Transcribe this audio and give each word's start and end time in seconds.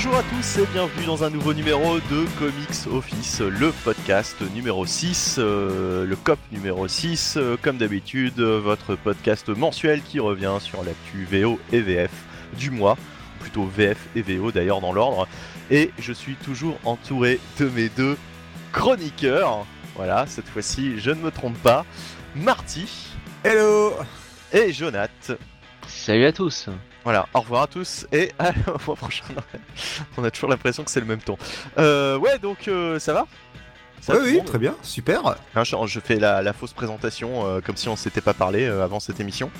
Bonjour 0.00 0.14
à 0.14 0.22
tous 0.22 0.58
et 0.58 0.66
bienvenue 0.66 1.06
dans 1.06 1.24
un 1.24 1.30
nouveau 1.30 1.52
numéro 1.52 1.98
de 1.98 2.24
Comics 2.38 2.86
Office, 2.88 3.40
le 3.40 3.72
podcast 3.72 4.40
numéro 4.54 4.86
6, 4.86 5.38
euh, 5.40 6.06
le 6.06 6.14
COP 6.14 6.38
numéro 6.52 6.86
6, 6.86 7.34
euh, 7.36 7.56
comme 7.60 7.78
d'habitude, 7.78 8.38
euh, 8.38 8.60
votre 8.60 8.94
podcast 8.94 9.48
mensuel 9.48 10.02
qui 10.02 10.20
revient 10.20 10.54
sur 10.60 10.84
l'actu 10.84 11.24
VO 11.24 11.58
et 11.72 11.80
VF 11.80 12.12
du 12.56 12.70
mois, 12.70 12.96
plutôt 13.40 13.64
VF 13.64 13.98
et 14.14 14.22
VO 14.22 14.52
d'ailleurs 14.52 14.80
dans 14.80 14.92
l'ordre, 14.92 15.26
et 15.68 15.90
je 15.98 16.12
suis 16.12 16.36
toujours 16.36 16.78
entouré 16.84 17.40
de 17.58 17.68
mes 17.68 17.88
deux 17.88 18.16
chroniqueurs, 18.70 19.66
voilà, 19.96 20.28
cette 20.28 20.48
fois-ci 20.48 21.00
je 21.00 21.10
ne 21.10 21.20
me 21.20 21.32
trompe 21.32 21.58
pas, 21.58 21.84
Marty 22.36 22.88
Hello 23.42 23.94
et 24.52 24.72
Jonath. 24.72 25.32
Salut 25.88 26.26
à 26.26 26.32
tous. 26.32 26.68
Voilà, 27.08 27.26
au 27.32 27.40
revoir 27.40 27.62
à 27.62 27.66
tous 27.66 28.06
et 28.12 28.32
à 28.38 28.52
mois 28.86 28.94
prochain. 28.94 29.24
On 30.18 30.24
a 30.24 30.30
toujours 30.30 30.50
l'impression 30.50 30.84
que 30.84 30.90
c'est 30.90 31.00
le 31.00 31.06
même 31.06 31.22
ton. 31.22 31.38
Euh, 31.78 32.18
ouais, 32.18 32.38
donc 32.38 32.68
euh, 32.68 32.98
ça 32.98 33.14
va? 33.14 33.26
Ça 34.02 34.12
va 34.12 34.18
Oui, 34.20 34.42
très 34.44 34.58
bien, 34.58 34.74
super. 34.82 35.22
Hein, 35.54 35.64
je, 35.64 35.74
je 35.86 36.00
fais 36.00 36.16
la, 36.16 36.42
la 36.42 36.52
fausse 36.52 36.74
présentation 36.74 37.46
euh, 37.46 37.60
comme 37.62 37.78
si 37.78 37.88
on 37.88 37.96
s'était 37.96 38.20
pas 38.20 38.34
parlé 38.34 38.66
euh, 38.66 38.84
avant 38.84 39.00
cette 39.00 39.20
émission. 39.20 39.50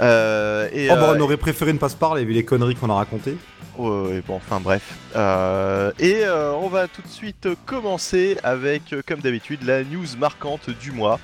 Euh, 0.00 0.68
et, 0.72 0.88
Oh, 0.88 0.94
bah, 0.94 1.12
on 1.16 1.18
aurait 1.18 1.38
préféré 1.38 1.72
ne 1.72 1.78
pas 1.78 1.88
se 1.88 1.96
parler 1.96 2.24
vu 2.24 2.32
les 2.34 2.44
conneries 2.44 2.76
qu'on 2.76 2.90
a 2.90 2.94
racontées. 2.94 3.36
Ouais, 3.76 3.88
ouais, 3.88 4.22
bon, 4.24 4.36
enfin 4.36 4.60
bref. 4.60 4.94
Euh, 5.16 5.90
et 5.98 6.20
euh, 6.24 6.52
on 6.52 6.68
va 6.68 6.86
tout 6.86 7.02
de 7.02 7.08
suite 7.08 7.48
commencer 7.66 8.38
avec, 8.44 8.94
comme 9.08 9.18
d'habitude, 9.18 9.64
la 9.64 9.82
news 9.82 10.06
marquante 10.20 10.70
du 10.70 10.92
mois. 10.92 11.18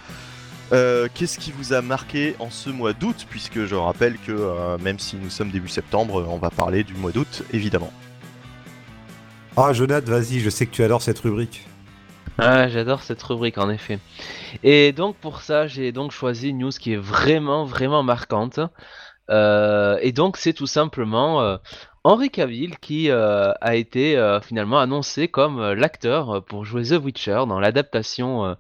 Euh, 0.73 1.09
Qu'est-ce 1.12 1.39
qui 1.39 1.53
vous 1.53 1.73
a 1.73 1.83
marqué 1.83 2.34
en 2.39 2.51
ce 2.51 2.70
mois 2.70 2.92
d'août 2.92 3.27
Puisque 3.28 3.65
je 3.65 3.75
rappelle 3.75 4.17
que 4.19 4.33
euh, 4.33 4.78
même 4.78 4.98
si 4.98 5.17
nous 5.17 5.31
sommes 5.31 5.51
début 5.51 5.69
septembre, 5.69 6.27
on 6.28 6.39
va 6.39 6.51
parler 6.51 6.83
du 6.84 6.95
mois 6.95 7.12
d'août, 7.12 7.42
évidemment. 7.53 7.92
Ah, 9.56 9.73
Jonathan, 9.73 10.11
vas-y, 10.11 10.41
je 10.41 10.48
sais 10.48 10.65
que 10.65 10.70
tu 10.70 10.83
adores 10.83 11.03
cette 11.03 11.19
rubrique. 11.19 11.67
Ah, 12.39 12.69
j'adore 12.69 13.03
cette 13.03 13.23
rubrique 13.23 13.59
en 13.59 13.69
effet. 13.69 13.98
Et 14.62 14.93
donc 14.93 15.17
pour 15.17 15.43
ça, 15.43 15.67
j'ai 15.67 15.93
donc 15.93 16.12
choisi 16.12 16.48
une 16.48 16.59
news 16.59 16.70
qui 16.70 16.95
est 16.95 16.97
vraiment 16.97 17.67
vraiment 17.67 18.03
marquante. 18.03 18.61
Euh, 19.31 19.98
et 20.00 20.12
donc 20.12 20.39
c'est 20.39 20.55
tout 20.55 20.67
simplement 20.67 21.43
euh, 21.43 21.56
Henry 22.05 22.31
Cavill 22.31 22.78
qui 22.78 23.11
euh, 23.11 23.53
a 23.61 23.77
été 23.77 24.17
euh, 24.17 24.41
finalement 24.41 24.81
annoncé 24.81 25.28
comme 25.28 25.61
euh, 25.61 25.75
l'acteur 25.75 26.45
pour 26.45 26.65
jouer 26.65 26.83
The 26.83 27.03
Witcher 27.03 27.45
dans 27.47 27.61
l'adaptation 27.61 28.56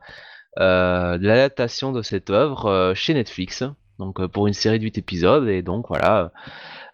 l'adaptation 0.56 1.92
de 1.92 2.02
cette 2.02 2.30
œuvre 2.30 2.66
euh, 2.66 2.94
chez 2.94 3.14
Netflix. 3.14 3.64
Donc 3.98 4.20
euh, 4.20 4.28
pour 4.28 4.46
une 4.48 4.54
série 4.54 4.78
de 4.78 4.84
8 4.84 4.98
épisodes 4.98 5.48
et 5.48 5.62
donc 5.62 5.86
voilà. 5.88 6.32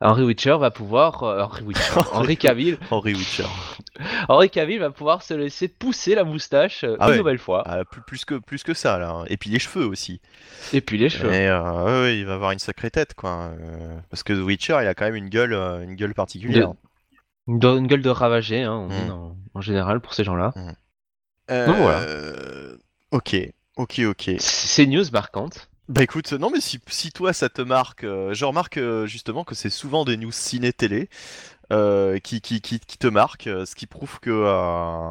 Henry 0.00 0.22
Witcher 0.22 0.56
va 0.60 0.70
pouvoir 0.70 1.22
euh, 1.24 1.42
Henry 1.44 1.62
Witcher, 1.64 2.00
Henry 2.12 2.36
Cavill 2.36 2.78
Henry 2.90 3.14
Witcher. 3.14 3.46
Henri 4.28 4.48
Cavill 4.50 4.78
va 4.78 4.90
pouvoir 4.90 5.22
se 5.22 5.34
laisser 5.34 5.66
pousser 5.68 6.14
la 6.14 6.22
moustache 6.24 6.84
euh, 6.84 6.96
Ah 7.00 7.06
une 7.06 7.12
ouais. 7.12 7.18
nouvelle 7.18 7.38
fois. 7.38 7.62
Ah, 7.66 7.84
plus, 7.84 8.02
plus 8.02 8.24
que, 8.24 8.34
plus 8.36 8.62
que 8.62 8.74
ça, 8.74 8.98
là. 8.98 9.24
Et 9.28 9.36
puis 9.36 9.50
les 9.50 9.58
cheveux 9.58 9.86
aussi. 9.86 10.20
Et 10.72 10.80
puis 10.80 10.98
les 10.98 11.08
cheveux. 11.08 11.32
Et, 11.32 11.48
euh, 11.48 12.02
ouais, 12.02 12.18
il 12.18 12.26
va 12.26 12.34
avoir 12.34 12.52
une 12.52 12.60
sacrée 12.60 12.90
tête, 12.92 13.14
quoi. 13.14 13.50
Euh, 13.60 13.96
parce 14.10 14.22
que 14.22 14.32
The 14.32 14.44
Witcher, 14.44 14.78
il 14.82 14.86
a 14.86 14.94
quand 14.94 15.06
même 15.06 15.16
une 15.16 15.28
gueule, 15.30 15.52
euh, 15.52 15.82
une 15.82 15.96
gueule 15.96 16.14
particulière. 16.14 16.74
Une, 17.48 17.64
une 17.64 17.86
gueule 17.88 18.02
de 18.02 18.10
ravagé, 18.10 18.62
hein, 18.62 18.74
on 18.74 18.88
dit 18.88 19.08
Mm. 19.08 19.10
en, 19.10 19.36
en 19.54 19.60
général 19.60 20.00
pour 20.00 20.14
ces 20.14 20.22
gens-là. 20.22 20.52
Euh, 21.50 21.66
Donc 21.66 21.76
voilà. 21.76 22.00
Ok, 23.10 23.36
ok, 23.76 24.00
ok. 24.06 24.30
C'est 24.38 24.86
news 24.86 25.04
marquante. 25.12 25.68
Bah 25.88 26.02
écoute, 26.02 26.34
non 26.34 26.50
mais 26.50 26.60
si, 26.60 26.78
si 26.88 27.10
toi 27.12 27.32
ça 27.32 27.48
te 27.48 27.62
marque, 27.62 28.04
euh, 28.04 28.34
je 28.34 28.44
remarque 28.44 28.76
euh, 28.76 29.06
justement 29.06 29.42
que 29.42 29.54
c'est 29.54 29.70
souvent 29.70 30.04
des 30.04 30.18
news 30.18 30.30
ciné-télé 30.30 31.08
euh, 31.72 32.18
qui, 32.18 32.42
qui, 32.42 32.60
qui, 32.60 32.78
qui 32.78 32.98
te 32.98 33.06
marquent, 33.06 33.46
euh, 33.46 33.64
ce 33.64 33.74
qui 33.74 33.86
prouve 33.86 34.20
que 34.20 34.28
euh, 34.28 34.52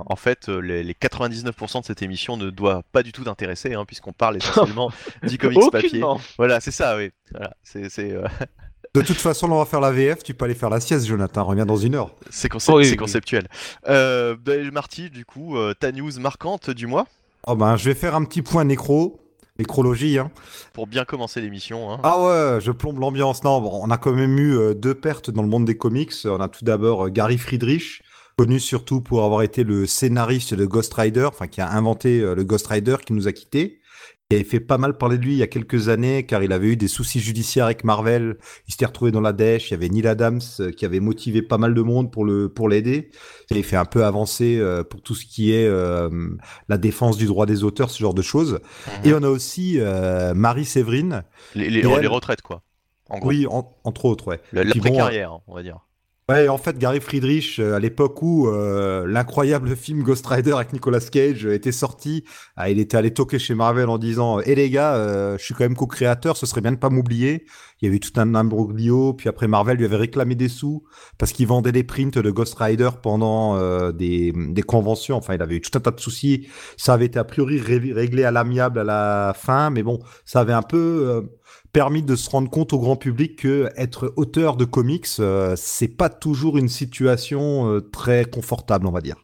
en 0.05 0.15
fait 0.15 0.49
les, 0.49 0.83
les 0.83 0.93
99% 0.93 1.81
de 1.81 1.85
cette 1.85 2.03
émission 2.03 2.37
ne 2.37 2.51
doit 2.51 2.83
pas 2.91 3.01
du 3.01 3.11
tout 3.11 3.23
t'intéresser, 3.23 3.73
hein, 3.73 3.85
puisqu'on 3.85 4.13
parle 4.13 4.37
essentiellement 4.37 4.91
du 5.23 5.39
comics 5.39 5.71
papier. 5.71 6.03
Voilà, 6.37 6.59
c'est 6.59 6.71
ça, 6.71 6.95
oui. 6.95 7.09
Voilà, 7.31 7.55
c'est 7.63 7.89
c'est 7.89 8.11
euh, 8.11 8.27
De 8.93 9.01
toute 9.01 9.17
façon, 9.17 9.51
on 9.51 9.57
va 9.59 9.65
faire 9.65 9.81
la 9.81 9.91
VF, 9.91 10.23
tu 10.23 10.33
peux 10.33 10.45
aller 10.45 10.55
faire 10.55 10.69
la 10.69 10.79
sieste, 10.79 11.05
Jonathan, 11.07 11.43
reviens 11.43 11.65
dans 11.65 11.77
une 11.77 11.95
heure. 11.95 12.11
c'est 12.29 12.51
concep- 12.51 12.73
Oui, 12.73 12.85
c'est 12.85 12.91
oui. 12.91 12.97
conceptuel. 12.97 13.47
Euh, 13.87 14.35
bah, 14.39 14.53
Marty, 14.71 15.09
du 15.09 15.25
coup, 15.25 15.57
euh, 15.57 15.73
ta 15.73 15.91
news 15.91 16.11
marquante 16.19 16.69
du 16.69 16.87
mois? 16.87 17.07
Oh 17.49 17.55
ben, 17.55 17.77
je 17.77 17.85
vais 17.85 17.95
faire 17.95 18.13
un 18.13 18.25
petit 18.25 18.41
point 18.41 18.65
nécro, 18.65 19.21
nécrologie, 19.57 20.19
hein. 20.19 20.31
pour 20.73 20.85
bien 20.85 21.05
commencer 21.05 21.39
l'émission. 21.39 21.89
Hein. 21.93 22.01
Ah 22.03 22.21
ouais, 22.21 22.59
je 22.59 22.73
plombe 22.73 22.99
l'ambiance. 22.99 23.41
Non, 23.45 23.61
bon, 23.61 23.79
on 23.81 23.89
a 23.89 23.97
quand 23.97 24.11
même 24.11 24.37
eu 24.37 24.57
euh, 24.57 24.73
deux 24.73 24.93
pertes 24.93 25.31
dans 25.31 25.43
le 25.43 25.47
monde 25.47 25.63
des 25.63 25.77
comics. 25.77 26.11
On 26.25 26.41
a 26.41 26.49
tout 26.49 26.65
d'abord 26.65 27.05
euh, 27.05 27.09
Gary 27.09 27.37
Friedrich, 27.37 28.01
connu 28.37 28.59
surtout 28.59 28.99
pour 28.99 29.23
avoir 29.23 29.43
été 29.43 29.63
le 29.63 29.85
scénariste 29.85 30.55
de 30.55 30.65
Ghost 30.65 30.93
Rider, 30.93 31.23
enfin 31.23 31.47
qui 31.47 31.61
a 31.61 31.71
inventé 31.71 32.19
euh, 32.19 32.35
le 32.35 32.43
Ghost 32.43 32.67
Rider 32.67 32.97
qui 33.05 33.13
nous 33.13 33.29
a 33.29 33.31
quittés. 33.31 33.79
Il 34.29 34.35
avait 34.35 34.43
fait 34.43 34.59
pas 34.59 34.77
mal 34.77 34.97
parler 34.97 35.17
de 35.17 35.23
lui 35.23 35.31
il 35.35 35.37
y 35.37 35.43
a 35.43 35.47
quelques 35.47 35.87
années 35.87 36.25
car 36.25 36.43
il 36.43 36.51
avait 36.51 36.67
eu 36.67 36.75
des 36.75 36.89
soucis 36.89 37.21
judiciaires 37.21 37.63
avec 37.63 37.85
Marvel. 37.85 38.35
Il 38.67 38.71
s'était 38.73 38.85
retrouvé 38.85 39.09
dans 39.11 39.21
la 39.21 39.31
dèche. 39.31 39.69
Il 39.69 39.71
y 39.71 39.75
avait 39.75 39.87
Neil 39.87 40.05
Adams 40.05 40.41
euh, 40.59 40.71
qui 40.71 40.83
avait 40.83 40.99
motivé 40.99 41.41
pas 41.41 41.57
mal 41.57 41.73
de 41.73 41.81
monde 41.81 42.11
pour 42.11 42.25
le 42.25 42.49
pour 42.49 42.67
l'aider. 42.67 43.09
Il 43.51 43.63
fait 43.63 43.77
un 43.77 43.85
peu 43.85 44.03
avancer 44.03 44.57
euh, 44.59 44.83
pour 44.83 45.01
tout 45.01 45.15
ce 45.15 45.25
qui 45.25 45.53
est 45.53 45.65
euh, 45.65 46.09
la 46.67 46.77
défense 46.77 47.15
du 47.15 47.25
droit 47.25 47.45
des 47.45 47.63
auteurs, 47.63 47.89
ce 47.89 47.99
genre 47.99 48.13
de 48.13 48.21
choses. 48.21 48.59
Et 49.05 49.13
on 49.13 49.23
a 49.23 49.29
aussi 49.29 49.79
euh, 49.79 50.33
Marie 50.33 50.65
Séverine, 50.65 51.23
Les, 51.55 51.69
les- 51.69 51.79
Et 51.79 51.89
elle- 51.89 52.01
les 52.01 52.07
retraites, 52.07 52.41
quoi. 52.41 52.63
En 53.09 53.19
gros, 53.19 53.29
oui, 53.29 53.47
en- 53.49 53.77
entre 53.85 54.03
autres, 54.03 54.27
ouais. 54.27 54.41
la, 54.51 54.65
la 54.65 54.71
Puis 54.71 54.81
bon, 54.81 54.89
précarrière, 54.89 55.31
hein, 55.31 55.41
on 55.47 55.55
va 55.55 55.63
dire. 55.63 55.79
Ouais, 56.29 56.49
en 56.49 56.57
fait, 56.57 56.77
Gary 56.77 56.99
Friedrich, 56.99 57.57
euh, 57.57 57.75
à 57.75 57.79
l'époque 57.79 58.21
où 58.21 58.49
euh, 58.49 59.07
l'incroyable 59.07 59.77
film 59.77 60.03
Ghost 60.03 60.27
Rider 60.27 60.51
avec 60.51 60.73
Nicolas 60.73 60.99
Cage 60.99 61.45
euh, 61.45 61.53
était 61.53 61.71
sorti, 61.71 62.25
ah, 62.57 62.69
il 62.69 62.79
était 62.79 62.97
allé 62.97 63.13
toquer 63.13 63.39
chez 63.39 63.55
Marvel 63.55 63.87
en 63.87 63.97
disant 63.97 64.41
"Eh 64.41 64.53
les 64.53 64.69
gars, 64.69 65.37
je 65.37 65.41
suis 65.41 65.53
quand 65.53 65.63
même 65.63 65.77
co-créateur, 65.77 66.35
ce 66.35 66.45
serait 66.45 66.59
bien 66.59 66.73
de 66.73 66.77
pas 66.77 66.89
m'oublier." 66.89 67.45
Il 67.81 67.85
y 67.85 67.87
avait 67.87 67.99
tout 67.99 68.11
un 68.19 68.35
imbroglio, 68.35 69.13
puis 69.13 69.29
après 69.29 69.47
Marvel 69.47 69.77
lui 69.77 69.85
avait 69.85 69.95
réclamé 69.95 70.35
des 70.35 70.49
sous 70.49 70.83
parce 71.17 71.31
qu'il 71.31 71.47
vendait 71.47 71.71
des 71.71 71.83
prints 71.83 72.19
de 72.21 72.31
Ghost 72.31 72.55
Rider 72.55 72.89
pendant 73.01 73.57
des, 73.91 74.33
conventions. 74.67 75.15
Enfin, 75.15 75.35
il 75.35 75.41
avait 75.41 75.55
eu 75.57 75.61
tout 75.61 75.77
un 75.77 75.79
tas 75.79 75.91
de 75.91 75.99
soucis. 75.99 76.47
Ça 76.75 76.93
avait 76.93 77.05
été 77.05 77.19
a 77.19 77.23
priori 77.23 77.59
ré- 77.61 77.93
réglé 77.93 78.23
à 78.25 78.31
l'amiable 78.31 78.79
à 78.79 78.83
la 78.83 79.33
fin, 79.33 79.69
mais 79.69 79.83
bon, 79.83 79.99
ça 80.25 80.39
avait 80.41 80.53
un 80.53 80.63
peu 80.63 81.29
permis 81.77 82.01
de 82.01 82.15
se 82.15 82.27
rendre 82.31 82.49
compte 82.49 82.73
au 82.73 82.79
grand 82.79 82.95
public 82.95 83.35
que 83.35 83.69
être 83.77 84.11
auteur 84.15 84.57
de 84.57 84.65
comics, 84.65 85.05
euh, 85.19 85.53
c'est 85.55 85.87
pas 85.87 86.09
toujours 86.09 86.57
une 86.57 86.69
situation 86.69 87.71
euh, 87.71 87.81
très 87.81 88.25
confortable, 88.25 88.87
on 88.87 88.91
va 88.91 89.01
dire. 89.01 89.15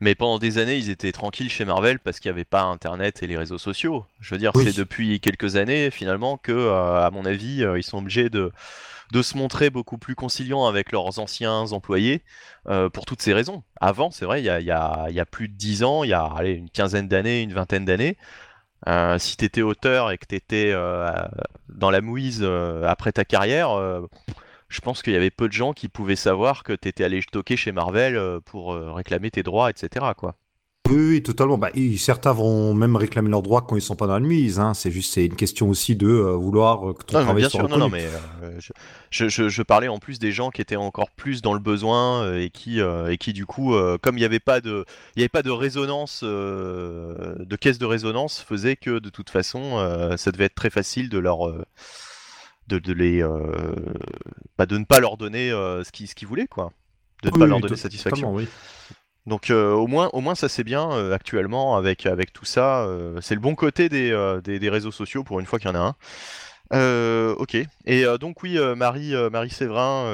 Mais 0.00 0.14
pendant 0.14 0.38
des 0.38 0.58
années, 0.58 0.76
ils 0.76 0.90
étaient 0.90 1.10
tranquilles 1.10 1.48
chez 1.48 1.64
Marvel 1.64 1.98
parce 2.00 2.20
qu'il 2.20 2.30
n'y 2.30 2.34
avait 2.34 2.44
pas 2.44 2.64
Internet 2.64 3.22
et 3.22 3.26
les 3.26 3.38
réseaux 3.38 3.56
sociaux. 3.56 4.04
Je 4.20 4.34
veux 4.34 4.38
dire, 4.38 4.52
Oui. 4.54 4.64
c'est 4.66 4.76
depuis 4.76 5.20
quelques 5.20 5.56
années 5.56 5.90
finalement 5.90 6.36
que, 6.36 6.52
euh, 6.52 7.06
à 7.06 7.10
mon 7.10 7.24
avis, 7.24 7.64
euh, 7.64 7.78
ils 7.78 7.82
sont 7.82 7.96
obligés 7.96 8.28
de, 8.28 8.52
de 9.10 9.22
se 9.22 9.38
montrer 9.38 9.70
beaucoup 9.70 9.96
plus 9.96 10.14
conciliants 10.14 10.66
avec 10.66 10.92
leurs 10.92 11.18
anciens 11.18 11.72
employés 11.72 12.20
euh, 12.68 12.90
pour 12.90 13.06
toutes 13.06 13.22
ces 13.22 13.32
raisons. 13.32 13.62
Avant, 13.80 14.10
c'est 14.10 14.26
vrai, 14.26 14.42
il 14.42 14.44
y 14.44 14.50
a, 14.50 14.60
il 14.60 14.66
y 14.66 14.70
a- 14.70 15.06
il 15.08 15.14
y 15.14 15.20
a 15.20 15.24
plus 15.24 15.48
de 15.48 15.54
10 15.54 15.82
ans, 15.82 16.04
il 16.04 16.10
y 16.10 16.12
a 16.12 16.24
allez, 16.24 16.52
une 16.52 16.68
quinzaine 16.68 17.08
d'années, 17.08 17.40
une 17.40 17.54
vingtaine 17.54 17.86
d'années, 17.86 18.18
euh, 18.88 19.18
si 19.18 19.36
tu 19.36 19.44
étais 19.44 19.62
auteur 19.62 20.10
et 20.10 20.18
que 20.18 20.26
tu 20.26 20.34
étais 20.34 20.72
dans 21.68 21.90
la 21.90 22.00
mouise 22.00 22.40
euh, 22.42 22.84
après 22.84 23.12
ta 23.12 23.24
carrière, 23.24 23.70
euh, 23.70 24.06
je 24.68 24.80
pense 24.80 25.02
qu'il 25.02 25.12
y 25.12 25.16
avait 25.16 25.30
peu 25.30 25.48
de 25.48 25.52
gens 25.52 25.72
qui 25.72 25.88
pouvaient 25.88 26.16
savoir 26.16 26.64
que 26.64 26.72
tu 26.72 26.88
étais 26.88 27.04
allé 27.04 27.22
toquer 27.22 27.56
chez 27.56 27.72
Marvel 27.72 28.16
euh, 28.16 28.40
pour 28.40 28.72
euh, 28.72 28.92
réclamer 28.92 29.30
tes 29.30 29.42
droits, 29.42 29.70
etc. 29.70 30.06
Oui, 30.88 30.96
oui, 30.96 31.22
totalement. 31.22 31.58
Bah, 31.58 31.70
certains 31.98 32.32
vont 32.32 32.72
même 32.72 32.94
réclamer 32.94 33.28
leurs 33.28 33.42
droits 33.42 33.62
quand 33.62 33.74
ils 33.76 33.82
sont 33.82 33.96
pas 33.96 34.06
dans 34.06 34.14
la 34.14 34.20
mise. 34.20 34.60
Hein. 34.60 34.72
C'est 34.72 34.92
juste, 34.92 35.12
c'est 35.14 35.26
une 35.26 35.34
question 35.34 35.68
aussi 35.68 35.96
de 35.96 36.06
euh, 36.06 36.32
vouloir 36.36 36.90
euh, 36.90 36.92
que 36.94 37.02
ton 37.04 37.18
mais 37.18 37.24
travail 37.24 37.42
bien 37.42 37.48
soit 37.48 37.60
sûr, 37.60 37.68
non, 37.68 37.78
non, 37.78 37.88
mais 37.88 38.04
euh, 38.42 38.50
je, 38.60 38.72
je- 39.10 39.28
je- 39.28 39.48
je 39.48 39.62
parlais 39.62 39.88
en 39.88 39.98
plus 39.98 40.18
des 40.20 40.30
gens 40.30 40.50
qui 40.50 40.60
étaient 40.60 40.76
encore 40.76 41.10
plus 41.10 41.42
dans 41.42 41.54
le 41.54 41.58
besoin 41.60 42.22
euh, 42.22 42.40
et 42.40 42.50
qui, 42.50 42.78
et 42.80 43.18
qui 43.18 43.32
du 43.32 43.46
coup, 43.46 43.74
comme 44.02 44.16
il 44.16 44.20
n'y 44.20 44.24
avait 44.24 44.38
pas 44.38 44.60
de, 44.60 44.84
il 45.16 45.20
y 45.20 45.22
avait 45.22 45.28
pas 45.28 45.42
de 45.42 45.50
résonance, 45.50 46.22
de 46.22 47.56
caisse 47.58 47.78
de 47.78 47.86
résonance, 47.86 48.40
faisait 48.40 48.76
que 48.76 48.98
de 49.00 49.08
toute 49.10 49.30
façon, 49.30 50.14
ça 50.16 50.30
devait 50.30 50.44
être 50.44 50.54
très 50.54 50.70
facile 50.70 51.08
de 51.08 51.18
leur, 51.18 51.48
de, 52.68 52.78
de 52.78 52.92
les, 52.92 53.22
bah, 54.58 54.66
de 54.66 54.78
ne 54.78 54.84
pas 54.84 55.00
leur 55.00 55.16
donner 55.16 55.50
ce 55.50 55.90
qu'ils, 55.90 56.06
ce 56.08 56.14
qu'ils 56.14 56.28
voulaient, 56.28 56.46
quoi, 56.46 56.70
de 57.22 57.28
ne 57.28 57.32
Oui, 57.34 57.38
pas 57.40 57.44
oui, 57.46 57.50
leur 57.50 57.60
donner 57.60 57.76
satisfaction. 57.76 58.32
oui. 58.34 58.46
Donc 59.26 59.50
euh, 59.50 59.72
au 59.72 59.86
moins, 59.86 60.08
au 60.12 60.20
moins 60.20 60.34
ça 60.34 60.48
c'est 60.48 60.64
bien 60.64 60.90
euh, 60.92 61.12
actuellement 61.12 61.76
avec 61.76 62.06
tout 62.32 62.44
ça. 62.44 62.84
euh, 62.84 63.18
c'est 63.20 63.34
le 63.34 63.40
bon 63.40 63.54
côté 63.54 63.88
des, 63.88 64.68
réseaux 64.68 64.92
sociaux 64.92 65.24
pour 65.24 65.40
une 65.40 65.46
fois 65.46 65.58
qu'il 65.58 65.68
y 65.68 65.72
en 65.72 65.74
a 65.74 65.96
un. 66.70 67.34
Ok. 67.38 67.56
Et 67.86 68.04
donc 68.20 68.42
oui, 68.42 68.58
Marie, 68.76 69.14
Marie 69.30 69.50
Séverin, 69.50 70.06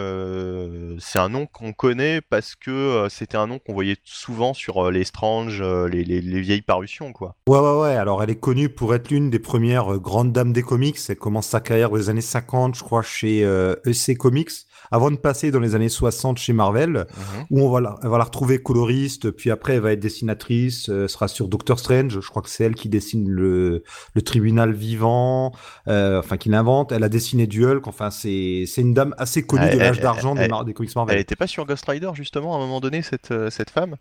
c'est 0.99 1.19
un 1.19 1.29
nom 1.29 1.47
qu'on 1.47 1.73
connaît 1.73 2.21
parce 2.21 2.55
que 2.55 3.07
c'était 3.11 3.37
un 3.37 3.47
nom 3.47 3.59
qu'on 3.59 3.73
voyait 3.73 3.97
souvent 4.05 4.55
sur 4.55 4.91
les 4.91 5.05
Strange, 5.05 5.63
les, 5.63 6.05
les, 6.05 6.21
les 6.21 6.41
vieilles 6.41 6.63
parutions, 6.63 7.13
quoi. 7.13 7.37
Ouais, 7.49 7.59
ouais, 7.59 7.81
ouais. 7.81 7.97
Alors, 7.97 8.23
elle 8.23 8.31
est 8.31 8.41
connue 8.41 8.69
pour 8.69 8.95
être 8.95 9.11
l'une 9.11 9.31
des 9.31 9.39
premières 9.39 9.99
grandes 9.99 10.33
dames 10.33 10.53
des 10.53 10.63
comics. 10.63 10.99
Elle 11.09 11.17
commence 11.17 11.47
sa 11.47 11.61
carrière 11.61 11.93
aux 11.93 12.11
années 12.11 12.21
50, 12.21 12.75
je 12.75 12.83
crois, 12.83 13.03
chez 13.03 13.41
EC 13.87 14.19
Comics. 14.19 14.51
Avant 14.93 15.11
de 15.11 15.17
passer 15.17 15.51
dans 15.51 15.59
les 15.59 15.75
années 15.75 15.89
60 15.89 16.39
chez 16.39 16.53
Marvel, 16.53 16.91
Mhm. 17.17 17.45
où 17.51 17.61
on 17.63 17.71
va 17.71 17.81
la, 17.81 17.95
elle 18.03 18.09
va 18.11 18.19
la 18.19 18.25
retrouver 18.25 18.63
coloriste, 18.63 19.31
puis 19.33 19.51
après 19.51 19.75
elle 19.75 19.81
va 19.81 19.93
être 19.93 20.01
dessinatrice, 20.01 20.89
euh, 20.91 21.09
sera 21.09 21.27
sur 21.27 21.49
Doctor 21.49 21.79
Strange, 21.79 22.21
je 22.21 22.29
crois 22.29 22.43
que 22.43 22.49
c'est 22.51 22.63
elle 22.65 22.75
qui 22.77 22.89
dessine 22.89 23.29
le, 23.29 23.83
le 24.15 24.23
tribunal 24.23 24.73
vivant, 24.73 25.53
euh, 25.89 26.21
enfin 26.21 26.37
qui 26.37 26.49
l'invente, 26.51 26.93
elle 26.93 27.03
a 27.03 27.09
dessiné 27.09 27.47
du 27.47 27.65
Hulk, 27.67 27.87
enfin 27.89 28.11
c'est 28.11 28.65
une 28.79 28.95
dame 28.95 29.15
assez 29.19 29.43
connue 29.43 29.65
Elle- 29.65 29.75
de 29.75 29.79
l'âge 29.81 29.97
elle- 29.97 30.03
d'argent 30.03 30.35
des, 30.35 30.43
elle- 30.43 30.53
des 30.67 30.73
comics 30.75 30.91
Elle 30.95 30.97
Marvel. 31.01 31.19
était 31.19 31.37
pas 31.37 31.47
sur 31.47 31.65
Ghost 31.67 31.85
Rider 31.89 32.11
justement 32.15 32.55
à 32.55 32.57
un 32.59 32.61
moment 32.61 32.81
donné 32.81 33.03
cette, 33.03 33.31
euh, 33.33 33.51
cette 33.51 33.71
femme? 33.71 33.97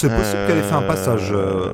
C'est 0.00 0.08
possible 0.08 0.46
qu'elle 0.46 0.58
ait 0.58 0.62
fait 0.62 0.74
un 0.74 0.82
passage. 0.82 1.30
euh, 1.32 1.70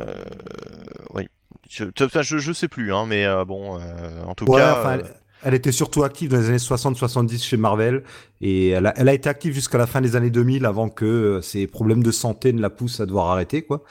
Oui. 1.13 1.29
Je, 1.69 1.85
je, 1.97 2.39
je 2.39 2.53
sais 2.53 2.69
plus, 2.69 2.93
hein, 2.93 3.05
mais 3.07 3.25
euh, 3.27 3.45
bon, 3.45 3.79
euh, 3.79 3.81
en 4.27 4.35
tout 4.35 4.45
Ouais, 4.51 4.61
cas. 4.61 4.79
enfin, 4.79 4.99
euh, 4.99 5.03
elle, 5.45 5.55
était 5.55 5.73
surtout 5.73 6.05
active 6.05 6.31
dans 6.31 6.39
les 6.39 6.49
années 6.49 6.57
60-70 6.57 7.43
chez 7.43 7.57
Marvel 7.57 8.03
et 8.41 8.71
elle 8.71 8.87
a, 8.87 9.15
été 9.15 9.29
active 9.29 9.55
jusqu'à 9.55 9.79
la 9.79 9.87
fin 9.87 10.01
des 10.01 10.17
années 10.17 10.31
2000 10.31 10.67
avant 10.67 10.89
que 10.89 11.05
euh, 11.05 11.43
ses 11.43 11.67
problèmes 11.67 12.03
de 12.03 12.11
santé 12.11 12.53
ne 12.53 12.61
la 12.61 12.71
poussent 12.71 13.01
à 13.01 13.07
devoir 13.07 13.31
arrêter 13.31 13.63
quoi. 13.63 13.85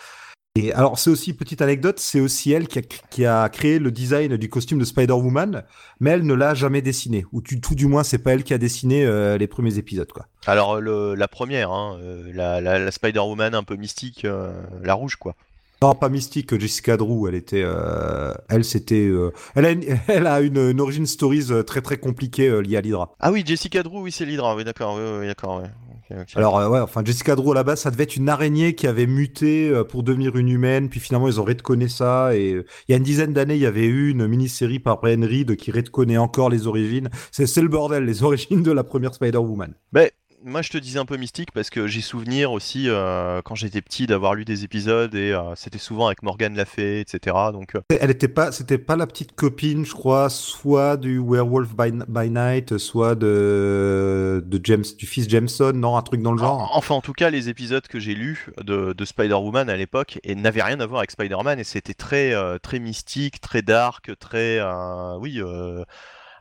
Et 0.55 0.71
alors 0.71 0.99
c'est 0.99 1.09
aussi 1.09 1.33
petite 1.33 1.63
anecdote, 1.63 1.97
c'est 1.97 2.19
aussi 2.19 2.51
elle 2.51 2.67
qui 2.67 3.25
a, 3.25 3.49
créé 3.49 3.79
le 3.79 3.89
design 3.89 4.37
du 4.37 4.49
costume 4.49 4.77
de 4.77 4.85
Spider-Woman, 4.85 5.63
mais 5.99 6.11
elle 6.11 6.27
ne 6.27 6.33
l'a 6.35 6.53
jamais 6.53 6.83
dessiné 6.83 7.25
ou 7.31 7.41
tout 7.41 7.73
du 7.73 7.87
moins 7.87 8.03
c'est 8.03 8.19
pas 8.19 8.33
elle 8.33 8.43
qui 8.43 8.53
a 8.53 8.59
dessiné 8.59 9.03
euh, 9.03 9.39
les 9.39 9.47
premiers 9.47 9.79
épisodes 9.79 10.11
quoi. 10.11 10.27
Alors 10.45 10.79
la 10.79 11.27
première, 11.27 11.71
hein, 11.71 11.97
euh, 12.03 12.31
la, 12.35 12.91
Spider-Woman 12.91 13.55
un 13.55 13.63
peu 13.63 13.77
mystique, 13.77 14.25
euh, 14.25 14.53
la 14.83 14.93
rouge 14.93 15.15
quoi. 15.15 15.35
Non, 15.83 15.95
pas 15.95 16.07
mystique, 16.07 16.57
Jessica 16.57 16.95
Drew, 16.95 17.27
elle 17.27 17.35
était, 17.35 17.61
euh, 17.61 18.33
elle 18.47 18.63
c'était, 18.63 19.05
euh, 19.05 19.33
elle 19.53 19.65
a 19.65 19.71
une, 19.71 19.83
elle 20.07 20.27
a 20.27 20.39
une, 20.39 20.57
une 20.57 20.79
origin 20.79 21.05
stories 21.05 21.47
euh, 21.51 21.61
très 21.61 21.81
très 21.81 21.97
compliquée 21.97 22.47
euh, 22.47 22.61
liée 22.61 22.77
à 22.77 22.81
l'Hydra. 22.81 23.13
Ah 23.19 23.33
oui, 23.33 23.43
Jessica 23.45 23.83
Drew, 23.83 24.01
oui 24.01 24.13
c'est 24.13 24.23
l'Hydra, 24.23 24.55
oui 24.55 24.63
d'accord, 24.63 24.95
oui, 24.95 25.01
oui, 25.19 25.27
d'accord, 25.27 25.61
ok. 25.61 26.27
Alors 26.35 26.55
ouais, 26.71 26.79
enfin 26.79 27.01
Jessica 27.03 27.35
Drew 27.35 27.51
à 27.51 27.55
la 27.55 27.63
base, 27.63 27.81
ça 27.81 27.91
devait 27.91 28.03
être 28.03 28.15
une 28.15 28.29
araignée 28.29 28.75
qui 28.75 28.87
avait 28.87 29.07
muté 29.07 29.73
pour 29.89 30.03
devenir 30.03 30.37
une 30.37 30.47
humaine, 30.47 30.87
puis 30.87 31.01
finalement 31.01 31.27
ils 31.27 31.41
ont 31.41 31.43
redconné 31.43 31.89
ça. 31.89 32.33
Et 32.33 32.51
il 32.51 32.91
y 32.91 32.93
a 32.93 32.97
une 32.97 33.03
dizaine 33.03 33.33
d'années, 33.33 33.55
il 33.55 33.61
y 33.61 33.65
avait 33.65 33.85
eu 33.85 34.11
une 34.11 34.25
mini-série 34.25 34.79
par 34.79 35.01
Brian 35.01 35.21
Reed 35.21 35.57
qui 35.57 35.71
redconnaît 35.71 36.17
encore 36.17 36.49
les 36.49 36.65
origines. 36.65 37.09
C'est 37.31 37.61
le 37.61 37.67
bordel, 37.67 38.05
les 38.05 38.23
origines 38.23 38.63
de 38.63 38.71
la 38.71 38.85
première 38.85 39.15
Spider-Woman. 39.15 39.73
Ben, 39.91 40.09
moi 40.43 40.61
je 40.61 40.69
te 40.69 40.77
disais 40.77 40.99
un 40.99 41.05
peu 41.05 41.17
mystique 41.17 41.51
parce 41.51 41.69
que 41.69 41.87
j'ai 41.87 42.01
souvenir 42.01 42.51
aussi 42.51 42.89
euh, 42.89 43.41
quand 43.43 43.55
j'étais 43.55 43.81
petit 43.81 44.07
d'avoir 44.07 44.35
lu 44.35 44.45
des 44.45 44.63
épisodes 44.63 45.13
et 45.15 45.31
euh, 45.31 45.55
c'était 45.55 45.77
souvent 45.77 46.07
avec 46.07 46.23
Morgan 46.23 46.55
La 46.55 46.65
Fay, 46.65 47.01
etc. 47.01 47.35
Donc 47.51 47.75
euh, 47.75 47.81
Elle 47.99 48.11
était 48.11 48.27
pas, 48.27 48.51
c'était 48.51 48.77
pas 48.77 48.95
la 48.95 49.07
petite 49.07 49.33
copine, 49.33 49.85
je 49.85 49.93
crois, 49.93 50.29
soit 50.29 50.97
du 50.97 51.19
Werewolf 51.19 51.75
by, 51.75 51.91
by 52.07 52.29
Night, 52.29 52.77
soit 52.77 53.15
de, 53.15 54.43
de 54.45 54.59
James, 54.63 54.83
du 54.97 55.05
fils 55.05 55.29
Jameson, 55.29 55.73
non, 55.73 55.97
un 55.97 56.01
truc 56.01 56.21
dans 56.21 56.31
le 56.31 56.37
genre. 56.37 56.71
Enfin, 56.73 56.95
en 56.95 57.01
tout 57.01 57.13
cas, 57.13 57.29
les 57.29 57.49
épisodes 57.49 57.87
que 57.87 57.99
j'ai 57.99 58.15
lus 58.15 58.49
de, 58.61 58.93
de 58.93 59.05
Spider-Woman 59.05 59.69
à 59.69 59.77
l'époque 59.77 60.19
et 60.23 60.35
n'avaient 60.35 60.63
rien 60.63 60.79
à 60.79 60.85
voir 60.85 60.99
avec 60.99 61.11
Spider-Man 61.11 61.59
et 61.59 61.63
c'était 61.63 61.93
très, 61.93 62.33
euh, 62.33 62.57
très 62.59 62.79
mystique, 62.79 63.39
très 63.41 63.61
dark, 63.61 64.11
très, 64.19 64.59
euh, 64.59 65.17
oui, 65.19 65.41
euh, 65.41 65.83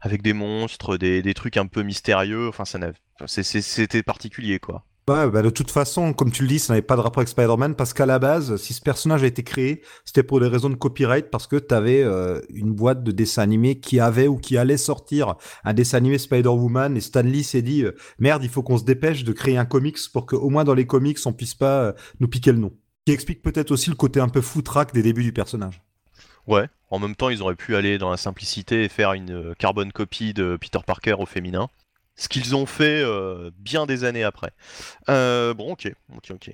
avec 0.02 0.20
des 0.20 0.34
monstres, 0.34 0.98
des, 0.98 1.22
des 1.22 1.32
trucs 1.32 1.56
un 1.56 1.66
peu 1.66 1.82
mystérieux. 1.82 2.48
Enfin, 2.48 2.64
ça 2.64 2.78
c'était 3.26 4.02
particulier, 4.02 4.58
quoi. 4.58 4.84
Ouais, 5.08 5.28
bah 5.28 5.42
de 5.42 5.50
toute 5.50 5.72
façon, 5.72 6.12
comme 6.12 6.30
tu 6.30 6.42
le 6.42 6.48
dis, 6.48 6.60
ça 6.60 6.72
n'avait 6.72 6.82
pas 6.82 6.94
de 6.94 7.00
rapport 7.00 7.18
avec 7.18 7.28
Spider-Man 7.28 7.74
parce 7.74 7.92
qu'à 7.92 8.06
la 8.06 8.20
base, 8.20 8.54
si 8.56 8.72
ce 8.72 8.80
personnage 8.80 9.24
a 9.24 9.26
été 9.26 9.42
créé, 9.42 9.82
c'était 10.04 10.22
pour 10.22 10.38
des 10.38 10.46
raisons 10.46 10.70
de 10.70 10.76
copyright 10.76 11.28
parce 11.28 11.48
que 11.48 11.56
tu 11.56 11.74
avais 11.74 12.04
une 12.50 12.72
boîte 12.72 13.02
de 13.02 13.10
dessins 13.10 13.42
animés 13.42 13.80
qui 13.80 13.98
avait 13.98 14.28
ou 14.28 14.36
qui 14.36 14.56
allait 14.56 14.76
sortir 14.76 15.34
un 15.64 15.74
dessin 15.74 15.96
animé 15.96 16.18
Spider-Woman 16.18 16.96
et 16.96 17.00
Stan 17.00 17.22
Lee 17.22 17.42
s'est 17.42 17.62
dit 17.62 17.82
euh, 17.82 17.96
merde, 18.20 18.44
il 18.44 18.48
faut 18.48 18.62
qu'on 18.62 18.78
se 18.78 18.84
dépêche 18.84 19.24
de 19.24 19.32
créer 19.32 19.58
un 19.58 19.64
comics 19.64 19.98
pour 20.12 20.24
qu'au 20.24 20.50
moins 20.50 20.62
dans 20.62 20.74
les 20.74 20.86
comics, 20.86 21.18
on 21.26 21.32
puisse 21.32 21.54
pas 21.54 21.82
euh, 21.82 21.92
nous 22.20 22.28
piquer 22.28 22.52
le 22.52 22.58
nom. 22.58 22.72
Qui 23.04 23.12
explique 23.12 23.42
peut-être 23.42 23.72
aussi 23.72 23.90
le 23.90 23.96
côté 23.96 24.20
un 24.20 24.28
peu 24.28 24.40
foutraque 24.40 24.94
des 24.94 25.02
débuts 25.02 25.24
du 25.24 25.32
personnage. 25.32 25.82
Ouais. 26.46 26.68
En 26.90 26.98
même 26.98 27.16
temps, 27.16 27.30
ils 27.30 27.42
auraient 27.42 27.54
pu 27.54 27.74
aller 27.76 27.98
dans 27.98 28.10
la 28.10 28.16
simplicité 28.16 28.84
et 28.84 28.88
faire 28.88 29.12
une 29.14 29.32
euh, 29.32 29.54
carbone 29.58 29.92
copie 29.92 30.34
de 30.34 30.58
Peter 30.60 30.80
Parker 30.86 31.14
au 31.18 31.26
féminin. 31.26 31.68
Ce 32.16 32.28
qu'ils 32.28 32.54
ont 32.54 32.66
fait 32.66 33.02
euh, 33.02 33.50
bien 33.58 33.86
des 33.86 34.04
années 34.04 34.24
après. 34.24 34.52
Euh, 35.08 35.54
bon, 35.54 35.72
ok, 35.72 35.92
ok, 36.14 36.32
ok. 36.32 36.50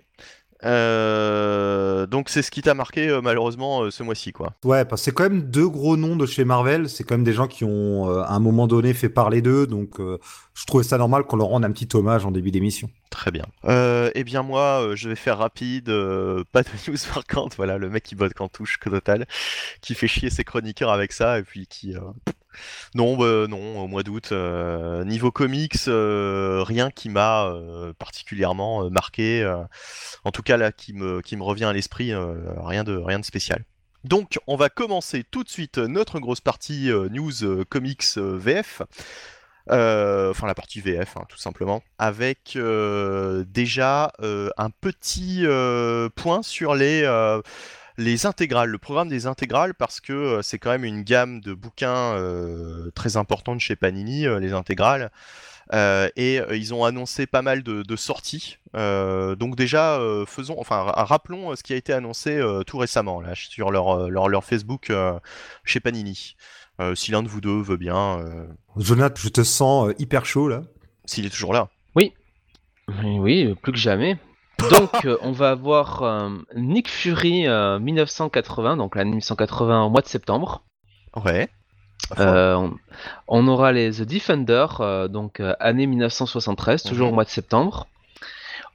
Euh, 0.65 2.07
donc 2.07 2.29
c'est 2.29 2.43
ce 2.43 2.51
qui 2.51 2.63
t'a 2.63 2.75
marqué 2.75 3.09
euh, 3.09 3.21
malheureusement 3.21 3.83
euh, 3.83 3.91
ce 3.93 4.03
mois-ci, 4.03 4.33
quoi. 4.33 4.55
Ouais, 4.65 4.85
parce 4.85 5.03
que 5.03 5.05
c'est 5.07 5.13
quand 5.13 5.23
même 5.25 5.43
deux 5.43 5.69
gros 5.69 5.97
noms 5.97 6.17
de 6.17 6.27
chez 6.27 6.45
Marvel. 6.45 6.89
C'est 6.89 7.05
quand 7.05 7.15
même 7.15 7.25
des 7.25 7.33
gens 7.33 7.47
qui 7.47 7.65
ont, 7.65 8.09
euh, 8.11 8.23
à 8.23 8.33
un 8.33 8.41
moment 8.41 8.67
donné, 8.67 8.95
fait 8.95 9.09
parler 9.09 9.43
d'eux. 9.43 9.67
Donc, 9.67 10.01
euh, 10.01 10.19
je 10.59 10.65
trouvais 10.67 10.83
ça 10.83 10.99
normal 10.99 11.23
qu'on 11.23 11.37
leur 11.37 11.47
rende 11.49 11.65
un 11.65 11.71
petit 11.71 11.89
hommage 11.95 12.27
en 12.27 12.33
début 12.33 12.51
d'émission. 12.51 12.91
Très 13.11 13.31
bien. 13.31 13.45
Euh, 13.65 14.11
eh 14.17 14.25
bien 14.25 14.43
moi, 14.43 14.83
euh, 14.83 14.97
je 14.97 15.09
vais 15.09 15.15
faire 15.15 15.39
rapide, 15.39 15.89
euh, 15.89 16.43
pas 16.51 16.63
de 16.63 16.69
news 16.89 16.97
marquantes, 17.15 17.55
voilà, 17.57 17.79
le 17.79 17.89
mec 17.89 18.03
qui 18.03 18.17
botte 18.17 18.35
qu'en 18.35 18.49
touche, 18.49 18.79
que 18.79 18.91
total, 18.91 19.27
qui 19.83 19.95
fait 19.95 20.09
chier 20.09 20.31
ses 20.31 20.43
chroniqueurs 20.43 20.91
avec 20.91 21.13
ça, 21.13 21.39
et 21.39 21.43
puis 21.45 21.69
qui... 21.69 21.95
euh, 21.95 22.01
Non, 22.97 23.17
bah, 23.17 23.47
non, 23.49 23.81
au 23.81 23.87
mois 23.87 24.03
d'août, 24.03 24.31
euh, 24.33 25.05
niveau 25.05 25.31
comics, 25.31 25.77
euh, 25.87 26.65
rien 26.67 26.91
qui 26.91 27.09
m'a 27.09 27.47
euh, 27.47 27.93
particulièrement 27.97 28.85
euh, 28.85 28.91
marqué, 28.91 29.43
euh, 29.43 29.63
en 30.25 30.33
tout 30.33 30.43
cas 30.43 30.57
là, 30.57 30.73
qui 30.73 30.93
me, 30.93 31.21
qui 31.21 31.37
me 31.37 31.45
revient 31.45 31.67
à 31.67 31.73
l'esprit, 31.73 32.13
euh, 32.13 32.35
rien, 32.57 32.83
de, 32.83 32.97
rien 32.97 33.21
de 33.21 33.25
spécial. 33.25 33.65
Donc, 34.03 34.39
on 34.49 34.57
va 34.57 34.71
commencer 34.71 35.25
tout 35.31 35.45
de 35.45 35.49
suite 35.49 35.79
notre 35.79 36.19
grosse 36.19 36.41
partie 36.41 36.91
euh, 36.91 37.09
news 37.11 37.45
euh, 37.45 37.65
comics 37.65 38.05
euh, 38.17 38.37
VF. 38.39 38.83
Euh, 39.71 40.31
enfin 40.31 40.47
la 40.47 40.55
partie 40.55 40.81
VF 40.81 41.17
hein, 41.17 41.25
tout 41.29 41.37
simplement, 41.37 41.83
avec 41.99 42.55
euh, 42.57 43.45
déjà 43.47 44.13
euh, 44.23 44.49
un 44.57 44.71
petit 44.71 45.45
point 46.17 46.43
sur 46.43 46.75
les, 46.75 47.03
les 47.97 48.27
intégrales, 48.27 48.71
le 48.71 48.79
programme 48.79 49.09
des 49.09 49.27
intégrales, 49.27 49.75
parce 49.75 50.01
que 50.01 50.41
c'est 50.43 50.59
quand 50.59 50.71
même 50.71 50.85
une 50.85 51.03
gamme 51.03 51.41
de 51.41 51.53
bouquins 51.53 52.17
très 52.95 53.17
importante 53.17 53.61
chez 53.61 53.77
Panini, 53.77 54.27
les 54.41 54.53
intégrales. 54.53 55.11
Et 55.73 56.41
ils 56.53 56.75
ont 56.75 56.85
annoncé 56.85 57.27
pas 57.27 57.43
mal 57.43 57.63
de, 57.63 57.97
sorties. 57.97 58.59
Donc 58.75 59.57
déjà, 59.57 60.01
faisons, 60.27 60.57
enfin 60.59 60.83
ra- 60.83 61.05
rappelons 61.05 61.55
ce 61.57 61.63
qui 61.63 61.73
a 61.73 61.77
été 61.77 61.93
annoncé 61.93 62.41
tout 62.67 62.79
récemment 62.79 63.21
là 63.21 63.35
sur 63.35 63.71
leur 63.71 64.09
leur, 64.09 64.45
Facebook 64.45 64.93
chez 65.65 65.81
Panini. 65.81 66.37
Euh, 66.81 66.95
si 66.95 67.11
l'un 67.11 67.23
de 67.23 67.29
vous 67.29 67.41
deux 67.41 67.61
veut 67.61 67.77
bien, 67.77 68.19
euh, 68.21 68.47
Jonathan, 68.77 69.15
je 69.21 69.29
te 69.31 69.43
sens 69.43 69.89
euh, 69.89 69.95
hyper 69.99 70.25
chaud 70.25 70.49
là. 70.49 70.63
s'il 71.07 71.27
est 71.27 71.31
toujours 71.31 71.53
là. 71.53 71.69
Oui, 71.97 72.13
oui, 73.19 73.55
plus 73.63 73.73
que 73.73 73.79
jamais. 73.79 74.17
Donc, 74.71 75.05
euh, 75.05 75.17
on 75.23 75.31
va 75.33 75.51
avoir 75.51 76.03
euh, 76.03 76.31
Nick 76.57 76.89
Fury 76.89 77.47
euh, 77.47 77.79
1980, 77.79 78.77
donc 78.77 78.97
l'année 78.97 79.11
1980 79.11 79.85
au 79.85 79.91
mois 79.91 80.01
de 80.01 80.07
septembre. 80.09 80.63
Ouais. 81.25 81.49
Euh, 82.19 82.55
on, 82.55 82.75
on 83.29 83.47
aura 83.49 83.71
les 83.73 83.91
The 83.93 84.03
Defender, 84.03 84.67
euh, 84.81 85.07
donc 85.09 85.39
euh, 85.41 85.55
année 85.61 85.87
1973, 85.87 86.83
toujours 86.83 87.07
Mhm. 87.07 87.13
au 87.13 87.15
mois 87.15 87.25
de 87.25 87.29
septembre. 87.29 87.87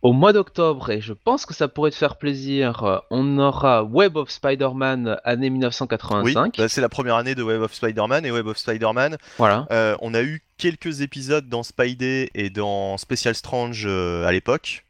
Au 0.03 0.11
mois 0.11 0.33
d'octobre, 0.33 0.89
et 0.89 0.99
je 1.01 1.13
pense 1.13 1.45
que 1.45 1.53
ça 1.53 1.67
pourrait 1.69 1.91
te 1.91 1.95
faire 1.95 2.17
plaisir, 2.17 2.83
euh, 2.83 2.97
on 3.09 3.39
aura 3.39 3.83
Web 3.83 4.17
of 4.17 4.29
Spider-Man, 4.29 5.17
année 5.23 5.47
oui, 5.47 5.51
1985. 5.51 6.57
bah, 6.57 6.67
c'est 6.67 6.81
la 6.81 6.89
première 6.89 7.15
année 7.15 7.35
de 7.35 7.41
Web 7.41 7.61
of 7.61 7.73
Spider-Man 7.73 8.25
et 8.25 8.31
Web 8.31 8.47
of 8.47 8.57
Spider-Man. 8.57 9.17
Voilà. 9.37 9.65
euh, 9.71 9.95
on 10.01 10.13
a 10.13 10.21
eu 10.21 10.43
quelques 10.57 10.99
épisodes 11.01 11.47
dans 11.47 11.63
Spidey 11.63 12.29
et 12.35 12.49
dans 12.49 12.97
Special 12.97 13.33
Strange 13.33 13.85
euh, 13.85 14.25
à 14.25 14.33
l'époque, 14.33 14.85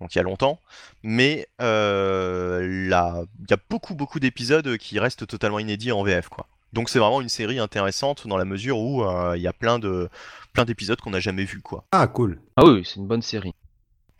donc 0.00 0.14
il 0.14 0.18
y 0.18 0.20
a 0.20 0.24
longtemps, 0.24 0.58
mais 1.02 1.46
euh, 1.60 2.88
là, 2.88 3.22
il 3.40 3.50
y 3.50 3.54
a 3.54 3.58
beaucoup 3.68 3.94
beaucoup 3.94 4.18
d'épisodes 4.18 4.78
qui 4.78 4.98
restent 4.98 5.26
totalement 5.26 5.58
inédits 5.58 5.92
en 5.92 6.02
VF, 6.02 6.28
quoi. 6.30 6.46
Donc 6.72 6.88
c'est 6.88 6.98
vraiment 6.98 7.20
une 7.20 7.28
série 7.28 7.58
intéressante 7.58 8.26
dans 8.26 8.36
la 8.36 8.44
mesure 8.44 8.78
où 8.78 9.04
euh, 9.04 9.34
il 9.36 9.42
y 9.42 9.46
a 9.46 9.52
plein 9.52 9.78
de 9.78 10.08
plein 10.52 10.64
d'épisodes 10.64 11.00
qu'on 11.00 11.10
n'a 11.10 11.20
jamais 11.20 11.44
vus, 11.44 11.60
quoi. 11.60 11.84
Ah, 11.92 12.06
cool. 12.06 12.40
Ah 12.56 12.64
oui, 12.64 12.82
c'est 12.84 12.96
une 12.96 13.06
bonne 13.06 13.22
série. 13.22 13.54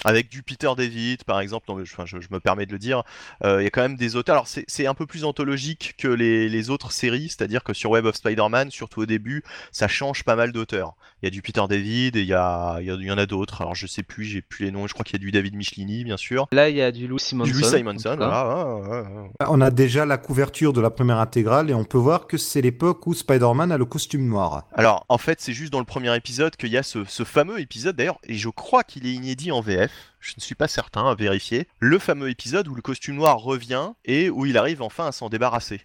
Avec 0.04 0.28
du 0.28 0.42
Peter 0.42 0.70
David, 0.76 1.24
par 1.24 1.40
exemple, 1.40 1.66
non, 1.68 1.76
mais 1.76 1.84
je, 1.84 1.92
enfin, 1.94 2.04
je- 2.06 2.20
je 2.20 2.28
me 2.30 2.40
permets 2.40 2.66
de 2.66 2.72
le 2.72 2.78
dire, 2.78 3.02
euh, 3.44 3.60
il 3.60 3.64
y 3.64 3.66
a 3.66 3.70
quand 3.70 3.82
même 3.82 3.96
des 3.96 4.16
auteurs. 4.16 4.34
Alors, 4.34 4.46
c'est 4.48 4.86
un 4.86 4.94
peu 4.94 5.06
plus 5.06 5.24
anthologique 5.24 5.94
que 5.98 6.08
les, 6.08 6.48
les 6.48 6.70
autres 6.70 6.92
séries, 6.92 7.28
c'est-à-dire 7.28 7.62
que 7.64 7.72
sur 7.72 7.90
Web 7.90 8.06
of 8.06 8.14
Spider-Man, 8.16 8.70
surtout 8.70 9.00
au 9.02 9.06
début, 9.06 9.42
ça 9.72 9.88
change 9.88 10.24
pas 10.24 10.36
mal 10.36 10.52
d'auteurs. 10.52 10.94
Il 11.22 11.26
y 11.26 11.28
a 11.28 11.30
du 11.30 11.40
Peter 11.42 11.62
David 11.68 12.16
et 12.16 12.20
il 12.22 12.26
y, 12.26 12.34
a, 12.34 12.78
il 12.80 12.86
y, 12.86 12.90
a- 12.90 12.94
il 12.94 13.06
y 13.06 13.10
en 13.10 13.18
a 13.18 13.26
d'autres. 13.26 13.62
Alors, 13.62 13.74
je 13.74 13.86
sais 13.86 14.02
plus, 14.02 14.24
j'ai 14.24 14.42
plus 14.42 14.64
les 14.66 14.70
noms. 14.70 14.86
Je 14.86 14.92
crois 14.92 15.04
qu'il 15.04 15.14
y 15.14 15.22
a 15.22 15.24
du 15.24 15.30
David 15.32 15.54
Michelini, 15.54 16.04
bien 16.04 16.16
sûr. 16.16 16.46
Là, 16.52 16.68
il 16.68 16.76
y 16.76 16.82
a 16.82 16.92
du 16.92 17.06
Louis 17.06 17.20
Simonson. 17.20 17.50
Du 17.50 17.56
Louis 17.58 17.64
Simonson, 17.64 18.12
tout 18.14 18.18
cas. 18.18 18.26
voilà. 18.44 18.76
ouais, 18.76 18.88
ouais, 19.00 19.22
ouais. 19.22 19.28
On 19.48 19.60
a 19.60 19.70
déjà 19.70 20.04
la 20.06 20.18
couverture 20.18 20.72
de 20.72 20.80
la 20.80 20.90
première 20.90 21.18
intégrale 21.18 21.70
et 21.70 21.74
on 21.74 21.84
peut 21.84 21.98
voir 21.98 22.26
que 22.26 22.36
c'est 22.36 22.60
l'époque 22.60 23.06
où 23.06 23.14
Spider-Man 23.14 23.72
a 23.72 23.78
le 23.78 23.84
costume 23.86 24.26
noir. 24.28 24.64
Alors, 24.74 25.06
en 25.08 25.18
fait, 25.18 25.40
c'est 25.40 25.52
juste 25.52 25.72
dans 25.72 25.78
le 25.78 25.84
premier 25.86 26.14
épisode 26.16 26.56
qu'il 26.56 26.70
y 26.70 26.76
a 26.76 26.82
ce, 26.82 27.04
ce 27.06 27.24
fameux 27.24 27.58
épisode, 27.60 27.96
d'ailleurs, 27.96 28.18
et 28.24 28.34
je 28.34 28.48
crois 28.48 28.84
qu'il 28.84 29.06
est 29.06 29.12
inédit 29.12 29.50
en 29.52 29.60
VF, 29.60 29.90
je 30.20 30.34
ne 30.36 30.42
suis 30.42 30.54
pas 30.54 30.68
certain, 30.68 31.08
à 31.08 31.14
vérifier, 31.14 31.68
le 31.78 31.98
fameux 31.98 32.30
épisode 32.30 32.68
où 32.68 32.74
le 32.74 32.82
costume 32.82 33.16
noir 33.16 33.38
revient 33.38 33.92
et 34.04 34.30
où 34.30 34.46
il 34.46 34.56
arrive 34.56 34.82
enfin 34.82 35.06
à 35.06 35.12
s'en 35.12 35.28
débarrasser. 35.28 35.82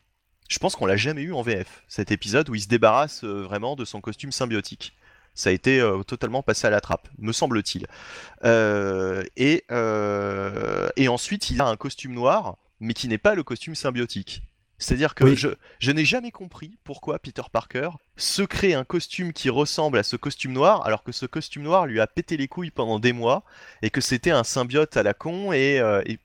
Je 0.48 0.58
pense 0.60 0.76
qu'on 0.76 0.86
l'a 0.86 0.98
jamais 0.98 1.22
eu 1.22 1.34
en 1.34 1.42
VF, 1.42 1.84
cet 1.88 2.12
épisode 2.12 2.50
où 2.50 2.56
il 2.56 2.62
se 2.62 2.68
débarrasse 2.68 3.24
euh, 3.24 3.44
vraiment 3.44 3.76
de 3.76 3.86
son 3.86 4.02
costume 4.02 4.32
symbiotique. 4.32 4.96
Ça 5.36 5.52
a 5.52 5.54
été 5.54 5.80
totalement 6.06 6.44
passé 6.44 6.68
à 6.68 6.70
la 6.70 6.82
trappe, 6.82 7.08
me 7.18 7.32
semble-t-il. 7.32 7.88
et, 9.38 9.64
et 10.98 11.08
ensuite, 11.08 11.50
il 11.50 11.62
a 11.62 11.68
un 11.68 11.78
costume 11.78 12.14
noir, 12.14 12.58
mais 12.82 12.94
qui 12.94 13.08
n'est 13.08 13.18
pas 13.18 13.36
le 13.36 13.44
costume 13.44 13.76
symbiotique. 13.76 14.42
C'est-à-dire 14.80 15.14
que 15.14 15.36
je, 15.36 15.50
je 15.80 15.92
n'ai 15.92 16.06
jamais 16.06 16.32
compris 16.32 16.78
pourquoi 16.84 17.20
Peter 17.20 17.44
Parker 17.52 17.90
se 18.18 18.42
crée 18.42 18.74
un 18.74 18.86
costume 18.86 19.34
qui 19.34 19.50
ressemble 19.50 19.98
à 19.98 20.04
ce 20.04 20.16
costume 20.16 20.54
noir, 20.54 20.86
alors 20.86 21.04
que 21.04 21.12
ce 21.12 21.26
costume 21.26 21.64
noir 21.64 21.86
lui 21.86 22.00
a 22.00 22.08
pété 22.08 22.38
les 22.38 22.48
couilles 22.48 22.72
pendant 22.72 23.00
des 23.00 23.14
mois, 23.14 23.44
et 23.82 23.90
que 23.90 24.02
c'était 24.02 24.32
un 24.32 24.44
symbiote 24.44 24.98
à 24.98 25.04
la 25.04 25.14
con, 25.14 25.54
et, 25.54 25.82
et 26.06 26.20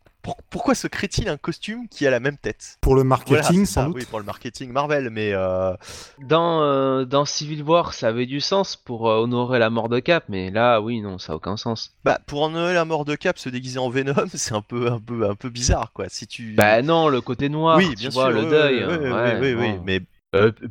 pourquoi 0.51 0.75
se 0.75 0.87
crée-t-il 0.87 1.29
un 1.29 1.37
costume 1.37 1.89
qui 1.89 2.07
a 2.07 2.11
la 2.11 2.21
même 2.21 2.37
tête? 2.37 2.79
Pour 2.81 2.95
le 2.95 3.05
marketing, 3.05 3.67
sans 3.67 3.87
doute. 3.87 3.97
Oui, 3.97 4.05
pour 4.09 4.19
le 4.19 4.25
marketing 4.25 4.73
Marvel, 4.73 5.11
mais 5.11 5.33
euh, 5.33 5.75
dans 6.23 6.63
euh, 6.63 7.05
dans 7.05 7.25
Civil 7.25 7.63
War, 7.63 7.93
ça 7.93 8.09
avait 8.09 8.27
du 8.27 8.41
sens 8.41 8.77
pour 8.77 9.11
euh, 9.11 9.19
honorer 9.19 9.59
la 9.59 9.71
mort 9.71 9.89
de 9.89 10.01
Cap, 10.01 10.25
mais 10.29 10.51
là, 10.51 10.81
oui, 10.81 11.01
non, 11.01 11.19
ça 11.19 11.33
a 11.33 11.37
aucun 11.37 11.57
sens. 11.57 11.93
Bah, 12.05 12.21
pour 12.27 12.43
honorer 12.43 12.75
la 12.75 12.85
mort 12.85 13.05
de 13.05 13.15
Cap, 13.15 13.39
se 13.39 13.49
déguiser 13.49 13.79
en 13.79 13.89
Venom, 13.89 14.15
c'est 14.35 14.55
un 14.55 14.63
peu 14.63 14.91
un 14.91 15.01
peu 15.01 15.29
un 15.29 15.35
peu 15.35 15.51
bizarre, 15.51 15.93
quoi. 15.93 16.07
Si 16.09 16.27
tu. 16.27 16.55
Bah 16.55 16.83
non, 16.83 17.09
le 17.09 17.21
côté 17.21 17.49
noir. 17.49 17.77
Oui, 17.77 17.95
bien 17.97 18.11
sûr, 18.11 18.31
le 18.31 18.45
deuil. 18.45 18.85
Oui, 18.85 19.41
oui, 19.41 19.55
oui, 19.55 19.79
mais. 19.85 20.01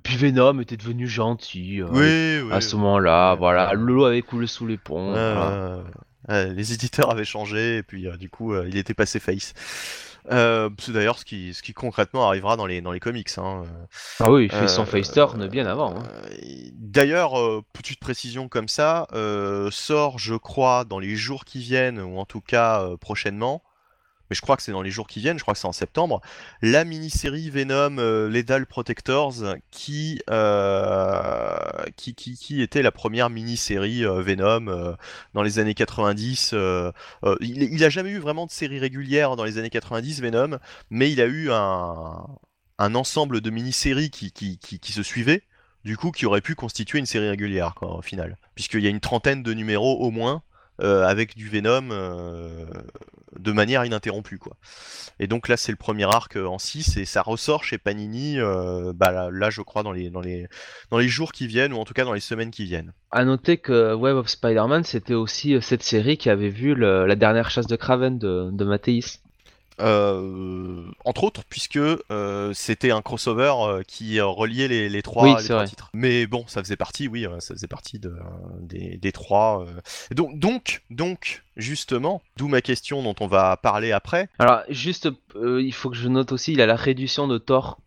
puis 0.03 0.17
Venom 0.17 0.59
était 0.59 0.75
devenu 0.77 1.07
gentil 1.07 1.81
oui, 1.83 2.41
à 2.51 2.59
ce 2.59 2.75
moment-là, 2.75 3.35
voilà, 3.35 3.73
l'eau 3.73 4.05
avait 4.05 4.21
coulé 4.21 4.47
sous 4.47 4.65
les 4.65 4.77
ponts. 4.77 5.13
Les 6.29 6.73
éditeurs 6.73 7.11
avaient 7.11 7.25
changé 7.25 7.77
et 7.77 7.83
puis 7.83 8.07
du 8.17 8.29
coup 8.29 8.55
il 8.63 8.77
était 8.77 8.93
passé 8.93 9.19
face. 9.19 9.53
Euh, 10.31 10.69
c'est 10.79 10.93
d'ailleurs 10.93 11.17
ce 11.19 11.25
qui, 11.25 11.53
ce 11.53 11.61
qui 11.61 11.73
concrètement 11.73 12.27
arrivera 12.27 12.55
dans 12.55 12.65
les, 12.65 12.81
dans 12.81 12.91
les 12.91 12.99
comics. 12.99 13.29
Hein. 13.37 13.63
Ah 14.19 14.31
oui, 14.31 14.45
il 14.45 14.51
fait 14.51 14.67
son 14.67 14.83
euh, 14.83 14.85
face 14.85 15.11
turn 15.11 15.47
bien 15.47 15.65
avant. 15.65 15.97
Hein. 15.97 16.03
D'ailleurs, 16.73 17.39
euh, 17.39 17.61
petite 17.73 17.99
précision 17.99 18.47
comme 18.47 18.67
ça, 18.67 19.07
sort, 19.71 20.19
je 20.19 20.35
crois, 20.35 20.85
dans 20.85 20.99
les 20.99 21.15
jours 21.15 21.45
qui 21.45 21.59
viennent, 21.59 21.99
ou 21.99 22.19
en 22.19 22.25
tout 22.25 22.41
cas 22.41 22.87
prochainement, 22.99 23.61
mais 24.29 24.35
je 24.35 24.41
crois 24.41 24.55
que 24.55 24.63
c'est 24.63 24.71
dans 24.71 24.81
les 24.81 24.91
jours 24.91 25.07
qui 25.07 25.19
viennent, 25.19 25.37
je 25.37 25.43
crois 25.43 25.53
que 25.53 25.59
c'est 25.59 25.67
en 25.67 25.73
septembre, 25.73 26.21
la 26.61 26.85
mini-série 26.85 27.49
Venom 27.49 27.97
euh, 27.97 28.29
Lethal 28.29 28.65
Protectors 28.65 29.33
qui, 29.69 30.21
euh, 30.29 31.42
qui, 31.95 32.15
qui, 32.15 32.35
qui, 32.37 32.61
était 32.61 32.81
la 32.81 32.91
première 32.91 33.29
mini-série 33.29 34.05
euh, 34.05 34.21
Venom 34.21 34.67
euh, 34.67 34.93
dans 35.33 35.43
les 35.43 35.59
années 35.59 35.73
90. 35.73 36.53
il, 37.41 37.63
il 37.63 37.83
a 37.83 37.89
jamais 37.89 38.11
eu 38.11 38.19
vraiment 38.19 38.45
de 38.45 38.51
série 38.51 38.79
régulière 38.79 39.35
dans 39.35 39.43
les 39.43 39.57
années 39.57 39.69
90, 39.69 40.21
Venom, 40.21 40.59
mais 40.89 41.11
il 41.11 41.21
a 41.21 41.25
eu 41.25 41.51
un, 41.51 42.25
ensemble 42.79 43.41
de 43.41 43.49
mini-séries 43.49 44.09
qui, 44.09 44.31
qui, 44.31 44.57
qui, 44.57 44.79
qui 44.79 44.91
se 44.91 45.03
suivaient 45.03 45.43
du 45.83 45.97
coup 45.97 46.11
qui 46.11 46.25
aurait 46.25 46.41
pu 46.41 46.55
constituer 46.55 46.99
une 46.99 47.05
série 47.05 47.29
régulière 47.29 47.75
au 47.81 48.01
final. 48.01 48.37
Puisqu'il 48.55 48.81
y 48.81 48.87
a 48.87 48.89
une 48.89 48.99
trentaine 48.99 49.43
de 49.43 49.53
numéros 49.53 49.99
au 49.99 50.11
moins 50.11 50.35
euh, 50.35 50.39
avec 50.83 51.35
du 51.35 51.49
Venom 51.49 51.89
euh, 51.91 52.65
de 53.39 53.51
manière 53.51 53.85
ininterrompue. 53.85 54.37
Quoi. 54.37 54.53
Et 55.19 55.27
donc 55.27 55.47
là, 55.47 55.57
c'est 55.57 55.71
le 55.71 55.77
premier 55.77 56.03
arc 56.03 56.35
euh, 56.35 56.45
en 56.45 56.59
6 56.59 56.97
et 56.97 57.05
ça 57.05 57.21
ressort 57.21 57.63
chez 57.63 57.77
Panini, 57.77 58.37
bah, 58.95 59.29
là, 59.31 59.49
je 59.49 59.61
crois, 59.61 59.83
dans 59.83 59.91
les, 59.91 60.09
dans, 60.09 60.21
les, 60.21 60.47
dans 60.91 60.97
les 60.97 61.07
jours 61.07 61.31
qui 61.31 61.47
viennent 61.47 61.73
ou 61.73 61.77
en 61.77 61.85
tout 61.85 61.93
cas 61.93 62.05
dans 62.05 62.13
les 62.13 62.19
semaines 62.19 62.51
qui 62.51 62.65
viennent. 62.65 62.93
À 63.11 63.25
noter 63.25 63.57
que 63.57 63.93
Web 63.93 64.17
of 64.17 64.27
Spider-Man, 64.27 64.83
c'était 64.83 65.13
aussi 65.13 65.55
cette 65.61 65.83
série 65.83 66.17
qui 66.17 66.29
avait 66.29 66.49
vu 66.49 66.75
la 66.75 67.15
dernière 67.15 67.49
chasse 67.49 67.67
de 67.67 67.75
Kraven 67.75 68.17
de, 68.17 68.49
de. 68.51 68.63
Euh, 69.79 70.83
entre 71.03 71.23
autres, 71.23 71.41
puisque 71.49 71.77
euh, 71.77 72.51
c'était 72.53 72.91
un 72.91 73.01
crossover 73.01 73.53
euh, 73.59 73.81
qui 73.87 74.21
reliait 74.21 74.67
les, 74.67 75.01
trois, 75.01 75.37
titres. 75.37 75.89
Mais 75.93 76.27
bon, 76.27 76.45
ça 76.47 76.61
faisait 76.61 76.75
partie, 76.75 77.07
oui, 77.07 77.25
ça 77.39 77.55
faisait 77.55 77.67
partie 77.67 77.99
de, 77.99 78.15
des, 78.61 79.11
trois. 79.11 79.65
Donc, 80.11 80.37
donc, 80.37 80.83
donc, 80.89 81.43
justement, 81.57 82.21
d'où 82.37 82.47
ma 82.47 82.61
question 82.61 83.01
dont 83.01 83.15
on 83.19 83.27
va 83.27 83.57
parler 83.57 83.91
après. 83.91 84.29
Alors, 84.39 84.61
juste, 84.69 85.09
il 85.35 85.73
faut 85.73 85.89
que 85.89 85.97
je 85.97 86.07
note 86.07 86.31
aussi, 86.31 86.53
il 86.53 86.61
a 86.61 86.65
la 86.65 86.75
réduction 86.75 87.27
de 87.27 87.37
Thor. 87.37 87.79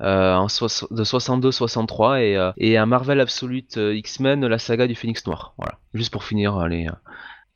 en 0.00 0.46
de 0.46 1.04
62-63 1.04 2.20
et, 2.20 2.50
et 2.56 2.76
un 2.76 2.86
Marvel 2.86 3.20
Absolute 3.20 3.76
X-Men, 3.76 4.46
la 4.46 4.58
saga 4.58 4.86
du 4.86 4.94
Phoenix 4.94 5.24
Noir. 5.26 5.54
Voilà, 5.56 5.78
juste 5.94 6.12
pour 6.12 6.24
finir 6.24 6.66
les, 6.66 6.88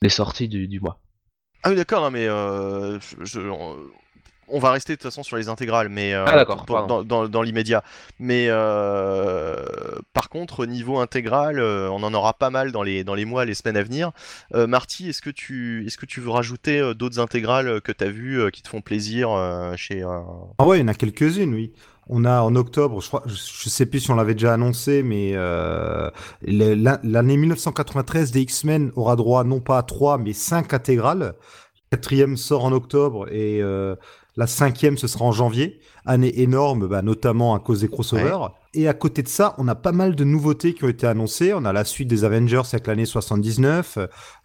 les 0.03 0.09
sorties 0.09 0.49
du, 0.49 0.69
du 0.69 0.81
mois. 0.81 0.99
Ah 1.63 1.71
oui, 1.71 1.77
d'accord, 1.77 2.11
mais 2.11 2.27
euh, 2.27 2.99
on 4.49 4.59
va 4.59 4.71
rester 4.71 4.95
de 4.95 4.97
toute 4.97 5.05
façon 5.05 5.23
sur 5.23 5.37
les 5.37 5.49
intégrales, 5.49 5.91
mais 5.91 6.15
euh, 6.15 6.25
ah, 6.27 6.45
dans, 7.05 7.43
l'immédiat. 7.43 7.85
Mais 8.19 8.47
euh, 8.49 9.65
par 10.15 10.31
contre, 10.31 10.61
au 10.61 10.67
niveau 10.67 10.99
intégral, 10.99 11.61
on 11.61 12.03
en 12.03 12.15
aura 12.15 12.35
pas 12.35 12.51
mal 12.51 12.73
dans 12.73 12.83
les, 12.83 13.05
dans 13.05 13.15
les 13.15 13.27
mois, 13.27 13.45
les 13.45 13.55
semaines 13.55 13.77
à 13.77 13.83
venir. 13.83 14.13
Marty, 14.55 15.11
est-ce 15.11 15.23
que 15.23 15.31
tu 15.31 15.85
est-ce 15.87 15.99
que 15.99 16.07
tu 16.07 16.21
veux 16.21 16.31
rajouter 16.31 16.95
d'autres 16.95 17.21
intégrales 17.21 17.81
que 17.83 17.93
tu 17.93 18.05
as 18.05 18.11
vues 18.11 18.51
qui 18.51 18.63
te 18.63 18.69
font 18.69 18.81
plaisir 18.81 19.31
chez 19.77 20.03
Ah 20.59 20.67
ouais, 20.67 20.79
il 20.79 20.81
y 20.81 20.85
en 20.85 20.89
a 20.89 20.95
quelques-unes, 20.95 21.55
oui. 21.55 21.73
On 22.13 22.25
a 22.25 22.41
en 22.43 22.57
octobre, 22.57 23.01
je 23.01 23.07
crois, 23.07 23.23
sais 23.29 23.87
plus 23.87 24.01
si 24.01 24.11
on 24.11 24.17
l'avait 24.17 24.35
déjà 24.35 24.53
annoncé, 24.53 25.05
mais 25.05 25.31
euh, 25.35 26.11
l'année 26.43 27.37
1993 27.37 28.33
des 28.33 28.41
X-Men 28.41 28.91
aura 28.97 29.15
droit 29.15 29.45
non 29.45 29.61
pas 29.61 29.79
à 29.79 29.85
trois, 29.85 30.19
mais 30.19 30.33
cinq 30.33 30.75
intégrales. 30.75 31.35
La 31.93 31.99
quatrième 31.99 32.37
sort 32.37 32.65
en 32.65 32.73
octobre 32.73 33.29
et 33.33 33.63
euh, 33.63 33.95
la 34.41 34.47
cinquième 34.47 34.97
ce 34.97 35.07
sera 35.07 35.27
en 35.27 35.33
janvier. 35.33 35.81
Année 36.07 36.41
énorme, 36.41 36.87
bah, 36.87 37.03
notamment 37.03 37.55
à 37.55 37.59
cause 37.59 37.83
des 37.83 37.89
crossovers. 37.89 38.49
Et 38.73 38.89
à 38.89 38.95
côté 38.95 39.23
de 39.23 39.29
ça, 39.29 39.55
on 39.59 39.69
a 39.69 39.75
pas 39.75 39.93
mal 39.93 40.17
de 40.17 40.25
nouveautés 40.25 40.73
qui 40.73 40.85
ont 40.85 40.89
été 40.89 41.07
annoncées. 41.07 41.53
On 41.53 41.67
a 41.67 41.75
la 41.75 41.85
suite 41.85 42.09
des 42.09 42.25
Avengers 42.25 42.63
avec 42.73 42.87
l'année 42.87 43.05
79, 43.05 43.99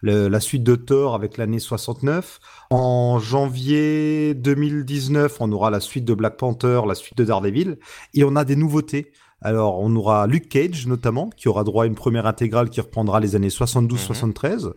la 0.04 0.40
suite 0.42 0.64
de 0.64 0.76
Thor 0.76 1.16
avec 1.16 1.38
l'année 1.38 1.60
69. 1.60 2.42
En 2.72 3.20
janvier 3.20 4.34
2019, 4.34 5.38
on 5.40 5.50
aura 5.54 5.70
la 5.70 5.80
suite 5.80 6.04
de 6.04 6.14
Black 6.14 6.36
Panther, 6.36 6.82
la 6.86 6.96
suite 6.96 7.18
de 7.18 7.24
Daredevil. 7.24 7.78
Et 8.14 8.26
on 8.26 8.36
a 8.36 8.44
des 8.44 8.58
nouveautés. 8.58 9.14
Alors, 9.42 9.80
on 9.80 9.96
aura 9.96 10.28
Luke 10.28 10.50
Cage, 10.50 10.88
notamment, 10.88 11.30
qui 11.38 11.48
aura 11.48 11.64
droit 11.64 11.86
à 11.86 11.88
une 11.88 11.96
première 11.96 12.26
intégrale 12.26 12.70
qui 12.70 12.82
reprendra 12.82 13.22
les 13.22 13.36
années 13.36 13.50
72-73. 13.50 14.74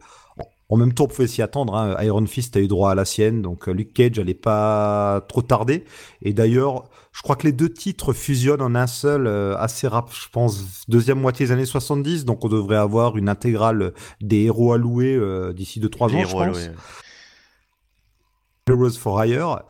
En 0.71 0.77
même 0.77 0.93
temps, 0.93 1.05
on 1.05 1.09
pouvait 1.09 1.29
s'y 1.29 1.41
attendre. 1.41 1.75
Hein. 1.75 1.97
Iron 2.03 2.27
Fist 2.27 2.57
a 2.57 2.61
eu 2.61 2.69
droit 2.69 2.91
à 2.91 2.95
la 2.95 3.07
sienne, 3.07 3.41
donc 3.41 3.69
euh, 3.69 3.73
Luke 3.73 3.95
Cage 3.95 4.19
n'allait 4.19 4.35
pas 4.35 5.25
trop 5.29 5.41
tarder. 5.41 5.85
Et 6.21 6.35
d'ailleurs, 6.35 6.85
je 7.13 7.23
crois 7.23 7.37
que 7.37 7.47
les 7.47 7.53
deux 7.53 7.73
titres 7.73 8.13
fusionnent 8.13 8.61
en 8.61 8.75
un 8.75 8.87
seul 8.87 9.27
euh, 9.27 9.57
assez 9.57 9.89
rap, 9.89 10.11
je 10.13 10.29
pense, 10.31 10.85
deuxième 10.89 11.21
moitié 11.21 11.47
des 11.47 11.53
années 11.53 11.65
70. 11.65 12.27
Donc 12.27 12.45
on 12.45 12.49
devrait 12.49 12.77
avoir 12.77 13.17
une 13.17 13.31
intégrale 13.31 13.95
des 14.21 14.45
héros 14.45 14.75
à 14.75 14.79
louer 14.79 15.15
euh, 15.15 15.55
d'ici 15.55 15.81
2-3 15.81 16.15
ans, 16.15 16.25
je 16.27 16.33
pense. 16.33 16.71
Heroes 18.69 18.99
for 18.99 19.25
Hire. 19.25 19.63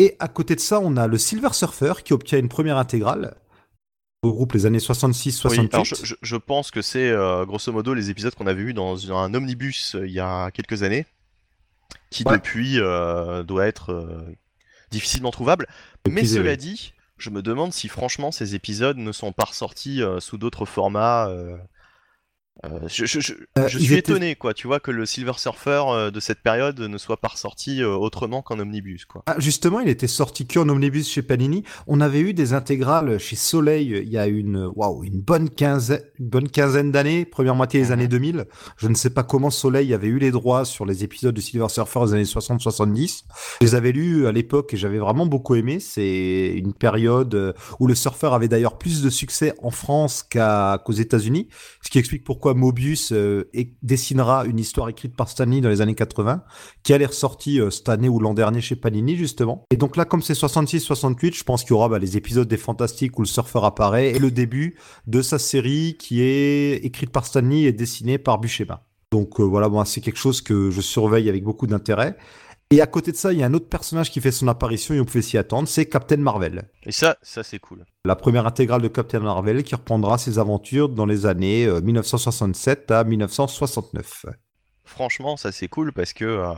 Et 0.00 0.16
à 0.18 0.26
côté 0.26 0.56
de 0.56 0.60
ça, 0.60 0.80
on 0.80 0.96
a 0.96 1.06
le 1.06 1.16
Silver 1.18 1.52
Surfer 1.52 1.92
qui 2.04 2.12
obtient 2.12 2.40
une 2.40 2.48
première 2.48 2.78
intégrale 2.78 3.36
regroupe 4.24 4.52
les 4.52 4.66
années 4.66 4.78
66-68. 4.78 6.16
je, 6.20 6.36
pense 6.36 6.70
que 6.70 6.82
c'est 6.82 7.10
euh, 7.10 7.44
grosso 7.44 7.72
modo 7.72 7.94
les 7.94 8.10
épisodes 8.10 8.34
qu'on 8.34 8.46
avait 8.46 8.62
eu 8.62 8.74
dans 8.74 9.12
un 9.12 9.32
omnibus 9.34 9.94
euh, 9.94 10.06
il 10.06 10.12
y 10.12 10.20
a 10.20 10.50
quelques 10.50 10.82
années, 10.82 11.06
qui 12.10 12.24
depuis 12.24 12.80
euh, 12.80 13.42
doit 13.42 13.66
être 13.66 14.26
difficilement 14.90 15.30
trouvable. 15.30 15.66
Mais 16.08 16.24
cela 16.24 16.56
dit, 16.56 16.94
je 17.18 17.30
me 17.30 17.42
demande 17.42 17.72
si 17.72 17.88
franchement 17.88 18.32
ces 18.32 18.54
épisodes 18.54 18.96
ne 18.96 19.12
sont 19.12 19.32
pas 19.32 19.44
ressortis 19.44 20.02
sous 20.18 20.38
d'autres 20.38 20.66
formats 20.66 21.28
euh, 22.64 22.88
je, 22.88 23.04
je, 23.04 23.32
euh, 23.58 23.68
suis 23.68 23.94
étonné, 23.94 24.34
quoi, 24.34 24.54
tu 24.54 24.66
vois, 24.66 24.80
que 24.80 24.90
le 24.90 25.06
Silver 25.06 25.32
Surfer 25.36 25.82
euh, 25.88 26.10
de 26.10 26.20
cette 26.20 26.40
période 26.40 26.78
ne 26.80 26.98
soit 26.98 27.16
pas 27.16 27.28
ressorti 27.28 27.82
autrement 27.84 28.42
qu'en 28.42 28.58
omnibus, 28.58 29.04
quoi. 29.04 29.22
Ah, 29.26 29.36
justement, 29.38 29.80
il 29.80 29.88
était 29.88 30.08
sorti 30.08 30.46
qu'en 30.46 30.68
omnibus 30.68 31.08
chez 31.08 31.22
Panini. 31.22 31.64
On 31.86 32.00
avait 32.00 32.20
eu 32.20 32.34
des 32.34 32.52
intégrales 32.52 33.18
chez 33.18 33.36
Soleil 33.36 34.02
il 34.02 34.08
y 34.08 34.18
a 34.18 34.26
une, 34.26 34.70
waouh, 34.74 35.04
une 35.04 35.20
bonne 35.20 35.50
quinzaine, 35.50 36.02
une 36.18 36.28
bonne 36.28 36.48
quinzaine 36.48 36.90
d'années, 36.90 37.24
première 37.24 37.54
moitié 37.54 37.80
des 37.80 37.86
mhm. 37.86 37.92
années 37.92 38.08
2000. 38.08 38.44
Je 38.76 38.88
ne 38.88 38.94
sais 38.94 39.10
pas 39.10 39.22
comment 39.22 39.50
Soleil 39.50 39.92
avait 39.94 40.08
eu 40.08 40.18
les 40.18 40.30
droits 40.30 40.64
sur 40.64 40.86
les 40.86 41.04
épisodes 41.04 41.34
de 41.34 41.40
Silver 41.40 41.68
Surfer 41.68 42.00
des 42.06 42.14
années 42.14 42.22
60-70. 42.24 43.24
Je 43.60 43.66
les 43.66 43.74
avais 43.74 43.92
lus 43.92 44.26
à 44.26 44.32
l'époque 44.32 44.72
et 44.74 44.76
j'avais 44.76 44.98
vraiment 44.98 45.26
beaucoup 45.26 45.54
aimé. 45.54 45.80
C'est 45.80 46.54
une 46.56 46.72
période 46.72 47.54
où 47.80 47.86
le 47.86 47.94
surfer 47.94 48.30
avait 48.32 48.48
d'ailleurs 48.48 48.78
plus 48.78 49.02
de 49.02 49.10
succès 49.10 49.54
en 49.62 49.70
France 49.70 50.22
qu'aux 50.22 50.92
États-Unis, 50.92 51.48
ce 51.82 51.90
qui 51.90 51.98
explique 51.98 52.24
pourquoi 52.24 52.53
Mobius 52.54 53.12
euh, 53.12 53.50
dessinera 53.82 54.44
une 54.44 54.58
histoire 54.58 54.88
écrite 54.88 55.16
par 55.16 55.28
Stanley 55.28 55.60
dans 55.60 55.68
les 55.68 55.80
années 55.80 55.94
80, 55.94 56.42
qui 56.82 56.92
allait 56.92 57.06
ressortir 57.06 57.64
euh, 57.64 57.70
cette 57.70 57.88
année 57.88 58.08
ou 58.08 58.18
l'an 58.18 58.34
dernier 58.34 58.60
chez 58.60 58.76
Panini, 58.76 59.16
justement. 59.16 59.64
Et 59.70 59.76
donc 59.76 59.96
là, 59.96 60.04
comme 60.04 60.22
c'est 60.22 60.34
66-68, 60.34 61.34
je 61.34 61.44
pense 61.44 61.62
qu'il 61.62 61.70
y 61.70 61.74
aura 61.74 61.88
bah, 61.88 61.98
les 61.98 62.16
épisodes 62.16 62.48
des 62.48 62.56
Fantastiques 62.56 63.18
où 63.18 63.22
le 63.22 63.28
surfeur 63.28 63.64
apparaît, 63.64 64.10
et 64.10 64.18
le 64.18 64.30
début 64.30 64.76
de 65.06 65.22
sa 65.22 65.38
série 65.38 65.96
qui 65.98 66.22
est 66.22 66.84
écrite 66.84 67.10
par 67.10 67.26
Stanley 67.26 67.62
et 67.62 67.72
dessinée 67.72 68.18
par 68.18 68.38
Buscema. 68.38 68.84
Donc 69.14 69.38
euh, 69.38 69.44
voilà, 69.44 69.68
bon, 69.68 69.84
c'est 69.84 70.00
quelque 70.00 70.18
chose 70.18 70.40
que 70.40 70.70
je 70.70 70.80
surveille 70.80 71.28
avec 71.28 71.44
beaucoup 71.44 71.68
d'intérêt. 71.68 72.16
Et 72.70 72.80
à 72.80 72.86
côté 72.86 73.12
de 73.12 73.16
ça, 73.16 73.32
il 73.32 73.38
y 73.38 73.42
a 73.42 73.46
un 73.46 73.54
autre 73.54 73.68
personnage 73.68 74.10
qui 74.10 74.20
fait 74.20 74.32
son 74.32 74.48
apparition 74.48 74.94
et 74.94 75.00
on 75.00 75.04
pouvait 75.04 75.22
s'y 75.22 75.38
attendre, 75.38 75.68
c'est 75.68 75.86
Captain 75.86 76.16
Marvel. 76.16 76.68
Et 76.84 76.92
ça, 76.92 77.16
ça 77.22 77.42
c'est 77.42 77.58
cool. 77.58 77.84
La 78.04 78.16
première 78.16 78.46
intégrale 78.46 78.82
de 78.82 78.88
Captain 78.88 79.20
Marvel 79.20 79.62
qui 79.62 79.74
reprendra 79.74 80.18
ses 80.18 80.38
aventures 80.38 80.88
dans 80.88 81.06
les 81.06 81.26
années 81.26 81.68
1967 81.68 82.90
à 82.90 83.04
1969. 83.04 84.26
Franchement, 84.84 85.36
ça 85.36 85.50
c'est 85.50 85.68
cool 85.68 85.92
parce 85.92 86.12
que 86.12 86.24
euh, 86.24 86.52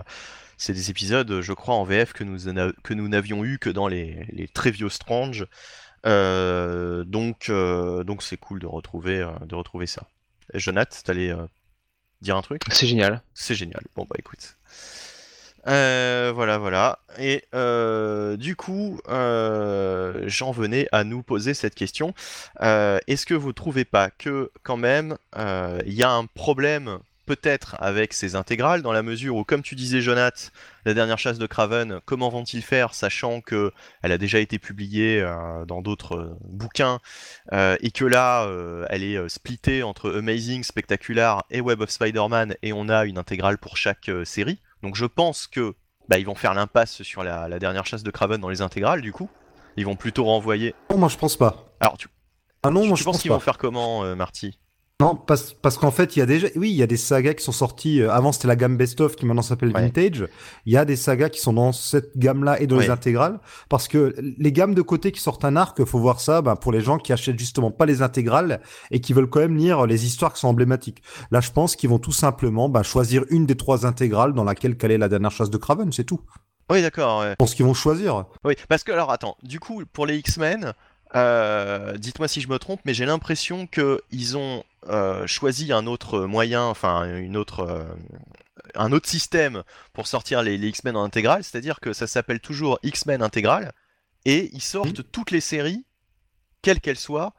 c'est 0.56 0.72
des 0.72 0.90
épisodes, 0.90 1.40
je 1.40 1.52
crois, 1.52 1.74
en 1.74 1.84
VF 1.84 2.12
que 2.12 2.24
nous, 2.24 2.38
que 2.82 2.94
nous 2.94 3.08
n'avions 3.08 3.44
eu 3.44 3.58
que 3.58 3.70
dans 3.70 3.88
les, 3.88 4.26
les 4.30 4.48
très 4.48 4.70
vieux 4.70 4.88
Strange. 4.88 5.46
Euh, 6.06 7.04
donc, 7.04 7.48
euh, 7.48 8.04
donc 8.04 8.22
c'est 8.22 8.36
cool 8.36 8.58
de 8.60 8.66
retrouver, 8.66 9.26
de 9.46 9.54
retrouver 9.54 9.86
ça. 9.86 10.08
Et 10.52 10.58
Jonath, 10.58 11.02
t'allais 11.04 11.32
dire 12.20 12.36
un 12.36 12.42
truc? 12.42 12.62
C'est 12.70 12.86
génial. 12.86 13.22
C'est 13.34 13.54
génial. 13.54 13.82
Bon 13.94 14.06
bah 14.08 14.16
écoute. 14.18 14.56
Voilà, 15.66 16.58
voilà. 16.58 16.98
Et 17.18 17.42
du 18.38 18.56
coup, 18.56 19.00
j'en 19.08 20.50
venais 20.52 20.88
à 20.92 21.04
nous 21.04 21.22
poser 21.22 21.54
cette 21.54 21.74
question. 21.74 22.14
Est-ce 22.60 23.26
que 23.26 23.34
vous 23.34 23.52
trouvez 23.52 23.84
pas 23.84 24.10
que 24.10 24.50
quand 24.62 24.76
même 24.76 25.16
il 25.36 25.94
y 25.94 26.02
a 26.02 26.10
un 26.10 26.26
problème 26.26 26.98
peut-être 27.26 27.76
avec 27.80 28.12
ces 28.12 28.36
intégrales, 28.36 28.82
dans 28.82 28.92
la 28.92 29.02
mesure 29.02 29.36
où, 29.36 29.44
comme 29.44 29.62
tu 29.62 29.74
disais, 29.74 30.00
Jonath, 30.00 30.52
la 30.84 30.94
dernière 30.94 31.18
chasse 31.18 31.38
de 31.38 31.46
Craven, 31.46 32.00
comment 32.04 32.28
vont-ils 32.28 32.62
faire, 32.62 32.94
sachant 32.94 33.40
que 33.40 33.72
elle 34.02 34.12
a 34.12 34.18
déjà 34.18 34.38
été 34.38 34.58
publiée 34.58 35.20
euh, 35.20 35.64
dans 35.66 35.82
d'autres 35.82 36.16
euh, 36.16 36.36
bouquins, 36.44 37.00
euh, 37.52 37.76
et 37.80 37.90
que 37.90 38.04
là, 38.04 38.48
elle 38.88 39.02
est 39.02 39.28
splittée 39.28 39.82
entre 39.82 40.10
Amazing, 40.12 40.62
Spectacular 40.62 41.44
et 41.50 41.60
Web 41.60 41.80
of 41.80 41.90
Spider-Man, 41.90 42.54
et 42.62 42.72
on 42.72 42.88
a 42.88 43.04
une 43.04 43.18
intégrale 43.18 43.58
pour 43.58 43.76
chaque 43.76 44.10
série? 44.24 44.60
Donc 44.82 44.96
je 44.96 45.06
pense 45.06 45.46
que 45.46 45.74
bah, 46.08 46.18
ils 46.18 46.26
vont 46.26 46.34
faire 46.34 46.54
l'impasse 46.54 47.02
sur 47.02 47.24
la, 47.24 47.58
dernière 47.58 47.86
chasse 47.86 48.02
de 48.02 48.10
Craven 48.10 48.40
dans 48.40 48.48
les 48.48 48.62
intégrales, 48.62 49.00
du 49.00 49.12
coup. 49.12 49.28
Ils 49.76 49.84
vont 49.84 49.96
plutôt 49.96 50.24
renvoyer. 50.24 50.74
Non, 50.90 50.98
moi 50.98 51.08
je 51.08 51.16
pense 51.16 51.36
pas. 51.36 51.74
Alors 51.80 51.98
tu. 51.98 52.08
Ah 52.62 52.70
non, 52.70 52.86
moi 52.86 52.96
je 52.96 53.04
pense 53.04 53.20
qu'ils 53.20 53.30
vont 53.30 53.40
faire 53.40 53.58
comment, 53.58 54.16
Marty? 54.16 54.58
Non, 54.98 55.14
parce, 55.14 55.52
parce 55.52 55.76
qu'en 55.76 55.90
fait, 55.90 56.16
il 56.16 56.20
y 56.20 56.22
a 56.22 56.26
déjà, 56.26 56.46
oui, 56.56 56.70
il 56.70 56.76
y 56.76 56.82
a 56.82 56.86
des 56.86 56.96
sagas 56.96 57.34
qui 57.34 57.44
sont 57.44 57.52
sortis. 57.52 58.00
Euh, 58.00 58.10
avant, 58.10 58.32
c'était 58.32 58.48
la 58.48 58.56
gamme 58.56 58.78
Best 58.78 58.98
of 59.02 59.14
qui 59.14 59.26
maintenant 59.26 59.42
s'appelle 59.42 59.70
Vintage. 59.70 60.26
Il 60.64 60.72
y 60.72 60.78
a 60.78 60.86
des 60.86 60.96
sagas 60.96 61.28
qui 61.28 61.38
sont 61.38 61.52
dans 61.52 61.72
cette 61.72 62.16
gamme-là 62.16 62.62
et 62.62 62.66
dans 62.66 62.78
les 62.78 62.88
intégrales. 62.88 63.38
Parce 63.68 63.88
que 63.88 64.14
les 64.18 64.52
gammes 64.52 64.74
de 64.74 64.80
côté 64.80 65.12
qui 65.12 65.20
sortent 65.20 65.44
un 65.44 65.54
arc, 65.54 65.84
faut 65.84 65.98
voir 65.98 66.20
ça, 66.20 66.40
ben, 66.40 66.56
pour 66.56 66.72
les 66.72 66.80
gens 66.80 66.96
qui 66.96 67.12
achètent 67.12 67.38
justement 67.38 67.70
pas 67.70 67.84
les 67.84 68.00
intégrales 68.00 68.62
et 68.90 69.02
qui 69.02 69.12
veulent 69.12 69.28
quand 69.28 69.40
même 69.40 69.58
lire 69.58 69.84
les 69.84 70.06
histoires 70.06 70.32
qui 70.32 70.40
sont 70.40 70.48
emblématiques. 70.48 71.02
Là, 71.30 71.42
je 71.42 71.50
pense 71.50 71.76
qu'ils 71.76 71.90
vont 71.90 71.98
tout 71.98 72.12
simplement 72.12 72.70
ben, 72.70 72.82
choisir 72.82 73.24
une 73.28 73.44
des 73.44 73.56
trois 73.56 73.84
intégrales 73.84 74.32
dans 74.32 74.44
laquelle 74.44 74.78
caler 74.78 74.96
la 74.96 75.10
dernière 75.10 75.30
chasse 75.30 75.50
de 75.50 75.58
Craven, 75.58 75.92
c'est 75.92 76.04
tout. 76.04 76.22
Oui, 76.70 76.80
d'accord. 76.80 77.22
Je 77.22 77.34
pense 77.34 77.54
qu'ils 77.54 77.66
vont 77.66 77.74
choisir. 77.74 78.24
Oui, 78.44 78.54
parce 78.70 78.82
que 78.82 78.92
alors 78.92 79.12
attends, 79.12 79.36
du 79.42 79.60
coup, 79.60 79.82
pour 79.92 80.06
les 80.06 80.16
X-Men, 80.16 80.72
euh, 81.14 81.96
dites-moi 81.98 82.28
si 82.28 82.40
je 82.40 82.48
me 82.48 82.58
trompe, 82.58 82.80
mais 82.84 82.94
j'ai 82.94 83.06
l'impression 83.06 83.66
qu'ils 83.66 84.36
ont 84.36 84.64
euh, 84.88 85.26
choisi 85.26 85.72
un 85.72 85.86
autre 85.86 86.20
moyen, 86.20 86.64
enfin 86.64 87.04
une 87.18 87.36
autre, 87.36 87.60
euh, 87.60 87.84
un 88.74 88.92
autre 88.92 89.08
système 89.08 89.62
pour 89.92 90.06
sortir 90.06 90.42
les, 90.42 90.56
X-Men 90.56 90.96
en 90.96 91.04
intégrale, 91.04 91.44
c'est-à-dire 91.44 91.80
que 91.80 91.92
ça 91.92 92.06
s'appelle 92.06 92.40
toujours 92.40 92.78
X-Men 92.82 93.22
intégral, 93.22 93.72
et 94.24 94.50
ils 94.52 94.62
sortent 94.62 95.00
mmh. 95.00 95.10
toutes 95.12 95.30
les 95.30 95.40
séries, 95.40 95.84
quelles 96.62 96.80
qu'elles 96.80 96.98
soient, 96.98 97.34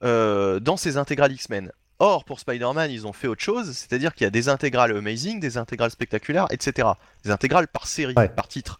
dans 0.00 0.76
ces 0.76 0.96
intégrales 0.96 1.32
X-Men. 1.32 1.72
Or, 2.00 2.24
pour 2.24 2.38
Spider-Man, 2.38 2.92
ils 2.92 3.08
ont 3.08 3.12
fait 3.12 3.26
autre 3.26 3.42
chose, 3.42 3.72
c'est-à-dire 3.72 4.14
qu'il 4.14 4.24
y 4.24 4.28
a 4.28 4.30
des 4.30 4.48
intégrales 4.48 4.96
Amazing, 4.96 5.40
des 5.40 5.58
intégrales 5.58 5.90
spectaculaires, 5.90 6.46
etc. 6.50 6.88
Des 7.24 7.32
intégrales 7.32 7.66
par 7.66 7.88
série, 7.88 8.14
par 8.14 8.46
titre. 8.46 8.78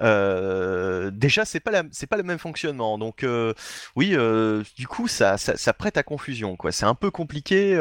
Euh, 0.00 1.10
déjà, 1.10 1.44
c'est 1.44 1.60
pas 1.60 1.82
c'est 1.92 2.06
pas 2.06 2.16
le 2.16 2.22
même 2.22 2.38
fonctionnement. 2.38 2.98
Donc, 2.98 3.24
euh, 3.24 3.54
oui, 3.96 4.12
euh, 4.14 4.62
du 4.76 4.86
coup, 4.86 5.08
ça, 5.08 5.38
ça, 5.38 5.56
ça, 5.56 5.72
prête 5.72 5.96
à 5.96 6.02
confusion, 6.02 6.56
quoi. 6.56 6.72
C'est 6.72 6.86
un 6.86 6.94
peu 6.94 7.10
compliqué 7.10 7.76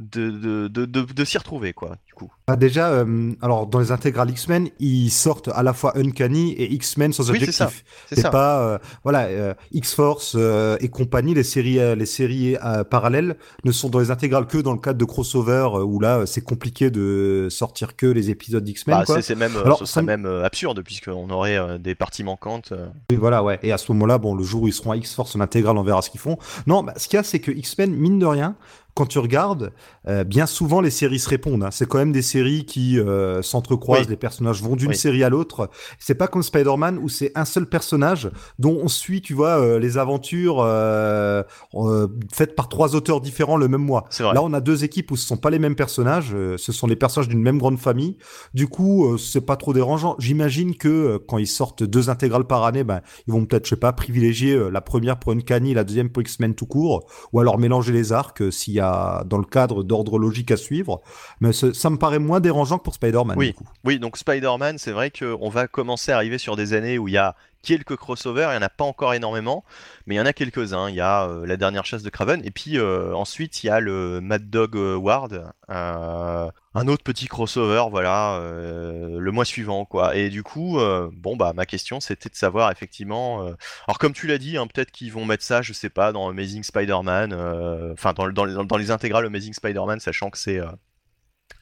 de, 0.00 0.68
de, 0.68 0.86
de, 0.86 1.24
s'y 1.24 1.36
retrouver, 1.36 1.72
quoi, 1.72 1.96
du 2.06 2.14
coup. 2.14 2.32
Bah 2.48 2.56
déjà, 2.56 2.88
euh, 2.88 3.32
alors 3.42 3.66
dans 3.66 3.78
les 3.78 3.92
intégrales 3.92 4.30
X-Men, 4.30 4.68
ils 4.78 5.10
sortent 5.10 5.48
à 5.48 5.62
la 5.62 5.72
fois 5.72 5.96
Uncanny 5.96 6.52
et 6.52 6.72
X-Men 6.72 7.12
sans 7.12 7.30
objectif. 7.30 7.84
c'est 8.10 8.30
pas, 8.30 8.60
euh, 8.60 8.78
voilà, 9.04 9.24
euh, 9.24 9.54
X-Force 9.72 10.36
et 10.80 10.88
compagnie, 10.88 11.34
les 11.34 11.42
séries, 11.42 11.78
les 11.96 12.06
séries 12.06 12.56
parallèles 12.90 13.36
ne 13.64 13.72
sont 13.72 13.90
dans 13.90 13.98
les 13.98 14.10
intégrales 14.10 14.46
que 14.46 14.58
dans 14.58 14.72
le 14.72 14.78
cadre 14.78 14.98
de 14.98 15.04
crossover 15.04 15.68
où 15.84 16.00
là, 16.00 16.24
c'est 16.26 16.42
compliqué 16.42 16.90
de 16.90 17.48
sortir 17.50 17.94
que 17.94 18.06
les 18.06 18.30
épisodes 18.30 18.64
d'X-Men. 18.64 19.04
Bah, 19.06 19.20
c'est 19.20 19.34
même, 19.34 19.56
alors, 19.56 19.78
ce 19.78 19.84
serait 19.84 20.02
même 20.02 20.26
absurde 20.26 20.82
puisqu'on 20.82 21.28
aurait 21.30 21.78
des 21.78 21.94
parties 21.94 22.24
manquantes. 22.24 22.72
Oui, 23.10 23.16
voilà, 23.16 23.42
ouais. 23.42 23.58
Et 23.62 23.72
à 23.72 23.78
ce 23.78 23.92
moment-là, 23.92 24.18
bon, 24.18 24.34
le 24.34 24.44
jour 24.44 24.62
où 24.62 24.68
ils 24.68 24.72
seront 24.72 24.92
à 24.92 24.96
X-Force 24.96 25.36
en 25.36 25.40
intégrale, 25.40 25.76
on 25.76 25.82
verra 25.82 26.00
ce 26.00 26.10
qu'ils 26.10 26.20
font. 26.20 26.38
Non, 26.66 26.82
bah, 26.82 26.94
ce 26.96 27.06
qu'il 27.06 27.16
y 27.16 27.20
a, 27.20 27.22
c'est 27.22 27.40
que 27.40 27.50
X-Men, 27.50 27.94
mine 27.94 28.18
de 28.18 28.26
rien, 28.26 28.56
quand 28.94 29.06
tu 29.06 29.18
regardes, 29.18 29.72
euh, 30.08 30.24
bien 30.24 30.46
souvent 30.46 30.80
les 30.80 30.90
séries 30.90 31.18
se 31.18 31.28
répondent. 31.28 31.62
Hein. 31.62 31.70
C'est 31.70 31.86
quand 31.86 31.98
même 31.98 32.12
des 32.12 32.22
séries 32.22 32.64
qui 32.64 32.98
euh, 32.98 33.42
s'entrecroisent, 33.42 34.08
les 34.08 34.16
personnages 34.16 34.62
vont 34.62 34.76
d'une 34.76 34.94
série 34.94 35.24
à 35.24 35.28
l'autre. 35.28 35.70
C'est 35.98 36.14
pas 36.14 36.28
comme 36.28 36.42
Spider-Man 36.42 36.98
où 36.98 37.08
c'est 37.08 37.32
un 37.34 37.44
seul 37.44 37.66
personnage 37.66 38.30
dont 38.58 38.78
on 38.82 38.88
suit, 38.88 39.20
tu 39.20 39.34
vois, 39.34 39.60
euh, 39.60 39.78
les 39.78 39.98
aventures 39.98 40.58
faites 42.32 42.54
par 42.54 42.68
trois 42.68 42.94
auteurs 42.94 43.20
différents 43.20 43.56
le 43.56 43.68
même 43.68 43.82
mois. 43.82 44.04
Là, 44.18 44.42
on 44.42 44.52
a 44.52 44.60
deux 44.60 44.84
équipes 44.84 45.10
où 45.10 45.16
ce 45.16 45.26
sont 45.26 45.36
pas 45.36 45.50
les 45.50 45.58
mêmes 45.58 45.76
personnages, 45.76 46.34
ce 46.56 46.72
sont 46.72 46.86
les 46.86 46.96
personnages 46.96 47.28
d'une 47.28 47.42
même 47.42 47.58
grande 47.58 47.78
famille. 47.78 48.16
Du 48.54 48.68
coup, 48.68 49.16
c'est 49.18 49.40
pas 49.40 49.56
trop 49.56 49.72
dérangeant. 49.72 50.16
J'imagine 50.18 50.76
que 50.76 51.18
quand 51.28 51.38
ils 51.38 51.46
sortent 51.46 51.82
deux 51.82 52.10
intégrales 52.10 52.44
par 52.44 52.64
année, 52.64 52.84
ben 52.84 53.00
ils 53.26 53.32
vont 53.32 53.44
peut-être, 53.44 53.64
je 53.64 53.70
sais 53.70 53.76
pas, 53.76 53.92
privilégier 53.92 54.58
la 54.70 54.80
première 54.80 55.18
pour 55.18 55.32
une 55.32 55.40
Uncanny, 55.40 55.74
la 55.74 55.84
deuxième 55.84 56.10
pour 56.10 56.22
X-Men 56.22 56.54
tout 56.54 56.66
court, 56.66 57.06
ou 57.32 57.40
alors 57.40 57.58
mélanger 57.58 57.92
les 57.92 58.12
arcs 58.12 58.42
s'il 58.52 58.74
y 58.74 58.80
a 58.80 58.89
dans 59.26 59.38
le 59.38 59.44
cadre 59.44 59.82
d'ordre 59.82 60.18
logique 60.18 60.50
à 60.50 60.56
suivre. 60.56 61.00
Mais 61.40 61.52
ça 61.52 61.90
me 61.90 61.96
paraît 61.96 62.18
moins 62.18 62.40
dérangeant 62.40 62.78
que 62.78 62.84
pour 62.84 62.94
Spider-Man. 62.94 63.36
Oui, 63.36 63.54
oui 63.84 63.98
donc 63.98 64.16
Spider-Man, 64.16 64.78
c'est 64.78 64.92
vrai 64.92 65.10
qu'on 65.10 65.48
va 65.48 65.66
commencer 65.66 66.12
à 66.12 66.16
arriver 66.16 66.38
sur 66.38 66.56
des 66.56 66.72
années 66.72 66.98
où 66.98 67.08
il 67.08 67.14
y 67.14 67.18
a 67.18 67.34
quelques 67.62 67.96
crossovers, 67.96 68.48
il 68.48 68.52
n'y 68.52 68.58
en 68.58 68.62
a 68.62 68.68
pas 68.68 68.84
encore 68.84 69.14
énormément, 69.14 69.64
mais 70.06 70.14
il 70.14 70.18
y 70.18 70.20
en 70.20 70.26
a 70.26 70.32
quelques-uns. 70.32 70.88
Il 70.88 70.94
y 70.94 71.00
a 71.00 71.24
euh, 71.24 71.46
la 71.46 71.56
dernière 71.56 71.84
chasse 71.84 72.02
de 72.02 72.10
Craven, 72.10 72.42
et 72.44 72.50
puis 72.50 72.78
euh, 72.78 73.14
ensuite 73.14 73.62
il 73.62 73.68
y 73.68 73.70
a 73.70 73.80
le 73.80 74.20
Mad 74.20 74.48
Dog 74.50 74.76
euh, 74.76 74.96
Ward, 74.96 75.52
un 75.68 76.88
autre 76.88 77.02
petit 77.02 77.26
crossover, 77.26 77.84
voilà, 77.90 78.40
le 78.42 79.30
mois 79.30 79.44
suivant, 79.44 79.84
quoi. 79.84 80.16
Et 80.16 80.30
du 80.30 80.42
coup, 80.42 80.78
bon 81.12 81.36
bah 81.36 81.52
ma 81.52 81.66
question 81.66 82.00
c'était 82.00 82.28
de 82.28 82.34
savoir 82.34 82.70
effectivement. 82.72 83.42
alors 83.86 83.98
comme 83.98 84.12
tu 84.12 84.26
l'as 84.26 84.38
dit, 84.38 84.56
hein, 84.56 84.66
peut-être 84.66 84.90
qu'ils 84.90 85.12
vont 85.12 85.24
mettre 85.24 85.44
ça, 85.44 85.62
je 85.62 85.72
sais 85.72 85.90
pas, 85.90 86.12
dans 86.12 86.28
Amazing 86.28 86.62
Spider-Man, 86.64 87.34
enfin 87.92 88.12
dans, 88.14 88.28
dans, 88.30 88.64
dans, 88.64 88.76
les 88.76 88.90
intégrales 88.90 89.26
Amazing 89.26 89.54
Spider-Man, 89.54 90.00
sachant 90.00 90.30
que 90.30 90.38
c'est 90.38 90.60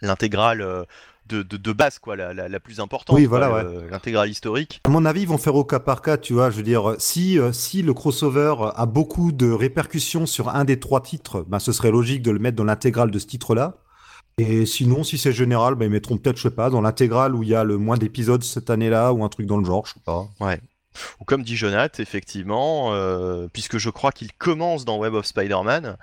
l'intégrale 0.00 0.86
de, 1.28 1.72
base, 1.72 1.98
quoi, 1.98 2.16
la, 2.16 2.60
plus 2.60 2.80
importante. 2.80 3.16
Oui, 3.16 3.26
voilà, 3.26 3.64
L'intégrale 3.90 4.30
historique. 4.30 4.80
À 4.84 4.90
mon 4.90 5.04
avis, 5.04 5.22
ils 5.22 5.28
vont 5.28 5.38
faire 5.38 5.54
au 5.54 5.64
cas 5.64 5.80
par 5.80 6.02
cas, 6.02 6.16
tu 6.16 6.32
vois. 6.32 6.50
Je 6.50 6.56
veux 6.56 6.62
dire, 6.62 6.94
si, 6.98 7.38
euh, 7.38 7.52
si 7.52 7.82
le 7.82 7.94
crossover 7.94 8.54
a 8.74 8.86
beaucoup 8.86 9.32
de 9.32 9.50
répercussions 9.50 10.26
sur 10.26 10.48
un 10.48 10.64
des 10.64 10.80
trois 10.80 11.02
titres, 11.02 11.44
ben, 11.48 11.58
ce 11.58 11.72
serait 11.72 11.90
logique 11.90 12.22
de 12.22 12.30
le 12.30 12.38
mettre 12.38 12.56
dans 12.56 12.64
l'intégrale 12.64 13.10
de 13.10 13.18
ce 13.18 13.26
titre-là. 13.26 13.76
Et 14.38 14.66
sinon, 14.66 15.02
si 15.02 15.18
c'est 15.18 15.32
général, 15.32 15.74
ben, 15.74 15.86
ils 15.86 15.90
mettront 15.90 16.16
peut-être, 16.16 16.36
je 16.36 16.42
sais 16.42 16.50
pas, 16.50 16.70
dans 16.70 16.80
l'intégrale 16.80 17.34
où 17.34 17.42
il 17.42 17.48
y 17.48 17.54
a 17.54 17.64
le 17.64 17.76
moins 17.76 17.96
d'épisodes 17.96 18.42
cette 18.42 18.70
année-là, 18.70 19.12
ou 19.12 19.24
un 19.24 19.28
truc 19.28 19.46
dans 19.46 19.58
le 19.58 19.64
genre, 19.64 19.86
je 19.86 19.94
sais 19.94 20.00
pas. 20.04 20.28
Ouais. 20.40 20.60
Ou 21.20 21.24
comme 21.24 21.42
dit 21.42 21.56
Jonath, 21.56 22.00
effectivement, 22.00 22.92
euh, 22.92 23.48
puisque 23.52 23.78
je 23.78 23.90
crois 23.90 24.12
qu'il 24.12 24.32
commence 24.32 24.84
dans 24.84 24.98
Web 24.98 25.14
of 25.14 25.26
Spider-Man, 25.26 25.96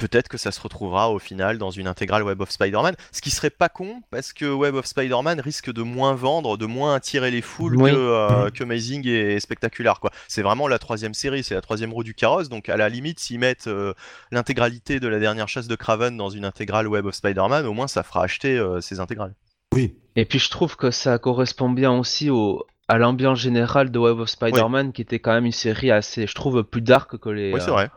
peut-être 0.00 0.28
que 0.28 0.38
ça 0.38 0.50
se 0.50 0.60
retrouvera 0.60 1.10
au 1.10 1.18
final 1.18 1.58
dans 1.58 1.70
une 1.70 1.86
intégrale 1.86 2.22
Web 2.22 2.40
of 2.40 2.50
Spider-Man, 2.50 2.96
ce 3.12 3.20
qui 3.20 3.30
serait 3.30 3.50
pas 3.50 3.68
con 3.68 4.02
parce 4.10 4.32
que 4.32 4.50
Web 4.50 4.74
of 4.74 4.86
Spider-Man 4.86 5.40
risque 5.40 5.70
de 5.70 5.82
moins 5.82 6.14
vendre, 6.14 6.56
de 6.56 6.66
moins 6.66 6.94
attirer 6.94 7.30
les 7.30 7.42
foules 7.42 7.76
que, 7.76 7.82
euh, 7.84 8.50
que, 8.50 8.64
Amazing 8.64 9.06
et 9.06 9.38
Spectacular. 9.40 10.00
Quoi. 10.00 10.10
C'est 10.26 10.42
vraiment 10.42 10.68
la 10.68 10.78
troisième 10.78 11.12
série, 11.12 11.44
c'est 11.44 11.54
la 11.54 11.60
troisième 11.60 11.92
roue 11.92 12.02
du 12.02 12.14
carrosse, 12.14 12.48
donc 12.48 12.68
à 12.68 12.76
la 12.76 12.88
limite, 12.88 13.20
s'ils 13.20 13.38
mettent 13.38 13.66
euh, 13.66 13.92
l'intégralité 14.32 15.00
de 15.00 15.08
la 15.08 15.18
dernière 15.18 15.48
chasse 15.48 15.68
de 15.68 15.76
Craven 15.76 16.16
dans 16.16 16.30
une 16.30 16.46
intégrale 16.46 16.88
Web 16.88 17.04
of 17.04 17.14
Spider-Man, 17.14 17.66
au 17.66 17.74
moins 17.74 17.86
ça 17.86 18.02
fera 18.02 18.24
acheter 18.24 18.56
euh, 18.56 18.80
ces 18.80 19.00
intégrales. 19.00 19.34
Oui. 19.74 19.96
Et 20.16 20.24
puis 20.24 20.38
je 20.38 20.50
trouve 20.50 20.76
que 20.76 20.90
ça 20.90 21.18
correspond 21.18 21.68
bien 21.68 21.92
aussi 21.92 22.30
au, 22.30 22.66
à 22.88 22.96
l'ambiance 22.96 23.38
générale 23.38 23.90
de 23.90 23.98
Web 23.98 24.18
of 24.18 24.30
Spider-Man, 24.30 24.92
qui 24.92 25.02
était 25.02 25.18
quand 25.18 25.32
même 25.32 25.46
une 25.46 25.52
série 25.52 25.90
assez, 25.90 26.26
je 26.26 26.34
trouve, 26.34 26.64
plus 26.64 26.80
dark 26.80 27.18
que 27.18 27.28
les. 27.28 27.52
Oui, 27.52 27.60
c'est 27.62 27.70
vrai 27.70 27.90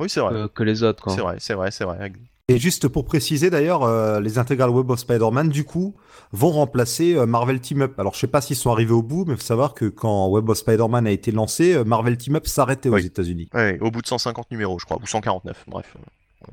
oui, 0.00 0.08
c'est 0.08 0.20
vrai. 0.20 0.46
Que, 0.54 0.62
les 0.62 0.82
autres. 0.82 1.10
C'est 1.10 1.20
vrai, 1.20 1.36
c'est 1.38 1.54
vrai, 1.54 1.70
c'est 1.70 1.84
vrai. 1.84 2.12
Et 2.48 2.58
juste 2.58 2.88
pour 2.88 3.04
préciser 3.04 3.48
d'ailleurs, 3.48 3.84
euh, 3.84 4.18
les 4.20 4.38
intégrales 4.38 4.70
Web 4.70 4.90
of 4.90 4.98
Spider-Man, 4.98 5.50
du 5.50 5.62
coup, 5.62 5.94
vont 6.32 6.50
remplacer 6.50 7.14
euh, 7.14 7.24
Marvel 7.24 7.60
Team 7.60 7.82
Up. 7.82 7.94
Alors 7.98 8.14
je 8.14 8.18
sais 8.18 8.26
pas 8.26 8.40
s'ils 8.40 8.56
sont 8.56 8.72
arrivés 8.72 8.92
au 8.92 9.02
bout, 9.02 9.24
mais 9.24 9.34
il 9.34 9.36
faut 9.36 9.44
savoir 9.44 9.72
que 9.72 9.84
quand 9.84 10.26
Web 10.26 10.48
of 10.48 10.58
Spider-Man 10.58 11.06
a 11.06 11.12
été 11.12 11.30
lancé, 11.30 11.74
euh, 11.74 11.84
Marvel 11.84 12.16
Team 12.16 12.34
Up 12.34 12.48
s'arrêtait 12.48 12.88
aux 12.88 12.98
États-Unis. 12.98 13.48
Oui, 13.54 13.78
au 13.80 13.92
bout 13.92 14.02
de 14.02 14.06
150 14.08 14.50
numéros, 14.50 14.80
je 14.80 14.84
crois, 14.84 14.98
ou 15.00 15.06
149, 15.06 15.64
bref. 15.68 15.96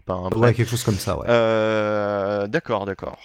Pas 0.06 0.14
un 0.14 0.30
ouais, 0.30 0.54
quelque 0.54 0.70
chose 0.70 0.84
comme 0.84 0.96
ça, 0.96 1.18
ouais. 1.18 2.48
d'accord, 2.48 2.86
d'accord. 2.86 3.18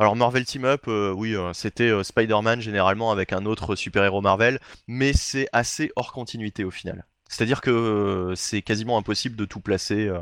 Alors 0.00 0.16
Marvel 0.16 0.46
Team 0.46 0.64
Up, 0.64 0.84
euh, 0.88 1.12
oui, 1.12 1.36
euh, 1.36 1.52
c'était 1.52 1.90
euh, 1.90 2.02
Spider-Man 2.02 2.62
généralement 2.62 3.12
avec 3.12 3.34
un 3.34 3.44
autre 3.44 3.76
super-héros 3.76 4.22
Marvel, 4.22 4.58
mais 4.88 5.12
c'est 5.12 5.46
assez 5.52 5.92
hors 5.94 6.14
continuité 6.14 6.64
au 6.64 6.70
final. 6.70 7.04
C'est-à-dire 7.30 7.60
que 7.60 7.70
euh, 7.70 8.34
c'est 8.34 8.60
quasiment 8.60 8.98
impossible 8.98 9.36
de 9.36 9.44
tout 9.44 9.60
placer. 9.60 10.08
euh, 10.08 10.18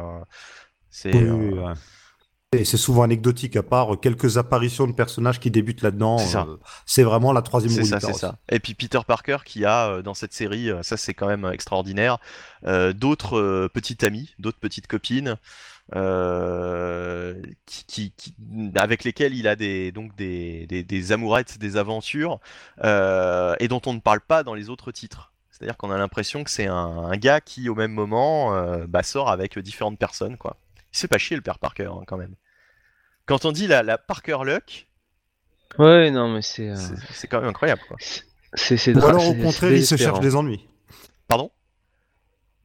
c'est 0.90 1.14
Oui, 1.14 1.22
euh, 1.24 1.34
oui, 1.34 1.58
ouais. 1.58 1.72
Et 2.58 2.64
c'est 2.64 2.78
souvent 2.78 3.02
anecdotique, 3.02 3.56
à 3.56 3.62
part 3.62 4.00
quelques 4.00 4.38
apparitions 4.38 4.86
de 4.86 4.92
personnages 4.92 5.38
qui 5.38 5.50
débutent 5.50 5.82
là-dedans. 5.82 6.16
C'est 6.86 7.02
euh, 7.02 7.04
vraiment 7.04 7.32
la 7.32 7.42
troisième 7.42 7.74
roue 7.74 7.84
ça, 7.84 8.00
ça. 8.00 8.36
Et 8.50 8.58
puis 8.58 8.74
Peter 8.74 9.00
Parker 9.06 9.38
qui 9.44 9.66
a 9.66 10.00
dans 10.00 10.14
cette 10.14 10.32
série, 10.32 10.70
ça 10.82 10.96
c'est 10.96 11.12
quand 11.12 11.26
même 11.26 11.44
extraordinaire, 11.52 12.18
euh, 12.66 12.94
d'autres 12.94 13.38
euh, 13.38 13.68
petites 13.68 14.02
amies, 14.02 14.34
d'autres 14.38 14.58
petites 14.58 14.86
copines, 14.86 15.36
qui, 17.66 17.84
qui- 17.86 18.12
qui- 18.16 18.34
avec 18.76 19.04
lesquelles 19.04 19.34
il 19.34 19.46
a 19.48 19.56
des, 19.56 19.92
donc 19.92 20.14
des, 20.16 20.66
des, 20.66 20.82
des 20.82 21.12
amourettes, 21.12 21.58
des 21.58 21.76
aventures, 21.76 22.40
et 22.82 23.68
dont 23.68 23.82
on 23.86 23.92
ne 23.94 24.00
parle 24.00 24.20
pas 24.20 24.42
dans 24.42 24.54
les 24.54 24.70
autres 24.70 24.90
titres. 24.92 25.32
C'est-à-dire 25.58 25.76
qu'on 25.76 25.90
a 25.90 25.98
l'impression 25.98 26.44
que 26.44 26.50
c'est 26.50 26.66
un, 26.66 26.74
un 26.74 27.16
gars 27.16 27.40
qui, 27.40 27.68
au 27.68 27.74
même 27.74 27.92
moment, 27.92 28.54
euh, 28.54 28.86
bah, 28.86 29.02
sort 29.02 29.28
avec 29.28 29.58
différentes 29.58 29.98
personnes, 29.98 30.36
quoi. 30.36 30.56
Il 30.92 30.96
se 30.96 31.00
fait 31.02 31.08
pas 31.08 31.18
chier 31.18 31.36
le 31.36 31.42
père 31.42 31.58
Parker, 31.58 31.90
hein, 31.92 32.04
quand 32.06 32.16
même. 32.16 32.34
Quand 33.26 33.44
on 33.44 33.52
dit 33.52 33.66
la, 33.66 33.82
la 33.82 33.98
Parker 33.98 34.38
Luck, 34.44 34.86
Ouais, 35.78 36.10
non, 36.10 36.32
mais 36.32 36.42
c'est. 36.42 36.70
euh, 36.70 36.76
c'est 36.76 36.94
c'est 37.12 37.26
quand 37.28 37.40
même 37.40 37.50
incroyable, 37.50 37.82
quoi. 37.88 37.96
C'est 38.54 38.76
c'est 38.78 38.94
Ou 38.96 39.04
alors, 39.04 39.28
au 39.28 39.34
contraire, 39.34 39.72
il 39.72 39.84
se 39.84 39.96
cherche 39.96 40.20
des 40.20 40.34
ennuis. 40.34 40.66
Pardon? 41.26 41.50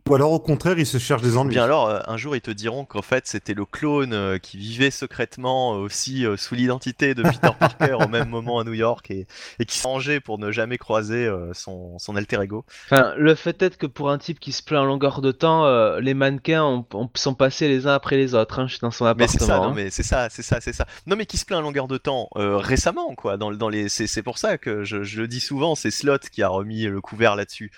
Ou 0.10 0.16
alors, 0.16 0.34
au 0.34 0.40
contraire, 0.40 0.78
il 0.78 0.86
se 0.86 0.98
cherche 0.98 1.22
des 1.22 1.38
ennuis. 1.38 1.52
bien 1.54 1.64
alors, 1.64 1.88
euh, 1.88 2.00
un 2.08 2.18
jour, 2.18 2.36
ils 2.36 2.42
te 2.42 2.52
diront 2.52 2.84
qu'en 2.84 3.02
fait, 3.02 3.26
c'était 3.26 3.54
le 3.54 3.64
clone 3.66 4.12
euh, 4.12 4.38
qui 4.38 4.58
vivait 4.58 4.92
secrètement 4.92 5.76
euh, 5.76 5.78
aussi 5.78 6.26
euh, 6.26 6.36
sous 6.36 6.56
l'identité 6.56 7.16
de 7.16 7.24
Peter 7.24 7.50
Parker 7.58 7.94
au 7.94 8.10
même 8.10 8.28
moment 8.28 8.60
à 8.60 8.66
New 8.66 8.74
York 8.74 9.10
et, 9.12 9.28
et 9.60 9.66
qui 9.66 9.78
s'arrangeait 9.78 10.20
pour 10.20 10.40
ne 10.40 10.52
jamais 10.52 10.78
croiser 10.78 11.26
euh, 11.26 11.54
son, 11.54 11.98
son 12.00 12.18
alter 12.18 12.42
ego. 12.44 12.66
Enfin, 12.92 13.14
le 13.18 13.34
fait 13.34 13.62
est 13.62 13.78
que 13.78 13.86
pour 13.88 14.10
un 14.12 14.18
type 14.18 14.42
qui 14.42 14.52
se 14.52 14.62
plaint 14.62 14.82
en 14.82 14.86
longueur 14.86 15.22
de 15.22 15.32
temps, 15.32 15.66
euh, 15.68 16.02
les 16.02 16.14
mannequins 16.14 16.64
ont- 16.66 16.86
ont- 16.94 17.10
sont 17.16 17.34
passés 17.34 17.70
les 17.70 17.88
uns 17.88 17.94
après 17.94 18.18
les 18.18 18.36
autres 18.36 18.60
hein, 18.60 18.68
dans 18.82 18.92
son 18.92 19.06
Mais 19.06 19.12
appartement. 19.12 19.40
c'est 19.40 19.46
ça, 19.46 19.58
non, 19.58 19.64
hein. 19.70 19.74
mais 19.74 19.90
c'est 19.90 20.04
ça, 20.04 20.28
c'est 20.30 20.44
ça, 20.44 20.60
c'est 20.60 20.74
ça. 20.74 20.86
Non, 21.08 21.16
mais 21.16 21.26
qui 21.26 21.38
se 21.38 21.46
plaint 21.46 21.60
à 21.60 21.62
longueur 21.62 21.88
de 21.88 21.98
temps 21.98 22.28
euh, 22.36 22.58
récemment, 22.58 23.16
quoi. 23.16 23.38
Dans, 23.38 23.50
le- 23.50 23.56
dans 23.56 23.70
les, 23.70 23.88
c'est, 23.88 24.08
c'est 24.08 24.22
pour 24.24 24.38
ça 24.38 24.58
que 24.58 24.84
je, 24.84 25.04
je 25.04 25.22
le 25.22 25.30
dis 25.30 25.40
souvent, 25.40 25.76
c'est 25.76 25.92
Slot 25.92 26.18
qui 26.30 26.44
a 26.44 26.50
remis 26.50 26.84
le 26.84 27.00
couvert 27.00 27.38
là-dessus. 27.38 27.72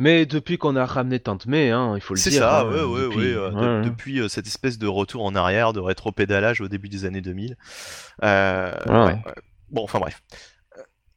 Mais 0.00 0.26
depuis 0.26 0.58
qu'on 0.58 0.76
a 0.76 0.84
ramené 0.86 1.20
Tante 1.20 1.46
May, 1.46 1.70
hein, 1.70 1.92
il 1.96 2.00
faut 2.00 2.14
le 2.14 2.20
C'est 2.20 2.30
dire. 2.30 2.40
ça, 2.42 2.60
hein, 2.60 2.64
ouais, 2.70 2.82
ouais, 2.82 3.00
depuis- 3.02 3.16
ouais, 3.18 3.24
euh, 3.34 3.50
de- 3.50 3.56
ouais, 3.80 3.84
depuis 3.84 4.20
euh, 4.20 4.28
cette 4.28 4.46
espèce 4.46 4.78
de 4.78 4.86
retour 4.86 5.24
en 5.24 5.34
arrière, 5.34 5.72
de 5.72 5.80
rétro-pédalage 5.80 6.60
au 6.60 6.68
début 6.68 6.88
des 6.88 7.04
années 7.04 7.20
2000. 7.20 7.56
Euh, 8.24 8.72
Voilà. 8.86 9.04
ouais, 9.06 9.12
ouais. 9.12 9.34
Bon, 9.70 9.84
enfin 9.84 9.98
bref. 10.00 10.22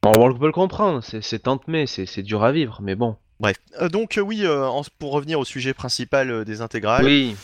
Bon, 0.02 0.12
on 0.16 0.34
peut 0.38 0.46
le 0.46 0.52
comprendre, 0.52 1.02
c'est 1.02 1.22
c'est 1.22 1.38
Tante 1.40 1.66
May, 1.66 1.86
c'est 1.86 2.04
c'est 2.06 2.22
dur 2.22 2.44
à 2.44 2.52
vivre, 2.52 2.80
mais 2.82 2.94
bon. 2.94 3.16
Bref, 3.40 3.56
Euh, 3.80 3.88
donc 3.88 4.20
oui, 4.22 4.46
en- 4.46 4.82
pour 4.98 5.12
revenir 5.12 5.40
au 5.40 5.44
sujet 5.44 5.74
principal 5.74 6.44
des 6.44 6.60
intégrales, 6.60 7.04
Oui, 7.04 7.34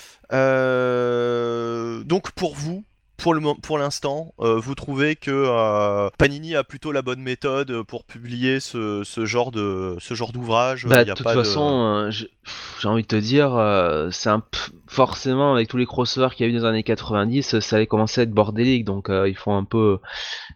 donc 2.04 2.30
pour 2.32 2.54
vous, 2.54 2.84
pour 3.20 3.34
le 3.34 3.40
pour 3.62 3.78
l'instant, 3.78 4.34
euh, 4.40 4.58
vous 4.58 4.74
trouvez 4.74 5.16
que 5.16 5.30
euh, 5.30 6.08
Panini 6.18 6.56
a 6.56 6.64
plutôt 6.64 6.92
la 6.92 7.02
bonne 7.02 7.20
méthode 7.20 7.82
pour 7.84 8.04
publier 8.04 8.60
ce, 8.60 9.02
ce 9.04 9.24
genre 9.26 9.50
de 9.50 9.96
ce 10.00 10.14
genre 10.14 10.32
d'ouvrage. 10.32 10.86
bah, 10.86 11.02
il 11.02 11.06
y 11.08 11.10
de 11.10 11.14
toute 11.14 11.24
pas 11.24 11.34
façon, 11.34 12.06
euh, 12.06 12.10
j'ai 12.10 12.88
envie 12.88 13.02
de 13.02 13.06
te 13.08 13.16
dire, 13.16 13.54
euh, 13.54 14.10
c'est 14.10 14.30
un 14.30 14.40
p- 14.40 14.58
forcément 14.86 15.52
avec 15.54 15.68
tous 15.68 15.76
les 15.76 15.86
crossovers 15.86 16.34
qu'il 16.34 16.46
y 16.46 16.48
a 16.48 16.52
eu 16.52 16.56
dans 16.56 16.64
les 16.64 16.68
années 16.70 16.82
90, 16.82 17.60
ça 17.60 17.76
allait 17.76 17.86
commencer 17.86 18.20
à 18.22 18.24
être 18.24 18.32
bordélique, 18.32 18.84
donc 18.84 19.08
euh, 19.10 19.28
ils 19.28 19.36
font 19.36 19.56
un 19.56 19.64
peu, 19.64 19.98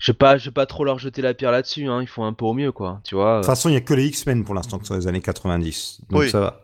je 0.00 0.12
vais 0.12 0.16
pas, 0.16 0.37
je 0.38 0.46
vais 0.46 0.50
pas 0.55 0.66
trop 0.66 0.85
leur 0.85 0.98
jeter 0.98 1.22
la 1.22 1.35
pierre 1.35 1.53
là-dessus, 1.53 1.87
hein, 1.87 2.00
ils 2.03 2.09
font 2.09 2.24
un 2.24 2.33
peu 2.33 2.44
au 2.44 2.55
mieux, 2.55 2.72
quoi, 2.72 3.00
tu 3.05 3.14
vois. 3.14 3.35
De 3.37 3.40
toute 3.42 3.46
façon, 3.46 3.68
il 3.68 3.72
n'y 3.72 3.79
a 3.79 3.83
que 3.83 3.94
les 3.94 4.07
X-Men 4.07 4.44
pour 4.44 4.55
l'instant 4.55 4.79
que 4.79 4.87
sont 4.87 4.94
les 4.96 5.07
années 5.07 5.20
90. 5.20 6.00
Donc 6.11 6.20
Oui. 6.22 6.31
ça 6.31 6.40
va. 6.40 6.61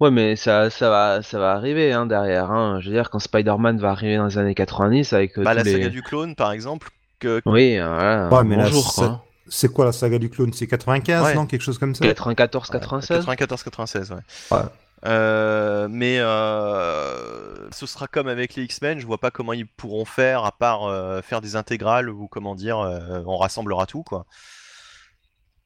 Ouais, 0.00 0.10
mais 0.10 0.34
ça, 0.36 0.70
ça 0.70 0.88
va, 0.88 1.22
ça 1.22 1.38
va 1.38 1.52
arriver 1.52 1.92
hein, 1.92 2.06
derrière. 2.06 2.50
Hein. 2.50 2.80
Je 2.80 2.88
veux 2.88 2.94
dire, 2.96 3.10
quand 3.10 3.18
Spider-Man 3.18 3.78
va 3.78 3.90
arriver 3.90 4.16
dans 4.16 4.26
les 4.26 4.38
années 4.38 4.54
90 4.54 5.12
avec 5.12 5.38
euh, 5.38 5.42
Bah, 5.44 5.50
tous 5.52 5.56
la 5.58 5.62
les... 5.64 5.72
saga 5.72 5.88
du 5.90 6.02
clone, 6.02 6.34
par 6.34 6.52
exemple, 6.52 6.88
que 7.18 7.42
Oui, 7.44 7.78
euh, 7.78 7.86
voilà, 7.86 8.28
Ouais, 8.30 8.44
mais 8.44 8.56
bonjour 8.56 8.90
ça- 8.92 9.02
quoi. 9.06 9.24
C'est 9.52 9.72
quoi 9.72 9.84
la 9.84 9.92
saga 9.92 10.18
du 10.18 10.30
clone? 10.30 10.52
C'est 10.52 10.66
95, 10.68 11.24
Ouais. 11.24 11.34
non? 11.34 11.44
Quelque 11.46 11.62
chose 11.62 11.76
comme 11.78 11.94
ça? 11.94 12.04
94, 12.04 12.70
96. 12.70 13.26
94-96, 13.26 14.10
ouais. 14.12 14.16
Ouais. 14.52 14.58
Euh, 15.06 15.88
mais 15.90 16.18
euh, 16.20 17.68
ce 17.72 17.86
sera 17.86 18.06
comme 18.06 18.28
avec 18.28 18.54
les 18.54 18.64
X-Men, 18.64 19.00
je 19.00 19.06
vois 19.06 19.18
pas 19.18 19.30
comment 19.30 19.52
ils 19.52 19.66
pourront 19.66 20.04
faire 20.04 20.44
à 20.44 20.52
part 20.52 20.84
euh, 20.84 21.22
faire 21.22 21.40
des 21.40 21.56
intégrales 21.56 22.10
ou 22.10 22.28
comment 22.28 22.54
dire, 22.54 22.78
euh, 22.78 23.22
on 23.26 23.36
rassemblera 23.38 23.86
tout 23.86 24.02
quoi. 24.02 24.26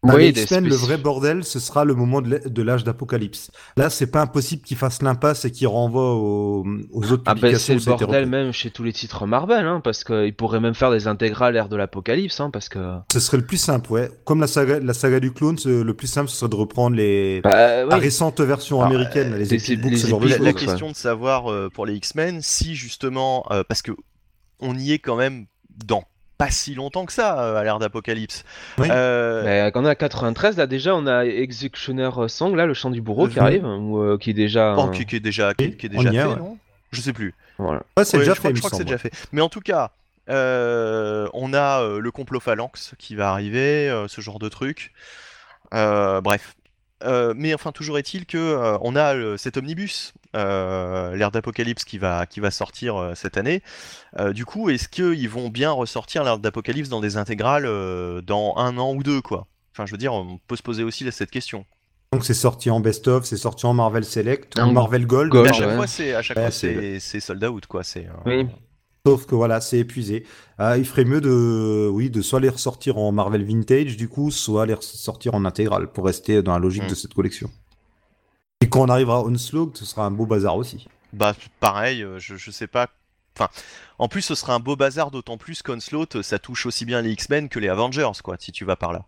Oui, 0.04 0.32
des 0.32 0.42
X-Men, 0.42 0.68
le 0.68 0.74
vrai 0.74 0.96
bordel, 0.98 1.44
ce 1.44 1.58
sera 1.58 1.84
le 1.84 1.94
moment 1.94 2.20
de 2.20 2.30
l'â- 2.30 2.38
de 2.46 2.62
l'âge 2.62 2.84
d'Apocalypse. 2.84 3.50
Là, 3.76 3.88
c'est 3.90 4.06
pas 4.06 4.20
impossible 4.20 4.62
qu'ils 4.62 4.76
fassent 4.76 5.02
l'impasse 5.02 5.44
et 5.44 5.50
qu'ils 5.50 5.66
renvoient 5.68 6.14
aux, 6.14 6.64
aux 6.92 7.12
autres 7.12 7.22
Ah 7.26 7.34
ben 7.34 7.40
publications. 7.40 7.78
c'est 7.78 7.90
le 7.90 7.96
bordel 7.96 8.26
même 8.26 8.52
chez 8.52 8.70
tous 8.70 8.82
les 8.82 8.92
titres 8.92 9.26
Marvel, 9.26 9.64
hein, 9.66 9.80
parce 9.82 10.04
qu'ils 10.04 10.34
pourraient 10.34 10.60
même 10.60 10.74
faire 10.74 10.90
des 10.90 11.06
intégrales 11.06 11.56
ère 11.56 11.68
de 11.68 11.76
l'apocalypse, 11.76 12.40
hein, 12.40 12.50
parce 12.50 12.68
que... 12.68 12.78
Ce 13.12 13.20
serait 13.20 13.38
le 13.38 13.46
plus 13.46 13.56
simple, 13.56 13.90
ouais. 13.92 14.10
Comme 14.24 14.40
la 14.40 14.46
saga, 14.46 14.78
la 14.80 14.94
saga 14.94 15.20
du 15.20 15.32
clone, 15.32 15.56
le 15.64 15.92
plus 15.94 16.06
simple, 16.08 16.28
ce 16.28 16.36
serait 16.36 16.50
de 16.50 16.56
reprendre 16.56 16.96
les 16.96 17.40
Bah, 17.42 17.84
la 17.84 17.96
oui. 17.96 18.00
récente 18.00 18.40
version 18.40 18.80
Alors, 18.82 18.92
américaine, 18.92 19.32
euh, 19.32 19.38
les 19.38 19.44
les- 19.46 19.54
épis 19.54 19.76
books, 19.76 19.92
les 19.92 19.96
ce 19.98 20.06
genre 20.06 20.20
de 20.20 20.26
épis 20.26 20.32
La, 20.32 20.36
choses. 20.38 20.44
la 20.46 20.52
ouais. 20.52 20.66
question 20.66 20.90
de 20.90 20.96
savoir 20.96 21.50
euh, 21.50 21.70
pour 21.72 21.86
les 21.86 21.94
X-Men 21.94 22.40
si 22.42 22.74
justement, 22.74 23.44
euh, 23.50 23.62
parce 23.68 23.82
que 23.82 23.92
on 24.60 24.76
y 24.76 24.92
est 24.92 24.98
quand 24.98 25.16
même 25.16 25.46
dans 25.86 26.04
pas 26.38 26.50
si 26.50 26.74
longtemps 26.74 27.06
que 27.06 27.12
ça 27.12 27.40
euh, 27.40 27.56
à 27.56 27.64
l'ère 27.64 27.78
d'Apocalypse. 27.78 28.44
Oui. 28.78 28.88
Euh, 28.90 29.70
quand 29.70 29.82
on 29.82 29.86
est 29.86 29.90
à 29.90 29.94
93, 29.94 30.56
là 30.56 30.66
déjà 30.66 30.94
on 30.94 31.06
a 31.06 31.24
Executioner 31.24 32.10
Song, 32.28 32.54
là 32.54 32.66
le 32.66 32.74
chant 32.74 32.90
du 32.90 33.00
bourreau 33.00 33.28
qui 33.28 33.38
arrive, 33.38 33.64
ou, 33.64 33.98
euh, 34.02 34.18
qui 34.18 34.30
est 34.30 34.34
déjà... 34.34 34.74
oh, 34.76 34.88
qui, 34.88 35.06
qui 35.06 35.16
est 35.16 35.20
déjà, 35.20 35.54
qui, 35.54 35.76
qui 35.76 35.86
est 35.86 35.90
déjà 35.90 36.10
fait, 36.10 36.24
ouais. 36.24 36.36
non? 36.36 36.58
Je 36.92 37.00
sais 37.00 37.12
plus. 37.12 37.34
Voilà. 37.58 37.82
Ouais, 37.96 38.04
c'est 38.04 38.16
Ouais, 38.16 38.22
déjà 38.22 38.34
je 38.34 38.38
crois, 38.38 38.50
fait, 38.50 38.54
il 38.54 38.56
je 38.56 38.60
crois 38.60 38.70
que 38.70 38.76
c'est 38.76 38.84
déjà 38.84 38.98
fait. 38.98 39.12
Mais 39.32 39.40
en 39.40 39.48
tout 39.48 39.60
cas, 39.60 39.90
euh, 40.30 41.28
on 41.34 41.52
a 41.52 41.82
euh, 41.82 41.98
le 41.98 42.10
complot 42.10 42.40
phalanx 42.40 42.94
qui 42.98 43.14
va 43.14 43.30
arriver, 43.30 43.88
euh, 43.88 44.08
ce 44.08 44.20
genre 44.20 44.38
de 44.38 44.48
truc. 44.48 44.92
Euh, 45.72 46.20
bref. 46.20 46.54
Euh, 47.04 47.34
mais 47.36 47.54
enfin, 47.54 47.70
toujours 47.72 47.98
est-il 47.98 48.26
que 48.26 48.38
euh, 48.38 48.78
on 48.80 48.96
a 48.96 49.14
le- 49.14 49.36
cet 49.36 49.56
omnibus, 49.56 50.14
euh, 50.34 51.14
l'ère 51.16 51.30
d'Apocalypse 51.30 51.84
qui 51.84 51.98
va, 51.98 52.26
qui 52.26 52.40
va 52.40 52.50
sortir 52.50 52.96
euh, 52.96 53.14
cette 53.14 53.36
année. 53.36 53.62
Euh, 54.18 54.32
du 54.32 54.44
coup, 54.44 54.70
est-ce 54.70 54.88
qu'ils 54.88 55.28
vont 55.28 55.48
bien 55.48 55.70
ressortir 55.70 56.24
l'ère 56.24 56.38
d'Apocalypse 56.38 56.88
dans 56.88 57.00
des 57.00 57.16
intégrales 57.16 57.66
euh, 57.66 58.20
dans 58.22 58.54
un 58.56 58.78
an 58.78 58.94
ou 58.94 59.02
deux, 59.02 59.20
quoi? 59.20 59.46
Enfin, 59.72 59.86
je 59.86 59.92
veux 59.92 59.98
dire, 59.98 60.14
on 60.14 60.38
peut 60.46 60.56
se 60.56 60.62
poser 60.62 60.82
aussi 60.84 61.10
cette 61.12 61.30
question. 61.30 61.64
Donc 62.12 62.24
c'est 62.24 62.32
sorti 62.34 62.70
en 62.70 62.78
best-of, 62.78 63.24
c'est 63.24 63.36
sorti 63.36 63.66
en 63.66 63.74
Marvel 63.74 64.04
Select, 64.04 64.56
en 64.58 64.72
Marvel 64.72 65.04
Gold. 65.04 65.30
Gold, 65.32 65.44
Mais 65.44 65.50
à 65.50 65.52
chaque 65.52 65.74
fois, 65.76 65.86
c'est 65.88 66.14
à 66.14 66.22
chaque 66.22 66.36
Ouais, 66.36 66.44
fois, 66.44 66.50
c'est 66.52 66.74
c'est 66.74 67.00
c'est 67.00 67.20
sold 67.20 67.44
out, 67.44 67.66
quoi. 67.66 67.82
C'est 67.82 68.06
euh, 68.06 68.12
Oui. 68.26 68.46
Sauf 69.06 69.26
que 69.26 69.34
voilà, 69.34 69.60
c'est 69.60 69.78
épuisé. 69.78 70.24
Euh, 70.60 70.78
il 70.78 70.86
ferait 70.86 71.04
mieux 71.04 71.20
de, 71.20 71.88
oui, 71.92 72.08
de 72.08 72.22
soit 72.22 72.40
les 72.40 72.48
ressortir 72.48 72.96
en 72.96 73.12
Marvel 73.12 73.44
Vintage, 73.44 73.98
du 73.98 74.08
coup, 74.08 74.30
soit 74.30 74.64
les 74.64 74.72
ressortir 74.72 75.34
en 75.34 75.44
intégrale 75.44 75.92
pour 75.92 76.06
rester 76.06 76.42
dans 76.42 76.52
la 76.52 76.58
logique 76.58 76.84
Mm. 76.84 76.88
de 76.88 76.94
cette 76.94 77.12
collection. 77.12 77.50
Et 78.62 78.68
quand 78.68 78.80
on 78.80 78.88
arrivera 78.88 79.18
à 79.18 79.20
Onslaught, 79.20 79.76
ce 79.76 79.84
sera 79.84 80.06
un 80.06 80.10
beau 80.10 80.24
bazar 80.24 80.56
aussi. 80.56 80.86
Bah 81.12 81.34
pareil, 81.60 82.02
euh, 82.02 82.18
je, 82.18 82.36
je 82.36 82.50
sais 82.50 82.66
pas. 82.66 82.88
Enfin, 83.36 83.50
en 83.98 84.08
plus 84.08 84.22
ce 84.22 84.34
sera 84.34 84.54
un 84.54 84.60
beau 84.60 84.74
bazar, 84.74 85.10
d'autant 85.10 85.36
plus 85.36 85.60
qu'Onslaught, 85.62 86.22
ça 86.22 86.38
touche 86.38 86.64
aussi 86.64 86.86
bien 86.86 87.02
les 87.02 87.10
X-Men 87.10 87.50
que 87.50 87.58
les 87.58 87.68
Avengers, 87.68 88.10
quoi, 88.22 88.36
si 88.38 88.52
tu 88.52 88.64
vas 88.64 88.76
par 88.76 88.92
là. 88.94 89.04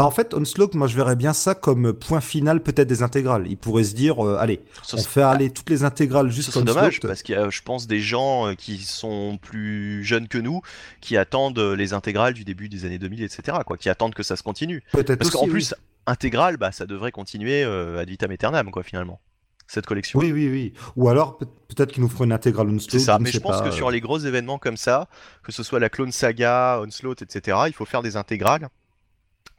Bah 0.00 0.06
en 0.06 0.10
fait, 0.10 0.32
Onslaught, 0.32 0.72
moi 0.76 0.86
je 0.86 0.96
verrais 0.96 1.14
bien 1.14 1.34
ça 1.34 1.54
comme 1.54 1.92
point 1.92 2.22
final 2.22 2.62
peut-être 2.62 2.88
des 2.88 3.02
intégrales. 3.02 3.46
Il 3.46 3.58
pourrait 3.58 3.84
se 3.84 3.94
dire, 3.94 4.26
euh, 4.26 4.38
allez, 4.40 4.62
Ce, 4.82 4.96
on 4.96 5.02
fait 5.02 5.20
aller 5.20 5.50
toutes 5.50 5.68
les 5.68 5.84
intégrales 5.84 6.30
jusqu'à 6.30 6.62
dommage, 6.62 7.00
parce 7.00 7.22
qu'il 7.22 7.34
y 7.34 7.38
a, 7.38 7.50
je 7.50 7.60
pense, 7.60 7.86
des 7.86 8.00
gens 8.00 8.46
euh, 8.46 8.54
qui 8.54 8.78
sont 8.78 9.38
plus 9.42 10.02
jeunes 10.02 10.26
que 10.26 10.38
nous, 10.38 10.62
qui 11.02 11.18
attendent 11.18 11.58
euh, 11.58 11.76
les 11.76 11.92
intégrales 11.92 12.32
du 12.32 12.44
début 12.44 12.70
des 12.70 12.86
années 12.86 12.98
2000, 12.98 13.22
etc., 13.24 13.58
quoi, 13.66 13.76
qui 13.76 13.90
attendent 13.90 14.14
que 14.14 14.22
ça 14.22 14.36
se 14.36 14.42
continue. 14.42 14.82
Peut-être 14.92 15.18
Parce 15.18 15.32
qu'en 15.32 15.44
oui. 15.44 15.50
plus, 15.50 15.74
intégrale, 16.06 16.56
bah, 16.56 16.72
ça 16.72 16.86
devrait 16.86 17.12
continuer 17.12 17.62
euh, 17.62 18.00
ad 18.00 18.08
vitam 18.08 18.30
aeternam, 18.30 18.70
quoi, 18.70 18.82
finalement, 18.82 19.20
cette 19.66 19.84
collection. 19.84 20.18
Oui, 20.18 20.32
oui, 20.32 20.48
oui. 20.48 20.72
Ou 20.96 21.10
alors 21.10 21.36
peut- 21.36 21.44
peut-être 21.44 21.92
qu'ils 21.92 22.02
nous 22.02 22.08
feront 22.08 22.24
une 22.24 22.32
intégrale 22.32 22.68
Onslaught. 22.68 22.90
C'est 22.90 23.00
ça, 23.00 23.18
mais 23.18 23.30
je 23.30 23.38
pense 23.38 23.58
pas, 23.58 23.68
que 23.68 23.70
sur 23.70 23.90
les 23.90 24.00
gros 24.00 24.18
événements 24.18 24.56
comme 24.56 24.78
ça, 24.78 25.10
que 25.42 25.52
ce 25.52 25.62
soit 25.62 25.78
la 25.78 25.90
Clone 25.90 26.10
Saga, 26.10 26.80
Onslaught, 26.82 27.20
etc., 27.20 27.58
il 27.66 27.74
faut 27.74 27.84
faire 27.84 28.00
des 28.00 28.16
intégrales. 28.16 28.70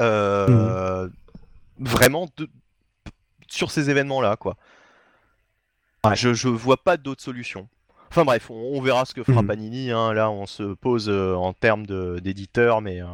Euh, 0.02 1.08
Vraiment 1.80 2.28
de- 2.38 2.50
sur 3.48 3.72
ces 3.72 3.90
événements-là, 3.90 4.36
quoi. 4.36 4.56
Je, 6.16 6.34
je 6.34 6.48
vois 6.48 6.78
pas 6.78 6.98
d'autre 6.98 7.22
solution. 7.22 7.68
Enfin 8.10 8.26
bref, 8.26 8.50
on, 8.50 8.56
on 8.78 8.82
verra 8.82 9.06
ce 9.06 9.14
que 9.14 9.24
fera 9.24 9.42
Mhm. 9.42 9.48
Panini. 9.48 9.92
hein. 9.92 10.14
Là, 10.14 10.30
on 10.32 10.46
se 10.46 10.74
pose 10.74 11.10
euh, 11.10 11.34
en 11.36 11.54
termes 11.54 11.86
d'éditeurs, 12.20 12.82
mais 12.82 13.02
euh, 13.02 13.06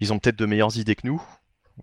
ils 0.00 0.12
ont 0.12 0.18
peut-être 0.18 0.36
de 0.38 0.46
meilleures 0.46 0.76
idées 0.78 0.94
que 0.94 1.06
nous. 1.06 1.22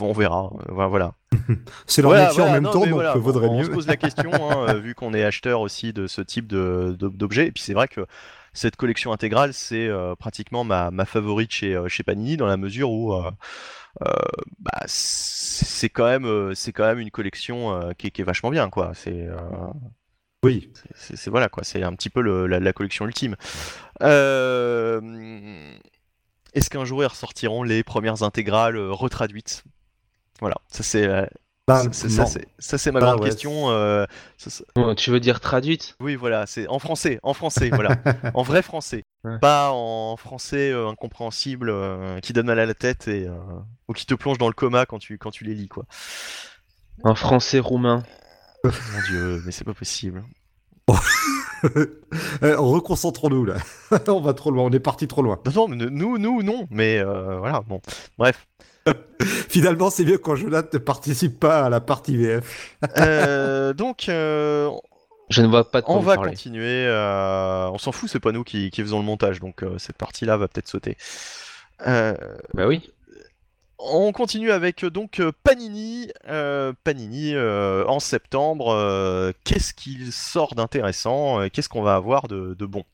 on 0.00 0.12
verra. 0.12 0.50
voilà. 0.68 1.14
C'est 1.86 2.02
leur 2.02 2.10
Voilà, 2.10 2.26
métier 2.28 2.36
voilà, 2.42 2.50
en 2.50 2.54
même 2.54 2.62
non, 2.64 2.70
temps, 2.72 2.80
donc 2.80 2.88
voilà, 2.90 3.14
vaudrait 3.14 3.46
on, 3.48 3.52
on 3.54 3.58
mieux. 3.60 3.64
se 3.64 3.70
pose 3.70 3.86
la 3.86 3.96
question, 3.96 4.30
hein, 4.50 4.74
vu 4.74 4.94
qu'on 4.94 5.14
est 5.14 5.24
acheteur 5.24 5.60
aussi 5.60 5.92
de 5.92 6.06
ce 6.06 6.20
type 6.20 6.46
de- 6.46 6.94
de- 6.98 7.08
d'objets. 7.08 7.46
Et 7.46 7.52
puis 7.52 7.62
c'est 7.62 7.72
vrai 7.74 7.88
que 7.88 8.06
cette 8.52 8.76
collection 8.76 9.12
intégrale, 9.12 9.54
c'est 9.54 9.88
pratiquement 10.18 10.64
ma, 10.64 10.90
ma, 10.90 11.04
favorite 11.04 11.52
chez, 11.52 11.80
chez 11.88 12.02
Panini 12.02 12.36
dans 12.36 12.46
la 12.46 12.56
mesure 12.56 12.90
où 12.90 13.12
bah, 14.58 14.82
c'est 14.86 15.88
quand 15.88 16.06
même 16.06 16.52
quand 16.74 16.84
même 16.84 16.98
une 16.98 17.10
collection 17.10 17.92
qui, 17.98 18.10
qui, 18.10 18.20
est 18.20 18.24
vachement 18.24 18.50
bien 18.50 18.70
quoi. 18.70 18.92
C'est 18.94 19.28
oui. 20.44 20.72
C'est 20.94 21.30
voilà 21.30 21.48
quoi, 21.48 21.62
c'est 21.62 21.82
un 21.84 21.94
petit 21.94 22.10
peu 22.10 22.20
le, 22.20 22.46
la, 22.46 22.72
collection 22.72 23.06
ultime. 23.06 23.36
Euh, 24.02 25.00
est-ce 26.52 26.68
qu'un 26.68 26.84
jour 26.84 27.02
ils 27.02 27.06
ressortiront 27.06 27.62
les 27.62 27.84
premières 27.84 28.24
intégrales 28.24 28.76
euh, 28.76 28.90
retraduites? 28.90 29.62
Voilà, 30.40 30.56
ça 30.66 30.82
c'est 30.82 31.06
euh, 31.06 31.26
bah, 31.66 31.82
ça 31.92 32.78
c'est 32.78 32.92
ma 32.92 33.00
bah, 33.00 33.12
grande 33.12 33.24
question. 33.24 33.68
tu 34.96 35.10
veux 35.10 35.20
dire 35.20 35.40
traduite? 35.40 35.96
Oui, 36.00 36.16
voilà, 36.16 36.46
c'est 36.46 36.66
en 36.68 36.78
français, 36.78 37.18
en 37.22 37.34
français, 37.34 37.70
voilà, 37.72 37.96
en 38.34 38.42
vrai 38.42 38.62
français, 38.62 39.04
pas 39.40 39.70
en 39.72 40.16
français 40.16 40.72
incompréhensible 40.72 41.72
qui 42.22 42.32
donne 42.32 42.46
mal 42.46 42.58
à 42.58 42.66
la 42.66 42.74
tête 42.74 43.08
et 43.08 43.28
ou 43.88 43.92
qui 43.92 44.06
te 44.06 44.14
plonge 44.14 44.38
dans 44.38 44.48
le 44.48 44.54
coma 44.54 44.86
quand 44.86 44.98
tu 44.98 45.18
quand 45.18 45.30
tu 45.30 45.44
les 45.44 45.54
lis 45.54 45.68
quoi. 45.68 45.84
En 47.04 47.14
français 47.14 47.58
roumain. 47.58 48.02
Mon 48.64 49.02
dieu, 49.08 49.42
mais 49.44 49.52
c'est 49.52 49.64
pas 49.64 49.74
possible. 49.74 50.24
Euh, 52.42 52.56
reconcentrons-nous 52.58 53.44
là. 53.44 53.54
on 54.08 54.20
va 54.20 54.34
trop 54.34 54.50
loin, 54.50 54.64
on 54.64 54.70
est 54.70 54.80
parti 54.80 55.06
trop 55.06 55.22
loin. 55.22 55.38
Non, 55.54 55.68
non, 55.68 55.88
nous, 55.90 56.18
nous, 56.18 56.42
non. 56.42 56.66
Mais 56.70 56.98
euh, 56.98 57.38
voilà, 57.38 57.60
bon. 57.60 57.80
Bref. 58.18 58.48
Finalement, 59.48 59.90
c'est 59.90 60.04
mieux 60.04 60.18
quand 60.18 60.36
Jonathan 60.36 60.68
ne 60.72 60.78
participe 60.78 61.38
pas 61.38 61.64
à 61.64 61.70
la 61.70 61.80
partie 61.80 62.16
VF. 62.16 62.76
Euh, 62.98 63.72
donc. 63.72 64.04
Je 64.08 65.40
ne 65.40 65.46
vois 65.46 65.70
pas 65.70 65.80
de 65.80 65.86
On 65.88 66.00
va 66.00 66.16
continuer. 66.16 66.86
On 66.88 67.78
s'en 67.78 67.92
fout, 67.92 68.08
c'est 68.10 68.20
pas 68.20 68.32
nous 68.32 68.44
qui, 68.44 68.70
qui, 68.70 68.82
faisons 68.82 68.98
le 68.98 69.04
montage, 69.04 69.40
donc 69.40 69.64
cette 69.78 69.96
partie-là 69.96 70.36
va 70.36 70.48
peut-être 70.48 70.68
sauter. 70.68 70.96
Bah 71.78 72.66
oui. 72.66 72.90
On 73.84 74.12
continue 74.12 74.52
avec 74.52 74.84
euh, 74.84 74.90
donc 74.90 75.18
euh, 75.18 75.32
Panini. 75.42 76.08
Euh, 76.28 76.72
Panini 76.84 77.36
en 77.36 77.98
septembre. 77.98 79.32
Qu'est-ce 79.44 79.74
qu'il 79.74 80.12
sort 80.12 80.54
d'intéressant 80.54 81.48
Qu'est-ce 81.48 81.68
qu'on 81.68 81.82
va 81.82 81.94
avoir 81.94 82.28
de, 82.28 82.54
bon? 82.60 82.84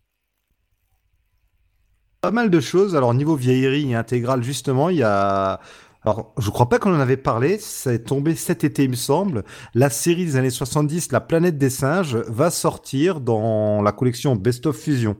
Pas 2.20 2.30
mal 2.32 2.50
de 2.50 2.60
choses. 2.60 2.96
Alors 2.96 3.14
niveau 3.14 3.36
vieillerie 3.36 3.94
intégrale, 3.94 4.42
justement, 4.42 4.90
il 4.90 4.98
y 4.98 5.02
a. 5.02 5.60
Alors, 6.02 6.32
je 6.38 6.50
crois 6.50 6.68
pas 6.68 6.78
qu'on 6.78 6.94
en 6.94 7.00
avait 7.00 7.16
parlé, 7.16 7.58
ça 7.58 7.92
est 7.92 7.98
tombé 8.06 8.34
cet 8.34 8.64
été, 8.64 8.84
il 8.84 8.90
me 8.90 8.96
semble. 8.96 9.44
La 9.74 9.90
série 9.90 10.24
des 10.24 10.36
années 10.36 10.50
70, 10.50 11.12
La 11.12 11.20
planète 11.20 11.58
des 11.58 11.70
singes, 11.70 12.16
va 12.28 12.50
sortir 12.50 13.20
dans 13.20 13.82
la 13.82 13.92
collection 13.92 14.36
Best 14.36 14.66
of 14.66 14.76
Fusion. 14.76 15.16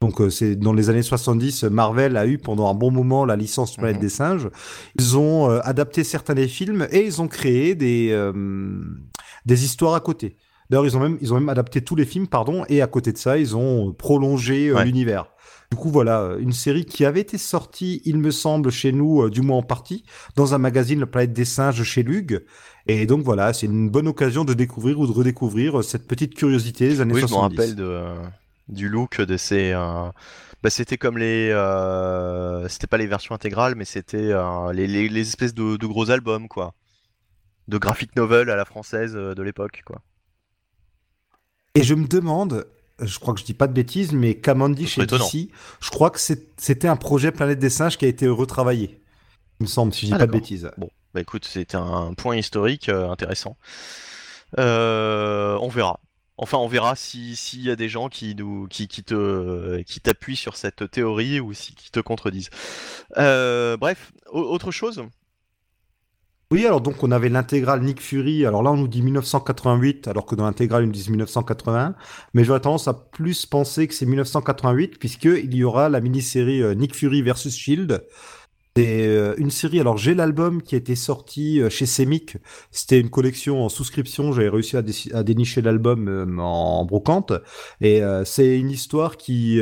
Donc 0.00 0.20
euh, 0.20 0.30
c'est 0.30 0.54
dans 0.54 0.72
les 0.72 0.90
années 0.90 1.02
70, 1.02 1.64
Marvel 1.64 2.16
a 2.16 2.26
eu 2.26 2.38
pendant 2.38 2.70
un 2.70 2.74
bon 2.74 2.92
moment 2.92 3.24
la 3.24 3.34
licence 3.34 3.74
Planète 3.76 3.96
mhm. 3.96 4.02
des 4.02 4.08
singes. 4.08 4.48
Ils 4.96 5.16
ont 5.16 5.50
euh, 5.50 5.60
adapté 5.64 6.04
certains 6.04 6.34
des 6.34 6.46
films 6.46 6.86
et 6.92 7.04
ils 7.04 7.20
ont 7.20 7.26
créé 7.28 7.74
des 7.74 8.10
euh, 8.12 8.32
des 9.44 9.64
histoires 9.64 9.94
à 9.94 10.00
côté. 10.00 10.36
D'ailleurs, 10.70 10.86
ils 10.86 10.96
ont 10.96 11.00
même 11.00 11.18
ils 11.20 11.32
ont 11.32 11.36
même 11.36 11.48
adapté 11.48 11.80
tous 11.80 11.96
les 11.96 12.04
films, 12.04 12.28
pardon, 12.28 12.64
et 12.68 12.82
à 12.82 12.86
côté 12.86 13.12
de 13.12 13.18
ça, 13.18 13.38
ils 13.38 13.56
ont 13.56 13.92
prolongé 13.92 14.72
l'univers. 14.84 15.32
Du 15.70 15.76
coup, 15.76 15.90
voilà, 15.90 16.36
une 16.38 16.52
série 16.52 16.86
qui 16.86 17.04
avait 17.04 17.20
été 17.20 17.36
sortie, 17.36 18.00
il 18.06 18.18
me 18.18 18.30
semble, 18.30 18.70
chez 18.70 18.90
nous, 18.90 19.28
du 19.28 19.42
moins 19.42 19.58
en 19.58 19.62
partie, 19.62 20.04
dans 20.34 20.54
un 20.54 20.58
magazine, 20.58 21.00
La 21.00 21.06
Planète 21.06 21.34
des 21.34 21.44
Singes, 21.44 21.82
chez 21.82 22.02
Lug. 22.02 22.44
Et 22.86 23.04
donc 23.04 23.22
voilà, 23.22 23.52
c'est 23.52 23.66
une 23.66 23.90
bonne 23.90 24.08
occasion 24.08 24.46
de 24.46 24.54
découvrir 24.54 24.98
ou 24.98 25.06
de 25.06 25.12
redécouvrir 25.12 25.84
cette 25.84 26.08
petite 26.08 26.34
curiosité 26.34 26.88
des 26.88 27.00
années 27.02 27.12
oui, 27.12 27.20
70. 27.20 27.34
Je 27.34 27.36
me 27.36 27.60
rappelle 27.60 27.76
de, 27.76 28.14
du 28.68 28.88
look 28.88 29.20
de 29.20 29.36
ces. 29.36 29.72
Euh, 29.72 30.10
bah, 30.62 30.70
c'était 30.70 30.96
comme 30.96 31.18
les. 31.18 31.50
Euh, 31.50 32.66
c'était 32.68 32.86
pas 32.86 32.96
les 32.96 33.06
versions 33.06 33.34
intégrales, 33.34 33.74
mais 33.74 33.84
c'était 33.84 34.32
euh, 34.32 34.72
les, 34.72 34.86
les, 34.86 35.20
espèces 35.20 35.54
de, 35.54 35.86
gros 35.86 36.10
albums, 36.10 36.48
quoi. 36.48 36.74
De 37.68 37.78
graphic 37.78 38.16
novel 38.16 38.48
à 38.48 38.56
la 38.56 38.64
française 38.64 39.12
de 39.12 39.42
l'époque, 39.42 39.82
quoi. 39.84 40.00
Et 41.74 41.82
je 41.82 41.94
me 41.94 42.06
demande, 42.06 42.66
je 43.00 43.18
crois 43.18 43.34
que 43.34 43.40
je 43.40 43.44
dis 43.44 43.54
pas 43.54 43.66
de 43.66 43.72
bêtises, 43.72 44.12
mais 44.12 44.34
Camandish 44.34 44.94
chez 44.94 45.06
DC, 45.06 45.50
je 45.80 45.90
crois 45.90 46.10
que 46.10 46.18
c'était 46.18 46.88
un 46.88 46.96
projet 46.96 47.32
Planète 47.32 47.58
des 47.58 47.70
Singes 47.70 47.96
qui 47.96 48.04
a 48.04 48.08
été 48.08 48.28
retravaillé. 48.28 49.00
Il 49.60 49.64
me 49.64 49.68
semble, 49.68 49.92
si 49.92 50.02
je 50.02 50.06
dis 50.06 50.14
ah, 50.14 50.18
pas 50.18 50.26
de 50.26 50.32
bêtises. 50.32 50.70
Bon, 50.78 50.90
bah 51.14 51.20
écoute, 51.20 51.44
c'est 51.44 51.74
un 51.74 52.14
point 52.14 52.36
historique 52.36 52.88
intéressant. 52.88 53.56
on 54.56 55.68
verra. 55.68 56.00
Enfin, 56.40 56.58
on 56.58 56.68
verra 56.68 56.94
s'il 56.94 57.60
y 57.60 57.68
a 57.68 57.74
des 57.74 57.88
gens 57.88 58.08
qui 58.08 58.36
nous, 58.36 58.68
qui, 58.68 58.86
qui 58.86 59.02
te, 59.02 59.82
qui 59.82 60.00
t'appuient 60.00 60.36
sur 60.36 60.56
cette 60.56 60.88
théorie 60.88 61.40
ou 61.40 61.52
si, 61.52 61.74
qui 61.74 61.90
te 61.90 61.98
contredisent. 61.98 62.50
Euh, 63.16 63.76
bref, 63.76 64.12
autre 64.30 64.70
chose? 64.70 65.04
Oui, 66.50 66.64
alors 66.64 66.80
donc 66.80 67.02
on 67.02 67.10
avait 67.10 67.28
l'intégrale 67.28 67.82
Nick 67.82 68.00
Fury. 68.00 68.46
Alors 68.46 68.62
là, 68.62 68.70
on 68.70 68.76
nous 68.78 68.88
dit 68.88 69.02
1988, 69.02 70.08
alors 70.08 70.24
que 70.24 70.34
dans 70.34 70.44
l'intégrale, 70.44 70.84
ils 70.84 70.86
nous 70.86 70.92
disent 70.92 71.10
1980. 71.10 71.94
Mais 72.32 72.42
j'aurais 72.42 72.60
tendance 72.60 72.88
à 72.88 72.94
plus 72.94 73.44
penser 73.44 73.86
que 73.86 73.92
c'est 73.92 74.06
1988, 74.06 74.98
puisqu'il 74.98 75.54
y 75.54 75.62
aura 75.62 75.90
la 75.90 76.00
mini-série 76.00 76.62
euh, 76.62 76.74
Nick 76.74 76.94
Fury 76.94 77.20
versus 77.20 77.54
Shield, 77.54 78.02
c'est 78.78 79.06
euh, 79.08 79.34
une 79.38 79.50
série. 79.50 79.80
Alors 79.80 79.96
j'ai 79.96 80.14
l'album 80.14 80.62
qui 80.62 80.76
a 80.76 80.78
été 80.78 80.94
sorti 80.94 81.60
euh, 81.60 81.68
chez 81.68 81.86
Semic. 81.86 82.36
C'était 82.70 83.00
une 83.00 83.10
collection 83.10 83.64
en 83.64 83.68
souscription. 83.68 84.32
J'avais 84.32 84.48
réussi 84.48 84.76
à, 84.76 85.22
dénicher 85.22 85.62
l'album 85.62 86.08
euh, 86.08 86.38
en, 86.38 86.84
brocante. 86.84 87.32
Et 87.80 88.02
c'est 88.24 88.58
une 88.58 88.70
histoire 88.70 89.16
qui, 89.16 89.60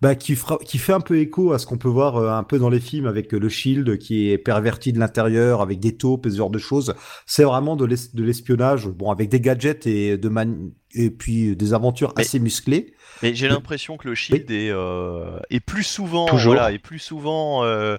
bah, 0.00 0.14
qui, 0.14 0.36
qui 0.64 0.78
fait 0.78 0.92
un 0.92 1.00
peu 1.00 1.18
écho 1.18 1.52
à 1.52 1.58
ce 1.58 1.66
qu'on 1.66 1.78
peut 1.78 1.88
voir 1.88 2.16
un 2.16 2.42
peu 2.42 2.58
dans 2.58 2.68
les 2.68 2.80
films 2.80 3.06
avec 3.06 3.32
le 3.32 3.48
Shield 3.48 3.98
qui 3.98 4.30
est 4.30 4.38
perverti 4.38 4.92
de 4.92 4.98
l'intérieur 4.98 5.60
avec 5.60 5.80
des 5.80 5.96
taupes 5.96 6.26
et 6.26 6.30
ce 6.30 6.36
genre 6.36 6.50
de 6.50 6.58
choses. 6.58 6.94
C'est 7.26 7.44
vraiment 7.44 7.76
de 7.76 7.86
l'espionnage. 8.22 8.88
Bon, 8.88 9.10
avec 9.10 9.28
des 9.28 9.40
gadgets 9.40 9.86
et 9.86 10.18
de 10.18 10.28
man 10.28 10.72
et 10.94 11.10
puis 11.10 11.56
des 11.56 11.74
aventures 11.74 12.12
assez 12.16 12.38
musclées. 12.38 12.94
Mais 13.22 13.34
j'ai 13.34 13.48
l'impression 13.48 13.96
que 13.96 14.08
le 14.08 14.14
Shield 14.14 14.50
est, 14.50 14.70
euh, 14.70 15.38
est, 15.50 15.60
plus 15.60 15.84
souvent, 15.84 16.26
voilà, 16.26 16.72
est 16.72 16.78
plus 16.78 16.98
souvent 16.98 17.64
euh, 17.64 17.96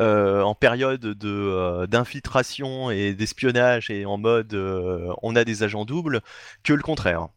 euh, 0.00 0.42
en 0.42 0.54
période 0.54 1.00
de 1.00 1.86
d'infiltration 1.86 2.90
et 2.90 3.12
d'espionnage 3.12 3.90
et 3.90 4.06
en 4.06 4.16
mode 4.18 4.54
on 5.22 5.36
a 5.36 5.44
des 5.44 5.62
agents 5.62 5.84
doubles 5.84 6.22
que 6.62 6.72
le 6.72 6.82
contraire. 6.82 7.28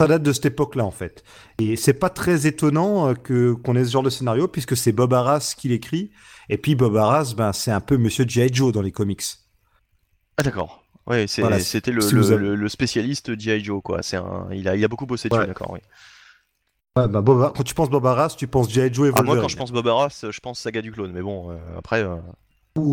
Ça 0.00 0.06
date 0.06 0.22
de 0.22 0.32
cette 0.32 0.46
époque-là 0.46 0.84
en 0.84 0.90
fait, 0.90 1.24
et 1.58 1.76
c'est 1.76 1.94
pas 1.94 2.10
très 2.10 2.46
étonnant 2.46 3.14
que 3.14 3.52
qu'on 3.52 3.76
ait 3.76 3.84
ce 3.84 3.92
genre 3.92 4.02
de 4.02 4.10
scénario 4.10 4.48
puisque 4.48 4.76
c'est 4.76 4.92
Bob 4.92 5.12
Arras 5.14 5.54
qui 5.56 5.68
l'écrit, 5.68 6.10
et 6.48 6.58
puis 6.58 6.74
Bob 6.74 6.96
Arras, 6.96 7.34
ben 7.36 7.52
c'est 7.52 7.70
un 7.70 7.80
peu 7.80 7.96
Monsieur 7.96 8.26
G.I. 8.26 8.52
Joe 8.52 8.72
dans 8.72 8.82
les 8.82 8.92
comics. 8.92 9.22
Ah 10.38 10.42
d'accord. 10.42 10.85
Ouais, 11.06 11.26
c'était 11.26 11.92
le, 11.92 12.54
le, 12.54 12.68
spécialiste 12.68 13.38
G.I. 13.38 13.62
Joe, 13.62 13.80
quoi. 13.82 14.00
Un, 14.12 14.48
il, 14.52 14.68
a, 14.68 14.76
il 14.76 14.84
a 14.84 14.88
beaucoup 14.88 15.06
bossé 15.06 15.28
dessus, 15.28 15.46
d'accord, 15.46 15.70
oui. 15.70 15.80
bah 16.94 17.22
quand 17.24 17.62
tu 17.62 17.74
penses 17.74 17.90
Bob 17.90 18.06
Arras, 18.06 18.34
tu 18.36 18.48
penses 18.48 18.70
G.I. 18.70 18.92
Joe 18.92 19.08
et 19.08 19.12
ah, 19.14 19.22
Moi, 19.22 19.40
quand 19.40 19.48
je 19.48 19.56
pense 19.56 19.70
Bob 19.70 19.86
Arras, 19.86 20.24
je 20.28 20.40
pense 20.40 20.58
Saga 20.58 20.82
du 20.82 20.90
clone, 20.90 21.12
mais 21.12 21.22
bon, 21.22 21.50
euh, 21.50 21.56
après. 21.78 22.02
Euh... 22.02 22.16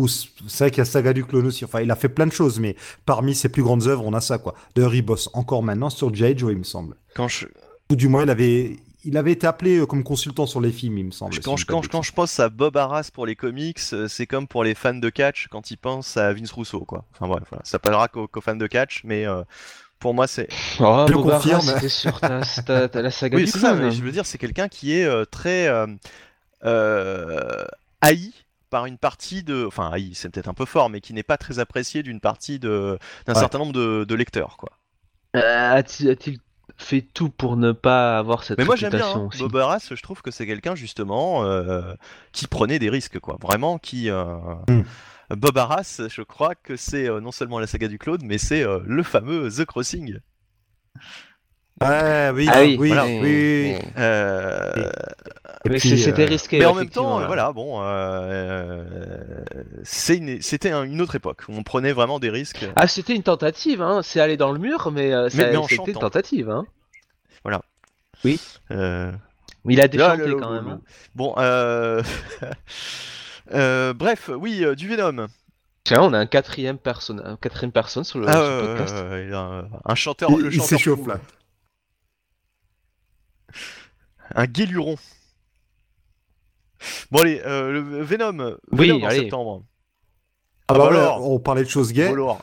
C'est 0.08 0.64
vrai 0.64 0.70
qu'il 0.70 0.78
y 0.78 0.80
a 0.80 0.84
Saga 0.86 1.12
du 1.12 1.24
clone 1.24 1.46
aussi. 1.46 1.64
Enfin, 1.64 1.82
il 1.82 1.90
a 1.90 1.96
fait 1.96 2.08
plein 2.08 2.26
de 2.26 2.32
choses, 2.32 2.58
mais 2.58 2.74
parmi 3.04 3.34
ses 3.34 3.50
plus 3.50 3.62
grandes 3.62 3.86
œuvres, 3.86 4.04
on 4.06 4.14
a 4.14 4.20
ça, 4.20 4.38
quoi. 4.38 4.54
D'ailleurs, 4.74 4.94
il 4.94 5.02
bosse 5.02 5.28
encore 5.34 5.62
maintenant 5.62 5.90
sur 5.90 6.14
G.I. 6.14 6.38
Joe, 6.38 6.52
il 6.52 6.58
me 6.58 6.64
semble. 6.64 6.96
Quand 7.14 7.28
je... 7.28 7.46
Ou 7.90 7.96
du 7.96 8.08
moins, 8.08 8.22
il 8.22 8.30
avait, 8.30 8.76
il 9.04 9.16
avait 9.16 9.32
été 9.32 9.46
appelé 9.46 9.78
euh, 9.78 9.86
comme 9.86 10.02
consultant 10.02 10.46
sur 10.46 10.60
les 10.60 10.72
films, 10.72 10.98
il 10.98 11.04
me 11.06 11.10
semble. 11.10 11.38
Quand, 11.40 11.56
je, 11.56 11.66
quand, 11.66 12.02
je 12.02 12.12
pense 12.12 12.40
à 12.40 12.48
Bob 12.48 12.76
Arras 12.76 13.10
pour 13.12 13.26
les 13.26 13.36
comics, 13.36 13.80
euh, 13.92 14.08
c'est 14.08 14.26
comme 14.26 14.46
pour 14.46 14.64
les 14.64 14.74
fans 14.74 14.94
de 14.94 15.10
catch 15.10 15.48
quand 15.48 15.70
ils 15.70 15.76
pensent 15.76 16.16
à 16.16 16.32
Vince 16.32 16.52
Russo, 16.52 16.80
quoi. 16.80 17.04
Enfin 17.12 17.28
bref, 17.28 17.44
voilà. 17.50 17.62
ça 17.64 17.78
parlera 17.78 18.08
qu'aux 18.08 18.40
fans 18.40 18.56
de 18.56 18.66
catch, 18.66 19.02
mais 19.04 19.26
euh, 19.26 19.42
pour 19.98 20.14
moi 20.14 20.26
c'est. 20.26 20.48
Oh, 20.80 21.04
je 21.08 21.12
Bob 21.12 21.30
confirme. 21.30 21.60
C'était 21.60 21.88
sur 21.88 22.20
ta, 22.20 22.40
la 22.94 23.10
saga 23.10 23.36
oui, 23.36 23.46
c'est 23.46 23.58
ça, 23.58 23.74
mais 23.74 23.90
je 23.90 24.02
veux 24.02 24.12
dire, 24.12 24.26
c'est 24.26 24.38
quelqu'un 24.38 24.68
qui 24.68 24.92
est 24.92 25.08
très 25.30 25.68
haï 28.00 28.32
par 28.70 28.86
une 28.86 28.98
partie 28.98 29.44
de, 29.44 29.66
enfin 29.66 29.88
haï, 29.92 30.14
c'est 30.14 30.28
peut-être 30.30 30.48
un 30.48 30.54
peu 30.54 30.64
fort, 30.64 30.90
mais 30.90 31.00
qui 31.00 31.12
n'est 31.12 31.22
pas 31.22 31.36
très 31.36 31.60
apprécié 31.60 32.02
d'une 32.02 32.20
partie 32.20 32.58
de 32.58 32.98
d'un 33.26 33.34
certain 33.34 33.58
nombre 33.58 33.72
de, 33.72 34.04
de 34.04 34.14
lecteurs, 34.14 34.56
quoi. 34.56 34.70
A-t-il 35.34 36.38
fait 36.76 37.02
tout 37.02 37.28
pour 37.28 37.56
ne 37.56 37.72
pas 37.72 38.18
avoir 38.18 38.42
cette 38.42 38.58
Mais 38.58 38.64
moi 38.64 38.76
j'aime 38.76 38.90
bien 38.90 39.06
hein. 39.06 39.28
Bob 39.38 39.56
Arras, 39.56 39.88
je 39.90 40.02
trouve 40.02 40.22
que 40.22 40.30
c'est 40.30 40.46
quelqu'un 40.46 40.74
justement 40.74 41.44
euh, 41.44 41.94
qui 42.32 42.46
prenait 42.46 42.78
des 42.78 42.90
risques 42.90 43.18
quoi, 43.20 43.36
vraiment 43.40 43.78
qui 43.78 44.10
euh... 44.10 44.24
Hmm. 44.68 44.82
Bob 45.30 45.56
Arras, 45.56 46.02
je 46.08 46.22
crois 46.22 46.54
que 46.54 46.76
c'est 46.76 47.08
euh, 47.08 47.20
non 47.20 47.32
seulement 47.32 47.58
la 47.58 47.66
saga 47.66 47.88
du 47.88 47.98
Claude, 47.98 48.22
mais 48.24 48.38
c'est 48.38 48.62
euh, 48.62 48.80
le 48.84 49.02
fameux 49.02 49.50
The 49.50 49.64
Crossing. 49.64 50.18
Ah 51.80 52.32
oui, 52.32 52.48
oui, 52.54 52.76
oui, 52.78 52.92
oui, 53.22 53.76
Mais 55.66 55.78
c'était 55.78 56.24
risqué. 56.26 56.58
Mais 56.58 56.66
en 56.66 56.74
même 56.74 56.90
temps, 56.90 57.24
voilà, 57.26 57.52
bon, 57.52 57.80
c'était 59.84 60.70
une 60.72 61.00
autre 61.00 61.14
époque 61.16 61.42
où 61.48 61.52
on 61.54 61.62
prenait 61.62 61.92
vraiment 61.92 62.18
des 62.18 62.30
risques. 62.30 62.66
Ah, 62.76 62.86
c'était 62.86 63.14
une 63.14 63.22
tentative, 63.22 63.82
hein. 63.82 64.02
C'est 64.02 64.20
aller 64.20 64.36
dans 64.36 64.52
le 64.52 64.58
mur, 64.58 64.90
mais, 64.92 65.12
c'était 65.30 65.54
une 65.54 65.92
tentative, 65.94 66.50
hein. 66.50 66.64
Voilà. 67.42 67.60
Oui. 68.24 68.40
Euh, 68.70 69.12
Il 69.68 69.80
a 69.80 69.88
déchanté 69.88 70.34
quand 70.40 70.50
même. 70.50 70.68
hein. 70.68 70.80
Bon, 71.14 71.34
euh... 71.36 72.02
euh, 73.52 73.92
bref, 73.92 74.30
oui, 74.34 74.64
euh, 74.64 74.74
du 74.74 74.88
Venom. 74.88 75.26
Tiens, 75.84 76.00
on 76.00 76.14
a 76.14 76.18
un 76.18 76.26
quatrième 76.26 76.78
personne, 76.78 77.20
un 77.22 77.36
quatrième 77.36 77.72
personne 77.72 78.04
sur 78.04 78.18
le, 78.18 78.26
Ah, 78.28 78.32
sur 78.32 78.42
le 78.42 78.66
podcast. 78.66 78.94
un, 79.34 79.68
un 79.84 79.94
chanteur, 79.94 80.30
Il, 80.30 80.38
le 80.38 80.54
il 80.54 80.62
s'échauffe 80.62 81.06
là. 81.06 81.18
un 84.34 84.46
guéluron. 84.46 84.96
Bon 87.10 87.20
allez, 87.20 87.40
euh, 87.44 87.72
le 87.72 88.02
Venom, 88.02 88.56
Oui, 88.72 88.88
Venom 88.88 89.02
en 89.04 89.08
allez. 89.08 89.20
septembre. 89.20 89.62
Ah 90.68 90.74
Ah 90.74 90.74
bah 90.74 90.78
bah 90.78 90.90
ouais, 90.90 90.96
alors. 90.98 91.30
on 91.30 91.38
parlait 91.38 91.64
de 91.64 91.68
choses 91.68 91.92
gays. 91.92 92.08
Volor. 92.08 92.42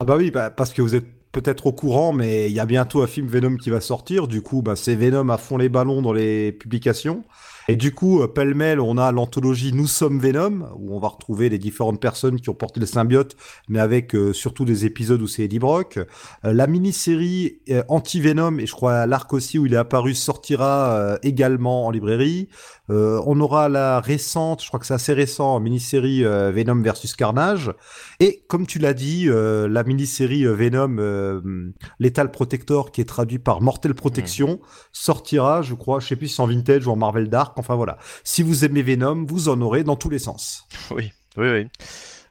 Ah 0.00 0.04
bah 0.04 0.16
oui, 0.16 0.30
bah, 0.30 0.50
parce 0.50 0.72
que 0.72 0.80
vous 0.82 0.94
êtes 0.94 1.06
peut-être 1.32 1.66
au 1.66 1.72
courant, 1.72 2.12
mais 2.12 2.46
il 2.46 2.52
y 2.52 2.60
a 2.60 2.66
bientôt 2.66 3.02
un 3.02 3.06
film 3.06 3.26
Venom 3.26 3.56
qui 3.56 3.70
va 3.70 3.80
sortir. 3.80 4.28
Du 4.28 4.42
coup, 4.42 4.62
bah, 4.62 4.76
c'est 4.76 4.94
Venom 4.94 5.28
à 5.28 5.38
fond 5.38 5.56
les 5.58 5.68
ballons 5.68 6.02
dans 6.02 6.12
les 6.12 6.52
publications. 6.52 7.24
Et 7.70 7.76
du 7.76 7.94
coup, 7.94 8.22
euh, 8.22 8.26
pêle-mêle, 8.26 8.80
on 8.80 8.96
a 8.96 9.12
l'anthologie 9.12 9.74
Nous 9.74 9.86
sommes 9.86 10.18
Venom, 10.18 10.70
où 10.76 10.96
on 10.96 10.98
va 10.98 11.08
retrouver 11.08 11.50
les 11.50 11.58
différentes 11.58 12.00
personnes 12.00 12.40
qui 12.40 12.48
ont 12.48 12.54
porté 12.54 12.80
le 12.80 12.86
symbiote, 12.86 13.36
mais 13.68 13.78
avec 13.78 14.14
euh, 14.14 14.32
surtout 14.32 14.64
des 14.64 14.86
épisodes 14.86 15.20
où 15.20 15.26
c'est 15.26 15.42
Eddie 15.42 15.58
Brock. 15.58 15.98
Euh, 15.98 16.54
la 16.54 16.66
mini-série 16.66 17.60
euh, 17.68 17.82
Anti-Venom, 17.88 18.58
et 18.58 18.64
je 18.64 18.72
crois 18.72 19.04
l'arc 19.04 19.30
aussi 19.34 19.58
où 19.58 19.66
il 19.66 19.74
est 19.74 19.76
apparu, 19.78 20.14
sortira 20.14 21.18
également 21.22 21.86
en 21.86 21.90
librairie. 21.90 22.48
On 22.90 23.38
aura 23.40 23.68
la 23.68 24.00
récente, 24.00 24.62
je 24.62 24.68
crois 24.68 24.80
que 24.80 24.86
c'est 24.86 24.94
assez 24.94 25.12
récent, 25.12 25.60
mini-série 25.60 26.22
Venom 26.22 26.80
versus 26.80 27.14
Carnage. 27.14 27.70
Et 28.18 28.44
comme 28.48 28.66
tu 28.66 28.78
l'as 28.78 28.94
dit, 28.94 29.26
la 29.28 29.84
mini-série 29.84 30.46
Venom 30.46 30.96
euh, 30.98 31.72
Lethal 31.98 32.30
Protector, 32.30 32.90
qui 32.90 33.00
est 33.00 33.04
traduit 33.04 33.38
par 33.38 33.60
Mortel 33.60 33.94
Protection, 33.94 34.60
sortira, 34.92 35.62
je 35.62 35.74
crois, 35.74 36.00
je 36.00 36.08
sais 36.08 36.16
plus 36.16 36.28
si 36.28 36.36
c'est 36.36 36.42
en 36.42 36.46
vintage 36.46 36.86
ou 36.86 36.90
en 36.92 36.96
Marvel 36.96 37.28
Dark. 37.28 37.57
Enfin 37.58 37.74
voilà. 37.74 37.98
Si 38.24 38.42
vous 38.42 38.64
aimez 38.64 38.82
Venom, 38.82 39.24
vous 39.26 39.48
en 39.48 39.60
aurez 39.60 39.84
dans 39.84 39.96
tous 39.96 40.10
les 40.10 40.18
sens. 40.18 40.66
Oui, 40.90 41.12
oui, 41.36 41.48
oui. 41.50 41.68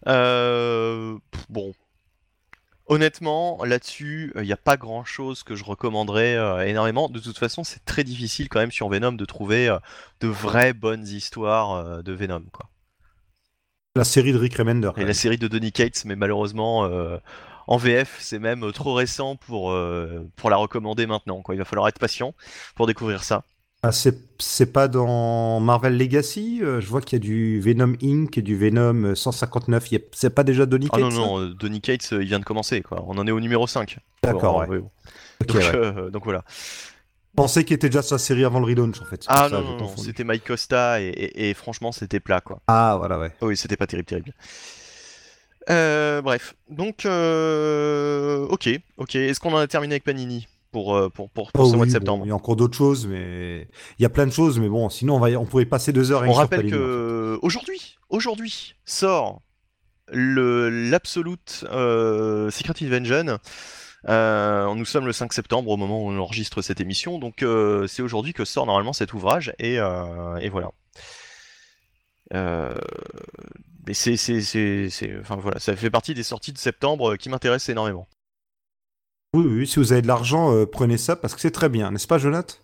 Euh, 0.07 1.17
bon. 1.49 1.73
Honnêtement, 2.87 3.63
là-dessus, 3.65 4.31
il 4.35 4.43
n'y 4.43 4.53
a 4.53 4.57
pas 4.57 4.77
grand-chose 4.77 5.43
que 5.43 5.55
je 5.55 5.63
recommanderais 5.65 6.35
euh, 6.35 6.65
énormément. 6.65 7.09
De 7.09 7.19
toute 7.19 7.37
façon, 7.37 7.63
c'est 7.63 7.83
très 7.83 8.03
difficile 8.05 8.47
quand 8.47 8.59
même 8.59 8.71
sur 8.71 8.87
Venom 8.87 9.11
de 9.11 9.25
trouver 9.25 9.67
euh, 9.67 9.77
de 10.21 10.27
vraies 10.27 10.73
bonnes 10.73 11.05
histoires 11.05 11.73
euh, 11.73 12.01
de 12.01 12.13
Venom, 12.13 12.43
quoi. 12.51 12.69
La 13.97 14.03
série 14.03 14.31
de 14.31 14.37
Rick 14.37 14.55
Remender. 14.55 14.91
Et 14.97 15.05
la 15.05 15.13
série 15.15 15.37
de 15.37 15.47
Donny 15.47 15.71
Cates, 15.71 16.05
mais 16.05 16.15
malheureusement, 16.15 16.85
euh, 16.85 17.17
en 17.65 17.77
VF, 17.77 18.17
c'est 18.19 18.37
même 18.37 18.71
trop 18.71 18.93
récent 18.93 19.35
pour, 19.35 19.71
euh, 19.71 20.29
pour 20.35 20.51
la 20.51 20.55
recommander 20.57 21.07
maintenant, 21.07 21.41
quoi. 21.41 21.55
Il 21.55 21.57
va 21.57 21.65
falloir 21.65 21.87
être 21.87 21.97
patient 21.97 22.35
pour 22.75 22.85
découvrir 22.85 23.23
ça. 23.23 23.43
Ah, 23.87 23.91
c'est 24.39 24.71
pas 24.73 24.87
dans 24.87 25.59
Marvel 25.59 25.97
Legacy. 25.97 26.59
euh, 26.61 26.79
je 26.81 26.87
vois 26.87 27.01
qu'il 27.01 27.17
y 27.17 27.21
a 27.21 27.23
du 27.23 27.59
Venom 27.61 27.93
Inc. 28.03 28.37
et 28.37 28.41
du 28.41 28.55
Venom 28.57 29.03
euh, 29.05 29.15
159. 29.15 29.91
Il 29.91 29.95
y 29.95 29.97
a- 29.97 30.01
C'est 30.13 30.29
pas 30.29 30.43
déjà 30.43 30.65
Donny 30.65 30.87
Ah 30.91 30.97
Cates 30.97 31.05
non, 31.05 31.11
ça? 31.11 31.17
non, 31.17 31.39
euh, 31.39 31.53
Donny 31.53 31.81
Cates, 31.81 32.09
euh, 32.13 32.21
il 32.21 32.27
vient 32.27 32.39
de 32.39 32.45
commencer, 32.45 32.81
quoi. 32.81 33.03
On 33.07 33.17
en 33.17 33.25
est 33.27 33.31
au 33.31 33.39
numéro 33.39 33.65
5. 33.67 33.97
D'accord, 34.23 34.57
ouais. 34.57 34.67
oui, 34.69 34.77
bon. 34.79 34.91
Ok, 35.41 35.47
Donc, 35.47 35.55
ouais. 35.57 35.71
euh, 35.75 36.09
donc 36.09 36.23
voilà. 36.23 36.43
Pensais 37.35 37.63
qu'il 37.63 37.75
était 37.75 37.89
déjà 37.89 38.01
sa 38.01 38.17
série 38.17 38.43
avant 38.45 38.59
le 38.59 38.65
relaunch 38.65 38.99
en 38.99 39.05
fait. 39.05 39.23
Ah 39.27 39.47
ça, 39.49 39.61
non, 39.61 39.61
non, 39.61 39.77
non, 39.77 39.95
c'était 39.97 40.23
Mike 40.23 40.43
Costa 40.45 40.99
et, 41.01 41.05
et- 41.09 41.49
et 41.49 41.53
franchement 41.53 41.91
c'était 41.91 42.19
plat 42.19 42.41
quoi. 42.41 42.59
Ah 42.67 42.95
voilà, 42.97 43.19
ouais. 43.19 43.31
Oui, 43.41 43.55
c'était 43.55 43.77
pas 43.77 43.85
terrible, 43.85 44.07
terrible. 44.07 44.33
Euh, 45.69 46.21
bref, 46.21 46.55
donc 46.69 47.05
euh, 47.05 48.47
ok, 48.47 48.69
ok. 48.97 49.15
Est-ce 49.15 49.39
qu'on 49.39 49.53
en 49.53 49.57
a 49.57 49.67
terminé 49.67 49.93
avec 49.95 50.03
Panini? 50.03 50.47
Pour, 50.71 50.95
euh, 50.95 51.09
pour, 51.09 51.29
pour, 51.29 51.51
pour 51.51 51.65
Oh 51.65 51.69
ce 51.71 51.75
mois 51.75 51.85
de 51.85 51.91
bon, 51.91 51.97
septembre 51.97 52.25
il 52.25 52.29
y 52.29 52.31
a 52.31 52.35
encore 52.35 52.55
d'autres 52.55 52.77
choses, 52.77 53.07
mais 53.07 53.67
il 53.99 54.03
y 54.03 54.05
a 54.05 54.09
plein 54.09 54.25
de 54.25 54.31
choses, 54.31 54.59
mais 54.59 54.69
bon, 54.69 54.89
sinon 54.89 55.15
on, 55.15 55.19
va 55.19 55.29
on 55.39 55.45
pourrait 55.45 55.65
passer 55.65 55.93
deux 55.93 56.11
heures. 56.11 56.21
rien 56.21 56.31
On 56.31 56.33
rappelle 56.35 56.63
fait. 56.63 56.69
que 56.71 57.39
aujourd'hui, 57.41 57.97
aujourd'hui 58.09 58.75
sort 58.85 59.41
le 60.11 60.69
l'Absolute 60.69 61.65
euh, 61.71 62.49
Secret 62.51 62.73
Invasion. 62.81 63.37
Euh, 64.09 64.73
nous 64.75 64.85
sommes 64.85 65.05
le 65.05 65.11
5 65.11 65.33
septembre 65.33 65.69
au 65.71 65.75
moment 65.77 66.01
où 66.05 66.09
on 66.09 66.17
enregistre 66.19 66.61
cette 66.61 66.79
émission, 66.79 67.19
donc 67.19 67.43
euh, 67.43 67.87
c'est 67.87 68.01
aujourd'hui 68.01 68.33
que 68.33 68.45
sort 68.45 68.65
normalement 68.65 68.93
cet 68.93 69.13
ouvrage 69.13 69.53
et, 69.59 69.75
et 69.75 70.49
voilà. 70.49 70.71
Mais 73.87 73.93
c'est, 73.93 74.17
c'est, 74.17 74.41
c'est, 74.41 74.89
c'est- 74.89 75.17
enfin 75.19 75.37
voilà, 75.37 75.59
ça 75.59 75.75
fait 75.75 75.89
partie 75.89 76.13
des 76.13 76.23
sorties 76.23 76.51
de 76.51 76.57
septembre 76.57 77.15
qui 77.15 77.29
m'intéressent 77.29 77.69
énormément. 77.69 78.07
Oui, 79.33 79.45
oui, 79.45 79.67
si 79.67 79.79
vous 79.79 79.91
avez 79.91 80.01
de 80.01 80.07
l'argent, 80.07 80.53
euh, 80.53 80.65
prenez 80.65 80.97
ça 80.97 81.15
parce 81.15 81.35
que 81.35 81.41
c'est 81.41 81.51
très 81.51 81.69
bien, 81.69 81.91
n'est-ce 81.91 82.07
pas, 82.07 82.17
Jonathan 82.17 82.55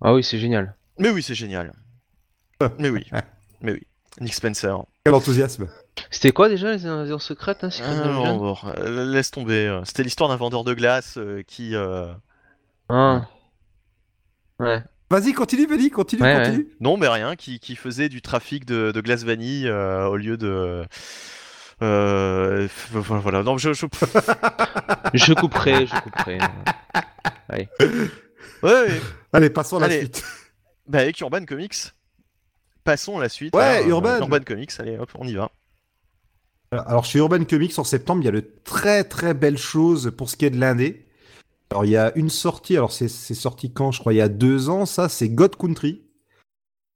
Ah 0.00 0.12
oui, 0.14 0.24
c'est 0.24 0.38
génial. 0.38 0.74
Mais 0.98 1.10
oui, 1.10 1.22
c'est 1.22 1.34
génial. 1.34 1.72
Mais 2.78 2.90
oui, 2.90 3.06
mais 3.60 3.72
oui. 3.72 3.86
Nick 4.20 4.34
Spencer. 4.34 4.76
Quel 5.04 5.14
enthousiasme 5.14 5.68
C'était 6.10 6.32
quoi 6.32 6.48
déjà 6.48 6.72
les 6.72 6.84
invasions 6.86 7.20
secrètes 7.20 7.62
hein, 7.62 7.70
Secret 7.70 7.88
Ah, 8.02 8.06
non, 8.08 8.36
bon, 8.36 8.56
euh, 8.78 9.04
laisse 9.12 9.30
tomber. 9.30 9.68
euh, 9.68 9.84
C'était 9.84 10.02
l'histoire 10.02 10.28
d'un 10.28 10.36
vendeur 10.36 10.64
de 10.64 10.74
glace 10.74 11.14
euh, 11.18 11.42
qui. 11.46 11.76
euh, 11.76 12.12
Ah. 12.88 13.28
Ouais. 14.58 14.82
Vas-y, 15.10 15.32
continue, 15.32 15.66
vas-y, 15.66 15.88
continue, 15.90 16.22
Ouais, 16.22 16.34
continue. 16.34 16.68
Non, 16.80 16.96
mais 16.96 17.06
rien, 17.06 17.36
qui, 17.36 17.60
qui 17.60 17.76
faisait 17.76 18.08
du 18.08 18.20
trafic 18.20 18.64
de, 18.66 18.90
de 18.90 19.00
glace 19.00 19.22
vanille 19.22 19.68
euh, 19.68 20.06
au 20.08 20.16
lieu 20.16 20.36
de. 20.36 20.84
Euh, 21.82 22.66
voilà. 22.92 23.42
Non, 23.42 23.56
je, 23.58 23.72
je- 23.72 23.86
Je 25.14 25.32
couperai, 25.34 25.86
je 25.86 26.00
couperai. 26.00 26.38
Ouais, 27.52 27.68
ouais. 28.62 29.00
Allez, 29.32 29.50
passons 29.50 29.76
à 29.76 29.80
la 29.80 29.86
Allez. 29.86 29.98
suite. 29.98 30.24
Bah, 30.88 31.00
avec 31.00 31.20
Urban 31.20 31.44
Comics, 31.44 31.76
passons 32.82 33.18
à 33.18 33.20
la 33.20 33.28
suite. 33.28 33.54
Ouais, 33.54 33.62
hein, 33.62 33.82
euh, 33.84 33.88
Urban. 33.90 34.18
Urban 34.20 34.40
Comics, 34.40 34.70
allez, 34.78 34.96
hop, 34.96 35.10
on 35.16 35.28
y 35.28 35.34
va. 35.34 35.50
Alors, 36.72 37.04
chez 37.04 37.18
Urban 37.18 37.44
Comics, 37.44 37.78
en 37.78 37.84
septembre, 37.84 38.22
il 38.22 38.24
y 38.24 38.28
a 38.28 38.32
de 38.32 38.40
très 38.64 39.04
très 39.04 39.34
belles 39.34 39.58
choses 39.58 40.10
pour 40.16 40.30
ce 40.30 40.36
qui 40.36 40.46
est 40.46 40.50
de 40.50 40.58
l'indé. 40.58 41.06
Alors, 41.70 41.84
il 41.84 41.90
y 41.90 41.96
a 41.98 42.10
une 42.16 42.30
sortie, 42.30 42.74
alors 42.74 42.90
c'est 42.92 43.08
c'est 43.08 43.34
sorti 43.34 43.70
quand 43.70 43.92
Je 43.92 44.00
crois 44.00 44.14
il 44.14 44.16
y 44.16 44.22
a 44.22 44.30
deux 44.30 44.70
ans, 44.70 44.86
ça, 44.86 45.10
c'est 45.10 45.28
God 45.28 45.56
Country. 45.56 46.02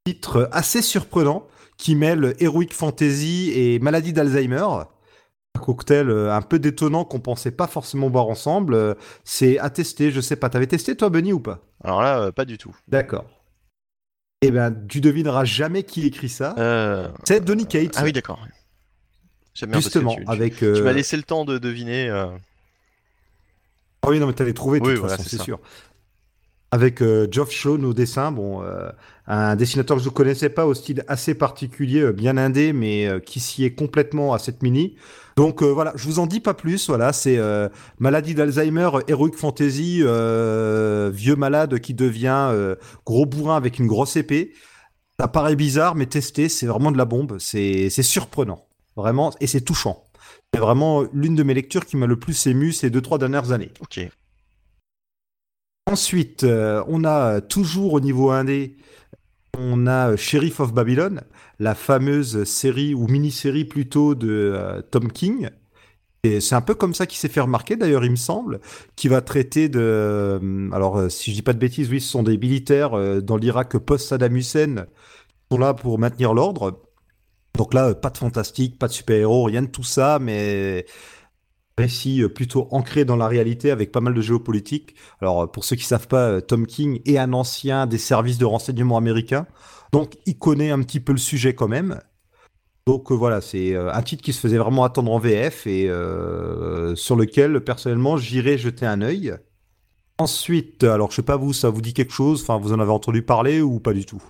Titre 0.07 0.49
assez 0.53 0.81
surprenant 0.81 1.47
qui 1.77 1.97
mêle 1.97 2.35
Heroic 2.39 2.69
Fantasy 2.73 3.53
et 3.55 3.79
maladie 3.79 4.13
d'Alzheimer. 4.13 4.67
Un 5.55 5.61
cocktail 5.61 6.09
euh, 6.09 6.33
un 6.33 6.41
peu 6.43 6.59
détonnant 6.59 7.05
qu'on 7.05 7.21
pensait 7.21 7.51
pas 7.51 7.67
forcément 7.67 8.09
boire 8.09 8.29
ensemble. 8.29 8.75
Euh, 8.75 8.95
C'est 9.25 9.59
à 9.59 9.69
tester, 9.69 10.11
je 10.11 10.21
sais 10.21 10.37
pas. 10.37 10.49
T'avais 10.49 10.67
testé 10.67 10.97
toi, 10.97 11.11
Bunny, 11.11 11.33
ou 11.33 11.41
pas? 11.41 11.61
Alors 11.85 12.03
là, 12.03 12.21
euh, 12.21 12.33
pas 12.33 12.45
du 12.45 12.57
tout. 12.57 12.75
D'accord. 12.89 13.27
Eh 14.41 14.51
ben, 14.51 14.75
tu 14.89 15.01
devineras 15.01 15.45
jamais 15.45 15.83
qui 15.83 16.07
écrit 16.07 16.29
ça. 16.29 16.55
Euh, 16.59 17.09
C'est 17.25 17.45
Donny 17.45 17.67
Cates. 17.67 17.95
Ah 17.97 18.05
oui, 18.05 18.13
d'accord. 18.13 18.41
Justement, 19.55 20.15
tu, 20.15 20.25
avec. 20.27 20.57
tu 20.57 20.65
euh, 20.65 20.83
m'as 20.83 20.93
laissé 20.93 21.17
le 21.17 21.23
temps 21.23 21.45
de 21.45 21.59
deviner. 21.59 22.09
Ah 24.05 24.09
oui, 24.09 24.19
non, 24.19 24.27
mais 24.27 24.33
t'allais 24.33 24.55
trouver 24.55 24.81
de 24.81 24.85
Oui, 24.87 24.93
toute 24.93 25.01
voilà, 25.01 25.17
façon, 25.17 25.29
c'est 25.29 25.43
sûr. 25.43 25.61
Avec 26.75 27.03
euh, 27.03 27.29
Geoff 27.31 27.51
Shawn 27.51 27.85
au 27.85 27.93
dessin, 27.93 28.33
bon, 28.33 28.63
euh, 28.63 28.89
un 29.27 29.57
dessinateur 29.57 29.99
que 29.99 30.03
je 30.03 30.09
ne 30.09 30.15
connaissais 30.15 30.49
pas, 30.49 30.65
au 30.65 30.73
style 30.73 31.05
assez 31.07 31.35
particulier, 31.35 32.01
euh, 32.01 32.13
bien 32.13 32.39
indé, 32.39 32.73
mais 32.73 33.07
euh, 33.07 33.21
qui 33.21 33.41
s'y 33.41 33.65
est 33.65 33.75
complètement 33.75 34.33
à 34.33 34.39
cette 34.39 34.63
mini. 34.63 34.97
Donc 35.37 35.63
euh, 35.63 35.67
voilà, 35.67 35.93
je 35.97 36.07
vous 36.07 36.19
en 36.19 36.27
dis 36.27 36.41
pas 36.41 36.55
plus. 36.55 36.89
Voilà, 36.89 37.13
c'est 37.13 37.39
maladie 37.99 38.35
d'Alzheimer, 38.35 38.89
heroic 39.07 39.33
fantasy, 39.37 39.99
vieux 39.99 41.37
malade 41.37 41.79
qui 41.79 41.93
devient 41.93 42.75
gros 43.05 43.27
bourrin 43.27 43.57
avec 43.57 43.79
une 43.79 43.87
grosse 43.87 44.17
épée. 44.17 44.55
Ça 45.21 45.29
paraît 45.29 45.57
bizarre, 45.57 45.95
mais 45.95 46.07
tester, 46.07 46.49
c'est 46.49 46.67
vraiment 46.67 46.91
de 46.91 46.97
la 46.97 47.05
bombe. 47.05 47.37
C'est 47.39 47.91
surprenant, 47.91 48.65
vraiment, 48.97 49.31
et 49.41 49.47
c'est 49.47 49.61
touchant. 49.61 50.05
C'est 50.55 50.61
vraiment 50.61 51.05
l'une 51.13 51.35
de 51.35 51.43
mes 51.43 51.55
lectures 51.55 51.85
qui 51.85 51.99
m'a 51.99 52.07
le 52.07 52.19
plus 52.19 52.47
ému 52.47 52.73
ces 52.73 52.89
deux 52.89 53.03
trois 53.03 53.19
dernières 53.19 53.53
années. 53.53 53.73
Ok. 53.81 54.01
Ensuite, 55.93 56.45
euh, 56.45 56.83
on 56.89 57.05
a 57.05 57.35
euh, 57.35 57.41
toujours 57.43 57.93
au 57.93 58.01
niveau 58.01 58.31
indé, 58.31 58.79
on 59.59 59.87
a 59.87 60.13
euh, 60.13 60.17
Sheriff 60.17 60.59
of 60.59 60.73
Babylon, 60.73 61.21
la 61.59 61.75
fameuse 61.75 62.45
série 62.45 62.95
ou 62.95 63.09
mini-série 63.09 63.67
plutôt 63.67 64.15
de 64.15 64.83
Tom 64.91 65.13
King. 65.13 65.51
Et 66.23 66.41
c'est 66.41 66.55
un 66.55 66.63
peu 66.63 66.75
comme 66.75 66.95
ça 66.95 67.05
qu'il 67.05 67.19
s'est 67.19 67.29
fait 67.29 67.43
remarquer, 67.43 67.77
d'ailleurs, 67.77 68.07
il 68.07 68.11
me 68.11 68.17
semble, 68.17 68.61
qui 68.97 69.09
va 69.09 69.21
traiter 69.21 69.69
de. 69.69 70.71
alors, 70.73 71.11
si 71.11 71.31
je 71.31 71.37
dis 71.37 71.43
pas 71.43 71.53
de 71.53 71.59
bêtises, 71.59 71.91
oui, 71.91 72.01
ce 72.01 72.09
sont 72.09 72.23
des 72.23 72.39
militaires 72.39 72.93
dans 73.23 73.37
l'Irak 73.37 73.77
post-Saddam 73.77 74.35
Hussein 74.35 74.87
qui 74.87 75.55
sont 75.57 75.59
là 75.59 75.75
pour 75.75 75.99
maintenir 75.99 76.33
l'ordre. 76.33 76.81
Donc 77.55 77.75
là, 77.75 77.95
pas 77.95 78.09
de 78.09 78.17
fantastique, 78.17 78.79
pas 78.79 78.89
de 78.89 78.93
super-héros, 78.95 79.45
rien 79.45 79.61
de 79.61 79.67
tout 79.67 79.83
ça, 79.83 80.19
mais 80.19 80.87
récit 81.79 82.23
euh, 82.23 82.29
plutôt 82.29 82.69
ancré 82.71 83.05
dans 83.05 83.17
la 83.17 83.29
réalité 83.29 83.71
avec 83.71 83.93
pas 83.93 84.01
mal 84.01 84.15
de 84.15 84.21
géopolitique. 84.21 84.95
Alors, 85.21 85.43
euh, 85.43 85.47
pour 85.47 85.65
ceux 85.65 85.77
qui 85.77 85.85
savent 85.85 86.09
pas, 86.09 86.29
euh, 86.29 86.41
Tom 86.41 86.67
King 86.67 87.01
est 87.07 87.19
un 87.19 87.33
ancien 87.33 87.87
des 87.87 87.99
services 87.99 88.39
de 88.39 88.45
renseignement 88.45 88.97
américains, 88.97 89.47
donc 89.93 90.15
il 90.27 90.39
connaît 90.39 90.71
un 90.71 90.83
petit 90.83 91.01
peu 91.01 91.13
le 91.13 91.19
sujet 91.19 91.55
quand 91.55 91.69
même. 91.69 92.01
Donc 92.87 93.13
voilà, 93.13 93.41
c'est 93.41 93.77
un 93.77 94.03
titre 94.03 94.25
qui 94.25 94.33
se 94.33 94.41
faisait 94.41 94.59
vraiment 94.59 94.83
attendre 94.83 95.13
en 95.13 95.19
VF 95.21 95.69
et 95.69 95.87
sur 96.97 97.15
lequel 97.15 97.61
personnellement 97.61 98.17
j'irai 98.17 98.59
jeter 98.59 98.87
un 98.87 99.03
œil. 99.03 99.37
Ensuite, 100.19 100.83
alors 100.83 101.13
je 101.13 101.17
sais 101.17 101.23
pas 101.23 101.37
vous, 101.37 101.53
ça 101.53 101.71
vous 101.71 101.81
dit 101.81 101.95
quelque 101.95 102.13
chose? 102.13 102.43
Enfin, 102.43 102.59
vous 102.59 102.73
en 102.73 102.81
avez 102.81 102.91
entendu 102.91 103.23
parler 103.23 103.61
ou 103.61 103.79
pas 103.79 103.93
du 103.93 104.05
tout? 104.05 104.21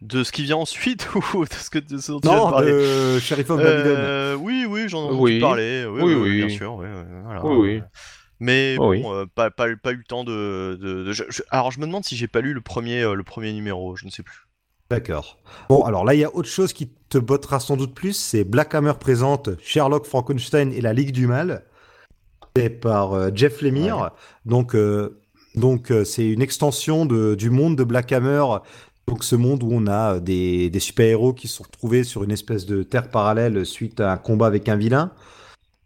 De 0.00 0.22
ce 0.22 0.30
qui 0.30 0.44
vient 0.44 0.56
ensuite 0.58 1.08
ou 1.34 1.44
de 1.44 1.52
ce 1.52 1.70
que 1.70 1.78
de 1.80 1.98
ce 1.98 2.12
dont 2.12 2.20
tu 2.20 2.28
Non, 2.28 2.34
viens 2.34 2.44
de 2.46 2.50
parler 2.50 2.72
de 2.72 3.18
Sheriff 3.18 3.50
of 3.50 3.56
Babylon. 3.58 3.94
Euh, 3.98 4.34
oui, 4.36 4.64
oui, 4.68 4.88
j'en 4.88 5.00
ai 5.02 5.04
entendu 5.06 5.20
Oui. 5.20 5.40
parler. 5.40 5.84
Oui, 5.90 6.02
Oui, 6.02 6.14
oui, 6.14 6.30
oui. 6.30 6.36
bien 6.46 6.48
sûr. 6.56 6.74
oui, 6.76 6.86
oui, 6.88 7.02
voilà. 7.24 7.44
Oui, 7.44 7.56
oui. 7.56 7.82
Mais 8.40 8.76
bon, 8.76 9.12
euh, 9.12 9.24
pas, 9.34 9.50
pas, 9.50 9.66
pas 9.82 9.90
eu 9.92 9.96
le 9.96 10.04
temps 10.04 10.22
de. 10.22 10.78
de- 10.80 11.02
de- 11.04 11.12
je- 11.12 11.24
je- 11.28 11.42
alors, 11.50 11.72
je 11.72 11.80
me 11.80 11.86
demande 11.86 12.04
si 12.04 12.14
j'ai 12.16 12.28
pas 12.28 12.40
lu 12.40 12.52
le 12.52 12.60
premier, 12.60 13.02
euh, 13.02 13.14
le 13.14 13.24
premier 13.24 13.52
numéro, 13.52 13.96
je 13.96 14.06
ne 14.06 14.10
sais 14.12 14.22
plus. 14.22 14.46
D'accord. 14.90 15.38
Bon, 15.68 15.82
alors 15.82 16.04
là, 16.04 16.14
il 16.14 16.20
y 16.20 16.24
a 16.24 16.32
autre 16.34 16.48
chose 16.48 16.72
qui 16.72 16.88
te 17.08 17.18
bottera 17.18 17.58
sans 17.58 17.76
doute 17.76 17.94
plus, 17.94 18.12
c'est 18.12 18.44
Black 18.44 18.74
Hammer 18.76 18.92
présente 19.00 19.50
Sherlock 19.60 20.06
Frankenstein 20.06 20.72
et 20.72 20.80
la 20.80 20.92
Ligue 20.92 21.10
du 21.10 21.26
Mal. 21.26 21.64
C'est 22.56 22.70
par 22.70 23.12
euh, 23.14 23.30
Jeff 23.34 23.60
Lemire. 23.60 23.98
Ouais. 23.98 24.08
Donc, 24.46 24.74
euh, 24.76 25.20
donc 25.56 25.90
euh, 25.90 26.04
c'est 26.04 26.26
une 26.28 26.40
extension 26.40 27.04
de, 27.06 27.34
du 27.34 27.50
monde 27.50 27.76
de 27.76 27.84
Black 27.84 28.12
Hammer. 28.12 28.44
Donc, 29.08 29.24
ce 29.24 29.36
monde 29.36 29.62
où 29.62 29.70
on 29.72 29.86
a 29.86 30.14
euh, 30.16 30.20
des, 30.20 30.68
des 30.70 30.80
super-héros 30.80 31.32
qui 31.32 31.48
se 31.48 31.56
sont 31.56 31.64
retrouvés 31.64 32.04
sur 32.04 32.24
une 32.24 32.30
espèce 32.30 32.66
de 32.66 32.82
terre 32.82 33.10
parallèle 33.10 33.64
suite 33.64 34.00
à 34.00 34.12
un 34.12 34.16
combat 34.18 34.46
avec 34.46 34.68
un 34.68 34.76
vilain. 34.76 35.12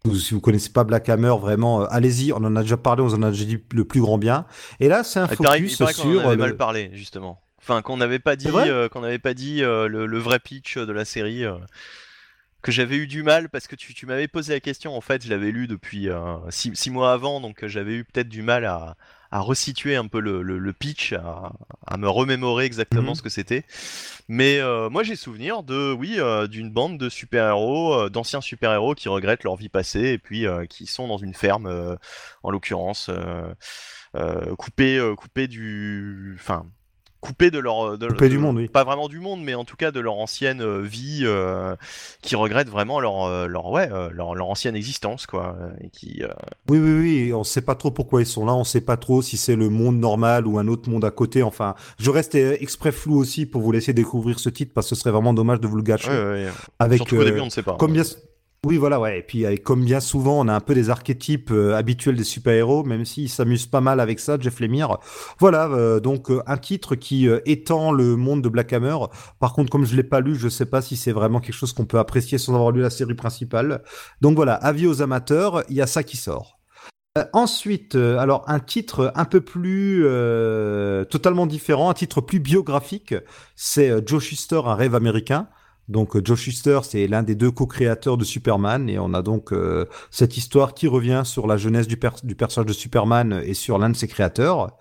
Ou 0.04 0.14
Si 0.16 0.34
vous 0.34 0.40
connaissez 0.40 0.70
pas 0.70 0.82
Black 0.82 1.08
Hammer, 1.08 1.34
vraiment, 1.40 1.82
euh, 1.82 1.86
allez-y. 1.90 2.32
On 2.32 2.38
en 2.38 2.56
a 2.56 2.62
déjà 2.62 2.76
parlé, 2.76 3.02
on 3.02 3.06
en 3.14 3.22
a 3.22 3.30
déjà 3.30 3.44
dit 3.44 3.58
le 3.72 3.84
plus 3.84 4.00
grand 4.00 4.18
bien. 4.18 4.46
Et 4.80 4.88
là, 4.88 5.04
c'est 5.04 5.20
un 5.20 5.28
focus 5.28 5.78
il 5.80 5.88
sur 5.94 6.20
avait 6.20 6.30
le- 6.36 6.36
mal 6.36 6.56
parlé, 6.56 6.90
justement. 6.94 7.40
Enfin, 7.60 7.80
qu'on 7.80 7.96
n'avait 7.96 8.18
pas 8.18 8.34
dit, 8.34 8.48
euh, 8.48 8.88
qu'on 8.88 9.02
n'avait 9.02 9.20
pas 9.20 9.34
dit 9.34 9.62
euh, 9.62 9.86
le, 9.86 10.06
le 10.06 10.18
vrai 10.18 10.40
pitch 10.40 10.78
de 10.78 10.92
la 10.92 11.04
série. 11.04 11.44
euh, 11.44 11.54
que 12.62 12.70
j'avais 12.70 12.96
eu 12.96 13.06
du 13.08 13.22
mal 13.24 13.48
parce 13.48 13.66
que 13.66 13.74
tu, 13.74 13.92
tu 13.92 14.06
m'avais 14.06 14.28
posé 14.28 14.52
la 14.52 14.60
question. 14.60 14.96
En 14.96 15.00
fait, 15.00 15.24
je 15.24 15.30
l'avais 15.30 15.50
lu 15.50 15.66
depuis 15.66 16.08
euh, 16.08 16.36
six, 16.50 16.70
six 16.74 16.90
mois 16.90 17.12
avant, 17.12 17.40
donc 17.40 17.64
euh, 17.64 17.68
j'avais 17.68 17.94
eu 17.94 18.04
peut-être 18.04 18.28
du 18.28 18.42
mal 18.42 18.64
à, 18.64 18.96
à 19.32 19.40
resituer 19.40 19.96
un 19.96 20.06
peu 20.06 20.20
le, 20.20 20.42
le- 20.42 20.58
le 20.58 20.72
pitch, 20.72 21.14
à, 21.14 21.52
à 21.86 21.96
me 21.96 22.08
remémorer 22.08 22.64
exactement 22.66 23.10
Mhm. 23.10 23.14
ce 23.16 23.22
que 23.22 23.30
c'était. 23.30 23.64
Mais 24.28 24.58
euh, 24.60 24.90
moi, 24.90 25.02
j'ai 25.02 25.16
souvenir 25.16 25.62
de, 25.62 25.92
oui, 25.92 26.16
euh, 26.18 26.46
d'une 26.46 26.70
bande 26.70 26.98
de 26.98 27.08
super-héros, 27.08 27.94
euh, 27.94 28.08
d'anciens 28.10 28.40
super-héros 28.40 28.94
qui 28.94 29.08
regrettent 29.08 29.44
leur 29.44 29.56
vie 29.56 29.68
passée 29.68 30.08
et 30.10 30.18
puis 30.18 30.46
euh, 30.46 30.66
qui 30.66 30.86
sont 30.86 31.08
dans 31.08 31.18
une 31.18 31.34
ferme, 31.34 31.66
euh, 31.66 31.96
en 32.42 32.50
l'occurrence, 32.50 33.08
euh, 33.08 33.52
euh, 34.16 34.54
coupés, 34.56 34.98
euh, 34.98 35.14
coupés 35.16 35.48
du, 35.48 36.36
enfin, 36.38 36.66
coupés 37.22 37.50
de 37.50 37.58
leur, 37.58 37.96
de, 37.96 38.08
Coupés 38.08 38.24
de- 38.24 38.34
du 38.34 38.38
monde, 38.38 38.56
oui. 38.58 38.68
pas 38.68 38.82
vraiment 38.84 39.08
du 39.08 39.20
monde, 39.20 39.42
mais 39.42 39.54
en 39.54 39.64
tout 39.64 39.76
cas 39.76 39.92
de 39.92 40.00
leur 40.00 40.16
ancienne 40.18 40.60
euh, 40.60 40.80
vie, 40.82 41.20
euh, 41.22 41.74
qui 42.20 42.36
regrettent 42.36 42.68
vraiment 42.68 43.00
leur, 43.00 43.24
euh, 43.24 43.46
leur, 43.46 43.70
ouais, 43.70 43.88
euh, 43.90 44.10
leur, 44.12 44.34
leur 44.34 44.48
ancienne 44.50 44.76
existence, 44.76 45.26
quoi, 45.26 45.56
euh, 45.60 45.70
et 45.80 45.88
qui, 45.90 46.22
euh, 46.22 46.28
Oui, 46.68 46.78
oui, 46.78 46.98
oui, 47.00 47.32
on 47.32 47.44
sait 47.44 47.62
pas 47.62 47.76
trop 47.76 47.90
pourquoi 47.92 48.20
ils 48.22 48.26
sont 48.26 48.44
là, 48.44 48.52
on 48.54 48.64
sait 48.64 48.80
pas 48.80 48.96
trop 48.96 49.22
si 49.22 49.36
c'est 49.36 49.56
le 49.56 49.68
monde 49.70 49.98
normal 49.98 50.46
ou 50.46 50.58
un 50.58 50.66
autre 50.68 50.90
monde 50.90 51.04
à 51.04 51.10
côté, 51.12 51.42
enfin, 51.42 51.74
je 51.98 52.10
reste 52.10 52.34
euh, 52.34 52.56
exprès 52.60 52.92
flou 52.92 53.16
aussi 53.16 53.46
pour 53.46 53.62
vous 53.62 53.70
laisser 53.72 53.94
découvrir 53.94 54.38
ce 54.40 54.48
titre 54.48 54.72
parce 54.74 54.90
que 54.90 54.94
ce 54.96 55.00
serait 55.00 55.12
vraiment 55.12 55.32
dommage 55.32 55.60
de 55.60 55.68
vous 55.68 55.76
le 55.76 55.82
gâcher. 55.84 56.10
ouais, 56.10 56.16
ouais, 56.16 56.44
ouais. 56.46 56.50
Avec, 56.80 56.98
surtout 56.98 57.16
euh, 57.16 57.24
début 57.24 57.40
on 57.40 57.44
ne 57.46 57.50
sait 57.50 57.62
pas. 57.62 57.76
comme 57.76 57.92
bien... 57.92 58.02
Oui, 58.64 58.76
voilà, 58.76 59.00
ouais, 59.00 59.18
et 59.18 59.22
puis 59.22 59.44
avec- 59.44 59.64
comme 59.64 59.84
bien 59.84 59.98
souvent, 59.98 60.38
on 60.38 60.46
a 60.46 60.54
un 60.54 60.60
peu 60.60 60.72
des 60.72 60.88
archétypes 60.88 61.50
euh, 61.50 61.74
habituels 61.74 62.14
des 62.14 62.22
super-héros, 62.22 62.84
même 62.84 63.04
s'ils 63.04 63.28
s'amusent 63.28 63.66
pas 63.66 63.80
mal 63.80 63.98
avec 63.98 64.20
ça, 64.20 64.38
Jeff 64.38 64.60
Lemire. 64.60 64.98
Voilà, 65.40 65.66
euh, 65.66 65.98
donc 65.98 66.30
euh, 66.30 66.40
un 66.46 66.56
titre 66.58 66.94
qui 66.94 67.26
euh, 67.28 67.40
étend 67.44 67.90
le 67.90 68.14
monde 68.14 68.40
de 68.40 68.48
Black 68.48 68.72
Hammer. 68.72 68.96
Par 69.40 69.52
contre, 69.52 69.68
comme 69.68 69.84
je 69.84 69.96
l'ai 69.96 70.04
pas 70.04 70.20
lu, 70.20 70.36
je 70.36 70.48
sais 70.48 70.66
pas 70.66 70.80
si 70.80 70.96
c'est 70.96 71.10
vraiment 71.10 71.40
quelque 71.40 71.56
chose 71.56 71.72
qu'on 71.72 71.86
peut 71.86 71.98
apprécier 71.98 72.38
sans 72.38 72.54
avoir 72.54 72.70
lu 72.70 72.80
la 72.80 72.90
série 72.90 73.16
principale. 73.16 73.82
Donc 74.20 74.36
voilà, 74.36 74.54
avis 74.54 74.86
aux 74.86 75.02
amateurs, 75.02 75.64
il 75.68 75.74
y 75.74 75.82
a 75.82 75.88
ça 75.88 76.04
qui 76.04 76.16
sort. 76.16 76.60
Euh, 77.18 77.24
ensuite, 77.32 77.96
euh, 77.96 78.16
alors 78.18 78.44
un 78.48 78.60
titre 78.60 79.12
un 79.16 79.24
peu 79.24 79.40
plus 79.40 80.02
euh, 80.06 81.04
totalement 81.04 81.46
différent, 81.46 81.90
un 81.90 81.94
titre 81.94 82.20
plus 82.20 82.38
biographique, 82.38 83.14
c'est 83.56 83.90
euh, 83.90 84.00
Joe 84.06 84.22
Shuster, 84.22 84.60
un 84.66 84.76
rêve 84.76 84.94
américain. 84.94 85.48
Donc 85.92 86.16
euh, 86.16 86.22
Joe 86.24 86.38
Shuster, 86.38 86.80
c'est 86.82 87.06
l'un 87.06 87.22
des 87.22 87.34
deux 87.36 87.50
co-créateurs 87.50 88.16
de 88.16 88.24
Superman, 88.24 88.88
et 88.88 88.98
on 88.98 89.14
a 89.14 89.22
donc 89.22 89.52
euh, 89.52 89.84
cette 90.10 90.36
histoire 90.36 90.74
qui 90.74 90.88
revient 90.88 91.22
sur 91.24 91.46
la 91.46 91.56
jeunesse 91.56 91.86
du, 91.86 91.96
per- 91.96 92.10
du 92.24 92.34
personnage 92.34 92.66
de 92.68 92.72
Superman 92.72 93.40
et 93.44 93.54
sur 93.54 93.78
l'un 93.78 93.90
de 93.90 93.96
ses 93.96 94.08
créateurs. 94.08 94.76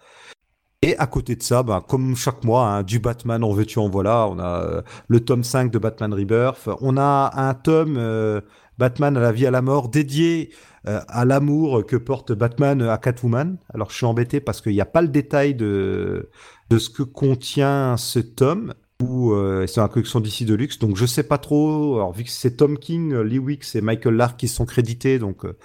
Et 0.82 0.98
à 0.98 1.06
côté 1.06 1.36
de 1.36 1.44
ça, 1.44 1.62
ben, 1.62 1.80
comme 1.82 2.16
chaque 2.16 2.44
mois, 2.44 2.68
hein, 2.68 2.84
du 2.84 3.00
Batman 3.00 3.44
en 3.44 3.52
veux-tu 3.52 3.78
en 3.78 3.88
voilà, 3.90 4.28
on 4.28 4.40
a 4.40 4.64
euh, 4.64 4.82
le 5.08 5.20
tome 5.20 5.44
5 5.44 5.72
de 5.72 5.78
Batman 5.78 6.12
Rebirth, 6.14 6.70
on 6.82 6.98
a 6.98 7.32
un 7.36 7.54
tome 7.54 8.42
Batman 8.80 9.16
à 9.16 9.20
la 9.20 9.32
vie 9.32 9.46
à 9.46 9.52
la 9.52 9.62
mort 9.62 9.90
dédié 9.90 10.52
à 10.86 11.26
l'amour 11.26 11.86
que 11.86 11.96
porte 11.96 12.32
Batman 12.32 12.82
à 12.82 12.98
Catwoman. 12.98 13.58
Alors 13.72 13.92
je 13.92 13.98
suis 13.98 14.08
embêté 14.08 14.40
parce 14.40 14.62
qu'il 14.62 14.72
n'y 14.74 14.82
a 14.82 14.86
pas 14.88 15.04
le 15.04 15.10
détail 15.10 15.54
de 15.54 16.28
ce 16.72 16.90
que 16.90 17.04
contient 17.04 17.96
ce 17.98 18.18
tome, 18.18 18.74
ou 19.02 19.34
euh, 19.34 19.68
c'est 19.68 19.82
un 19.82 19.88
collection 19.88 20.20
d'ici 20.20 20.46
de 20.46 20.54
luxe, 20.54 20.80
donc 20.80 20.96
je 20.98 21.06
sais 21.06 21.24
pas 21.24 21.38
trop. 21.38 21.96
Alors 21.96 22.14
vu 22.14 22.24
que 22.24 22.30
c'est 22.30 22.52
Tom 22.58 22.78
King, 22.78 23.14
euh, 23.14 23.24
Lee 23.24 23.40
Wicks 23.40 23.76
et 23.76 23.82
Michael 23.82 24.16
Lark 24.16 24.40
qui 24.40 24.48
sont 24.48 24.66
crédités, 24.66 25.20
donc 25.20 25.46
euh, 25.46 25.58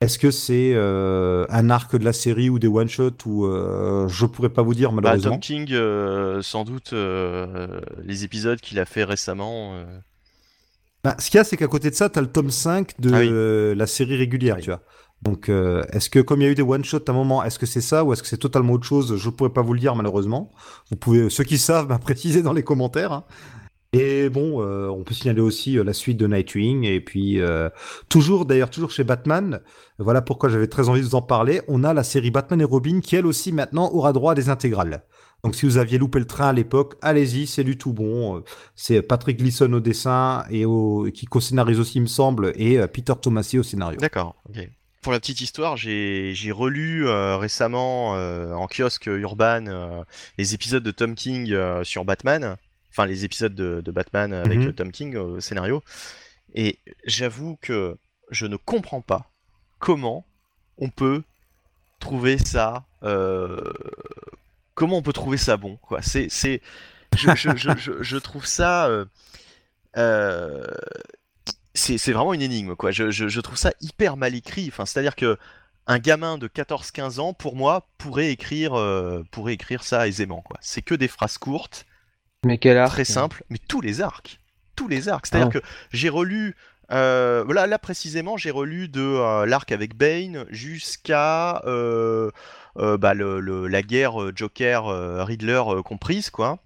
est-ce 0.00 0.18
que 0.18 0.30
c'est 0.30 0.72
euh, 0.74 1.46
un 1.50 1.70
arc 1.70 1.94
de 1.96 2.04
la 2.04 2.12
série 2.12 2.48
ou 2.50 2.58
des 2.58 2.68
one-shots 2.68 3.26
ou 3.26 3.46
euh, 3.46 4.08
je 4.08 4.26
pourrais 4.26 4.48
pas 4.48 4.62
vous 4.62 4.74
dire 4.74 4.90
Bah, 4.92 5.00
malheureusement. 5.02 5.32
Tom 5.32 5.40
King, 5.40 5.68
sans 6.42 6.64
doute, 6.64 6.92
les 8.04 8.24
épisodes 8.24 8.60
qu'il 8.60 8.78
a 8.78 8.84
fait 8.86 9.04
récemment. 9.04 9.74
Bah, 11.04 11.16
ce 11.18 11.30
qu'il 11.30 11.38
y 11.38 11.40
a, 11.40 11.44
c'est 11.44 11.56
qu'à 11.56 11.66
côté 11.68 11.88
de 11.90 11.94
ça, 11.94 12.10
tu 12.10 12.18
as 12.18 12.22
le 12.22 12.28
tome 12.30 12.50
5 12.50 13.00
de 13.00 13.10
Ah 13.12 13.18
oui. 13.72 13.76
la 13.78 13.86
série 13.86 14.16
régulière, 14.16 14.56
Oui. 14.56 14.62
tu 14.62 14.70
vois. 14.70 14.82
Donc, 15.22 15.48
euh, 15.48 15.82
est-ce 15.92 16.08
que, 16.08 16.18
comme 16.18 16.40
il 16.40 16.44
y 16.44 16.48
a 16.48 16.50
eu 16.50 16.54
des 16.54 16.62
one-shots 16.62 17.04
à 17.06 17.10
un 17.10 17.14
moment, 17.14 17.44
est-ce 17.44 17.58
que 17.58 17.66
c'est 17.66 17.82
ça 17.82 18.04
ou 18.04 18.12
est-ce 18.12 18.22
que 18.22 18.28
c'est 18.28 18.38
totalement 18.38 18.72
autre 18.74 18.86
chose? 18.86 19.16
Je 19.16 19.28
pourrais 19.28 19.52
pas 19.52 19.62
vous 19.62 19.74
le 19.74 19.80
dire, 19.80 19.94
malheureusement. 19.94 20.50
Vous 20.90 20.96
pouvez, 20.96 21.28
ceux 21.28 21.44
qui 21.44 21.58
savent, 21.58 21.86
bah, 21.88 21.98
préciser 21.98 22.42
dans 22.42 22.52
les 22.52 22.62
commentaires. 22.62 23.12
hein. 23.12 23.24
Et 23.92 24.30
bon, 24.30 24.62
euh, 24.62 24.86
on 24.88 25.02
peut 25.02 25.14
signaler 25.14 25.40
aussi 25.40 25.76
euh, 25.76 25.82
la 25.82 25.92
suite 25.92 26.16
de 26.16 26.26
Nightwing. 26.26 26.84
Et 26.84 27.00
puis, 27.00 27.38
toujours, 28.08 28.46
d'ailleurs, 28.46 28.70
toujours 28.70 28.90
chez 28.90 29.04
Batman, 29.04 29.60
voilà 29.98 30.22
pourquoi 30.22 30.48
j'avais 30.48 30.68
très 30.68 30.88
envie 30.88 31.00
de 31.00 31.06
vous 31.06 31.16
en 31.16 31.22
parler, 31.22 31.60
on 31.68 31.84
a 31.84 31.92
la 31.92 32.04
série 32.04 32.30
Batman 32.30 32.60
et 32.60 32.64
Robin 32.64 33.00
qui, 33.00 33.16
elle 33.16 33.26
aussi, 33.26 33.52
maintenant, 33.52 33.90
aura 33.92 34.12
droit 34.12 34.32
à 34.32 34.34
des 34.34 34.48
intégrales. 34.48 35.02
Donc, 35.44 35.54
si 35.54 35.66
vous 35.66 35.76
aviez 35.78 35.98
loupé 35.98 36.18
le 36.18 36.26
train 36.26 36.48
à 36.48 36.52
l'époque, 36.52 36.94
allez-y, 37.02 37.46
c'est 37.46 37.64
du 37.64 37.76
tout 37.76 37.92
bon. 37.92 38.42
C'est 38.74 39.02
Patrick 39.02 39.38
Gleason 39.38 39.72
au 39.72 39.80
dessin 39.80 40.44
et 40.50 40.64
au, 40.64 41.08
qui 41.12 41.26
co-scénarise 41.26 41.80
aussi, 41.80 41.98
il 41.98 42.02
me 42.02 42.06
semble, 42.06 42.52
et 42.56 42.78
Peter 42.88 43.14
Tomasi 43.20 43.58
au 43.58 43.62
scénario. 43.62 43.98
D'accord, 43.98 44.36
ok. 44.48 44.70
Pour 45.00 45.12
la 45.12 45.20
petite 45.20 45.40
histoire, 45.40 45.78
j'ai 45.78 46.52
relu 46.52 47.08
euh, 47.08 47.36
récemment 47.38 48.16
euh, 48.16 48.52
en 48.52 48.66
kiosque 48.66 49.06
urbain 49.06 49.66
euh, 49.66 50.04
les 50.36 50.52
épisodes 50.54 50.82
de 50.82 50.90
Tom 50.90 51.14
King 51.14 51.56
sur 51.84 52.04
Batman, 52.04 52.56
enfin 52.90 53.06
les 53.06 53.24
épisodes 53.24 53.54
de, 53.54 53.80
de 53.80 53.90
Batman 53.90 54.34
avec 54.34 54.58
Mhm. 54.58 54.72
Tom 54.74 54.92
King 54.92 55.16
au 55.16 55.40
scénario, 55.40 55.82
et 56.54 56.78
j'avoue 57.06 57.56
que 57.62 57.96
je 58.30 58.44
ne 58.46 58.56
comprends 58.56 59.00
pas 59.00 59.30
comment 59.78 60.26
on 60.76 60.90
peut 60.90 61.22
trouver 61.98 62.36
ça, 62.36 62.84
comment 64.74 64.98
on 64.98 65.02
peut 65.02 65.14
trouver 65.14 65.38
ça 65.38 65.56
bon, 65.56 65.76
quoi. 65.82 66.02
C'est, 66.02 66.28
je, 67.16 67.34
je, 67.34 67.56
je, 67.56 67.70
je, 67.78 67.92
je 68.02 68.16
trouve 68.18 68.44
ça. 68.44 68.86
euh, 69.96 70.64
c'est 71.74 72.12
vraiment 72.12 72.34
une 72.34 72.42
énigme, 72.42 72.74
quoi. 72.74 72.90
Je, 72.90 73.10
je- 73.10 73.28
je 73.28 73.40
trouve 73.40 73.56
ça 73.56 73.72
hyper 73.80 74.16
mal 74.16 74.34
écrit. 74.34 74.66
Enfin, 74.68 74.86
c'est-à-dire 74.86 75.16
que 75.16 75.38
un 75.86 75.98
gamin 75.98 76.38
de 76.38 76.46
14-15 76.48 77.18
ans, 77.20 77.32
pour 77.32 77.56
moi, 77.56 77.88
pourrait 77.98 78.30
écrire, 78.30 78.74
euh, 78.78 79.22
pourrait 79.30 79.54
écrire 79.54 79.82
ça 79.82 80.06
aisément, 80.06 80.40
quoi. 80.42 80.56
C'est 80.60 80.82
que 80.82 80.94
des 80.94 81.08
phrases 81.08 81.38
courtes, 81.38 81.86
Mais 82.44 82.58
quel 82.58 82.76
art 82.78 82.90
très 82.90 83.04
simples, 83.04 83.44
mais 83.50 83.58
tous 83.58 83.80
les 83.80 84.00
arcs, 84.00 84.40
tous 84.76 84.88
les 84.88 85.08
arcs. 85.08 85.26
C'est-à-dire 85.26 85.48
Ah. 85.54 85.58
que 85.60 85.66
j'ai 85.92 86.08
relu, 86.08 86.54
euh, 86.92 87.42
voilà, 87.44 87.66
là 87.66 87.78
précisément, 87.78 88.36
j'ai 88.36 88.50
relu 88.50 88.88
de 88.88 89.00
euh, 89.00 89.46
l'arc 89.46 89.70
avec 89.72 89.94
Bane 89.96 90.46
jusqu'à 90.50 91.62
euh, 91.66 92.30
bah, 92.76 93.14
le- 93.14 93.40
le- 93.40 93.66
la 93.68 93.82
guerre 93.82 94.34
Joker 94.36 94.86
Riddler 95.26 95.62
euh, 95.66 95.82
comprise, 95.82 96.30
quoi. 96.30 96.58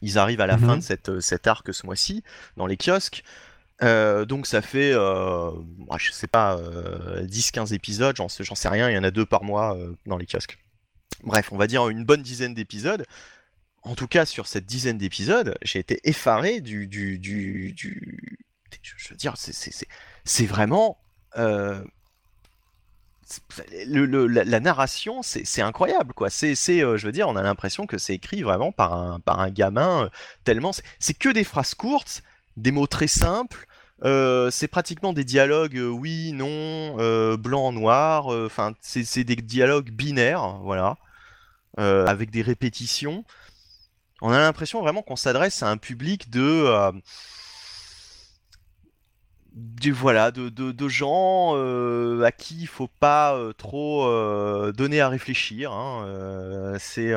Ils 0.00 0.16
arrivent 0.18 0.40
à 0.40 0.46
la 0.46 0.56
Mhm. 0.56 0.66
fin 0.66 0.76
de 0.76 0.82
cette, 0.82 1.20
cet 1.20 1.46
arc 1.48 1.74
ce 1.74 1.84
mois-ci 1.86 2.22
dans 2.56 2.66
les 2.66 2.76
kiosques. 2.76 3.24
Euh, 3.82 4.24
donc 4.24 4.46
ça 4.46 4.60
fait, 4.62 4.92
euh, 4.92 5.50
je 5.98 6.10
sais 6.12 6.26
pas, 6.26 6.56
euh, 6.58 7.24
10-15 7.26 7.72
épisodes, 7.74 8.16
j'en 8.16 8.28
sais, 8.28 8.68
rien, 8.68 8.90
il 8.90 8.94
y 8.94 8.98
en 8.98 9.04
a 9.04 9.10
deux 9.10 9.26
par 9.26 9.44
mois 9.44 9.76
euh, 9.76 9.94
dans 10.06 10.16
les 10.16 10.26
kiosques. 10.26 10.58
Bref, 11.24 11.52
on 11.52 11.56
va 11.56 11.66
dire 11.66 11.88
une 11.88 12.04
bonne 12.04 12.22
dizaine 12.22 12.54
d'épisodes. 12.54 13.04
En 13.82 13.94
tout 13.94 14.08
cas, 14.08 14.26
sur 14.26 14.46
cette 14.46 14.66
dizaine 14.66 14.98
d'épisodes, 14.98 15.56
j'ai 15.62 15.78
été 15.80 16.00
effaré 16.04 16.60
du... 16.60 16.86
du, 16.88 17.18
du, 17.18 17.74
Je 18.82 19.08
veux 19.10 19.16
dire, 19.16 19.34
c'est- 19.36 20.46
vraiment... 20.46 20.98
euh, 21.36 21.82
la, 23.86 24.60
narration, 24.60 25.22
c'est 25.22 25.62
incroyable, 25.62 26.14
quoi. 26.14 26.30
C'est, 26.30 26.54
euh, 26.82 26.96
je 26.96 27.06
veux 27.06 27.12
dire, 27.12 27.28
on 27.28 27.36
a 27.36 27.42
l'impression 27.42 27.86
que 27.86 27.98
c'est 27.98 28.14
écrit 28.14 28.42
vraiment 28.42 28.72
par 28.72 28.94
un, 28.94 29.20
par 29.20 29.40
un 29.40 29.50
gamin, 29.50 30.10
tellement... 30.44 30.72
C'est 30.98 31.14
que 31.14 31.28
des 31.28 31.44
phrases 31.44 31.74
courtes, 31.74 32.22
des 32.56 32.72
mots 32.72 32.86
très 32.86 33.06
simples, 33.06 33.66
Euh, 34.04 34.50
c'est 34.50 34.68
pratiquement 34.68 35.12
des 35.12 35.24
dialogues 35.24 35.76
euh, 35.76 35.88
oui, 35.88 36.32
non, 36.32 36.46
euh, 37.00 37.36
blanc, 37.36 37.72
noir. 37.72 38.26
Enfin, 38.28 38.74
c'est 38.80 39.24
des 39.24 39.36
dialogues 39.36 39.90
binaires, 39.90 40.58
voilà, 40.62 40.96
avec 41.76 42.30
des 42.30 42.42
répétitions. 42.42 43.24
On 44.22 44.30
a 44.32 44.38
l'impression 44.40 44.80
vraiment 44.82 45.02
qu'on 45.02 45.16
s'adresse 45.16 45.62
à 45.62 45.70
un 45.70 45.76
public 45.76 46.30
de, 46.30 46.66
du- 49.52 49.92
voilà, 49.92 50.30
de, 50.30 50.48
de- 50.48 50.72
de 50.72 50.88
gens 50.88 51.54
à 52.22 52.32
qui 52.32 52.60
il 52.60 52.66
faut 52.66 52.88
pas 53.00 53.36
trop 53.56 54.06
donner 54.72 55.00
à 55.00 55.08
réfléchir. 55.08 55.72
hein, 55.72 56.74
c'est, 56.78 57.12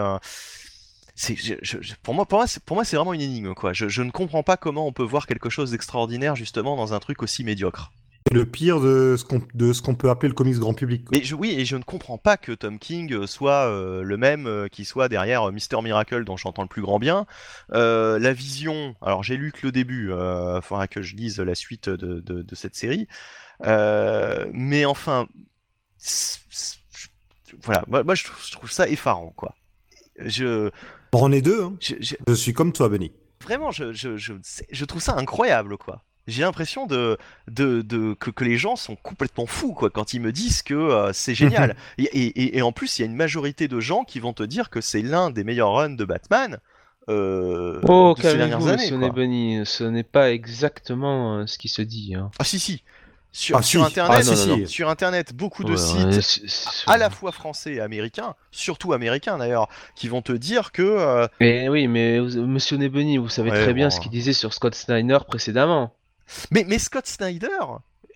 je- 1.28 1.55
je- 1.61 1.78
je- 1.82 1.93
pour 2.01 2.13
moi, 2.13 2.26
pour 2.26 2.39
moi, 2.39 2.47
c'est, 2.47 2.63
pour 2.63 2.76
moi, 2.76 2.84
c'est 2.86 2.95
vraiment 2.95 3.13
une 3.13 3.22
énigme, 3.22 3.53
quoi. 3.53 3.74
Je, 3.74 3.88
je 3.88 4.01
ne 4.01 4.11
comprends 4.11 4.43
pas 4.43 4.57
comment 4.57 4.88
on 4.88 4.93
peut 4.93 5.03
voir 5.03 5.28
quelque 5.28 5.49
chose 5.49 5.72
d'extraordinaire 5.72 6.36
justement 6.36 6.76
dans 6.76 6.93
un 6.93 6.99
truc 6.99 7.22
aussi 7.22 7.43
médiocre. 7.43 7.91
C'est 8.28 8.36
le 8.36 8.45
pire 8.45 8.80
de 8.80 9.15
ce 9.17 9.26
qu'on 9.26 9.41
de 9.53 9.74
ce 9.74 9.82
qu'on 9.82 9.95
peut 9.95 10.09
appeler 10.09 10.30
le 10.30 10.36
comics 10.36 10.57
grand 10.57 10.74
public. 10.74 11.05
quoi. 11.05 11.17
Mais 11.17 11.24
je, 11.24 11.34
oui, 11.36 11.55
et 11.57 11.65
je 11.65 11.76
ne 11.76 11.84
comprends 11.84 12.17
pas 12.19 12.38
que 12.38 12.51
Tom 12.51 12.78
King 12.80 13.11
euh, 13.13 13.28
soit 13.28 13.67
euh, 13.67 14.03
le 14.03 14.15
même 14.15 14.45
euh, 14.47 14.67
qui 14.67 14.86
soit 14.86 15.09
derrière 15.09 15.49
euh, 15.49 15.51
Mister 15.51 15.82
Miracle, 15.82 16.24
dont 16.24 16.38
j'entends 16.38 16.61
le 16.61 16.67
plus 16.67 16.84
grand 16.84 16.99
bien. 16.99 17.26
La 17.69 18.34
Vision, 18.34 18.95
alors 19.01 19.24
j'ai 19.24 19.38
lu 19.38 19.51
que 19.51 19.65
le 19.65 19.72
début, 19.72 20.11
il 20.11 20.59
faudra 20.63 20.88
que 20.88 21.01
je 21.01 21.15
lise 21.15 21.39
la 21.39 21.55
suite 21.55 21.89
de, 21.89 22.19
de- 22.19 22.41
de 22.43 22.55
cette 22.55 22.76
série. 22.76 23.07
Mais 23.63 24.86
enfin, 24.86 25.28
voilà, 27.63 27.84
moi, 27.88 28.03
moi, 28.03 28.15
je, 28.15 28.24
trouve, 28.26 28.45
je 28.45 28.51
trouve 28.51 28.72
ça 28.72 28.88
effarant, 28.88 29.34
quoi. 29.36 29.55
Je, 30.19 30.69
Bon, 31.12 31.20
on 31.24 31.32
est 31.32 31.41
deux. 31.41 31.64
Hein. 31.64 31.74
je, 31.80 31.95
je- 31.99 32.16
Je 32.28 32.34
suis 32.34 32.53
comme 32.53 32.72
toi, 32.74 32.88
Benny. 32.89 33.12
vraiment, 33.43 33.72
je, 33.72 33.91
je, 33.93 34.18
je, 34.18 34.34
c'est- 34.43 34.68
je 34.72 34.86
trouve 34.86 35.01
ça 35.01 35.16
incroyable, 35.18 35.78
quoi. 35.78 36.03
J'ai 36.28 36.43
l'impression 36.43 36.86
de, 36.86 37.18
de, 37.49 37.82
de- 37.82 38.14
que, 38.14 38.30
que 38.30 38.43
les 38.45 38.55
gens 38.57 38.76
sont 38.76 38.95
complètement 38.95 39.47
fous, 39.47 39.74
quoi, 39.74 39.89
quand 39.89 40.14
ils 40.14 40.22
me 40.22 40.32
disent 40.32 40.62
que 40.62 40.76
euh, 40.76 41.12
c'est 41.14 41.34
génial. 41.36 41.76
et, 41.97 42.03
et- 42.03 42.57
et 42.57 42.62
en 42.62 42.72
plus, 42.72 42.97
il 42.97 43.01
y 43.01 43.05
a 43.05 43.07
une 43.07 43.16
majorité 43.18 43.68
de 43.68 43.80
gens 43.80 44.03
qui 44.03 44.20
vont 44.20 44.32
te 44.34 44.43
dire 44.43 44.70
que 44.70 44.80
c'est 44.82 45.01
l'un 45.01 45.32
des 45.32 45.43
meilleurs 45.43 45.72
runs 45.74 45.89
de 45.95 46.05
Batman 46.05 46.59
euh, 47.09 47.80
Oh, 47.89 48.14
de 48.16 48.22
ces 48.22 48.38
dernières 48.38 48.68
années. 48.68 49.66
ce 49.66 49.84
n'est 49.84 50.03
pas 50.03 50.32
exactement 50.32 51.39
euh, 51.39 51.47
ce 51.47 51.57
qui 51.57 51.68
se 51.68 51.82
dit. 51.82 52.14
Hein. 52.16 52.30
Ah 52.39 52.43
si, 52.43 52.59
si. 52.59 52.84
Sur, 53.34 53.57
Ah, 53.57 53.61
sur 53.61 53.79
si. 53.82 53.86
Internet, 53.88 54.17
Ah, 54.19 54.23
sur 54.67 54.89
beaucoup 55.34 55.63
de 55.63 55.71
Ouais, 55.71 55.77
sites 55.77 56.05
ouais, 56.05 56.21
c'est- 56.21 56.47
c'est- 56.49 56.89
à 56.89 56.97
la 56.97 57.09
fois 57.09 57.32
français 57.32 57.75
et 57.75 57.79
américains, 57.79 58.36
surtout 58.51 58.91
américains 58.91 59.38
d'ailleurs, 59.38 59.69
qui 59.95 60.09
vont 60.09 60.21
te 60.21 60.34
dire 60.34 60.73
que 60.73 60.82
euh, 60.82 61.27
Mais 61.39 61.69
oui, 61.69 61.88
mais 61.88 62.19
vous- 62.19 62.45
monsieur 62.45 62.75
Nebony, 62.75 63.17
vous 63.17 63.29
savez 63.29 63.51
Ouais, 63.51 63.63
très 63.63 63.73
bien 63.73 63.88
bon. 63.88 63.91
ce 63.91 64.01
qu'il 64.01 64.11
disait 64.11 64.34
sur 64.34 64.53
Scott 64.53 64.75
Snyder 64.75 65.19
précédemment. 65.25 65.93
Mais, 66.51 66.65
mais 66.67 66.77
Scott 66.77 67.07
Snyder, 67.07 67.47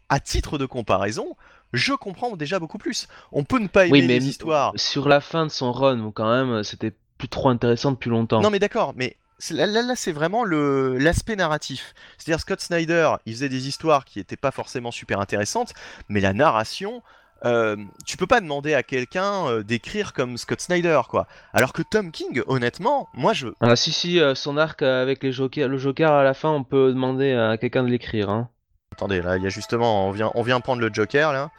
à 0.10 0.20
titre 0.20 0.58
de 0.58 0.66
comparaison, 0.66 1.38
je 1.72 1.94
comprends 1.94 2.36
déjà 2.36 2.60
beaucoup 2.60 2.78
plus. 2.78 3.08
On 3.32 3.46
peut 3.46 3.60
ne 3.60 3.68
pas 3.68 3.86
aimer 3.86 3.92
Oui, 4.02 4.08
mais 4.08 4.20
les 4.20 4.28
histoires. 4.28 4.74
sur 4.76 5.08
la 5.08 5.22
fin 5.22 5.46
de 5.46 5.52
son 5.52 5.72
run, 5.72 6.12
quand 6.14 6.30
même, 6.30 6.64
c'était 6.64 6.92
plus 7.18 7.30
trop 7.30 7.48
intéressant 7.48 7.92
depuis 7.92 8.10
longtemps. 8.10 8.42
Non 8.42 8.50
mais 8.50 8.60
d'accord, 8.60 8.92
mais 8.98 9.16
là, 9.52 9.66
là, 9.66 9.82
là, 9.82 9.96
c'est 9.96 10.12
vraiment 10.12 10.44
le 10.44 10.98
l'aspect 10.98 11.36
narratif. 11.36 11.94
C'est-à-dire 12.18 12.40
Scott 12.40 12.62
Snyder, 12.62 13.12
il 13.26 13.34
faisait 13.34 13.50
des 13.50 13.68
histoires 13.68 14.06
qui 14.06 14.20
étaient 14.20 14.38
pas 14.38 14.52
forcément 14.52 14.92
super 14.92 15.20
intéressantes, 15.20 15.74
mais 16.10 16.20
la 16.20 16.34
narration, 16.34 17.02
euh, 17.46 17.76
tu 18.06 18.18
peux 18.18 18.28
pas 18.28 18.42
demander 18.42 18.74
à 18.74 18.84
quelqu'un 18.84 19.48
euh, 19.48 19.64
d'écrire 19.64 20.14
comme 20.14 20.38
Scott 20.38 20.62
Snyder, 20.62 21.02
quoi. 21.10 21.28
Alors 21.54 21.74
que 21.74 21.82
Tom 21.82 22.12
King, 22.12 22.42
honnêtement, 22.48 23.10
moi 23.14 23.34
je, 23.34 23.48
Ah 23.62 23.76
si 23.76 23.92
si, 23.92 24.20
euh, 24.20 24.36
son 24.36 24.58
arc 24.58 24.82
euh, 24.82 25.02
avec 25.02 25.22
les 25.24 25.32
jokers, 25.32 25.68
le 25.68 25.78
Joker 25.78 26.12
à 26.12 26.24
la 26.24 26.34
fin, 26.34 26.50
on 26.50 26.64
peut 26.64 26.90
demander 26.90 27.34
à 27.34 27.58
quelqu'un 27.58 27.84
de 27.84 27.90
l'écrire. 27.90 28.30
Hein. 28.30 28.50
attendez, 28.94 29.22
là, 29.22 29.38
il 29.38 29.44
y 29.44 29.48
a 29.48 29.50
justement, 29.50 30.08
on 30.08 30.12
vient, 30.12 30.32
on 30.36 30.42
vient 30.42 30.60
prendre 30.60 30.82
le 30.82 30.90
Joker 30.94 31.34
là. 31.34 31.52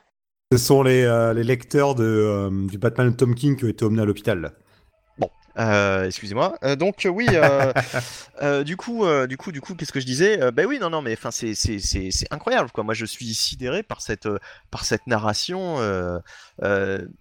Ce 0.53 0.59
sont 0.59 0.85
les, 0.85 1.03
euh, 1.03 1.35
les 1.35 1.43
lecteurs 1.43 1.97
de, 1.97 2.05
euh, 2.05 2.69
du 2.69 2.79
Batman 2.79 3.11
de 3.11 3.17
Tom 3.17 3.35
King 3.35 3.57
qui 3.57 3.65
ont 3.65 3.69
été 3.69 3.85
emmenés 3.85 4.03
à 4.03 4.05
l'hôpital. 4.05 4.53
Euh, 5.59 6.05
excusez-moi. 6.05 6.59
Euh, 6.65 6.77
donc 6.77 7.07
euh, 7.07 7.09
oui, 7.09 7.27
du 8.65 8.77
coup, 8.77 9.05
du 9.27 9.37
coup, 9.37 9.53
du 9.53 9.61
coup, 9.61 9.75
qu'est-ce 9.75 9.93
que 9.93 10.01
je 10.01 10.07
disais? 10.07 10.51
Ben 10.53 10.67
oui, 10.67 10.79
non, 10.79 10.91
non, 10.91 11.03
mais 11.03 11.15
enfin, 11.15 11.31
c'est, 11.31 11.55
incroyable, 12.31 12.71
quoi. 12.73 12.85
Moi, 12.85 12.95
je 12.95 13.07
suis 13.07 13.33
sidéré 13.35 13.83
par 13.83 14.01
cette, 14.03 14.29
par 14.71 14.85
cette 14.85 15.07
narration 15.07 15.79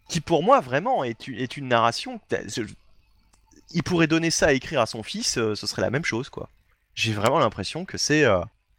qui, 0.10 0.22
pour 0.22 0.44
moi, 0.44 0.60
vraiment, 0.60 1.04
est, 1.04 1.28
une- 1.28 1.40
est 1.40 1.58
une 1.58 1.68
narration. 1.68 2.20
il 3.74 3.84
pourrait 3.84 4.08
donner 4.08 4.32
ça 4.32 4.48
à 4.48 4.52
écrire 4.54 4.82
à 4.82 4.86
son 4.86 5.04
fils, 5.04 5.34
ce 5.34 5.56
serait 5.56 5.82
la 5.82 5.90
même 5.90 6.06
chose, 6.06 6.30
quoi. 6.30 6.50
J'ai 6.94 7.14
vraiment 7.14 7.40
l'impression 7.40 7.86
que 7.86 7.98
c'est. 7.98 8.24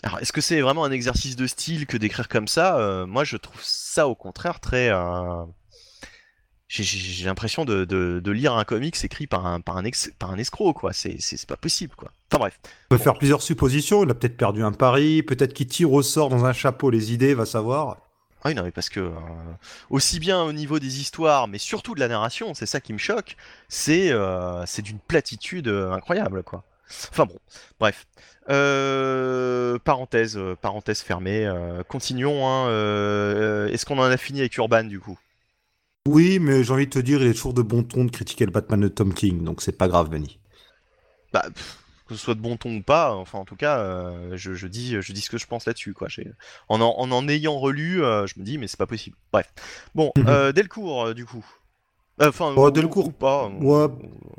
Alors, 0.03 0.21
est-ce 0.21 0.33
que 0.33 0.41
c'est 0.41 0.61
vraiment 0.61 0.85
un 0.85 0.93
exercice 0.93 1.37
de 1.37 1.47
style 1.47 1.87
que 1.87 1.97
d'écrire 1.97 2.29
comme 2.29 2.49
ça? 2.49 2.79
Euh, 2.79 3.07
Moi, 3.07 3.25
je 3.25 3.37
trouve 3.37 3.61
ça, 3.63 4.07
au 4.09 4.15
contraire, 4.15 4.61
très. 4.61 4.91
euh, 4.91 5.45
j'ai- 6.69 7.25
l'impression 7.25 7.65
de, 7.65 7.85
de- 7.85 8.21
de 8.23 8.31
lire 8.33 8.55
un 8.55 8.65
comics 8.65 8.97
écrit 9.05 9.27
par 9.27 9.47
un, 9.47 9.61
par 9.61 9.77
un, 9.77 9.85
ex- 9.85 10.11
par 10.19 10.31
un 10.31 10.37
escroc, 10.39 10.75
quoi. 10.75 10.93
C'est 10.93 11.19
pas 11.47 11.57
possible, 11.57 11.95
quoi. 11.97 12.11
Enfin 12.33 12.39
bref. 12.41 12.59
On 12.91 12.97
peut 12.97 13.03
faire 13.03 13.15
plusieurs 13.19 13.43
suppositions. 13.43 14.03
Il 14.05 14.11
a 14.11 14.15
peut-être 14.15 14.37
perdu 14.37 14.63
un 14.63 14.73
pari, 14.73 15.23
peut-être 15.23 15.55
qu'il 15.55 15.67
tire 15.69 15.93
au 15.93 16.03
sort 16.03 16.29
dans 16.29 16.45
un 16.45 16.53
chapeau 16.53 16.91
les 16.91 17.13
idées, 17.13 17.35
va 17.35 17.47
savoir. 17.47 17.99
Ah 18.43 18.49
oui, 18.51 18.55
non, 18.55 18.63
mais 18.63 18.71
parce 18.71 18.89
que, 18.91 19.01
euh, 19.01 19.11
aussi 19.91 20.21
bien 20.21 20.43
au 20.43 20.53
niveau 20.53 20.79
des 20.79 21.01
histoires, 21.01 21.49
mais 21.49 21.59
surtout 21.59 21.95
de 21.95 22.01
la 22.01 22.07
narration, 22.09 22.55
c'est 22.55 22.67
ça 22.67 22.81
qui 22.81 22.93
me 22.93 22.99
choque, 22.99 23.37
c'est 23.69 24.13
euh, 24.13 24.65
c'est 24.67 24.83
d'une 24.83 24.99
platitude 25.01 25.67
euh, 25.69 25.91
incroyable, 25.93 26.43
quoi. 26.45 26.63
Enfin 27.11 27.25
bon, 27.27 27.39
bref. 27.81 28.07
Euh, 28.49 29.79
parenthèse, 29.81 30.39
parenthèse 30.61 31.01
fermée. 31.01 31.45
euh, 31.47 31.83
continuons. 31.89 32.47
Hein, 32.47 32.69
Est-ce 33.73 33.85
qu'on 33.85 33.99
en 33.99 34.03
a 34.05 34.17
fini 34.17 34.41
avec 34.41 34.57
Urban, 34.57 34.85
du 34.85 35.01
coup? 35.01 35.19
Oui, 36.07 36.39
mais 36.39 36.63
j'ai 36.65 36.73
envie 36.73 36.87
de 36.87 36.91
te 36.91 36.99
dire, 36.99 37.21
il 37.21 37.29
est 37.29 37.35
toujours 37.35 37.55
de 37.55 37.63
bon 37.63 37.83
ton 37.83 38.05
de 38.05 38.11
critiquer 38.11 38.47
le 38.47 38.53
Batman 38.53 38.81
de 38.81 38.89
Tom 38.89 39.13
King, 39.13 39.45
donc 39.45 39.61
c'est 39.63 39.77
pas 39.77 39.89
grave, 39.89 40.09
Benny. 40.09 40.39
bah, 41.33 41.43
pff, 41.53 41.79
que 42.09 42.15
ce 42.15 42.21
soit 42.21 42.35
de 42.37 42.41
bon 42.41 42.57
ton 42.57 42.77
ou 42.77 42.83
pas, 42.83 43.13
enfin 43.15 43.39
en 43.39 43.45
tout 43.45 43.57
cas, 43.57 43.81
euh, 43.81 44.37
je, 44.37 44.55
je 44.55 44.67
dis, 44.69 44.97
je 45.01 45.13
dis 45.13 45.21
ce 45.21 45.29
que 45.31 45.39
je 45.39 45.47
pense 45.47 45.67
là-dessus, 45.67 45.93
quoi. 45.93 46.07
En, 46.69 46.81
en 46.81 46.95
en 46.97 47.11
en 47.11 47.29
ayant 47.29 47.59
relu, 47.59 48.05
euh, 48.05 48.27
je 48.27 48.35
me 48.39 48.45
dis 48.45 48.59
mais 48.59 48.69
c'est 48.69 48.79
pas 48.79 48.87
possible. 48.87 49.17
Bref. 49.33 49.53
Bon, 49.95 50.13
Mhm. 50.17 50.25
euh, 50.29 50.53
Delcourt, 50.53 51.15
du 51.15 51.27
coup. 51.27 51.45
Enfin, 52.19 52.55
Delcourt, 52.71 53.09
ou 53.09 53.13
pas. 53.13 53.49
Ouais. 53.49 53.89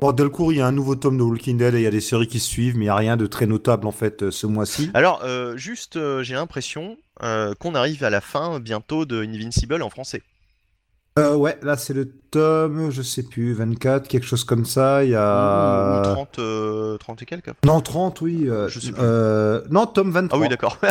Bon, 0.00 0.12
Delcourt, 0.12 0.52
il 0.52 0.58
y 0.58 0.60
a 0.60 0.66
un 0.66 0.72
nouveau 0.72 0.96
tome 0.96 1.16
de 1.18 1.22
Walking 1.22 1.58
Dead 1.58 1.74
et 1.74 1.78
il 1.78 1.84
y 1.84 1.86
a 1.86 1.90
des 1.92 2.00
séries 2.00 2.26
qui 2.26 2.40
suivent, 2.40 2.74
mais 2.76 2.86
il 2.86 2.88
n'y 2.88 2.90
a 2.90 2.96
rien 2.96 3.16
de 3.16 3.26
très 3.26 3.46
notable 3.46 3.86
en 3.86 3.92
fait 3.92 4.30
ce 4.30 4.46
mois-ci. 4.48 4.90
Alors, 4.94 5.22
juste, 5.56 5.96
j'ai 6.22 6.34
l'impression 6.34 6.96
qu'on 7.20 7.74
arrive 7.76 8.02
à 8.02 8.10
la 8.10 8.20
fin 8.20 8.58
bientôt 8.58 9.04
de 9.04 9.22
Invincible 9.22 9.80
en 9.82 9.90
français. 9.90 10.22
Euh, 11.18 11.34
ouais, 11.36 11.58
là 11.62 11.76
c'est 11.76 11.94
le 11.94 12.10
tome, 12.30 12.90
je 12.90 13.02
sais 13.02 13.22
plus, 13.22 13.52
24, 13.54 14.06
quelque 14.08 14.26
chose 14.26 14.44
comme 14.44 14.64
ça. 14.64 15.04
Il 15.04 15.10
y 15.10 15.14
a. 15.16 16.00
ou 16.00 16.14
30, 16.14 16.38
euh, 16.38 16.96
30 16.98 17.22
et 17.22 17.26
quelques. 17.26 17.50
Non, 17.64 17.80
30, 17.80 18.20
oui. 18.20 18.48
euh, 18.48 18.68
Je 18.68 18.80
sais 18.80 18.92
plus. 18.92 19.02
Non, 19.72 19.86
tome 19.86 20.10
23. 20.12 20.38
Ah 20.38 20.40
oui, 20.42 20.48
d'accord. 20.48 20.78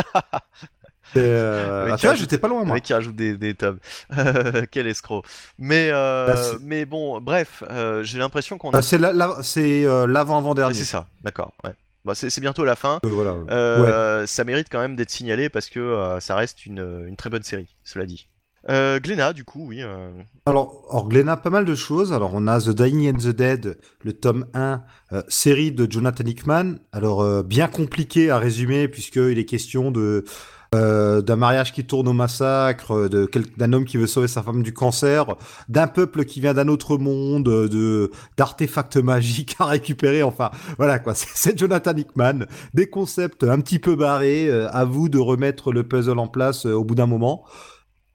C'est, 1.14 1.20
euh, 1.24 1.88
ah, 1.90 1.96
tu 1.96 2.04
vois, 2.06 2.14
qui 2.16 2.20
j'étais 2.20 2.36
pas 2.36 2.48
loin, 2.48 2.64
moi. 2.64 2.80
qui 2.80 2.92
rajoute 2.92 3.16
des, 3.16 3.38
des 3.38 3.54
tomes. 3.54 3.78
Quel 4.70 4.86
escroc. 4.86 5.22
Mais, 5.58 5.88
euh, 5.90 6.26
Bah, 6.26 6.34
mais 6.60 6.84
bon, 6.84 7.18
bref, 7.22 7.64
euh, 7.70 8.02
j'ai 8.02 8.18
l'impression 8.18 8.58
qu'on 8.58 8.72
a. 8.72 8.78
Ah, 8.78 8.82
c'est 8.82 8.98
la- 8.98 9.14
la- 9.14 9.38
c'est, 9.42 9.84
l'avant-avant-dernier. 10.06 10.74
C'est 10.74 10.84
ça, 10.84 11.06
d'accord. 11.22 11.52
Ouais. 11.64 11.70
Bah, 12.04 12.14
c'est 12.14 12.40
bientôt 12.40 12.64
la 12.64 12.76
fin. 12.76 12.98
Voilà. 13.02 13.36
Euh, 13.50 14.26
Ça 14.26 14.44
mérite 14.44 14.68
quand 14.70 14.80
même 14.80 14.96
d'être 14.96 15.10
signalé 15.10 15.48
parce 15.48 15.70
que 15.70 16.18
ça 16.20 16.34
reste 16.36 16.66
une, 16.66 17.04
une 17.08 17.16
très 17.16 17.30
bonne 17.30 17.42
série, 17.42 17.74
cela 17.84 18.04
dit. 18.04 18.28
Euh, 18.70 19.00
Glénat, 19.00 19.32
du 19.32 19.44
coup, 19.44 19.66
oui. 19.68 19.82
euh, 19.82 20.10
Alors, 20.44 20.84
a 21.26 21.36
pas 21.36 21.50
mal 21.50 21.64
de 21.64 21.74
choses. 21.74 22.12
Alors, 22.12 22.32
on 22.34 22.46
a 22.46 22.60
The 22.60 22.70
Dying 22.70 23.14
and 23.14 23.18
the 23.18 23.34
Dead, 23.34 23.78
le 24.02 24.12
tome 24.12 24.46
1, 24.52 24.82
euh, 25.12 25.22
série 25.28 25.72
de 25.72 25.90
Jonathan 25.90 26.24
Hickman. 26.24 26.74
Alors, 26.92 27.22
euh, 27.22 27.42
bien 27.42 27.68
compliqué 27.68 28.30
à 28.30 28.38
résumer, 28.38 28.88
puisqu'il 28.88 29.38
est 29.38 29.46
question 29.46 29.90
de 29.90 30.24
d'un 30.70 31.36
mariage 31.36 31.72
qui 31.72 31.86
tourne 31.86 32.08
au 32.08 32.12
massacre, 32.12 33.08
d'un 33.08 33.72
homme 33.72 33.86
qui 33.86 33.96
veut 33.96 34.06
sauver 34.06 34.28
sa 34.28 34.42
femme 34.42 34.62
du 34.62 34.74
cancer, 34.74 35.24
d'un 35.70 35.86
peuple 35.86 36.26
qui 36.26 36.42
vient 36.42 36.52
d'un 36.52 36.68
autre 36.68 36.98
monde, 36.98 37.44
de 37.44 38.10
d'artefacts 38.36 38.98
magiques 38.98 39.56
à 39.60 39.64
récupérer. 39.64 40.22
Enfin, 40.22 40.50
voilà 40.76 40.98
quoi. 40.98 41.14
C'est 41.14 41.58
Jonathan 41.58 41.96
Hickman. 41.96 42.40
Des 42.74 42.90
concepts 42.90 43.44
un 43.44 43.60
petit 43.60 43.78
peu 43.78 43.96
barrés. 43.96 44.50
à 44.50 44.84
vous 44.84 45.08
de 45.08 45.18
remettre 45.18 45.72
le 45.72 45.84
puzzle 45.88 46.18
en 46.18 46.28
place 46.28 46.66
au 46.66 46.84
bout 46.84 46.94
d'un 46.94 47.06
moment 47.06 47.46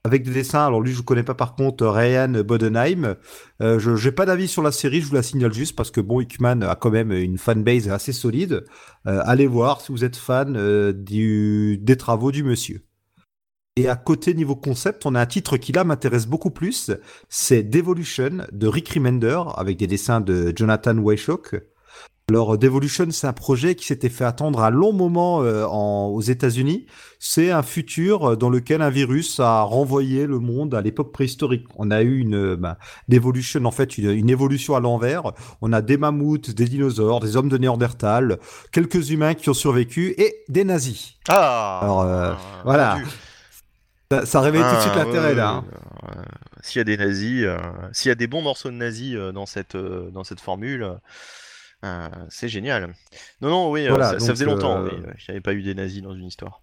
avec 0.04 0.22
des 0.22 0.30
dessins. 0.30 0.66
Alors 0.66 0.80
lui, 0.80 0.92
je 0.92 0.98
ne 0.98 1.04
connais 1.04 1.22
pas 1.22 1.34
par 1.34 1.54
contre 1.54 1.86
Ryan 1.86 2.42
Bodenheim. 2.44 3.16
Euh, 3.62 3.78
je 3.78 3.90
n'ai 3.90 4.12
pas 4.12 4.26
d'avis 4.26 4.48
sur 4.48 4.62
la 4.62 4.70
série, 4.70 5.00
je 5.00 5.06
vous 5.06 5.14
la 5.14 5.22
signale 5.22 5.52
juste 5.52 5.74
parce 5.74 5.90
que 5.90 6.00
bon, 6.00 6.20
Hickman 6.20 6.60
a 6.62 6.74
quand 6.76 6.90
même 6.90 7.10
une 7.10 7.38
fanbase 7.38 7.88
assez 7.88 8.12
solide. 8.12 8.64
Euh, 9.06 9.22
allez 9.24 9.46
voir 9.46 9.80
si 9.80 9.92
vous 9.92 10.04
êtes 10.04 10.16
fan 10.16 10.56
euh, 10.56 10.92
des 10.94 11.96
travaux 11.96 12.30
du 12.30 12.44
monsieur. 12.44 12.84
Et 13.76 13.88
à 13.88 13.96
côté, 13.96 14.34
niveau 14.34 14.54
concept, 14.54 15.04
on 15.04 15.16
a 15.16 15.20
un 15.20 15.26
titre 15.26 15.56
qui 15.56 15.72
là 15.72 15.82
m'intéresse 15.82 16.26
beaucoup 16.26 16.50
plus. 16.50 16.92
C'est 17.28 17.64
Devolution 17.64 18.46
de 18.52 18.66
Rick 18.68 18.90
Remender 18.90 19.40
avec 19.56 19.78
des 19.78 19.88
dessins 19.88 20.20
de 20.20 20.52
Jonathan 20.54 20.96
Weishock. 20.96 21.56
Alors, 22.30 22.56
Devolution, 22.56 23.06
c'est 23.10 23.26
un 23.26 23.34
projet 23.34 23.74
qui 23.74 23.84
s'était 23.84 24.08
fait 24.08 24.24
attendre 24.24 24.62
un 24.62 24.70
long 24.70 24.94
moment 24.94 25.42
euh, 25.42 25.66
en, 25.66 26.06
aux 26.06 26.22
États-Unis. 26.22 26.86
C'est 27.18 27.50
un 27.50 27.62
futur 27.62 28.30
euh, 28.30 28.36
dans 28.36 28.48
lequel 28.48 28.80
un 28.80 28.88
virus 28.88 29.40
a 29.40 29.60
renvoyé 29.60 30.26
le 30.26 30.38
monde 30.38 30.74
à 30.74 30.80
l'époque 30.80 31.12
préhistorique. 31.12 31.66
On 31.76 31.90
a 31.90 32.00
eu 32.00 32.16
une 32.20 32.54
bah, 32.54 32.78
Devolution, 33.08 33.62
en 33.66 33.70
fait, 33.70 33.98
une, 33.98 34.10
une 34.10 34.30
évolution 34.30 34.74
à 34.74 34.80
l'envers. 34.80 35.32
On 35.60 35.70
a 35.74 35.82
des 35.82 35.98
mammouths, 35.98 36.50
des 36.50 36.64
dinosaures, 36.64 37.20
des 37.20 37.36
hommes 37.36 37.50
de 37.50 37.58
Néandertal, 37.58 38.38
quelques 38.72 39.10
humains 39.10 39.34
qui 39.34 39.50
ont 39.50 39.54
survécu 39.54 40.14
et 40.16 40.36
des 40.48 40.64
nazis. 40.64 41.16
Ah 41.28 41.80
Alors, 41.82 42.00
euh, 42.04 42.32
voilà. 42.64 43.00
Ça, 44.10 44.24
ça 44.24 44.40
réveille 44.40 44.62
tout 44.62 44.76
de 44.76 44.80
suite 44.80 44.92
Ah, 44.94 45.04
l'intérêt 45.04 45.28
ouais, 45.28 45.34
là. 45.34 45.48
hein. 45.50 45.64
ouais, 46.04 46.08
ouais. 46.16 46.24
S'il 46.62 46.78
y 46.78 46.80
a 46.80 46.84
des 46.84 46.96
nazis, 46.96 47.42
euh, 47.44 47.58
s'il 47.92 48.08
y 48.08 48.12
a 48.12 48.14
des 48.14 48.26
bons 48.28 48.40
morceaux 48.40 48.70
de 48.70 48.76
nazis 48.76 49.14
euh, 49.14 49.32
dans 49.32 49.44
cette 49.44 49.74
euh, 49.74 50.08
dans 50.10 50.24
cette 50.24 50.40
formule, 50.40 50.88
euh, 51.84 52.08
c'est 52.30 52.48
génial. 52.48 52.94
Non 53.40 53.50
non 53.50 53.70
oui, 53.70 53.86
euh, 53.86 53.90
Voilà, 53.90 54.12
ça, 54.12 54.18
ça 54.18 54.26
donc, 54.26 54.30
faisait 54.30 54.44
longtemps. 54.46 54.84
euh, 54.84 54.88
qu'il 54.88 54.98
n'y 55.00 55.12
avait 55.28 55.40
pas 55.40 55.52
eu 55.54 55.62
des 55.62 55.74
nazis 55.74 56.02
dans 56.02 56.14
une 56.14 56.26
histoire. 56.26 56.62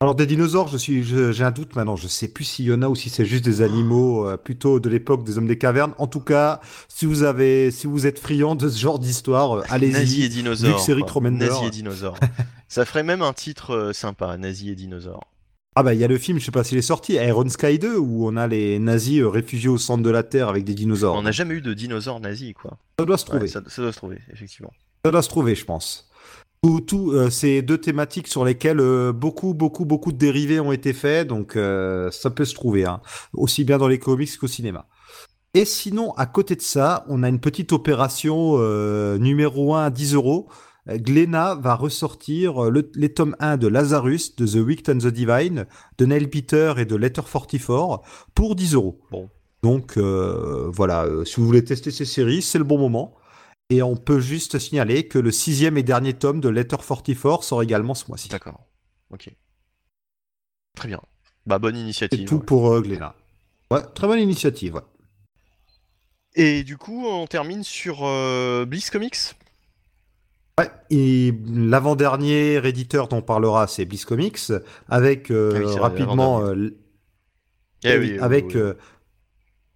Alors 0.00 0.14
des 0.14 0.26
dinosaures, 0.26 0.68
je 0.68 0.76
suis, 0.76 1.02
j'ai 1.02 1.42
un 1.42 1.50
doute 1.50 1.74
maintenant. 1.74 1.96
Je 1.96 2.06
sais 2.06 2.28
plus 2.28 2.44
s'il 2.44 2.66
y 2.66 2.72
en 2.72 2.82
a 2.82 2.88
ou 2.88 2.94
si 2.94 3.10
c'est 3.10 3.24
juste 3.24 3.44
des 3.44 3.62
animaux 3.62 4.28
euh, 4.28 4.36
plutôt 4.36 4.78
de 4.78 4.88
l'époque 4.88 5.24
des 5.24 5.38
hommes 5.38 5.48
des 5.48 5.58
cavernes. 5.58 5.92
En 5.98 6.06
tout 6.06 6.20
cas, 6.20 6.60
si 6.86 7.04
vous 7.04 7.24
avez, 7.24 7.72
si 7.72 7.88
vous 7.88 8.06
êtes 8.06 8.20
friand 8.20 8.54
de 8.54 8.68
ce 8.68 8.78
genre 8.78 9.00
d'histoire, 9.00 9.54
euh, 9.54 9.62
Nazis 9.62 9.72
et 9.72 9.96
allez-y. 9.96 10.28
dinosaures. 10.28 10.78
Nazis 11.32 11.66
et 11.66 11.70
dinosaures. 11.70 12.16
ça 12.68 12.84
ferait 12.84 13.02
même 13.02 13.22
un 13.22 13.32
titre 13.32 13.74
euh, 13.74 13.92
sympa, 13.92 14.36
Nazis 14.36 14.70
et 14.70 14.76
dinosaures. 14.76 15.24
Ah 15.80 15.84
bah 15.84 15.94
il 15.94 16.00
y 16.00 16.02
a 16.02 16.08
le 16.08 16.18
film, 16.18 16.40
je 16.40 16.44
sais 16.44 16.50
pas 16.50 16.64
s'il 16.64 16.76
est 16.76 16.82
sorti, 16.82 17.12
Iron 17.12 17.48
Sky 17.48 17.78
2, 17.78 17.98
où 17.98 18.26
on 18.26 18.36
a 18.36 18.48
les 18.48 18.80
nazis 18.80 19.20
euh, 19.20 19.28
réfugiés 19.28 19.68
au 19.68 19.78
centre 19.78 20.02
de 20.02 20.10
la 20.10 20.24
Terre 20.24 20.48
avec 20.48 20.64
des 20.64 20.74
dinosaures. 20.74 21.14
On 21.14 21.22
n'a 21.22 21.30
jamais 21.30 21.54
eu 21.54 21.60
de 21.60 21.72
dinosaures 21.72 22.18
nazis 22.18 22.52
quoi. 22.52 22.78
Ça 22.98 23.04
doit 23.06 23.16
se 23.16 23.24
Ouais, 23.26 23.30
trouver. 23.30 23.46
ça, 23.46 23.62
ça 23.68 23.82
doit 23.82 23.92
se 23.92 23.98
trouver 23.98 24.18
effectivement. 24.32 24.72
Ça 25.04 25.12
doit 25.12 25.22
se 25.22 25.28
trouver, 25.28 25.54
je 25.54 25.64
pense. 25.64 26.10
Tout, 26.64 26.80
tout, 26.80 27.12
euh, 27.12 27.30
c'est 27.30 27.62
deux 27.62 27.78
thématiques 27.78 28.26
sur 28.26 28.44
lesquelles 28.44 28.80
euh, 28.80 29.12
beaucoup, 29.12 29.54
beaucoup, 29.54 29.84
beaucoup 29.84 30.10
de 30.10 30.18
dérivés 30.18 30.58
ont 30.58 30.72
été 30.72 30.92
faits, 30.92 31.28
donc 31.28 31.54
euh, 31.54 32.10
ça 32.10 32.30
peut 32.30 32.44
se 32.44 32.56
trouver, 32.56 32.84
hein, 32.84 33.00
aussi 33.32 33.62
bien 33.62 33.78
dans 33.78 33.86
les 33.86 34.00
comics 34.00 34.36
qu'au 34.36 34.48
cinéma. 34.48 34.88
Et 35.54 35.64
sinon, 35.64 36.10
à 36.14 36.26
côté 36.26 36.56
de 36.56 36.60
ça, 36.60 37.04
on 37.08 37.22
a 37.22 37.28
une 37.28 37.38
petite 37.38 37.72
opération 37.72 38.58
numéro 39.18 39.76
1 39.76 39.84
à 39.84 39.90
10 39.90 40.14
euros. 40.14 40.48
Glénat 40.96 41.54
va 41.56 41.74
ressortir 41.74 42.64
euh, 42.64 42.70
le- 42.70 42.90
les 42.94 43.12
tomes 43.12 43.36
1 43.40 43.56
de 43.58 43.66
Lazarus, 43.66 44.34
de 44.36 44.46
The 44.46 44.64
Wicked 44.64 44.88
and 44.94 44.98
the 45.00 45.12
Divine, 45.12 45.66
de 45.98 46.06
Neil 46.06 46.28
Peter 46.28 46.74
et 46.78 46.84
de 46.86 46.96
Letter 46.96 47.22
44 47.30 48.02
pour 48.34 48.54
10 48.56 48.74
euros. 48.74 49.00
Bon. 49.10 49.28
Donc 49.62 49.96
euh, 49.98 50.70
voilà, 50.72 51.04
euh, 51.04 51.24
si 51.24 51.36
vous 51.36 51.46
voulez 51.46 51.64
tester 51.64 51.90
ces 51.90 52.04
séries, 52.04 52.42
c'est 52.42 52.58
le 52.58 52.64
bon 52.64 52.78
moment. 52.78 53.14
Et 53.70 53.82
on 53.82 53.96
peut 53.96 54.20
juste 54.20 54.58
signaler 54.58 55.08
que 55.08 55.18
le 55.18 55.30
sixième 55.30 55.76
et 55.76 55.82
dernier 55.82 56.14
tome 56.14 56.40
de 56.40 56.48
Letter 56.48 56.76
44 56.78 57.42
sort 57.44 57.62
également 57.62 57.94
ce 57.94 58.06
mois-ci. 58.08 58.28
D'accord. 58.30 58.60
Ok. 59.10 59.28
Très 60.74 60.88
bien. 60.88 61.00
Bah 61.44 61.58
bonne 61.58 61.74
C'est 61.74 61.80
initiative. 61.82 62.26
tout 62.28 62.36
ouais. 62.36 62.44
pour 62.46 62.72
euh, 62.72 62.80
Glénat. 62.80 63.14
Ouais, 63.70 63.82
très 63.94 64.06
bonne 64.06 64.20
initiative. 64.20 64.76
ouais. 64.76 64.80
Et 66.34 66.62
du 66.62 66.76
coup, 66.78 67.04
on 67.06 67.26
termine 67.26 67.64
sur 67.64 68.04
euh, 68.06 68.64
Bliss 68.64 68.90
Comics? 68.90 69.16
Ouais, 70.58 70.70
et 70.90 71.32
l'avant-dernier 71.46 72.56
éditeur 72.66 73.08
dont 73.08 73.18
on 73.18 73.22
parlera, 73.22 73.66
c'est 73.68 73.84
Bliss 73.84 74.04
Comics, 74.04 74.38
avec 74.88 75.30
euh, 75.30 75.52
Ah 75.54 75.58
oui, 75.58 75.78
rapidement, 75.78 76.42
euh, 76.44 76.70
Eh 77.84 77.94
eh 77.94 77.98
oui, 77.98 78.18
avec 78.18 78.54
oui. 78.54 78.56
euh, 78.56 78.74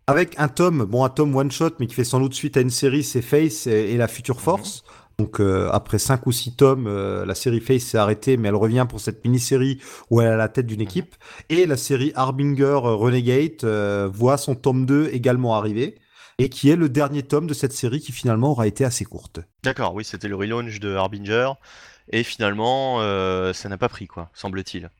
avec 0.07 0.39
un 0.39 0.49
tome, 0.49 0.85
bon 0.85 1.05
un 1.05 1.09
tome 1.09 1.35
one 1.37 1.51
shot, 1.51 1.71
mais 1.79 1.87
qui 1.87 1.95
fait 1.95 2.05
sans 2.05 2.21
doute 2.21 2.35
suite 2.35 2.57
à 2.57 2.61
une 2.61 2.71
série, 2.71 3.05
c'est 3.05 3.23
Face 3.23 3.67
et, 3.67 3.93
et 3.93 3.97
la 3.97 4.09
Future 4.09 4.41
Force. 4.41 4.83
Donc 5.19 5.41
euh, 5.41 5.69
après 5.73 5.99
cinq 5.99 6.27
ou 6.27 6.33
six 6.33 6.57
tomes, 6.57 6.87
euh, 6.89 7.25
la 7.25 7.35
série 7.35 7.61
Face 7.61 7.83
s'est 7.83 7.99
arrêtée, 7.99 8.37
mais 8.37 8.49
elle 8.49 8.57
revient 8.57 8.87
pour 8.89 8.99
cette 9.01 9.25
mini-série 9.25 9.79
où 10.11 10.21
elle 10.21 10.29
est 10.29 10.31
à 10.31 10.37
la 10.37 10.49
tête 10.49 10.67
d'une 10.67 10.81
équipe. 10.81 11.15
Et 11.51 11.67
la 11.67 11.77
série 11.77 12.13
Harbinger 12.17 12.65
euh, 12.65 12.95
Renegade 12.95 13.65
voit 14.13 14.37
son 14.39 14.55
tome 14.57 14.87
2 14.87 15.11
également 15.13 15.55
arriver, 15.55 15.97
et 16.43 16.49
qui 16.49 16.71
est 16.71 16.77
le 16.77 16.89
dernier 16.89 17.23
tome 17.23 17.47
de 17.47 17.55
cette 17.55 17.73
série 17.73 18.01
qui 18.01 18.11
finalement 18.11 18.51
aura 18.51 18.67
été 18.67 18.85
assez 18.85 19.05
courte. 19.05 19.41
D'accord, 19.63 19.95
oui, 19.95 20.05
c'était 20.05 20.29
le 20.29 20.35
relaunch 20.35 20.81
de 20.81 20.95
Harbinger. 20.95 21.53
Et 22.11 22.25
finalement, 22.25 23.01
euh, 23.01 23.53
ça 23.53 23.69
n'a 23.69 23.79
pas 23.79 23.89
pris, 23.89 24.09
quoi, 24.09 24.29
semble-t-il. 24.35 24.91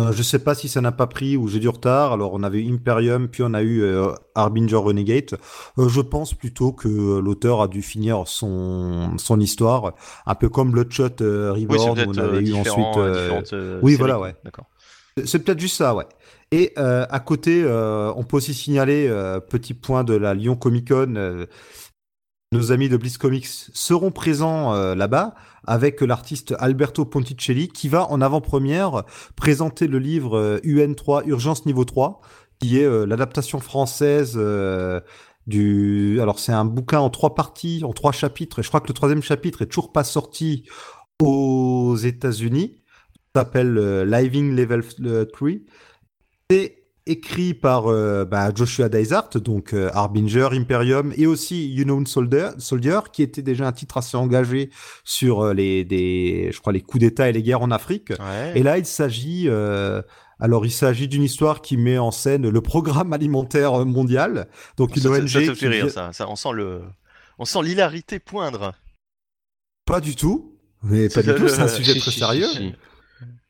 Euh, 0.00 0.12
je 0.12 0.22
sais 0.22 0.38
pas 0.38 0.54
si 0.54 0.68
ça 0.68 0.80
n'a 0.80 0.92
pas 0.92 1.06
pris 1.06 1.36
ou 1.36 1.48
j'ai 1.48 1.58
du 1.58 1.68
retard. 1.68 2.12
Alors 2.12 2.32
on 2.32 2.42
avait 2.42 2.64
Imperium, 2.66 3.28
puis 3.28 3.42
on 3.42 3.52
a 3.52 3.62
eu 3.62 3.82
euh, 3.82 4.12
Harbinger 4.34 4.76
Renegade. 4.76 5.38
Euh, 5.78 5.88
je 5.88 6.00
pense 6.00 6.32
plutôt 6.32 6.72
que 6.72 6.88
l'auteur 7.18 7.60
a 7.60 7.68
dû 7.68 7.82
finir 7.82 8.26
son 8.26 9.18
son 9.18 9.40
histoire, 9.40 9.92
un 10.24 10.34
peu 10.34 10.48
comme 10.48 10.70
Bloodshot 10.70 11.04
Oui, 11.04 11.14
c'est 11.18 11.50
Reborn, 11.50 11.94
peut-être 11.96 12.08
on 12.08 12.18
avait 12.18 12.46
eu 12.46 12.54
ensuite. 12.54 12.96
oui, 13.82 13.92
séries, 13.92 13.96
voilà, 13.96 14.18
ouais. 14.20 14.34
D'accord. 14.44 14.66
C'est 15.24 15.40
peut-être 15.40 15.60
juste 15.60 15.76
ça, 15.76 15.94
ouais. 15.94 16.06
Et 16.52 16.72
euh, 16.78 17.06
à 17.10 17.20
côté, 17.20 17.62
euh, 17.62 18.12
on 18.16 18.24
peut 18.24 18.36
aussi 18.38 18.54
signaler, 18.54 19.06
euh, 19.08 19.38
petit 19.38 19.72
point 19.74 20.02
de 20.02 20.14
la 20.14 20.34
Lyon 20.34 20.56
Comic 20.56 20.88
Con, 20.88 21.14
euh, 21.16 21.46
nos 22.50 22.72
amis 22.72 22.88
de 22.88 22.96
Bliss 22.96 23.18
Comics 23.18 23.46
seront 23.46 24.10
présents 24.10 24.74
euh, 24.74 24.96
là-bas 24.96 25.34
avec 25.64 26.00
l'artiste 26.00 26.54
Alberto 26.58 27.04
Ponticelli 27.04 27.68
qui 27.68 27.88
va 27.88 28.10
en 28.10 28.20
avant-première 28.20 29.04
présenter 29.36 29.86
le 29.86 30.00
livre 30.00 30.36
euh, 30.36 30.58
UN3 30.64 31.22
Urgence 31.26 31.66
Niveau 31.66 31.84
3, 31.84 32.20
qui 32.58 32.78
est 32.80 33.06
l'adaptation 33.06 33.58
française 33.60 34.38
du... 35.46 36.20
Alors 36.20 36.38
c'est 36.38 36.52
un 36.52 36.66
bouquin 36.66 36.98
en 36.98 37.08
trois 37.08 37.34
parties, 37.34 37.82
en 37.84 37.92
trois 37.94 38.12
chapitres, 38.12 38.58
et 38.58 38.62
je 38.62 38.68
crois 38.68 38.80
que 38.80 38.88
le 38.88 38.92
troisième 38.92 39.22
chapitre 39.22 39.62
est 39.62 39.66
toujours 39.66 39.92
pas 39.92 40.04
sorti 40.04 40.68
aux 41.22 41.96
États-Unis 41.96 42.82
s'appelle 43.34 44.02
Living 44.02 44.54
Level 44.54 44.82
3. 45.32 45.50
C'est 46.50 46.78
écrit 47.06 47.54
par 47.54 47.86
euh, 47.86 48.24
bah, 48.24 48.50
Joshua 48.52 48.88
Dysart, 48.88 49.30
donc 49.36 49.72
euh, 49.72 49.88
Harbinger, 49.94 50.48
Imperium, 50.52 51.12
et 51.16 51.26
aussi 51.26 51.72
You 51.72 51.84
Know 51.84 52.04
Soldier, 52.06 52.48
Soldier, 52.58 52.98
qui 53.12 53.22
était 53.22 53.42
déjà 53.42 53.68
un 53.68 53.72
titre 53.72 53.98
assez 53.98 54.16
engagé 54.16 54.70
sur 55.04 55.42
euh, 55.42 55.54
les, 55.54 55.84
des, 55.84 56.50
je 56.52 56.58
crois, 56.58 56.72
les 56.72 56.80
coups 56.80 57.02
d'État 57.02 57.28
et 57.28 57.32
les 57.32 57.44
guerres 57.44 57.62
en 57.62 57.70
Afrique. 57.70 58.10
Ouais. 58.10 58.52
Et 58.56 58.64
là, 58.64 58.78
il 58.78 58.86
s'agit, 58.86 59.48
alors 60.40 60.66
il 60.66 60.72
s'agit 60.72 61.06
d'une 61.06 61.22
histoire 61.22 61.62
qui 61.62 61.76
met 61.76 61.98
en 61.98 62.10
scène 62.10 62.48
le 62.48 62.60
programme 62.60 63.12
alimentaire 63.12 63.86
mondial, 63.86 64.48
donc 64.76 64.96
une 64.96 65.02
ça, 65.02 65.10
ONG. 65.10 65.28
ça 65.28 65.40
te 65.40 65.54
fait 65.54 65.68
rire, 65.68 65.90
ça, 65.90 66.12
ça. 66.12 66.28
On 66.28 66.34
sent 66.34 66.52
le, 66.52 66.82
on 67.38 67.44
sent 67.44 67.62
l'hilarité 67.62 68.18
poindre. 68.18 68.74
Pas 69.84 70.00
du 70.00 70.16
tout. 70.16 70.56
Mais 70.82 71.08
pas 71.08 71.22
du 71.22 71.32
tout, 71.32 71.46
c'est 71.46 71.60
un 71.60 71.68
sujet 71.76 71.94
très 71.94 72.10
sérieux. 72.10 72.48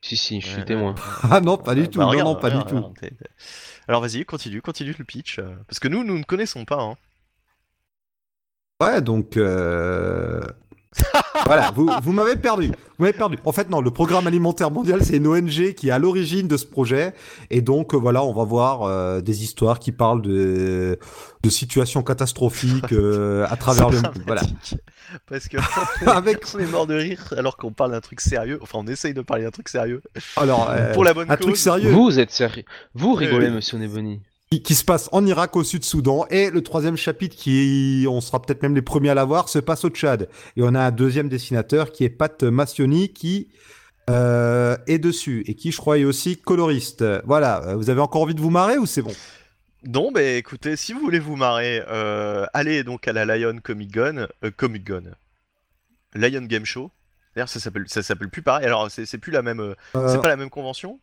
Si, 0.01 0.17
si, 0.17 0.41
je 0.41 0.47
suis 0.47 0.57
Ouais, 0.59 0.65
témoin. 0.65 0.95
Ah 1.23 1.41
non, 1.41 1.57
pas 1.57 1.75
du 1.75 1.89
tout. 1.89 1.99
bah, 1.99 2.05
non, 2.05 2.09
regarde, 2.11 2.27
non, 2.29 2.35
pas 2.35 2.49
regarde, 2.49 2.67
du 2.67 2.71
tout. 2.75 2.75
regarde, 2.75 2.93
Alors 3.87 4.01
vas-y, 4.01 4.25
continue, 4.25 4.61
continue 4.61 4.95
le 4.97 5.05
pitch. 5.05 5.39
euh, 5.39 5.55
Parce 5.67 5.79
que 5.79 5.87
nous, 5.87 6.03
nous 6.03 6.17
ne 6.17 6.23
connaissons 6.23 6.65
pas. 6.65 6.81
Hein. 6.81 6.97
Ouais, 8.81 9.01
donc 9.01 9.37
euh... 9.37 10.41
voilà, 11.45 11.71
vous, 11.71 11.89
vous 12.03 12.11
m'avez 12.11 12.35
perdu. 12.35 12.67
Vous 12.67 13.05
m'avez 13.05 13.13
perdu. 13.17 13.37
En 13.45 13.51
fait, 13.51 13.69
non, 13.69 13.79
le 13.81 13.91
programme 13.91 14.27
alimentaire 14.27 14.71
mondial, 14.71 15.03
c'est 15.03 15.17
une 15.17 15.27
ONG 15.27 15.73
qui 15.73 15.87
est 15.87 15.91
à 15.91 15.99
l'origine 15.99 16.47
de 16.47 16.57
ce 16.57 16.65
projet, 16.65 17.13
et 17.49 17.61
donc 17.61 17.93
euh, 17.93 17.97
voilà, 17.97 18.23
on 18.23 18.33
va 18.33 18.43
voir 18.43 18.83
euh, 18.83 19.21
des 19.21 19.43
histoires 19.43 19.79
qui 19.79 19.91
parlent 19.93 20.21
de, 20.21 20.99
de 21.43 21.49
situations 21.49 22.03
catastrophiques 22.03 22.91
euh, 22.91 23.45
à 23.49 23.55
travers 23.55 23.89
le 23.89 24.01
monde. 24.01 24.21
Voilà. 24.27 24.41
Parce 25.29 25.47
que 25.47 25.57
Avec, 26.09 26.43
on 26.53 26.59
est 26.59 26.65
mort 26.65 26.87
de 26.87 26.95
rire 26.95 27.33
alors 27.37 27.57
qu'on 27.57 27.71
parle 27.71 27.91
d'un 27.91 28.01
truc 28.01 28.21
sérieux. 28.21 28.59
Enfin, 28.61 28.79
on 28.81 28.87
essaye 28.87 29.13
de 29.13 29.21
parler 29.21 29.43
d'un 29.43 29.51
truc 29.51 29.69
sérieux. 29.69 30.01
alors, 30.37 30.69
euh, 30.69 30.93
Pour 30.93 31.03
la 31.03 31.13
bonne 31.13 31.31
un 31.31 31.35
cause. 31.37 31.45
truc 31.47 31.57
sérieux 31.57 31.91
Vous 31.91 32.19
êtes 32.19 32.31
sérieux 32.31 32.63
Vous 32.95 33.13
rigolez, 33.13 33.47
oui. 33.47 33.53
monsieur 33.55 33.77
Neboni. 33.77 34.21
Qui, 34.51 34.61
qui 34.61 34.75
se 34.75 34.83
passe 34.83 35.07
en 35.13 35.25
Irak, 35.25 35.55
au 35.55 35.63
Sud-Soudan, 35.63 36.25
et 36.29 36.49
le 36.49 36.61
troisième 36.61 36.97
chapitre 36.97 37.35
qui, 37.37 38.05
on 38.09 38.19
sera 38.19 38.41
peut-être 38.41 38.61
même 38.61 38.75
les 38.75 38.81
premiers 38.81 39.09
à 39.09 39.13
l'avoir, 39.15 39.47
se 39.47 39.59
passe 39.59 39.85
au 39.85 39.89
Tchad. 39.89 40.27
Et 40.57 40.61
on 40.61 40.75
a 40.75 40.81
un 40.81 40.91
deuxième 40.91 41.29
dessinateur 41.29 41.91
qui 41.91 42.03
est 42.03 42.09
Pat 42.09 42.43
Massioni 42.43 43.13
qui 43.13 43.47
euh, 44.09 44.75
est 44.87 44.99
dessus 44.99 45.43
et 45.47 45.55
qui, 45.55 45.71
je 45.71 45.77
crois, 45.77 45.97
est 45.97 46.03
aussi 46.03 46.37
coloriste. 46.37 47.05
Voilà, 47.23 47.63
Euh, 47.65 47.75
vous 47.75 47.89
avez 47.89 48.01
encore 48.01 48.23
envie 48.23 48.35
de 48.35 48.41
vous 48.41 48.49
marrer 48.49 48.77
ou 48.77 48.85
c'est 48.85 49.01
bon? 49.01 49.13
Non, 49.83 50.11
bah 50.11 50.21
écoutez, 50.21 50.75
si 50.75 50.93
vous 50.93 50.99
voulez 50.99 51.19
vous 51.19 51.35
marrer, 51.35 51.81
euh, 51.87 52.45
allez 52.53 52.83
donc 52.83 53.07
à 53.07 53.13
la 53.13 53.25
Lion 53.25 53.57
Comic 53.63 53.91
Gun, 53.91 54.27
euh, 54.43 54.51
Comic 54.55 54.83
Gun, 54.83 55.03
Lion 56.13 56.41
Game 56.41 56.65
Show. 56.65 56.91
D'ailleurs, 57.35 57.49
ça 57.49 57.59
s'appelle, 57.61 57.85
ça 57.87 58.03
s'appelle 58.03 58.29
plus 58.29 58.41
pareil. 58.41 58.65
Alors, 58.65 58.91
c'est 58.91 59.17
plus 59.17 59.31
la 59.31 59.41
même, 59.41 59.61
Euh, 59.61 59.75
c'est 60.09 60.21
pas 60.21 60.27
la 60.27 60.35
même 60.35 60.49
convention? 60.49 60.99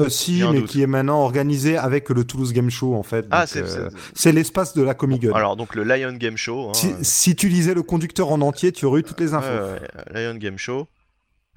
Euh, 0.00 0.08
Si, 0.08 0.42
mais 0.50 0.60
doute. 0.60 0.70
qui 0.70 0.82
est 0.82 0.86
maintenant 0.86 1.22
organisé 1.22 1.76
avec 1.76 2.08
le 2.10 2.24
Toulouse 2.24 2.52
Game 2.52 2.70
Show 2.70 2.94
en 2.94 3.02
fait. 3.02 3.26
Ah, 3.30 3.46
c'est, 3.46 3.62
euh, 3.62 4.32
l'espace 4.32 4.74
de 4.74 4.82
la 4.82 4.94
Comic 4.94 5.22
Gun. 5.22 5.32
alors 5.32 5.56
donc 5.56 5.74
le 5.74 5.82
Lion 5.84 6.12
Game 6.12 6.36
Show. 6.36 6.68
hein, 6.70 6.74
si, 6.74 6.88
euh, 6.88 6.96
si 7.02 7.36
tu 7.36 7.48
lisais 7.48 7.74
le 7.74 7.82
conducteur 7.82 8.30
en 8.30 8.40
entier, 8.40 8.72
tu 8.72 8.84
aurais 8.84 9.00
eu 9.00 9.04
toutes 9.04 9.20
les 9.20 9.34
infos. 9.34 9.48
ouais, 9.48 9.80
ouais, 10.14 10.26
Lion 10.26 10.36
Game 10.38 10.58
Show. 10.58 10.88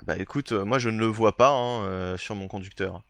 Bah 0.05 0.15
écoute, 0.17 0.51
euh, 0.51 0.65
moi 0.65 0.79
je 0.79 0.89
ne 0.89 0.99
le 0.99 1.05
vois 1.05 1.37
pas 1.37 1.49
hein, 1.51 1.83
euh, 1.83 2.17
sur 2.17 2.35
mon 2.35 2.47
conducteur. 2.47 3.03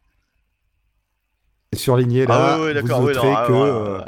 Et 1.73 1.77
surligné 1.77 2.25
là, 2.25 2.55
ah 2.55 2.59
ouais, 2.59 2.73
ouais, 2.73 2.81
vous 2.81 2.87
non, 2.89 3.07
ah, 3.33 3.45
que 3.47 3.53
euh, 3.53 3.97
ouais, 3.99 4.03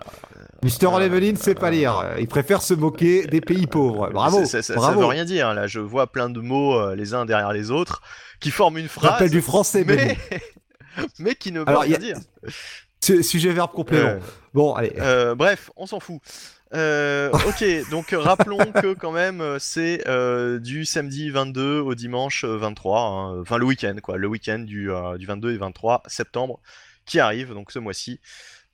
Mister 0.63 0.89
Evelyn 0.99 1.35
sait 1.35 1.55
pas 1.55 1.71
lire. 1.71 2.05
Il 2.19 2.27
préfère 2.27 2.61
se 2.61 2.73
moquer 2.73 3.25
des 3.25 3.39
pays 3.39 3.67
pauvres. 3.67 4.09
Bravo. 4.11 4.43
Ça, 4.45 4.61
ça, 4.61 4.75
bravo. 4.75 4.99
veut 5.01 5.05
rien 5.05 5.23
dire. 5.23 5.53
Là, 5.53 5.67
je 5.67 5.79
vois 5.79 6.07
plein 6.07 6.29
de 6.29 6.41
mots 6.41 6.77
euh, 6.77 6.95
les 6.95 7.13
uns 7.13 7.25
derrière 7.25 7.53
les 7.53 7.71
autres 7.71 8.01
qui 8.41 8.51
forment 8.51 8.79
une 8.79 8.89
phrase. 8.89 9.11
J'appelle 9.11 9.29
du 9.29 9.41
français, 9.41 9.85
mais... 9.87 10.17
mais 11.19 11.35
qui 11.35 11.51
ne 11.51 11.59
veut 11.59 11.67
Alors, 11.69 11.81
rien 11.83 11.95
a- 11.95 11.99
dire. 11.99 12.17
Sujet 13.01 13.51
verbe 13.51 13.71
complément. 13.71 14.07
Euh, 14.09 14.19
Bon, 14.53 14.73
allez. 14.73 14.93
Euh, 14.99 15.35
bref, 15.35 15.71
on 15.75 15.85
s'en 15.87 15.99
fout. 15.99 16.19
Euh, 16.73 17.29
ok, 17.31 17.89
donc 17.91 18.13
euh, 18.13 18.19
rappelons 18.19 18.57
que 18.71 18.93
quand 18.93 19.11
même 19.11 19.43
c'est 19.59 20.03
du 20.61 20.85
samedi 20.85 21.29
22 21.29 21.79
au 21.79 21.93
dimanche 21.95 22.45
euh, 22.45 22.57
23, 22.57 22.99
hein, 23.01 23.41
enfin 23.41 23.57
le 23.59 23.65
week-end 23.65 23.95
quoi, 24.01 24.17
le 24.17 24.27
week-end 24.27 24.57
du, 24.59 24.89
du 25.19 25.25
22 25.27 25.51
et 25.53 25.57
23 25.57 26.01
septembre 26.07 26.59
qui 27.05 27.19
arrive 27.19 27.53
donc 27.53 27.71
ce 27.71 27.77
mois-ci. 27.77 28.19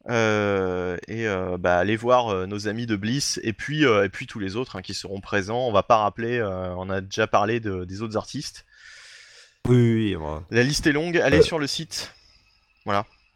Euh, 0.10 0.96
et 1.10 1.28
euh, 1.28 1.58
bah, 1.58 1.78
allez 1.78 1.98
voir 1.98 2.30
euh, 2.30 2.46
nos 2.46 2.70
amis 2.70 2.86
de 2.86 2.96
Bliss 2.96 3.38
et 3.44 3.52
puis 3.52 3.84
et 3.84 4.10
puis 4.10 4.28
tous 4.28 4.40
les 4.40 4.56
autres 4.56 4.78
hein, 4.78 4.82
qui 4.82 4.94
seront 4.94 5.20
présents. 5.20 5.68
On 5.68 5.74
va 5.74 5.84
pas 5.84 5.98
rappeler, 5.98 6.42
on 6.78 6.90
a 6.90 7.02
déjà 7.02 7.28
parlé 7.28 7.60
de- 7.60 7.84
des 7.84 8.02
autres 8.02 8.16
artistes. 8.16 8.66
Oui, 9.68 9.76
oui, 9.76 9.94
oui, 9.94 10.14
voilà. 10.16 10.42
La 10.52 10.64
liste 10.64 10.88
est 10.88 10.92
longue, 10.92 11.18
allez 11.18 11.40
Euh. 11.40 11.42
sur 11.44 11.60
le 11.60 11.68
site. 11.68 12.14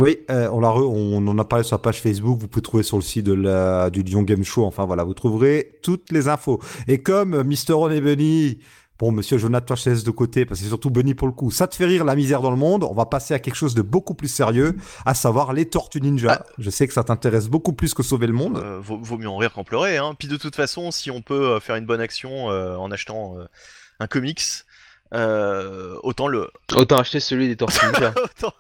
Oui, 0.02 0.18
euh, 0.32 0.50
on, 0.52 0.60
l'a 0.60 0.70
re- 0.70 0.82
on 0.88 1.28
en 1.28 1.38
a 1.38 1.46
parlé 1.46 1.64
sur 1.64 1.76
la 1.76 1.80
page 1.82 2.02
Facebook, 2.02 2.40
vous 2.40 2.48
pouvez 2.48 2.64
trouver 2.64 2.84
sur 2.84 2.98
le 2.98 3.04
site 3.04 3.26
de 3.26 3.34
la, 3.34 3.90
du 3.92 4.02
Lyon 4.02 4.24
Game 4.24 4.44
Show, 4.44 4.66
enfin 4.66 4.86
voilà, 4.86 5.04
vous 5.04 5.14
trouverez 5.14 5.78
toutes 5.84 6.12
les 6.12 6.28
infos. 6.28 6.60
Et 6.88 7.02
comme 7.04 7.36
euh, 7.36 7.44
Mr. 7.44 7.74
Ron 7.74 7.92
et 7.92 8.02
Bunny, 8.02 8.58
bon, 8.98 9.12
monsieur 9.12 9.38
Jonathan, 9.38 9.76
laisse 9.86 10.04
de 10.04 10.10
côté, 10.12 10.46
parce 10.46 10.60
que 10.60 10.64
c'est 10.64 10.70
surtout 10.70 10.90
Bunny 10.90 11.14
pour 11.14 11.28
le 11.28 11.34
coup, 11.34 11.52
ça 11.52 11.68
te 11.68 11.76
fait 11.76 11.86
rire 11.86 12.04
la 12.04 12.16
misère 12.16 12.42
dans 12.42 12.50
le 12.50 12.58
monde, 12.58 12.84
on 12.84 12.94
va 12.96 13.06
passer 13.06 13.36
à 13.36 13.40
quelque 13.40 13.56
chose 13.56 13.76
de 13.76 13.84
beaucoup 13.84 14.16
plus 14.16 14.28
sérieux, 14.30 14.76
à 15.06 15.14
savoir 15.14 15.54
les 15.54 15.66
Tortues 15.70 16.02
Ninja. 16.02 16.44
Je 16.58 16.70
sais 16.72 16.88
que 16.88 16.94
ça 16.94 17.04
t'intéresse 17.04 17.48
beaucoup 17.48 17.74
plus 17.74 17.94
que 17.94 18.02
sauver 18.02 18.26
le 18.28 18.34
monde. 18.34 18.58
Euh, 18.58 18.80
vaut, 18.82 18.98
vaut 19.00 19.18
mieux 19.20 19.30
en 19.30 19.38
rire 19.38 19.54
qu'en 19.54 19.64
pleurer. 19.64 19.98
Hein. 19.98 20.16
Puis 20.18 20.28
de 20.28 20.38
toute 20.38 20.56
façon, 20.56 20.90
si 20.90 21.12
on 21.12 21.22
peut 21.22 21.60
faire 21.60 21.76
une 21.76 21.86
bonne 21.86 22.02
action 22.02 22.50
euh, 22.50 22.76
en 22.76 22.90
achetant 22.92 23.36
un 24.00 24.08
comics, 24.08 24.42
euh, 25.14 25.96
autant 26.04 26.28
le. 26.28 26.48
Autant 26.76 26.98
acheter 26.98 27.20
celui 27.20 27.48
des 27.48 27.56
Tortues 27.56 27.86
Ninja. 27.86 28.14
autant- 28.24 28.54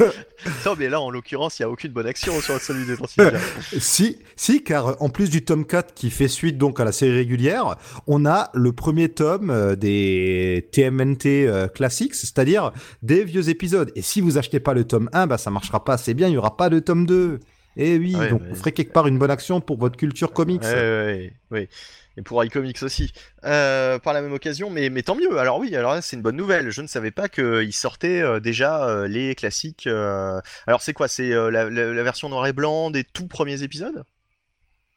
non, 0.64 0.76
mais 0.78 0.88
là, 0.88 1.00
en 1.00 1.10
l'occurrence, 1.10 1.58
il 1.58 1.62
n'y 1.62 1.66
a 1.66 1.70
aucune 1.70 1.90
bonne 1.90 2.06
action 2.06 2.40
sur 2.40 2.60
celui 2.60 2.86
des 2.86 2.96
Tortues 2.96 3.20
Ninja. 3.20 3.38
Si, 3.80 4.18
si, 4.36 4.62
car 4.62 4.86
euh, 4.86 4.94
en 5.00 5.08
plus 5.08 5.28
du 5.28 5.44
tome 5.44 5.66
4 5.66 5.92
qui 5.92 6.10
fait 6.10 6.28
suite 6.28 6.56
donc 6.56 6.78
à 6.78 6.84
la 6.84 6.92
série 6.92 7.16
régulière, 7.16 7.74
on 8.06 8.24
a 8.24 8.50
le 8.54 8.72
premier 8.72 9.08
tome 9.08 9.50
euh, 9.50 9.74
des 9.74 10.68
TMNT 10.72 11.68
classiques, 11.74 12.14
c'est-à-dire 12.14 12.70
des 13.02 13.24
vieux 13.24 13.48
épisodes. 13.48 13.90
Et 13.96 14.02
si 14.02 14.20
vous 14.20 14.38
achetez 14.38 14.60
pas 14.60 14.72
le 14.74 14.84
tome 14.84 15.10
1, 15.12 15.26
bah 15.26 15.36
ça 15.38 15.50
marchera 15.50 15.84
pas 15.84 15.94
assez 15.94 16.14
bien, 16.14 16.28
il 16.28 16.34
y 16.34 16.38
aura 16.38 16.56
pas 16.56 16.68
de 16.70 16.78
tome 16.78 17.04
2. 17.04 17.40
Et 17.76 17.96
oui, 17.98 18.14
Ouais, 18.16 18.28
donc 18.30 18.42
mais- 18.42 18.50
vous 18.50 18.54
ferez 18.56 18.72
quelque 18.72 18.92
part 18.92 19.06
une 19.08 19.18
bonne 19.18 19.30
action 19.30 19.60
pour 19.60 19.78
votre 19.78 19.96
culture 19.96 20.32
comics. 20.32 20.62
Ouais, 20.62 20.72
ouais, 20.74 21.04
ouais, 21.50 21.58
ouais. 21.58 21.68
Et 22.18 22.22
pour 22.22 22.42
iComics 22.42 22.82
aussi. 22.82 23.12
Euh, 23.44 24.00
par 24.00 24.12
la 24.12 24.20
même 24.20 24.32
occasion, 24.32 24.70
mais, 24.70 24.90
mais 24.90 25.02
tant 25.02 25.14
mieux. 25.14 25.38
Alors 25.38 25.60
oui, 25.60 25.76
alors 25.76 25.98
c'est 26.02 26.16
une 26.16 26.22
bonne 26.22 26.36
nouvelle. 26.36 26.70
Je 26.70 26.82
ne 26.82 26.88
savais 26.88 27.12
pas 27.12 27.28
qu'ils 27.28 27.72
sortaient 27.72 28.20
euh, 28.20 28.40
déjà 28.40 28.88
euh, 28.88 29.06
les 29.06 29.36
classiques. 29.36 29.86
Alors 29.86 30.82
c'est 30.82 30.92
quoi? 30.92 31.06
C'est 31.06 31.30
la, 31.30 31.68
version 32.02 32.28
noir 32.28 32.44
et 32.48 32.52
blanc 32.52 32.90
des 32.90 33.04
tout 33.04 33.28
premiers 33.28 33.62
épisodes? 33.62 34.02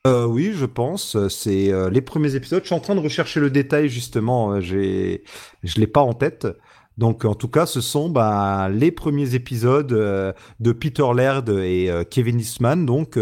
Oui, 0.07 0.53
je 0.55 0.65
pense. 0.65 1.15
C'est 1.27 1.71
les 1.91 2.01
premiers 2.01 2.33
épisodes. 2.33 2.63
Je 2.63 2.67
suis 2.67 2.75
en 2.75 2.79
train 2.79 2.95
de 2.95 2.99
rechercher 2.99 3.39
le 3.39 3.51
détail 3.51 3.87
justement. 3.87 4.59
J'ai, 4.59 5.23
je 5.61 5.79
l'ai 5.79 5.87
pas 5.87 6.01
en 6.01 6.13
tête. 6.13 6.47
Donc, 6.97 7.23
en 7.23 7.35
tout 7.35 7.47
cas, 7.47 7.67
ce 7.67 7.81
sont 7.81 8.09
bah, 8.09 8.67
les 8.69 8.91
premiers 8.91 9.35
épisodes 9.35 9.87
de 10.59 10.71
Peter 10.71 11.05
Laird 11.15 11.49
et 11.49 11.91
Kevin 12.09 12.39
Eastman. 12.39 12.87
Donc, 12.87 13.15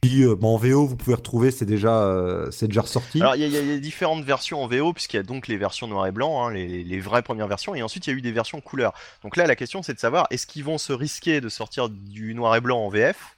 puis 0.00 0.22
euh, 0.24 0.34
bah, 0.34 0.46
en 0.48 0.56
VO, 0.56 0.86
vous 0.86 0.96
pouvez 0.96 1.14
retrouver. 1.14 1.50
C'est 1.50 1.64
déjà, 1.66 2.04
euh, 2.04 2.50
c'est 2.50 2.68
déjà 2.68 2.82
ressorti. 2.82 3.20
Alors 3.20 3.36
il 3.36 3.42
y, 3.42 3.56
a- 3.56 3.60
y 3.60 3.74
y 3.76 3.80
différentes 3.80 4.24
versions 4.24 4.62
en 4.62 4.66
VO, 4.66 4.92
puisqu'il 4.92 5.16
y 5.16 5.20
a 5.20 5.22
donc 5.22 5.46
les 5.48 5.56
versions 5.56 5.86
noir 5.86 6.06
et 6.06 6.12
blanc, 6.12 6.46
hein, 6.46 6.52
les, 6.52 7.00
vraies 7.00 7.22
premières 7.22 7.48
versions, 7.48 7.74
et 7.74 7.82
ensuite 7.82 8.06
il 8.06 8.10
y 8.10 8.12
a 8.14 8.16
eu 8.16 8.22
des 8.22 8.32
versions 8.32 8.60
couleur. 8.60 8.92
Donc 9.22 9.36
là, 9.36 9.46
la 9.46 9.56
question 9.56 9.82
c'est 9.82 9.94
de 9.94 9.98
savoir, 10.00 10.26
est-ce 10.30 10.46
qu'ils 10.46 10.64
vont 10.64 10.78
se 10.78 10.92
risquer 10.92 11.40
de 11.40 11.48
sortir 11.48 11.88
du 11.88 12.34
noir 12.34 12.56
et 12.56 12.60
blanc 12.60 12.78
en 12.78 12.88
VF, 12.88 13.36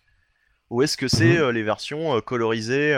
ou 0.71 0.83
est-ce 0.83 0.97
que 0.97 1.09
c'est 1.09 1.35
Mhm. 1.37 1.43
euh, 1.43 1.53
les 1.53 1.63
versions 1.63 2.21
colorisées 2.21 2.95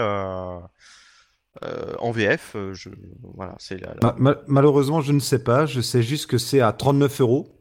en 2.01 2.11
VF 2.11 2.57
je... 2.73 2.89
Voilà, 3.35 3.55
c'est 3.59 3.81
la, 3.81 3.95
la- 3.95 3.95
Ma- 4.03 4.15
ma- 4.19 4.37
malheureusement, 4.47 5.01
je 5.01 5.13
ne 5.13 5.21
sais 5.21 5.39
pas. 5.43 5.67
Je 5.67 5.81
sais 5.81 6.03
juste 6.03 6.27
que 6.27 6.39
c'est 6.39 6.61
à 6.61 6.73
39 6.73 7.21
euros. 7.21 7.59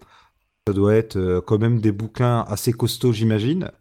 Ça 0.68 0.74
doit 0.74 0.96
être 0.96 1.40
quand 1.46 1.60
même 1.60 1.80
des 1.80 1.92
bouquins 1.92 2.42
assez 2.48 2.74
costauds, 2.74 3.12
j'imagine. 3.14 3.72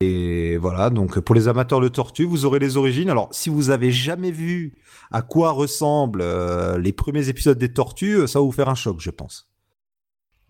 Et 0.00 0.58
voilà, 0.58 0.90
donc 0.90 1.18
pour 1.20 1.34
les 1.34 1.48
amateurs 1.48 1.80
de 1.80 1.88
tortues, 1.88 2.24
vous 2.26 2.44
aurez 2.44 2.58
les 2.58 2.76
origines. 2.76 3.08
Alors, 3.08 3.28
si 3.32 3.48
vous 3.48 3.70
avez 3.70 3.90
jamais 3.90 4.30
vu 4.30 4.74
à 5.10 5.22
quoi 5.22 5.52
ressemblent 5.52 6.20
euh, 6.20 6.76
les 6.78 6.92
premiers 6.92 7.28
épisodes 7.30 7.56
des 7.56 7.72
tortues, 7.72 8.28
ça 8.28 8.38
va 8.38 8.44
vous 8.44 8.52
faire 8.52 8.68
un 8.68 8.74
choc, 8.74 9.00
je 9.00 9.10
pense. 9.10 9.48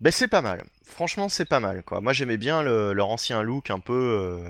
Ben, 0.01 0.11
c'est 0.11 0.27
pas 0.27 0.41
mal. 0.41 0.65
Franchement, 0.83 1.29
c'est 1.29 1.47
pas 1.47 1.59
mal, 1.61 1.83
quoi. 1.83 2.01
Moi, 2.01 2.11
j'aimais 2.13 2.37
bien 2.37 2.61
le- 2.61 2.91
leur 2.93 3.09
ancien 3.09 3.41
look 3.41 3.69
un 3.71 3.79
peu... 3.79 3.93
euh, 3.93 4.49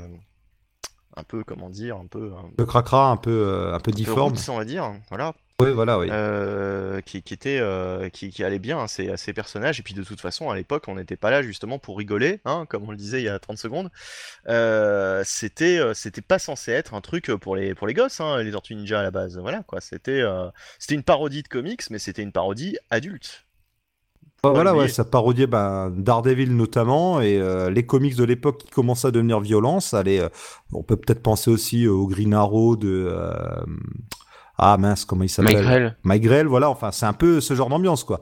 Un 1.15 1.23
peu, 1.23 1.43
comment 1.43 1.69
dire, 1.69 1.97
un 1.97 2.07
peu... 2.07 2.33
Un 2.33 2.45
Un 2.47 2.51
peu 2.57 2.65
cracra, 2.65 3.09
un 3.11 3.17
peu, 3.17 3.31
euh, 3.31 3.75
un 3.75 3.79
peu 3.79 3.91
difforme. 3.91 4.33
on 4.49 4.57
va 4.57 4.65
dire. 4.65 4.91
Voilà, 5.09 5.33
Oui, 5.59 5.71
voilà, 5.71 5.97
oui. 5.97 6.07
euh, 6.11 7.01
qui, 7.01 7.23
qui 7.23 7.33
était 7.33 7.57
euh, 7.59 8.09
qui, 8.09 8.29
qui 8.29 8.43
allait 8.43 8.59
bien 8.59 8.79
à 8.79 8.87
ces, 8.87 9.09
à 9.09 9.17
ces 9.17 9.33
personnages. 9.33 9.79
Et 9.79 9.83
puis 9.83 9.95
de 9.95 10.03
toute 10.03 10.21
façon 10.21 10.51
à 10.51 10.55
l'époque 10.55 10.83
on 10.87 10.95
n'était 10.95 11.15
pas 11.17 11.31
là 11.31 11.41
justement 11.41 11.79
pour 11.79 11.97
rigoler 11.97 12.41
hein, 12.45 12.67
comme 12.69 12.87
on 12.87 12.91
le 12.91 12.97
disait 12.97 13.21
il 13.21 13.25
y 13.25 13.29
a 13.29 13.39
30 13.39 13.57
secondes. 13.57 13.89
Euh, 14.47 15.23
c'était 15.25 15.79
euh, 15.79 15.95
c'était 15.95 16.21
pas 16.21 16.37
censé 16.37 16.71
être 16.71 16.93
un 16.93 17.01
truc 17.01 17.31
pour 17.41 17.55
les 17.55 17.73
pour 17.73 17.87
les 17.87 17.95
gosses 17.95 18.21
hein, 18.21 18.43
les 18.43 18.51
Tortues 18.51 18.75
Ninja 18.75 18.99
à 18.99 19.03
la 19.03 19.09
base. 19.11 19.39
Voilà 19.39 19.63
quoi. 19.63 19.81
C'était 19.81 20.21
c'était 20.77 20.95
une 20.95 21.03
parodie 21.03 21.41
de 21.41 21.47
comics 21.47 21.89
mais 21.89 21.97
c'était 21.97 22.21
une 22.21 22.31
parodie 22.31 22.77
adulte. 22.91 23.47
Bah, 24.43 24.51
voilà, 24.51 24.75
ouais, 24.75 24.87
ça 24.87 25.03
parodiait 25.03 25.47
ben, 25.47 25.89
Daredevil 25.89 26.55
notamment. 26.55 27.21
Et 27.21 27.39
euh, 27.39 27.69
les 27.69 27.85
comics 27.85 28.15
de 28.15 28.23
l'époque 28.23 28.59
qui 28.59 28.69
commençaient 28.69 29.07
à 29.07 29.11
devenir 29.11 29.39
violents. 29.39 29.79
Ça 29.79 29.99
allait, 29.99 30.19
euh, 30.19 30.29
on 30.73 30.83
peut 30.83 30.95
peut-être 30.95 31.23
penser 31.23 31.49
aussi 31.49 31.87
au 31.87 32.05
Green 32.07 32.33
Arrow 32.33 32.75
de 32.75 33.09
euh, 33.11 33.65
ah 34.57 34.77
mince 34.77 35.05
comment 35.05 35.23
il 35.23 35.29
s'appelle. 35.29 35.55
Mike 36.03 36.23
Grell, 36.23 36.47
voilà. 36.47 36.69
Enfin, 36.69 36.91
c'est 36.91 37.05
un 37.05 37.13
peu 37.13 37.41
ce 37.41 37.53
genre 37.53 37.69
d'ambiance 37.69 38.03
quoi. 38.03 38.21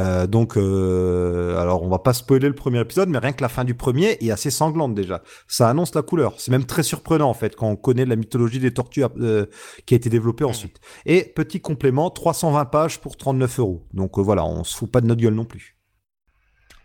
Euh, 0.00 0.28
donc, 0.28 0.56
euh, 0.56 1.58
alors 1.58 1.82
on 1.82 1.88
va 1.88 1.98
pas 1.98 2.12
spoiler 2.12 2.46
le 2.46 2.54
premier 2.54 2.78
épisode, 2.80 3.08
mais 3.08 3.18
rien 3.18 3.32
que 3.32 3.42
la 3.42 3.48
fin 3.48 3.64
du 3.64 3.74
premier 3.74 4.16
est 4.20 4.30
assez 4.30 4.48
sanglante 4.50 4.94
déjà. 4.94 5.22
Ça 5.48 5.68
annonce 5.68 5.92
la 5.94 6.02
couleur. 6.02 6.34
C'est 6.38 6.52
même 6.52 6.66
très 6.66 6.84
surprenant 6.84 7.28
en 7.28 7.34
fait 7.34 7.56
quand 7.56 7.66
on 7.68 7.74
connaît 7.74 8.04
la 8.04 8.14
mythologie 8.14 8.60
des 8.60 8.72
tortues 8.72 9.02
euh, 9.18 9.46
qui 9.86 9.94
a 9.94 9.96
été 9.96 10.08
développée 10.08 10.44
ensuite. 10.44 10.78
Et 11.04 11.24
petit 11.24 11.60
complément, 11.60 12.10
320 12.10 12.64
pages 12.66 13.00
pour 13.00 13.16
39 13.16 13.58
euros. 13.58 13.86
Donc 13.92 14.18
voilà, 14.20 14.44
on 14.44 14.62
se 14.62 14.76
fout 14.76 14.88
pas 14.88 15.00
de 15.00 15.06
notre 15.06 15.20
gueule 15.20 15.34
non 15.34 15.44
plus. 15.44 15.76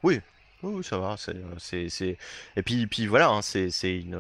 oui 0.02 0.20
oui, 0.64 0.82
ça 0.82 0.98
va 0.98 1.16
c'est 1.18 1.36
c'est 1.58 1.90
c'est- 1.90 2.18
et 2.56 2.64
puis 2.64 2.88
puis 2.88 3.06
voilà 3.06 3.30
hein, 3.30 3.42
c'est 3.42 3.70
c'est 3.70 3.98
une 3.98 4.18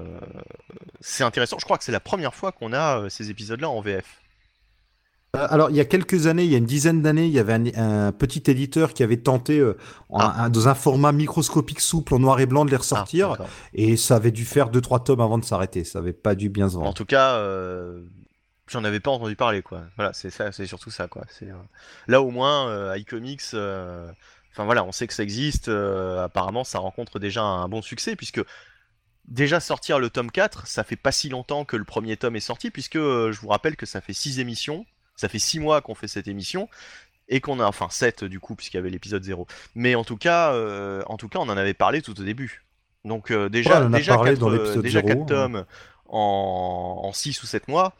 c'est 0.99 1.24
intéressant 1.24 1.57
je 1.57 1.63
crois 1.63 1.78
que 1.78 1.86
c'est 1.86 1.93
la 1.93 2.01
première 2.01 2.36
fois 2.36 2.51
qu'on 2.51 2.74
a 2.74 3.09
ces 3.09 3.30
épisodes 3.30 3.61
là 3.61 3.69
en 3.69 3.80
VF 3.80 4.21
Alors, 5.36 5.72
il 5.72 5.76
y 5.76 5.80
a 5.80 5.86
quelques 5.86 6.28
années, 6.28 6.44
il 6.44 6.52
y 6.52 6.54
a 6.54 6.60
une 6.60 6.66
dizaine 6.68 7.02
d'années, 7.02 7.26
il 7.26 7.32
y 7.32 7.40
avait 7.40 7.54
un, 7.54 8.08
un 8.08 8.12
petit 8.12 8.44
éditeur 8.52 8.94
qui 8.94 9.02
avait 9.02 9.18
tenté, 9.18 9.58
euh, 9.58 9.76
en- 10.10 10.20
Ah. 10.20 10.44
un- 10.44 10.50
dans 10.52 10.68
un 10.68 10.76
format 10.76 11.12
microscopique 11.12 11.80
souple 11.82 12.14
en 12.14 12.20
noir 12.20 12.40
et 12.40 12.46
blanc, 12.46 12.66
de 12.66 12.70
les 12.70 12.76
Ah, 12.76 12.80
ressortir. 12.80 13.30
d'accord. 13.32 13.48
et 13.74 13.98
ça 13.98 14.18
avait 14.18 14.30
dû 14.30 14.46
faire 14.46 14.70
deux 14.70 14.80
trois 14.82 15.04
tomes 15.04 15.22
avant 15.22 15.40
de 15.40 15.44
s'arrêter. 15.44 15.86
Ça 15.86 15.98
avait 15.98 16.14
pas 16.14 16.36
dû 16.36 16.50
bien 16.50 16.70
se 16.70 16.76
En 16.76 16.82
vendre. 16.82 16.94
tout 16.94 17.06
cas, 17.06 17.38
euh, 17.38 18.04
j'en 18.68 18.84
avais 18.84 19.00
pas 19.00 19.10
entendu 19.10 19.36
parler, 19.36 19.64
quoi. 19.64 19.82
Voilà, 19.96 20.14
c'est 20.14 20.30
ça, 20.30 20.52
c'est 20.52 20.68
surtout 20.68 20.92
ça, 20.92 21.08
quoi. 21.08 21.24
C'est 21.30 21.50
euh, 21.50 21.56
là 22.08 22.22
au 22.22 22.30
moins 22.30 22.70
euh, 22.70 22.96
iComics. 22.98 23.42
euh, 23.56 24.08
Enfin 24.52 24.66
voilà, 24.66 24.84
on 24.84 24.92
sait 24.92 25.08
que 25.08 25.16
ça 25.16 25.24
existe. 25.24 25.68
euh, 25.68 26.24
apparemment, 26.26 26.64
ça 26.64 26.78
rencontre 26.78 27.18
déjà 27.18 27.42
un 27.42 27.68
bon 27.68 27.82
succès 27.82 28.16
puisque 28.16 28.40
déjà 29.28 29.60
sortir 29.60 29.98
le 29.98 30.12
tome 30.12 30.30
4, 30.30 30.68
ça 30.68 30.84
fait 30.84 30.96
pas 30.96 31.12
si 31.12 31.28
longtemps 31.30 31.66
que 31.66 31.76
le 31.76 31.86
premier 31.86 32.18
tome 32.18 32.36
est 32.36 32.40
sorti 32.40 32.70
puisque 32.70 32.98
euh, 32.98 33.32
je 33.32 33.42
vous 33.42 33.48
rappelle 33.48 33.76
que 33.76 33.88
ça 33.88 34.00
fait 34.00 34.14
6 34.14 34.38
émissions, 34.40 34.86
ça 35.16 35.30
fait 35.30 35.39
6 35.39 35.59
mois 35.59 35.82
qu'on 35.82 35.95
fait 35.95 36.07
cette 36.07 36.28
émission 36.28 36.70
et 37.30 37.39
qu'on 37.41 37.59
a 37.59 37.66
enfin 37.66 37.88
7 37.89 38.24
du 38.24 38.39
coup 38.39 38.55
puisqu'il 38.55 38.78
y 38.78 38.80
avait 38.80 38.89
l'épisode 38.89 39.24
0. 39.24 39.47
Mais 39.76 39.95
en 39.95 40.03
tout 40.03 40.18
cas, 40.18 40.53
euh, 40.53 41.03
en 41.07 41.18
tout 41.18 41.30
cas, 41.30 41.39
on 41.39 41.43
en 41.49 41.57
avait 41.57 41.74
parlé 41.74 42.01
tout 42.01 42.20
au 42.20 42.24
début. 42.24 42.64
Donc 43.05 43.32
euh, 43.32 43.49
déjà, 43.49 43.72
Ouais, 43.72 43.86
on 43.86 43.88
en 43.88 43.93
a 43.93 43.97
déjà, 43.97 44.16
parlé 44.16 44.32
4, 44.32 44.39
dans 44.39 44.49
l'épisode 44.49 44.82
déjà 44.82 45.01
0, 45.01 45.07
4 45.07 45.22
hein. 45.22 45.26
tomes 45.26 45.66
en, 46.07 47.01
en 47.03 47.14
6 47.14 47.41
ou 47.43 47.45
7 47.45 47.68
mois, 47.68 47.93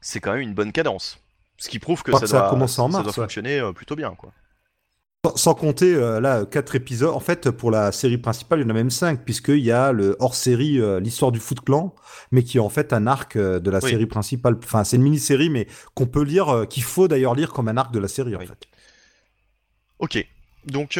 c'est 0.00 0.20
quand 0.20 0.32
même 0.32 0.42
une 0.42 0.54
bonne 0.54 0.72
cadence. 0.72 1.18
Ce 1.58 1.68
qui 1.68 1.78
prouve 1.78 2.02
que 2.02 2.10
crois 2.10 2.20
ça 2.20 2.26
ça 2.26 2.36
a 2.38 2.40
doit, 2.40 2.50
commencé 2.50 2.80
en 2.80 2.90
ça 2.90 2.98
mars, 2.98 3.04
doit 3.04 3.10
ouais. 3.12 3.14
fonctionner 3.14 3.58
euh, 3.60 3.72
plutôt 3.72 3.96
bien, 3.96 4.14
quoi. 4.14 4.32
Sans, 5.36 5.54
compter 5.54 5.94
euh, 5.94 6.20
là 6.20 6.44
quatre 6.44 6.74
épisodes. 6.74 7.14
En 7.14 7.20
fait, 7.20 7.50
pour 7.50 7.70
la 7.70 7.92
série 7.92 8.18
principale, 8.18 8.60
il 8.60 8.62
y 8.62 8.66
en 8.66 8.70
a 8.70 8.74
même 8.74 8.90
cinq 8.90 9.24
puisqu'il 9.24 9.60
y 9.60 9.72
a 9.72 9.92
le 9.92 10.16
hors-série 10.18 10.80
euh, 10.80 11.00
l'histoire 11.00 11.32
du 11.32 11.40
Foot 11.40 11.60
Clan, 11.60 11.94
mais 12.30 12.42
qui 12.42 12.58
est 12.58 12.60
en 12.60 12.68
fait 12.68 12.92
un 12.92 13.06
arc 13.06 13.36
euh, 13.36 13.60
de 13.60 13.70
la 13.70 13.78
Oui. 13.82 13.90
série 13.90 14.06
principale. 14.06 14.56
Enfin, 14.62 14.84
c'est 14.84 14.96
une 14.96 15.02
mini-série, 15.02 15.50
mais 15.50 15.66
qu'on 15.94 16.06
peut 16.06 16.22
lire, 16.22 16.66
qu'il 16.68 16.82
faut 16.82 17.08
d'ailleurs 17.08 17.34
lire 17.34 17.52
comme 17.52 17.68
un 17.68 17.76
arc 17.76 17.92
de 17.92 17.98
la 17.98 18.08
série 18.08 18.36
en 18.36 18.40
fait. 18.40 18.68
Ok. 19.98 20.26
Donc, 20.66 20.98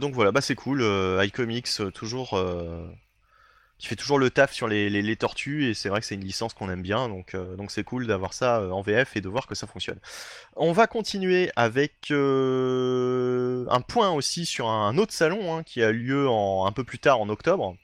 donc 0.00 0.14
voilà, 0.14 0.30
bah 0.30 0.40
c'est 0.40 0.54
cool. 0.54 0.84
iComics, 1.22 1.68
toujours, 1.94 2.38
qui 3.78 3.88
fait 3.88 3.96
toujours 3.96 4.18
le 4.18 4.30
taf 4.30 4.52
sur 4.52 4.68
les, 4.68 5.16
tortues 5.16 5.68
et 5.68 5.74
c'est 5.74 5.88
vrai 5.88 6.00
que 6.00 6.06
c'est 6.06 6.14
une 6.14 6.24
licence 6.24 6.54
qu'on 6.54 6.70
aime 6.70 6.82
bien 6.82 7.08
donc 7.08 7.34
euh, 7.34 7.56
donc 7.56 7.70
c'est 7.70 7.84
cool 7.84 8.06
d'avoir 8.06 8.32
ça 8.32 8.60
euh, 8.60 8.70
en 8.70 8.82
VF 8.82 9.16
et 9.16 9.20
de 9.20 9.28
voir 9.28 9.46
que 9.46 9.54
ça 9.54 9.66
fonctionne. 9.66 9.98
On 10.56 10.72
va 10.72 10.86
continuer 10.86 11.50
avec 11.56 12.10
euh, 12.10 13.66
un 13.68 13.80
point 13.80 14.10
aussi 14.10 14.46
sur 14.46 14.68
un 14.68 14.96
autre 14.98 15.12
salon 15.12 15.54
hein, 15.54 15.62
qui 15.62 15.82
a 15.82 15.92
lieu 15.92 16.28
en, 16.28 16.66
un 16.66 16.72
peu 16.72 16.84
plus 16.84 16.98
tard 16.98 17.20
en 17.20 17.28
octobre. 17.28 17.76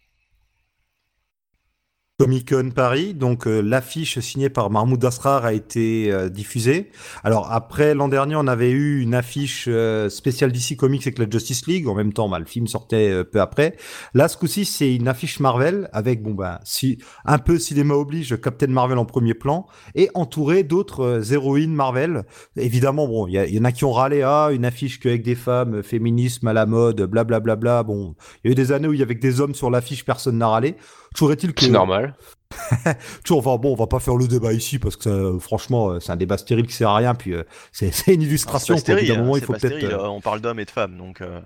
Comic 2.19 2.51
Con 2.51 2.71
Paris, 2.71 3.15
donc 3.15 3.47
euh, 3.47 3.61
l'affiche 3.63 4.21
signée 4.21 4.51
par 4.51 4.71
Mahmoud 4.71 5.03
Asrar 5.03 5.45
a 5.47 5.55
été 5.55 6.13
euh, 6.13 6.29
diffusée. 6.29 6.91
Alors 7.25 7.51
après 7.51 7.95
l'an 7.95 8.07
dernier, 8.07 8.37
on 8.37 8.47
avait 8.47 8.71
eu 8.71 9.01
une 9.01 9.15
affiche 9.15 9.65
euh, 9.67 10.11
spéciale 10.11 10.53
DC 10.53 10.77
Comics 10.77 11.03
avec 11.03 11.19
la 11.19 11.29
Justice 11.29 11.67
League. 11.67 11.89
En 11.89 11.95
même 11.95 12.13
temps, 12.13 12.29
bah, 12.29 12.39
le 12.39 12.45
film 12.45 12.67
sortait 12.67 13.11
euh, 13.11 13.25
peu 13.25 13.41
après. 13.41 13.77
Là, 14.13 14.29
ce 14.29 14.37
coup-ci, 14.37 14.67
c'est 14.67 14.95
une 14.95 15.09
affiche 15.09 15.41
Marvel 15.41 15.89
avec 15.93 16.23
bon 16.23 16.35
bah 16.35 16.61
si 16.65 16.99
un 17.25 17.39
peu 17.39 17.59
cinéma 17.59 17.95
oblige, 17.95 18.39
Captain 18.41 18.69
Marvel 18.69 18.99
en 18.99 19.07
premier 19.07 19.35
plan 19.35 19.67
et 19.95 20.11
entouré 20.13 20.65
d'autres 20.65 21.01
euh, 21.01 21.33
héroïnes 21.33 21.75
Marvel. 21.75 22.25
Évidemment, 22.57 23.09
bon, 23.09 23.27
il 23.27 23.43
y, 23.43 23.55
y 23.55 23.59
en 23.59 23.65
a 23.65 23.73
qui 23.73 23.85
ont 23.87 23.93
râlé 23.93 24.21
ah 24.23 24.51
une 24.53 24.67
affiche 24.67 25.01
qu'avec 25.01 25.23
des 25.23 25.35
femmes, 25.35 25.83
féminisme 25.83 26.47
à 26.47 26.53
la 26.53 26.67
mode, 26.67 27.03
blablabla. 27.03 27.41
Bla, 27.41 27.57
bla, 27.57 27.57
bla. 27.57 27.83
Bon, 27.83 28.15
il 28.45 28.49
y 28.49 28.51
a 28.51 28.53
eu 28.53 28.55
des 28.55 28.71
années 28.71 28.87
où 28.87 28.93
il 28.93 29.01
y 29.01 29.03
avait 29.03 29.15
des 29.15 29.41
hommes 29.41 29.55
sur 29.55 29.71
l'affiche, 29.71 30.05
personne 30.05 30.37
n'a 30.37 30.49
râlé. 30.49 30.77
Toujours 31.15 31.33
est-il 31.33 31.53
que 31.55 31.63
C'est 31.65 31.71
normal. 31.71 32.15
Toujours, 33.25 33.39
enfin 33.47 33.57
bon, 33.61 33.73
on 33.73 33.77
va 33.77 33.87
pas 33.87 33.99
faire 34.01 34.15
le 34.17 34.29
débat 34.29 34.53
ici 34.53 34.79
parce 34.79 34.97
que 34.97 35.09
euh, 35.09 35.39
franchement, 35.39 35.91
euh, 35.93 36.01
c'est 36.01 36.13
un 36.13 36.17
débat 36.17 36.37
stérile 36.37 36.67
qui 36.67 36.75
sert 36.75 36.91
à 36.91 36.97
rien. 36.97 37.15
Puis 37.15 37.33
euh, 37.35 37.45
c'est 37.73 37.91
c'est 37.95 38.15
une 38.15 38.23
illustration. 38.23 38.75
C'est 38.77 38.81
stérile, 38.83 39.09
d'un 39.09 39.15
hein, 39.15 39.19
moment, 39.23 39.37
il 39.37 39.43
faut 39.43 39.55
stérile, 39.55 39.87
euh, 39.87 40.09
on 40.09 40.21
parle 40.21 40.41
d'hommes 40.41 40.61
et 40.61 40.65
de 40.65 40.71
femmes 40.71 40.97
donc. 40.99 41.21
euh, 41.23 41.41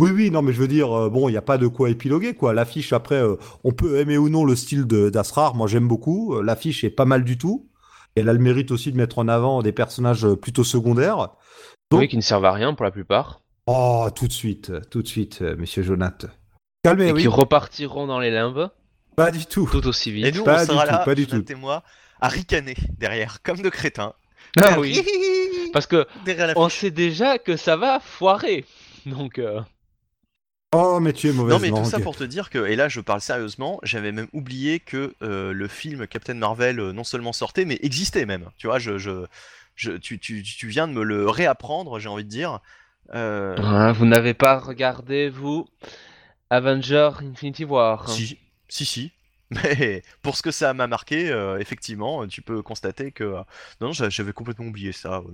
Oui, 0.00 0.10
oui, 0.12 0.30
non, 0.30 0.42
mais 0.42 0.52
je 0.52 0.60
veux 0.60 0.68
dire, 0.68 1.10
bon, 1.10 1.28
il 1.28 1.32
n'y 1.32 1.38
a 1.38 1.42
pas 1.42 1.58
de 1.58 1.66
quoi 1.66 1.90
épiloguer, 1.90 2.34
quoi. 2.34 2.52
L'affiche, 2.54 2.92
après, 2.92 3.16
euh, 3.16 3.34
on 3.64 3.72
peut 3.72 3.98
aimer 3.98 4.16
ou 4.16 4.28
non 4.28 4.44
le 4.44 4.54
style 4.54 4.86
de- 4.86 5.10
d'Asrar. 5.10 5.56
Moi, 5.56 5.66
j'aime 5.66 5.88
beaucoup. 5.88 6.40
L'affiche 6.40 6.84
est 6.84 6.90
pas 6.90 7.04
mal 7.04 7.24
du 7.24 7.36
tout. 7.36 7.68
Elle 8.14 8.28
a 8.28 8.32
le 8.32 8.38
mérite 8.38 8.70
aussi 8.70 8.92
de 8.92 8.96
mettre 8.96 9.18
en 9.18 9.26
avant 9.28 9.60
des 9.62 9.72
personnages 9.72 10.26
plutôt 10.34 10.62
secondaires. 10.64 11.16
Donc- 11.90 12.00
Oui, 12.00 12.08
qui 12.08 12.16
ne 12.16 12.22
servent 12.22 12.44
à 12.44 12.52
rien 12.52 12.74
pour 12.74 12.84
la 12.84 12.90
plupart. 12.92 13.40
Oh, 13.66 14.08
tout 14.14 14.28
de 14.28 14.32
suite, 14.32 14.72
tout 14.90 15.02
de 15.02 15.08
suite, 15.08 15.42
euh, 15.42 15.56
monsieur 15.58 15.82
Jonathan. 15.82 16.28
Calmez, 16.84 17.08
et 17.08 17.12
oui. 17.12 17.22
qui 17.22 17.28
repartiront 17.28 18.06
dans 18.06 18.20
les 18.20 18.30
limbes 18.30 18.70
Pas 19.16 19.30
du 19.30 19.46
tout. 19.46 19.68
tout 19.70 19.86
aussi 19.86 20.12
vite. 20.12 20.26
Et 20.26 20.32
nous, 20.32 20.44
Pas 20.44 20.58
on 20.58 20.60
du 20.60 20.66
sera 20.66 20.84
tout, 20.86 20.92
là, 20.92 20.98
pas 20.98 21.14
du 21.14 21.26
tout. 21.26 21.44
et 21.50 21.54
moi, 21.54 21.82
à 22.20 22.28
ricaner 22.28 22.76
derrière, 22.98 23.42
comme 23.42 23.60
de 23.60 23.68
crétins. 23.68 24.14
Ah 24.60 24.78
oui. 24.78 25.04
Parce 25.72 25.86
que 25.86 26.06
on 26.56 26.68
sait 26.68 26.90
déjà 26.90 27.38
que 27.38 27.56
ça 27.56 27.76
va 27.76 28.00
foirer. 28.00 28.64
Donc, 29.06 29.38
euh, 29.38 29.60
Oh, 30.74 31.00
mais 31.00 31.14
tu 31.14 31.28
es 31.28 31.32
mauvaise 31.32 31.54
Non 31.54 31.60
mais 31.60 31.70
tout 31.70 31.88
ça 31.88 31.98
pour 31.98 32.14
te 32.14 32.24
dire 32.24 32.50
que, 32.50 32.66
et 32.66 32.76
là 32.76 32.90
je 32.90 33.00
parle 33.00 33.22
sérieusement, 33.22 33.80
j'avais 33.82 34.12
même 34.12 34.28
oublié 34.34 34.80
que 34.80 35.14
euh, 35.22 35.52
le 35.54 35.66
film 35.66 36.06
Captain 36.06 36.34
Marvel 36.34 36.78
euh, 36.78 36.92
non 36.92 37.04
seulement 37.04 37.32
sortait, 37.32 37.64
mais 37.64 37.78
existait 37.82 38.26
même. 38.26 38.50
Tu 38.58 38.66
vois, 38.66 38.78
je, 38.78 38.98
je, 38.98 39.24
je- 39.76 39.92
tu, 39.92 40.18
tu, 40.18 40.42
tu 40.42 40.68
viens 40.68 40.86
de 40.86 40.92
me 40.92 41.02
le 41.04 41.28
réapprendre, 41.30 41.98
j'ai 41.98 42.10
envie 42.10 42.24
de 42.24 42.28
dire. 42.28 42.60
Euh, 43.14 43.56
hein, 43.56 43.92
vous 43.92 44.04
n'avez 44.04 44.34
pas 44.34 44.58
regardé, 44.58 45.30
vous, 45.30 45.66
Avenger 46.50 47.10
Infinity 47.22 47.64
War. 47.64 48.08
Si, 48.08 48.38
si, 48.68 48.84
si. 48.84 49.12
Mais 49.50 50.02
pour 50.22 50.36
ce 50.36 50.42
que 50.42 50.50
ça 50.50 50.74
m'a 50.74 50.86
marqué, 50.86 51.30
euh, 51.30 51.58
effectivement, 51.58 52.26
tu 52.26 52.42
peux 52.42 52.62
constater 52.62 53.12
que... 53.12 53.24
euh, 53.24 53.42
Non, 53.80 53.92
j'a- 53.92 54.10
j'avais 54.10 54.32
complètement 54.32 54.66
oublié 54.66 54.92
ça. 54.92 55.20
ouais. 55.22 55.32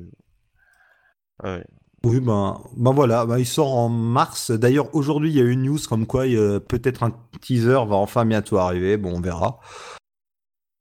Ouais. 1.42 1.64
Oui, 2.04 2.20
ben, 2.20 2.60
ben 2.76 2.92
voilà, 2.92 3.24
ben, 3.24 3.38
il 3.38 3.46
sort 3.46 3.74
en 3.74 3.88
mars. 3.88 4.50
D'ailleurs, 4.50 4.94
aujourd'hui, 4.94 5.30
il 5.30 5.36
y 5.36 5.40
a 5.40 5.44
eu 5.44 5.52
une 5.52 5.62
news 5.62 5.78
comme 5.88 6.06
quoi 6.06 6.26
euh, 6.26 6.60
peut-être 6.60 7.02
un 7.02 7.12
teaser 7.40 7.72
va 7.86 7.96
enfin 7.96 8.26
bientôt 8.26 8.58
arriver. 8.58 8.98
Bon, 8.98 9.16
on 9.16 9.20
verra. 9.22 9.58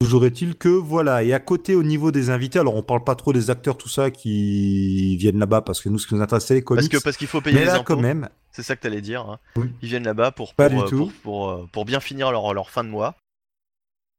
Toujours 0.04 0.26
est-il 0.26 0.56
que 0.56 0.68
voilà, 0.70 1.24
et 1.24 1.34
à 1.34 1.39
côté 1.39 1.76
au 1.76 1.84
niveau 1.84 2.12
des 2.12 2.30
invités, 2.30 2.60
alors 2.60 2.76
on 2.76 2.84
parle 2.84 3.04
pas 3.04 3.16
trop 3.16 3.32
des 3.34 3.49
acteurs, 3.49 3.78
tout 3.78 3.89
ça, 3.89 4.12
qui 4.12 5.16
viennent 5.18 5.39
là-bas 5.39 5.62
parce 5.62 5.82
que 5.82 5.89
nous, 5.89 5.97
ce 5.97 6.08
qui 6.08 6.16
nous 6.16 6.22
intéresse, 6.22 6.45
c'est 6.45 6.56
les 6.56 6.62
Parce 6.62 6.78
comics. 6.80 6.91
que 6.91 6.97
parce 7.04 7.18
qu'il 7.18 7.28
faut 7.28 7.41
payer 7.41 7.56
mais 7.56 7.62
les 7.62 7.68
là, 7.68 7.76
impôts, 7.76 7.95
quand 7.95 8.01
même, 8.01 8.30
c'est 8.51 8.64
ça 8.64 8.76
que 8.76 8.82
t'allais 8.82 9.01
dire. 9.01 9.22
hein. 9.22 9.39
Oui. 9.56 9.68
Ils 9.82 9.89
viennent 9.89 10.04
là-bas 10.04 10.32
pour, 10.32 10.54
euh, 10.60 10.88
tout. 10.88 10.97
pour, 10.97 11.12
pour, 11.24 11.49
euh, 11.49 11.68
pour 11.72 11.86
bien 11.86 11.99
finir 11.99 12.32
leur, 12.32 12.54
leur 12.54 12.70
fin 12.70 12.84
de 12.84 12.89
mois, 12.89 13.16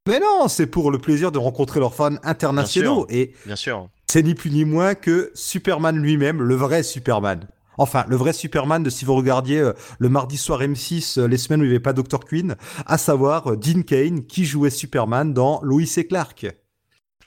mais 0.08 0.20
non, 0.20 0.48
c'est 0.48 0.66
pour 0.66 0.90
le 0.90 0.98
plaisir 0.98 1.32
de 1.32 1.38
rencontrer 1.38 1.80
leurs 1.80 1.94
fans 1.94 2.16
internationaux. 2.24 3.06
Et 3.08 3.32
bien 3.46 3.56
sûr. 3.56 3.88
c'est 4.10 4.22
ni 4.22 4.34
plus 4.34 4.50
ni 4.50 4.64
moins 4.66 4.94
que 4.94 5.30
Superman 5.34 5.96
lui-même, 5.96 6.42
le 6.42 6.54
vrai 6.54 6.82
Superman. 6.82 7.48
Enfin, 7.78 8.04
le 8.08 8.16
vrai 8.16 8.32
Superman 8.32 8.82
de 8.82 8.90
si 8.90 9.04
vous 9.04 9.14
regardiez 9.14 9.58
euh, 9.60 9.72
le 9.98 10.08
mardi 10.08 10.36
soir 10.36 10.60
M6, 10.62 11.18
euh, 11.18 11.26
les 11.26 11.38
semaines 11.38 11.60
où 11.60 11.64
il 11.64 11.68
n'y 11.68 11.74
avait 11.74 11.80
pas 11.82 11.92
Dr. 11.92 12.20
Queen, 12.24 12.56
à 12.86 12.98
savoir 12.98 13.52
euh, 13.52 13.56
Dean 13.56 13.82
Kane 13.82 14.24
qui 14.26 14.44
jouait 14.44 14.70
Superman 14.70 15.32
dans 15.34 15.60
Lois 15.62 15.82
et 15.96 16.06
Clark. 16.06 16.46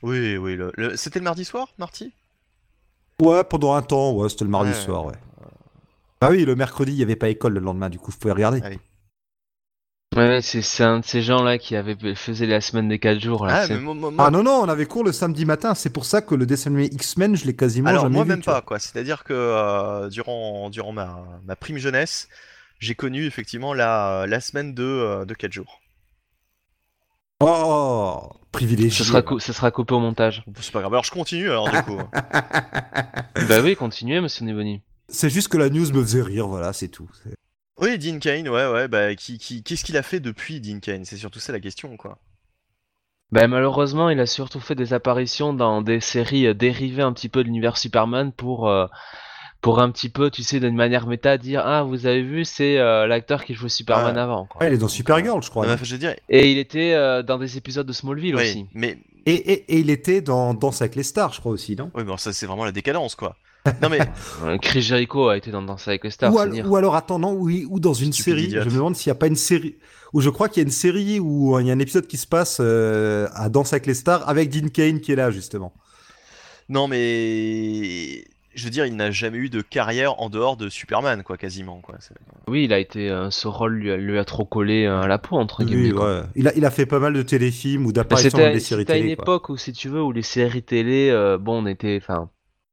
Oui, 0.04 0.38
oui. 0.38 0.56
Le, 0.56 0.72
le- 0.76 0.96
C'était 0.96 1.20
le 1.20 1.24
mardi 1.26 1.44
soir, 1.46 1.68
Marty? 1.78 2.14
Ouais, 3.22 3.44
pendant 3.44 3.74
un 3.74 3.82
temps, 3.82 4.14
ouais, 4.14 4.30
c'était 4.30 4.46
le 4.46 4.52
mardi 4.52 4.70
Ouais. 4.72 4.76
soir, 4.76 5.06
ouais. 5.06 5.14
Ah 6.22 6.30
oui, 6.32 6.46
le 6.46 6.56
mercredi, 6.56 6.92
il 6.94 6.98
n'y 6.98 7.04
avait 7.04 7.16
pas 7.16 7.30
école 7.30 7.54
le 7.54 7.60
lendemain, 7.60 7.90
du 7.90 8.00
coup, 8.00 8.12
vous 8.12 8.18
pouvez 8.18 8.34
regarder. 8.34 8.62
Ah 8.64 8.70
oui. 8.70 8.80
Ouais, 10.18 10.42
c'est 10.42 10.62
c'est 10.64 10.84
un 10.84 11.00
de 11.00 11.06
ces 11.06 11.22
gens-là 11.22 11.58
qui 11.60 11.76
avait 11.76 11.96
faisait 12.16 12.48
la 12.48 12.60
semaine 12.60 12.90
des 12.90 12.98
4 13.00 13.20
jours. 13.20 13.46
Là, 13.46 13.60
Ah, 13.62 13.68
c'est- 13.68 13.76
mais 13.76 13.80
moi, 13.82 13.94
moi- 13.94 14.12
moi- 14.12 14.26
Ah 14.28 14.32
non, 14.32 14.42
non, 14.44 14.62
on 14.64 14.68
avait 14.70 14.86
cours 14.88 15.04
le 15.04 15.12
samedi 15.12 15.46
matin, 15.46 15.76
c'est 15.76 15.92
pour 15.92 16.06
ça 16.06 16.22
que 16.22 16.34
le 16.34 16.46
dessin 16.46 16.72
animé 16.72 16.90
X-Men, 16.92 17.36
je 17.36 17.46
l'ai 17.46 17.56
quasiment 17.56 17.90
Alors 17.90 18.04
jamais 18.04 18.16
moi 18.16 18.24
vu. 18.24 18.30
même 18.32 18.42
pas 18.44 18.62
quoi. 18.62 18.80
C'est-à-dire 18.80 19.24
que 19.24 19.34
euh, 19.34 20.10
durant 20.10 20.70
durant 20.70 20.92
ma, 20.92 21.24
ma 21.46 21.56
prime 21.56 21.78
jeunesse, 21.78 22.28
j'ai 22.80 22.96
connu 22.96 23.26
effectivement 23.26 23.74
la, 23.74 24.26
la 24.28 24.40
semaine 24.42 24.74
de 24.74 24.84
euh, 24.84 25.26
de 25.26 25.34
4 25.36 25.52
jours. 25.54 25.82
Oh, 27.40 28.30
privilégié. 28.52 28.90
ce, 28.90 29.04
sera 29.04 29.22
cou- 29.22 29.40
ce 29.40 29.54
sera 29.54 29.70
coupé 29.70 29.94
au 29.94 30.00
montage. 30.00 30.44
C'est 30.60 30.72
pas 30.72 30.80
grave. 30.80 30.94
Alors 30.94 31.04
je 31.04 31.12
continue 31.12 31.52
alors 31.52 31.70
du 31.70 31.80
coup. 31.84 31.98
bah 33.48 33.60
oui, 33.64 33.76
continuez, 33.76 34.20
monsieur 34.22 34.44
Neboni. 34.46 34.82
C'est 35.10 35.30
juste 35.30 35.48
que 35.50 35.58
la 35.58 35.70
news 35.70 35.92
me 35.94 36.02
faisait 36.02 36.24
rire, 36.24 36.48
voilà, 36.48 36.74
c'est 36.74 36.88
tout. 36.88 37.08
Oui, 37.80 37.98
Dean 38.00 38.20
Kane, 38.20 38.50
ouais 38.50 38.68
ouais. 38.68 38.88
Bah 38.88 39.14
qui 39.16 39.38
qui 39.38 39.62
qu'est-ce 39.64 39.84
qu'il 39.84 39.98
a 39.98 40.04
fait 40.04 40.20
depuis 40.20 40.60
Dean 40.60 40.80
Kane 40.80 41.06
C'est 41.06 41.18
surtout 41.18 41.40
ça 41.40 41.52
la 41.54 41.60
question 41.60 41.96
quoi. 41.98 42.18
Bah 43.32 43.48
malheureusement, 43.48 44.10
il 44.10 44.20
a 44.20 44.26
surtout 44.26 44.60
fait 44.62 44.74
des 44.76 44.94
apparitions 44.94 45.54
dans 45.54 45.82
des 45.82 46.00
séries 46.00 46.48
euh, 46.48 46.54
dérivées 46.54 47.02
un 47.04 47.12
petit 47.14 47.28
peu 47.30 47.42
de 47.44 47.48
l'univers 47.48 47.78
Superman 47.78 48.32
pour 48.32 48.70
euh, 48.70 48.88
pour 49.60 49.80
un 49.82 49.92
petit 49.92 50.10
peu, 50.10 50.30
tu 50.32 50.44
sais, 50.44 50.60
d'une 50.60 50.76
manière 50.76 51.08
méta, 51.08 51.38
dire 51.38 51.62
ah 51.66 51.84
vous 51.84 52.06
avez 52.06 52.22
vu, 52.22 52.46
c'est 52.46 52.78
euh, 52.78 53.06
l'acteur 53.06 53.44
qui 53.44 53.54
jouait 53.54 53.70
Superman 53.70 54.18
Ah. 54.18 54.24
avant. 54.24 54.46
quoi. 54.46 54.62
Ouais, 54.62 54.70
il 54.72 54.76
est 54.76 54.78
dans 54.78 54.88
Supergirl, 54.88 55.44
je 55.44 55.50
crois. 55.50 55.68
Je 55.84 55.92
veux 55.92 55.98
dire, 55.98 56.16
Et 56.30 56.52
il 56.52 56.58
était 56.58 56.94
euh, 56.94 57.22
dans 57.22 57.38
des 57.38 57.58
épisodes 57.58 57.86
de 57.86 57.92
Smallville 57.94 58.36
oui, 58.36 58.42
aussi. 58.44 58.66
mais 58.74 58.98
Et, 59.26 59.34
et, 59.34 59.74
et 59.76 59.80
il 59.80 59.90
était 59.90 60.22
dans 60.22 60.54
Danse 60.54 60.82
avec 60.82 60.96
les 60.96 61.04
stars, 61.04 61.34
je 61.34 61.40
crois 61.42 61.52
aussi, 61.52 61.76
non? 61.76 61.92
Oui, 61.96 62.04
bon 62.04 62.18
ça 62.18 62.32
c'est 62.34 62.46
vraiment 62.46 62.66
la 62.66 62.72
décadence 62.72 63.16
quoi. 63.16 63.36
Non 63.82 63.90
mais 63.90 64.00
Chris 64.62 64.82
Jericho 64.82 65.28
a 65.30 65.38
été 65.38 65.52
dans 65.52 65.62
Danse 65.62 65.88
avec 65.88 66.04
les 66.04 66.10
Stars, 66.12 66.34
ou, 66.34 66.40
al- 66.40 66.76
alors, 66.76 66.96
attends, 66.96 67.20
non, 67.20 67.34
oui, 67.34 67.66
ou 67.70 67.80
dans 67.80 67.94
une 67.94 68.14
série. 68.14 68.50
Je 68.52 68.60
me 68.60 68.66
demande 68.76 68.96
s'il 68.96 69.10
n'y 69.10 69.18
a 69.18 69.20
pas 69.20 69.28
une 69.28 69.36
série. 69.36 69.76
Ou 70.14 70.22
je 70.22 70.30
crois 70.30 70.48
qu'il 70.50 70.62
y 70.62 70.66
a 70.66 70.68
une 70.68 70.72
série 70.74 71.20
où 71.20 71.60
il 71.60 71.68
y 71.68 71.70
a 71.70 71.74
un 71.74 71.80
épisode 71.80 72.08
qui 72.08 72.18
se 72.18 72.28
passe 72.28 72.58
euh, 72.62 73.28
à 73.34 73.50
Danse 73.50 73.74
avec 73.74 73.86
les 73.86 73.94
stars 73.94 74.28
avec 74.30 74.50
Dean 74.50 74.70
Kane 74.70 75.02
qui 75.02 75.12
est 75.12 75.16
là, 75.18 75.32
justement. 75.32 75.74
non 76.70 76.88
mais 76.88 78.24
je 78.56 78.64
veux 78.64 78.70
dire, 78.72 78.86
il 78.88 78.96
n'a 78.96 79.12
jamais 79.12 79.38
eu 79.38 79.50
de 79.50 79.62
carrière 79.62 80.20
en 80.20 80.30
dehors 80.32 80.58
de 80.58 80.68
Superman 80.70 81.22
quoi, 81.24 81.38
quasiment 81.38 81.80
quoi. 81.82 81.96
C'est- 82.00 82.16
Oui, 82.48 82.64
il 82.64 82.74
a 82.74 82.80
été, 82.80 83.10
euh, 83.10 83.30
ce 83.30 83.48
rôle 83.48 83.76
lui 83.76 83.92
a, 83.92 83.98
lui 83.98 84.18
a 84.18 84.26
trop 84.26 84.46
collé 84.46 84.86
euh, 84.86 85.02
à 85.02 85.08
la 85.08 85.20
peau 85.20 85.36
entre 85.36 85.64
Oui, 85.64 85.70
guillemets. 85.70 86.00
ouais. 86.00 86.22
il, 86.36 86.48
a, 86.48 86.56
il 86.56 86.66
a 86.66 86.72
fait 86.72 86.88
pas 86.88 86.98
mal 87.00 87.14
de 87.14 87.22
téléfilms 87.22 87.86
ou 87.86 87.92
d'apparitions 87.92 88.30
dans 88.32 88.38
C'était 88.46 88.54
des 88.54 88.60
séries 88.60 88.82
c'était 88.82 88.94
à 88.94 88.98
une 88.98 89.04
télé. 89.04 89.16
quoi. 89.16 89.24
époque 89.26 89.50
où, 89.50 89.58
si 89.58 89.74
tu 89.74 89.90
veux, 89.90 90.02
où 90.02 90.12
les 90.12 90.24
séries 90.24 90.64
télé, 90.64 91.10
euh, 91.12 91.38
bon, 91.38 91.64
on 91.64 91.68
était, 91.68 92.00
enfin, 92.02 92.30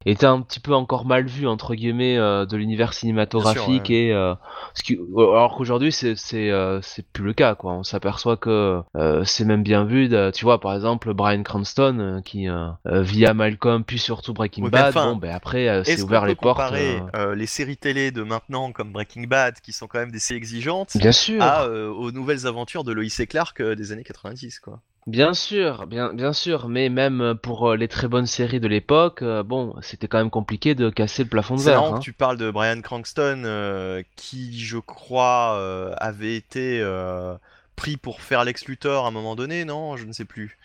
étaient 0.06 0.26
un 0.26 0.40
petit 0.42 0.60
peu 0.60 0.74
encore 0.74 1.06
mal 1.06 1.26
vues 1.26 1.46
entre 1.46 1.74
guillemets 1.74 2.16
euh, 2.18 2.46
de 2.46 2.56
l'univers 2.56 2.92
cinématographique 2.92 3.90
et 3.90 4.12
euh, 4.12 4.34
ce 4.74 4.82
qui, 4.82 4.98
alors 5.16 5.56
qu'aujourd'hui 5.56 5.92
c'est 5.92 6.14
c'est 6.16 6.50
euh, 6.50 6.80
c'est 6.82 7.06
plus 7.12 7.24
le 7.24 7.32
cas 7.32 7.54
quoi. 7.54 7.72
On 7.72 7.82
s'aperçoit 7.82 8.36
que 8.36 8.80
euh, 8.96 9.24
c'est 9.24 9.44
même 9.44 9.62
bien 9.62 9.84
vu. 9.84 10.08
de- 10.08 10.30
tu 10.34 10.44
vois, 10.44 10.60
par 10.60 10.74
exemple, 10.74 11.12
Brian 11.14 11.42
Cranston 11.42 11.98
euh, 11.98 12.20
qui 12.20 12.48
euh, 12.48 12.68
euh, 12.86 13.02
via 13.02 13.34
Malcolm 13.34 13.84
puis 13.84 13.98
surtout 13.98 14.34
Breaking 14.34 14.64
Ouais, 14.64 14.70
Bad, 14.70 14.88
enfin, 14.90 15.12
bon, 15.12 15.16
ben 15.16 15.34
après 15.34 15.68
euh, 15.68 15.82
c'est 15.84 16.02
ouvert 16.02 16.26
les 16.26 16.34
portes. 16.34 16.56
comparer 16.58 16.98
euh, 17.14 17.30
euh, 17.30 17.34
les 17.34 17.46
séries 17.46 17.76
télé 17.76 18.10
de 18.10 18.22
maintenant 18.22 18.72
comme 18.72 18.92
Breaking 18.92 19.24
Bad, 19.24 19.60
qui 19.60 19.72
sont 19.72 19.86
quand 19.86 19.98
même 19.98 20.10
des 20.12 20.18
séries 20.18 20.38
exigeantes, 20.38 20.96
Bien 20.96 21.12
sûr. 21.12 21.42
à, 21.42 21.64
euh, 21.64 21.88
aux 21.90 22.12
nouvelles 22.12 22.46
aventures 22.46 22.84
de 22.84 22.92
Lois 22.92 23.04
et 23.18 23.26
Clark 23.26 23.60
euh, 23.60 23.74
des 23.74 23.92
années 23.92 24.04
90 24.04 24.60
quoi. 24.60 24.80
Bien 25.06 25.34
sûr, 25.34 25.86
bien, 25.86 26.14
bien 26.14 26.32
sûr, 26.32 26.68
mais 26.68 26.88
même 26.88 27.34
pour 27.42 27.70
euh, 27.72 27.76
les 27.76 27.88
très 27.88 28.08
bonnes 28.08 28.26
séries 28.26 28.58
de 28.60 28.68
l'époque, 28.68 29.20
euh, 29.20 29.42
bon, 29.42 29.74
c'était 29.82 30.08
quand 30.08 30.16
même 30.16 30.30
compliqué 30.30 30.74
de 30.74 30.88
casser 30.88 31.24
le 31.24 31.28
plafond 31.28 31.56
de 31.56 31.60
C'est 31.60 31.70
verre. 31.70 31.80
marrant 31.82 31.94
hein. 31.96 31.98
que 31.98 32.04
tu 32.04 32.14
parles 32.14 32.38
de 32.38 32.50
Brian 32.50 32.80
Cranston, 32.80 33.42
euh, 33.44 34.02
qui 34.16 34.58
je 34.58 34.78
crois 34.78 35.56
euh, 35.58 35.92
avait 35.98 36.36
été 36.36 36.80
euh, 36.80 37.34
pris 37.76 37.98
pour 37.98 38.22
faire 38.22 38.44
Lex 38.44 38.64
Luthor 38.64 39.04
à 39.04 39.08
un 39.08 39.10
moment 39.10 39.36
donné, 39.36 39.66
non? 39.66 39.98
Je 39.98 40.06
ne 40.06 40.12
sais 40.12 40.24
plus. 40.24 40.56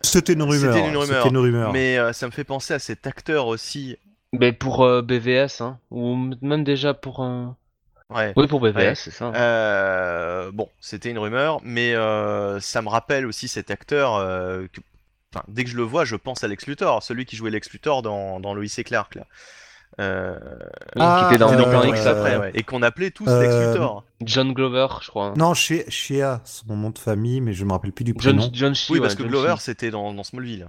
C'était 0.00 0.32
une 0.32 0.42
rumeur. 0.42 0.74
C'était 0.74 0.88
une 0.88 0.96
rumeur. 0.96 1.16
C'était 1.22 1.28
une 1.28 1.38
rumeur. 1.38 1.72
Mais 1.72 1.98
euh, 1.98 2.14
ça 2.14 2.26
me 2.26 2.32
fait 2.32 2.44
penser 2.44 2.72
à 2.72 2.78
cet 2.78 3.06
acteur 3.06 3.48
aussi. 3.48 3.98
Mais 4.32 4.52
pour 4.52 4.82
euh, 4.82 5.02
BVS, 5.02 5.60
hein, 5.60 5.78
ou 5.90 6.16
même 6.40 6.64
déjà 6.64 6.94
pour 6.94 7.20
un. 7.22 7.54
Ouais. 8.14 8.32
Oui, 8.36 8.46
pour 8.46 8.60
BVS, 8.60 8.76
Ouais. 8.76 8.94
c'est 8.94 9.10
ça. 9.10 9.32
Euh, 9.34 10.50
bon, 10.52 10.68
c'était 10.80 11.10
une 11.10 11.18
rumeur, 11.18 11.60
mais 11.64 11.94
euh, 11.94 12.60
ça 12.60 12.80
me 12.82 12.88
rappelle 12.88 13.26
aussi 13.26 13.48
cet 13.48 13.70
acteur. 13.70 14.14
euh, 14.14 14.66
que- 14.72 14.80
dès 15.48 15.64
que 15.64 15.70
je 15.70 15.76
le 15.76 15.82
vois, 15.82 16.04
je 16.04 16.14
pense 16.16 16.44
à 16.44 16.48
Lex 16.48 16.66
Luthor, 16.66 17.02
celui 17.02 17.26
qui 17.26 17.34
jouait 17.36 17.50
Lex 17.50 17.70
Luthor 17.72 18.02
dans, 18.02 18.38
dans 18.40 18.54
Lois 18.54 18.64
et 18.78 18.84
Clark. 18.84 19.16
Là. 19.16 19.26
Euh, 20.00 20.38
Oui, 20.94 21.02
Ah, 21.02 21.26
qui 21.28 21.34
était 21.34 21.38
dans 21.44 21.50
Plan 21.56 21.82
X 21.82 22.06
après, 22.06 22.36
ouais, 22.36 22.50
et 22.54 22.62
qu'on 22.62 22.82
appelait 22.82 23.10
tous 23.10 23.26
Lex 23.26 23.54
Luthor. 23.72 24.04
John 24.20 24.52
Glover, 24.52 24.86
je 25.02 25.08
crois. 25.08 25.34
Non, 25.36 25.52
chez 25.54 25.84
Shea, 25.90 26.40
c'est 26.44 26.66
mon 26.68 26.76
nom 26.76 26.90
de 26.90 26.98
famille, 26.98 27.40
mais 27.40 27.54
je 27.54 27.64
me 27.64 27.72
rappelle 27.72 27.92
plus 27.92 28.04
du 28.04 28.14
prénom. 28.14 28.48
John 28.52 28.72
Oui, 28.88 28.96
ouais, 28.98 29.00
parce 29.00 29.14
que 29.16 29.22
John 29.22 29.30
Glover, 29.30 29.54
c'était 29.58 29.90
dans, 29.90 30.12
dans 30.14 30.22
Smallville. 30.24 30.68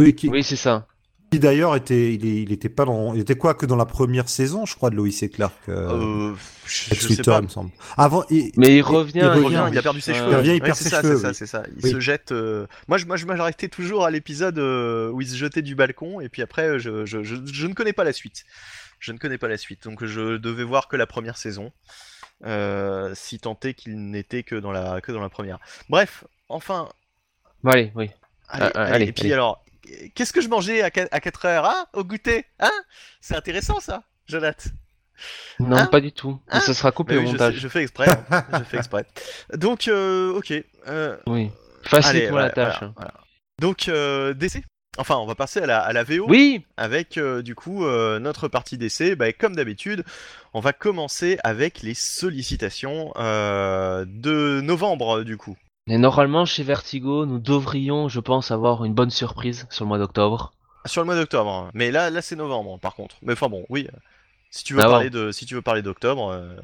Oui, 0.00 0.14
qui, 0.16 0.28
Oui, 0.28 0.42
c'est 0.42 0.56
ça. 0.56 0.86
Qui 1.32 1.38
d'ailleurs 1.38 1.74
était, 1.76 2.14
il, 2.14 2.52
était 2.52 2.68
pas 2.68 2.84
dans, 2.84 3.14
il 3.14 3.20
était 3.20 3.36
quoi 3.36 3.54
que 3.54 3.64
dans 3.66 3.76
la 3.76 3.86
première 3.86 4.28
saison, 4.28 4.66
je 4.66 4.74
crois, 4.76 4.90
de 4.90 4.96
Lois 4.96 5.08
et 5.22 5.28
Clark. 5.30 5.54
Euh, 5.68 6.32
Euh, 6.32 6.34
je, 6.66 6.94
sais 6.94 7.22
pas. 7.22 7.38
il 7.38 7.44
me 7.44 7.48
semble. 7.48 7.70
Avant, 7.96 8.24
il, 8.30 8.52
Mais 8.56 8.76
il 8.76 8.82
revient. 8.82 9.12
il 9.14 9.20
Il 9.20 9.26
revient, 9.28 9.56
revient, 9.58 9.68
il 9.72 9.78
a 9.78 9.82
perdu 9.82 10.00
ses 10.00 10.14
cheveux. 10.14 10.30
Il 10.30 10.36
revient, 10.36 10.54
il 10.54 10.60
perd 10.60 10.76
c'est 10.76 10.84
ses 10.84 10.90
ça, 10.90 11.02
cheveux, 11.02 11.16
c'est 11.16 11.22
ça, 11.22 11.32
c'est 11.34 11.46
ça. 11.46 11.62
Il 11.76 11.84
Oui. 11.84 11.90
se 11.92 12.00
jette. 12.00 12.32
euh, 12.32 12.66
Moi, 12.88 12.98
je, 12.98 13.06
moi, 13.06 13.16
je 13.16 13.26
m'arrêtais 13.26 13.68
toujours 13.68 14.04
à 14.04 14.10
l'épisode 14.10 14.58
euh, 14.58 15.10
où 15.10 15.20
il 15.22 15.28
se 15.28 15.36
jetait 15.36 15.62
du 15.62 15.74
balcon, 15.74 16.20
et 16.20 16.28
puis 16.28 16.42
après, 16.42 16.78
je, 16.78 17.04
je, 17.06 17.22
je, 17.22 17.36
je 17.44 17.66
ne 17.66 17.74
connais 17.74 17.92
pas 17.94 18.04
la 18.04 18.12
suite. 18.12 18.44
Je 19.00 19.12
ne 19.12 19.18
connais 19.18 19.38
pas 19.38 19.48
la 19.48 19.56
suite, 19.56 19.82
donc 19.84 20.04
je 20.04 20.36
devais 20.36 20.62
voir 20.64 20.86
que 20.88 20.96
la 20.96 21.06
première 21.08 21.36
saison, 21.36 21.72
euh, 22.46 23.12
si 23.16 23.38
tant 23.40 23.58
est 23.64 23.74
qu'il 23.74 24.10
n'était 24.10 24.44
que 24.44 24.54
dans 24.54 24.70
la 24.72 25.00
que 25.00 25.10
dans 25.12 25.20
la 25.20 25.28
première. 25.28 25.58
Bref, 25.88 26.24
enfin, 26.48 26.88
Bon, 27.64 27.70
allez, 27.72 27.90
oui. 27.96 28.10
allez, 28.48 28.70
allez, 28.74 28.92
allez, 28.92 29.06
et 29.06 29.12
puis 29.12 29.24
allez. 29.26 29.34
alors, 29.34 29.64
qu'est-ce 30.14 30.32
que 30.32 30.40
je 30.40 30.48
mangeais 30.48 30.82
à 30.82 30.90
4 30.90 31.44
heures, 31.46 31.66
hein, 31.66 31.86
au 31.92 32.04
goûter, 32.04 32.44
hein? 32.60 32.70
C'est 33.20 33.36
intéressant 33.36 33.80
ça, 33.80 34.02
Jonathan. 34.26 34.70
Non, 35.60 35.76
Hein? 35.76 35.86
pas 35.86 36.00
du 36.00 36.10
tout. 36.12 36.40
Hein? 36.48 36.60
ça 36.60 36.74
sera 36.74 36.90
coupé 36.90 37.14
Mais 37.14 37.20
au 37.22 37.26
je, 37.26 37.32
montage. 37.32 37.54
je 37.56 37.68
fais 37.68 37.82
exprès, 37.82 38.08
hein, 38.30 38.44
je 38.58 38.64
fais 38.64 38.78
exprès. 38.78 39.04
Donc, 39.54 39.86
euh, 39.88 40.32
ok. 40.32 40.52
euh, 40.88 41.16
Oui. 41.26 41.50
Facilite-moi 41.84 42.30
voilà, 42.30 42.46
la 42.46 42.52
tâche. 42.52 42.78
voilà, 42.80 42.92
voilà. 42.96 43.14
Donc, 43.60 43.88
euh, 43.88 44.34
DC. 44.34 44.62
Enfin, 44.98 45.16
on 45.16 45.26
va 45.26 45.34
passer 45.34 45.60
à 45.60 45.66
la, 45.66 45.80
à 45.80 45.92
la 45.94 46.04
VO 46.04 46.26
Oui, 46.28 46.66
avec 46.76 47.16
euh, 47.16 47.40
du 47.40 47.54
coup 47.54 47.86
notre 47.86 48.48
partie 48.48 48.76
d'essai. 48.76 49.16
Bah, 49.16 49.32
comme 49.32 49.56
d'habitude, 49.56 50.04
on 50.52 50.60
va 50.60 50.72
commencer 50.74 51.38
avec 51.44 51.80
les 51.82 51.94
sollicitations 51.94 53.10
de 53.16 54.60
novembre 54.60 55.22
du 55.22 55.36
coup. 55.38 55.56
Et 55.88 55.98
normalement 55.98 56.44
chez 56.44 56.62
Vertigo, 56.62 57.26
nous 57.26 57.38
devrions, 57.38 58.08
je 58.08 58.20
pense, 58.20 58.50
avoir 58.50 58.84
une 58.84 58.94
bonne 58.94 59.10
surprise 59.10 59.66
sur 59.70 59.84
le 59.84 59.88
mois 59.88 59.98
d'octobre. 59.98 60.52
Sur 60.86 61.02
le 61.02 61.06
mois 61.06 61.14
d'octobre. 61.16 61.50
hein. 61.50 61.70
Mais 61.74 61.90
là, 61.90 62.10
là 62.10 62.22
c'est 62.22 62.36
novembre 62.36 62.78
par 62.78 62.94
contre. 62.94 63.16
Mais 63.22 63.32
enfin 63.34 63.48
bon, 63.48 63.64
oui. 63.68 63.88
Si 64.50 64.64
tu 64.64 64.74
veux 64.74 64.80
Ah 64.80 64.84
bon. 64.86 64.90
parler 64.92 65.10
de, 65.10 65.30
si 65.32 65.46
tu 65.46 65.54
veux 65.54 65.62
parler 65.62 65.82
d'octobre, 65.82 66.30
euh, 66.30 66.56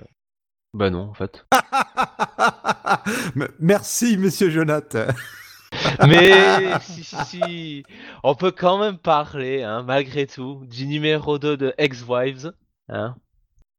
Bah 0.75 0.91
non, 0.91 1.09
en 1.09 1.15
fait. 1.15 1.47
Merci, 3.59 4.17
monsieur 4.19 4.51
Jonathan. 4.51 5.07
Mais 6.07 6.79
si, 6.81 7.05
si, 7.05 7.17
si, 7.27 7.83
on 8.23 8.35
peut 8.35 8.53
quand 8.53 8.79
même 8.79 8.99
parler, 8.99 9.63
hein, 9.63 9.83
malgré 9.83 10.27
tout, 10.27 10.63
du 10.67 10.87
numéro 10.87 11.39
2 11.39 11.57
de 11.57 11.75
Ex-Wives. 11.79 12.53
Hein, 12.89 13.17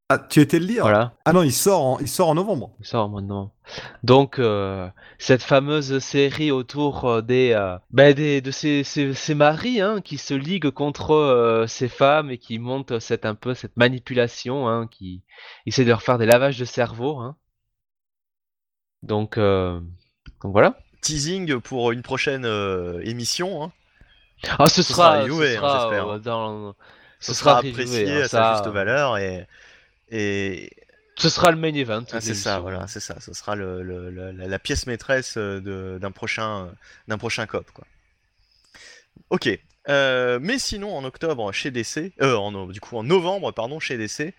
Ah, 0.10 0.18
tu 0.20 0.40
étais 0.42 0.60
le 0.60 0.66
lire 0.66 0.84
voilà, 0.84 1.14
Ah 1.26 1.34
non, 1.34 1.44
il 1.44 1.54
sort 1.54 1.82
en, 1.84 2.00
il 2.00 2.08
sort 2.08 2.30
en 2.30 2.36
novembre. 2.36 2.72
ça 2.82 3.08
maintenant. 3.08 3.54
Donc, 4.04 4.40
euh, 4.40 4.90
cette 5.20 5.44
fameuse 5.44 6.00
série 6.00 6.52
autour 6.52 7.06
euh, 7.06 7.22
des, 7.22 7.52
euh, 7.54 7.78
ben, 7.92 8.14
des 8.14 8.42
de 8.42 8.52
ces, 8.52 8.84
ces, 8.84 9.14
ces 9.14 9.36
maris 9.36 9.82
hein, 9.82 10.02
qui 10.02 10.18
se 10.18 10.34
liguent 10.34 10.72
contre 10.72 11.12
euh, 11.14 11.68
ces 11.68 11.88
femmes 11.90 12.32
et 12.32 12.38
qui 12.38 12.60
montent 12.60 13.00
cette 13.00 13.26
un 13.26 13.36
peu 13.36 13.54
cette 13.54 13.78
manipulation, 13.78 14.68
hein, 14.68 14.88
qui 14.88 15.24
essaie 15.66 15.84
de 15.86 15.90
leur 15.90 16.02
faire 16.02 16.18
des 16.18 16.26
lavages 16.26 16.58
de 16.60 16.66
cerveau. 16.66 17.18
Hein. 17.20 17.38
Donc, 19.04 19.38
euh, 19.38 19.80
donc 20.42 20.52
voilà. 20.52 20.78
teasing 21.02 21.60
pour 21.60 21.92
une 21.92 22.02
prochaine 22.02 22.46
euh, 22.46 23.02
émission. 23.04 23.64
hein. 23.64 23.72
Ah, 24.58 24.70
ce, 24.70 24.82
Ce 24.82 24.94
sera 24.94 25.12
sera, 25.12 25.20
reviewé, 25.22 25.56
ce 25.56 25.58
hein, 25.58 25.62
sera 25.62 25.80
j'espère. 25.80 26.20
dans, 26.22 26.76
Ce 27.20 27.34
sera 27.34 27.58
apprécié 27.60 28.10
hein, 28.10 28.22
à 28.22 28.28
ça- 28.28 28.30
sa 28.30 28.44
juste 28.44 28.68
valeur 28.68 29.18
et 29.18 29.48
et 30.12 30.72
Ce 31.18 31.30
sera 31.30 31.52
le 31.52 31.58
main 31.58 31.74
event. 31.74 32.04
Ah, 32.12 32.22
c'est 32.22 32.34
ça, 32.34 32.60
voilà, 32.60 32.88
c'est 32.88 33.00
ça. 33.00 33.20
Ce 33.20 33.34
sera 33.34 33.56
le, 33.56 33.84
le- 33.84 34.10
le- 34.10 34.32
la, 34.32 34.48
la 34.48 34.60
pièce 34.60 34.88
maîtresse 34.88 35.36
euh, 35.38 36.00
d'un 36.00 36.12
prochain, 36.12 36.72
d'un 37.08 37.18
prochain 37.18 37.46
cop, 37.46 37.70
quoi. 37.72 37.86
Ok. 39.30 39.50
Euh, 39.90 40.40
mais 40.42 40.60
sinon, 40.60 40.96
en 40.96 41.04
octobre 41.04 41.52
chez 41.52 41.72
DC, 41.72 42.14
euh, 42.22 42.36
en, 42.36 42.68
du 42.68 42.80
coup 42.80 42.98
en 42.98 43.04
novembre, 43.04 43.52
pardon, 43.52 43.80
chez 43.80 43.98
DC, 43.98 44.34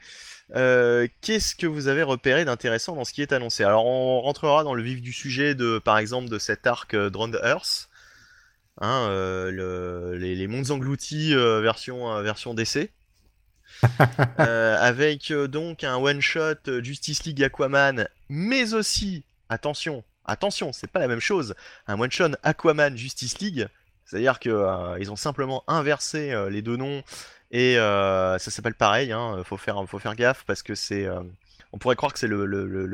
euh, 0.57 1.07
qu'est-ce 1.23 1.55
que 1.55 1.66
vous 1.66 1.89
avez 1.89 2.03
repéré 2.03 2.45
d'intéressant 2.45 2.95
dans 2.97 3.05
ce 3.05 3.12
qui 3.12 3.23
est 3.23 3.33
annoncé? 3.33 3.64
Alors, 3.64 3.87
on 3.87 4.21
rentrera 4.21 4.64
dans 4.64 4.75
le 4.75 4.83
vif 4.83 5.01
du 5.01 5.12
sujet 5.12 5.55
de, 5.55 5.79
par 5.79 5.99
exemple, 5.99 6.29
de 6.29 6.39
cet 6.39 6.66
arc 6.66 6.95
euh, 6.95 7.11
Drowned 7.11 7.41
Earth, 7.43 7.89
hein, 8.81 9.07
euh, 9.11 9.51
le- 9.51 10.16
les, 10.18 10.35
les 10.35 10.47
mondes 10.47 10.71
engloutis 10.71 11.35
euh, 11.35 11.61
version, 11.61 12.11
euh, 12.12 12.23
version 12.23 12.55
DC. 12.55 12.91
Euh, 14.39 14.76
avec 14.81 15.31
euh, 15.31 15.49
donc 15.49 15.85
un 15.85 15.97
one 15.97 16.20
shot 16.20 16.55
euh, 16.68 16.83
Justice 16.83 17.24
League 17.24 17.43
Aquaman, 17.43 18.09
mais 18.28 18.72
aussi 18.72 19.22
attention, 19.49 20.03
attention, 20.24 20.72
c'est 20.72 20.87
pas 20.87 20.99
la 20.99 21.09
même 21.09 21.20
chose. 21.20 21.55
Un 21.87 22.01
one 22.01 22.11
shot 22.11 22.31
Aquaman 22.43 22.97
Justice 22.97 23.39
League, 23.39 23.68
c'est-à-dire 24.05 24.39
que 24.39 24.99
ils 24.99 25.11
ont 25.11 25.16
simplement 25.16 25.62
inversé 25.66 26.35
les 26.51 26.62
deux 26.62 26.76
noms 26.76 27.03
et 27.51 27.74
ça 27.76 28.39
s'appelle 28.39 28.74
pareil. 28.74 29.12
Hein, 29.12 29.43
faut 29.45 29.59
faire, 29.59 29.83
faut 29.87 29.99
faire 29.99 30.16
gaffe 30.16 30.45
parce 30.47 30.62
que 30.62 30.74
c'est, 30.74 31.07
on 31.72 31.78
pourrait 31.78 31.97
croire 31.97 32.12
que 32.12 32.18
c'est 32.18 32.28
le, 32.28 32.47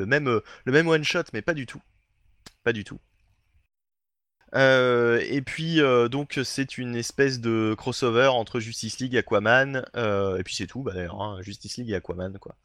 même, 0.05 0.41
le 0.65 0.71
même 0.71 0.87
one 0.87 1.03
shot, 1.03 1.23
mais 1.33 1.41
pas 1.41 1.53
du 1.53 1.65
tout, 1.65 1.81
pas 2.63 2.73
du 2.73 2.83
tout. 2.83 2.99
Euh, 4.55 5.21
et 5.29 5.41
puis 5.41 5.81
euh, 5.81 6.07
donc 6.07 6.39
c'est 6.43 6.77
une 6.77 6.95
espèce 6.95 7.39
de 7.41 7.75
crossover 7.77 8.27
entre 8.27 8.59
Justice 8.59 8.99
League, 8.99 9.17
Aquaman, 9.17 9.83
euh, 9.95 10.37
et 10.37 10.43
puis 10.43 10.55
c'est 10.55 10.67
tout, 10.67 10.83
bah, 10.83 10.93
d'ailleurs, 10.93 11.21
hein, 11.21 11.39
Justice 11.41 11.77
League 11.77 11.89
et 11.91 11.95
Aquaman 11.95 12.37
quoi. 12.39 12.55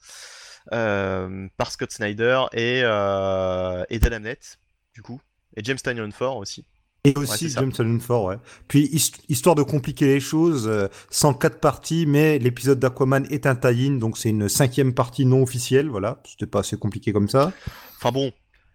Par 0.71 1.71
Scott 1.73 1.91
Snyder 1.91 2.43
et, 2.53 2.79
et 2.81 3.99
Dan 3.99 4.13
Abnett, 4.13 4.59
du 4.95 5.03
coup, 5.03 5.21
et 5.57 5.65
James 5.65 5.79
Tynion 5.79 6.11
Ford 6.13 6.37
aussi. 6.37 6.65
Et 7.05 7.15
aussi. 7.17 7.49
James 7.49 7.73
Allen 7.81 8.01
Ford, 8.01 8.27
ouais. 8.27 8.37
Puis, 8.69 8.89
hist- 8.93 9.25
histoire 9.29 9.57
de 9.57 9.65
compliquer 9.65 10.07
les 10.07 10.21
choses, 10.21 10.69
euh, 10.69 10.87
104 11.11 11.59
parties, 11.59 12.07
mais 12.07 12.39
l'épisode 12.39 12.79
d'Aquaman 12.79 13.27
est 13.29 13.47
un 13.47 13.57
tie-in, 13.57 13.97
donc 13.99 14.17
c'est 14.17 14.29
une 14.29 14.49
cinquième 14.49 14.95
partie 14.95 15.25
non 15.27 15.43
officielle, 15.43 15.89
voilà. 15.89 16.21
C'était 16.25 16.47
pas 16.47 16.61
assez 16.61 16.77
compliqué 16.77 17.13
comme 17.13 17.29
ça. 17.29 17.53
Enfin 17.97 18.13
bon, 18.13 18.31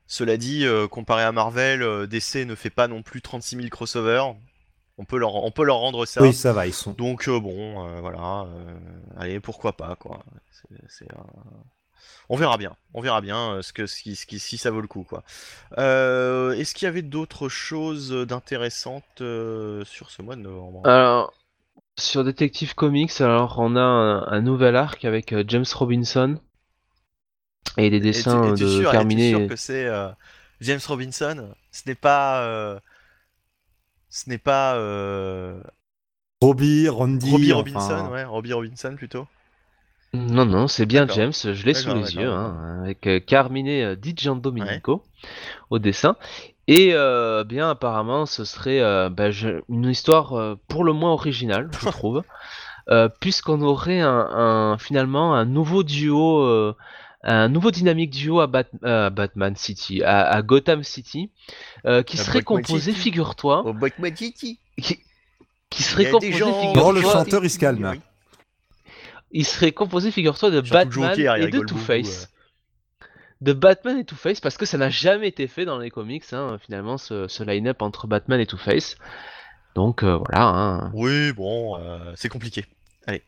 cela 0.07 0.37
dit, 0.37 0.65
euh, 0.65 0.87
comparé 0.87 1.23
à 1.23 1.31
Marvel, 1.31 1.83
euh, 1.83 2.07
DC 2.07 2.45
ne 2.45 2.55
fait 2.55 2.69
pas 2.69 2.87
non 2.87 3.03
plus 3.03 3.21
36 3.21 3.55
000 3.57 3.69
crossovers. 3.69 4.35
On 4.97 5.05
peut 5.05 5.17
leur, 5.19 5.35
on 5.35 5.51
peut 5.51 5.63
leur 5.63 5.77
rendre 5.77 6.05
ça. 6.05 6.21
Oui, 6.21 6.33
ça 6.33 6.53
va, 6.53 6.65
ils 6.65 6.73
sont. 6.73 6.93
Donc 6.93 7.27
euh, 7.27 7.39
bon, 7.39 7.85
euh, 7.87 7.99
voilà, 8.01 8.47
euh, 8.47 8.79
allez, 9.17 9.39
pourquoi 9.39 9.73
pas 9.73 9.95
quoi. 9.95 10.23
C'est- 10.51 10.81
c'est, 10.89 11.11
euh, 11.13 11.17
On 12.29 12.35
verra 12.35 12.57
bien, 12.57 12.75
on 12.93 13.01
verra 13.01 13.21
bien 13.21 13.53
euh, 13.53 13.61
ce 13.61 13.73
que, 13.73 13.85
ce 13.87 14.01
qui- 14.01 14.15
ce 14.15 14.25
qui- 14.25 14.39
si 14.39 14.57
ça 14.57 14.71
vaut 14.71 14.81
le 14.81 14.87
coup 14.87 15.03
quoi. 15.03 15.23
Euh, 15.77 16.53
Est-ce 16.53 16.73
qu'il 16.73 16.85
y 16.85 16.89
avait 16.89 17.01
d'autres 17.01 17.49
choses 17.49 18.11
d'intéressantes 18.11 19.21
euh, 19.21 19.83
sur 19.85 20.09
ce 20.11 20.21
mois 20.21 20.35
de 20.35 20.41
novembre? 20.41 20.81
Alors, 20.87 21.33
sur 21.99 22.23
Detective 22.23 22.75
Comics, 22.75 23.21
alors 23.21 23.57
on 23.59 23.75
a 23.75 23.81
un, 23.81 24.27
un 24.27 24.41
nouvel 24.41 24.75
arc 24.75 25.05
avec 25.05 25.33
euh, 25.33 25.43
James 25.47 25.65
Robinson 25.73 26.39
et 27.77 27.89
des 27.89 27.99
dessins 27.99 28.51
et 28.51 28.53
tu 28.53 28.63
es 28.63 28.67
de 28.67 28.67
sûr, 28.67 28.93
es 28.95 29.19
terminés. 29.19 29.19
sûr 29.19 29.45
que 29.45 29.55
c'est 29.55 29.85
euh, 29.85 30.09
James 30.61 30.79
Robinson? 30.87 31.53
Ce 31.71 31.83
n'est 31.87 31.95
pas, 31.95 32.41
euh, 32.43 32.79
ce 34.09 34.29
n'est 34.29 34.37
pas 34.37 34.75
euh, 34.77 35.61
Robbie, 36.41 36.89
Randy. 36.89 37.51
Robbie 37.51 37.53
enfin, 37.53 37.53
Robinson, 37.53 38.07
ouais, 38.11 38.23
Robbie 38.23 38.53
Robinson 38.53 38.95
plutôt. 38.95 39.27
Non, 40.13 40.45
non, 40.45 40.67
c'est 40.67 40.85
bien. 40.85 41.05
James, 41.07 41.33
je 41.33 41.65
l'ai 41.65 41.73
sous 41.73 41.91
les 41.91 42.15
yeux, 42.15 42.29
hein, 42.31 42.79
avec 42.83 43.05
euh, 43.07 43.19
Carmine 43.19 43.67
euh, 43.67 43.95
Di 43.95 44.13
Giandomenico 44.15 45.03
au 45.69 45.79
dessin. 45.79 46.17
Et 46.67 46.91
euh, 46.93 47.43
bien 47.45 47.69
apparemment, 47.71 48.25
ce 48.25 48.45
serait 48.45 48.81
euh, 48.81 49.09
bah, 49.09 49.31
je- 49.31 49.61
une 49.69 49.85
histoire 49.89 50.33
euh, 50.35 50.55
pour 50.69 50.83
le 50.85 50.93
moins 50.93 51.11
originale, 51.13 51.71
je 51.77 51.87
trouve, 51.87 52.23
euh, 52.89 53.09
puisqu'on 53.21 53.61
aurait 53.61 54.01
un, 54.01 54.09
un- 54.73 54.77
finalement 54.79 55.35
un 55.35 55.45
nouveau 55.45 55.83
duo, 55.83 56.41
euh, 56.41 56.75
un 57.23 57.49
nouveau 57.49 57.71
dynamique 57.71 58.11
duo 58.11 58.39
à, 58.41 58.47
Bat- 58.47 58.65
euh, 58.83 59.07
à 59.07 59.09
Batman 59.09 59.55
City, 59.55 60.03
à, 60.03 60.27
à 60.27 60.41
Gotham 60.41 60.83
City, 60.83 61.31
euh, 61.85 62.03
qui 62.03 62.17
À 62.19 62.23
serait 62.23 62.39
Batman 62.39 62.61
composé, 62.63 62.91
City. 62.91 63.03
figure-toi, 63.03 63.65
Au 63.65 63.73
Batman 63.73 64.15
City. 64.15 64.59
qui, 65.69 65.83
serait 65.83 66.09
composé, 66.11 66.31
gens- 66.33 66.53
figure-toi, 66.61 66.83
Oh, 66.85 66.91
le 66.91 67.01
chanteur, 67.01 67.43
il 67.43 67.49
se 67.49 67.59
calme. 67.59 67.95
Il 69.31 69.45
serait 69.45 69.71
composé, 69.73 70.11
figure-toi, 70.11 70.49
de 70.51 70.55
Surtout 70.63 70.73
Batman 70.73 71.09
Joker, 71.15 71.35
et 71.37 71.47
de 71.49 71.59
Two-Face. 71.59 72.29
De 73.41 73.53
Batman 73.53 73.99
et 73.99 74.05
Two-Face, 74.05 74.39
parce 74.39 74.57
que 74.57 74.65
ça 74.65 74.77
n'a 74.77 74.89
jamais 74.89 75.27
été 75.27 75.47
fait 75.47 75.65
dans 75.65 75.77
les 75.79 75.89
comics, 75.91 76.23
hein, 76.31 76.57
finalement, 76.63 76.97
ce, 76.97 77.27
ce 77.27 77.43
line-up 77.43 77.81
entre 77.81 78.07
Batman 78.07 78.39
et 78.39 78.45
Two-Face. 78.47 78.95
Donc 79.75 80.01
euh, 80.03 80.15
voilà. 80.17 80.41
hein. 80.47 80.91
Oui, 80.93 81.33
bon, 81.33 81.77
euh, 81.77 82.13
c'est 82.15 82.29
compliqué. 82.29 82.65
Allez. 83.05 83.21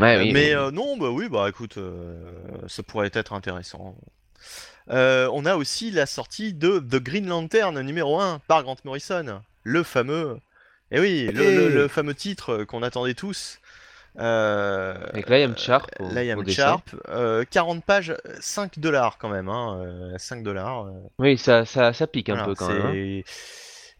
Ouais, 0.00 0.18
oui, 0.18 0.32
mais 0.32 0.48
oui. 0.48 0.52
euh, 0.54 0.70
non, 0.70 0.96
bah 0.96 1.10
oui, 1.10 1.28
bah 1.28 1.46
écoute, 1.48 1.78
euh, 1.78 2.14
ça 2.68 2.82
pourrait 2.82 3.10
être 3.12 3.32
intéressant. 3.32 3.96
Euh, 4.90 5.28
on 5.32 5.44
a 5.44 5.56
aussi 5.56 5.90
la 5.90 6.06
sortie 6.06 6.54
de 6.54 6.78
The 6.78 6.96
Green 7.02 7.26
Lantern 7.28 7.78
numéro 7.80 8.20
1 8.20 8.40
par 8.48 8.62
Grant 8.62 8.76
Morrison, 8.84 9.42
le 9.64 9.82
fameux, 9.82 10.38
et 10.90 11.00
oui, 11.00 11.26
le, 11.32 11.42
Hey. 11.42 11.54
le- 11.56 11.68
le 11.68 11.88
fameux 11.88 12.14
titre 12.14 12.64
qu'on 12.64 12.82
attendait 12.82 13.14
tous. 13.14 13.58
Euh, 14.18 14.94
Avec 15.12 15.28
Liam 15.28 15.56
Sharp. 15.56 15.90
au- 16.00 16.08
Liam. 16.12 16.48
Sharp, 16.48 16.90
euh, 17.08 17.44
40 17.48 17.84
pages, 17.84 18.16
5 18.40 18.78
dollars 18.78 19.18
quand 19.18 19.28
même, 19.28 19.48
hein, 19.48 19.78
euh, 19.82 20.18
5 20.18 20.42
dollars. 20.42 20.86
Oui, 21.18 21.36
ça, 21.38 21.64
ça, 21.64 21.92
ça 21.92 22.06
pique 22.06 22.28
un 22.30 22.34
voilà, 22.34 22.48
peu 22.48 22.54
quand 22.54 22.68
même. 22.68 22.86
hein. 22.86 23.22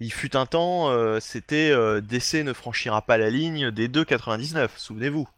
Il 0.00 0.12
fut 0.12 0.36
un 0.36 0.46
temps, 0.46 0.90
euh, 0.90 1.18
c'était 1.20 1.70
euh, 1.70 2.00
DC 2.00 2.42
ne 2.44 2.52
franchira 2.52 3.02
pas 3.02 3.18
la 3.18 3.30
ligne 3.30 3.70
des 3.72 3.88
2,99, 3.88 4.70
souvenez-vous. 4.76 5.28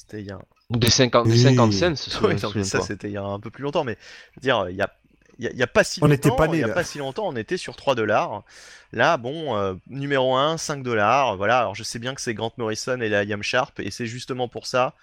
C'était 0.00 0.20
il 0.20 0.26
y 0.26 0.30
a 0.30 0.38
Des 0.70 0.88
50, 0.88 1.26
des 1.26 1.32
Oui. 1.32 1.40
50 1.42 1.72
cents, 1.72 1.94
ce 1.94 2.24
Ouais, 2.24 2.34
non, 2.34 2.64
ça 2.64 2.80
c'était 2.80 3.08
il 3.08 3.12
y 3.12 3.16
a 3.18 3.22
un 3.22 3.38
peu 3.38 3.50
plus 3.50 3.62
longtemps, 3.62 3.84
mais 3.84 3.98
je 4.32 4.36
veux 4.36 4.42
dire, 4.42 4.66
il 4.70 4.76
y 4.76 4.80
a, 4.82 4.90
il 5.38 5.56
y 5.56 5.62
a- 5.62 5.66
pas 5.66 5.84
si 5.84 6.00
On 6.02 6.06
longtemps, 6.06 6.10
n'était 6.10 6.30
pas 6.36 6.56
y 6.56 6.62
a 6.62 6.68
pas 6.68 6.84
si 6.84 6.98
longtemps, 6.98 7.28
on 7.28 7.36
était 7.36 7.56
sur 7.58 7.76
3 7.76 7.94
dollars. 7.94 8.44
Là, 8.92 9.16
bon, 9.18 9.56
euh, 9.56 9.74
numéro 9.88 10.36
1, 10.36 10.56
5 10.56 10.82
dollars. 10.82 11.36
Voilà, 11.36 11.58
alors 11.58 11.74
je 11.74 11.82
sais 11.82 11.98
bien 11.98 12.14
que 12.14 12.20
c'est 12.20 12.34
Grant 12.34 12.52
Morrison 12.56 13.00
et 13.00 13.08
la 13.10 13.24
Liam 13.24 13.42
Sharp, 13.42 13.78
et 13.80 13.90
c'est 13.90 14.06
justement 14.06 14.48
pour 14.48 14.66
ça 14.66 14.94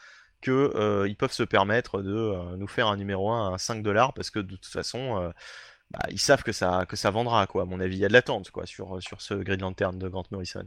que 0.42 0.52
euh, 0.76 1.08
ils 1.08 1.16
peuvent 1.16 1.32
se 1.32 1.44
permettre 1.44 2.02
de 2.02 2.12
euh, 2.16 2.56
nous 2.58 2.68
faire 2.68 2.88
un 2.88 2.98
numéro 2.98 3.30
1 3.32 3.54
à 3.54 3.58
5 3.60 3.84
dollars, 3.84 4.14
parce 4.14 4.30
que 4.32 4.40
de 4.40 4.56
toute 4.56 4.66
façon, 4.66 5.22
euh, 5.22 5.30
bah, 5.92 6.00
ils 6.12 6.20
savent 6.20 6.44
que 6.44 6.52
ça, 6.52 6.86
que 6.88 6.96
ça 6.96 7.12
vendra, 7.12 7.46
quoi. 7.48 7.64
À 7.64 7.66
mon 7.66 7.80
avis, 7.80 7.98
il 7.98 8.00
y 8.00 8.06
a 8.06 8.08
de 8.08 8.14
l'attente, 8.14 8.50
quoi, 8.52 8.66
sur, 8.66 9.02
sur 9.02 9.22
ce 9.22 9.34
Green 9.36 9.62
Lantern 9.62 9.98
de 9.98 10.08
Grant 10.08 10.26
Morrison. 10.32 10.66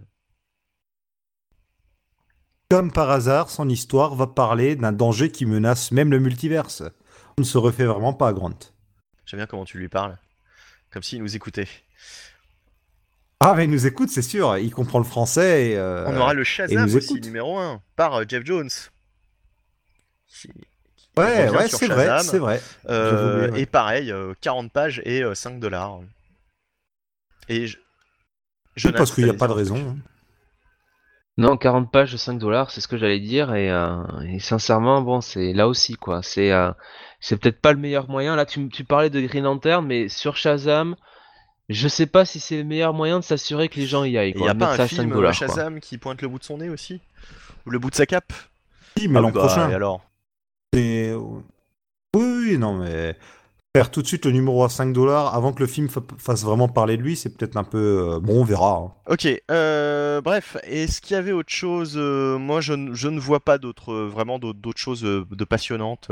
Comme 2.70 2.92
par 2.92 3.10
hasard, 3.10 3.50
son 3.50 3.68
histoire 3.68 4.14
va 4.14 4.26
parler 4.28 4.76
d'un 4.76 4.92
danger 4.92 5.30
qui 5.30 5.44
menace 5.44 5.90
même 5.90 6.10
le 6.10 6.20
multiverse. 6.20 6.82
On 7.36 7.40
ne 7.42 7.44
se 7.44 7.58
refait 7.58 7.84
vraiment 7.84 8.12
pas, 8.12 8.32
Grant. 8.32 8.56
J'aime 9.26 9.38
bien 9.40 9.46
comment 9.46 9.64
tu 9.64 9.78
lui 9.78 9.88
parles, 9.88 10.16
comme 10.92 11.02
s'il 11.02 11.20
nous 11.20 11.34
écoutait. 11.34 11.68
Ah, 13.40 13.54
mais 13.56 13.64
il 13.64 13.70
nous 13.70 13.86
écoute, 13.86 14.10
c'est 14.10 14.22
sûr. 14.22 14.56
Il 14.58 14.70
comprend 14.70 14.98
le 14.98 15.04
français 15.04 15.70
et. 15.70 15.76
euh, 15.78 16.04
On 16.06 16.16
aura 16.16 16.34
le 16.34 16.44
Shazam 16.44 16.84
aussi, 16.94 17.06
écoute. 17.14 17.24
numéro 17.24 17.58
1, 17.58 17.80
par 17.96 18.14
euh, 18.14 18.24
Jeff 18.28 18.44
Jones. 18.44 18.70
Qui- 20.28 20.48
Ouais, 21.16 21.50
ouais, 21.50 21.68
c'est 21.68 21.88
vrai, 21.88 22.22
c'est 22.22 22.38
vrai. 22.38 22.62
Euh, 22.88 23.10
J'avais 23.10 23.32
oublié, 23.34 23.50
ouais. 23.52 23.60
Et 23.62 23.66
pareil, 23.66 24.12
euh, 24.12 24.32
40 24.40 24.70
pages 24.72 25.02
et 25.04 25.22
euh, 25.24 25.34
5 25.34 25.58
dollars. 25.58 25.98
Et 27.48 27.66
je... 27.66 27.78
Jonas, 28.76 28.98
parce 28.98 29.10
qu'il 29.12 29.24
n'y 29.24 29.30
a 29.30 29.34
pas 29.34 29.48
de 29.48 29.52
raison. 29.52 29.76
hein. 29.76 29.96
Non, 31.38 31.56
40 31.56 31.90
pages 31.90 32.12
de 32.12 32.16
5 32.16 32.38
dollars, 32.38 32.70
c'est 32.70 32.80
ce 32.80 32.88
que 32.88 32.98
j'allais 32.98 33.20
dire. 33.20 33.54
Et, 33.54 33.70
euh, 33.70 34.02
et 34.28 34.40
sincèrement, 34.40 35.00
bon, 35.00 35.20
c'est 35.20 35.52
là 35.52 35.68
aussi, 35.68 35.94
quoi. 35.94 36.22
C'est 36.22 36.52
euh, 36.52 36.70
c'est 37.20 37.38
peut-être 37.38 37.60
pas 37.60 37.72
le 37.72 37.78
meilleur 37.78 38.08
moyen. 38.10 38.36
Là, 38.36 38.44
tu, 38.44 38.68
tu 38.68 38.84
parlais 38.84 39.10
de 39.10 39.20
Green 39.20 39.44
Lantern, 39.44 39.86
mais 39.86 40.08
sur 40.08 40.36
Shazam, 40.36 40.96
je 41.68 41.88
sais 41.88 42.06
pas 42.06 42.24
si 42.24 42.40
c'est 42.40 42.56
le 42.58 42.64
meilleur 42.64 42.92
moyen 42.92 43.20
de 43.20 43.24
s'assurer 43.24 43.68
que 43.68 43.76
les 43.80 43.86
gens 43.86 44.04
y 44.04 44.18
aillent. 44.18 44.32
Il 44.36 44.42
n'y 44.42 44.48
a 44.48 44.54
pas 44.54 44.70
un 44.70 44.74
à 44.74 44.76
5 44.76 44.88
film 44.88 45.12
euh, 45.12 45.20
quoi. 45.20 45.32
Shazam 45.32 45.80
qui 45.80 45.96
pointe 45.98 46.20
le 46.20 46.28
bout 46.28 46.38
de 46.38 46.44
son 46.44 46.58
nez 46.58 46.68
aussi? 46.68 47.00
Ou 47.66 47.70
le 47.70 47.78
bout 47.78 47.90
de 47.90 47.94
sa 47.94 48.06
cape? 48.06 48.32
Si, 48.98 49.08
mais 49.08 49.18
Ah 49.18 49.22
l'an 49.22 49.28
oui, 49.28 49.34
bah, 49.34 49.40
prochain. 49.46 49.70
et 49.70 49.74
alors? 49.74 50.02
Oui, 50.74 51.10
oui, 52.16 52.58
non, 52.58 52.74
mais. 52.74 53.16
Faire 53.76 53.92
tout 53.92 54.02
de 54.02 54.06
suite 54.08 54.24
le 54.24 54.32
numéro 54.32 54.64
à 54.64 54.68
5 54.68 54.92
dollars 54.92 55.32
avant 55.32 55.52
que 55.52 55.60
le 55.60 55.68
film 55.68 55.88
fa- 55.88 56.00
fasse 56.18 56.42
vraiment 56.42 56.68
parler 56.68 56.96
de 56.96 57.02
lui, 57.02 57.14
c'est 57.14 57.30
peut-être 57.36 57.56
un 57.56 57.62
peu. 57.62 58.14
euh, 58.16 58.20
Bon, 58.20 58.40
on 58.40 58.44
verra. 58.44 58.78
hein. 58.78 58.92
Ok, 59.06 59.28
euh, 59.48 60.20
bref, 60.20 60.56
est-ce 60.64 61.00
qu'il 61.00 61.14
y 61.14 61.16
avait 61.16 61.30
autre 61.30 61.52
chose 61.52 61.94
euh, 61.96 62.36
Moi, 62.36 62.60
je, 62.60 62.72
ne- 62.72 62.94
je 62.94 63.06
ne 63.06 63.20
vois 63.20 63.38
pas 63.38 63.58
d'autres, 63.58 63.94
vraiment 63.94 64.40
d'autres 64.40 64.80
choses 64.80 65.02
de 65.02 65.44
passionnantes 65.44 66.08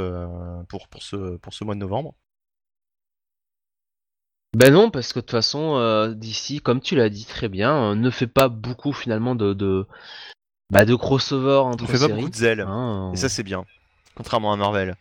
pour, 0.68 0.86
pour, 0.86 1.02
ce, 1.02 1.36
pour 1.38 1.52
ce 1.52 1.64
mois 1.64 1.74
de 1.74 1.80
novembre? 1.80 2.14
Ben 4.56 4.72
non, 4.72 4.90
parce 4.92 5.12
que 5.12 5.18
de 5.18 5.24
toute 5.24 5.32
façon, 5.32 5.76
euh, 5.78 6.14
d'ici, 6.14 6.60
comme 6.60 6.80
tu 6.80 6.94
l'as 6.94 7.10
dit 7.10 7.26
très 7.26 7.48
bien, 7.48 7.90
euh, 7.90 7.94
ne 7.96 8.08
fait 8.10 8.28
pas 8.28 8.48
beaucoup 8.48 8.92
finalement 8.92 9.34
de 9.34 9.52
de, 9.52 9.86
bah, 10.70 10.84
de 10.84 10.94
crossover 10.94 11.60
On 11.64 11.70
entre 11.72 11.86
fait 11.86 11.98
pas 11.98 12.08
beaucoup 12.08 12.30
de 12.30 12.34
zèle, 12.36 12.60
hein, 12.60 13.10
et 13.12 13.16
ça 13.16 13.28
c'est 13.28 13.42
bien, 13.42 13.64
contrairement 14.14 14.52
à 14.52 14.56
Marvel. 14.56 14.96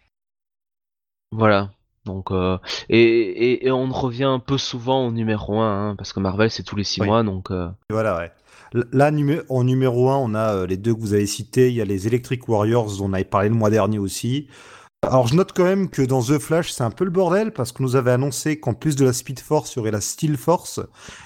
Voilà. 1.31 1.71
Donc 2.07 2.31
euh, 2.31 2.57
et, 2.89 2.99
et, 3.01 3.67
et 3.67 3.71
on 3.71 3.91
revient 3.91 4.23
un 4.23 4.39
peu 4.39 4.57
souvent 4.57 5.05
au 5.07 5.11
numéro 5.11 5.59
1 5.59 5.95
parce 5.95 6.13
que 6.13 6.19
Marvel 6.19 6.49
c'est 6.49 6.63
tous 6.63 6.75
les 6.75 6.83
6 6.83 7.01
Oui. 7.01 7.07
mois 7.07 7.23
donc 7.23 7.51
euh, 7.51 7.69
Voilà, 7.89 8.17
ouais. 8.17 8.31
Là, 8.91 9.11
en 9.49 9.63
numéro 9.63 10.09
1, 10.09 10.17
on 10.17 10.33
a 10.35 10.53
euh, 10.55 10.67
les 10.67 10.75
deux 10.77 10.93
que 10.93 10.99
vous 10.99 11.13
avez 11.13 11.25
cités. 11.25 11.69
Il 11.69 11.75
y 11.75 11.81
a 11.81 11.85
les 11.85 12.05
Electric 12.07 12.47
Warriors, 12.49 12.97
dont 12.97 13.05
on 13.05 13.13
avait 13.13 13.23
parlé 13.23 13.47
le 13.49 13.55
mois 13.55 13.69
dernier 13.69 13.97
aussi. 13.97 14.47
Alors, 15.03 15.27
je 15.27 15.35
note 15.35 15.53
quand 15.55 15.63
même 15.63 15.89
que 15.89 16.01
dans 16.01 16.21
The 16.21 16.37
Flash, 16.37 16.71
c'est 16.71 16.83
un 16.83 16.91
peu 16.91 17.05
le 17.05 17.11
bordel 17.11 17.53
parce 17.53 17.71
qu'on 17.71 17.83
nous 17.83 17.95
avait 17.95 18.11
annoncé 18.11 18.59
qu'en 18.59 18.73
plus 18.73 18.95
de 18.97 19.05
la 19.05 19.13
Speed 19.13 19.39
Force, 19.39 19.73
il 19.73 19.77
y 19.77 19.79
aurait 19.79 19.91
la 19.91 20.01
Steel 20.01 20.35
Force. 20.35 20.81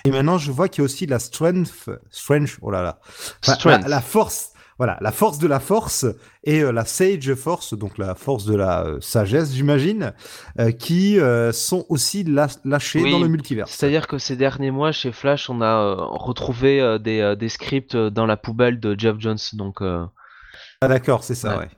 Et 0.05 0.11
maintenant, 0.11 0.37
je 0.37 0.51
vois 0.51 0.67
qu'il 0.67 0.81
y 0.81 0.83
a 0.83 0.85
aussi 0.85 1.07
la 1.07 1.17
Strength, 1.19 1.89
Strength, 2.11 2.57
oh 2.61 2.69
là 2.69 2.83
là. 2.83 2.99
Enfin, 3.43 3.55
Strength. 3.55 3.83
La, 3.83 3.87
la 3.87 4.01
force, 4.01 4.50
voilà, 4.81 4.97
la 4.99 5.11
force 5.11 5.37
de 5.37 5.47
la 5.47 5.59
force 5.59 6.07
et 6.43 6.61
euh, 6.63 6.71
la 6.71 6.85
Sage 6.85 7.35
Force, 7.35 7.75
donc 7.75 7.99
la 7.99 8.15
force 8.15 8.45
de 8.45 8.55
la 8.55 8.83
euh, 8.85 8.99
sagesse, 8.99 9.53
j'imagine, 9.53 10.13
euh, 10.59 10.71
qui 10.71 11.19
sont 11.53 11.85
aussi 11.89 12.23
la- 12.23 12.47
lâchées 12.65 13.01
Oui, 13.03 13.11
dans 13.11 13.19
le 13.19 13.27
multivers. 13.27 13.67
c'est-à-dire 13.67 14.07
que 14.07 14.17
ces 14.17 14.35
derniers 14.35 14.71
mois 14.71 14.91
chez 14.91 15.11
Flash 15.11 15.49
on 15.51 15.61
a 15.61 15.93
retrouvé 15.93 16.97
des, 16.99 17.35
des 17.37 17.49
scripts 17.49 17.95
dans 17.95 18.25
la 18.25 18.37
poubelle 18.37 18.79
de 18.79 18.95
Jeff 18.97 19.17
Jones 19.19 19.37
donc 19.53 19.81
Ah, 19.81 20.87
d'accord, 20.87 21.23
c'est 21.23 21.35
ça, 21.35 21.51
Ouais. 21.57 21.65
ouais. 21.65 21.69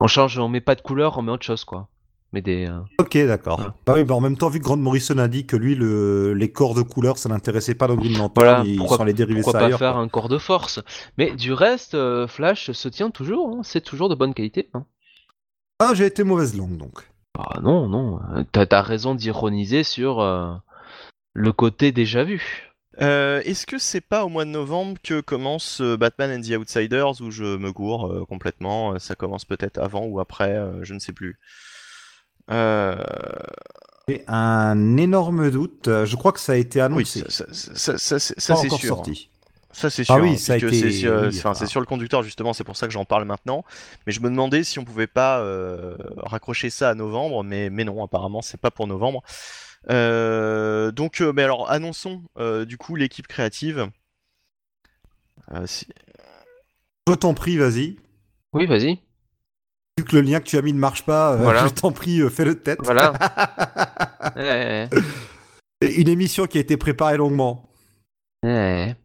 on 0.00 0.08
change 0.08 0.36
on 0.38 0.48
met 0.48 0.60
pas 0.60 0.74
de 0.74 0.80
couleur 0.82 1.18
on 1.18 1.22
met 1.22 1.30
autre 1.32 1.46
chose 1.46 1.64
quoi. 1.64 1.88
Mais 2.32 2.42
des 2.42 2.66
euh, 2.68 2.78
Ok, 3.00 3.16
d'accord. 3.26 3.72
Bah 3.84 3.94
oui, 3.96 4.04
bah 4.04 4.14
en 4.14 4.20
même 4.20 4.36
temps, 4.36 4.48
vu 4.48 4.60
que 4.60 4.64
Grant 4.64 4.76
Morrison 4.76 5.18
a 5.18 5.26
dit 5.26 5.46
que 5.46 5.56
lui, 5.56 5.74
le, 5.74 6.32
les 6.32 6.52
corps 6.52 6.74
de 6.74 6.82
couleur, 6.82 7.18
ça 7.18 7.28
l'intéressait 7.28 7.74
pas 7.74 7.88
dans 7.88 7.96
Green 7.96 8.16
Lantern, 8.16 8.46
Voilà, 8.46 8.62
ils 8.64 8.76
pourquoi- 8.76 8.98
sont 8.98 9.02
allés 9.02 9.14
dériver 9.14 9.40
pourquoi 9.40 9.52
ça 9.54 9.58
pas 9.60 9.66
ailleurs. 9.66 9.78
faire 9.80 9.92
quoi. 9.94 10.02
un 10.02 10.08
corps 10.08 10.28
de 10.28 10.38
force. 10.38 10.80
Mais 11.18 11.32
du 11.32 11.52
reste 11.52 11.94
euh, 11.94 12.28
Flash 12.28 12.70
se 12.70 12.88
tient 12.88 13.10
toujours 13.10 13.48
hein, 13.56 13.60
c'est 13.64 13.80
toujours 13.80 14.08
de 14.08 14.14
bonne 14.14 14.32
qualité 14.34 14.68
hein. 14.74 14.84
Ah, 15.80 15.92
j'ai 15.94 16.06
été 16.06 16.22
mauvaise 16.24 16.56
langue, 16.56 16.76
donc. 16.76 17.10
Ah 17.38 17.58
non, 17.62 17.88
non, 17.88 18.20
t'as 18.52 18.66
as 18.70 18.82
raison 18.82 19.14
d'ironiser 19.14 19.82
sur 19.82 20.20
euh, 20.20 20.52
le 21.32 21.52
côté 21.52 21.90
déjà 21.90 22.22
vu. 22.22 22.66
Euh, 23.00 23.40
Est-ce 23.46 23.66
que 23.66 23.78
c'est 23.78 24.02
pas 24.02 24.24
au 24.24 24.28
mois 24.28 24.44
de 24.44 24.50
novembre 24.50 24.98
que 25.02 25.20
commence 25.22 25.80
euh, 25.80 25.96
Batman 25.96 26.38
and 26.38 26.42
the 26.42 26.50
Outsiders 26.58 27.20
où 27.22 27.30
je 27.30 27.56
me 27.56 27.72
gourre 27.72 28.12
euh, 28.12 28.24
complètement 28.26 28.98
Ça 28.98 29.14
commence 29.14 29.44
peut-être 29.46 29.78
avant 29.78 30.04
ou 30.04 30.20
après, 30.20 30.54
euh, 30.54 30.80
je 30.84 30.92
ne 30.92 30.98
sais 30.98 31.12
plus. 31.14 31.38
Euh, 32.50 32.96
J'ai 34.08 34.24
un 34.26 34.96
énorme 34.96 35.50
doute. 35.50 35.88
Euh, 35.88 36.04
Je 36.06 36.16
crois 36.16 36.32
que 36.32 36.40
ça 36.40 36.52
a 36.52 36.56
été 36.56 36.80
oui, 36.80 36.84
annoncé. 36.84 37.24
ça, 37.28 37.44
ça- 37.52 37.76
ça- 37.76 37.98
ça, 37.98 38.18
c'est 38.18 38.40
ça, 38.40 38.56
c'est 38.56 38.68
sûr. 38.70 38.96
sorti. 38.96 39.30
Ça 39.72 39.88
c'est 39.88 40.02
Ah 40.08 40.14
sûr. 40.14 40.22
oui, 40.24 40.30
hein, 40.30 40.36
ça 40.36 40.54
a 40.54 40.56
été- 40.56 40.72
c'est 40.72 40.90
sur, 40.90 41.12
oui, 41.12 41.28
enfin. 41.44 41.54
sur 41.66 41.78
le 41.78 41.86
conducteur 41.86 42.24
justement, 42.24 42.52
c'est 42.52 42.64
pour 42.64 42.76
ça 42.76 42.88
que 42.88 42.92
j'en 42.92 43.04
parle 43.04 43.24
maintenant. 43.24 43.64
Mais 44.04 44.12
je 44.12 44.20
me 44.20 44.28
demandais 44.28 44.64
si 44.64 44.80
on 44.80 44.84
pouvait 44.84 45.06
pas 45.06 45.38
euh, 45.40 45.96
raccrocher 46.16 46.70
ça 46.70 46.90
à 46.90 46.94
novembre, 46.96 47.44
mais, 47.44 47.70
mais 47.70 47.84
non, 47.84 48.02
apparemment 48.02 48.42
c'est 48.42 48.60
pas 48.60 48.72
pour 48.72 48.88
novembre. 48.88 49.22
Euh, 49.90 50.90
donc, 50.90 51.20
euh, 51.20 51.32
mais 51.32 51.44
alors 51.44 51.70
annonçons 51.70 52.22
euh, 52.38 52.64
du 52.64 52.78
coup 52.78 52.96
l'équipe 52.96 53.28
créative. 53.28 53.88
Euh, 55.54 55.66
si- 55.66 55.86
Je 57.08 57.14
t'en 57.14 57.34
prie, 57.34 57.56
vas-y. 57.56 57.96
Oui, 58.52 58.66
vas-y. 58.66 58.98
Vu 60.00 60.04
que 60.06 60.16
le 60.16 60.22
lien 60.22 60.40
que 60.40 60.46
tu 60.46 60.56
as 60.56 60.62
mis 60.62 60.72
ne 60.72 60.78
marche 60.78 61.04
pas, 61.04 61.34
euh, 61.34 61.36
Voilà. 61.36 61.66
je 61.68 61.74
t'en 61.74 61.92
prie, 61.92 62.22
euh, 62.22 62.30
fais-le 62.30 62.54
de 62.54 62.60
tête. 62.60 62.78
Voilà. 62.82 63.12
Ouais, 64.36 64.88
Une 65.82 66.08
émission 66.08 66.46
qui 66.46 66.56
a 66.58 66.60
été 66.62 66.76
préparée 66.78 67.16
longuement. 67.18 67.68
ouais. 68.44 68.96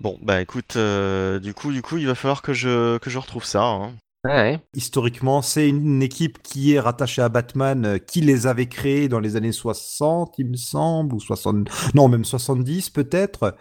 Bon, 0.00 0.18
bah 0.22 0.40
écoute, 0.40 0.74
euh, 0.76 1.38
du 1.40 1.54
coup, 1.54 1.72
du 1.72 1.82
coup, 1.82 1.96
il 1.96 2.06
va 2.06 2.14
falloir 2.14 2.42
que 2.42 2.52
je 2.52 2.98
que 2.98 3.10
je 3.10 3.18
retrouve 3.18 3.44
ça. 3.44 3.62
hein. 3.64 3.92
Ouais. 4.24 4.60
Historiquement, 4.74 5.42
c'est 5.42 5.68
une 5.68 6.02
équipe 6.02 6.40
qui 6.42 6.74
est 6.74 6.80
rattachée 6.80 7.22
à 7.22 7.28
Batman, 7.28 7.84
euh, 7.84 7.98
qui 7.98 8.20
les 8.20 8.46
avait 8.46 8.66
créés 8.66 9.08
dans 9.08 9.18
les 9.20 9.34
années 9.36 9.52
60, 9.52 10.34
il 10.38 10.50
me 10.50 10.56
semble, 10.56 11.14
ou 11.14 11.20
60... 11.20 11.68
Non, 11.94 12.08
même 12.08 12.24
70 12.24 12.90
peut-être. 12.90 13.56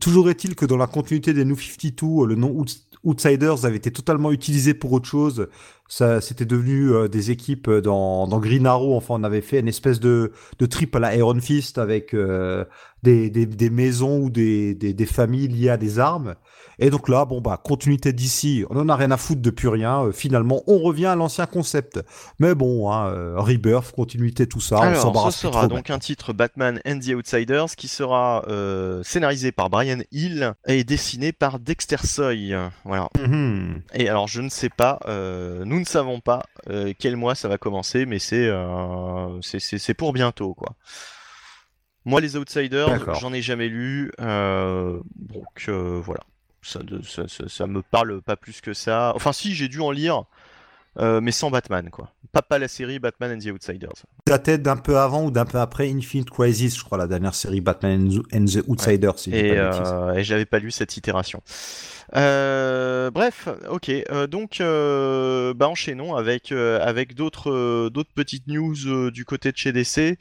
Toujours 0.00 0.28
est-il 0.30 0.56
que 0.56 0.66
dans 0.66 0.76
la 0.76 0.86
continuité 0.88 1.32
des 1.32 1.44
New 1.44 1.56
52, 1.56 2.22
euh, 2.24 2.26
le 2.26 2.34
nom 2.34 2.50
Outs- 2.50 2.86
Outsiders 3.04 3.64
avait 3.64 3.76
été 3.76 3.92
totalement 3.92 4.32
utilisé 4.32 4.74
pour 4.74 4.92
autre 4.92 5.06
chose, 5.08 5.48
ça, 5.88 6.20
c'était 6.20 6.44
devenu 6.46 6.90
euh, 6.92 7.06
des 7.08 7.30
équipes 7.30 7.70
dans, 7.70 8.26
dans 8.26 8.40
Green 8.40 8.66
Arrow. 8.66 8.96
Enfin, 8.96 9.14
on 9.18 9.22
avait 9.22 9.42
fait 9.42 9.60
une 9.60 9.68
espèce 9.68 10.00
de, 10.00 10.32
de 10.58 10.66
trip 10.66 10.96
à 10.96 10.98
la 10.98 11.14
Iron 11.14 11.38
Fist 11.40 11.78
avec 11.78 12.14
euh, 12.14 12.64
des, 13.04 13.30
maisons 13.70 14.18
ou 14.22 14.30
des, 14.30 14.74
des 14.74 15.06
familles 15.06 15.46
liées 15.48 15.68
à 15.68 15.76
des 15.76 16.00
armes. 16.00 16.34
Et 16.78 16.90
donc 16.90 17.08
là, 17.08 17.24
bon 17.24 17.40
bah 17.40 17.58
continuité 17.62 18.12
d'ici, 18.12 18.64
on 18.68 18.76
en 18.78 18.88
a 18.90 18.96
rien 18.96 19.10
à 19.10 19.16
foutre 19.16 19.40
de 19.40 19.48
plus 19.50 19.68
rien. 19.68 20.04
Euh, 20.04 20.12
finalement, 20.12 20.62
on 20.66 20.78
revient 20.78 21.06
à 21.06 21.14
l'ancien 21.14 21.46
concept. 21.46 22.00
Mais 22.38 22.54
bon, 22.54 22.92
hein, 22.92 23.08
euh, 23.08 23.34
Rebirth, 23.40 23.92
continuité, 23.92 24.46
tout 24.46 24.60
ça, 24.60 24.76
on 24.76 24.80
Alors, 24.82 25.00
s'embarrasse 25.00 25.36
ce 25.36 25.48
sera 25.48 25.68
donc 25.68 25.88
un 25.88 25.98
titre 25.98 26.34
Batman 26.34 26.78
and 26.86 26.98
the 26.98 27.14
Outsiders 27.14 27.74
qui 27.76 27.88
sera 27.88 28.44
euh, 28.48 29.02
scénarisé 29.04 29.52
par 29.52 29.70
Brian 29.70 30.00
Hill 30.12 30.52
et 30.66 30.84
dessiné 30.84 31.32
par 31.32 31.58
Dexter 31.60 31.96
Soy. 32.04 32.54
Voilà. 32.84 33.08
Mhm. 33.18 33.80
Et 33.94 34.10
alors, 34.10 34.28
je 34.28 34.42
ne 34.42 34.50
sais 34.50 34.68
pas, 34.68 35.00
nous 35.08 35.80
ne 35.80 35.84
savons 35.86 36.20
pas 36.20 36.42
quel 36.98 37.16
mois 37.16 37.34
ça 37.34 37.48
va 37.48 37.56
commencer, 37.56 38.04
mais 38.04 38.18
c'est 38.18 38.50
c'est- 39.40 39.94
pour 39.94 40.12
bientôt, 40.12 40.52
quoi. 40.52 40.74
Moi, 42.04 42.20
les 42.20 42.36
Outsiders, 42.36 43.14
j'en 43.18 43.32
ai 43.32 43.40
jamais 43.40 43.68
lu, 43.68 44.12
donc 44.18 45.70
voilà. 46.04 46.20
Ça, 46.66 46.80
ça, 47.04 47.28
ça, 47.28 47.44
ça 47.48 47.66
me 47.66 47.82
parle 47.82 48.20
pas 48.22 48.36
plus 48.36 48.60
que 48.60 48.74
ça. 48.74 49.12
Enfin, 49.14 49.32
si, 49.32 49.54
j'ai 49.54 49.68
dû 49.68 49.80
en 49.80 49.90
lire, 49.92 50.24
euh, 50.98 51.20
mais 51.20 51.32
sans 51.32 51.50
Batman, 51.50 51.90
quoi. 51.90 52.10
Pas, 52.32 52.42
pas 52.42 52.58
la 52.58 52.68
série 52.68 52.98
Batman 52.98 53.36
and 53.36 53.38
the 53.38 53.52
Outsiders. 53.52 53.92
Datait 54.26 54.58
d'un 54.58 54.76
peu 54.76 54.98
avant 54.98 55.24
ou 55.24 55.30
d'un 55.30 55.44
peu 55.44 55.58
après 55.58 55.90
Infinite 55.90 56.30
Crisis, 56.30 56.76
je 56.78 56.84
crois, 56.84 56.98
la 56.98 57.06
dernière 57.06 57.34
série 57.34 57.60
Batman 57.60 58.10
and 58.32 58.44
the 58.46 58.64
Outsiders. 58.66 59.18
si 59.18 59.30
je 59.30 59.36
dis 59.36 59.42
Et, 59.42 59.58
euh, 59.58 60.14
et 60.14 60.24
j'avais 60.24 60.44
pas 60.46 60.58
lu 60.58 60.70
cette 60.70 60.96
itération. 60.96 61.42
Euh, 62.14 63.10
bref, 63.10 63.48
ok. 63.70 63.90
euh, 63.90 64.26
donc, 64.26 64.58
bah, 64.60 65.68
enchaînons 65.68 66.14
avec, 66.14 66.52
avec 66.52 67.14
d'autres 67.14 67.88
d'autres 67.90 68.12
petites 68.14 68.46
news 68.48 69.10
du 69.10 69.24
côté 69.24 69.52
de 69.52 69.56
chez 69.56 69.72
DC. 69.72 70.18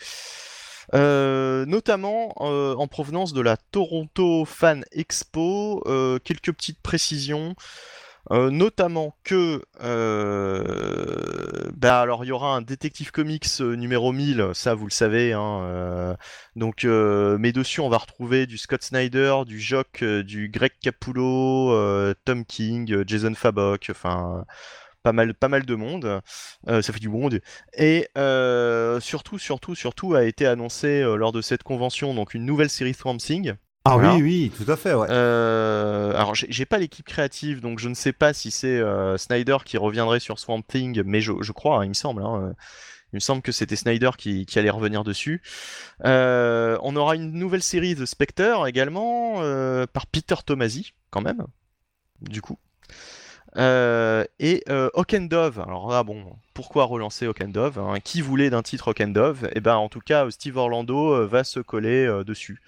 Euh, 0.94 1.66
notamment 1.66 2.34
euh, 2.42 2.76
en 2.76 2.88
provenance 2.88 3.34
de 3.34 3.42
la 3.42 3.58
Toronto 3.58 4.46
Fan 4.46 4.86
Expo, 4.92 5.84
euh, 5.88 6.20
quelques 6.20 6.54
petites 6.54 6.82
précisions. 6.82 7.56
Notamment 8.32 9.16
que 9.24 9.62
bah 11.76 12.02
alors 12.02 12.26
il 12.26 12.30
y 12.30 12.32
aura 12.32 12.56
un 12.56 12.64
détective 12.64 13.12
comics 13.12 13.60
numéro 13.60 14.12
1000, 14.12 14.50
ça 14.56 14.74
vous 14.74 14.86
le 14.86 14.92
savez, 14.92 15.34
hein, 15.34 16.18
donc 16.56 16.86
mais 16.86 17.52
dessus 17.52 17.82
on 17.82 17.90
va 17.90 18.00
retrouver 18.00 18.48
du 18.48 18.58
Scott 18.58 18.82
Snyder, 18.82 19.44
du 19.46 19.60
Jock, 19.60 20.04
du 20.04 20.50
Greg 20.50 20.72
Capullo, 20.82 21.72
Tom 22.26 22.46
King, 22.46 23.04
Jason 23.06 23.36
Fabok, 23.36 23.90
enfin 23.92 24.44
pas 25.06 25.14
mal 25.14 25.34
pas 25.36 25.50
mal 25.50 25.64
de 25.66 25.76
monde, 25.76 26.06
Euh, 26.68 26.82
ça 26.82 26.92
fait 26.92 27.00
du 27.00 27.10
monde 27.10 27.40
et 27.78 28.08
euh, 28.18 29.00
surtout 29.00 29.38
surtout 29.38 29.76
surtout 29.76 30.16
a 30.16 30.24
été 30.24 30.48
annoncé 30.48 30.88
euh, 31.02 31.16
lors 31.16 31.32
de 31.32 31.42
cette 31.42 31.62
convention 31.64 32.16
donc 32.16 32.34
une 32.34 32.44
nouvelle 32.46 32.72
série 32.72 32.96
Swamp 32.96 33.18
Thing. 33.18 33.54
Ah 33.88 33.94
voilà. 33.98 34.16
oui, 34.16 34.24
oui, 34.24 34.52
tout 34.58 34.72
à 34.72 34.76
fait, 34.76 34.96
ouais. 34.96 35.08
Euh, 35.12 36.10
alors 36.16 36.34
j'ai 36.34 36.66
pas 36.66 36.80
l'équipe 36.80 37.06
créative, 37.06 37.62
donc 37.62 37.78
je 37.78 37.88
ne 37.88 37.94
sais 37.94 38.14
pas 38.14 38.34
si 38.34 38.50
c'est 38.50 38.80
euh, 38.80 39.16
Snyder 39.20 39.58
qui 39.64 39.78
reviendrait 39.78 40.20
sur 40.20 40.40
Swamp 40.40 40.64
Thing, 40.68 41.04
mais 41.06 41.22
je, 41.22 41.34
je 41.42 41.52
crois, 41.52 41.78
hein, 41.78 41.84
il 41.86 41.90
me 41.90 41.94
semble. 41.94 42.24
hein, 42.24 42.56
il 43.14 43.18
me 43.18 43.20
semble 43.20 43.44
que 43.44 43.52
c'était 43.52 43.76
Snyder 43.76 44.10
qui, 44.18 44.48
qui 44.48 44.58
allait 44.58 44.72
revenir 44.72 45.04
dessus. 45.04 45.44
Euh, 46.04 46.80
on 46.82 46.96
aura 46.96 47.16
une 47.16 47.32
nouvelle 47.34 47.62
série 47.62 47.96
The 47.96 48.06
Spectre 48.06 48.66
également, 48.68 49.36
par 49.94 50.08
Peter 50.08 50.36
Tomasi, 50.44 50.94
quand 51.12 51.22
même, 51.22 51.46
du 52.22 52.42
coup. 52.42 52.58
Euh, 53.58 54.26
et 54.40 54.64
euh, 54.70 54.90
Hawk 54.96 55.14
and 55.14 55.28
Dove. 55.30 55.60
Alors 55.60 55.90
là, 55.90 56.04
bon, 56.04 56.24
pourquoi 56.54 56.84
relancer 56.86 57.26
Hawk 57.26 57.42
and 57.42 57.50
Dove 57.50 57.80
hein? 57.80 58.00
Qui 58.04 58.22
voulait 58.22 58.50
d'un 58.50 58.62
titre 58.62 58.90
Hawk 58.90 59.02
and 59.02 59.10
Dove? 59.10 59.48
Et 59.56 59.62
ben, 59.62 59.76
en 59.76 59.88
tout 59.88 60.02
cas, 60.02 60.30
Steve 60.30 60.58
Orlando 60.58 61.14
euh, 61.14 61.26
va 61.26 61.44
se 61.44 61.60
coller 61.60 62.06
euh, 62.06 62.24
dessus. 62.24 62.62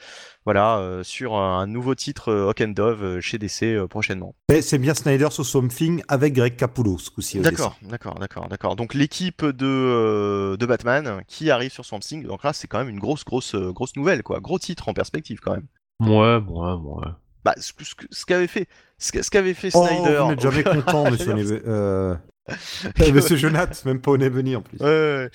Voilà, 0.45 0.77
euh, 0.77 1.03
sur 1.03 1.35
un 1.35 1.68
nouveau 1.68 1.93
titre 1.93 2.30
euh, 2.31 2.47
Hawk 2.49 2.61
and 2.61 2.69
Dove 2.69 3.03
euh, 3.03 3.22
chez 3.22 3.38
DC 3.38 3.64
euh, 3.64 3.88
prochainement. 3.88 4.34
C'est 4.61 4.77
bien 4.77 4.93
Snyder 4.93 5.27
sur 5.30 5.45
Something 5.45 6.03
avec 6.07 6.34
Greg 6.34 6.55
Capullo, 6.55 6.97
ce 6.97 7.09
coup-ci. 7.09 7.39
D'accord, 7.39 7.76
d'accord, 7.81 8.15
d'accord, 8.15 8.47
d'accord. 8.47 8.76
Donc 8.77 8.93
l'équipe 8.93 9.43
de, 9.43 9.65
euh, 9.65 10.55
de 10.55 10.65
Batman 10.65 11.22
qui 11.27 11.51
arrive 11.51 11.72
sur 11.72 11.84
Swamp 11.84 11.99
Thing. 11.99 12.23
Donc 12.26 12.43
là, 12.43 12.53
c'est 12.53 12.68
quand 12.68 12.80
même 12.80 12.89
une 12.89 12.99
grosse, 12.99 13.26
grosse, 13.26 13.55
euh, 13.55 13.73
grosse 13.73 13.97
nouvelle, 13.97 14.23
quoi. 14.23 14.39
Gros 14.39 14.57
titre 14.57 14.88
en 14.88 14.93
perspective, 14.93 15.39
quand 15.41 15.51
même. 15.51 15.68
Ouais, 15.99 16.38
ouais, 16.38 16.73
ouais. 16.73 17.07
Bah, 17.45 17.53
ce, 17.57 17.72
ce 17.84 17.93
ce 18.11 18.26
qu'avait 18.26 18.47
fait, 18.47 18.68
ce 18.97 19.22
ce 19.22 19.30
qu'avait 19.30 19.53
fait 19.53 19.69
Oh, 19.73 19.85
Snyder. 19.88 20.19
vous 20.23 20.30
n'êtes 20.31 20.41
jamais 20.41 20.64
content, 20.64 21.09
monsieur, 21.11 21.64
euh... 21.68 22.15
monsieur 23.14 23.35
Jonath, 23.38 23.84
même 23.85 23.99
pas 24.01 24.11
au 24.11 24.18
Nebony 24.18 24.55
en 24.55 24.61
plus. 24.61 24.77
Euh, 24.81 25.30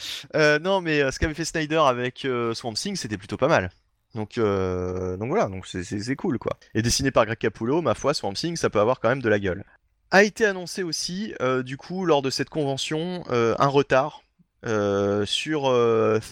non, 0.61 0.81
mais 0.81 1.01
euh, 1.03 1.11
ce 1.11 1.19
qu'avait 1.19 1.35
fait 1.35 1.45
Snyder 1.45 1.83
avec 1.85 2.25
euh, 2.25 2.55
Swamp 2.55 2.75
Thing, 2.75 2.97
c'était 2.97 3.19
plutôt 3.19 3.37
pas 3.37 3.49
mal. 3.49 3.71
Donc, 4.15 4.37
euh, 4.37 5.17
donc 5.17 5.29
voilà, 5.31 5.47
donc 5.47 5.67
c'est- 5.67 6.17
cool 6.17 6.39
quoi. 6.39 6.59
Et 6.75 6.83
dessiné 6.83 7.11
par 7.11 7.25
Greg 7.25 7.39
Capullo, 7.39 7.81
ma 7.81 7.95
foi, 7.95 8.13
Swamp 8.15 8.35
Thing, 8.35 8.57
ça 8.57 8.69
peut 8.69 8.81
avoir 8.81 9.01
quand 9.01 9.09
même 9.09 9.23
de 9.23 9.29
la 9.29 9.39
gueule. 9.39 9.65
A 10.11 10.23
été 10.23 10.45
annoncé 10.45 10.83
aussi, 10.83 11.33
du 11.65 11.79
coup, 11.79 12.05
lors 12.05 12.21
de 12.21 12.29
cette 12.29 12.51
convention, 12.51 13.25
un 13.31 13.67
retard 13.69 14.23
sur 15.25 15.63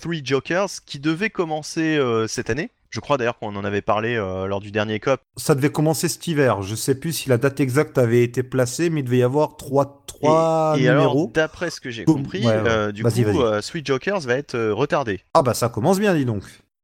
Three 0.03 0.21
Jokers 0.23 0.69
qui 0.85 0.99
devait 0.99 1.31
commencer 1.31 1.99
cette 2.29 2.51
année. 2.51 2.71
Je 2.91 2.99
crois 3.01 3.17
d'ailleurs 3.17 3.39
qu'on 3.39 3.55
en 3.55 3.65
avait 3.65 3.83
parlé 3.83 4.17
euh, 4.17 4.47
lors 4.47 4.61
du 4.61 4.73
dernier 4.73 4.99
COP. 4.99 5.21
Ça 5.37 5.55
devait 5.55 5.71
commencer 5.71 6.09
cet 6.09 6.27
hiver. 6.27 6.63
Je 6.63 6.75
sais 6.75 6.97
plus 6.97 7.13
si 7.13 7.29
la 7.29 7.39
date 7.39 7.61
exacte 7.61 7.99
avait 7.99 8.25
été 8.25 8.43
placée, 8.43 8.91
mais 8.91 9.01
il 9.01 9.05
devait 9.05 9.19
y 9.19 9.23
avoir 9.23 9.57
trois, 9.57 10.03
trois 10.07 10.75
et, 10.77 10.83
et 10.83 10.89
alors, 10.89 11.15
numéros. 11.15 11.31
d'après 11.33 11.71
ce 11.71 11.81
que 11.81 11.91
j'ai 11.91 12.05
compris, 12.05 12.41
ouais, 12.41 12.47
ouais. 12.47 12.63
euh, 12.69 12.93
du 12.93 13.05
coup, 13.05 13.41
euh, 13.43 13.61
Three 13.61 13.83
Jokers 13.85 14.21
va 14.21 14.35
être 14.35 14.59
retardé. 14.71 15.21
Ah 15.35 15.43
bah 15.43 15.55
ça 15.55 15.69
commence 15.69 16.01
bien, 16.01 16.15
dis 16.15 16.25
donc. 16.25 16.43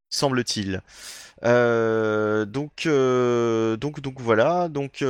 semble-t-il. 0.08 0.80
Donc, 1.42 2.88
donc, 2.88 4.00
donc 4.00 4.20
voilà. 4.20 4.68
Donc, 4.68 5.04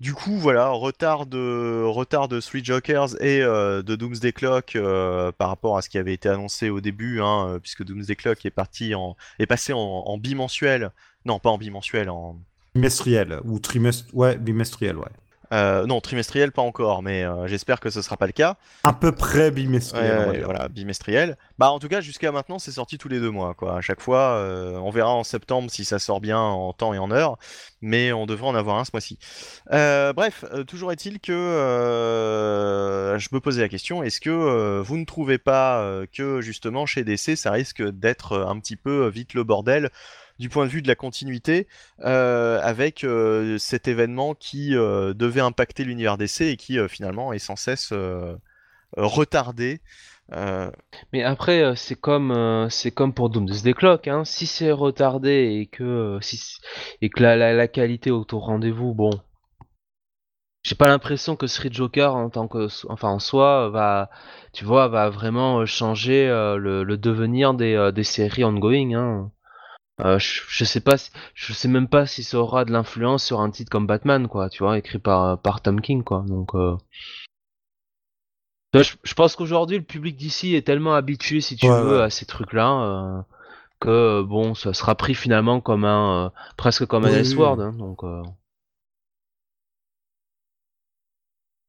du 0.00 0.14
coup, 0.14 0.36
voilà, 0.36 0.68
retard 0.68 1.26
de 1.26 1.82
retard 1.84 2.28
de 2.28 2.40
Three 2.40 2.64
Jokers 2.64 3.20
et 3.20 3.42
euh, 3.42 3.82
de 3.82 3.96
Doomsday 3.96 4.32
Clock 4.32 4.76
euh, 4.76 5.32
par 5.32 5.48
rapport 5.48 5.76
à 5.76 5.82
ce 5.82 5.88
qui 5.88 5.98
avait 5.98 6.14
été 6.14 6.28
annoncé 6.28 6.70
au 6.70 6.80
début, 6.80 7.20
hein, 7.20 7.48
euh, 7.48 7.58
puisque 7.58 7.84
Doomsday 7.84 8.14
Clock 8.14 8.46
est 8.46 8.50
parti 8.50 8.94
en 8.94 9.16
est 9.38 9.46
passé 9.46 9.72
en, 9.72 9.78
en 9.78 10.18
bimensuel. 10.18 10.92
Non, 11.24 11.40
pas 11.40 11.50
en 11.50 11.58
bimensuel, 11.58 12.10
en 12.10 12.36
Bimestriel 12.74 13.40
ou 13.44 13.58
trimestre. 13.58 14.06
Ouais, 14.12 14.36
bimestriel, 14.36 14.96
ouais. 14.96 15.10
Euh, 15.52 15.86
non 15.86 16.00
trimestriel, 16.00 16.52
pas 16.52 16.62
encore, 16.62 17.02
mais 17.02 17.24
euh, 17.24 17.46
j'espère 17.46 17.80
que 17.80 17.90
ce 17.90 18.02
sera 18.02 18.16
pas 18.16 18.26
le 18.26 18.32
cas. 18.32 18.56
À 18.84 18.92
peu 18.92 19.12
près 19.12 19.50
bimestriel. 19.50 20.18
Ouais, 20.18 20.38
ouais, 20.38 20.42
voilà, 20.42 20.68
bimestriel. 20.68 21.36
Bah 21.58 21.70
en 21.70 21.78
tout 21.78 21.88
cas 21.88 22.00
jusqu'à 22.00 22.30
maintenant 22.32 22.58
c'est 22.58 22.72
sorti 22.72 22.98
tous 22.98 23.08
les 23.08 23.18
deux 23.18 23.30
mois 23.30 23.54
quoi. 23.54 23.78
À 23.78 23.80
chaque 23.80 24.00
fois, 24.00 24.36
euh, 24.36 24.76
on 24.76 24.90
verra 24.90 25.10
en 25.10 25.24
septembre 25.24 25.70
si 25.70 25.84
ça 25.84 25.98
sort 25.98 26.20
bien 26.20 26.38
en 26.38 26.72
temps 26.72 26.92
et 26.94 26.98
en 26.98 27.10
heure, 27.10 27.38
mais 27.80 28.12
on 28.12 28.26
devrait 28.26 28.48
en 28.48 28.54
avoir 28.54 28.76
un 28.78 28.84
ce 28.84 28.90
mois-ci. 28.92 29.18
Bref, 29.70 30.44
toujours 30.66 30.92
est-il 30.92 31.20
que 31.20 31.32
je 33.18 33.28
me 33.32 33.40
posais 33.40 33.62
la 33.62 33.68
question 33.68 34.02
est-ce 34.02 34.20
que 34.20 34.80
vous 34.80 34.96
ne 34.96 35.04
trouvez 35.04 35.38
pas 35.38 36.02
que 36.12 36.40
justement 36.40 36.86
chez 36.86 37.04
DC 37.04 37.36
ça 37.36 37.50
risque 37.50 37.82
d'être 37.82 38.38
un 38.38 38.58
petit 38.60 38.76
peu 38.76 39.08
vite 39.08 39.34
le 39.34 39.44
bordel 39.44 39.90
du 40.38 40.48
point 40.48 40.66
de 40.66 40.70
vue 40.70 40.82
de 40.82 40.88
la 40.88 40.94
continuité 40.94 41.66
euh, 42.04 42.60
avec 42.62 43.04
euh, 43.04 43.58
cet 43.58 43.88
événement 43.88 44.34
qui 44.34 44.76
euh, 44.76 45.14
devait 45.14 45.40
impacter 45.40 45.84
l'univers 45.84 46.16
DC 46.16 46.42
et 46.42 46.56
qui 46.56 46.78
finalement 46.88 47.32
est 47.32 47.38
sans 47.38 47.56
cesse 47.56 47.92
retardé. 48.96 49.80
Mais 51.12 51.22
après, 51.22 51.74
c'est 51.76 51.94
comme, 51.94 52.68
c'est 52.70 52.90
comme 52.90 53.14
pour 53.14 53.30
Doomsday 53.30 53.72
Clock, 53.72 54.08
hein. 54.08 54.24
Si 54.24 54.46
c'est 54.46 54.72
retardé 54.72 55.58
et 55.60 55.66
que, 55.66 56.18
si, 56.20 56.58
et 57.00 57.08
que 57.08 57.22
la, 57.22 57.54
la, 57.54 57.68
qualité 57.68 58.10
est 58.10 58.12
au 58.12 58.38
rendez-vous, 58.38 58.94
bon. 58.94 59.10
J'ai 60.64 60.74
pas 60.74 60.88
l'impression 60.88 61.34
que 61.36 61.46
Street 61.46 61.70
Joker 61.72 62.14
en 62.14 62.28
tant 62.28 62.46
que, 62.46 62.68
enfin 62.90 63.08
en 63.08 63.20
soi, 63.20 63.70
va, 63.70 64.10
tu 64.52 64.66
vois, 64.66 64.88
va 64.88 65.08
vraiment 65.08 65.64
changer 65.64 66.26
le, 66.28 66.84
devenir 66.96 67.54
des, 67.54 67.90
des 67.94 68.04
séries 68.04 68.44
ongoing, 68.44 68.94
hein. 68.94 69.32
Euh, 70.00 70.18
je, 70.18 70.42
je 70.48 70.64
sais 70.64 70.80
pas, 70.80 70.96
si- 70.98 71.10
je 71.34 71.52
sais 71.52 71.68
même 71.68 71.88
pas 71.88 72.06
si 72.06 72.22
ça 72.24 72.38
aura 72.38 72.64
de 72.64 72.72
l'influence 72.72 73.24
sur 73.24 73.40
un 73.40 73.50
titre 73.50 73.70
comme 73.70 73.86
Batman, 73.86 74.28
quoi, 74.28 74.48
tu 74.48 74.62
vois, 74.62 74.78
écrit 74.78 74.98
par, 74.98 75.40
par 75.40 75.60
Tom 75.62 75.80
King, 75.80 76.02
quoi. 76.04 76.24
Donc, 76.26 76.54
euh, 76.54 76.76
je, 78.74 78.94
je 79.02 79.14
pense 79.14 79.36
qu'aujourd'hui, 79.36 79.78
le 79.78 79.84
public 79.84 80.16
d'ici 80.16 80.54
est 80.54 80.66
tellement 80.66 80.94
habitué, 80.94 81.40
si 81.40 81.56
tu 81.56 81.66
Ouais, 81.68 81.70
veux, 81.72 82.00
ouais. 82.00 82.02
à 82.02 82.10
ces 82.10 82.26
trucs-là, 82.26 82.70
euh, 83.18 83.22
que 83.80 84.22
bon, 84.22 84.54
ça 84.54 84.74
sera 84.74 84.94
pris 84.96 85.14
finalement 85.14 85.60
comme 85.62 85.84
un, 85.84 86.26
euh, 86.26 86.30
presque 86.56 86.86
comme 86.86 87.04
un 87.06 87.12
Oui, 87.12 87.14
Elseworld, 87.14 87.60
oui. 87.60 87.62
hein, 87.62 87.72
donc. 87.74 88.04
euh, 88.04 88.22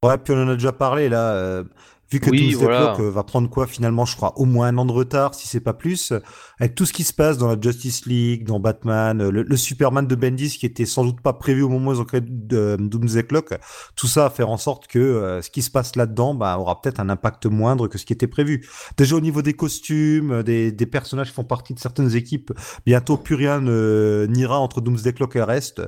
Ouais, 0.03 0.17
puis 0.17 0.33
on 0.33 0.43
en 0.43 0.47
a 0.49 0.53
déjà 0.53 0.71
parlé 0.71 1.09
là. 1.09 1.63
Euh, 2.11 2.15
Vu 2.17 2.19
que 2.19 2.29
Oui, 2.31 2.53
voilà. 2.53 2.93
Clock 2.95 2.99
euh, 3.01 3.11
va 3.11 3.23
prendre 3.23 3.49
quoi 3.49 3.67
finalement, 3.67 4.05
je 4.05 4.15
crois, 4.15 4.37
au 4.39 4.45
moins 4.45 4.67
un 4.67 4.77
an 4.77 4.85
de 4.85 4.91
retard, 4.91 5.35
si 5.35 5.47
c'est 5.47 5.59
pas 5.59 5.73
plus, 5.73 6.11
euh, 6.11 6.19
avec 6.59 6.73
tout 6.75 6.85
ce 6.85 6.93
qui 6.93 7.03
se 7.03 7.13
passe 7.13 7.37
dans 7.37 7.47
la 7.47 7.55
Justice 7.59 8.05
League, 8.05 8.45
dans 8.45 8.59
Batman, 8.59 9.21
euh, 9.21 9.31
le, 9.31 9.43
le 9.43 9.57
Superman 9.57 10.07
de 10.07 10.15
Bendis 10.15 10.57
qui 10.57 10.65
était 10.65 10.85
sans 10.85 11.03
doute 11.05 11.21
pas 11.21 11.33
prévu 11.33 11.61
au 11.61 11.69
moment 11.69 11.91
où 11.91 11.93
ils 11.93 12.01
ont 12.01 12.05
créé 12.05 12.21
de- 12.21 12.77
Doomsday 12.79 13.23
Clock, 13.23 13.53
tout 13.95 14.07
ça 14.07 14.23
va 14.23 14.29
faire 14.29 14.49
en 14.49 14.57
sorte 14.57 14.87
que 14.87 14.97
euh, 14.99 15.41
ce 15.41 15.49
qui 15.49 15.61
se 15.61 15.69
passe 15.69 15.95
là-dedans 15.95 16.33
bah, 16.33 16.57
aura 16.57 16.81
peut-être 16.81 16.99
un 16.99 17.09
impact 17.09 17.45
moindre 17.45 17.87
que 17.87 17.97
ce 17.97 18.05
qui 18.05 18.13
était 18.13 18.27
prévu. 18.27 18.67
Déjà 18.97 19.15
au 19.15 19.21
niveau 19.21 19.41
des 19.41 19.53
costumes, 19.53 20.31
euh, 20.31 20.43
des, 20.43 20.71
des 20.71 20.85
personnages 20.85 21.27
qui 21.29 21.33
font 21.35 21.43
partie 21.43 21.73
de 21.73 21.79
certaines 21.79 22.15
équipes, 22.15 22.51
bientôt 22.85 23.17
plus 23.17 23.35
rien 23.35 23.59
n'ira 23.61 24.59
entre 24.59 24.81
Doomsday 24.81 25.13
Clock 25.13 25.35
et 25.35 25.39
le 25.39 25.45
reste. 25.45 25.81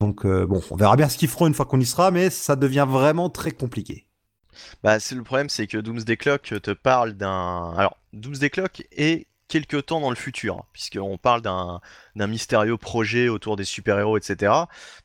Donc 0.00 0.26
euh, 0.26 0.46
bon, 0.46 0.60
on 0.70 0.76
verra 0.76 0.96
bien 0.96 1.08
ce 1.08 1.16
qu'ils 1.16 1.28
feront 1.28 1.46
une 1.46 1.54
fois 1.54 1.64
qu'on 1.64 1.80
y 1.80 1.86
sera, 1.86 2.10
mais 2.10 2.28
ça 2.30 2.54
devient 2.56 2.86
vraiment 2.88 3.30
très 3.30 3.50
compliqué. 3.52 4.05
Bah, 4.82 5.00
c'est 5.00 5.14
le 5.14 5.22
problème, 5.22 5.48
c'est 5.48 5.66
que 5.66 5.78
Doomsday 5.78 6.16
Clock 6.16 6.42
te 6.62 6.70
parle 6.70 7.14
d'un. 7.14 7.74
Alors, 7.76 7.98
Doomsday 8.12 8.50
Clock 8.50 8.82
est 8.92 9.26
quelque 9.48 9.76
temps 9.76 10.00
dans 10.00 10.10
le 10.10 10.16
futur, 10.16 10.64
puisqu'on 10.72 11.18
parle 11.18 11.40
d'un 11.40 11.80
mystérieux 12.16 12.76
projet 12.76 13.28
autour 13.28 13.56
des 13.56 13.64
super-héros, 13.64 14.16
etc. 14.16 14.52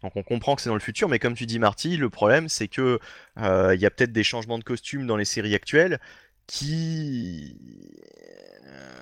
Donc 0.01 0.15
on 0.15 0.23
comprend 0.23 0.55
que 0.55 0.61
c'est 0.63 0.69
dans 0.69 0.75
le 0.75 0.81
futur, 0.81 1.09
mais 1.09 1.19
comme 1.19 1.35
tu 1.35 1.45
dis 1.45 1.59
Marty, 1.59 1.95
le 1.97 2.09
problème 2.09 2.49
c'est 2.49 2.67
que 2.67 2.99
euh, 3.37 3.75
il 3.75 3.81
y 3.81 3.85
a 3.85 3.91
peut-être 3.91 4.11
des 4.11 4.23
changements 4.23 4.57
de 4.57 4.63
costumes 4.63 5.05
dans 5.05 5.17
les 5.17 5.25
séries 5.25 5.53
actuelles 5.55 5.99
qui. 6.47 7.55
Euh, 8.65 9.01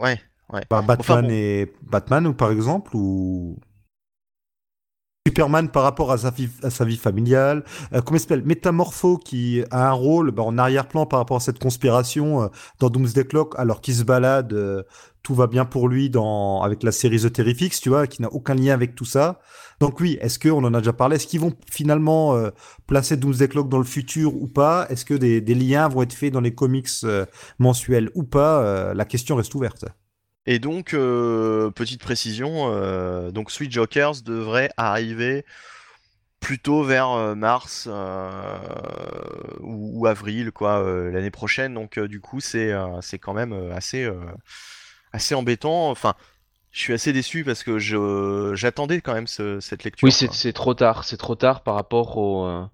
Ouais, 0.00 0.20
ouais. 0.52 0.62
Bah, 0.68 0.82
Batman 0.82 1.26
bon. 1.26 1.30
et 1.30 1.72
Batman 1.82 2.26
ou 2.26 2.34
par 2.34 2.50
exemple 2.50 2.96
ou 2.96 3.56
Superman 5.32 5.68
par 5.68 5.84
rapport 5.84 6.10
à 6.10 6.18
sa 6.18 6.30
vie, 6.30 6.48
à 6.64 6.70
sa 6.70 6.84
vie 6.84 6.96
familiale. 6.96 7.62
Euh, 7.92 8.00
comment 8.00 8.16
il 8.16 8.20
s'appelle 8.20 8.42
Métamorpho 8.44 9.18
qui 9.18 9.62
a 9.70 9.88
un 9.88 9.92
rôle 9.92 10.32
bah, 10.32 10.42
en 10.42 10.58
arrière-plan 10.58 11.06
par 11.06 11.20
rapport 11.20 11.36
à 11.36 11.40
cette 11.40 11.60
conspiration 11.60 12.42
euh, 12.42 12.48
dans 12.80 12.90
Doomsday 12.90 13.24
Clock 13.24 13.54
alors 13.56 13.80
qu'il 13.80 13.94
se 13.94 14.02
balade, 14.02 14.52
euh, 14.52 14.82
tout 15.22 15.34
va 15.34 15.46
bien 15.46 15.64
pour 15.64 15.88
lui 15.88 16.10
dans 16.10 16.62
avec 16.62 16.82
la 16.82 16.90
série 16.90 17.20
The 17.20 17.32
Terrifics, 17.32 17.80
tu 17.80 17.88
vois, 17.88 18.08
qui 18.08 18.20
n'a 18.20 18.32
aucun 18.32 18.54
lien 18.54 18.74
avec 18.74 18.96
tout 18.96 19.04
ça. 19.04 19.38
Donc 19.78 20.00
oui, 20.00 20.18
est-ce 20.20 20.40
que 20.40 20.48
on 20.48 20.58
en 20.64 20.74
a 20.74 20.78
déjà 20.78 20.92
parlé 20.92 21.16
Est-ce 21.16 21.28
qu'ils 21.28 21.40
vont 21.40 21.52
finalement 21.70 22.34
euh, 22.34 22.50
placer 22.86 23.16
Doomsday 23.16 23.48
Clock 23.48 23.68
dans 23.68 23.78
le 23.78 23.84
futur 23.84 24.34
ou 24.34 24.48
pas? 24.48 24.86
Est-ce 24.90 25.04
que 25.04 25.14
des, 25.14 25.40
des 25.40 25.54
liens 25.54 25.88
vont 25.88 26.02
être 26.02 26.12
faits 26.12 26.32
dans 26.32 26.40
les 26.40 26.54
comics 26.54 26.88
euh, 27.04 27.26
mensuels 27.60 28.10
ou 28.14 28.24
pas? 28.24 28.60
Euh, 28.62 28.94
La 28.94 29.04
question 29.04 29.36
reste 29.36 29.54
ouverte. 29.54 29.84
Et 30.46 30.58
donc, 30.58 30.92
euh, 30.94 31.70
petite 31.70 32.00
précision, 32.02 32.72
euh, 32.72 33.30
donc 33.30 33.50
Sweet 33.50 33.70
Jokers 33.70 34.22
devrait 34.24 34.70
arriver 34.76 35.44
plutôt 36.40 36.82
vers 36.84 37.10
euh, 37.12 37.34
mars 37.34 37.88
ou, 39.60 40.00
ou 40.00 40.06
avril, 40.06 40.52
quoi, 40.52 40.82
l'année 41.10 41.30
prochaine. 41.30 41.74
Donc, 41.74 41.98
du 41.98 42.20
coup, 42.20 42.40
c'est 42.40 42.72
c'est 43.00 43.18
quand 43.18 43.34
même 43.34 43.52
assez, 43.72 44.08
assez 45.12 45.34
embêtant. 45.34 45.90
Enfin, 45.90 46.14
je 46.70 46.80
suis 46.80 46.92
assez 46.92 47.12
déçu 47.12 47.44
parce 47.44 47.62
que 47.62 47.78
je 47.78 48.52
j'attendais 48.54 49.00
quand 49.00 49.14
même 49.14 49.26
ce- 49.26 49.60
cette 49.60 49.84
lecture. 49.84 50.06
Oui, 50.06 50.12
c'est 50.12 50.52
trop 50.52 50.74
tard. 50.74 51.04
C'est 51.04 51.16
trop 51.18 51.34
tard 51.34 51.62
par 51.62 51.74
rapport 51.74 52.16
au. 52.16 52.46
euh, 52.46 52.64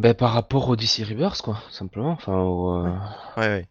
Ben, 0.00 0.14
par 0.14 0.32
rapport 0.32 0.68
au 0.68 0.76
DC 0.76 1.04
Rebirth, 1.04 1.42
quoi, 1.42 1.58
simplement. 1.70 2.12
Enfin, 2.12 2.34
au, 2.34 2.84
euh, 2.86 2.90
Ouais, 3.36 3.42
ouais. 3.42 3.46
Ouais, 3.48 3.66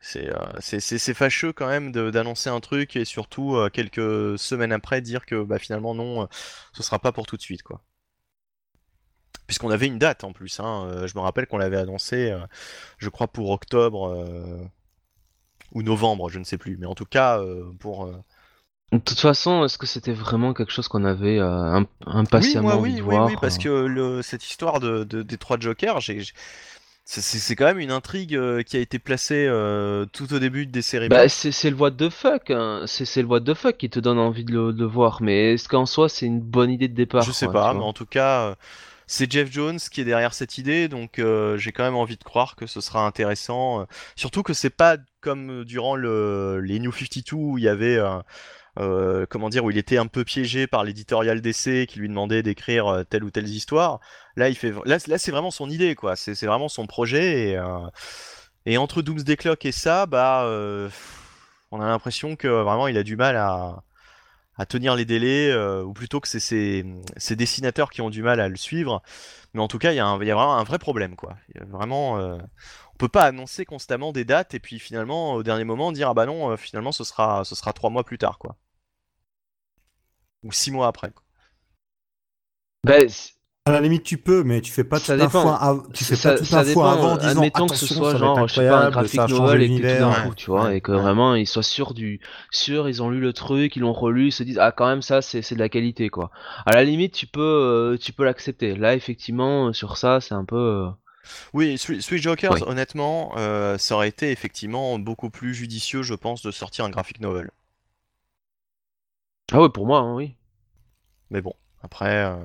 c'est 0.00 0.28
euh, 0.28 0.36
c'est- 0.60 0.80
c'est- 0.80 0.98
c'est 0.98 1.14
fâcheux 1.14 1.52
quand 1.52 1.66
même 1.68 1.92
de- 1.92 2.10
d'annoncer 2.10 2.50
un 2.50 2.60
truc 2.60 2.96
et 2.96 3.04
surtout 3.04 3.56
euh, 3.56 3.68
quelques 3.70 4.38
semaines 4.38 4.72
après 4.72 5.00
dire 5.00 5.26
que 5.26 5.42
bah, 5.42 5.58
finalement 5.58 5.94
non, 5.94 6.22
euh, 6.22 6.26
ce 6.72 6.82
sera 6.82 6.98
pas 6.98 7.12
pour 7.12 7.26
tout 7.26 7.36
de 7.36 7.42
suite 7.42 7.62
quoi. 7.62 7.82
Puisqu'on 9.46 9.70
avait 9.70 9.86
une 9.86 9.98
date 9.98 10.24
en 10.24 10.32
plus, 10.32 10.60
hein, 10.60 10.86
euh, 10.90 11.06
je 11.06 11.14
me 11.16 11.20
rappelle 11.22 11.46
qu'on 11.46 11.56
l'avait 11.58 11.78
annoncé, 11.78 12.30
euh, 12.30 12.38
je 12.98 13.08
crois 13.08 13.28
pour 13.28 13.50
octobre 13.50 14.08
euh, 14.08 14.64
ou 15.72 15.82
novembre, 15.82 16.28
je 16.30 16.38
ne 16.38 16.44
sais 16.44 16.58
plus, 16.58 16.76
mais 16.78 16.86
en 16.86 16.94
tout 16.94 17.04
cas 17.04 17.38
euh, 17.40 17.72
pour. 17.78 18.06
euh, 18.06 18.16
De 18.92 18.98
toute 18.98 19.18
façon, 19.20 19.64
est-ce 19.64 19.78
que 19.78 19.86
c'était 19.86 20.12
vraiment 20.12 20.52
quelque 20.52 20.72
chose 20.72 20.88
qu'on 20.88 21.04
avait 21.06 21.38
euh, 21.38 21.82
Oui, 22.34 22.56
impatiemment 22.58 22.58
moi 22.58 22.76
oui, 22.76 23.00
de 23.00 23.00
oui, 23.00 23.18
voir 23.18 23.22
oui, 23.22 23.36
parce 23.38 23.56
euh, 23.56 23.58
que 23.58 23.68
le, 23.68 24.20
cette 24.22 24.44
histoire 24.46 24.80
de, 24.80 25.04
de- 25.04 25.22
des 25.22 25.38
trois 25.38 25.58
Jokers, 25.58 26.00
j'ai 26.00 26.20
j'ai- 26.20 26.34
c'est 27.10 27.56
quand 27.56 27.64
même 27.64 27.78
une 27.78 27.90
intrigue 27.90 28.36
euh, 28.36 28.62
qui 28.62 28.76
a 28.76 28.80
été 28.80 28.98
placée 28.98 29.46
euh, 29.48 30.04
tout 30.12 30.34
au 30.34 30.38
début 30.38 30.66
des 30.66 30.82
séries. 30.82 31.08
Bah, 31.08 31.26
c'est 31.28 31.70
le 31.70 31.76
what 31.76 31.92
the 31.92 32.10
fuck, 32.10 32.50
hein. 32.50 32.82
C'est 32.86 33.22
le 33.22 33.28
what 33.28 33.40
the 33.40 33.54
fuck 33.54 33.78
qui 33.78 33.88
te 33.88 33.98
donne 33.98 34.18
envie 34.18 34.44
de 34.44 34.52
le, 34.52 34.72
de 34.74 34.80
le 34.80 34.86
voir. 34.86 35.22
Mais 35.22 35.54
est-ce 35.54 35.70
qu'en 35.70 35.86
soi, 35.86 36.10
c'est 36.10 36.26
une 36.26 36.40
bonne 36.40 36.70
idée 36.70 36.86
de 36.86 36.94
départ 36.94 37.22
Je 37.22 37.32
sais 37.32 37.46
quoi, 37.46 37.54
pas, 37.54 37.74
mais 37.74 37.80
en 37.80 37.94
tout 37.94 38.04
cas, 38.04 38.50
euh, 38.50 38.54
c'est 39.06 39.32
Jeff 39.32 39.50
Jones 39.50 39.78
qui 39.78 40.02
est 40.02 40.04
derrière 40.04 40.34
cette 40.34 40.58
idée, 40.58 40.88
donc 40.88 41.18
euh, 41.18 41.56
j'ai 41.56 41.72
quand 41.72 41.82
même 41.82 41.96
envie 41.96 42.18
de 42.18 42.24
croire 42.24 42.56
que 42.56 42.66
ce 42.66 42.82
sera 42.82 43.06
intéressant. 43.06 43.80
euh, 43.80 43.84
surtout 44.14 44.42
que 44.42 44.52
c'est 44.52 44.68
pas 44.68 44.98
comme 45.22 45.64
durant 45.64 45.96
le, 45.96 46.60
les 46.60 46.78
New 46.78 46.92
52 46.92 47.34
où 47.34 47.56
il 47.56 47.64
y 47.64 47.68
avait, 47.68 47.98
euh, 48.78 49.26
comment 49.28 49.48
dire, 49.48 49.64
où 49.64 49.70
il 49.70 49.78
était 49.78 49.98
un 49.98 50.06
peu 50.06 50.24
piégé 50.24 50.66
par 50.66 50.84
l'éditorial 50.84 51.40
d'essai 51.40 51.86
qui 51.88 51.98
lui 51.98 52.08
demandait 52.08 52.42
d'écrire 52.42 52.86
euh, 52.86 53.04
telle 53.04 53.24
ou 53.24 53.30
telle 53.30 53.48
histoire. 53.48 54.00
Là, 54.36 54.48
il 54.48 54.54
fait, 54.54 54.72
là, 54.84 54.98
là 55.06 55.18
c'est 55.18 55.30
vraiment 55.32 55.50
son 55.50 55.68
idée, 55.68 55.94
quoi. 55.94 56.16
C'est 56.16 56.46
vraiment 56.46 56.68
son 56.68 56.86
projet. 56.86 57.50
Et, 57.50 57.56
euh, 57.56 57.78
et 58.66 58.78
entre 58.78 59.02
Doomsday 59.02 59.36
Clock 59.36 59.64
et 59.66 59.72
ça, 59.72 60.06
bah, 60.06 60.44
on 61.70 61.80
a 61.80 61.86
l'impression 61.86 62.36
que 62.36 62.48
vraiment 62.48 62.88
il 62.88 62.96
a 62.98 63.02
du 63.02 63.16
mal 63.16 63.36
à 63.36 63.82
à 64.60 64.66
tenir 64.66 64.96
les 64.96 65.04
délais, 65.04 65.56
ou 65.84 65.92
plutôt 65.92 66.18
que 66.20 66.26
c'est 66.26 66.40
ces, 66.40 66.84
ces 67.16 67.36
dessinateurs 67.36 67.90
qui 67.90 68.00
ont 68.00 68.10
du 68.10 68.24
mal 68.24 68.40
à 68.40 68.48
le 68.48 68.56
suivre. 68.56 69.02
Mais 69.54 69.60
en 69.62 69.68
tout 69.68 69.78
cas, 69.78 69.92
il 69.92 69.94
y, 69.94 69.98
y 69.98 70.00
a 70.00 70.16
vraiment 70.16 70.56
un 70.56 70.64
vrai 70.64 70.80
problème, 70.80 71.14
quoi. 71.14 71.36
Vraiment, 71.68 72.16
on 72.18 72.96
peut 72.98 73.08
pas 73.08 73.22
annoncer 73.22 73.64
constamment 73.64 74.12
des 74.12 74.24
dates 74.24 74.54
et 74.54 74.60
puis 74.60 74.80
finalement, 74.80 75.34
au 75.34 75.44
dernier 75.44 75.62
moment, 75.62 75.92
dire 75.92 76.08
ah 76.08 76.14
bah 76.14 76.26
non, 76.26 76.56
finalement, 76.56 76.90
ce 76.90 77.04
sera, 77.04 77.44
ce 77.44 77.54
sera 77.54 77.72
trois 77.72 77.90
mois 77.90 78.02
plus 78.02 78.18
tard, 78.18 78.38
quoi. 78.38 78.56
Ou 80.44 80.52
six 80.52 80.70
mois 80.70 80.86
après. 80.86 81.10
quoi. 81.10 81.22
Bah, 82.84 83.08
c- 83.08 83.32
À 83.66 83.72
la 83.72 83.80
limite, 83.82 84.02
tu 84.04 84.16
peux, 84.16 84.44
mais 84.44 84.60
tu 84.62 84.72
fais 84.72 84.84
pas 84.84 84.98
Ça 84.98 85.14
tout 85.16 85.22
un 85.22 85.26
dépend. 85.26 85.42
foin, 85.42 85.54
av- 85.60 85.92
tu 85.92 86.04
fais 86.04 86.16
ça, 86.16 86.32
pas 86.32 86.38
tout 86.38 86.44
ça 86.46 86.60
un 86.60 86.64
dépend. 86.64 86.80
foin 86.80 86.92
avant 86.94 87.12
en 87.12 87.16
disant 87.16 87.30
Admettons 87.42 87.66
que 87.66 87.74
ce 87.74 87.84
attention, 87.84 87.96
soit 88.02 88.12
ça 88.12 88.18
va 88.18 88.24
genre, 88.24 88.48
je 88.48 88.54
sais 88.54 88.68
pas, 88.68 88.78
un 88.78 88.90
graphic 88.90 89.20
novel 89.28 89.62
et 89.62 89.68
que 89.68 89.74
tout 89.74 89.98
d'un 89.98 90.10
Ouais. 90.10 90.28
coup, 90.28 90.34
tu 90.34 90.46
vois, 90.46 90.64
Ouais. 90.64 90.76
et 90.78 90.80
que 90.80 90.92
Ouais. 90.92 90.98
vraiment 91.02 91.34
ils 91.34 91.46
soient 91.46 91.62
sûrs 91.62 91.92
du, 91.92 92.20
sûrs, 92.50 92.88
ils 92.88 93.02
ont 93.02 93.10
lu 93.10 93.20
le 93.20 93.32
truc, 93.34 93.76
ils 93.76 93.80
l'ont 93.80 93.92
relu, 93.92 94.28
ils 94.28 94.32
se 94.32 94.42
disent 94.42 94.58
ah 94.58 94.72
quand 94.72 94.86
même 94.86 95.02
ça 95.02 95.20
c'est 95.20 95.42
c'est 95.42 95.54
de 95.54 95.60
la 95.60 95.68
qualité 95.68 96.08
quoi. 96.08 96.30
À 96.64 96.72
la 96.72 96.84
limite, 96.84 97.12
tu 97.12 97.26
peux, 97.26 97.40
euh, 97.42 97.98
tu 97.98 98.12
peux 98.12 98.24
l'accepter. 98.24 98.74
Là, 98.74 98.94
effectivement, 98.94 99.72
sur 99.74 99.98
ça, 99.98 100.20
c'est 100.22 100.34
un 100.34 100.44
peu. 100.46 100.56
euh, 100.56 100.88
Oui, 101.52 101.76
Sweet 101.76 102.00
Sweet 102.00 102.22
Jokers, 102.22 102.52
Oui. 102.54 102.62
honnêtement, 102.66 103.34
euh, 103.36 103.76
ça 103.76 103.96
aurait 103.96 104.08
été 104.08 104.30
effectivement 104.30 104.98
beaucoup 104.98 105.28
plus 105.28 105.52
judicieux, 105.54 106.02
je 106.02 106.14
pense, 106.14 106.40
de 106.42 106.50
sortir 106.50 106.86
un 106.86 106.90
graphic 106.90 107.20
novel. 107.20 107.50
Ah 109.52 109.60
ouais, 109.62 109.68
pour 109.70 109.86
moi, 109.86 110.00
hein, 110.00 110.14
oui. 110.14 110.34
Mais 111.30 111.42
bon, 111.42 111.54
après, 111.82 112.24
euh, 112.24 112.36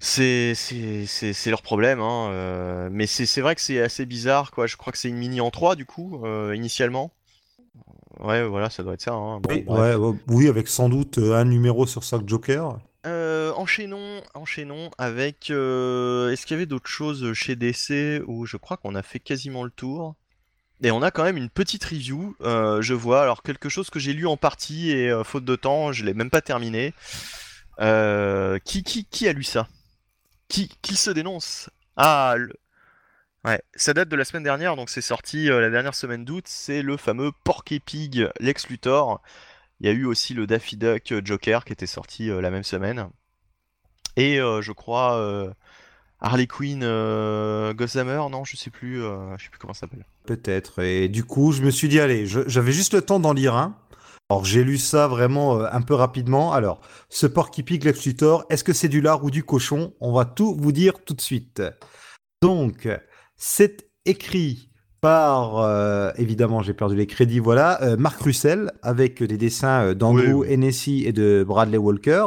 c'est 0.00 0.54
c'est- 0.54 1.06
c'est- 1.06 1.32
c'est 1.32 1.50
leur 1.50 1.62
problème. 1.62 2.00
Hein, 2.00 2.28
euh, 2.30 2.88
mais 2.92 3.06
c'est 3.06 3.26
c'est 3.26 3.40
vrai 3.40 3.54
que 3.54 3.60
c'est 3.60 3.80
assez 3.80 4.06
bizarre, 4.06 4.50
quoi. 4.52 4.66
Je 4.66 4.76
crois 4.76 4.92
que 4.92 4.98
c'est 4.98 5.08
une 5.08 5.16
mini 5.16 5.40
en 5.40 5.50
3 5.50 5.74
du 5.76 5.86
coup, 5.86 6.20
euh, 6.24 6.54
initialement. 6.54 7.12
Ouais, 8.20 8.44
voilà, 8.46 8.70
ça 8.70 8.82
doit 8.82 8.94
être 8.94 9.00
ça. 9.02 9.12
Hein. 9.12 9.40
Bon, 9.40 9.50
Oui, 9.50 9.62
bref. 9.62 9.78
ouais, 9.78 9.94
ouais, 9.94 10.16
oui, 10.28 10.48
avec 10.48 10.68
sans 10.68 10.88
doute 10.88 11.18
un 11.18 11.44
numéro 11.44 11.86
sur 11.86 12.02
chaque 12.02 12.28
Joker. 12.28 12.78
Euh, 13.06 13.52
enchaînons, 13.54 14.20
enchaînons 14.34 14.90
avec. 14.98 15.50
euh, 15.50 16.30
Est-ce 16.30 16.46
qu'il 16.46 16.54
y 16.54 16.58
avait 16.58 16.66
d'autres 16.66 16.90
choses 16.90 17.32
chez 17.32 17.56
DC 17.56 18.20
où 18.26 18.44
je 18.46 18.56
crois 18.56 18.76
qu'on 18.76 18.94
a 18.94 19.02
fait 19.02 19.20
quasiment 19.20 19.64
le 19.64 19.70
tour? 19.70 20.14
Et 20.82 20.92
on 20.92 21.02
a 21.02 21.10
quand 21.10 21.24
même 21.24 21.36
une 21.36 21.50
petite 21.50 21.84
review, 21.84 22.36
euh, 22.40 22.80
je 22.82 22.94
vois. 22.94 23.22
Alors, 23.22 23.42
quelque 23.42 23.68
chose 23.68 23.90
que 23.90 23.98
j'ai 23.98 24.12
lu 24.12 24.28
en 24.28 24.36
partie 24.36 24.92
et 24.92 25.10
euh, 25.10 25.24
faute 25.24 25.44
de 25.44 25.56
temps, 25.56 25.90
je 25.90 26.04
l'ai 26.04 26.14
même 26.14 26.30
pas 26.30 26.40
terminé. 26.40 26.94
Euh, 27.80 28.58
qui, 28.60 28.84
qui, 28.84 29.04
qui 29.04 29.26
a 29.26 29.32
lu 29.32 29.42
ça? 29.42 29.66
Qui, 30.48 30.68
qui 30.80 30.94
se 30.94 31.10
dénonce? 31.10 31.68
Ah, 31.96 32.34
le- 32.38 32.54
ouais, 33.44 33.60
ça 33.74 33.92
date 33.92 34.08
de 34.08 34.14
la 34.14 34.24
semaine 34.24 34.44
dernière, 34.44 34.76
donc 34.76 34.88
c'est 34.88 35.00
sorti 35.00 35.46
la 35.46 35.68
dernière 35.68 35.96
semaine 35.96 36.24
d'août. 36.24 36.44
C'est 36.46 36.82
le 36.82 36.96
fameux 36.96 37.32
Porky 37.42 37.80
Pig 37.80 38.28
Lex 38.38 38.68
Luthor. 38.68 39.20
Il 39.80 39.86
y 39.86 39.90
a 39.90 39.92
eu 39.92 40.04
aussi 40.04 40.32
le 40.32 40.46
Daffy 40.46 40.76
Duck 40.76 41.12
Joker 41.24 41.64
qui 41.64 41.72
était 41.72 41.86
sorti 41.86 42.28
la 42.28 42.50
même 42.50 42.64
semaine. 42.64 43.08
Et 44.16 44.36
je 44.38 44.72
crois 44.72 45.54
Harley 46.20 46.46
Quinn 46.48 46.80
Gossamer, 47.74 48.28
non, 48.30 48.44
je 48.44 48.56
sais 48.56 48.70
plus, 48.70 48.96
je 48.96 49.42
sais 49.42 49.50
plus 49.50 49.58
comment 49.58 49.74
ça 49.74 49.80
s'appelle. 49.80 50.04
Peut-être. 50.28 50.82
Et 50.82 51.08
du 51.08 51.24
coup, 51.24 51.52
je 51.52 51.62
me 51.62 51.70
suis 51.70 51.88
dit, 51.88 51.98
allez, 51.98 52.26
j'avais 52.26 52.72
juste 52.72 52.92
le 52.92 53.00
temps 53.00 53.18
d'en 53.18 53.32
lire 53.32 53.54
un. 53.54 53.78
Alors, 54.28 54.44
j'ai 54.44 54.62
lu 54.62 54.76
ça 54.76 55.08
vraiment 55.08 55.58
euh, 55.58 55.66
un 55.72 55.80
peu 55.80 55.94
rapidement. 55.94 56.52
Alors, 56.52 56.82
ce 57.08 57.26
Porky 57.26 57.62
Pig 57.62 57.82
Lex 57.82 58.04
Luthor, 58.04 58.44
est-ce 58.50 58.62
que 58.62 58.74
c'est 58.74 58.90
du 58.90 59.00
lard 59.00 59.24
ou 59.24 59.30
du 59.30 59.42
cochon? 59.42 59.94
On 60.00 60.12
va 60.12 60.26
tout 60.26 60.54
vous 60.54 60.70
dire 60.70 61.02
tout 61.02 61.14
de 61.14 61.22
suite. 61.22 61.62
Donc, 62.42 62.88
c'est 63.38 63.88
écrit 64.04 64.68
par, 65.00 65.58
euh, 65.58 66.10
évidemment, 66.16 66.62
j'ai 66.62 66.74
perdu 66.74 66.96
les 66.96 67.06
crédits, 67.06 67.38
voilà, 67.38 67.82
euh, 67.82 67.96
Marc 67.96 68.20
Russell, 68.20 68.72
avec 68.82 69.22
des 69.22 69.38
dessins 69.38 69.86
euh, 69.86 69.94
d'Andrew 69.94 70.20
Oui, 70.20 70.32
oui. 70.32 70.52
Hennessy 70.52 71.04
et 71.06 71.12
de 71.12 71.44
Bradley 71.46 71.78
Walker. 71.78 72.26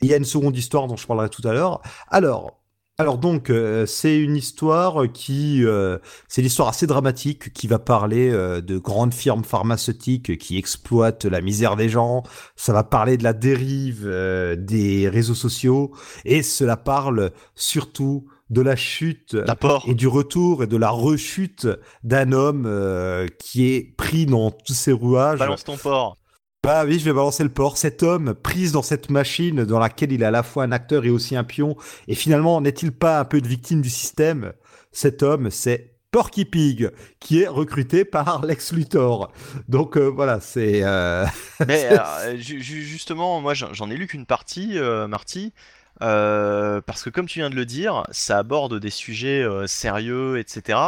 Il 0.00 0.08
y 0.08 0.14
a 0.14 0.16
une 0.16 0.24
seconde 0.24 0.56
histoire 0.56 0.86
dont 0.86 0.96
je 0.96 1.06
parlerai 1.06 1.28
tout 1.28 1.46
à 1.46 1.52
l'heure. 1.52 1.80
Alors, 2.08 2.61
Alors 2.98 3.16
donc, 3.16 3.48
euh, 3.48 3.86
c'est 3.86 4.18
une 4.18 4.36
histoire 4.36 5.10
qui, 5.12 5.64
euh, 5.64 5.98
c'est 6.28 6.42
l'histoire 6.42 6.68
assez 6.68 6.86
dramatique 6.86 7.52
qui 7.54 7.66
va 7.66 7.78
parler 7.78 8.30
euh, 8.30 8.60
de 8.60 8.76
grandes 8.76 9.14
firmes 9.14 9.44
pharmaceutiques 9.44 10.36
qui 10.36 10.58
exploitent 10.58 11.24
la 11.24 11.40
misère 11.40 11.76
des 11.76 11.88
gens. 11.88 12.22
Ça 12.54 12.74
va 12.74 12.84
parler 12.84 13.16
de 13.16 13.24
la 13.24 13.32
dérive 13.32 14.06
des 14.58 15.08
réseaux 15.08 15.34
sociaux 15.34 15.92
et 16.24 16.42
cela 16.42 16.76
parle 16.76 17.32
surtout 17.54 18.26
de 18.50 18.60
la 18.60 18.76
chute 18.76 19.36
et 19.86 19.94
du 19.94 20.06
retour 20.06 20.62
et 20.62 20.66
de 20.66 20.76
la 20.76 20.90
rechute 20.90 21.66
d'un 22.04 22.32
homme 22.32 22.68
qui 23.38 23.72
est 23.72 23.96
pris 23.96 24.26
dans 24.26 24.50
tous 24.50 24.74
ces 24.74 24.92
rouages. 24.92 25.38
Balance 25.38 25.64
ton 25.64 25.78
port. 25.78 26.18
Bah 26.64 26.84
oui, 26.84 27.00
je 27.00 27.04
vais 27.04 27.12
balancer 27.12 27.42
le 27.42 27.48
port. 27.48 27.76
Cet 27.76 28.04
homme, 28.04 28.34
prise 28.34 28.70
dans 28.70 28.82
cette 28.82 29.10
machine 29.10 29.64
dans 29.64 29.80
laquelle 29.80 30.12
il 30.12 30.22
est 30.22 30.26
à 30.26 30.30
la 30.30 30.44
fois 30.44 30.62
un 30.62 30.70
acteur 30.70 31.04
et 31.04 31.10
aussi 31.10 31.34
un 31.34 31.42
pion, 31.42 31.76
et 32.06 32.14
finalement, 32.14 32.60
n'est-il 32.60 32.92
pas 32.92 33.18
un 33.18 33.24
peu 33.24 33.40
de 33.40 33.48
victime 33.48 33.82
du 33.82 33.90
système? 33.90 34.52
Cet 34.92 35.24
homme, 35.24 35.50
c'est 35.50 35.96
Porky 36.12 36.44
Pig, 36.44 36.92
qui 37.18 37.42
est 37.42 37.48
recruté 37.48 38.04
par 38.04 38.42
Lex 38.46 38.72
Luthor. 38.74 39.32
Donc 39.66 39.96
euh, 39.96 40.06
voilà, 40.06 40.38
c'est... 40.38 40.82
Euh... 40.84 41.26
Mais 41.66 41.88
euh, 41.90 42.36
justement, 42.36 43.40
moi 43.40 43.54
j'en 43.54 43.90
ai 43.90 43.96
lu 43.96 44.06
qu'une 44.06 44.26
partie, 44.26 44.78
Marty, 45.08 45.52
parce 45.98 47.02
que 47.02 47.10
comme 47.10 47.26
tu 47.26 47.40
viens 47.40 47.50
de 47.50 47.56
le 47.56 47.66
dire, 47.66 48.04
ça 48.12 48.38
aborde 48.38 48.78
des 48.78 48.90
sujets 48.90 49.44
sérieux, 49.66 50.38
etc. 50.38 50.78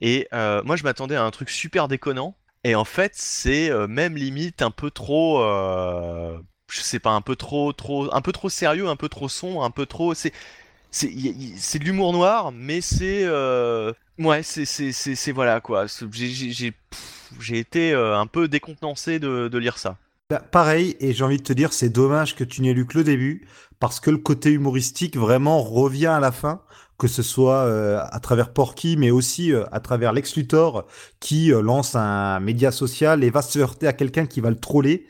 Et 0.00 0.28
moi 0.32 0.76
je 0.76 0.84
m'attendais 0.84 1.16
à 1.16 1.24
un 1.24 1.30
truc 1.30 1.50
super 1.50 1.88
déconnant, 1.88 2.36
et 2.64 2.74
en 2.74 2.84
fait, 2.84 3.12
c'est 3.14 3.70
euh, 3.70 3.86
même 3.86 4.16
limite 4.16 4.60
un 4.62 4.70
peu 4.70 4.90
trop, 4.90 5.42
euh, 5.42 6.38
je 6.70 6.80
sais 6.80 6.98
pas, 6.98 7.10
un 7.10 7.22
peu 7.22 7.36
trop, 7.36 7.72
trop, 7.72 8.14
un 8.14 8.20
peu 8.20 8.32
trop 8.32 8.50
sérieux, 8.50 8.88
un 8.88 8.96
peu 8.96 9.08
trop 9.08 9.28
sombre, 9.28 9.64
un 9.64 9.70
peu 9.70 9.86
trop. 9.86 10.12
C'est, 10.14 10.32
c'est, 10.90 11.08
de 11.08 11.84
l'humour 11.84 12.12
noir, 12.12 12.52
mais 12.52 12.80
c'est, 12.80 13.24
euh, 13.24 13.92
ouais, 14.18 14.42
c'est, 14.42 14.64
c'est, 14.66 15.32
voilà 15.32 15.60
quoi. 15.60 15.86
J'ai, 16.12 16.74
j'ai, 17.40 17.58
été 17.58 17.94
un 17.94 18.26
peu 18.26 18.48
décontenancé 18.48 19.18
de, 19.18 19.48
de 19.48 19.58
lire 19.58 19.78
ça. 19.78 19.96
Bah, 20.28 20.40
pareil, 20.40 20.96
et 21.00 21.12
j'ai 21.12 21.24
envie 21.24 21.38
de 21.38 21.42
te 21.42 21.52
dire, 21.52 21.72
c'est 21.72 21.88
dommage 21.88 22.36
que 22.36 22.44
tu 22.44 22.60
n'aies 22.60 22.74
lu 22.74 22.86
que 22.86 22.98
le 22.98 23.04
début, 23.04 23.46
parce 23.78 24.00
que 24.00 24.10
le 24.10 24.18
côté 24.18 24.50
humoristique 24.50 25.16
vraiment 25.16 25.62
revient 25.62 26.06
à 26.06 26.20
la 26.20 26.30
fin 26.30 26.60
que 27.00 27.08
ce 27.08 27.22
soit 27.22 27.64
euh, 27.64 27.98
à 28.12 28.20
travers 28.20 28.52
Porky, 28.52 28.96
mais 28.96 29.10
aussi 29.10 29.52
euh, 29.52 29.64
à 29.72 29.80
travers 29.80 30.12
Lex 30.12 30.36
Luthor, 30.36 30.86
qui 31.18 31.52
euh, 31.52 31.62
lance 31.62 31.96
un 31.96 32.38
média 32.40 32.70
social 32.70 33.24
et 33.24 33.30
va 33.30 33.40
se 33.42 33.58
heurter 33.58 33.86
à 33.88 33.94
quelqu'un 33.94 34.26
qui 34.26 34.40
va 34.40 34.50
le 34.50 34.60
troller 34.60 35.06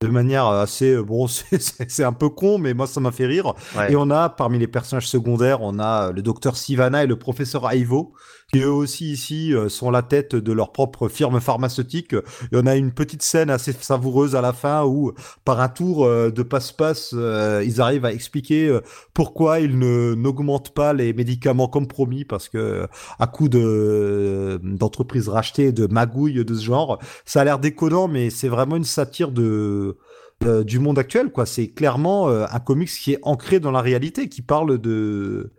de 0.00 0.08
manière 0.08 0.46
assez 0.46 0.96
bon 0.96 1.26
c'est 1.28 2.04
un 2.04 2.12
peu 2.12 2.28
con 2.28 2.58
mais 2.58 2.72
moi 2.72 2.86
ça 2.86 3.00
m'a 3.00 3.10
fait 3.10 3.26
rire. 3.26 3.54
Et 3.88 3.96
on 3.96 4.10
a 4.10 4.28
parmi 4.28 4.58
les 4.58 4.68
personnages 4.68 5.08
secondaires 5.08 5.60
on 5.60 5.80
a 5.80 6.12
le 6.12 6.22
docteur 6.22 6.56
Sivana 6.56 7.02
et 7.02 7.06
le 7.08 7.18
professeur 7.18 7.70
Ivo 7.74 8.14
qui 8.52 8.60
eux 8.60 8.70
aussi 8.70 9.12
ici 9.12 9.52
euh, 9.52 9.68
sont 9.68 9.90
la 9.90 10.02
tête 10.02 10.34
de 10.34 10.52
leur 10.52 10.72
propre 10.72 11.08
firme 11.08 11.38
pharmaceutique. 11.40 12.14
Et 12.14 12.54
on 12.54 12.66
a 12.66 12.76
une 12.76 12.92
petite 12.92 13.22
scène 13.22 13.50
assez 13.50 13.72
savoureuse 13.72 14.34
à 14.34 14.40
la 14.40 14.54
fin 14.54 14.84
où, 14.84 15.12
par 15.44 15.60
un 15.60 15.68
tour 15.68 16.04
euh, 16.06 16.30
de 16.30 16.42
passe-passe, 16.42 17.10
euh, 17.14 17.62
ils 17.66 17.80
arrivent 17.80 18.06
à 18.06 18.12
expliquer 18.12 18.78
pourquoi 19.12 19.60
ils 19.60 19.78
ne 19.78 20.14
n'augmentent 20.14 20.72
pas 20.72 20.94
les 20.94 21.12
médicaments 21.12 21.68
comme 21.68 21.86
promis, 21.86 22.24
parce 22.24 22.48
que 22.48 22.86
à 23.18 23.26
coup 23.26 23.48
de 23.48 24.58
d'entreprises 24.62 25.28
rachetées, 25.28 25.72
de 25.72 25.86
magouilles 25.86 26.44
de 26.44 26.54
ce 26.54 26.64
genre, 26.64 26.98
ça 27.24 27.42
a 27.42 27.44
l'air 27.44 27.58
déconnant, 27.58 28.08
mais 28.08 28.30
c'est 28.30 28.48
vraiment 28.48 28.76
une 28.76 28.84
satire 28.84 29.30
de 29.30 29.96
du 30.64 30.78
monde 30.78 30.98
actuel, 30.98 31.32
quoi. 31.32 31.46
C'est 31.46 31.68
clairement 31.68 32.28
un 32.28 32.60
comics 32.60 32.88
qui 32.88 33.12
est 33.12 33.18
ancré 33.22 33.58
dans 33.60 33.72
la 33.72 33.80
réalité, 33.80 34.28
qui 34.28 34.40
parle 34.40 34.78
de 34.78 35.50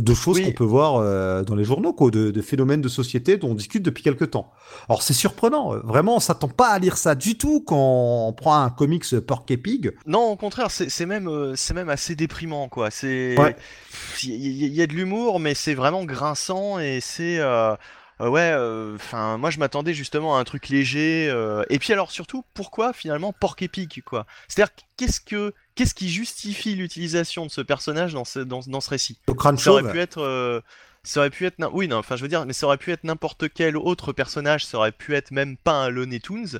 de, 0.00 0.14
choses 0.14 0.40
qu'on 0.40 0.52
peut 0.52 0.64
voir 0.64 0.96
euh, 0.96 1.42
dans 1.42 1.54
les 1.54 1.64
journaux, 1.64 1.92
quoi, 1.92 2.10
de, 2.10 2.42
phénomènes 2.42 2.80
de 2.80 2.88
société 2.88 3.36
dont 3.36 3.50
on 3.50 3.54
discute 3.54 3.82
depuis 3.82 4.02
quelques 4.02 4.30
temps. 4.30 4.50
Alors 4.88 5.02
c'est 5.02 5.14
surprenant, 5.14 5.76
vraiment, 5.84 6.16
on 6.16 6.20
s'attend 6.20 6.48
pas 6.48 6.68
à 6.68 6.78
lire 6.78 6.96
ça 6.96 7.14
du 7.14 7.36
tout 7.36 7.60
quand 7.60 8.28
on 8.28 8.32
prend 8.32 8.56
un 8.62 8.70
comics 8.70 9.20
Pork 9.20 9.50
et 9.50 9.56
Pig. 9.56 9.92
Non, 10.06 10.30
au 10.30 10.36
contraire, 10.36 10.70
c'est 10.70 11.06
même, 11.06 11.28
euh, 11.28 11.54
c'est 11.56 11.74
même 11.74 11.88
assez 11.88 12.14
déprimant, 12.14 12.68
quoi. 12.68 12.90
C'est, 12.90 13.36
il 14.24 14.74
y, 14.74 14.82
a 14.82 14.86
de 14.86 14.92
l'humour, 14.92 15.40
mais 15.40 15.54
c'est 15.54 15.74
vraiment 15.74 16.04
grinçant 16.04 16.78
et 16.78 17.00
c'est. 17.00 17.38
Euh, 17.38 17.74
ouais, 18.20 18.54
enfin, 18.94 19.38
moi 19.38 19.50
je 19.50 19.58
m'attendais 19.58 19.94
justement 19.94 20.36
à 20.36 20.40
un 20.40 20.44
truc 20.44 20.68
léger. 20.68 21.26
et 21.70 21.78
puis 21.78 21.92
alors 21.92 22.10
surtout, 22.10 22.44
pourquoi 22.54 22.92
finalement 22.92 23.32
Pork 23.32 23.60
et 23.62 23.68
Pig, 23.68 24.02
quoi? 24.04 24.26
C'est-à-dire, 24.48 24.74
qu'est-ce 24.96 25.20
que 25.20 25.54
qu'est-ce 25.74 25.94
qui 25.94 26.08
justifie 26.08 26.74
l'utilisation 26.74 27.46
de 27.46 27.50
ce 27.50 27.60
personnage 27.60 28.12
dans 28.14 28.24
ce, 28.24 28.40
dans, 28.40 28.60
dans 28.66 28.80
ce 28.80 28.90
récit? 28.90 29.18
Ça 29.56 29.72
aurait 29.72 29.92
pu 29.92 29.98
être. 30.00 30.18
Euh, 30.18 30.60
ça 31.02 31.20
aurait 31.20 31.30
pu 31.30 31.46
être. 31.46 31.56
Oui, 31.72 31.88
non, 31.88 31.96
enfin, 31.96 32.16
je 32.16 32.22
veux 32.22 32.28
dire, 32.28 32.44
mais 32.46 32.52
ça 32.52 32.66
aurait 32.66 32.78
pu 32.78 32.92
être 32.92 33.04
n'importe 33.04 33.52
quel 33.52 33.76
autre 33.76 34.12
personnage, 34.12 34.64
ça 34.64 34.78
aurait 34.78 34.92
pu 34.92 35.14
être 35.14 35.30
même 35.30 35.56
pas 35.56 35.72
un 35.72 35.88
Looney 35.88 36.20
Tunes. 36.20 36.58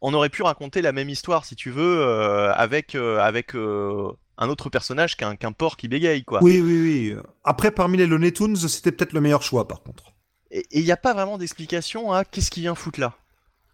On 0.00 0.14
aurait 0.14 0.30
pu 0.30 0.42
raconter 0.42 0.82
la 0.82 0.92
même 0.92 1.08
histoire, 1.08 1.44
si 1.44 1.54
tu 1.54 1.70
veux, 1.70 2.00
euh, 2.00 2.52
avec, 2.54 2.96
euh, 2.96 3.20
avec 3.20 3.54
un 3.54 4.48
autre 4.48 4.68
personnage 4.68 5.16
qu'un 5.16 5.52
porc 5.52 5.76
qui 5.76 5.86
bégaye, 5.86 6.24
quoi. 6.24 6.42
Oui, 6.42 6.60
oui, 6.60 6.80
oui. 6.82 7.16
Après, 7.44 7.70
parmi 7.70 7.98
les 7.98 8.06
Looney 8.06 8.32
Tunes, 8.32 8.56
c'était 8.56 8.90
peut-être 8.90 9.12
le 9.12 9.20
meilleur 9.20 9.42
choix, 9.42 9.68
par 9.68 9.82
contre. 9.82 10.12
Et 10.52 10.66
il 10.70 10.84
n'y 10.84 10.92
a 10.92 10.96
pas 10.96 11.14
vraiment 11.14 11.38
d'explication 11.38 12.12
à 12.12 12.24
qu'est-ce 12.24 12.50
qui 12.50 12.60
vient 12.60 12.74
foutre 12.74 13.00
là 13.00 13.14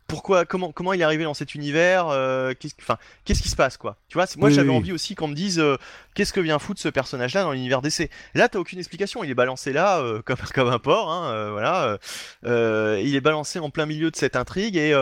pourquoi, 0.09 0.47
comment, 0.47 0.73
comment 0.73 0.95
il 0.95 1.03
est 1.03 1.05
arrivé 1.05 1.25
dans 1.25 1.35
cet 1.35 1.55
univers 1.55 2.09
euh, 2.09 2.55
qu'est-ce, 2.59 2.75
enfin, 2.81 2.97
qu'est-ce 3.27 3.43
qui 3.43 3.51
se 3.51 3.57
passe, 3.57 3.77
quoi 3.77 3.99
Tu 4.09 4.15
vois, 4.15 4.25
moi 4.39 4.49
j'avais 4.49 4.71
envie 4.71 4.91
aussi 4.91 5.15
qu'on 5.15 5.29
me 5.29 5.35
dise 5.35 5.59
euh, 5.59 5.77
qu'est-ce 6.15 6.33
que 6.33 6.41
vient 6.41 6.59
foutre 6.59 6.81
ce 6.81 6.89
personnage-là 6.89 7.43
dans 7.43 7.53
l'univers 7.53 7.83
DC. 7.83 8.09
Là, 8.35 8.49
t'as 8.49 8.59
aucune 8.59 8.79
explication. 8.79 9.23
Il 9.23 9.31
est 9.31 9.35
balancé 9.35 9.71
là 9.71 10.01
euh, 10.01 10.23
comme, 10.25 10.39
comme 10.55 10.69
un 10.69 10.79
porc, 10.79 11.13
hein, 11.13 11.51
voilà. 11.51 11.99
il 12.43 13.15
est 13.15 13.21
balancé 13.21 13.59
en 13.59 13.69
plein 13.69 13.85
milieu 13.85 14.11
de 14.11 14.17
cette 14.17 14.35
intrigue 14.35 14.77
et 14.79 14.95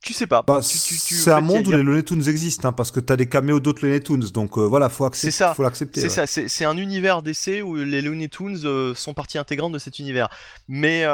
tu 0.00 0.12
sais 0.12 0.26
pas. 0.26 0.42
Bah, 0.46 0.60
c'est 0.62 1.30
un 1.30 1.40
monde 1.40 1.66
où 1.66 1.72
les 1.72 1.82
Looney 1.82 2.02
Tunes 2.02 2.28
existent, 2.28 2.68
hein, 2.68 2.72
parce 2.72 2.90
que 2.90 3.00
t'as 3.00 3.16
des 3.16 3.28
caméos 3.28 3.60
d'autres 3.60 3.84
Looney 3.84 4.00
Tunes, 4.00 4.24
donc 4.32 4.56
voilà, 4.58 4.88
faut, 4.88 5.04
accepter, 5.04 5.30
ça. 5.32 5.54
faut 5.54 5.62
l'accepter. 5.62 6.00
C'est 6.00 6.08
ça, 6.08 6.26
c'est 6.26 6.64
un 6.64 6.76
univers 6.76 7.22
DC 7.22 7.62
où 7.64 7.76
les 7.76 8.02
Looney 8.02 8.28
Tunes 8.28 8.94
sont 8.94 9.14
partie 9.14 9.38
intégrante 9.38 9.72
de 9.72 9.78
cet 9.78 9.98
univers. 9.98 10.28
Mais 10.68 11.04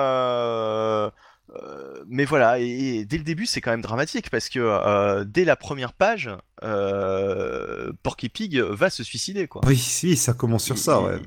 euh, 1.51 2.03
mais 2.09 2.25
voilà, 2.25 2.59
et, 2.59 3.05
dès 3.05 3.19
le 3.19 3.25
début, 3.25 3.47
c'est 3.47 3.61
quand 3.61 3.71
même 3.71 3.83
dramatique 3.83 4.31
parce 4.31 4.49
que 4.49 4.59
euh, 4.61 5.25
dès 5.25 5.45
la 5.45 5.57
première 5.57 5.93
page, 5.93 6.31
euh, 6.63 7.93
Porky 8.03 8.29
Pig 8.29 8.59
va 8.59 8.91
se 8.91 9.05
suicider, 9.05 9.47
quoi. 9.47 9.63
Oui, 9.67 9.77
si, 9.77 10.17
ça 10.17 10.33
commence 10.33 10.65
sur 10.65 10.79
ça, 10.79 11.01
ouais. 11.01 11.19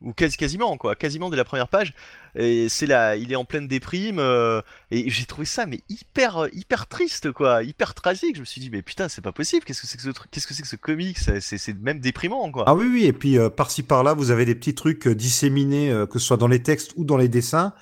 Ou 0.00 0.12
quasi, 0.12 0.36
quasiment, 0.36 0.76
quoi. 0.76 0.94
Quasiment 0.94 1.30
dès 1.30 1.36
la 1.36 1.44
première 1.44 1.68
page. 1.68 1.94
Et 2.34 2.68
c'est 2.68 2.86
là, 2.86 3.16
il 3.16 3.32
est 3.32 3.36
en 3.36 3.44
pleine 3.44 3.68
déprime. 3.68 4.18
et 4.90 5.10
j'ai 5.10 5.24
trouvé 5.26 5.46
ça, 5.46 5.66
mais 5.66 5.80
hyper, 5.88 6.48
hyper 6.52 6.86
triste, 6.86 7.32
quoi. 7.32 7.62
Hyper 7.62 7.94
tragique. 7.94 8.36
Je 8.36 8.40
me 8.40 8.44
suis 8.44 8.60
dit, 8.60 8.70
mais 8.70 8.82
putain, 8.82 9.08
c'est 9.08 9.20
pas 9.20 9.32
possible. 9.32 9.64
Qu'est-ce 9.64 9.82
que 9.82 9.86
c'est 9.86 9.96
que 9.96 10.02
ce 10.02 10.10
truc 10.10 10.30
Qu'est-ce 10.30 10.46
que 10.46 10.54
c'est 10.54 10.62
que 10.62 10.68
ce 10.68 10.76
comics 10.76 11.18
C'est 11.18 11.80
même 11.80 12.00
déprimant, 12.00 12.50
quoi. 12.50 12.64
Ah 12.66 12.74
oui, 12.74 12.86
oui. 12.90 13.04
Et 13.04 13.12
puis, 13.12 13.36
par-ci 13.56 13.82
par-là, 13.82 14.14
vous 14.14 14.30
avez 14.30 14.44
des 14.44 14.54
petits 14.54 14.74
trucs 14.74 15.08
disséminés, 15.08 15.92
que 16.10 16.18
ce 16.18 16.26
soit 16.26 16.36
dans 16.36 16.48
les 16.48 16.62
textes 16.62 16.92
ou 16.96 17.04
dans 17.04 17.16
les 17.16 17.28
dessins 17.28 17.74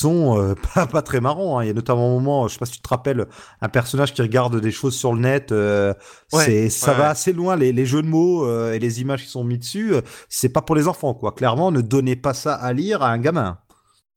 sont 0.00 0.38
euh, 0.40 0.54
pas, 0.74 1.02
très 1.02 1.20
marrants. 1.20 1.58
Hein. 1.58 1.64
Il 1.64 1.66
y 1.68 1.70
a 1.70 1.74
notamment 1.74 2.08
un 2.08 2.14
moment, 2.14 2.48
je 2.48 2.54
sais 2.54 2.58
pas 2.58 2.66
si 2.66 2.72
tu 2.72 2.80
te 2.80 2.88
rappelles, 2.88 3.26
un 3.60 3.68
personnage 3.68 4.14
qui 4.14 4.22
regarde 4.22 4.60
des 4.60 4.70
choses 4.70 4.96
sur 4.96 5.12
le 5.12 5.20
net. 5.20 5.52
Euh, 5.52 5.94
c'est, 6.28 6.70
ça 6.70 6.94
va 6.94 7.10
assez 7.10 7.32
loin. 7.32 7.56
Les, 7.56 7.86
jeux 7.86 8.02
de 8.02 8.08
mots 8.08 8.46
euh, 8.46 8.72
et 8.72 8.78
les 8.78 9.00
images 9.00 9.24
qui 9.24 9.30
sont 9.30 9.44
mis 9.44 9.58
dessus, 9.58 9.94
c'est 10.28 10.48
pas 10.48 10.62
pour 10.62 10.76
les 10.76 10.88
enfants, 10.88 11.14
quoi. 11.14 11.32
Clairement, 11.32 11.70
ne 11.70 11.80
donnez 11.80 12.16
pas 12.16 12.34
ça 12.34 12.54
à 12.54 12.72
lire 12.72 13.02
à 13.02 13.10
un 13.10 13.18
gamin. 13.18 13.58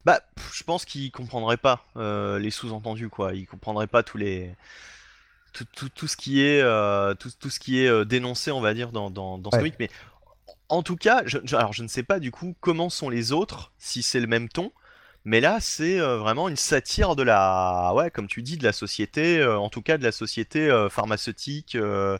Bah, 0.06 0.22
je 0.52 0.64
pense 0.64 0.86
qu'il 0.86 1.12
comprendrait 1.12 1.58
pas 1.58 1.86
les 1.96 2.52
sous-entendus, 2.52 3.10
quoi. 3.10 3.34
Il 3.34 3.46
comprendrait 3.46 3.88
pas 3.88 4.04
tous 4.04 4.18
les 4.18 4.56
tout, 5.54 5.66
tout, 5.76 5.90
tout 5.90 6.08
ce 6.08 6.18
qui 6.18 6.42
est 6.42 6.62
tout, 7.20 7.30
tout, 7.40 7.50
ce 7.50 7.60
qui 7.60 7.80
est 7.80 8.06
dénoncé, 8.06 8.52
on 8.52 8.62
va 8.62 8.74
dire, 8.74 8.92
dans, 8.92 9.10
dans, 9.10 9.38
dans 9.38 9.52
ce. 9.52 9.58
Mais 9.80 9.90
en 10.70 10.84
tout 10.84 10.96
cas, 10.96 11.24
je, 11.26 11.38
alors 11.56 11.74
je 11.74 11.84
ne 11.84 11.88
sais 11.88 12.04
pas 12.04 12.20
du 12.20 12.32
coup 12.32 12.56
comment 12.60 12.90
sont 12.90 13.10
les 13.10 13.32
autres, 13.32 13.72
si 13.78 14.04
c'est 14.04 14.20
le 14.20 14.28
même 14.28 14.50
ton. 14.50 14.72
Mais 15.26 15.40
là, 15.40 15.60
c'est 15.62 16.02
euh, 16.02 16.18
vraiment 16.18 16.50
une 16.50 16.58
satire 16.58 17.16
de 17.16 17.24
la, 17.24 17.94
ouais, 17.96 18.12
comme 18.12 18.28
tu 18.28 18.42
dis, 18.42 18.58
de 18.58 18.64
la 18.64 18.74
société, 18.74 19.40
euh, 19.40 19.58
en 19.58 19.70
tout 19.70 19.82
cas 19.82 19.98
de 19.98 20.04
la 20.04 20.12
société 20.12 20.70
euh, 20.70 20.90
pharmaceutique. 20.90 21.78
des 21.78 22.20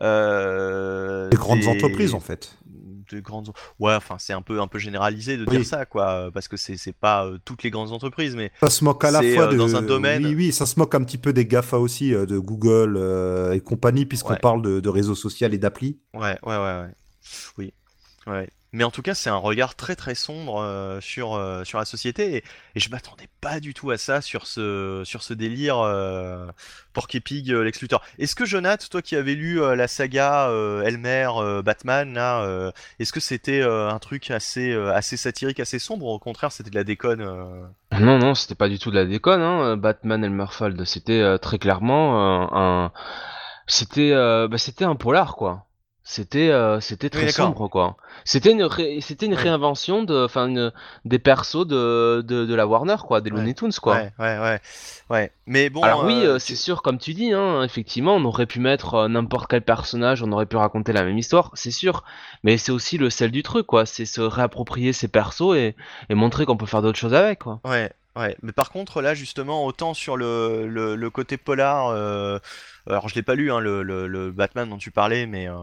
grandes 0.00 1.66
entreprises, 1.66 2.14
en 2.14 2.20
fait. 2.20 2.56
De 3.10 3.20
grandes, 3.20 3.50
ouais, 3.78 3.94
enfin, 3.94 4.16
c'est 4.18 4.32
un 4.32 4.42
peu, 4.42 4.60
un 4.60 4.66
peu 4.66 4.78
généralisé 4.78 5.36
de 5.36 5.44
dire 5.44 5.64
ça, 5.64 5.86
quoi, 5.86 6.30
parce 6.32 6.46
que 6.46 6.56
c'est, 6.56 6.76
c'est 6.76 6.92
pas 6.92 7.28
toutes 7.44 7.62
les 7.62 7.70
grandes 7.70 7.92
entreprises, 7.92 8.36
mais 8.36 8.52
ça 8.60 8.70
se 8.70 8.84
moque 8.84 9.02
à 9.04 9.10
la 9.10 9.22
fois 9.22 9.46
de... 9.46 9.56
dans 9.56 9.76
un 9.76 9.82
domaine. 9.82 10.26
Oui, 10.26 10.34
oui, 10.34 10.52
ça 10.52 10.66
se 10.66 10.78
moque 10.78 10.94
un 10.94 11.02
petit 11.04 11.18
peu 11.18 11.32
des 11.32 11.46
Gafa 11.46 11.78
aussi, 11.78 12.10
de 12.10 12.38
Google 12.38 12.98
et 13.54 13.60
compagnie, 13.60 14.04
puisqu'on 14.04 14.36
parle 14.36 14.62
de, 14.62 14.80
de 14.80 14.88
réseaux 14.88 15.14
sociaux 15.14 15.48
et 15.48 15.58
d'applis. 15.58 15.98
Ouais, 16.14 16.38
ouais, 16.42 16.56
ouais, 16.56 16.80
ouais. 16.82 16.94
Oui. 17.56 17.72
Ouais. 18.26 18.50
Mais 18.72 18.84
en 18.84 18.90
tout 18.90 19.00
cas, 19.00 19.14
c'est 19.14 19.30
un 19.30 19.36
regard 19.36 19.74
très 19.76 19.96
très 19.96 20.14
sombre 20.14 20.60
euh, 20.60 21.00
sur, 21.00 21.34
euh, 21.34 21.64
sur 21.64 21.78
la 21.78 21.86
société 21.86 22.36
et, 22.36 22.44
je 22.76 22.90
m'attendais 22.90 23.28
pas 23.40 23.60
du 23.60 23.74
tout 23.74 23.90
à 23.90 23.96
ça 23.98 24.20
sur 24.20 24.46
ce, 24.46 25.02
sur 25.04 25.22
ce 25.22 25.34
délire 25.34 25.78
Porky 26.92 27.20
Pig, 27.20 27.50
Lex. 27.50 27.84
Est-ce 28.18 28.36
que 28.36 28.44
Jonathan, 28.44 28.86
toi 28.90 29.02
qui 29.02 29.16
avais 29.16 29.34
lu 29.34 29.60
euh, 29.60 29.74
la 29.74 29.88
saga 29.88 30.48
Elmer, 30.84 31.28
Batman, 31.64 32.16
est-ce 32.98 33.12
que 33.12 33.20
c'était 33.20 33.62
un 33.62 33.98
truc 33.98 34.30
assez, 34.30 34.72
assez 34.74 35.16
satirique, 35.16 35.60
assez 35.60 35.78
sombre 35.78 36.06
ou 36.06 36.10
au 36.10 36.18
contraire 36.18 36.52
c'était 36.52 36.70
de 36.70 36.76
la 36.76 36.84
déconne 36.84 37.24
Non, 37.92 38.18
non, 38.18 38.34
c'était 38.34 38.54
pas 38.54 38.68
du 38.68 38.78
tout 38.78 38.90
de 38.90 38.96
la 38.96 39.06
déconne. 39.06 39.40
Hein. 39.40 39.76
Batman 39.76 40.22
Elmerfald, 40.22 40.84
c'était 40.84 41.38
très 41.38 41.58
clairement 41.58 42.54
un, 42.54 42.92
c'était, 43.66 44.12
bah, 44.12 44.56
un 44.80 44.96
polar 44.96 45.34
quoi. 45.34 45.67
C'était, 46.10 46.48
euh, 46.48 46.80
c'était 46.80 47.10
très 47.10 47.30
sombre 47.30 47.68
quoi. 47.68 47.98
C'était 48.24 48.52
une, 48.52 48.62
ré- 48.62 48.98
c'était 49.02 49.26
une 49.26 49.34
Ouais. 49.34 49.42
réinvention 49.42 50.04
de, 50.04 50.24
enfin, 50.24 50.48
une- 50.48 50.72
des 51.04 51.18
persos 51.18 51.66
de, 51.66 52.24
de, 52.26 52.46
de 52.46 52.54
la 52.54 52.66
Warner 52.66 52.96
quoi, 53.06 53.20
des 53.20 53.30
Ouais. 53.30 53.36
Looney 53.36 53.52
Tunes 53.52 53.72
quoi. 53.82 53.96
Ouais, 53.96 54.12
ouais, 54.18 54.38
ouais, 54.38 54.60
ouais. 55.10 55.32
Mais 55.46 55.68
bon. 55.68 55.82
Alors 55.82 56.04
oui, 56.06 56.14
euh, 56.24 56.36
euh, 56.36 56.38
c'est 56.38 56.56
sûr, 56.56 56.80
comme 56.80 56.96
tu 56.96 57.12
dis, 57.12 57.34
hein, 57.34 57.62
effectivement, 57.62 58.14
on 58.16 58.24
aurait 58.24 58.46
pu 58.46 58.58
mettre 58.58 59.06
n'importe 59.06 59.50
quel 59.50 59.60
personnage, 59.60 60.22
on 60.22 60.32
aurait 60.32 60.46
pu 60.46 60.56
raconter 60.56 60.94
la 60.94 61.04
même 61.04 61.18
histoire, 61.18 61.50
c'est 61.52 61.70
sûr. 61.70 62.04
Mais 62.42 62.56
c'est 62.56 62.72
aussi 62.72 62.96
le 62.96 63.10
sel 63.10 63.30
du 63.30 63.42
truc, 63.42 63.66
quoi. 63.66 63.84
C'est 63.84 64.06
se 64.06 64.22
réapproprier 64.22 64.94
ses 64.94 65.08
persos 65.08 65.56
et, 65.56 65.76
et 66.08 66.14
montrer 66.14 66.46
qu'on 66.46 66.56
peut 66.56 66.64
faire 66.64 66.80
d'autres 66.80 66.98
choses 66.98 67.12
avec, 67.14 67.40
quoi. 67.40 67.60
Ouais, 67.66 67.92
ouais. 68.16 68.34
Mais 68.42 68.52
par 68.52 68.70
contre, 68.70 69.02
là, 69.02 69.12
justement, 69.12 69.66
autant 69.66 69.92
sur 69.92 70.16
le, 70.16 70.66
le, 70.66 70.96
le 70.96 71.10
côté 71.10 71.36
polar, 71.36 71.90
alors 72.88 73.08
je 73.08 73.14
l'ai 73.14 73.22
pas 73.22 73.34
lu, 73.34 73.52
hein, 73.52 73.60
le, 73.60 73.82
le, 73.82 74.06
le 74.06 74.30
Batman 74.30 74.68
dont 74.68 74.78
tu 74.78 74.90
parlais, 74.90 75.26
mais 75.26 75.48
euh, 75.48 75.54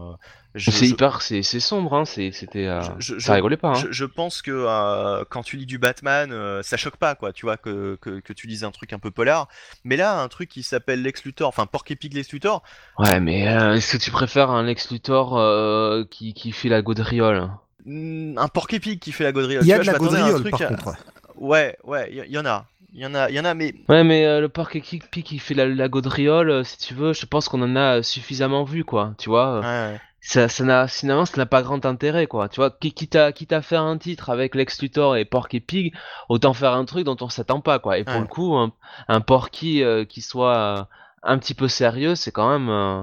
je, 0.54 0.70
C'est 0.70 0.86
je- 0.86 0.92
hyper, 0.92 1.20
c'est 1.22 1.42
c'est 1.42 1.60
sombre, 1.60 1.94
hein. 1.94 2.04
C'est, 2.04 2.32
c'était, 2.32 2.66
euh, 2.66 2.80
Je- 2.98 3.18
ça 3.18 3.34
rigolait 3.34 3.56
pas, 3.56 3.68
hein. 3.68 3.74
je, 3.74 3.90
je 3.92 4.04
pense 4.04 4.40
que 4.42 4.50
euh, 4.52 5.24
quand 5.28 5.42
tu 5.42 5.56
lis 5.56 5.66
du 5.66 5.78
Batman, 5.78 6.30
euh, 6.32 6.62
ça 6.62 6.76
choque 6.76 6.96
pas, 6.96 7.14
quoi, 7.14 7.32
tu 7.32 7.44
vois, 7.46 7.56
que, 7.56 7.98
que, 8.00 8.20
que 8.20 8.32
tu 8.32 8.46
lises 8.46 8.64
un 8.64 8.70
truc 8.70 8.92
un 8.92 8.98
peu 8.98 9.10
polar. 9.10 9.48
Mais 9.84 9.96
là, 9.96 10.20
un 10.20 10.28
truc 10.28 10.48
qui 10.48 10.62
s'appelle 10.62 11.02
Lex 11.02 11.24
Luthor, 11.24 11.48
enfin 11.48 11.66
Porky 11.66 11.96
Pig 11.96 12.14
Lex 12.14 12.32
Luthor, 12.32 12.62
Ouais, 12.98 13.20
mais 13.20 13.48
euh, 13.48 13.74
est-ce 13.74 13.96
que 13.96 14.02
tu 14.02 14.10
préfères 14.10 14.50
un 14.50 14.62
Lex 14.62 14.90
Luthor 14.90 15.38
euh, 15.38 16.04
qui, 16.10 16.32
qui 16.34 16.52
fait 16.52 16.68
la 16.68 16.80
gaudriole? 16.82 17.50
Hmm, 17.84 18.36
un 18.38 18.48
Porky 18.48 18.80
Pig 18.80 18.98
qui 18.98 19.12
fait 19.12 19.24
la 19.24 19.32
gaudriole. 19.32 19.62
Il 19.62 19.68
y 19.68 19.72
a 19.72 19.78
tu 19.78 19.80
de 19.80 19.84
vois, 19.84 19.92
la 19.92 19.98
gaudriole, 19.98 20.40
truc 20.40 20.50
par 20.52 20.62
à- 20.62 20.66
contre. 20.66 20.94
Ouais, 21.36 21.76
ouais, 21.84 22.08
il 22.10 22.24
y, 22.24 22.32
y 22.32 22.38
en 22.38 22.46
a. 22.46 22.64
Il 22.96 23.02
y 23.02 23.06
en 23.06 23.14
a, 23.14 23.28
il 23.28 23.36
y 23.36 23.40
en 23.40 23.44
a, 23.44 23.52
mais 23.52 23.74
Ouais, 23.90 24.04
mais 24.04 24.24
euh, 24.24 24.40
le 24.40 24.48
parc 24.48 24.80
qui, 24.80 24.98
qui 25.00 25.38
fait 25.38 25.52
la, 25.52 25.66
la 25.66 25.88
gaudriole, 25.88 26.48
euh, 26.50 26.64
si 26.64 26.78
tu 26.78 26.94
veux, 26.94 27.12
je 27.12 27.26
pense 27.26 27.46
qu'on 27.48 27.60
en 27.60 27.76
a 27.76 28.02
suffisamment 28.02 28.64
vu, 28.64 28.84
quoi. 28.84 29.12
Tu 29.18 29.28
vois, 29.28 29.56
euh, 29.56 29.60
ouais, 29.60 29.92
ouais. 29.92 30.00
ça, 30.22 30.48
ça 30.48 30.64
n'a, 30.64 30.88
finalement, 30.88 31.26
ça 31.26 31.36
n'a 31.36 31.44
pas 31.44 31.60
grand 31.62 31.84
intérêt, 31.84 32.26
quoi. 32.26 32.48
Tu 32.48 32.56
vois, 32.56 32.70
qui- 32.70 32.94
quitte 32.94 33.14
à, 33.14 33.32
quitte 33.32 33.52
à 33.52 33.60
faire 33.60 33.82
un 33.82 33.98
titre 33.98 34.30
avec 34.30 34.54
Lex 34.54 34.80
Luthor 34.80 35.16
et 35.18 35.26
Porky 35.26 35.60
Pig, 35.60 35.94
autant 36.30 36.54
faire 36.54 36.72
un 36.72 36.86
truc 36.86 37.04
dont 37.04 37.18
on 37.20 37.28
s'attend 37.28 37.60
pas, 37.60 37.78
quoi. 37.78 37.98
Et 37.98 38.04
pour 38.04 38.14
Ouais. 38.14 38.20
le 38.22 38.26
coup, 38.26 38.56
un, 38.56 38.72
un 39.08 39.20
Porky 39.20 39.82
euh, 39.84 40.06
qui 40.06 40.22
soit 40.22 40.56
euh, 40.56 40.82
un 41.22 41.36
petit 41.38 41.52
peu 41.54 41.68
sérieux, 41.68 42.14
c'est 42.14 42.32
quand 42.32 42.48
même, 42.48 42.70
euh, 42.70 43.02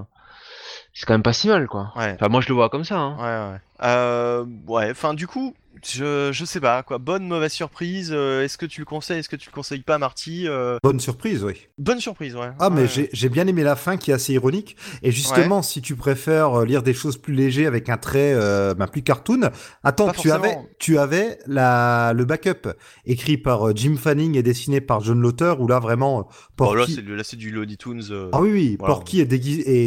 c'est 0.95 1.05
quand 1.05 1.13
même 1.13 1.21
pas 1.21 1.33
si 1.33 1.47
mal, 1.49 1.67
quoi. 1.67 1.91
ouais. 1.97 2.13
Enfin, 2.15 2.29
moi, 2.29 2.41
je 2.41 2.47
le 2.47 2.55
vois 2.55 2.69
comme 2.69 2.83
ça, 2.83 2.97
hein. 2.97 3.15
Ouais, 3.19 3.53
ouais. 3.53 3.61
Euh, 3.87 4.43
ouais, 4.67 4.89
enfin, 4.89 5.13
du 5.13 5.27
coup, 5.27 5.53
je, 5.91 6.29
je 6.31 6.45
sais 6.45 6.59
pas, 6.59 6.81
quoi. 6.83 6.97
Bonne, 6.97 7.27
mauvaise 7.27 7.51
surprise. 7.51 8.11
euh, 8.13 8.43
est-ce 8.43 8.57
que 8.57 8.65
tu 8.65 8.79
le 8.81 8.85
conseilles, 8.85 9.19
est-ce 9.19 9.29
que 9.29 9.35
tu 9.35 9.49
le 9.49 9.53
conseilles 9.55 9.81
pas, 9.81 9.97
Marty 9.97 10.47
Euh, 10.47 10.77
Bonne 10.83 10.99
surprise, 10.99 11.43
oui. 11.43 11.67
Bonne 11.77 11.99
surprise, 11.99 12.35
ouais. 12.35 12.49
Ah, 12.59 12.69
mais 12.69 12.81
Ouais. 12.81 12.87
j'ai 12.87 13.09
j'ai 13.13 13.29
bien 13.29 13.47
aimé 13.47 13.63
la 13.63 13.75
fin 13.75 13.97
qui 13.97 14.11
est 14.11 14.13
assez 14.13 14.33
ironique. 14.33 14.75
Et 15.01 15.11
justement, 15.11 15.61
si 15.61 15.81
tu 15.81 15.95
préfères 15.95 16.59
euh, 16.61 16.65
lire 16.65 16.83
des 16.83 16.93
choses 16.93 17.17
plus 17.17 17.33
légères 17.33 17.67
avec 17.67 17.89
un 17.89 17.97
trait 17.97 18.33
euh, 18.33 18.73
ben, 18.73 18.87
plus 18.87 19.01
cartoon, 19.03 19.49
attends, 19.83 20.07
Pas 20.07 20.13
tu 20.13 20.31
avais, 20.31 20.43
forcément. 20.53 20.67
tu 20.79 20.97
avais 20.97 21.39
la, 21.47 22.13
le 22.15 22.25
backup 22.25 22.69
écrit 23.05 23.37
par 23.37 23.69
euh, 23.69 23.73
Jim 23.75 23.95
Fanning 23.97 24.37
et 24.37 24.43
dessiné 24.43 24.81
par 24.81 25.01
John 25.01 25.19
Lauter, 25.21 25.55
où 25.59 25.67
là 25.67 25.79
vraiment, 25.79 26.19
euh, 26.19 26.23
Bon, 26.57 26.73
là, 26.73 26.81
Porky- 26.85 26.95
c'est 26.95 27.01
du- 27.01 27.15
là, 27.15 27.23
c'est 27.23 27.35
du 27.37 27.49
Looney 27.51 27.77
Tunes. 27.77 28.03
euh, 28.11 28.29
Ah 28.33 28.41
oui, 28.41 28.51
oui, 28.51 28.75
Voilà. 28.79 28.93
Porky 28.95 29.19
est, 29.21 29.25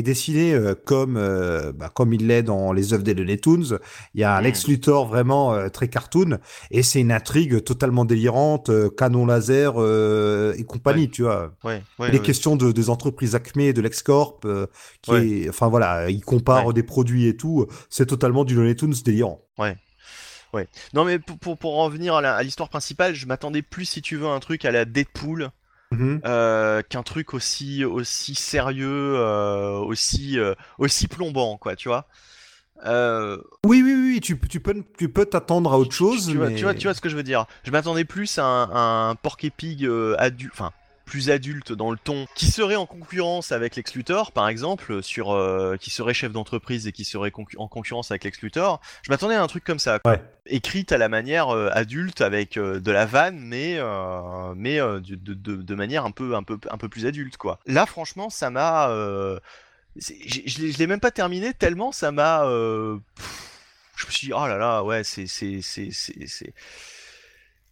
dessiné 0.03 0.53
euh, 0.55 0.75
comme, 0.75 1.17
euh, 1.17 1.73
bah, 1.73 1.91
comme 1.95 2.13
il 2.13 2.27
l'est 2.27 2.43
dans 2.43 2.73
les 2.73 2.93
œuvres 2.93 3.03
des 3.05 3.15
Looney 3.15 3.39
Tunes. 3.39 3.79
Il 4.15 4.21
y 4.21 4.25
a 4.25 4.37
un. 4.37 4.41
Lex 4.41 4.67
Luthor 4.69 5.07
vraiment 5.09 5.55
euh, 5.55 5.69
très 5.69 5.86
cartoon, 5.89 6.39
et 6.71 6.83
c'est 6.83 7.01
une 7.01 7.13
intrigue 7.13 7.63
totalement 7.65 8.05
délirante, 8.05 8.71
euh, 8.71 8.91
canon 8.91 9.27
laser 9.27 9.75
euh, 9.77 10.55
et 10.57 10.65
compagnie, 10.65 11.11
tu 11.11 11.23
vois. 11.23 11.53
Ouais, 11.65 11.83
ouais, 11.99 12.11
les 12.11 12.19
ouais. 12.19 12.25
questions 12.25 12.57
de, 12.57 12.73
des 12.73 12.91
entreprises 12.91 13.35
Acme 13.35 13.73
de 13.73 13.81
LexCorp, 13.81 14.41
euh, 14.45 14.67
qui 15.03 15.11
Ouais. 15.11 15.29
est, 15.29 15.49
enfin 15.49 15.69
voilà, 15.69 16.11
il 16.11 16.23
compare 16.23 16.67
Ouais. 16.67 16.75
des 16.75 16.83
produits 16.83 17.27
et 17.27 17.37
tout. 17.37 17.67
C'est 17.91 18.07
totalement 18.07 18.45
du 18.45 18.55
Looney 18.55 18.75
Tunes 18.75 18.95
délirant. 19.05 19.41
Non, 20.95 21.05
mais 21.05 21.19
pour, 21.19 21.39
pour, 21.39 21.59
pour 21.59 21.79
en 21.79 21.85
revenir 21.85 22.15
à 22.15 22.43
l'histoire 22.43 22.69
principale, 22.69 23.15
je 23.15 23.27
m'attendais 23.27 23.63
plus, 23.63 23.85
si 23.85 24.03
tu 24.03 24.17
veux, 24.17 24.27
à 24.27 24.31
un 24.31 24.41
truc 24.41 24.65
à 24.65 24.71
la 24.71 24.85
Deadpool 24.85 25.51
Mhm. 25.93 26.21
euh, 26.27 26.83
qu'un 26.83 27.05
truc 27.05 27.33
aussi, 27.33 27.85
aussi 27.85 28.35
sérieux, 28.35 29.15
euh, 29.17 29.79
aussi, 29.79 30.37
euh, 30.39 30.55
aussi 30.79 31.07
plombant, 31.07 31.59
quoi, 31.59 31.77
tu 31.77 31.89
vois. 31.89 32.07
Euh, 32.85 33.39
Oui, 33.65 33.83
oui, 33.83 33.95
oui, 33.95 34.21
tu, 34.21 34.39
tu 34.49 34.61
peux, 34.61 34.85
tu 34.99 35.09
peux 35.09 35.25
t'attendre 35.25 35.73
à 35.73 35.79
autre 35.79 35.93
chose. 35.93 36.29
tu, 36.29 36.37
vois, 36.37 36.51
mais... 36.51 36.57
tu, 36.57 36.65
vois, 36.65 36.75
tu 36.75 36.87
vois 36.87 36.95
ce 36.95 37.01
que 37.01 37.09
je 37.09 37.17
veux 37.17 37.23
dire. 37.23 37.47
Je 37.65 37.71
m'attendais 37.71 38.05
plus 38.05 38.39
à 38.39 38.45
un, 38.45 39.11
un 39.11 39.15
Porky 39.15 39.51
Pig 39.51 39.85
euh, 39.85 40.15
adulte, 40.19 40.53
enfin 40.53 40.73
plus 41.05 41.31
adulte 41.31 41.73
dans 41.73 41.93
le 41.93 41.97
ton, 41.97 42.27
qui 42.35 42.47
serait 42.47 42.75
en 42.75 42.85
concurrence 42.85 43.53
avec 43.53 43.77
Lex 43.77 43.95
Luthor, 43.95 44.33
par 44.33 44.49
exemple, 44.49 45.05
sur 45.05 45.31
euh, 45.31 45.77
qui 45.77 45.91
serait 45.91 46.15
chef 46.15 46.33
d'entreprise 46.33 46.89
et 46.89 46.93
qui 46.93 47.05
serait 47.05 47.31
concu- 47.31 47.57
en 47.59 47.69
concurrence 47.69 48.11
avec 48.11 48.25
Lex 48.25 48.43
Luthor. 48.43 48.81
Je 49.03 49.13
m'attendais 49.13 49.37
à 49.37 49.43
un 49.43 49.47
truc 49.47 49.63
comme 49.63 49.79
ça, 49.79 50.01
quoi. 50.01 50.15
Ouais. 50.15 50.23
écrite 50.47 50.91
à 50.91 50.99
la 50.99 51.09
manière 51.09 51.51
euh, 51.51 51.69
adulte 51.73 52.23
avec 52.23 52.57
euh, 52.57 52.81
de 52.81 52.91
la 52.91 53.07
vanne, 53.07 53.39
mais 53.39 53.79
mais 54.57 54.79
de, 54.79 55.35
de, 55.35 55.75
manière 55.77 56.05
un 56.05 56.11
peu 56.11 56.35
un 56.35 56.43
peu 56.43 56.59
un 56.69 56.77
peu 56.77 56.89
plus 56.89 57.07
adulte, 57.07 57.37
quoi. 57.37 57.61
Là, 57.67 57.87
franchement, 57.87 58.29
ça 58.29 58.51
m'a 58.51 58.91
je 59.99 60.41
je 60.47 60.79
l'ai 60.79 60.87
même 60.87 61.01
pas 61.01 61.11
terminé 61.11 61.55
tellement 61.55 61.93
ça 61.93 62.13
m'a 62.13 62.45
euh, 62.45 62.99
je 63.97 64.07
me 64.07 64.11
suis 64.11 64.29
dit 64.29 64.33
oh 64.33 64.47
là 64.47 64.57
là 64.59 64.85
ouais 64.85 65.03
c'est 65.05 65.27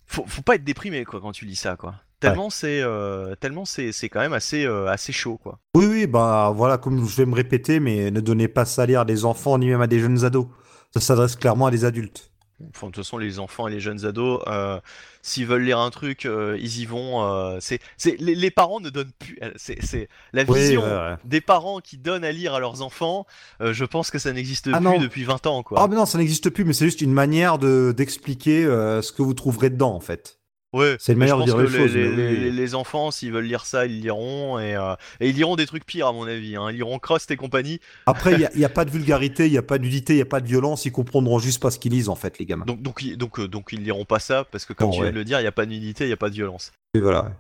faut, 0.06 0.24
faut 0.26 0.42
pas 0.42 0.55
être 0.55 0.64
déprimé 0.64 1.05
quoi 1.05 1.20
quand 1.20 1.32
tu 1.32 1.44
lis 1.44 1.56
ça 1.56 1.76
quoi 1.76 1.94
tellement 2.30 2.51
c'est 2.51 2.80
euh, 2.82 3.34
tellement 3.36 3.64
c'est 3.64 3.92
c'est 3.92 4.09
quand 4.09 4.20
même 4.20 4.32
assez 4.32 4.64
euh, 4.64 4.88
assez 4.88 5.12
chaud 5.12 5.36
quoi 5.36 5.59
Oui, 5.74 5.86
oui, 5.86 6.06
bah 6.06 6.52
voilà, 6.55 6.78
comme 6.78 7.06
je 7.06 7.16
vais 7.16 7.26
me 7.26 7.34
répéter, 7.34 7.80
mais 7.80 8.10
ne 8.10 8.20
donnez 8.20 8.48
pas 8.48 8.64
ça 8.64 8.82
à 8.82 8.86
lire 8.86 9.01
à 9.01 9.05
des 9.05 9.24
enfants 9.24 9.59
ni 9.59 9.68
même 9.68 9.80
à 9.80 9.86
des 9.86 10.01
jeunes 10.01 10.24
ados. 10.24 10.46
Ça 10.92 11.01
s'adresse 11.01 11.36
clairement 11.36 11.66
à 11.66 11.70
des 11.70 11.84
adultes. 11.84 12.30
Enfin, 12.70 12.86
de 12.88 12.92
toute 12.92 13.04
façon, 13.04 13.18
les 13.18 13.38
enfants 13.38 13.68
et 13.68 13.70
les 13.70 13.80
jeunes 13.80 14.04
ados, 14.04 14.42
euh, 14.46 14.80
s'ils 15.22 15.46
veulent 15.46 15.62
lire 15.62 15.78
un 15.78 15.90
truc, 15.90 16.26
euh, 16.26 16.56
ils 16.60 16.80
y 16.80 16.86
vont. 16.86 17.22
euh, 17.24 17.58
c'est, 17.60 17.78
c'est, 17.96 18.16
les, 18.20 18.34
les 18.34 18.50
parents 18.50 18.80
ne 18.80 18.90
donnent 18.90 19.12
plus. 19.18 19.38
C'est, 19.56 20.08
la 20.32 20.44
vision 20.44 20.82
ouais. 20.82 21.14
des 21.24 21.40
parents 21.40 21.80
qui 21.80 21.96
donnent 21.98 22.24
à 22.24 22.32
lire 22.32 22.54
à 22.54 22.60
leurs 22.60 22.82
enfants. 22.82 23.26
je 23.60 23.84
pense 23.84 24.10
que 24.10 24.18
ça 24.18 24.32
n'existe 24.32 24.68
Ah 24.72 24.78
plus 24.78 24.84
non. 24.84 24.98
depuis 24.98 25.24
20 25.24 25.46
ans, 25.46 25.62
quoi. 25.62 25.78
Ah, 25.80 25.88
mais 25.88 25.96
non, 25.96 26.06
ça 26.06 26.18
n'existe 26.18 26.50
plus, 26.50 26.64
mais 26.64 26.72
c'est 26.72 26.84
juste 26.86 27.00
une 27.00 27.12
manière 27.12 27.58
de 27.58 27.94
d'expliquer 27.96 28.64
ce 28.64 29.12
que 29.12 29.22
vous 29.22 29.34
trouverez 29.34 29.70
dedans, 29.70 29.94
en 29.94 30.00
fait. 30.00 30.38
Ouais. 30.74 30.96
c'est 30.98 31.14
manière 31.14 31.36
je 31.36 31.40
de 31.42 31.46
dire 31.46 31.56
les 31.59 31.68
choses, 31.68 31.94
Les, 31.94 32.10
les- 32.10 32.28
oui. 32.32 32.38
les- 32.40 32.51
les 32.52 32.74
enfants, 32.74 33.10
s'ils 33.10 33.32
veulent 33.32 33.44
lire 33.46 33.64
ça, 33.64 33.86
ils 33.86 34.01
liront 34.01 34.59
et, 34.59 34.74
euh, 34.76 34.94
et 35.20 35.30
ils 35.30 35.34
liront 35.36 35.56
des 35.56 35.66
trucs 35.66 35.86
pires, 35.86 36.06
à 36.09 36.12
mon 36.12 36.26
avis. 36.26 36.56
Hein. 36.56 36.70
Ils 36.70 36.76
liront 36.76 36.98
Crost 36.98 37.30
et 37.30 37.36
compagnie. 37.36 37.80
Après, 38.06 38.32
il 38.32 38.38
n'y 38.38 38.44
a, 38.44 38.51
il 38.55 38.60
y 38.60 38.64
a 38.64 38.68
pas 38.68 38.84
de 38.84 38.90
vulgarité, 38.90 39.46
il 39.46 39.52
n'y 39.52 39.59
a 39.59 39.62
pas 39.62 39.78
de 39.78 39.84
nudité, 39.84 40.12
il 40.12 40.16
n'y 40.16 40.22
a 40.22 40.26
pas 40.26 40.40
de 40.40 40.46
violence, 40.46 40.84
ils 40.84 40.92
comprendront 40.92 41.38
juste 41.38 41.62
pas 41.62 41.70
ce 41.70 41.78
qu'ils 41.78 41.92
lisent, 41.92 42.09
en 42.09 42.16
fait, 42.16 42.38
les 42.38 42.44
gamins. 42.46 42.64
Donc, 42.66 42.82
donc, 42.82 43.01
ils- 43.02 43.16
donc, 43.16 43.38
euh, 43.40 43.48
donc, 43.48 43.68
ils 43.72 43.82
liront 43.82 44.05
pas 44.05 44.18
ça 44.18 44.44
parce 44.51 44.64
que, 44.66 44.72
comme 44.72 44.88
Bon, 44.90 44.94
tu 44.96 45.01
viens 45.02 45.10
de 45.10 45.16
le 45.16 45.24
dire, 45.24 45.38
il 45.38 45.42
n'y 45.42 45.48
a 45.48 45.52
pas 45.52 45.64
de 45.64 45.70
nudité, 45.70 46.05
il 46.05 46.09
n'y 46.09 46.12
a 46.12 46.16
pas 46.18 46.28
de 46.28 46.34
violence. 46.34 46.72
Et 46.94 47.01
voilà. 47.01 47.32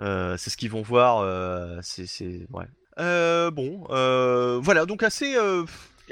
Euh, 0.00 0.36
c'est 0.38 0.50
ce 0.50 0.56
qu'ils 0.56 0.70
vont 0.70 0.82
voir. 0.82 1.20
euh, 1.22 1.78
c'est, 1.82 2.06
ouais. 2.52 3.50
Bon, 3.50 3.84
voilà, 4.62 4.86
donc 4.86 5.02
assez, 5.02 5.34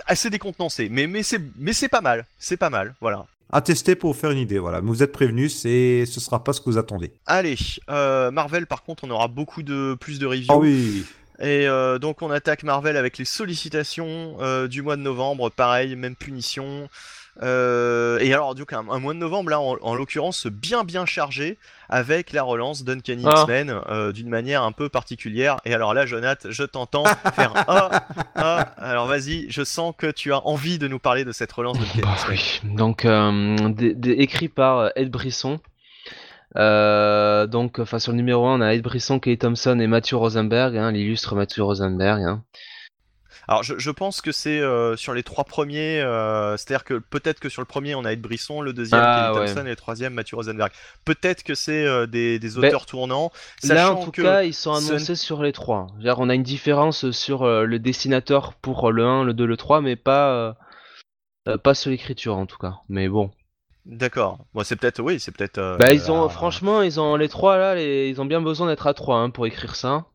assez 0.06 0.30
décontenancé, 0.30 0.88
mais 0.90 1.06
mais 1.06 1.22
c'est, 1.22 1.40
mais 1.56 1.72
c'est 1.72 1.88
pas 1.88 2.00
mal, 2.00 2.24
c'est 2.38 2.56
pas 2.56 2.70
mal, 2.70 2.94
voilà. 3.00 3.26
À 3.54 3.60
tester 3.60 3.94
pour 3.94 4.14
vous 4.14 4.18
faire 4.18 4.30
une 4.30 4.38
idée, 4.38 4.58
voilà. 4.58 4.80
Mais 4.80 4.88
vous 4.88 5.02
êtes 5.02 5.12
prévenus, 5.12 5.54
c'est, 5.54 6.06
ce 6.06 6.20
sera 6.20 6.42
pas 6.42 6.54
ce 6.54 6.60
que 6.60 6.70
vous 6.70 6.78
attendez. 6.78 7.12
Allez, 7.26 7.56
euh, 7.90 8.30
Marvel, 8.30 8.66
par 8.66 8.82
contre, 8.82 9.04
on 9.04 9.10
aura 9.10 9.28
beaucoup 9.28 9.62
de 9.62 9.94
plus 10.00 10.18
de 10.18 10.24
reviews. 10.26 10.46
Ah 10.48 10.56
oui. 10.56 11.04
Et 11.38 11.66
euh, 11.66 11.98
donc 11.98 12.22
on 12.22 12.30
attaque 12.30 12.62
Marvel 12.62 12.96
avec 12.96 13.18
les 13.18 13.24
sollicitations 13.24 14.36
euh, 14.40 14.68
du 14.68 14.80
mois 14.80 14.96
de 14.96 15.02
novembre, 15.02 15.50
pareil, 15.50 15.96
même 15.96 16.14
punition. 16.14 16.88
Euh, 17.42 18.18
et 18.18 18.34
alors, 18.34 18.54
du 18.54 18.66
coup, 18.66 18.74
un, 18.74 18.86
un 18.90 18.98
mois 18.98 19.14
de 19.14 19.18
novembre, 19.18 19.48
là, 19.50 19.58
en, 19.60 19.76
en 19.80 19.94
l'occurrence, 19.94 20.46
bien 20.46 20.84
bien 20.84 21.06
chargé, 21.06 21.56
avec 21.88 22.32
la 22.32 22.42
relance 22.42 22.84
d'Uncanny 22.84 23.24
Ah. 23.26 23.32
X-Men 23.40 23.80
euh, 23.88 24.12
d'une 24.12 24.28
manière 24.28 24.62
un 24.62 24.72
peu 24.72 24.88
particulière. 24.90 25.56
Et 25.64 25.72
alors 25.72 25.94
là, 25.94 26.04
Jonath, 26.04 26.46
je 26.50 26.62
t'entends 26.64 27.04
faire 27.34 27.52
ah, 27.68 28.04
ah. 28.34 28.58
Alors 28.76 29.06
vas-y, 29.06 29.46
je 29.50 29.64
sens 29.64 29.94
que 29.96 30.10
tu 30.10 30.32
as 30.32 30.46
envie 30.46 30.78
de 30.78 30.88
nous 30.88 30.98
parler 30.98 31.24
de 31.24 31.32
cette 31.32 31.52
relance 31.52 31.78
Bah 32.02 32.14
oui. 32.28 32.60
Donc, 32.64 33.04
euh, 33.06 33.56
écrit 34.04 34.48
par 34.48 34.90
Ed 34.94 35.10
Brisson. 35.10 35.58
Donc, 36.54 37.78
enfin, 37.78 37.98
sur 37.98 38.12
le 38.12 38.16
numéro 38.16 38.46
1, 38.46 38.58
on 38.58 38.60
a 38.60 38.74
Ed 38.74 38.82
Brisson, 38.82 39.18
Kay 39.18 39.38
Thompson 39.38 39.78
et 39.80 39.86
Matthew 39.86 40.14
Rosenberg, 40.14 40.76
hein, 40.76 40.92
l'illustre 40.92 41.34
Matthew 41.34 41.60
Rosenberg. 41.60 42.22
hein. 42.22 42.42
Alors 43.52 43.62
je, 43.62 43.78
je 43.78 43.90
pense 43.90 44.22
que 44.22 44.32
c'est 44.32 44.60
euh, 44.60 44.96
sur 44.96 45.12
les 45.12 45.22
trois 45.22 45.44
premiers, 45.44 46.00
euh, 46.00 46.56
c'est-à-dire 46.56 46.84
que 46.84 46.94
peut-être 46.94 47.38
que 47.38 47.50
sur 47.50 47.60
le 47.60 47.66
premier 47.66 47.94
on 47.94 48.04
a 48.04 48.12
Ed 48.12 48.20
Brisson, 48.22 48.62
le 48.62 48.72
deuxième 48.72 49.02
Ah, 49.04 49.28
Kevin 49.32 49.40
ouais. 49.40 49.46
Thompson 49.46 49.66
et 49.66 49.70
le 49.70 49.76
troisième 49.76 50.14
Mathieu 50.14 50.36
Rosenberg. 50.36 50.72
Peut-être 51.04 51.42
que 51.42 51.54
c'est 51.54 51.84
euh, 51.86 52.06
des, 52.06 52.38
des 52.38 52.48
Ben, 52.48 52.58
auteurs 52.68 52.86
tournants. 52.86 53.30
Là, 53.64 53.92
en 53.92 54.04
tout 54.04 54.10
que 54.10 54.22
cas, 54.22 54.42
ils 54.42 54.54
sont 54.54 54.72
annoncés 54.72 55.16
sur 55.16 55.42
les 55.42 55.52
trois. 55.52 55.88
On 56.16 56.28
a 56.30 56.34
une 56.34 56.42
différence 56.42 57.10
sur 57.10 57.44
le 57.46 57.78
dessinateur 57.78 58.54
pour 58.54 58.90
le 58.90 59.04
1, 59.04 59.24
le 59.24 59.34
2, 59.34 59.44
le 59.44 59.56
3, 59.58 59.82
mais 59.82 59.96
pas, 59.96 60.56
pas 61.62 61.74
sur 61.74 61.90
l'écriture 61.90 62.36
en 62.36 62.46
tout 62.46 62.58
cas. 62.58 62.76
Mais 62.88 63.08
bon. 63.08 63.30
D'accord. 63.84 64.38
Bon, 64.54 64.62
c'est 64.64 64.76
peut-être, 64.76 65.02
oui, 65.02 65.18
c'est 65.18 65.36
peut-être. 65.36 65.58
euh, 65.58 65.76
Bah, 65.76 65.92
ils 65.92 66.10
ont, 66.12 66.24
euh, 66.24 66.28
franchement, 66.28 66.82
ils 66.82 67.00
ont 67.00 67.16
les 67.16 67.28
trois 67.28 67.58
là, 67.58 67.74
les- 67.74 68.08
ils 68.08 68.20
ont 68.20 68.24
bien 68.24 68.40
besoin 68.40 68.68
d'être 68.68 68.86
à 68.86 68.94
3 68.94 69.28
pour 69.30 69.44
écrire 69.46 69.74
ça, 69.74 70.06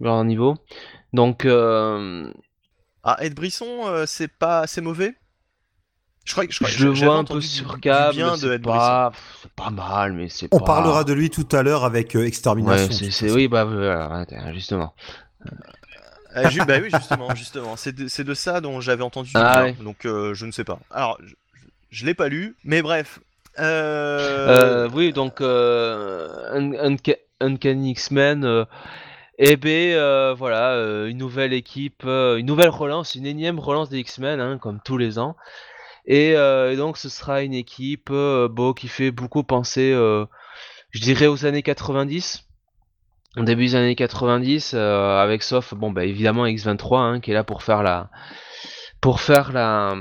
leur 0.00 0.24
niveau. 0.24 0.56
Donc, 1.12 1.44
euh, 1.44 2.32
Ah, 3.08 3.16
Ed 3.20 3.34
Brisson, 3.34 3.86
euh, 3.86 4.04
c'est 4.06 4.26
pas, 4.28 4.66
c'est 4.66 4.80
mauvais? 4.80 5.14
Je 6.24 6.32
crois 6.32 6.44
que 6.44 6.52
je, 6.52 6.58
crois- 6.58 6.68
je 6.68 6.84
le 6.88 6.92
vois 6.92 7.14
un 7.14 7.22
peu 7.24 7.40
sur 7.40 7.78
câble. 7.80 8.16
bien 8.16 8.32
de 8.32 8.36
C'est 8.38 8.46
Ed 8.56 8.62
Brisson. 8.62 8.78
pas, 8.78 9.12
c'est 9.42 9.52
pas 9.52 9.70
mal, 9.70 10.12
mais 10.12 10.28
c'est 10.28 10.48
On 10.50 10.58
pas. 10.58 10.64
parlera 10.64 11.04
de 11.04 11.12
lui 11.12 11.30
tout 11.30 11.46
à 11.52 11.62
l'heure 11.62 11.84
avec 11.84 12.16
euh, 12.16 12.26
Extermination. 12.26 13.26
Ouais, 13.28 13.32
oui, 13.32 13.46
bah 13.48 13.64
voilà, 13.64 14.26
justement. 14.52 14.92
Euh, 16.36 16.50
ju- 16.50 16.64
bah 16.66 16.78
oui, 16.82 16.88
justement, 16.92 17.32
justement. 17.36 17.76
C'est 17.76 17.92
de, 17.92 18.08
c'est 18.08 18.24
de 18.24 18.34
ça 18.34 18.60
dont 18.60 18.80
j'avais 18.80 19.04
entendu 19.04 19.28
du 19.30 19.36
Ah 19.36 19.62
ouais. 19.62 19.72
Donc 19.74 20.04
euh, 20.04 20.34
je 20.34 20.44
ne 20.44 20.50
sais 20.50 20.64
pas. 20.64 20.80
Alors, 20.90 21.16
je, 21.24 21.34
je- 21.90 22.04
l'ai 22.06 22.14
pas 22.14 22.28
lu, 22.28 22.56
mais 22.64 22.82
bref. 22.82 23.20
Euh... 23.60 24.84
Euh, 24.86 24.90
oui, 24.92 25.12
donc 25.12 25.40
euh, 25.40 26.28
Un- 26.52 26.90
Unca- 26.94 27.20
Uncanny 27.40 27.92
X-Men. 27.92 28.66
Euh, 29.40 29.44
eh 29.50 29.56
ben 29.56 29.94
euh, 29.94 30.34
voilà, 30.34 30.72
euh, 30.72 31.08
une 31.08 31.18
nouvelle 31.18 31.52
équipe, 31.52 32.02
euh, 32.04 32.36
une 32.36 32.46
nouvelle 32.46 32.70
relance, 32.70 33.14
une 33.14 33.26
énième 33.26 33.58
relance 33.58 33.88
des 33.88 33.98
X-Men, 33.98 34.40
hein, 34.40 34.58
comme 34.58 34.80
tous 34.84 34.98
les 34.98 35.18
ans. 35.18 35.36
Et, 36.06 36.36
euh, 36.36 36.72
et 36.72 36.76
donc 36.76 36.98
ce 36.98 37.08
sera 37.08 37.42
une 37.42 37.54
équipe 37.54 38.12
qui 38.76 38.88
fait 38.88 39.10
beaucoup 39.10 39.42
penser, 39.44 39.92
je 39.92 41.00
dirais, 41.00 41.26
aux 41.26 41.46
années 41.46 41.62
90. 41.62 42.46
Au 43.36 43.42
début 43.42 43.66
des 43.66 43.74
années 43.74 43.94
90, 43.94 44.72
euh, 44.74 45.18
avec 45.18 45.42
sauf, 45.42 45.74
bon 45.74 45.90
bah 45.90 46.06
évidemment 46.06 46.46
X23, 46.46 46.98
hein, 46.98 47.20
qui 47.20 47.32
est 47.32 47.34
là 47.34 47.44
pour 47.44 47.62
faire 47.62 47.82
la, 47.82 48.08
pour 49.00 49.20
faire 49.20 49.52
la, 49.52 49.94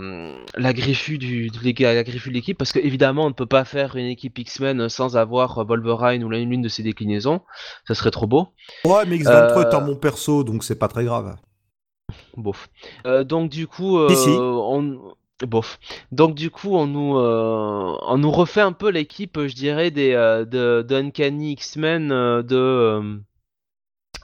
la 0.56 0.74
griffu 0.74 1.18
du, 1.18 1.50
de 1.50 1.84
la 1.84 2.04
l'équipe, 2.32 2.58
parce 2.58 2.72
que 2.72 2.80
évidemment 2.80 3.26
on 3.26 3.30
ne 3.30 3.34
peut 3.34 3.46
pas 3.46 3.66
faire 3.66 3.96
une 3.96 4.06
équipe 4.08 4.38
X-Men 4.40 4.90
sans 4.90 5.18
avoir 5.18 5.64
Wolverine 5.66 6.24
ou 6.24 6.30
l'une 6.30 6.62
de 6.62 6.70
ses 6.70 6.84
déclinaisons, 6.84 7.42
ça 7.88 7.94
serait 7.96 8.12
trop 8.12 8.28
beau. 8.28 8.48
Ouais, 8.86 9.06
mais 9.06 9.18
X23 9.18 9.58
Euh, 9.58 9.70
est 9.70 9.76
un 9.76 9.82
bon 9.82 9.96
perso, 9.96 10.44
donc 10.44 10.64
c'est 10.64 10.80
pas 10.80 10.88
très 10.88 11.04
grave. 11.04 11.36
Bof. 12.38 12.70
Euh, 13.06 13.24
donc 13.24 13.50
du 13.50 13.68
coup, 13.68 13.98
euh, 14.00 14.10
on 14.38 15.14
bof. 15.46 15.80
Donc 16.12 16.36
du 16.36 16.50
coup, 16.50 16.76
on 16.76 16.88
nous 16.88 17.18
euh, 17.18 17.98
on 18.08 18.18
nous 18.18 18.32
refait 18.32 18.62
un 18.62 18.72
peu 18.74 18.90
l'équipe, 18.90 19.40
je 19.46 19.56
dirais, 19.56 19.92
des 19.92 20.14
euh, 20.14 20.46
de, 20.46 20.86
de 20.88 20.96
Uncanny 20.96 21.54
X-Men 21.54 22.12
euh, 22.12 22.42
de 22.44 22.56
euh, 22.56 23.18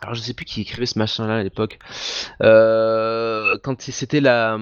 alors 0.01 0.15
je 0.15 0.21
sais 0.21 0.33
plus 0.33 0.45
qui 0.45 0.61
écrivait 0.61 0.85
ce 0.85 0.97
machin-là 0.99 1.37
à 1.37 1.43
l'époque. 1.43 1.79
Euh, 2.41 3.57
quand 3.63 3.81
c'était 3.81 4.21
la 4.21 4.57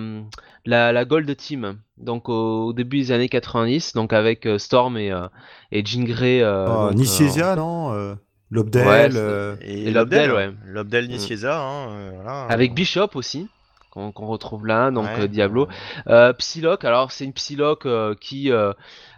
la 0.65 0.91
la 0.91 1.05
Gold 1.05 1.35
Team. 1.37 1.79
Donc 1.97 2.29
au, 2.29 2.67
au 2.67 2.73
début 2.73 2.97
des 2.97 3.11
années 3.11 3.29
90, 3.29 3.93
donc 3.93 4.13
avec 4.13 4.45
euh, 4.45 4.57
Storm 4.57 4.97
et 4.97 5.11
euh, 5.11 5.27
et 5.71 5.85
Jean 5.85 6.03
Grey. 6.05 6.41
donc, 6.41 6.95
Nicieza, 6.95 7.55
non 7.55 7.93
euh, 7.93 8.15
Lobdell, 8.51 8.87
Ouais, 8.87 9.09
euh, 9.15 9.55
Et, 9.61 9.87
Et 9.87 9.91
Lobdell, 9.91 10.29
Lobdell, 10.29 10.31
ouais. 10.33 10.55
Lobdell 10.65 11.07
Mm. 11.07 11.11
Hein, 11.45 11.87
euh, 11.91 12.11
voilà. 12.15 12.43
avec 12.49 12.73
Bishop 12.73 13.09
aussi. 13.15 13.47
Qu'on 13.91 14.11
qu'on 14.11 14.27
retrouve 14.27 14.67
là, 14.67 14.91
donc 14.91 15.05
Ouais. 15.05 15.21
euh, 15.23 15.27
Diablo. 15.27 15.67
Euh, 16.07 16.31
Psylocke, 16.33 16.85
alors 16.85 17.11
c'est 17.11 17.25
une 17.25 17.33
Psylocke 17.33 17.87
euh, 17.87 18.13
qui 18.19 18.51
euh, 18.51 18.71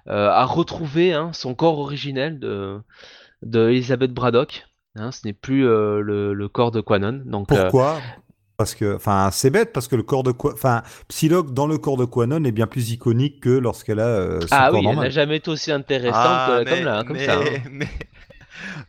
euh, 0.07 0.29
a 0.29 0.45
retrouvé 0.45 1.13
hein, 1.13 1.31
son 1.33 1.55
corps 1.55 1.77
originel 1.79 2.39
de, 2.39 2.79
de 3.41 3.69
Elizabeth 3.69 4.13
Braddock. 4.13 4.65
Hein, 4.95 5.11
ce 5.11 5.25
n'est 5.25 5.33
plus 5.33 5.65
euh, 5.67 6.01
le, 6.01 6.33
le 6.33 6.47
corps 6.49 6.71
de 6.71 6.81
Quanon. 6.81 7.21
Donc, 7.25 7.51
euh, 7.51 7.63
Pourquoi? 7.63 7.99
Parce 8.57 8.75
que, 8.75 8.95
enfin, 8.95 9.29
c'est 9.31 9.49
bête 9.49 9.73
parce 9.73 9.87
que 9.87 9.95
le 9.95 10.03
corps 10.03 10.21
de 10.23 10.31
quoi, 10.31 10.53
enfin, 10.53 10.83
Psylocke 11.07 11.51
dans 11.53 11.65
le 11.65 11.77
corps 11.79 11.97
de 11.97 12.05
Quanon 12.05 12.43
est 12.43 12.51
bien 12.51 12.67
plus 12.67 12.91
iconique 12.91 13.41
que 13.41 13.49
lorsqu'elle 13.49 13.99
a 13.99 14.05
euh, 14.07 14.41
son 14.41 14.47
ah 14.51 14.69
corps 14.69 14.79
oui, 14.81 14.87
elle 14.91 14.99
n'a 14.99 15.09
jamais 15.09 15.37
été 15.37 15.49
aussi 15.49 15.71
intéressante 15.71 16.15
Ah, 16.17 16.51
euh, 16.51 16.63
mais- 16.65 16.75
comme, 16.75 16.83
là, 16.85 17.03
comme 17.03 17.17
mais, 17.17 17.25
ça. 17.25 17.39
hein. 17.39 17.59
Mais, 17.71 17.87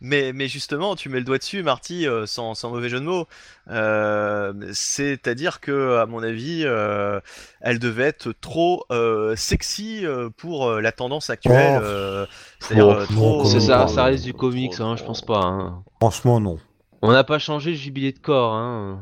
mais, 0.01 0.33
mais 0.33 0.49
justement, 0.49 0.97
tu 0.97 1.09
mets 1.09 1.19
le 1.19 1.25
doigt 1.25 1.39
dessus, 1.39 1.63
Marty, 1.63 2.07
euh, 2.07 2.27
sans, 2.27 2.55
sans 2.55 2.71
mauvais 2.71 2.89
jeu 2.89 3.01
de 3.01 3.05
mots. 3.05 3.27
Euh, 3.71 4.53
C'est-à-dire 4.73 5.61
que, 5.61 5.99
à 5.99 6.07
mon 6.07 6.23
avis, 6.23 6.63
euh, 6.65 7.21
elle 7.61 7.79
devait 7.79 8.05
être 8.05 8.33
trop 8.41 8.85
euh, 8.91 9.37
sexy 9.37 10.05
pour 10.37 10.67
euh, 10.69 10.81
la 10.81 10.93
tendance 10.93 11.31
actuelle. 11.31 11.81
Oh. 11.83 11.85
euh, 11.85 12.27
C'est-à-dire 12.61 13.07
trop. 13.09 13.45
C'est 13.45 13.61
ça, 13.61 13.87
ça 13.89 14.05
reste 14.05 14.25
du 14.25 14.35
comics, 14.35 14.81
hein, 14.81 14.97
je 14.97 15.05
pense 15.05 15.23
pas. 15.23 15.41
hein. 15.41 15.83
Franchement, 16.01 16.41
non. 16.41 16.59
On 17.03 17.11
n'a 17.13 17.25
pas 17.25 17.39
changé 17.41 17.71
le 17.71 17.77
jubilé 17.77 18.13
de 18.13 18.19
corps. 18.19 18.55
Hein. 18.55 19.01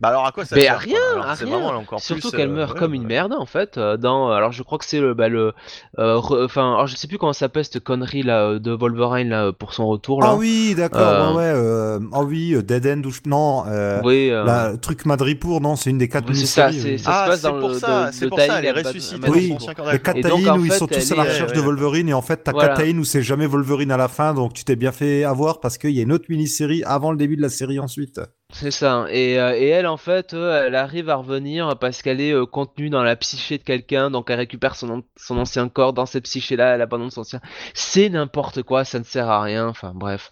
Bah 0.00 0.08
alors 0.10 0.26
à 0.26 0.30
quoi 0.30 0.44
ça 0.44 0.54
Mais 0.54 0.62
sert 0.62 0.74
à 0.74 0.78
rien, 0.78 0.96
Alors, 1.14 1.26
à 1.26 1.34
c'est 1.34 1.44
rien. 1.44 1.58
vraiment 1.58 1.76
encore 1.80 1.98
Surtout 1.98 2.28
plus, 2.30 2.36
qu'elle 2.36 2.50
euh, 2.50 2.54
meurt 2.54 2.72
ouais, 2.74 2.78
comme 2.78 2.92
ouais. 2.92 2.98
une 2.98 3.06
merde 3.06 3.32
en 3.36 3.46
fait. 3.46 3.78
euh, 3.78 3.96
dans, 3.96 4.30
alors 4.30 4.52
je 4.52 4.62
crois 4.62 4.78
que 4.78 4.84
c'est 4.84 5.00
le, 5.00 5.12
bah, 5.12 5.28
le, 5.28 5.54
euh, 5.98 6.20
enfin, 6.44 6.74
alors 6.74 6.86
je 6.86 6.94
sais 6.94 7.08
plus 7.08 7.18
comment 7.18 7.32
ça 7.32 7.40
s'appelle 7.40 7.64
cette 7.64 7.80
connerie 7.82 8.22
là 8.22 8.44
euh, 8.44 8.58
de 8.60 8.70
Wolverine 8.70 9.28
là 9.30 9.52
pour 9.52 9.74
son 9.74 9.88
retour 9.88 10.22
là. 10.22 10.28
Ah 10.30 10.36
oui, 10.36 10.74
d'accord, 10.76 11.00
Euh, 11.00 11.30
ouais, 11.32 11.36
ouais. 11.36 11.52
euh, 11.52 11.98
Ah 12.12 12.22
oui, 12.22 12.54
euh, 12.54 12.62
Dead 12.62 12.86
End 12.86 13.02
ou 13.06 13.10
je- 13.10 13.22
non, 13.26 13.64
euh, 13.66 14.00
Oui, 14.04 14.30
euh, 14.30 14.44
la- 14.44 14.70
le 14.72 14.78
truc 14.78 15.04
Madripour, 15.04 15.60
non, 15.60 15.74
c'est 15.74 15.90
une 15.90 15.98
des 15.98 16.08
quatre 16.08 16.28
Oui, 16.28 16.36
c'est 16.36 16.46
ça, 16.46 16.66
miniséries, 16.68 16.82
c'est- 16.82 16.92
oui. 16.92 16.98
ça 17.00 17.04
se 17.04 17.16
Ah, 17.18 17.24
passe 17.26 17.40
c'est 17.40 17.48
dans 17.48 17.58
pour 17.58 17.68
le- 17.70 17.74
ça, 17.78 18.06
de- 18.06 18.14
c'est 18.14 18.28
pour 18.28 18.38
ça, 18.38 18.58
elle 18.60 18.64
est 18.66 18.70
ressuscitée 18.70 19.28
Oui, 19.28 19.48
son 19.48 19.54
ancien 19.56 19.74
corps 19.74 19.86
Le 19.86 19.92
d'accord. 19.92 20.16
Et 20.16 20.22
donc, 20.22 20.30
Kataïn 20.30 20.52
en 20.52 20.58
où 20.60 20.64
ils 20.64 20.72
sont 20.72 20.86
tous 20.86 21.10
à 21.12 21.16
la 21.16 21.24
recherche 21.24 21.50
euh, 21.50 21.54
de. 21.56 21.60
Wolverine 21.60 22.08
et 22.08 22.14
en 22.14 22.22
fait 22.22 22.44
t'as. 22.44 22.52
Kataïn 22.52 22.98
où 23.00 23.04
c'est 23.04 23.22
jamais 23.22 23.46
Wolverine 23.46 23.90
à 23.90 23.96
la 23.96 24.06
fin 24.06 24.32
donc 24.32 24.52
tu 24.52 24.62
t'es 24.64 24.76
bien 24.76 24.92
fait 24.92 25.24
avoir 25.24 25.58
parce 25.58 25.76
qu'il 25.76 25.90
y 25.90 25.98
a 25.98 26.02
une 26.04 26.12
autre 26.12 26.26
mini-série 26.28 26.84
avant 26.84 27.10
le 27.10 27.16
début 27.16 27.36
de 27.36 27.42
la 27.42 27.48
série 27.48 27.80
ensuite. 27.80 28.20
C'est 28.50 28.70
ça. 28.70 29.06
Et, 29.10 29.38
euh, 29.38 29.54
et 29.54 29.68
elle, 29.68 29.86
en 29.86 29.98
fait, 29.98 30.32
euh, 30.32 30.66
elle 30.66 30.74
arrive 30.74 31.10
à 31.10 31.16
revenir 31.16 31.78
parce 31.78 32.00
qu'elle 32.00 32.20
est 32.20 32.32
euh, 32.32 32.46
contenue 32.46 32.88
dans 32.88 33.02
la 33.02 33.14
psyché 33.14 33.58
de 33.58 33.62
quelqu'un, 33.62 34.10
donc 34.10 34.30
elle 34.30 34.38
récupère 34.38 34.74
son, 34.74 34.88
an- 34.90 35.02
son 35.16 35.36
ancien 35.38 35.68
corps 35.68 35.92
dans 35.92 36.06
cette 36.06 36.24
psyché-là, 36.24 36.74
elle 36.74 36.80
abandonne 36.80 37.10
son 37.10 37.20
ancien. 37.20 37.40
C'est 37.74 38.08
n'importe 38.08 38.62
quoi, 38.62 38.84
ça 38.84 38.98
ne 38.98 39.04
sert 39.04 39.28
à 39.28 39.42
rien. 39.42 39.68
Enfin, 39.68 39.92
bref. 39.94 40.30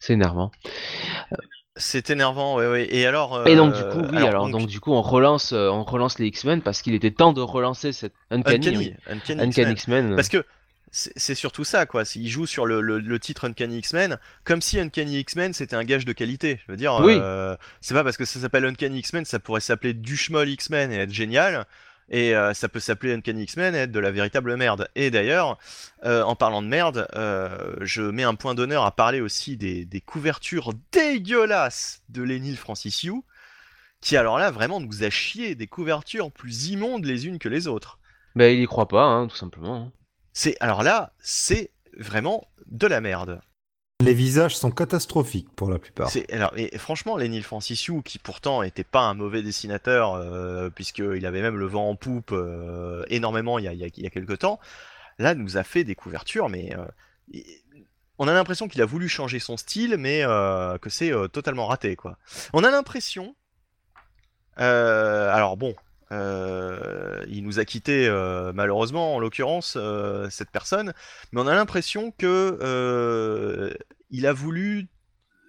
C'est 0.00 0.14
énervant. 0.14 0.50
C'est 1.76 2.10
énervant, 2.10 2.56
ouais, 2.56 2.66
ouais. 2.68 2.88
Et 2.90 3.06
alors. 3.06 3.46
Et 3.46 3.54
donc, 3.54 3.74
du 3.74 3.82
coup, 3.84 4.02
oui, 4.10 4.26
alors, 4.26 4.50
donc, 4.50 4.66
du 4.66 4.80
coup, 4.80 4.92
on 4.92 5.00
relance, 5.02 5.52
on 5.52 5.84
relance 5.84 6.18
les 6.18 6.26
X-Men 6.26 6.60
parce 6.62 6.82
qu'il 6.82 6.92
était 6.94 7.12
temps 7.12 7.32
de 7.32 7.40
relancer 7.40 7.92
cette 7.92 8.14
Uncanny, 8.32 8.66
Uncanny, 8.66 8.76
oui. 8.78 8.94
Uncanny 9.06 9.40
Uncanny 9.42 9.46
X-Men. 9.46 9.72
X-Men. 9.72 10.16
Parce 10.16 10.28
que 10.28 10.44
c'est 10.90 11.34
surtout 11.34 11.64
ça, 11.64 11.86
quoi. 11.86 12.02
Il 12.14 12.28
joue 12.28 12.46
sur 12.46 12.64
le, 12.66 12.80
le- 12.80 12.98
le 12.98 13.18
titre 13.18 13.44
Uncanny 13.46 13.78
X-Men, 13.78 14.18
comme 14.44 14.62
si 14.62 14.78
Uncanny 14.80 15.18
X-Men 15.20 15.52
c'était 15.52 15.76
un 15.76 15.84
gage 15.84 16.04
de 16.04 16.12
qualité. 16.12 16.60
Je 16.66 16.72
veux 16.72 16.76
dire, 16.78 16.94
Oui. 17.02 17.16
euh, 17.20 17.56
c'est 17.80 17.94
pas 17.94 18.04
parce 18.04 18.16
que 18.16 18.24
ça 18.24 18.40
s'appelle 18.40 18.64
Uncanny 18.64 19.00
X-Men, 19.00 19.24
ça 19.24 19.38
pourrait 19.38 19.60
s'appeler 19.60 19.92
Duchemol 19.94 20.48
X-Men 20.48 20.90
et 20.92 20.96
être 20.96 21.12
génial. 21.12 21.66
Et 22.10 22.34
euh, 22.34 22.54
ça 22.54 22.70
peut 22.70 22.80
s'appeler 22.80 23.12
Uncanny 23.12 23.42
X-Men 23.42 23.74
et 23.74 23.78
être 23.80 23.92
de 23.92 24.00
la 24.00 24.10
véritable 24.10 24.56
merde. 24.56 24.88
Et 24.94 25.10
d'ailleurs, 25.10 25.58
euh, 26.06 26.22
en 26.22 26.34
parlant 26.36 26.62
de 26.62 26.66
merde, 26.66 27.06
je 27.82 28.00
mets 28.00 28.22
un 28.22 28.34
point 28.34 28.54
d'honneur 28.54 28.84
à 28.86 28.96
parler 28.96 29.20
aussi 29.20 29.58
des, 29.58 29.84
des 29.84 30.00
couvertures 30.00 30.72
dégueulasses 30.92 32.00
de 32.08 32.22
Lénil 32.22 32.56
Francis 32.56 33.06
qui 34.00 34.16
alors 34.16 34.38
là 34.38 34.50
vraiment 34.50 34.80
nous 34.80 35.02
a 35.02 35.10
chié 35.10 35.54
des 35.54 35.66
couvertures 35.66 36.30
plus 36.30 36.68
immondes 36.68 37.04
les 37.04 37.26
unes 37.26 37.38
que 37.38 37.48
les 37.48 37.66
autres. 37.66 37.98
Ben, 38.36 38.56
il 38.56 38.62
y 38.62 38.66
croit 38.66 38.86
pas, 38.88 39.02
hein, 39.02 39.26
tout 39.26 39.36
simplement. 39.36 39.90
C'est 40.38 40.56
alors 40.60 40.84
là, 40.84 41.10
c'est 41.18 41.72
vraiment 41.98 42.46
de 42.66 42.86
la 42.86 43.00
merde. 43.00 43.40
Les 43.98 44.14
visages 44.14 44.56
sont 44.56 44.70
catastrophiques 44.70 45.50
pour 45.56 45.68
la 45.68 45.80
plupart. 45.80 46.08
C'est 46.10 46.32
alors 46.32 46.52
et 46.56 46.78
franchement, 46.78 47.16
Lenny 47.16 47.42
Francissiou, 47.42 48.02
qui 48.02 48.20
pourtant 48.20 48.62
était 48.62 48.84
pas 48.84 49.00
un 49.00 49.14
mauvais 49.14 49.42
dessinateur, 49.42 50.14
euh, 50.14 50.70
puisqu'il 50.70 51.26
avait 51.26 51.42
même 51.42 51.56
le 51.56 51.66
vent 51.66 51.90
en 51.90 51.96
poupe 51.96 52.30
euh, 52.30 53.04
énormément 53.08 53.58
il 53.58 53.64
y, 53.64 53.68
a, 53.68 53.72
il, 53.72 53.80
y 53.80 53.84
a, 53.84 53.88
il 53.88 54.04
y 54.04 54.06
a 54.06 54.10
quelques 54.10 54.38
temps, 54.38 54.60
là 55.18 55.34
nous 55.34 55.56
a 55.56 55.64
fait 55.64 55.82
des 55.82 55.96
couvertures, 55.96 56.48
mais 56.48 56.72
euh, 56.76 57.42
on 58.18 58.28
a 58.28 58.32
l'impression 58.32 58.68
qu'il 58.68 58.80
a 58.80 58.86
voulu 58.86 59.08
changer 59.08 59.40
son 59.40 59.56
style, 59.56 59.96
mais 59.98 60.22
que 60.80 60.88
c'est 60.88 61.10
totalement 61.32 61.66
raté 61.66 61.96
quoi. 61.96 62.16
On 62.52 62.62
a 62.62 62.70
l'impression, 62.70 63.34
alors 64.54 65.56
bon. 65.56 65.74
Euh, 66.10 67.22
il 67.28 67.44
nous 67.44 67.58
a 67.58 67.64
quitté 67.64 68.08
euh, 68.08 68.52
malheureusement 68.54 69.14
en 69.14 69.18
l'occurrence 69.18 69.74
euh, 69.76 70.30
cette 70.30 70.50
personne 70.50 70.94
mais 71.32 71.40
on 71.42 71.46
a 71.46 71.54
l'impression 71.54 72.12
que 72.12 73.76
il 74.10 74.26
a 74.26 74.32
voulu 74.32 74.88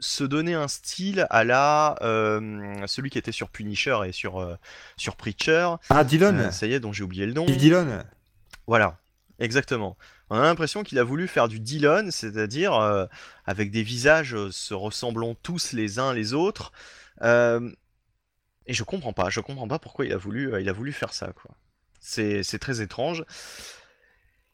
se 0.02 0.26
donner 0.26 0.54
un 0.54 0.68
style 0.68 1.28
à 1.30 1.44
la 1.44 1.96
celui 2.88 3.10
qui 3.10 3.18
était 3.18 3.32
sur 3.32 3.50
Punisher 3.50 4.00
et 4.06 4.12
sur 4.12 4.58
sur 4.98 5.16
Preacher. 5.16 5.70
Ah, 5.90 6.04
Dylan 6.04 6.52
ça 6.52 6.68
y 6.68 6.74
est, 6.74 6.80
dont 6.80 6.92
j'ai 6.92 7.04
oublié 7.04 7.26
le 7.26 7.34
nom. 7.34 7.46
Dylan 7.46 8.06
Voilà, 8.68 8.98
exactement. 9.40 9.98
On 10.30 10.38
a 10.38 10.44
l'impression 10.44 10.84
qu'il 10.84 11.00
a 11.00 11.04
voulu 11.04 11.28
faire 11.28 11.48
du 11.48 11.60
Dylan, 11.60 12.12
c'est-à-dire 12.12 12.74
avec 13.46 13.72
des 13.72 13.84
visages 13.84 14.36
se 14.52 14.74
ressemblant 14.74 15.36
tous 15.36 15.72
les 15.74 16.00
uns 16.00 16.14
les 16.14 16.34
autres. 16.34 16.74
Euh, 17.22 17.72
Et 18.70 18.74
je 18.74 18.84
comprends 18.84 19.14
pas, 19.14 19.30
je 19.32 19.40
comprends 19.40 19.68
pas 19.68 19.80
pourquoi 19.80 20.06
il 20.06 20.14
a 20.14 20.18
voulu, 20.18 20.54
euh, 20.54 20.62
il 20.62 20.70
a 20.70 20.74
voulu 20.74 20.94
faire 20.94 21.12
ça, 21.12 21.34
quoi. 21.34 21.50
C'est 22.00 22.44
c'est 22.44 22.60
très 22.60 22.82
étrange. 22.82 23.26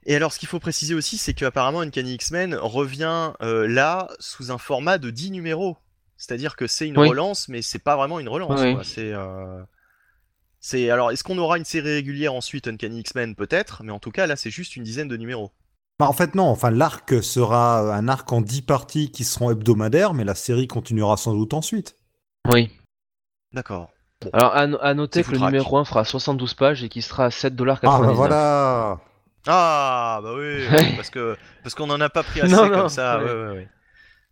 Et 0.05 0.15
alors, 0.15 0.31
ce 0.31 0.39
qu'il 0.39 0.47
faut 0.47 0.59
préciser 0.59 0.93
aussi, 0.93 1.17
c'est 1.17 1.33
qu'apparemment, 1.33 1.81
Uncanny 1.81 2.13
X-Men 2.13 2.55
revient 2.55 3.33
euh, 3.41 3.67
là 3.67 4.07
sous 4.19 4.51
un 4.51 4.57
format 4.57 4.97
de 4.99 5.09
10 5.09 5.31
numéros. 5.31 5.75
C'est-à-dire 6.15 6.55
que 6.55 6.65
c'est 6.65 6.87
une 6.87 6.97
Oui. 6.97 7.09
relance, 7.09 7.49
mais 7.49 7.61
c'est 7.61 7.83
pas 7.83 7.97
vraiment 7.97 8.19
une 8.21 8.29
relance. 8.29 8.61
Oui. 8.61 8.73
quoi. 8.73 8.85
C'est, 8.85 9.11
euh, 9.11 9.61
c'est 10.61 10.89
alors, 10.89 11.11
est-ce 11.11 11.23
qu'on 11.25 11.37
aura 11.37 11.57
une 11.57 11.65
série 11.65 11.95
régulière 11.95 12.33
ensuite, 12.33 12.67
Uncanny 12.69 13.01
X-Men? 13.01 13.35
Peut-être, 13.35 13.83
mais 13.83 13.91
en 13.91 13.99
tout 13.99 14.11
cas 14.11 14.27
là, 14.27 14.37
c'est 14.37 14.49
juste 14.49 14.77
une 14.77 14.83
dizaine 14.83 15.09
de 15.09 15.17
numéros. 15.17 15.51
Bah, 15.99 16.07
en 16.07 16.13
fait, 16.13 16.35
non. 16.35 16.45
Enfin, 16.47 16.71
l'arc 16.71 17.21
sera 17.21 17.93
un 17.93 18.07
arc 18.07 18.31
en 18.31 18.39
10 18.41 18.61
parties 18.61 19.11
qui 19.11 19.25
seront 19.25 19.51
hebdomadaires, 19.51 20.13
mais 20.13 20.23
la 20.23 20.35
série 20.35 20.67
continuera 20.67 21.17
sans 21.17 21.33
doute 21.33 21.53
ensuite. 21.53 21.97
Oui. 22.49 22.71
D'accord. 23.51 23.91
Alors, 24.33 24.55
à, 24.55 24.61
à 24.61 24.93
noter 24.93 25.23
que 25.23 25.31
le 25.31 25.39
numéro 25.39 25.77
1 25.77 25.85
fera 25.85 26.03
72 26.05 26.53
pages 26.53 26.83
et 26.83 26.89
qu'il 26.89 27.03
sera 27.03 27.25
à 27.25 27.29
7,99$. 27.29 27.79
Ah, 27.83 27.99
bah 27.99 28.11
voilà. 28.11 28.97
Ah 29.47 30.19
bah 30.23 30.31
oui, 30.35 30.65
parce 30.95 31.11
que 31.11 31.37
parce 31.61 31.75
qu'on 31.75 31.89
en 31.91 32.01
a 32.01 32.09
pas 32.09 32.23
pris 32.23 32.41
assez 32.41 32.51
Non, 32.51 32.67
comme 32.67 32.77
non, 32.79 32.89
ça. 32.89 33.19
ouais. 33.19 33.25
ouais, 33.25 33.33
ouais, 33.33 33.49
ouais. 33.51 33.69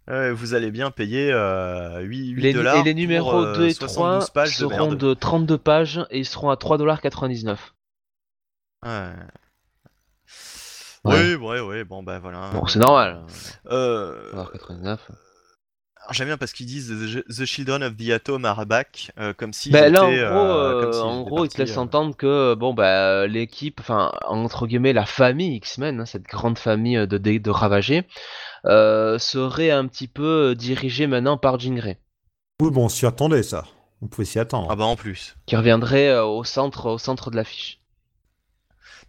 Ouais, 0.05 0.31
vous 0.31 0.53
allez 0.53 0.69
bien 0.69 0.91
payer 0.91 1.31
euh, 1.31 2.01
8, 2.01 2.29
8 2.31 2.41
Les, 2.41 2.53
dollars 2.53 2.75
et 2.75 2.83
les 2.83 2.91
pour, 2.91 2.99
numéros 2.99 3.45
euh, 3.45 3.55
2 3.55 3.67
et 3.67 3.73
72 3.73 4.25
3 4.25 4.33
pages 4.33 4.57
de 4.57 4.67
seront 4.67 4.93
de 4.93 5.13
32 5.13 5.57
pages 5.57 6.05
et 6.09 6.19
ils 6.19 6.25
seront 6.25 6.49
à 6.49 6.55
3,99$. 6.55 7.55
Ouais. 8.83 8.89
Ouais. 11.05 11.13
Oui, 11.15 11.35
ouais, 11.35 11.59
ouais, 11.61 11.83
bon 11.85 12.01
bah 12.03 12.19
voilà. 12.19 12.49
Bon, 12.53 12.65
c'est 12.65 12.79
normal. 12.79 13.21
Euh, 13.71 14.33
3,99$. 14.33 14.97
J'aime 16.11 16.27
bien 16.27 16.38
parce 16.38 16.51
qu'ils 16.53 16.65
disent 16.65 16.89
The, 16.89 17.25
the 17.34 17.45
Children 17.45 17.84
of 17.84 17.95
the 17.95 18.09
Atom 18.09 18.45
are 18.45 18.65
back, 18.65 19.11
euh, 19.17 19.34
comme 19.34 19.53
si. 19.53 19.69
Ben 19.69 19.91
là, 19.91 20.03
en 20.03 20.09
gros, 20.11 20.13
euh, 20.13 20.81
comme 20.81 20.93
euh, 20.93 21.01
en 21.01 21.21
gros, 21.23 21.45
ils 21.45 21.49
te 21.49 21.57
laissent 21.61 21.77
euh, 21.77 21.81
entendre 21.81 22.15
que 22.15 22.55
bon 22.55 22.73
bah 22.73 23.25
l'équipe, 23.27 23.80
enfin 23.80 24.11
entre 24.27 24.67
guillemets 24.67 24.93
la 24.93 25.05
famille 25.05 25.55
X-Men, 25.55 26.01
hein, 26.01 26.05
cette 26.05 26.23
grande 26.23 26.57
famille 26.57 26.97
de, 27.07 27.17
de, 27.17 27.38
de 27.38 27.49
ravagés, 27.49 28.05
euh, 28.65 29.17
serait 29.17 29.71
un 29.71 29.88
petit 29.88 30.07
peu 30.07 30.55
dirigée 30.55 31.07
maintenant 31.07 31.38
par 31.38 31.59
Jean 31.59 31.75
Grey, 31.75 31.99
Oui, 32.61 32.69
bon, 32.71 32.85
on 32.85 32.89
s'y 32.89 33.05
attendait, 33.05 33.43
ça. 33.43 33.65
On 34.01 34.07
pouvait 34.07 34.25
s'y 34.25 34.39
attendre. 34.39 34.67
Ah 34.69 34.75
bah 34.75 34.84
en 34.84 34.97
plus. 34.97 35.35
qui 35.45 35.55
reviendrait 35.55 36.19
au 36.19 36.43
centre, 36.43 36.88
au 36.89 36.97
centre 36.97 37.31
de 37.31 37.38
l'affiche. 37.38 37.80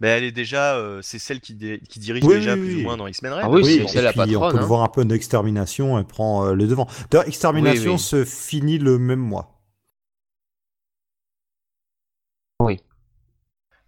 Mais 0.05 0.11
elle 0.11 0.25
est 0.25 0.33
déjà, 0.33 0.77
euh, 0.77 1.01
c'est 1.01 1.19
celle 1.19 1.41
qui, 1.41 1.55
dé- 1.55 1.81
qui 1.89 1.99
dirige 1.99 2.23
Oui, 2.25 2.35
déjà 2.35 2.53
oui, 2.57 2.61
plus 2.61 2.75
oui. 2.75 2.81
ou 2.83 2.85
moins 2.85 2.99
dans 2.99 3.07
X-Men 3.07 3.33
Red. 3.33 3.41
Ah 3.43 3.49
oui, 3.49 3.63
Oui, 3.65 3.87
c'est- 3.89 4.03
la 4.03 4.13
puis, 4.13 4.37
On 4.37 4.51
peut 4.51 4.57
le 4.59 4.63
hein. 4.63 4.67
voir 4.67 4.83
un 4.83 4.89
peu 4.89 5.03
d'extermination, 5.03 5.99
elle 5.99 6.05
prend 6.05 6.45
euh, 6.47 6.53
le 6.53 6.67
devant. 6.67 6.87
D'ailleurs, 7.11 7.27
extermination 7.27 7.93
Oui, 7.93 7.97
oui. 7.97 7.99
se 7.99 8.25
finit 8.27 8.77
le 8.77 8.99
même 8.99 9.19
mois. 9.21 9.63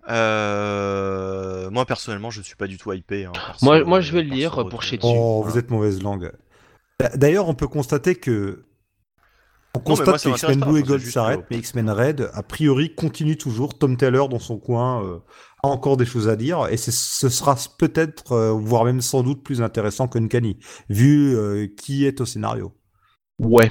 Euh, 0.08 1.68
moi 1.70 1.84
personnellement, 1.84 2.30
je 2.30 2.40
suis 2.40 2.56
pas 2.56 2.66
du 2.68 2.78
tout 2.78 2.92
hypé. 2.92 3.24
hein, 3.26 3.32
Moi- 3.60 3.84
moi, 3.84 4.00
je 4.00 4.12
vais 4.12 4.22
le 4.22 4.30
lire 4.34 4.66
pour 4.68 4.82
chier 4.82 4.98
dessus. 4.98 5.10
Oh, 5.14 5.38
Voilà. 5.42 5.50
vous 5.52 5.58
êtes 5.58 5.70
mauvaise 5.70 6.02
langue. 6.02 6.32
D'ailleurs, 7.16 7.48
on 7.48 7.54
peut 7.54 7.68
constater 7.68 8.14
que. 8.14 8.64
On 9.74 9.80
constate 9.80 10.06
moi, 10.06 10.18
que 10.18 10.28
X-Men 10.30 10.60
pas, 10.60 10.66
Blue 10.66 10.78
et 10.80 10.82
Gold 10.82 11.02
s'arrêtent, 11.02 11.44
mais 11.50 11.58
X-Men 11.58 11.90
Red, 11.90 12.30
a 12.32 12.42
priori, 12.42 12.94
continue 12.94 13.36
toujours. 13.36 13.76
Tom 13.78 13.98
Taylor, 13.98 14.30
dans 14.30 14.38
son 14.38 14.58
coin, 14.58 15.04
euh, 15.04 15.18
encore 15.66 15.96
des 15.96 16.06
choses 16.06 16.28
à 16.28 16.36
dire, 16.36 16.66
et 16.70 16.76
ce 16.76 16.90
sera 17.28 17.56
peut-être, 17.78 18.32
euh, 18.32 18.50
voire 18.52 18.84
même 18.84 19.00
sans 19.00 19.22
doute, 19.22 19.42
plus 19.42 19.62
intéressant 19.62 20.08
qu'Uncanny, 20.08 20.58
vu 20.88 21.36
euh, 21.36 21.66
qui 21.76 22.04
est 22.06 22.20
au 22.20 22.26
scénario. 22.26 22.72
Ouais. 23.38 23.70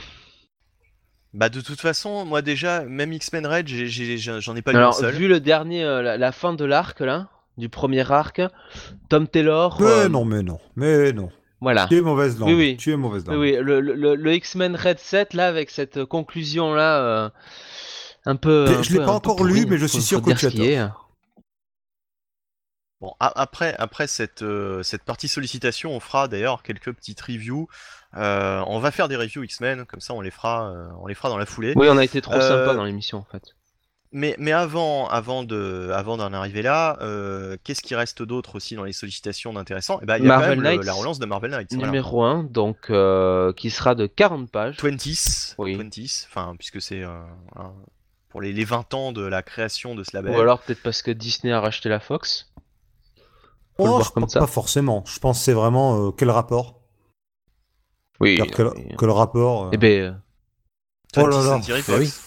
Bah 1.33 1.49
de 1.49 1.59
toute 1.59 1.81
façon, 1.81 2.23
moi 2.25 2.41
déjà, 2.41 2.85
même 2.85 3.11
X-Men 3.11 3.45
Red, 3.45 3.67
j'en 3.67 4.55
ai 4.55 4.61
pas 4.61 4.71
lu 4.71 4.77
un 4.77 4.81
Alors 4.81 4.93
seul. 4.93 5.13
vu 5.15 5.27
le 5.27 5.41
dernier, 5.41 5.83
euh, 5.83 6.01
la, 6.01 6.17
la 6.17 6.31
fin 6.31 6.53
de 6.53 6.63
l'arc 6.63 7.01
là, 7.01 7.27
du 7.57 7.67
premier 7.67 8.09
arc, 8.09 8.41
Tom 9.09 9.27
Taylor. 9.27 9.77
Mais 9.81 9.85
euh, 9.87 10.07
non, 10.09 10.23
mais 10.23 10.43
non, 10.43 10.59
mais 10.77 11.11
non. 11.11 11.29
Voilà. 11.59 11.87
Tu 11.87 11.97
es 11.97 12.01
mauvaise 12.01 12.39
langue. 12.39 12.49
Oui, 12.49 12.55
oui. 12.55 12.77
Tu 12.77 12.91
es 12.93 12.95
mauvaise 12.97 13.25
langue. 13.25 13.37
oui, 13.39 13.57
le, 13.59 13.81
le, 13.81 14.15
le 14.15 14.33
X-Men 14.35 14.75
Red 14.77 14.99
7 14.99 15.33
là 15.33 15.47
avec 15.47 15.71
cette 15.71 16.05
conclusion 16.05 16.73
là, 16.73 16.99
euh, 17.01 17.29
un 18.25 18.35
peu. 18.37 18.67
Un 18.69 18.81
je 18.83 18.93
l'ai 18.93 18.99
pas 18.99 19.11
encore 19.13 19.43
lu, 19.43 19.65
mais 19.67 19.77
je 19.77 19.87
suis 19.87 20.01
sûr 20.01 20.21
que 20.21 20.31
tu 20.31 20.45
as. 20.45 20.95
Bon, 23.05 23.13
après, 23.19 23.75
après 23.77 24.07
cette, 24.07 24.41
euh, 24.41 24.81
cette 24.81 25.03
partie 25.03 25.27
sollicitation, 25.27 25.91
on 25.91 25.99
fera 25.99 26.27
d'ailleurs 26.27 26.63
quelques 26.63 26.91
petites 26.91 27.21
reviews. 27.21 27.67
Euh, 28.17 28.63
on 28.65 28.79
va 28.79 28.89
faire 28.89 29.07
des 29.07 29.15
reviews 29.15 29.43
X-Men, 29.43 29.85
comme 29.85 29.99
ça 29.99 30.15
on 30.15 30.21
les 30.21 30.31
fera, 30.31 30.71
euh, 30.71 30.87
on 31.01 31.05
les 31.05 31.13
fera 31.13 31.29
dans 31.29 31.37
la 31.37 31.45
foulée. 31.45 31.73
Oui, 31.75 31.87
on 31.87 31.97
a 31.99 32.03
été 32.03 32.19
trop 32.19 32.33
sympa 32.41 32.73
dans 32.73 32.83
l'émission 32.83 33.19
en 33.19 33.27
fait. 33.31 33.43
Mais, 34.11 34.35
mais 34.39 34.53
avant, 34.53 35.07
avant 35.07 35.43
de, 35.43 35.91
avant 35.93 36.17
d'en 36.17 36.33
arriver 36.33 36.63
là, 36.63 36.97
qu'est-ce 37.63 37.83
qui 37.83 37.93
reste 37.93 38.23
d'autre 38.23 38.55
aussi 38.55 38.73
dans 38.75 38.85
les 38.85 38.93
sollicitations 38.93 39.53
d'intéressant 39.53 39.99
Eh 40.01 40.05
ben, 40.07 40.17
il 40.17 40.23
y 40.23 40.25
a 40.25 40.29
Marvel 40.29 40.47
quand 40.47 40.49
même 40.55 40.63
le- 40.63 40.77
Knights. 40.77 40.85
la 40.87 40.93
relance 40.93 41.19
de 41.19 41.25
Marvel 41.27 41.51
Knights. 41.51 41.73
voilà. 41.73 41.85
Numéro 41.87 42.23
1, 42.23 42.43
donc 42.45 42.91
qui 43.55 43.69
sera 43.69 43.93
de 43.93 44.07
40 44.07 44.49
pages. 44.49 44.77
20s, 44.77 45.53
Oui. 45.59 45.75
20s, 45.77 46.25
enfin 46.27 46.55
puisque 46.57 46.81
c'est 46.81 47.03
voilà, 47.03 47.71
pour 48.29 48.41
les, 48.41 48.51
les 48.53 48.63
20 48.65 48.93
ans 48.95 49.11
de 49.11 49.21
la 49.25 49.43
création 49.43 49.93
de 49.93 50.03
ce 50.03 50.15
label. 50.15 50.35
Ou 50.35 50.39
alors 50.39 50.59
peut-être 50.61 50.81
parce 50.81 51.01
que 51.03 51.11
Disney 51.11 51.53
a 51.53 51.59
racheté 51.59 51.89
la 51.89 51.99
Fox. 51.99 52.49
Faut 53.77 53.83
le 53.85 53.89
Oh, 53.89 53.93
voir 53.95 54.03
je 54.05 54.11
comme 54.11 54.23
pense 54.23 54.33
ça. 54.33 54.39
Pas 54.39 54.47
forcément. 54.47 55.03
Je 55.05 55.19
pense 55.19 55.39
que 55.39 55.43
c'est 55.45 55.53
vraiment 55.53 56.07
euh, 56.07 56.11
quel 56.11 56.29
rapport? 56.29 56.81
Oui. 58.19 58.39
Quel, 58.55 58.69
quel 58.97 59.09
rapport 59.09 59.65
euh, 59.65 59.69
Eh 59.73 59.77
ben, 59.77 60.01
euh, 60.01 60.11
20 61.15 61.23
Oh 61.23 61.27
là 61.27 61.43
là. 61.43 61.57
Bah 61.59 61.95
oui. 61.99 62.05
Fox. 62.05 62.21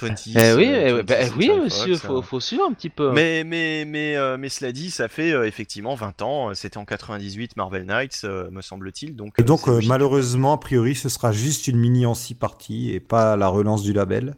20 0.00 0.14
eh 0.28 0.52
oui, 0.54 0.68
euh, 0.68 1.00
eh 1.00 1.02
20th 1.02 1.06
bah, 1.06 1.14
oui, 1.36 1.46
Century 1.46 1.60
monsieur, 1.64 1.94
Fox, 1.96 2.06
faut, 2.06 2.18
euh. 2.18 2.22
faut 2.22 2.40
suivre 2.40 2.64
un 2.64 2.72
petit 2.72 2.88
peu. 2.88 3.10
Mais, 3.12 3.42
mais, 3.42 3.84
mais, 3.84 4.16
euh, 4.16 4.36
mais 4.38 4.48
cela 4.48 4.70
dit, 4.70 4.92
ça 4.92 5.08
fait 5.08 5.32
euh, 5.32 5.44
effectivement 5.44 5.96
20 5.96 6.22
ans. 6.22 6.54
C'était 6.54 6.78
en 6.78 6.84
98 6.84 7.56
Marvel 7.56 7.84
Knights, 7.84 8.20
euh, 8.22 8.48
me 8.50 8.62
semble-t-il. 8.62 9.16
Donc, 9.16 9.34
Et 9.38 9.42
donc, 9.42 9.68
euh, 9.68 9.80
malheureusement, 9.86 10.52
a 10.52 10.58
priori, 10.58 10.94
ce 10.94 11.08
sera 11.08 11.32
juste 11.32 11.66
une 11.66 11.78
mini 11.78 12.06
en 12.06 12.14
six 12.14 12.36
parties 12.36 12.92
et 12.92 13.00
pas 13.00 13.36
la 13.36 13.48
relance 13.48 13.82
du 13.82 13.92
label. 13.92 14.36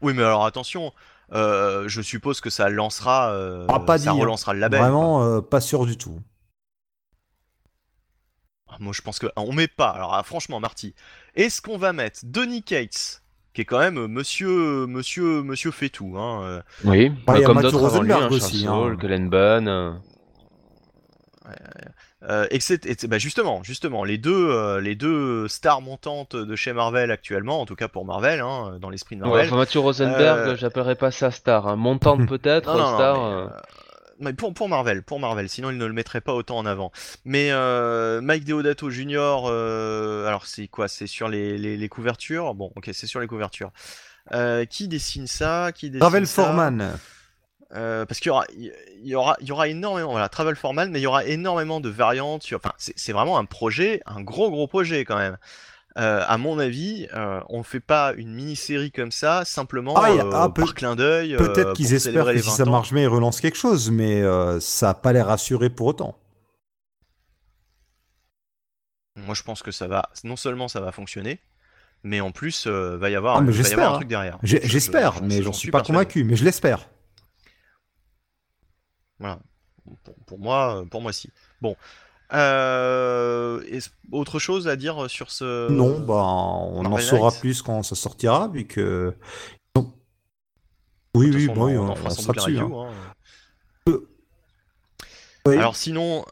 Oui, 0.00 0.12
mais 0.14 0.22
alors 0.22 0.44
attention, 0.44 0.92
euh, 1.32 1.88
je 1.88 2.02
suppose 2.02 2.40
que 2.40 2.50
ça 2.50 2.68
lancera, 2.68 3.30
euh, 3.32 3.66
Ah, 3.68 3.80
pas 3.80 3.98
ça 3.98 4.04
dit, 4.04 4.08
hein. 4.18 4.20
relancera 4.20 4.52
le 4.54 4.60
label. 4.60 4.80
Vraiment, 4.80 5.24
euh, 5.24 5.40
pas 5.40 5.60
sûr 5.60 5.86
du 5.86 5.96
tout. 5.96 6.20
Ah, 8.68 8.76
Moi, 8.80 8.92
je 8.94 9.02
pense 9.02 9.18
que 9.18 9.26
on 9.36 9.52
met 9.52 9.68
pas. 9.68 9.88
Alors, 9.90 10.14
ah, 10.14 10.22
franchement, 10.22 10.60
Marty, 10.60 10.94
est-ce 11.34 11.62
qu'on 11.62 11.78
va 11.78 11.92
mettre 11.92 12.20
Donny 12.24 12.62
Cates, 12.62 13.22
qui 13.52 13.60
est 13.62 13.64
quand 13.64 13.78
même 13.78 13.98
euh, 13.98 14.08
Monsieur, 14.08 14.86
Monsieur, 14.86 15.42
Monsieur 15.42 15.70
fait 15.70 15.88
tout, 15.88 16.14
hein, 16.18 16.62
Oui, 16.84 17.10
Bah, 17.26 17.34
bah, 17.34 17.42
comme 17.42 17.62
d'autres 17.62 17.84
avant 17.84 18.02
lui, 18.02 18.12
hein, 18.12 18.28
aussi, 18.30 18.66
hein. 18.66 18.96
Bunn. 19.28 20.00
Euh. 21.46 21.50
euh, 22.30 22.46
et 22.50 23.06
bah, 23.06 23.18
justement, 23.18 23.62
justement, 23.62 24.04
les 24.04 24.18
deux, 24.18 24.48
euh, 24.50 24.80
les 24.80 24.94
deux 24.94 25.46
stars 25.48 25.80
montantes 25.82 26.36
de 26.36 26.56
chez 26.56 26.72
Marvel 26.72 27.10
actuellement, 27.10 27.60
en 27.60 27.66
tout 27.66 27.74
cas 27.76 27.88
pour 27.88 28.04
Marvel, 28.04 28.40
hein, 28.40 28.78
dans 28.80 28.90
l'esprit 28.90 29.16
de 29.16 29.22
Ouais, 29.22 29.28
Marvel. 29.28 29.46
enfin, 29.48 29.56
Mathieu 29.56 29.80
Rosenberg, 29.80 30.38
Euh, 30.48 30.56
j'appellerais 30.56 30.94
pas 30.96 31.10
ça 31.10 31.30
star. 31.30 31.66
hein. 31.68 31.76
Montante 31.76 32.26
peut-être, 32.28 32.72
Non, 32.72 32.78
non, 32.78 32.94
star. 32.94 33.16
mais, 33.16 33.34
euh, 33.34 33.46
mais 34.20 34.32
pour, 34.32 34.54
pour 34.54 34.68
Marvel, 34.68 35.02
pour 35.02 35.18
Marvel, 35.20 35.48
sinon 35.48 35.70
il 35.70 35.76
ne 35.78 35.84
le 35.86 35.92
mettrait 35.92 36.20
pas 36.20 36.32
autant 36.34 36.56
en 36.58 36.66
avant. 36.66 36.92
Mais 37.24 37.48
euh, 37.50 38.20
Mike 38.20 38.44
Deodato 38.44 38.88
Jr., 38.88 39.42
euh, 39.46 40.26
alors 40.26 40.46
c'est 40.46 40.68
quoi? 40.68 40.88
C'est 40.88 41.06
sur 41.08 41.28
les, 41.28 41.58
les, 41.58 41.76
les 41.76 41.88
couvertures? 41.88 42.54
Bon, 42.54 42.72
ok, 42.76 42.90
c'est 42.92 43.06
sur 43.06 43.20
les 43.20 43.26
couvertures. 43.26 43.70
Euh, 44.32 44.64
qui 44.64 44.88
dessine 44.88 45.26
ça? 45.26 45.70
Qui 45.74 45.90
dessine 45.90 46.24
ça? 46.24 46.44
Foreman. 46.44 46.96
Euh, 47.74 48.06
parce 48.06 48.20
qu'il 48.20 48.28
y 48.28 48.30
aura, 48.30 48.44
il 48.56 48.72
y 49.02 49.14
aura, 49.16 49.36
il 49.40 49.48
y 49.48 49.52
aura 49.52 49.66
énormément, 49.68 50.12
voilà, 50.12 50.28
Travel 50.28 50.54
Formal, 50.54 50.90
mais 50.90 51.00
il 51.00 51.02
y 51.02 51.06
aura 51.06 51.24
énormément 51.24 51.80
de 51.80 51.88
variantes. 51.88 52.46
Enfin, 52.54 52.72
c'est 52.78 53.12
vraiment 53.12 53.36
un 53.38 53.44
projet, 53.46 54.00
un 54.06 54.20
gros 54.22 54.50
gros 54.50 54.68
projet 54.68 55.04
quand 55.04 55.16
même. 55.16 55.36
Euh, 55.96 56.24
à 56.26 56.38
mon 56.38 56.58
avis, 56.58 57.06
euh, 57.14 57.40
on 57.48 57.62
fait 57.62 57.80
pas 57.80 58.12
une 58.16 58.34
mini-série 58.34 58.90
comme 58.90 59.12
ça 59.12 59.44
simplement 59.44 59.94
Ah, 59.96 60.10
euh, 60.10 60.30
ah, 60.32 60.48
peut- 60.48 60.62
par 60.62 60.74
clin 60.74 60.96
d'œil. 60.96 61.36
Peut-être 61.36 61.72
qu'ils 61.74 61.86
espèrent 61.94 62.24
que 62.26 62.38
si 62.42 62.48
20 62.48 62.54
ça 62.56 62.64
marche 62.72 62.92
bien, 62.92 63.02
ils 63.02 63.08
relancent 63.08 63.40
quelque 63.40 63.56
chose, 63.58 63.90
mais 63.90 64.22
ça 64.60 64.88
n'a 64.88 64.94
pas 64.94 65.12
l'air 65.12 65.28
assuré 65.30 65.68
pour 65.70 65.86
autant. 65.88 66.16
Moi, 69.16 69.34
je 69.34 69.42
pense 69.42 69.62
que 69.62 69.70
ça 69.70 69.86
va. 69.86 70.08
Non 70.24 70.36
seulement 70.36 70.66
ça 70.68 70.80
va 70.80 70.90
fonctionner, 70.92 71.38
mais 72.02 72.20
en 72.20 72.32
plus, 72.32 72.66
va 72.66 73.08
y 73.10 73.14
avoir, 73.14 73.36
Ah, 73.36 73.40
va 73.40 73.52
y 73.68 73.72
avoir 73.72 73.92
un 73.94 73.96
truc 73.96 74.08
derrière. 74.08 74.38
Je- 74.42 74.58
J'espère, 74.62 75.22
mais 75.22 75.42
j'en 75.42 75.52
suis 75.52 75.70
pas 75.70 75.78
convaincu, 75.92 76.24
mais 76.24 76.36
je 76.36 76.44
l'espère. 76.44 76.88
Voilà. 79.20 79.38
Pour, 80.02 80.14
pour 80.26 80.38
moi, 80.38 80.80
euh, 80.80 80.84
pour 80.86 81.00
moi, 81.02 81.12
si. 81.12 81.30
Bon. 81.60 81.76
Euh, 82.32 83.62
autre 84.10 84.38
chose 84.38 84.66
à 84.66 84.76
dire 84.76 85.08
sur 85.10 85.30
ce. 85.30 85.70
Non, 85.70 86.00
bah, 86.00 86.14
on 86.14 86.84
en 86.84 86.98
saura 86.98 87.30
plus 87.30 87.62
quand 87.62 87.82
ça 87.82 87.94
sortira, 87.94 88.48
vu 88.48 88.66
que. 88.66 89.14
Non. 89.76 89.92
Oui, 91.14 91.30
oui, 91.32 91.42
façon, 91.46 91.54
bon, 91.54 91.66
oui, 91.66 91.76
on 91.76 91.82
on, 91.90 91.92
on 91.92 92.10
sans 92.10 92.22
sera 92.22 92.32
dessus. 92.32 92.58
hein. 92.58 92.70
hein. 93.86 93.92
Oui. 95.46 95.58
Alors 95.58 95.76
sinon, 95.76 96.24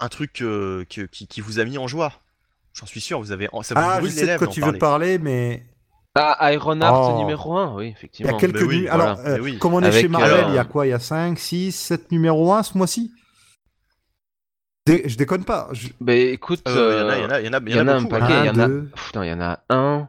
un 0.00 0.08
truc 0.08 0.42
euh, 0.42 0.84
que- 0.90 1.02
qui, 1.06 1.28
qui 1.28 1.40
vous 1.40 1.60
a 1.60 1.64
mis 1.64 1.78
en 1.78 1.86
joie. 1.86 2.12
J'en 2.74 2.86
suis 2.86 3.00
sûr, 3.00 3.20
vous 3.20 3.30
avez. 3.32 3.48
Ça 3.62 3.74
vous 3.74 3.80
Ah, 3.80 3.94
je 3.96 4.00
brûle 4.00 4.14
les 4.14 4.20
sais 4.26 4.32
de 4.34 4.38
quoi 4.38 4.46
tu 4.48 4.60
parler. 4.60 4.72
veux 4.72 4.78
parler, 4.78 5.18
mais 5.18 5.64
Ah, 6.14 6.52
Ironheart 6.52 7.12
Oh. 7.14 7.18
numéro 7.18 7.56
1, 7.56 7.74
oui, 7.74 7.84
il 7.84 7.88
y 7.88 7.92
effectivement. 7.92 8.36
a 8.36 8.40
quelques 8.40 8.56
mais 8.62 8.66
oui, 8.66 8.86
voilà. 8.88 9.04
Alors, 9.04 9.18
euh, 9.20 9.34
Mais 9.34 9.40
oui. 9.40 9.58
comme 9.58 9.74
on 9.74 9.82
est 9.82 9.86
Avec, 9.86 10.00
chez 10.02 10.08
Marvel, 10.08 10.44
euh, 10.46 10.48
il 10.48 10.54
y 10.54 10.58
a 10.58 10.64
quoi 10.64 10.86
Il 10.86 10.90
y 10.90 10.92
a 10.92 10.98
5, 10.98 11.38
6, 11.38 11.72
7 11.72 12.10
numéros 12.10 12.52
1 12.52 12.62
ce 12.64 12.76
mois-ci? 12.76 13.12
Dé- 14.86 15.02
Je 15.06 15.16
déconne 15.16 15.44
pas. 15.44 15.68
Je- 15.72 15.88
Bah 16.00 16.14
écoute, 16.14 16.62
Euh, 16.66 16.94
Il 16.94 16.98
y 17.00 17.04
en 17.04 17.08
a, 17.08 17.12
euh, 17.12 17.18
y 17.18 17.24
en 17.26 17.30
a, 17.30 17.40
il 17.40 17.44
y 17.46 17.48
en 17.48 17.52
a, 17.52 17.60
il 17.66 17.76
y 17.76 17.80
en 17.80 17.88
a 17.88 17.92
un 17.94 18.04
paquet, 18.04 18.34
il 18.40 18.46
y 18.46 18.50
en 18.50 18.58
a. 18.58 18.64
Un. 18.64 18.84
Pff, 18.86 19.14
non, 19.14 19.22
il 19.22 19.28
y 19.28 19.32
en 19.32 19.40
a 19.40 19.60
1, 19.68 20.08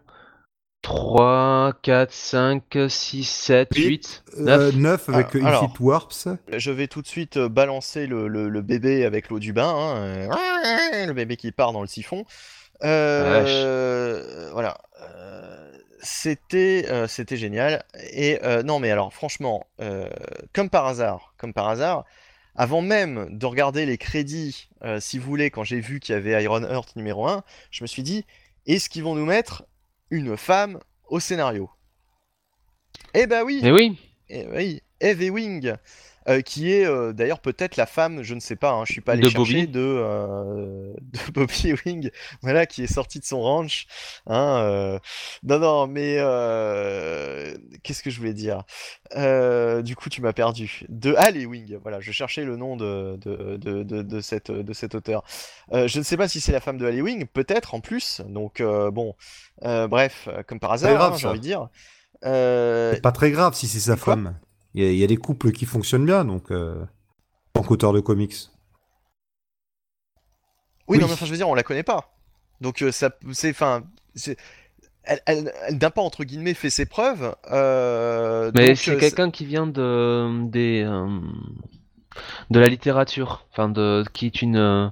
3, 0.82 1.74
4, 1.84 2.12
5, 2.14 2.64
6, 2.88 3.26
7, 3.26 3.70
Huit. 3.76 3.86
8, 3.86 4.24
Euh, 4.40 4.72
9. 4.72 4.76
9 4.76 5.10
avec 5.10 5.28
Ah, 5.34 5.38
euh, 5.38 5.46
alors. 5.46 5.74
Warps. 5.80 6.28
Je 6.52 6.72
vais 6.72 6.88
tout 6.88 7.02
de 7.02 7.08
suite 7.08 7.36
euh, 7.38 7.50
balancer 7.50 8.08
le, 8.08 8.28
le- 8.30 8.48
le 8.50 8.62
bébé 8.62 9.04
avec 9.06 9.30
l'eau 9.30 9.40
du 9.40 9.52
bain, 9.54 9.68
hein, 9.76 9.96
euh, 9.98 11.06
le 11.06 11.14
bébé 11.14 11.36
qui 11.36 11.52
part 11.52 11.74
dans 11.74 11.82
le 11.82 11.88
siphon. 11.88 12.24
Euh, 12.82 14.50
voilà. 14.54 14.78
C'était, 16.02 16.86
euh, 16.90 17.08
c'était 17.08 17.38
génial. 17.38 17.84
Et 18.12 18.40
euh, 18.44 18.64
non, 18.64 18.80
mais 18.80 18.90
alors 18.92 19.14
franchement, 19.14 19.68
euh, 19.82 20.10
comme 20.54 20.70
par 20.70 20.86
hasard, 20.86 21.34
comme 21.38 21.54
par 21.54 21.68
hasard, 21.68 22.06
avant 22.56 22.82
même 22.82 23.38
de 23.38 23.46
regarder 23.46 23.86
les 23.86 23.98
crédits, 23.98 24.70
euh, 24.84 25.00
si 25.00 25.18
vous 25.18 25.26
voulez, 25.26 25.50
quand 25.52 25.64
j'ai 25.64 25.80
vu 25.80 26.00
qu'il 26.00 26.14
y 26.14 26.18
avait 26.18 26.42
Iron 26.44 26.64
Heart 26.64 26.96
numéro 26.96 27.28
1, 27.28 27.44
je 27.72 27.84
me 27.84 27.88
suis 27.88 28.04
dit, 28.04 28.26
est-ce 28.66 28.90
qu'ils 28.90 29.04
vont 29.04 29.16
nous 29.16 29.26
mettre 29.26 29.66
une 30.10 30.36
femme 30.38 30.80
au 31.08 31.20
scénario? 31.20 31.70
Eh 33.14 33.28
ben 33.28 33.44
oui, 33.44 33.60
Mais 33.64 33.72
oui, 33.72 33.98
eh 34.30 34.48
oui, 34.48 34.84
Eve 35.00 35.24
Ewing, 35.24 35.74
euh, 36.30 36.42
qui 36.42 36.72
est 36.72 36.86
euh, 36.86 37.14
d'ailleurs 37.14 37.40
peut-être 37.42 37.76
la 37.78 37.86
femme, 37.86 38.22
je 38.24 38.36
ne 38.36 38.40
sais 38.40 38.56
pas, 38.56 38.72
hein, 38.72 38.84
je 38.86 38.92
suis 38.92 39.02
pas 39.02 39.14
allé 39.14 39.24
De 39.24 39.28
chercher 39.28 39.66
Bobby. 39.66 39.68
de, 39.68 39.80
euh, 39.80 40.94
de 41.02 41.32
Bobby 41.34 41.70
Ewing, 41.70 42.12
voilà, 42.42 42.66
qui 42.66 42.84
est 42.84 42.94
sorti 42.94 43.20
de 43.20 43.26
son 43.26 43.42
ranch. 43.42 43.88
Hein, 44.28 44.60
euh, 44.64 45.00
Non, 45.44 45.60
non, 45.60 45.88
mais 45.88 46.18
euh, 46.20 47.58
qu'est-ce 47.84 48.04
que 48.04 48.10
je 48.10 48.18
voulais 48.20 48.34
dire? 48.34 48.64
Euh, 49.16 49.82
Du 49.82 49.96
coup, 49.96 50.10
tu 50.10 50.22
m'as 50.22 50.34
perdu. 50.34 50.82
De 50.90 51.16
Al 51.18 51.36
Ewing, 51.38 51.78
voilà, 51.82 52.00
je 52.00 52.12
cherchais 52.12 52.44
le 52.46 52.58
nom 52.58 52.76
de, 52.78 53.18
de, 53.18 53.58
de, 53.58 53.84
de, 53.84 54.02
de 54.02 54.22
cette, 54.22 54.52
de 54.52 54.74
cet 54.74 54.96
auteur. 54.96 55.24
Euh, 55.74 55.88
je 55.88 56.00
ne 56.00 56.04
sais 56.04 56.18
pas 56.18 56.28
si 56.28 56.42
c'est 56.42 56.52
la 56.52 56.60
femme 56.62 56.78
de 56.78 56.86
Al 56.86 56.96
Ewing, 56.96 57.26
peut-être 57.28 57.74
en 57.74 57.82
plus. 57.82 58.22
Donc 58.28 58.62
euh, 58.62 58.92
bon, 58.92 59.16
euh, 59.64 59.88
bref, 59.88 60.28
comme 60.48 60.60
par 60.60 60.72
hasard, 60.74 61.02
hein, 61.02 61.18
j'ai 61.18 61.28
envie 61.28 61.40
de 61.40 61.44
dire. 61.44 61.70
Euh, 62.26 62.94
C'est 62.94 63.02
pas 63.02 63.12
très 63.12 63.32
grave 63.32 63.54
si 63.56 63.68
c'est 63.68 63.80
sa 63.80 63.96
quoi? 63.96 64.16
femme. 64.16 64.40
Il 64.76 64.84
y, 64.84 64.88
a- 64.88 64.92
il 64.92 64.98
y 64.98 65.04
a 65.04 65.08
des 65.08 65.18
couples 65.18 65.52
qui 65.52 65.66
fonctionnent 65.66 66.06
bien, 66.06 66.26
donc 66.26 66.52
euh, 66.52 66.82
en 67.56 67.62
tant 67.62 67.64
qu'auteur 67.64 67.94
de 67.94 68.00
comics. 68.00 68.36
Oui, 70.88 70.98
non, 70.98 71.04
Oui. 71.04 71.08
mais 71.10 71.14
enfin, 71.14 71.26
je 71.26 71.32
veux 71.32 71.38
dire, 71.38 71.50
on 71.50 71.56
la 71.56 71.64
connaît 71.64 71.84
pas. 71.84 72.16
Donc, 72.62 72.82
euh, 72.82 72.92
ça, 72.92 73.12
c'est, 73.32 73.52
enfin, 73.52 73.84
elle, 75.04 75.22
elle, 75.26 75.54
elle 75.68 75.78
n'a 75.78 75.92
pas 75.92 76.02
entre 76.02 76.24
guillemets 76.24 76.54
fait 76.54 76.70
ses 76.70 76.86
preuves. 76.86 77.36
euh, 77.52 78.52
mais 78.54 78.76
c'est 78.76 78.92
euh, 78.92 79.00
quelqu'un 79.00 79.32
qui 79.32 79.46
vient 79.46 79.68
de 79.68 80.48
des 80.50 80.84
euh, 80.86 81.20
de 82.50 82.60
la 82.60 82.68
littérature, 82.68 83.46
enfin 83.52 83.70
de 83.70 84.04
qui 84.14 84.26
est 84.26 84.42
une 84.42 84.58
euh, 84.58 84.90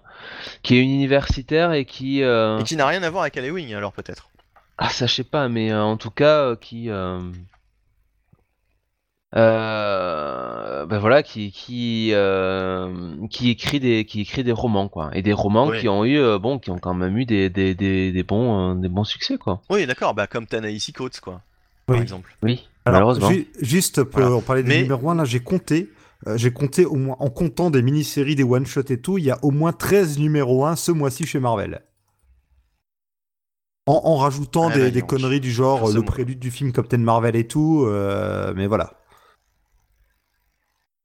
qui 0.63 0.75
est 0.75 0.81
une 0.81 0.91
universitaire 0.91 1.73
et 1.73 1.85
qui 1.85 2.23
euh, 2.23 2.59
et 2.59 2.63
qui 2.63 2.75
n'a 2.75 2.87
rien 2.87 3.03
à 3.03 3.09
voir 3.09 3.23
avec 3.23 3.37
Al 3.37 3.45
Ewing, 3.45 3.73
alors 3.73 3.91
peut-être. 3.93 4.29
ah 4.77 4.89
ça 4.89 5.07
je 5.07 5.15
sais 5.15 5.23
pas, 5.23 5.49
mais 5.49 5.71
euh, 5.71 5.81
en 5.83 5.97
tout 5.97 6.11
cas 6.11 6.41
euh, 6.51 6.55
qui 6.55 6.89
euh, 6.89 7.19
euh, 9.35 10.85
ben 10.85 10.99
voilà 10.99 11.21
qui 11.23 11.51
qui 11.51 12.11
euh, 12.13 13.15
qui 13.29 13.49
écrit 13.49 13.79
des 13.79 14.05
qui 14.05 14.21
écrit 14.21 14.43
des 14.43 14.53
romans 14.53 14.87
quoi 14.87 15.09
et 15.13 15.21
des 15.21 15.33
romans 15.33 15.69
qui 15.71 15.89
ont 15.89 16.05
eu 16.05 16.17
euh, 16.17 16.39
bon 16.39 16.59
qui 16.59 16.69
ont 16.71 16.77
quand 16.79 16.93
même 16.93 17.17
eu 17.17 17.25
des 17.25 17.49
des, 17.49 17.75
des, 17.75 18.11
des 18.13 18.23
bons 18.23 18.71
euh, 18.71 18.75
des 18.75 18.87
bons 18.87 19.03
succès 19.03 19.37
quoi. 19.37 19.61
Oui, 19.69 19.85
d'accord, 19.85 20.13
bah 20.13 20.27
comme 20.27 20.45
Tanaïsi 20.47 20.93
Coates, 20.93 21.19
quoi, 21.19 21.41
Oui. 21.89 21.95
par 21.95 22.01
exemple. 22.01 22.35
Oui, 22.41 22.67
Alors, 22.85 22.99
malheureusement. 22.99 23.29
ju- 23.29 23.47
juste 23.61 24.03
pour 24.03 24.21
Voilà. 24.21 24.41
parler 24.41 24.63
des 24.63 24.69
Mais- 24.69 24.81
numéros 24.83 25.09
1, 25.09 25.15
là, 25.15 25.25
j'ai 25.25 25.41
compté. 25.41 25.89
euh, 26.27 26.37
j'ai 26.37 26.51
compté 26.51 26.85
au 26.85 26.95
moins, 26.95 27.17
en 27.19 27.29
comptant 27.29 27.69
des 27.69 27.81
mini-séries, 27.81 28.35
des 28.35 28.43
one-shots 28.43 28.89
et 28.91 28.99
tout, 29.01 29.17
il 29.17 29.25
y 29.25 29.31
a 29.31 29.37
au 29.43 29.51
moins 29.51 29.71
13 29.73 30.17
numéros 30.19 30.65
1 30.65 30.75
ce 30.77 30.91
mois-ci 30.91 31.25
chez 31.25 31.39
Marvel. 31.39 31.81
En, 33.87 34.01
en 34.03 34.15
rajoutant 34.17 34.69
Ah, 34.69 34.73
des, 34.73 34.83
bah, 34.85 34.89
des 34.91 35.01
conneries 35.01 35.39
du 35.41 35.51
genre 35.51 35.91
le 35.91 36.01
prélude 36.01 36.39
du 36.39 36.49
film 36.51 36.71
Captain 36.71 36.97
Marvel 36.97 37.35
et 37.35 37.47
tout, 37.47 37.83
euh, 37.85 38.53
mais 38.55 38.67
voilà. 38.67 38.93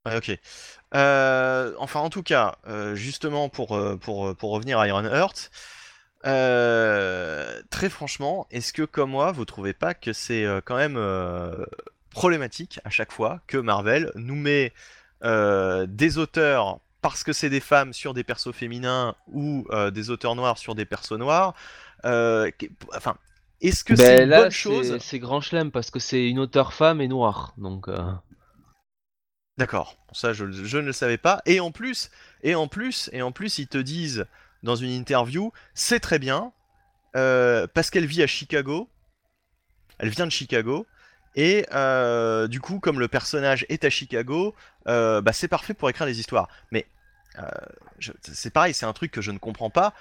Ouais, 0.06 0.16
ok. 0.16 0.38
Euh, 0.94 1.74
enfin, 1.78 2.00
en 2.00 2.10
tout 2.10 2.22
cas, 2.22 2.56
euh, 2.66 2.94
justement, 2.94 3.48
pour, 3.48 3.76
euh, 3.76 3.96
pour, 3.96 4.34
pour 4.36 4.50
revenir 4.50 4.78
à 4.78 4.88
Iron 4.88 5.04
Heart, 5.04 5.50
très 7.70 7.88
franchement, 7.88 8.46
est-ce 8.50 8.72
que, 8.72 8.82
comme 8.82 9.10
moi, 9.10 9.32
vous 9.32 9.44
trouvez 9.44 9.72
pas 9.72 9.94
que 9.94 10.12
c'est 10.12 10.44
quand 10.64 10.76
même 10.76 10.98
problématique 12.10 12.80
à 12.84 12.90
chaque 12.90 13.12
fois 13.12 13.40
que 13.46 13.56
Marvel 13.56 14.10
nous 14.14 14.36
met 14.36 14.72
des 15.22 16.18
auteurs 16.18 16.80
parce 17.00 17.24
que 17.24 17.32
c'est 17.32 17.50
des 17.50 17.60
femmes 17.60 17.92
sur 17.92 18.14
des 18.14 18.22
persos 18.24 18.52
féminins 18.54 19.14
ou 19.28 19.66
des 19.92 20.10
auteurs 20.10 20.36
noirs 20.36 20.58
sur 20.58 20.74
des 20.74 20.84
persos 20.84 21.18
noirs 21.18 21.54
Enfin, 22.04 23.16
est-ce 23.60 23.84
que 23.84 23.94
Ben 23.94 23.96
c'est 23.96 24.24
une 24.24 24.30
là, 24.30 24.42
bonne 24.42 24.50
chose? 24.50 24.98
c'est 24.98 25.18
grand 25.20 25.40
chelem 25.40 25.70
parce 25.70 25.90
que 25.92 26.00
c'est 26.00 26.28
une 26.28 26.40
auteure 26.40 26.72
femme 26.72 27.00
et 27.00 27.08
noire, 27.08 27.54
donc. 27.58 27.88
D'accord, 29.58 29.98
ça 30.12 30.32
je, 30.32 30.44
ne 30.44 30.80
le 30.80 30.92
savais 30.92 31.18
pas. 31.18 31.42
Et 31.44 31.60
en 31.60 31.70
plus, 31.70 32.10
et 32.42 32.54
en 32.54 32.68
plus, 32.68 33.10
et 33.12 33.22
en 33.22 33.32
plus, 33.32 33.58
ils 33.58 33.68
te 33.68 33.78
disent 33.78 34.26
dans 34.62 34.76
une 34.76 34.90
interview, 34.90 35.52
c'est 35.74 36.00
très 36.00 36.18
bien 36.18 36.52
euh, 37.16 37.66
parce 37.72 37.90
qu'elle 37.90 38.06
vit 38.06 38.22
à 38.22 38.26
Chicago. 38.26 38.88
Elle 39.98 40.08
vient 40.08 40.26
de 40.26 40.32
Chicago. 40.32 40.86
Et 41.34 41.66
euh, 41.72 42.46
du 42.46 42.60
coup, 42.60 42.78
comme 42.78 42.98
le 42.98 43.08
personnage 43.08 43.66
est 43.68 43.84
à 43.84 43.90
Chicago, 43.90 44.54
euh, 44.88 45.20
bah, 45.20 45.32
c'est 45.32 45.48
parfait 45.48 45.74
pour 45.74 45.88
écrire 45.90 46.06
des 46.06 46.18
histoires. 46.18 46.48
Mais 46.70 46.86
c'est 48.20 48.52
pareil, 48.52 48.74
c'est 48.74 48.84
un 48.84 48.92
truc 48.92 49.10
que 49.10 49.22
je 49.22 49.30
ne 49.30 49.38
comprends 49.38 49.70
pas. 49.70 49.94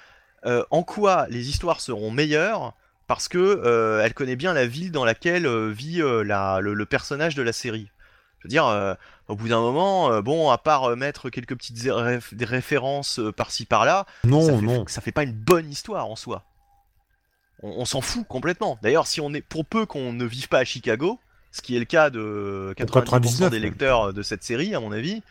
En 0.71 0.83
quoi 0.83 1.27
les 1.29 1.49
histoires 1.49 1.81
seront 1.81 2.11
meilleures 2.11 2.73
parce 3.07 3.27
que 3.27 4.01
elle 4.03 4.13
connaît 4.13 4.35
bien 4.35 4.53
la 4.53 4.65
ville 4.65 4.91
dans 4.91 5.05
laquelle 5.05 5.47
vit 5.69 5.99
le 5.99 6.83
personnage 6.83 7.35
de 7.35 7.41
la 7.41 7.53
série? 7.53 7.89
Je 8.41 8.47
veux 8.47 8.49
dire, 8.49 8.65
euh, 8.65 8.95
au 9.27 9.35
bout 9.35 9.47
d'un 9.49 9.59
moment, 9.59 10.11
euh, 10.11 10.21
bon, 10.21 10.49
à 10.49 10.57
part 10.57 10.85
euh, 10.91 10.95
mettre 10.95 11.29
quelques 11.29 11.55
petites 11.55 11.77
réf- 11.77 12.33
des 12.33 12.45
références 12.45 13.19
par-ci 13.37 13.65
par-là, 13.65 14.05
Non, 14.23 14.41
ça 14.41 14.55
fait, 14.57 14.61
non. 14.65 14.85
ça 14.87 15.01
fait 15.01 15.11
pas 15.11 15.23
une 15.23 15.31
bonne 15.33 15.69
histoire 15.69 16.07
en 16.07 16.15
soi. 16.15 16.43
On, 17.61 17.69
on 17.81 17.85
s'en 17.85 18.01
fout 18.01 18.25
complètement. 18.27 18.79
D'ailleurs, 18.81 19.05
si 19.07 19.21
on 19.21 19.33
est 19.33 19.41
pour 19.41 19.65
peu 19.65 19.85
qu'on 19.85 20.11
ne 20.13 20.25
vive 20.25 20.47
pas 20.47 20.59
à 20.59 20.63
Chicago, 20.65 21.19
ce 21.51 21.61
qui 21.61 21.75
est 21.75 21.79
le 21.79 21.85
cas 21.85 22.09
de 22.09 22.73
90% 22.77 22.87
99, 22.93 23.51
des 23.51 23.57
même. 23.57 23.63
lecteurs 23.63 24.13
de 24.13 24.21
cette 24.23 24.43
série, 24.43 24.73
à 24.73 24.79
mon 24.79 24.91
avis. 24.91 25.21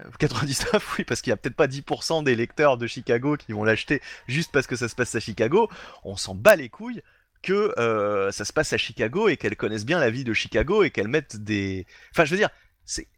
euh, 0.00 0.04
99, 0.18 0.96
oui, 0.98 1.04
parce 1.04 1.22
qu'il 1.22 1.30
y 1.30 1.32
a 1.32 1.36
peut-être 1.38 1.56
pas 1.56 1.68
10% 1.68 2.24
des 2.24 2.34
lecteurs 2.36 2.76
de 2.76 2.86
Chicago 2.86 3.36
qui 3.38 3.52
vont 3.52 3.64
l'acheter 3.64 4.02
juste 4.28 4.50
parce 4.52 4.66
que 4.66 4.76
ça 4.76 4.88
se 4.88 4.94
passe 4.94 5.14
à 5.14 5.20
Chicago. 5.20 5.70
On 6.04 6.16
s'en 6.16 6.34
bat 6.34 6.56
les 6.56 6.68
couilles 6.68 7.02
que 7.42 7.72
euh, 7.78 8.30
ça 8.32 8.44
se 8.44 8.52
passe 8.52 8.72
à 8.72 8.78
Chicago 8.78 9.28
et 9.28 9.36
qu'elles 9.36 9.56
connaissent 9.56 9.86
bien 9.86 9.98
la 9.98 10.10
vie 10.10 10.24
de 10.24 10.32
Chicago 10.32 10.82
et 10.82 10.90
qu'elles 10.90 11.08
mettent 11.08 11.36
des. 11.36 11.86
Enfin, 12.12 12.24
je 12.24 12.30
veux 12.30 12.36
dire, 12.36 12.50
c'est. 12.84 13.08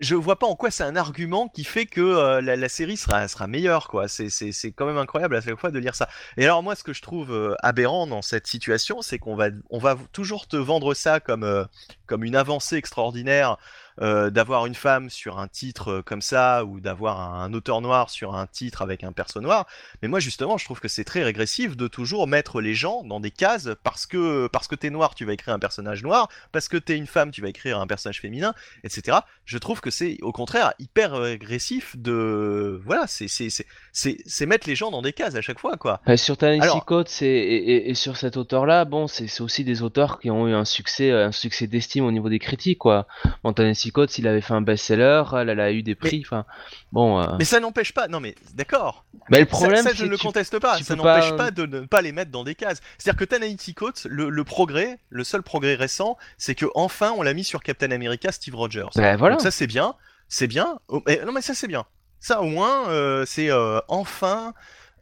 Je 0.00 0.14
vois 0.14 0.38
pas 0.38 0.46
en 0.46 0.54
quoi 0.54 0.70
c'est 0.70 0.84
un 0.84 0.94
argument 0.94 1.48
qui 1.48 1.64
fait 1.64 1.84
que 1.84 2.00
euh, 2.00 2.40
la, 2.40 2.68
série 2.68 2.96
sera, 2.96 3.46
meilleure, 3.48 3.88
quoi. 3.88 4.06
C'est, 4.06 4.30
quand 4.70 4.86
même 4.86 4.96
incroyable 4.96 5.34
à 5.34 5.40
chaque 5.40 5.58
fois 5.58 5.72
de 5.72 5.78
lire 5.80 5.96
ça. 5.96 6.08
Et 6.36 6.44
alors, 6.44 6.62
moi, 6.62 6.76
ce 6.76 6.84
que 6.84 6.92
je 6.92 7.02
trouve 7.02 7.32
euh, 7.32 7.56
aberrant 7.64 8.06
dans 8.06 8.22
cette 8.22 8.46
situation, 8.46 9.02
c'est 9.02 9.18
qu'on 9.18 9.34
va, 9.34 9.48
on 9.70 9.78
va 9.78 9.96
toujours 10.12 10.46
te 10.46 10.56
vendre 10.56 10.94
ça 10.94 11.18
comme, 11.18 11.66
comme 12.06 12.22
une 12.22 12.36
avancée 12.36 12.76
extraordinaire 12.76 13.58
euh, 14.00 14.30
d'avoir 14.30 14.66
une 14.66 14.74
femme 14.74 15.10
sur 15.10 15.38
un 15.38 15.48
titre 15.48 15.88
euh, 15.92 16.02
comme 16.02 16.22
ça 16.22 16.64
ou 16.64 16.80
d'avoir 16.80 17.20
un, 17.20 17.42
un 17.44 17.52
auteur 17.54 17.80
noir 17.80 18.10
sur 18.10 18.34
un 18.34 18.46
titre 18.46 18.82
avec 18.82 19.02
un 19.04 19.12
perso 19.12 19.40
noir. 19.40 19.66
Mais 20.02 20.08
moi, 20.08 20.20
justement, 20.20 20.56
je 20.58 20.64
trouve 20.64 20.80
que 20.80 20.88
c'est 20.88 21.04
très 21.04 21.22
régressif 21.24 21.76
de 21.76 21.88
toujours 21.88 22.26
mettre 22.28 22.60
les 22.60 22.74
gens 22.74 23.02
dans 23.04 23.20
des 23.20 23.30
cases 23.30 23.68
parce 23.82 24.06
que 24.06 24.46
parce 24.48 24.68
que 24.68 24.74
t'es 24.74 24.90
noir, 24.90 25.14
tu 25.14 25.24
vas 25.24 25.32
écrire 25.32 25.54
un 25.54 25.58
personnage 25.58 26.02
noir, 26.02 26.28
parce 26.52 26.68
que 26.68 26.76
t'es 26.76 26.96
une 26.96 27.06
femme, 27.06 27.30
tu 27.30 27.42
vas 27.42 27.48
écrire 27.48 27.78
un 27.80 27.86
personnage 27.86 28.20
féminin, 28.20 28.54
etc. 28.84 29.18
Je 29.44 29.58
trouve 29.58 29.80
que 29.80 29.90
c'est 29.90 30.18
au 30.22 30.32
contraire 30.32 30.72
hyper 30.78 31.12
régressif 31.12 31.96
de 31.96 32.80
voilà, 32.84 33.06
c'est 33.06 33.28
c'est 33.28 33.50
c'est 33.50 33.66
c'est 33.92 34.18
c'est 34.26 34.46
mettre 34.46 34.68
les 34.68 34.76
gens 34.76 34.90
dans 34.90 35.02
des 35.02 35.12
cases 35.12 35.34
à 35.34 35.40
chaque 35.40 35.58
fois, 35.58 35.76
quoi. 35.76 36.00
Bah, 36.06 36.16
sur 36.16 36.36
Ta-Nehisi 36.36 36.62
Alors- 36.62 36.84
Coates 36.84 37.22
et, 37.22 37.26
et, 37.26 37.70
et- 37.72 37.90
et 37.90 37.94
sur 37.94 38.16
cet 38.16 38.36
auteur-là, 38.36 38.84
bon, 38.84 39.06
c'est 39.06 39.40
aussi 39.40 39.64
des 39.64 39.82
auteurs 39.82 40.20
qui 40.20 40.30
ont 40.30 40.46
eu 40.48 40.52
un 40.54 40.64
succès, 40.64 41.10
un 41.10 41.32
succès 41.32 41.66
d'estime 41.66 42.04
au 42.04 42.12
niveau 42.12 42.28
des 42.28 42.38
critiques, 42.38 42.78
quoi. 42.78 43.06
Bon, 43.42 43.52
Coates, 43.92 44.18
il 44.18 44.26
avait 44.28 44.40
fait 44.40 44.54
un 44.54 44.60
best-seller, 44.60 45.24
elle, 45.36 45.48
elle 45.48 45.60
a 45.60 45.72
eu 45.72 45.82
des 45.82 45.94
prix, 45.94 46.22
enfin, 46.24 46.44
bon. 46.92 47.20
euh, 47.20 47.36
Mais 47.38 47.44
ça 47.44 47.60
n'empêche 47.60 47.92
pas. 47.92 48.08
Non, 48.08 48.20
mais 48.20 48.34
d'accord. 48.54 49.04
bah, 49.30 49.38
le 49.38 49.44
Ça- 49.44 49.50
problème, 49.50 49.82
ça, 49.84 49.92
je 49.94 50.04
ne 50.04 50.10
le 50.10 50.16
conteste 50.18 50.58
pas. 50.58 50.78
Ça 50.78 50.96
peux 50.96 51.02
pas- 51.02 51.16
n'empêche 51.18 51.36
pas... 51.36 51.50
de 51.50 51.66
ne 51.66 51.80
pas 51.80 52.02
les 52.02 52.12
mettre 52.12 52.30
dans 52.30 52.44
des 52.44 52.54
cases. 52.54 52.80
C'est-à-dire 52.98 53.18
que 53.18 53.24
Ta-Nehisi 53.24 53.74
Coates, 53.74 54.06
le, 54.08 54.28
le 54.30 54.44
progrès, 54.44 54.98
le 55.10 55.24
seul 55.24 55.42
progrès 55.42 55.74
récent, 55.74 56.16
c'est 56.36 56.54
que 56.54 56.66
enfin 56.74 57.12
on 57.16 57.22
l'a 57.22 57.34
mis 57.34 57.44
sur 57.44 57.62
Captain 57.62 57.90
America 57.90 58.32
Steve 58.32 58.54
Rogers. 58.54 58.86
Bah, 58.96 59.16
voilà. 59.16 59.34
Donc 59.36 59.42
ça 59.42 59.50
c'est 59.50 59.66
bien, 59.66 59.94
c'est 60.28 60.46
bien. 60.46 60.78
Oh, 60.88 61.02
mais- 61.06 61.20
non 61.24 61.32
mais 61.32 61.42
ça 61.42 61.54
c'est 61.54 61.68
bien. 61.68 61.84
Ça 62.20 62.40
au 62.40 62.46
moins 62.46 62.88
euh, 62.90 63.24
c'est 63.26 63.50
euh, 63.50 63.80
enfin 63.88 64.52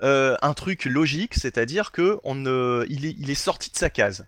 euh, 0.02 0.36
un 0.42 0.52
truc 0.52 0.84
logique, 0.84 1.34
c'est-à-dire 1.34 1.90
que 1.90 2.18
on 2.24 2.34
ne, 2.34 2.84
il, 2.90 3.06
est, 3.06 3.14
il 3.18 3.30
est 3.30 3.34
sorti 3.34 3.70
de 3.70 3.76
sa 3.76 3.88
case. 3.88 4.26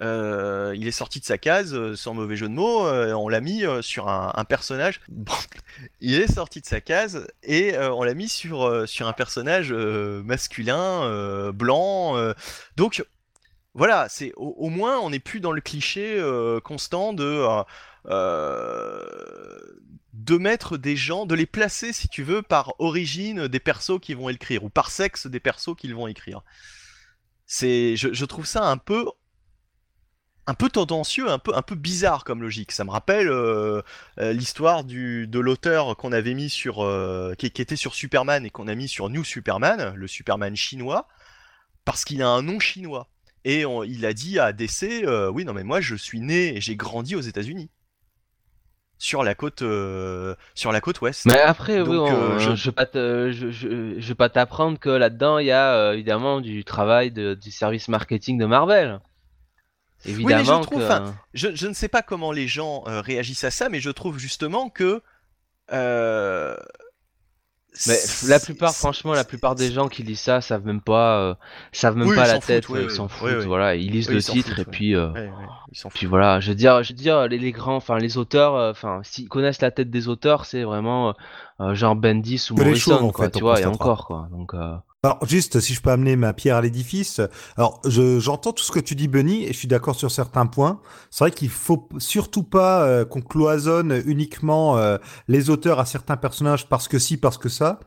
Euh, 0.00 0.74
il 0.76 0.88
est 0.88 0.92
sorti 0.92 1.20
de 1.20 1.24
sa 1.24 1.38
case, 1.38 1.74
euh, 1.74 1.94
sans 1.94 2.14
mauvais 2.14 2.36
jeu 2.36 2.48
de 2.48 2.54
mots, 2.54 2.86
euh, 2.86 3.12
on 3.12 3.28
l'a 3.28 3.40
mis 3.40 3.64
sur 3.82 4.08
un, 4.08 4.44
personnage. 4.44 5.00
Bon, 5.08 5.34
il 6.00 6.20
est 6.20 6.32
sorti 6.32 6.60
de 6.60 6.66
sa 6.66 6.80
case 6.80 7.28
et 7.42 7.78
on 7.78 8.02
l'a 8.02 8.14
mis 8.14 8.28
sur, 8.28 8.88
sur 8.88 9.06
un 9.06 9.12
personnage 9.12 9.72
masculin, 9.72 11.52
blanc. 11.52 12.16
donc 12.76 13.04
voilà, 13.74 14.08
c'est 14.08 14.32
au, 14.36 14.68
moins 14.68 14.98
on 14.98 15.10
n'est 15.10 15.20
plus 15.20 15.40
dans 15.40 15.52
le 15.52 15.60
cliché 15.60 16.20
constant 16.64 17.12
de 17.12 17.46
de 20.12 20.36
mettre 20.36 20.76
des 20.76 20.96
gens, 20.96 21.24
de 21.24 21.34
les 21.34 21.46
placer 21.46 21.92
si 21.92 22.08
tu 22.08 22.22
veux 22.22 22.42
par 22.42 22.74
origine 22.78 23.48
des 23.48 23.60
persos 23.60 23.98
qui 24.00 24.14
vont 24.14 24.28
écrire 24.28 24.64
ou 24.64 24.68
par 24.68 24.90
sexe 24.90 25.26
des 25.26 25.40
persos 25.40 25.74
qu'ils 25.76 25.94
vont 25.94 26.06
écrire. 26.06 26.42
C'est, 27.46 27.96
je 27.96 28.24
trouve 28.24 28.46
ça 28.46 28.64
un 28.64 28.76
peu 28.76 29.06
un 30.46 30.54
peu 30.54 30.68
tendancieux, 30.68 31.28
un 31.30 31.38
peu, 31.38 31.54
un 31.54 31.62
peu 31.62 31.74
bizarre 31.76 32.24
comme 32.24 32.42
logique. 32.42 32.72
Ça 32.72 32.84
me 32.84 32.90
rappelle 32.90 33.28
euh, 33.28 33.80
euh, 34.18 34.32
l'histoire 34.32 34.82
du, 34.84 35.26
de 35.28 35.38
l'auteur 35.38 35.96
qu'on 35.96 36.10
avait 36.12 36.34
mis 36.34 36.50
sur, 36.50 36.82
euh, 36.84 37.34
qui, 37.38 37.50
qui 37.50 37.62
était 37.62 37.76
sur 37.76 37.94
Superman 37.94 38.44
et 38.44 38.50
qu'on 38.50 38.66
a 38.68 38.74
mis 38.74 38.88
sur 38.88 39.08
New 39.08 39.22
Superman, 39.24 39.92
le 39.94 40.06
Superman 40.08 40.56
chinois, 40.56 41.06
parce 41.84 42.04
qu'il 42.04 42.22
a 42.22 42.28
un 42.28 42.42
nom 42.42 42.58
chinois. 42.58 43.08
Et 43.44 43.64
on- 43.64 43.82
il 43.84 44.04
a 44.06 44.12
dit 44.12 44.38
à 44.38 44.52
DC, 44.52 45.04
oui 45.32 45.44
non 45.44 45.52
mais 45.52 45.64
moi 45.64 45.80
je 45.80 45.94
suis 45.96 46.20
né 46.20 46.56
et 46.56 46.60
j'ai 46.60 46.76
grandi 46.76 47.14
aux 47.16 47.20
États-Unis, 47.20 47.70
sur 48.98 49.24
la 49.24 49.34
côte, 49.34 49.64
sur 50.54 50.70
la 50.72 50.80
côte 50.80 51.00
ouest. 51.00 51.26
Mais 51.26 51.40
après, 51.40 51.80
oui, 51.80 51.96
on- 51.98 52.38
je- 52.38 52.54
je... 52.54 52.64
vais 52.70 52.72
pas 52.74 52.86
te- 52.86 53.32
je, 53.32 53.50
je- 53.50 53.94
je 54.00 54.08
vais 54.08 54.14
pas 54.14 54.28
t'apprendre 54.28 54.78
que 54.78 54.90
là-dedans, 54.90 55.38
il 55.38 55.46
y 55.46 55.50
a 55.52 55.92
évidemment 55.94 56.40
du 56.40 56.64
travail 56.64 57.10
de- 57.10 57.34
du 57.34 57.50
service 57.50 57.88
marketing 57.88 58.38
de 58.38 58.46
Marvel. 58.46 59.00
Mais 60.04 60.10
je 60.12 60.20
Évidemment 60.20 60.60
trouve, 60.60 60.78
que... 60.80 60.84
enfin, 60.84 61.14
Je, 61.34 61.54
je 61.54 61.66
ne 61.66 61.74
sais 61.74 61.88
pas 61.88 62.02
comment 62.02 62.32
les 62.32 62.48
gens 62.48 62.84
euh, 62.86 63.00
réagissent 63.00 63.44
à 63.44 63.50
ça, 63.50 63.68
mais 63.68 63.80
je 63.80 63.90
trouve 63.90 64.18
justement 64.18 64.68
que 64.70 65.02
euh, 65.72 66.56
Mais 67.86 67.96
la 68.28 68.38
plupart, 68.38 68.74
franchement, 68.74 69.14
la 69.14 69.24
plupart 69.24 69.54
des 69.54 69.72
gens 69.72 69.88
qui 69.88 70.02
lisent 70.02 70.20
ça 70.20 70.40
savent 70.42 70.66
même 70.66 70.82
pas, 70.82 71.20
euh, 71.20 71.34
savent 71.72 71.96
même 71.96 72.08
Oui, 72.08 72.16
pas 72.16 72.26
la 72.26 72.34
foutent, 72.34 72.44
tête, 72.46 72.68
oui, 72.68 72.80
ils 72.82 72.86
oui, 72.88 72.94
s'en 72.94 73.08
foutent, 73.08 73.30
oui. 73.38 73.46
voilà, 73.46 73.74
ils 73.76 73.90
lisent 73.90 74.08
Oui, 74.08 74.14
le 74.14 74.20
ils 74.20 74.24
titre 74.24 74.48
foutent, 74.50 74.58
et 74.58 74.64
puis, 74.66 74.94
euh, 74.94 75.10
ils 75.72 75.90
puis 75.94 76.06
voilà. 76.06 76.38
Je 76.40 76.50
veux 76.50 76.54
dire, 76.54 76.82
je 76.82 76.92
veux 76.92 76.96
dire, 76.96 77.28
les, 77.28 77.38
les 77.38 77.52
grands, 77.52 77.76
enfin 77.76 77.96
les 77.98 78.18
auteurs, 78.18 78.56
euh, 78.56 78.70
enfin 78.72 79.00
s'ils 79.04 79.28
connaissent 79.28 79.62
la 79.62 79.70
tête 79.70 79.88
des 79.90 80.08
auteurs, 80.08 80.44
c'est 80.44 80.64
vraiment 80.64 81.10
euh, 81.10 81.12
euh, 81.60 81.74
genre 81.74 81.96
Bendis 81.96 82.48
ou 82.50 82.56
Morrison, 82.56 83.10
quoi, 83.10 83.26
fait, 83.26 83.30
tu 83.30 83.40
vois, 83.40 83.60
et 83.60 83.64
encore 83.64 84.06
quoi. 84.06 84.28
Donc, 84.30 84.52
euh, 84.52 84.74
Alors 85.04 85.18
juste, 85.26 85.58
si 85.58 85.74
je 85.74 85.80
peux 85.80 85.90
amener 85.90 86.14
ma 86.14 86.32
pierre 86.32 86.54
à 86.54 86.60
l'édifice, 86.60 87.20
alors 87.56 87.80
je 87.84 88.20
j'entends 88.20 88.52
tout 88.52 88.62
ce 88.62 88.70
que 88.70 88.78
tu 88.78 88.94
dis, 88.94 89.08
Benny, 89.08 89.42
et 89.44 89.48
je 89.48 89.58
suis 89.58 89.66
d'accord 89.66 89.96
sur 89.96 90.12
certains 90.12 90.46
points. 90.46 90.80
C'est 91.10 91.24
vrai 91.24 91.32
qu'il 91.32 91.48
faut 91.50 91.88
surtout 91.98 92.44
pas 92.44 92.84
euh, 92.84 93.04
qu'on 93.04 93.20
cloisonne 93.20 94.00
uniquement 94.06 94.78
euh, 94.78 94.98
les 95.26 95.50
auteurs 95.50 95.80
à 95.80 95.86
certains 95.86 96.16
personnages 96.16 96.68
parce 96.68 96.86
que 96.86 97.00
si, 97.00 97.16
parce 97.16 97.36
que 97.36 97.48
ça. 97.48 97.80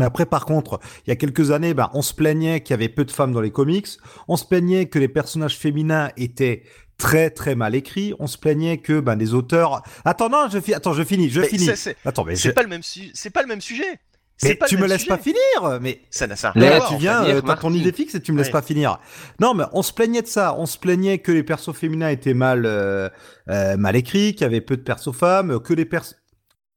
Mais 0.00 0.04
après, 0.04 0.26
par 0.26 0.46
contre, 0.46 0.80
il 1.06 1.10
y 1.10 1.12
a 1.12 1.16
quelques 1.16 1.52
années, 1.52 1.74
ben, 1.74 1.90
on 1.94 2.02
se 2.02 2.12
plaignait 2.12 2.60
qu'il 2.60 2.72
y 2.72 2.74
avait 2.74 2.88
peu 2.88 3.04
de 3.04 3.12
femmes 3.12 3.32
dans 3.32 3.40
les 3.40 3.52
comics. 3.52 3.86
On 4.26 4.36
se 4.36 4.44
plaignait 4.44 4.86
que 4.86 4.98
les 4.98 5.08
personnages 5.08 5.56
féminins 5.56 6.10
étaient 6.16 6.64
très 6.98 7.30
très 7.30 7.54
mal 7.54 7.74
écrits. 7.76 8.14
On 8.18 8.26
se 8.26 8.36
plaignait 8.36 8.78
que 8.78 8.98
ben, 8.98 9.14
les 9.14 9.32
auteurs. 9.32 9.82
Attends, 10.04 10.28
non, 10.28 10.48
je 10.52 10.58
fi- 10.60 10.74
attends, 10.74 10.92
je 10.92 11.04
finis, 11.04 11.30
je 11.30 11.40
Mais 11.42 11.46
finis. 11.48 11.70
Attends, 12.04 12.24
mais, 12.24 12.34
C'est 12.34 12.48
je- 12.48 12.54
pas 12.54 12.62
le 12.64 12.68
même 12.68 12.82
su- 12.82 13.10
c'est 13.14 13.30
pas 13.30 13.42
le 13.42 13.48
même 13.48 13.60
sujet. 13.60 14.00
Mais 14.42 14.54
pas 14.54 14.66
tu 14.66 14.76
me 14.76 14.86
laisses 14.86 15.00
sujet. 15.02 15.08
pas 15.08 15.18
finir. 15.18 15.80
Mais 15.80 16.02
Ça 16.10 16.26
n'a 16.26 16.36
ça 16.36 16.52
Là, 16.54 16.76
voir, 16.76 16.88
tu 16.88 16.94
en 16.94 16.98
viens, 16.98 17.24
fait. 17.24 17.32
euh, 17.34 17.40
t'as 17.40 17.56
ton 17.56 17.72
idée 17.72 17.92
fixe 17.92 18.14
et 18.14 18.20
tu 18.20 18.32
me 18.32 18.38
laisses 18.38 18.48
Ouais. 18.48 18.52
pas 18.52 18.62
finir. 18.62 18.98
Non, 19.40 19.54
mais 19.54 19.64
on 19.72 19.82
se 19.82 19.92
plaignait 19.92 20.22
de 20.22 20.26
ça. 20.26 20.54
On 20.58 20.66
se 20.66 20.78
plaignait 20.78 21.18
que 21.18 21.32
les 21.32 21.42
persos 21.42 21.72
féminins 21.74 22.10
étaient 22.10 22.34
mal, 22.34 22.64
euh, 22.66 23.08
euh, 23.48 23.76
mal 23.76 23.96
écrits, 23.96 24.32
qu'il 24.34 24.42
y 24.42 24.44
avait 24.44 24.60
peu 24.60 24.76
de 24.76 24.82
persos 24.82 25.12
femmes, 25.14 25.58
que 25.60 25.72
les 25.72 25.84
persos. 25.86 26.16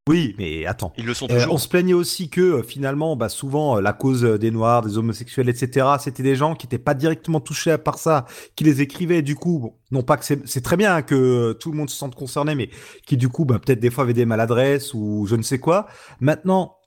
Oui, 0.07 0.34
mais 0.40 0.65
attends. 0.65 0.91
Ils 0.98 1.06
le 1.06 1.14
sont 1.14 1.26
Euh, 1.30 1.36
toujours. 1.36 1.53
on 1.53 1.57
se 1.60 1.68
plaignait 1.68 1.94
aussi 1.94 2.30
que 2.31 2.64
finalement, 2.64 3.15
bah, 3.15 3.30
souvent, 3.30 3.80
la 3.80 3.94
cause 3.94 4.23
des 4.23 4.49
noirs, 4.49 4.81
des 4.81 4.98
homosexuels, 4.98 5.49
etc., 5.49 5.86
c'était 5.99 6.23
des 6.23 6.36
gens 6.36 6.56
qui 6.56 6.65
n'étaient 6.65 6.80
pas 6.80 6.95
directement 6.95 7.40
touchés 7.40 7.77
par 7.77 7.99
ça, 7.99 8.26
qui 8.56 8.64
les 8.64 8.81
écrivaient. 8.81 9.22
Du 9.22 9.36
coup, 9.36 9.60
bon, 9.60 9.73
non 9.91 10.02
pas 10.02 10.18
que 10.18 10.26
c'est 10.26 10.48
c'est 10.48 10.61
très 10.61 10.77
bien 10.77 11.03
que 11.03 11.52
tout 11.60 11.69
le 11.72 11.77
monde 11.77 11.91
se 11.91 11.95
sente 11.98 12.15
concerné, 12.15 12.56
mais 12.56 12.72
qui 13.06 13.18
du 13.18 13.30
coup, 13.30 13.45
bah, 13.45 13.60
peut-être 13.60 13.80
des 13.81 13.91
fois 13.91 14.06
avaient 14.06 14.14
des 14.14 14.26
maladresses 14.26 14.95
ou 14.95 15.27
je 15.30 15.36
ne 15.36 15.44
sais 15.44 15.60
quoi. 15.60 15.86
Maintenant. 16.22 16.77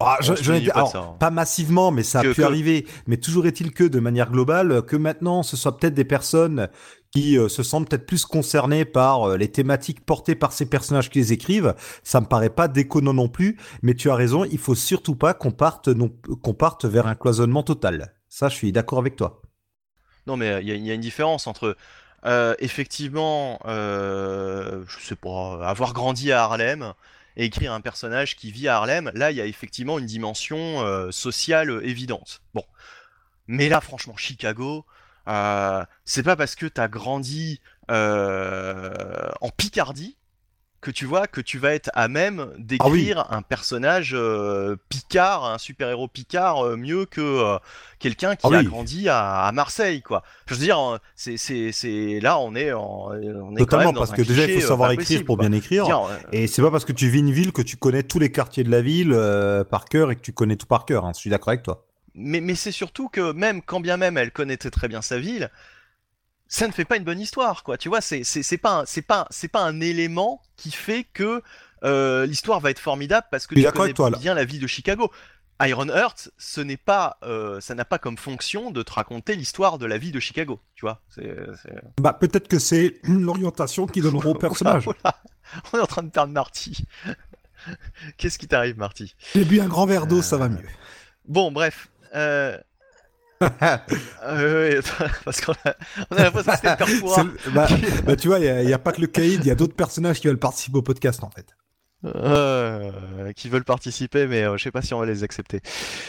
Ah, 0.00 0.18
je, 0.20 0.32
pas 0.32 0.60
de 0.60 0.70
alors, 0.74 0.90
ça, 0.92 0.98
hein. 0.98 1.16
pas 1.18 1.30
massivement, 1.30 1.90
mais 1.90 2.02
ça 2.02 2.20
a 2.20 2.22
Que- 2.22 2.28
pu 2.28 2.34
que- 2.36 2.42
arriver. 2.46 2.86
Mais 3.06 3.16
toujours 3.16 3.46
est-il 3.46 3.72
que, 3.72 3.84
de 3.84 3.98
manière 4.00 4.30
globale, 4.30 4.70
euh, 4.72 4.82
que 4.82 4.96
maintenant, 4.96 5.42
ce 5.42 5.56
soit 5.56 5.76
peut-être 5.76 5.94
des 5.94 6.04
personnes 6.04 6.68
qui 7.10 7.38
euh, 7.38 7.48
se 7.48 7.62
sentent 7.62 7.88
peut-être 7.88 8.06
plus 8.06 8.24
concernées 8.24 8.84
par 8.84 9.30
euh, 9.30 9.36
les 9.36 9.50
thématiques 9.50 10.04
portées 10.04 10.34
par 10.34 10.52
ces 10.52 10.66
personnages 10.66 11.10
qui 11.10 11.18
les 11.18 11.32
écrivent. 11.32 11.74
Ça 12.04 12.20
me 12.20 12.26
paraît 12.26 12.50
pas 12.50 12.68
déconnant 12.68 13.14
non 13.14 13.28
plus, 13.28 13.58
mais 13.82 13.94
tu 13.94 14.10
as 14.10 14.14
raison, 14.14 14.44
il 14.44 14.58
faut 14.58 14.74
surtout 14.74 15.16
pas 15.16 15.34
qu'on 15.34 15.50
parte, 15.52 15.88
non, 15.88 16.10
qu'on 16.42 16.54
parte 16.54 16.84
vers 16.84 17.06
un 17.06 17.14
cloisonnement 17.14 17.62
total. 17.62 18.14
Ça, 18.28 18.48
je 18.48 18.54
suis 18.54 18.72
d'accord 18.72 18.98
avec 18.98 19.16
toi. 19.16 19.42
Non, 20.26 20.36
mais 20.36 20.60
il 20.62 20.68
y, 20.68 20.72
a- 20.72 20.74
il 20.74 20.86
y 20.86 20.90
a 20.90 20.94
une 20.94 21.00
différence 21.00 21.46
entre 21.46 21.76
euh, 22.26 22.54
effectivement, 22.58 23.58
euh, 23.66 24.82
je 24.86 25.04
sais 25.06 25.16
pas, 25.16 25.66
avoir 25.66 25.92
grandi 25.92 26.30
à 26.32 26.42
Harlem 26.44 26.92
et 27.36 27.44
écrire 27.44 27.72
un 27.72 27.80
personnage 27.80 28.36
qui 28.36 28.50
vit 28.50 28.68
à 28.68 28.76
Harlem. 28.76 29.10
Là, 29.14 29.30
il 29.30 29.36
y 29.36 29.40
a 29.40 29.46
effectivement 29.46 29.98
une 29.98 30.06
dimension 30.06 30.80
euh, 30.80 31.10
sociale 31.10 31.70
euh, 31.70 31.86
évidente. 31.86 32.42
Bon, 32.54 32.64
mais 33.46 33.68
là, 33.68 33.80
franchement, 33.80 34.16
Chicago, 34.16 34.84
euh, 35.28 35.84
c'est 36.04 36.22
pas 36.22 36.36
parce 36.36 36.54
que 36.54 36.66
t'as 36.66 36.88
grandi 36.88 37.60
en 37.90 39.48
Picardie 39.56 40.17
que 40.80 40.90
tu 40.90 41.06
vois 41.06 41.26
que 41.26 41.40
tu 41.40 41.58
vas 41.58 41.74
être 41.74 41.90
à 41.94 42.08
même 42.08 42.52
d'écrire 42.58 43.26
un 43.32 43.42
personnage 43.42 44.12
euh, 44.14 44.76
Picard, 44.88 45.44
un 45.44 45.58
super-héros 45.58 46.08
Picard 46.08 46.64
euh, 46.64 46.76
mieux 46.76 47.04
que 47.04 47.20
euh, 47.20 47.58
quelqu'un 47.98 48.36
qui 48.36 48.52
Ah 48.52 48.58
a 48.58 48.62
oui. 48.62 48.64
grandi 48.64 49.08
à, 49.08 49.42
à 49.44 49.52
Marseille, 49.52 50.02
quoi. 50.02 50.22
Je 50.46 50.54
veux 50.54 50.60
dire, 50.60 50.98
c'est, 51.16 51.36
c'est, 51.36 52.20
là, 52.20 52.38
on 52.38 52.54
est, 52.54 52.72
en, 52.72 53.10
on 53.10 53.56
est 53.56 53.66
quand 53.66 53.66
Totalement, 53.66 53.78
même 53.78 53.92
dans 53.92 54.00
parce 54.00 54.12
un 54.12 54.16
que 54.16 54.22
déjà, 54.22 54.44
il 54.44 54.48
faut 54.50 54.60
savoir 54.60 54.92
écrire 54.92 55.22
possible, 55.22 55.24
pour 55.24 55.36
quoi. 55.36 55.48
bien 55.48 55.52
écrire. 55.52 55.84
Dire, 55.84 56.00
Et 56.32 56.46
c'est 56.46 56.62
pas 56.62 56.70
parce 56.70 56.84
que 56.84 56.92
tu 56.92 57.08
vis 57.08 57.18
une 57.20 57.32
ville 57.32 57.52
que 57.52 57.62
tu 57.62 57.76
connais 57.76 58.02
tous 58.04 58.18
les 58.20 58.30
quartiers 58.32 58.64
de 58.64 58.70
la 58.70 58.80
ville 58.82 59.14
par 59.70 59.84
cœur 59.86 60.10
et 60.10 60.16
que 60.16 60.20
tu 60.22 60.32
connais 60.32 60.56
tout 60.56 60.66
par 60.66 60.84
cœur. 60.84 61.04
hein. 61.04 61.12
Je 61.14 61.18
suis 61.20 61.30
d'accord 61.30 61.48
avec 61.48 61.62
toi. 61.62 61.86
mais, 62.14 62.40
mais 62.40 62.54
c'est 62.54 62.72
surtout 62.72 63.08
que 63.08 63.32
même 63.32 63.62
quand 63.62 63.80
bien 63.80 63.96
même 63.96 64.16
elle 64.18 64.32
connaissait 64.32 64.70
très 64.70 64.88
bien 64.88 65.02
sa 65.02 65.18
ville, 65.18 65.50
ça 66.48 66.66
ne 66.66 66.72
fait 66.72 66.84
pas 66.84 66.96
une 66.96 67.04
bonne 67.04 67.20
histoire, 67.20 67.62
quoi. 67.62 67.76
Tu 67.78 67.88
vois, 67.88 68.00
c'est, 68.00 68.22
pas, 68.60 68.84
c'est 68.86 69.02
pas, 69.02 69.26
c'est 69.30 69.48
pas 69.48 69.62
un 69.62 69.80
élément 69.80 70.42
qui 70.56 70.70
fait 70.70 71.04
que 71.04 71.42
euh, 71.84 72.26
l'histoire 72.26 72.58
va 72.60 72.70
être 72.70 72.78
formidable 72.80 73.26
parce 73.30 73.46
que 73.46 73.54
tu 73.54 73.62
connais 73.70 73.92
toi, 73.92 74.10
bien 74.10 74.34
la 74.34 74.44
vie 74.44 74.58
de 74.58 74.66
Chicago. 74.66 75.12
Iron 75.60 75.88
Heart, 75.88 76.30
ce 76.38 76.60
n'est 76.60 76.76
pas, 76.76 77.18
euh, 77.24 77.60
ça 77.60 77.74
n'a 77.74 77.84
pas 77.84 77.98
comme 77.98 78.16
fonction 78.16 78.70
de 78.70 78.82
te 78.84 78.92
raconter 78.92 79.34
l'histoire 79.34 79.78
de 79.78 79.86
la 79.86 79.98
vie 79.98 80.12
de 80.12 80.20
Chicago, 80.20 80.60
tu 80.76 80.82
vois. 80.86 81.00
C'est- 81.14 81.34
Bah, 82.00 82.12
peut-être 82.12 82.46
que 82.48 82.58
c'est 82.60 83.00
l'orientation 83.02 83.86
qu'ils 83.86 84.04
donneront 84.04 84.30
au 84.30 84.34
personnage. 84.38 84.86
Oula, 84.86 85.14
on 85.72 85.78
est 85.78 85.80
en 85.80 85.86
train 85.86 86.02
de 86.04 86.10
perdre 86.10 86.32
Marty. 86.32 86.84
Qu'est-ce 88.16 88.38
qui 88.38 88.46
t'arrive, 88.48 88.78
Marty? 88.78 89.14
J'ai 89.34 89.44
bu 89.44 89.60
un 89.60 89.66
grand 89.66 89.86
verre 89.86 90.06
d'eau, 90.06 90.18
Euh, 90.18 90.22
ça 90.22 90.36
va 90.36 90.48
mieux. 90.48 90.62
Bon, 91.26 91.50
bref. 91.52 91.88
Euh... 92.14 92.56
euh, 93.42 94.68
ouais, 94.68 94.80
parce 95.24 95.40
qu'on 95.40 95.52
a, 95.52 95.74
on 96.10 96.16
a 96.16 96.24
l'impression 96.24 96.52
que 96.52 96.58
c'était 96.58 97.22
le- 97.22 97.52
bah, 97.52 97.68
bah, 98.04 98.16
tu 98.16 98.28
vois, 98.28 98.38
il 98.38 98.66
n'y 98.66 98.72
a, 98.72 98.78
pas 98.78 98.92
que 98.92 99.00
le 99.00 99.06
caïd, 99.06 99.40
il 99.44 99.46
y 99.46 99.50
a 99.50 99.54
d'autres 99.54 99.76
personnages 99.76 100.20
qui 100.20 100.26
veulent 100.26 100.38
participer 100.38 100.78
au 100.78 100.82
podcast 100.82 101.22
en 101.22 101.30
fait. 101.30 101.54
Euh, 102.04 102.92
qui 103.34 103.48
veulent 103.48 103.64
participer, 103.64 104.28
mais 104.28 104.44
euh, 104.44 104.56
je 104.56 104.62
sais 104.62 104.70
pas 104.70 104.82
si 104.82 104.94
on 104.94 105.00
va 105.00 105.06
les 105.06 105.24
accepter. 105.24 105.60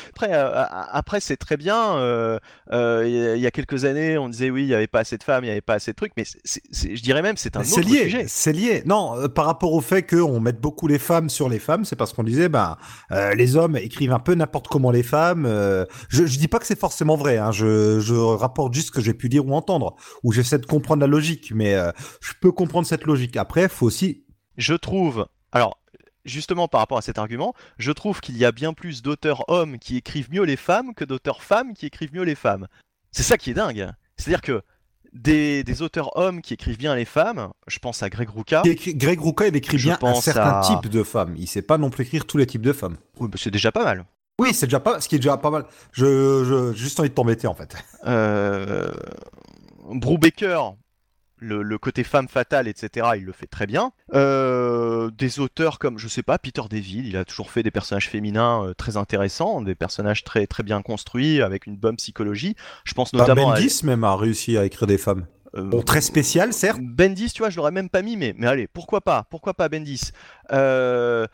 Après, 0.09 0.29
euh, 0.31 0.63
après 0.91 1.19
c'est 1.19 1.35
très 1.37 1.57
bien. 1.57 1.95
euh, 1.95 2.37
Il 2.71 3.09
y, 3.11 3.27
a- 3.27 3.35
il 3.35 3.41
y 3.41 3.47
a 3.47 3.51
quelques 3.51 3.85
années, 3.85 4.15
on 4.19 4.29
disait 4.29 4.51
oui, 4.51 4.63
il 4.63 4.67
y 4.69 4.75
avait 4.75 4.85
pas 4.85 4.99
assez 4.99 5.17
de 5.17 5.23
femmes, 5.23 5.43
il 5.43 5.47
y 5.47 5.51
avait 5.51 5.61
pas 5.61 5.73
assez 5.73 5.91
de 5.91 5.95
trucs, 5.95 6.11
mais 6.15 6.25
je 6.25 7.01
dirais 7.01 7.23
même 7.23 7.37
c'est 7.37 7.57
un 7.57 7.63
C'est 7.63 7.79
autre 7.79 7.89
lié, 7.89 8.03
sujet. 8.03 8.25
c'est 8.27 8.53
lié. 8.53 8.83
Non, 8.85 9.27
par 9.29 9.45
rapport 9.45 9.73
au 9.73 9.81
fait 9.81 10.03
qu'on 10.03 10.39
mette 10.39 10.61
beaucoup 10.61 10.87
les 10.87 10.99
femmes 10.99 11.27
sur 11.29 11.49
les 11.49 11.57
femmes, 11.59 11.85
c'est 11.85 11.95
parce 11.95 12.13
qu'on 12.13 12.23
disait, 12.23 12.49
ben, 12.49 12.77
les 13.35 13.55
hommes 13.55 13.75
écrivent 13.75 14.13
un 14.13 14.19
peu 14.19 14.35
n'importe 14.35 14.67
comment 14.67 14.91
les 14.91 15.01
femmes. 15.03 15.45
je, 16.09 16.25
je 16.27 16.37
dis 16.37 16.47
pas 16.47 16.59
que 16.59 16.67
c'est 16.67 16.79
forcément 16.79 17.15
vrai. 17.15 17.37
Hein, 17.39 17.51
je, 17.51 17.99
je 17.99 18.13
rapporte 18.13 18.75
juste 18.75 18.87
ce 18.87 18.91
que 18.91 19.01
j'ai 19.01 19.15
pu 19.15 19.27
lire 19.27 19.45
ou 19.47 19.55
entendre, 19.55 19.95
ou 20.23 20.31
j'essaie 20.33 20.59
de 20.59 20.65
comprendre 20.67 21.01
la 21.01 21.07
logique, 21.07 21.51
mais 21.55 21.75
je 22.21 22.33
peux 22.39 22.51
comprendre 22.51 22.85
cette 22.85 23.05
logique. 23.05 23.37
Après, 23.37 23.67
faut 23.69 23.87
aussi. 23.87 24.25
Je 24.57 24.73
trouve, 24.75 25.25
alors 25.51 25.79
justement 26.25 26.67
par 26.67 26.81
rapport 26.81 26.97
à 26.97 27.01
cet 27.01 27.17
argument, 27.17 27.53
je 27.77 27.91
trouve 27.91 28.19
qu'il 28.21 28.37
y 28.37 28.45
a 28.45 28.51
bien 28.51 28.73
plus 28.73 29.01
d'auteurs 29.01 29.45
hommes 29.49 29.79
qui 29.79 29.97
écrivent 29.97 30.29
mieux 30.31 30.43
les 30.43 30.57
femmes 30.57 30.93
que 30.93 31.05
d'auteurs 31.05 31.41
femmes 31.43 31.73
qui 31.73 31.85
écrivent 31.85 32.13
mieux 32.13 32.23
les 32.23 32.35
femmes. 32.35 32.67
C'est 33.11 33.23
ça 33.23 33.37
qui 33.37 33.51
est 33.51 33.55
dingue. 33.55 33.89
C'est-à-dire 34.17 34.41
que 34.41 34.61
des, 35.13 35.63
des 35.63 35.81
auteurs 35.81 36.15
hommes 36.17 36.41
qui 36.41 36.53
écrivent 36.53 36.77
bien 36.77 36.93
les 36.95 37.05
femmes, 37.05 37.49
je 37.67 37.79
pense 37.79 38.03
à 38.03 38.09
Greg 38.09 38.29
Rucka, 38.29 38.61
Greg 38.63 39.19
Rucka, 39.19 39.47
il 39.47 39.55
écrit 39.55 39.77
bien 39.77 39.97
un 40.03 40.13
certain 40.15 40.59
à- 40.59 40.61
type 40.61 40.91
de 40.91 41.01
femmes. 41.03 41.33
Il 41.37 41.47
sait 41.47 41.63
pas 41.63 41.79
non 41.79 41.89
plus 41.89 42.03
écrire 42.03 42.27
tous 42.27 42.37
les 42.37 42.45
types 42.45 42.61
de 42.61 42.73
femmes. 42.73 42.97
oui, 43.19 43.27
bah, 43.27 43.37
c'est 43.41 43.49
déjà 43.49 43.71
pas 43.71 43.83
mal. 43.83 44.05
Oui, 44.39 44.53
c'est 44.53 44.67
déjà 44.67 44.79
pas, 44.79 45.01
ce 45.01 45.09
qui 45.09 45.15
est 45.15 45.19
déjà 45.19 45.35
pas 45.37 45.49
mal. 45.49 45.65
Je, 45.91 46.73
juste 46.75 46.99
envie 46.99 47.09
de 47.09 47.13
t'embêter 47.15 47.47
en 47.47 47.55
fait. 47.55 47.75
Euh, 48.05 48.91
Brubaker, 49.89 50.75
le, 51.39 51.61
le 51.61 51.77
côté 51.77 52.03
femme 52.03 52.27
fatale, 52.27 52.67
etc., 52.67 53.07
il 53.17 53.23
le 53.25 53.31
fait 53.31 53.47
très 53.47 53.65
bien. 53.67 53.91
Euh, 54.13 55.09
des 55.11 55.39
auteurs 55.39 55.79
comme, 55.79 55.97
je 55.97 56.07
sais 56.07 56.23
pas, 56.23 56.37
Peter 56.37 56.61
Deville, 56.69 57.07
il 57.07 57.17
a 57.17 57.25
toujours 57.25 57.51
fait 57.51 57.63
des 57.63 57.71
personnages 57.71 58.09
féminins 58.09 58.65
euh, 58.65 58.73
très 58.73 58.97
intéressants, 58.97 59.61
des 59.61 59.75
personnages 59.75 60.23
très, 60.23 60.47
très 60.47 60.63
bien 60.63 60.81
construits, 60.81 61.41
avec 61.41 61.65
une 61.65 61.77
bonne 61.77 61.95
psychologie. 61.95 62.55
Je 62.83 62.93
pense 62.93 63.11
Bah, 63.11 63.19
notamment 63.19 63.51
à... 63.51 63.55
Bendis 63.55 63.81
même 63.83 64.03
a 64.03 64.15
réussi 64.15 64.57
à 64.57 64.65
écrire 64.65 64.87
des 64.87 64.97
femmes. 64.97 65.25
euh, 65.55 65.63
Bon, 65.63 65.81
très 65.81 66.01
spécial, 66.01 66.53
certes. 66.53 66.79
Bendis, 66.81 67.31
tu 67.31 67.39
vois, 67.41 67.49
je 67.49 67.57
l'aurais 67.57 67.71
même 67.71 67.89
pas 67.89 68.01
mis, 68.01 68.17
mais, 68.17 68.33
mais 68.37 68.47
allez, 68.47 68.67
pourquoi 68.67 69.01
pas 69.01 69.25
Pourquoi 69.29 69.53
pas 69.53 69.69
Bendis? 69.69 70.11
Euh, 70.51 71.25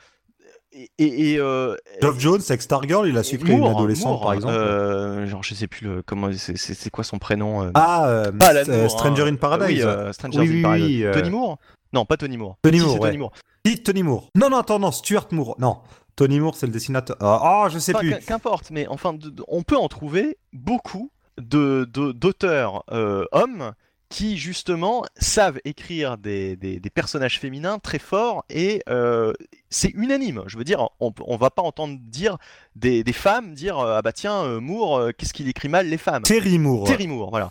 Et, 0.77 0.91
et, 1.31 1.39
euh, 1.39 1.75
Geoff 2.01 2.19
Jones 2.19 2.41
avec 2.49 2.61
Stargirl, 2.61 3.07
il 3.07 3.17
a 3.17 3.23
su 3.23 3.37
créer 3.37 3.55
une 3.55 3.65
adolescente 3.65 4.21
par 4.21 4.33
exemple. 4.33 4.53
euh, 4.53 5.25
genre, 5.25 5.41
je 5.41 5.53
sais 5.55 5.67
plus 5.67 5.85
le, 5.87 6.01
comment, 6.01 6.29
c'est- 6.33 6.89
quoi 6.89 7.03
son 7.05 7.17
prénom 7.17 7.63
euh, 7.63 7.71
Ah, 7.75 8.07
euh, 8.09 8.31
Moore, 8.33 8.91
Stranger 8.91 9.23
hein. 9.23 9.27
in 9.27 9.35
Paradise. 9.35 9.85
Oui, 9.85 10.13
Stranger 10.13 10.39
Oui, 10.39 10.47
in 10.49 10.51
oui, 10.53 10.61
Paradise. 10.61 11.07
Tony 11.13 11.29
Moore? 11.29 11.57
Non, 11.93 12.03
pas 12.05 12.17
Tony 12.17 12.35
Moore. 12.37 12.57
Tony 12.61 12.79
Si, 12.79 12.85
Moore, 12.85 12.99
ouais. 12.99 13.07
Tony 13.09 13.17
Moore. 13.19 13.31
Si, 13.65 13.83
Tony 13.83 14.03
Moore. 14.03 14.29
Non, 14.35 14.49
non, 14.49 14.57
attends, 14.57 14.79
non, 14.79 14.91
Stuart 14.91 15.27
Moore. 15.31 15.55
Non, 15.59 15.77
Tony 16.17 16.39
Moore, 16.41 16.55
c'est 16.55 16.65
le 16.65 16.73
dessinateur. 16.73 17.15
Ah, 17.21 17.63
oh, 17.65 17.69
je 17.69 17.79
sais 17.79 17.93
Enfin, 17.95 17.99
plus. 18.01 18.11
qu'im- 18.11 18.19
Qu'importe, 18.27 18.69
mais 18.71 18.85
enfin, 18.89 19.13
de- 19.13 19.29
de- 19.29 19.43
on 19.47 19.63
peut 19.63 19.77
en 19.77 19.87
trouver 19.87 20.37
beaucoup 20.51 21.09
de 21.37 21.87
de- 21.93 22.11
d'auteurs 22.11 22.83
euh, 22.91 23.23
hommes 23.31 23.71
qui 24.15 24.37
justement 24.37 25.03
savent 25.17 25.59
écrire 25.65 26.17
des, 26.17 26.55
des- 26.55 26.79
des 26.79 26.89
personnages 26.89 27.37
féminins 27.37 27.79
très 27.79 27.99
forts 27.99 28.45
et 28.49 28.81
euh, 28.87 29.33
c'est 29.69 29.89
unanime. 29.89 30.41
Je 30.47 30.57
veux 30.57 30.63
dire, 30.63 30.87
on, 31.01 31.13
on 31.25 31.35
va 31.35 31.49
pas 31.49 31.61
entendre 31.63 31.97
dire 31.99 32.37
des, 32.77 33.03
des 33.03 33.11
femmes 33.11 33.53
dire 33.53 33.77
euh, 33.77 33.97
ah 33.97 34.01
bah 34.01 34.13
tiens 34.13 34.41
euh, 34.45 34.61
Moore, 34.61 35.09
qu'est-ce 35.17 35.33
qu'il 35.33 35.49
écrit 35.49 35.67
mal 35.67 35.87
les 35.89 35.97
femmes? 35.97 36.23
Terry 36.23 36.57
Moore. 36.59 36.87
Terry 36.87 37.07
Moore, 37.07 37.29
voilà. 37.29 37.49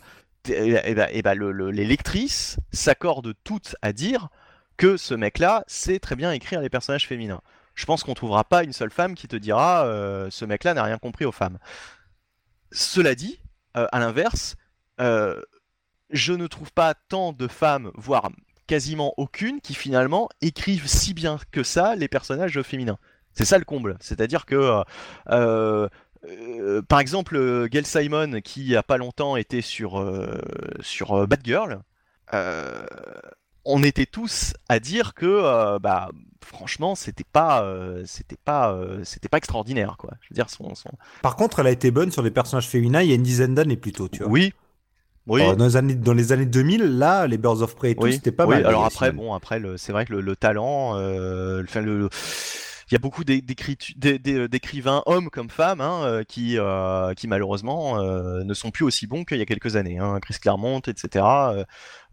Et, 0.49 0.70
et 0.86 0.95
ben- 0.95 1.09
et 1.12 1.20
ben, 1.20 1.35
le- 1.35 1.53
le- 1.53 1.70
les 1.70 1.85
lectrices 1.85 2.57
s'accordent 2.73 3.35
toutes 3.45 3.77
à 3.82 3.93
dire 3.93 4.28
que 4.78 4.97
ce 4.97 5.12
mec-là 5.12 5.65
sait 5.66 5.99
très 5.99 6.16
bien 6.16 6.32
écrire 6.32 6.62
les 6.62 6.70
personnages 6.70 7.07
féminins. 7.07 7.43
Je 7.74 7.85
pense 7.85 8.05
qu'on 8.05 8.15
trouvera 8.15 8.45
pas 8.45 8.65
une 8.65 8.73
seule 8.73 8.91
femme 8.91 9.15
qui 9.16 9.28
te 9.28 9.36
dira 9.36 9.85
euh, 9.85 10.28
ce 10.31 10.47
mec-là 10.47 10.73
n'a 10.73 10.82
rien 10.85 10.97
compris 10.97 11.27
aux 11.27 11.32
femmes. 11.32 11.59
Cela 12.73 13.15
dit, 13.15 13.39
euh, 13.77 13.86
à 13.93 13.99
l'inverse, 14.01 14.57
euh, 15.03 15.43
je 16.15 16.32
ne 16.32 16.47
trouve 16.47 16.73
pas 16.73 16.95
tant 16.95 17.32
de 17.32 17.49
femmes, 17.49 17.91
voire 17.97 18.31
quasiment 18.66 19.12
aucune, 19.19 19.61
qui 19.61 19.74
finalement 19.74 20.31
écrivent 20.41 20.86
si 20.86 21.12
bien 21.12 21.39
que 21.51 21.62
ça 21.62 21.97
les 21.97 22.09
personnages 22.09 22.62
féminins. 22.62 22.99
C'est 23.32 23.45
ça 23.45 23.59
le 23.59 23.65
comble. 23.65 23.97
C'est-à-dire 24.01 24.47
que, 24.47 24.82
euh, 25.28 25.89
euh, 26.24 26.82
par 26.82 27.01
exemple, 27.01 27.69
Gail 27.69 27.85
Simon, 27.85 28.41
qui 28.43 28.61
il 28.61 28.69
y 28.69 28.77
a 28.77 28.82
pas 28.82 28.97
longtemps 28.97 29.36
était 29.36 29.61
sur, 29.61 30.01
euh, 30.01 30.41
sur 30.81 31.12
euh, 31.12 31.27
Batgirl, 31.27 31.82
euh, 32.32 32.86
on 33.65 33.82
était 33.82 34.07
tous 34.07 34.55
à 34.69 34.78
dire 34.78 35.15
que, 35.15 35.78
bah, 35.78 36.11
franchement, 36.45 36.95
c'était 36.95 37.24
pas, 37.24 37.66
c'était 38.05 38.36
pas, 38.36 38.78
c'était 39.05 39.28
pas 39.28 39.39
extraordinaire, 39.39 39.97
quoi. 39.99 40.11
Je 40.20 40.28
veux 40.31 40.35
dire, 40.35 40.51
son, 40.51 40.74
son... 40.74 40.91
Par 41.23 41.35
contre, 41.35 41.61
elle 41.61 41.66
a 41.66 41.70
été 41.70 41.91
bonne 41.91 42.12
sur 42.12 42.23
les 42.23 42.31
personnages 42.31 42.69
féminins 42.69 43.01
il 43.01 43.09
y 43.09 43.12
a 43.12 43.15
une 43.15 43.23
dizaine 43.23 43.55
d'années 43.55 43.78
plutôt, 43.78 44.09
tu 44.09 44.23
vois. 44.23 44.31
oui, 44.31 44.53
oui. 45.27 45.43
Alors, 45.43 45.57
dans, 45.57 45.65
les 45.67 45.77
années, 45.77 45.95
dans 45.95 46.13
les 46.15 46.33
années 46.33 46.47
2000, 46.47 46.99
là, 46.99 47.27
les 47.27 47.39
Birds 47.39 47.63
of 47.63 47.75
Prey 47.77 47.93
et 47.93 47.95
tout, 47.95 48.11
c'était 48.11 48.33
pas 48.33 48.47
oui, 48.47 48.57
mal. 48.57 48.67
alors 48.67 48.85
après, 48.85 49.13
bon, 49.13 49.35
après, 49.35 49.61
c'est 49.77 49.93
vrai 49.93 50.05
que 50.05 50.13
le, 50.13 50.21
le 50.21 50.37
talent, 50.37 50.97
euh, 50.97 51.63
enfin, 51.63 51.81
le, 51.81 51.99
le- 51.99 52.09
il 52.91 52.95
y 52.95 52.97
a 52.97 53.01
beaucoup 53.01 53.25
d'écrivains, 53.25 55.03
hommes 55.07 55.31
comme 55.31 55.49
femmes, 55.49 55.81
hein, 55.81 56.03
euh, 56.05 56.23
qui, 56.23 56.59
euh, 56.59 57.15
qui 57.15 57.29
malheureusement 57.29 57.99
euh, 57.99 58.45
ne 58.45 58.55
sont 58.55 58.71
plus 58.71 58.85
aussi 58.85 59.07
bons 59.07 59.25
qu'il 59.25 59.39
y 59.39 59.41
a 59.43 59.47
quelques 59.47 59.77
années. 59.77 59.99
Hein. 59.99 60.19
Chris 60.21 60.37
Claremont, 60.41 60.81
etc. 60.81 61.25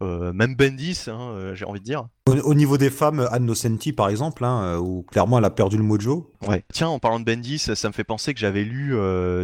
euh, 0.00 0.32
même 0.32 0.54
Bendis, 0.56 1.04
hein, 1.08 1.52
j'ai 1.54 1.64
envie 1.66 1.80
de 1.80 1.84
dire. 1.84 2.06
Au, 2.26 2.32
au 2.32 2.54
niveau 2.54 2.78
des 2.78 2.90
femmes, 2.90 3.28
Anne 3.30 3.44
Nocenti, 3.44 3.92
par 3.92 4.08
exemple, 4.08 4.44
où 4.80 5.04
clairement 5.10 5.38
elle 5.38 5.44
a 5.44 5.50
perdu 5.50 5.76
le 5.76 5.82
mojo. 5.82 6.30
Ouais. 6.46 6.64
Tiens, 6.72 6.88
en 6.88 6.98
parlant 6.98 7.20
de 7.20 7.24
Bendis, 7.24 7.58
ça 7.58 7.88
me 7.88 7.92
fait 7.92 8.04
penser 8.04 8.32
que 8.32 8.40
j'avais 8.40 8.64
lu 8.64 8.96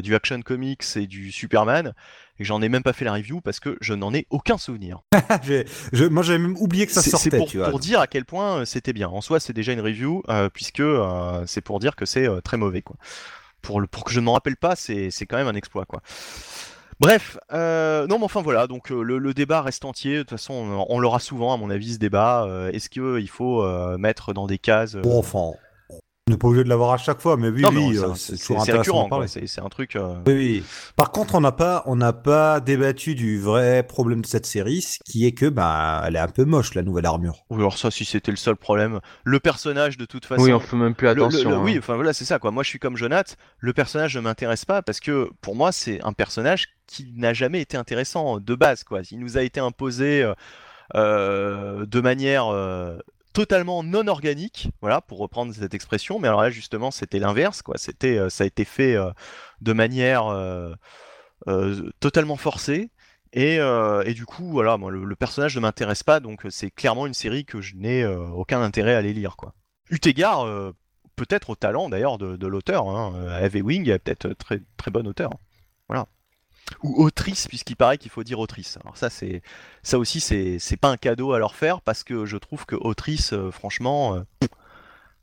du 0.02 0.14
Action 0.14 0.40
Comics 0.40 0.84
et 0.96 1.06
du 1.06 1.30
Superman, 1.30 1.92
et 2.38 2.44
j'en 2.44 2.62
ai 2.62 2.68
même 2.68 2.82
pas 2.82 2.92
fait 2.92 3.04
la 3.04 3.12
review 3.12 3.40
parce 3.40 3.60
que 3.60 3.76
je 3.80 3.94
n'en 3.94 4.12
ai 4.14 4.26
aucun 4.30 4.58
souvenir. 4.58 5.00
Je- 5.92 6.06
moi, 6.06 6.22
j'avais 6.22 6.38
même 6.38 6.56
oublié 6.58 6.86
que 6.86 6.92
ça 6.92 7.02
sortait, 7.02 7.30
C'est 7.30 7.36
pour, 7.36 7.48
tu 7.48 7.58
vois. 7.58 7.70
pour 7.70 7.78
dire 7.80 8.00
à 8.00 8.06
quel 8.06 8.24
point 8.24 8.58
euh, 8.60 8.64
c'était 8.64 8.92
bien. 8.92 9.08
En 9.08 9.20
soi, 9.20 9.40
c'est 9.40 9.52
déjà 9.52 9.72
une 9.72 9.80
review, 9.80 10.22
euh, 10.28 10.48
puisque 10.52 10.80
euh, 10.80 11.42
c'est 11.46 11.60
pour 11.60 11.78
dire 11.80 11.96
que 11.96 12.04
c'est 12.06 12.26
très 12.42 12.56
mauvais. 12.56 12.82
Quoi. 12.82 12.96
Pour, 13.62 13.80
le, 13.80 13.86
pour 13.86 14.04
que 14.04 14.12
je 14.12 14.20
ne 14.20 14.24
m'en 14.26 14.32
rappelle 14.34 14.56
pas, 14.56 14.76
c'est 14.76 15.10
quand 15.28 15.36
même 15.36 15.48
un 15.48 15.54
exploit. 15.54 15.84
Quoi. 15.84 16.00
Bref, 17.00 17.38
euh, 17.52 18.08
non 18.08 18.18
mais 18.18 18.24
enfin 18.24 18.42
voilà, 18.42 18.66
donc 18.66 18.90
euh, 18.90 19.02
le, 19.02 19.18
le 19.18 19.32
débat 19.32 19.62
reste 19.62 19.84
entier, 19.84 20.16
de 20.16 20.22
toute 20.22 20.30
façon 20.30 20.54
on, 20.54 20.86
on 20.88 20.98
l'aura 20.98 21.20
souvent 21.20 21.54
à 21.54 21.56
mon 21.56 21.70
avis 21.70 21.94
ce 21.94 21.98
débat, 21.98 22.44
Euh, 22.48 22.72
est-ce 22.72 22.88
qu'il 22.90 23.28
faut 23.28 23.64
mettre 23.98 24.32
dans 24.32 24.48
des 24.48 24.58
cases... 24.58 24.96
Bon, 24.96 25.16
enfin, 25.20 25.52
on 26.28 26.30
n'est 26.32 26.36
pas 26.36 26.48
obligé 26.48 26.64
de 26.64 26.68
l'avoir 26.68 26.92
à 26.92 26.98
chaque 26.98 27.20
fois, 27.20 27.36
mais 27.36 27.48
oui, 27.48 27.64
oui, 27.72 27.96
c'est- 27.96 28.04
euh, 28.04 28.14
c'est 28.14 28.36
toujours 28.36 28.60
intéressant 28.62 29.08
c'est 29.26 29.60
un 29.60 29.68
truc... 29.68 29.96
euh, 29.96 30.14
Oui, 30.26 30.34
oui. 30.34 30.64
Par 30.96 31.10
contre, 31.10 31.34
on 31.34 31.40
n'a 31.40 31.52
pas, 31.52 31.82
on 31.86 31.96
n'a 31.96 32.12
pas 32.12 32.60
débattu 32.60 33.14
du 33.14 33.40
vrai 33.40 33.82
problème 33.82 34.20
de 34.20 34.26
cette 34.26 34.44
série, 34.46 34.82
ce 34.82 34.98
qui 35.04 35.26
est 35.26 35.32
que, 35.32 35.46
bah, 35.46 36.02
elle 36.06 36.16
est 36.16 36.20
un 36.20 36.28
peu 36.28 36.44
moche 36.44 36.74
la 36.74 36.82
nouvelle 36.82 37.06
armure. 37.06 37.44
Oui, 37.50 37.58
alors 37.60 37.78
ça, 37.78 37.90
si 37.90 38.04
c'était 38.04 38.30
le 38.30 38.36
seul 38.36 38.56
problème, 38.56 39.00
le 39.24 39.40
personnage 39.40 39.96
de 39.96 40.04
toute 40.04 40.26
façon... 40.26 40.42
Oui, 40.42 40.52
on 40.52 40.60
fait 40.60 40.76
même 40.76 40.94
plus 40.94 41.06
Le- 41.08 41.14
le- 41.14 41.22
attention. 41.24 41.50
le- 41.50 41.56
hein. 41.56 41.62
oui, 41.64 41.76
enfin 41.78 41.94
voilà, 41.94 42.12
c'est 42.12 42.24
ça 42.26 42.38
quoi. 42.38 42.50
Moi, 42.50 42.62
je 42.62 42.68
suis 42.68 42.78
comme 42.78 42.96
Jonath. 42.96 43.36
Le 43.58 43.72
personnage 43.72 44.14
ne 44.16 44.20
m'intéresse 44.20 44.64
pas 44.64 44.82
parce 44.82 45.00
que 45.00 45.30
pour 45.40 45.56
moi, 45.56 45.72
c'est 45.72 46.00
un 46.04 46.12
personnage 46.12 46.66
qui 46.86 47.12
n'a 47.16 47.32
jamais 47.32 47.60
été 47.62 47.76
intéressant 47.76 48.38
de 48.38 48.54
base 48.54 48.84
quoi. 48.84 49.00
Il 49.10 49.18
nous 49.20 49.38
a 49.38 49.42
été 49.42 49.60
imposé 49.60 50.22
euh, 50.22 50.34
euh, 50.94 51.86
de 51.86 52.00
manière 52.00 52.46
euh, 52.48 52.98
totalement 53.38 53.84
non 53.84 54.08
organique, 54.08 54.68
voilà, 54.80 55.00
pour 55.00 55.18
reprendre 55.18 55.54
cette 55.54 55.72
expression. 55.72 56.18
Mais 56.18 56.26
alors 56.26 56.42
là, 56.42 56.50
justement, 56.50 56.90
c'était 56.90 57.20
l'inverse 57.20 57.62
quoi. 57.62 57.78
C'était, 57.78 58.18
euh, 58.18 58.28
ça 58.30 58.42
a 58.42 58.48
été 58.48 58.64
fait 58.64 58.96
euh, 58.96 59.12
de 59.60 59.72
manière 59.72 60.26
euh, 60.26 60.74
totalement 62.00 62.34
forcée. 62.34 62.90
Et, 63.32 63.60
du 64.14 64.26
coup, 64.26 64.50
voilà, 64.50 64.76
moi, 64.76 64.90
le, 64.90 65.14
personnage 65.14 65.54
ne 65.54 65.60
m'intéresse 65.60 66.02
pas, 66.02 66.18
donc 66.18 66.46
c'est 66.50 66.72
clairement 66.72 67.06
une 67.06 67.14
série 67.14 67.44
que 67.44 67.60
je 67.60 67.76
n'ai 67.76 68.04
aucun 68.06 68.60
intérêt 68.60 68.94
à 68.94 68.98
aller 68.98 69.12
lire, 69.12 69.36
quoi. 69.36 69.54
Eu 69.90 69.98
égard, 70.04 70.44
peut-être 71.14 71.50
au 71.50 71.54
talent 71.54 71.88
d'ailleurs 71.88 72.18
de, 72.18 72.46
l'auteur. 72.46 72.88
Hein. 72.88 73.48
Wing 73.54 73.88
est 73.88 73.98
peut-être 74.00 74.30
très 74.30 74.62
très 74.78 74.90
bon 74.90 75.06
auteur. 75.06 75.30
Voilà. 75.88 76.06
Ou 76.82 77.02
autrice, 77.04 77.48
puisqu'il 77.48 77.76
paraît 77.76 77.98
qu'il 77.98 78.10
faut 78.10 78.22
dire 78.24 78.38
autrice. 78.38 78.78
Alors 78.82 78.96
ça, 78.96 79.10
c'est 79.10 79.42
ça 79.82 79.98
aussi, 79.98 80.20
c'est 80.20 80.58
c'est 80.58 80.76
pas 80.76 80.88
un 80.90 80.96
cadeau 80.96 81.32
à 81.32 81.38
leur 81.38 81.54
faire 81.54 81.80
parce 81.80 82.04
que 82.04 82.24
je 82.26 82.36
trouve 82.36 82.66
que 82.66 82.76
autrice, 82.76 83.32
euh, 83.32 83.50
franchement, 83.50 84.14
euh, 84.16 84.46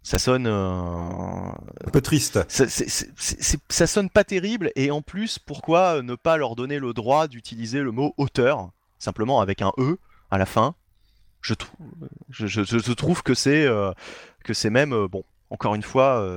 ça 0.04 0.18
sonne. 0.20 0.48
euh, 0.48 1.50
Un 1.86 1.92
peu 1.92 2.02
triste. 2.02 2.40
ça, 2.50 3.88
sonne 3.88 4.10
pas 4.10 4.24
terrible 4.24 4.72
et 4.76 4.92
en 4.92 5.02
plus 5.02 5.40
pourquoi 5.40 6.02
ne 6.02 6.16
pas 6.16 6.38
leur 6.38 6.56
donner 6.56 6.80
le 6.80 6.94
droit 6.94 7.28
d'utiliser 7.28 7.82
le 7.82 7.92
mot 7.92 8.14
auteur 8.18 8.70
simplement 9.00 9.40
avec 9.42 9.62
un 9.62 9.72
e 9.78 9.98
à 10.32 10.38
la 10.38 10.46
fin? 10.46 10.76
Je, 11.42 11.54
trou- 11.54 11.78
je, 12.30 12.48
je- 12.48 12.64
je- 12.64 12.80
je 12.80 12.92
trouve 12.94 13.22
que 13.24 13.34
c'est 13.36 13.68
que 14.44 14.54
c'est 14.54 14.72
même 14.72 15.08
bon 15.08 15.24
encore 15.52 15.76
une 15.76 15.84
fois 15.84 16.28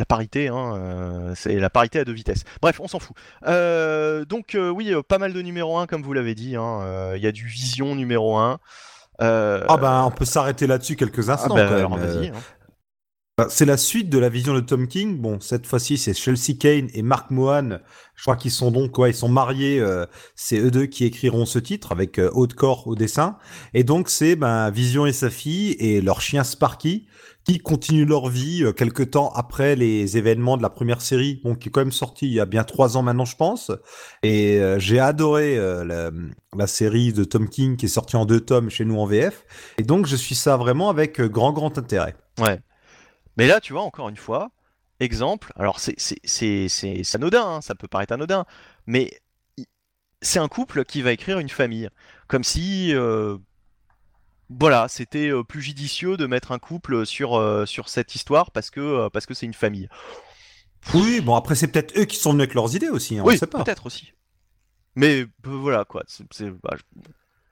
la 0.00 0.04
parité 0.06 0.48
hein, 0.48 0.74
euh, 0.74 1.32
c'est 1.36 1.54
la 1.56 1.70
parité 1.70 2.00
à 2.00 2.04
deux 2.04 2.12
vitesses 2.12 2.42
bref 2.60 2.80
on 2.80 2.88
s'en 2.88 2.98
fout 2.98 3.16
Euh, 3.46 4.24
donc 4.24 4.54
euh, 4.56 4.68
oui 4.70 4.92
pas 5.08 5.18
mal 5.18 5.32
de 5.32 5.40
numéro 5.42 5.78
1 5.78 5.86
comme 5.86 6.02
vous 6.02 6.12
l'avez 6.12 6.34
dit 6.34 6.56
hein. 6.56 7.12
Il 7.16 7.22
y 7.22 7.26
a 7.28 7.32
du 7.32 7.46
vision 7.46 7.94
numéro 7.94 8.36
1 8.36 8.58
euh, 9.22 9.64
Ah 9.68 9.76
ben, 9.76 10.02
on 10.04 10.10
peut 10.10 10.24
s'arrêter 10.24 10.66
là-dessus 10.66 10.96
quelques 10.96 11.28
ah 11.28 11.34
instants 11.34 11.54
bah, 11.54 11.66
vas-y, 11.66 12.28
Euh, 12.28 12.32
hein. 12.34 12.40
bah, 13.36 13.46
C'est 13.50 13.66
la 13.66 13.76
suite 13.76 14.08
de 14.08 14.18
la 14.18 14.28
vision 14.30 14.54
de 14.54 14.60
Tom 14.60 14.88
King. 14.88 15.18
Bon, 15.18 15.38
cette 15.40 15.66
fois-ci, 15.66 15.98
c'est 15.98 16.14
Chelsea 16.14 16.54
Kane 16.58 16.88
et 16.94 17.02
Mark 17.02 17.30
Mohan. 17.30 17.78
Je 18.14 18.22
crois 18.22 18.36
qu'ils 18.36 18.50
sont 18.50 18.70
donc, 18.70 18.96
ouais, 18.98 19.10
ils 19.10 19.14
sont 19.14 19.28
mariés. 19.28 19.78
euh, 19.78 20.06
c'est 20.34 20.58
eux 20.58 20.70
deux 20.70 20.86
qui 20.86 21.04
écriront 21.04 21.44
ce 21.46 21.58
titre 21.58 21.92
avec 21.92 22.18
euh, 22.18 22.30
haut 22.32 22.46
de 22.46 22.54
corps 22.54 22.86
au 22.86 22.94
dessin. 22.94 23.36
Et 23.74 23.84
donc, 23.84 24.08
c'est 24.08 24.36
ben, 24.36 24.70
Vision 24.70 25.04
et 25.06 25.12
sa 25.12 25.28
fille 25.30 25.72
et 25.78 26.00
leur 26.00 26.20
chien 26.22 26.42
Sparky 26.44 27.06
continuent 27.58 28.06
leur 28.06 28.28
vie 28.28 28.64
euh, 28.64 28.72
quelque 28.72 29.02
temps 29.02 29.32
après 29.34 29.76
les 29.76 30.16
événements 30.16 30.56
de 30.56 30.62
la 30.62 30.70
première 30.70 31.00
série, 31.00 31.40
bon, 31.42 31.54
qui 31.54 31.68
est 31.68 31.70
quand 31.70 31.80
même 31.80 31.92
sorti 31.92 32.26
il 32.26 32.32
y 32.32 32.40
a 32.40 32.46
bien 32.46 32.64
trois 32.64 32.96
ans 32.96 33.02
maintenant, 33.02 33.24
je 33.24 33.36
pense. 33.36 33.70
Et 34.22 34.58
euh, 34.58 34.78
j'ai 34.78 35.00
adoré 35.00 35.56
euh, 35.58 36.10
la, 36.56 36.66
série 36.66 37.12
de 37.12 37.24
Tom 37.24 37.48
King 37.48 37.76
qui 37.76 37.86
est 37.86 37.88
sortie 37.88 38.16
en 38.16 38.24
deux 38.24 38.40
tomes 38.40 38.70
chez 38.70 38.84
nous 38.84 38.98
en 38.98 39.06
VF. 39.06 39.44
Et 39.78 39.82
donc, 39.82 40.06
je 40.06 40.16
suis 40.16 40.34
ça 40.34 40.56
vraiment 40.56 40.90
avec 40.90 41.20
euh, 41.20 41.28
grand, 41.28 41.52
grand 41.52 41.76
intérêt. 41.78 42.14
Ouais. 42.38 42.60
Mais 43.36 43.46
là, 43.46 43.60
tu 43.60 43.72
vois, 43.72 43.82
encore 43.82 44.08
une 44.08 44.16
fois, 44.16 44.50
exemple, 45.00 45.52
alors 45.56 45.80
c'est 45.80 47.14
anodin, 47.14 47.46
hein, 47.46 47.60
ça 47.60 47.74
peut 47.74 47.88
paraître 47.88 48.12
anodin, 48.12 48.44
mais 48.86 49.10
c'est 50.20 50.38
un 50.38 50.48
couple 50.48 50.84
qui 50.84 51.00
va 51.00 51.12
écrire 51.12 51.38
une 51.38 51.48
famille. 51.48 51.88
Comme 52.28 52.44
si, 52.44 52.92
voilà, 54.58 54.88
c'était 54.88 55.28
euh, 55.30 55.42
plus 55.44 55.62
judicieux 55.62 56.16
de 56.16 56.26
mettre 56.26 56.52
un 56.52 56.58
couple 56.58 57.06
sur, 57.06 57.36
euh, 57.38 57.66
sur 57.66 57.88
cette 57.88 58.14
histoire 58.14 58.50
parce 58.50 58.70
que 58.70 58.80
euh, 58.80 59.08
parce 59.10 59.26
que 59.26 59.34
c'est 59.34 59.46
une 59.46 59.54
famille. 59.54 59.88
Oui, 60.94 61.20
bon 61.20 61.34
après 61.34 61.54
c'est 61.54 61.68
peut-être 61.68 61.96
eux 61.98 62.04
qui 62.04 62.16
sont 62.16 62.30
venus 62.32 62.42
avec 62.44 62.54
leurs 62.54 62.74
idées 62.74 62.88
aussi, 62.88 63.18
hein, 63.18 63.22
on 63.24 63.28
oui, 63.28 63.38
sait 63.38 63.46
pas. 63.46 63.62
peut-être 63.62 63.86
aussi. 63.86 64.12
Mais 64.96 65.26
voilà 65.44 65.84
quoi. 65.84 66.02
c'est- 66.06 66.50
bah, 66.62 66.76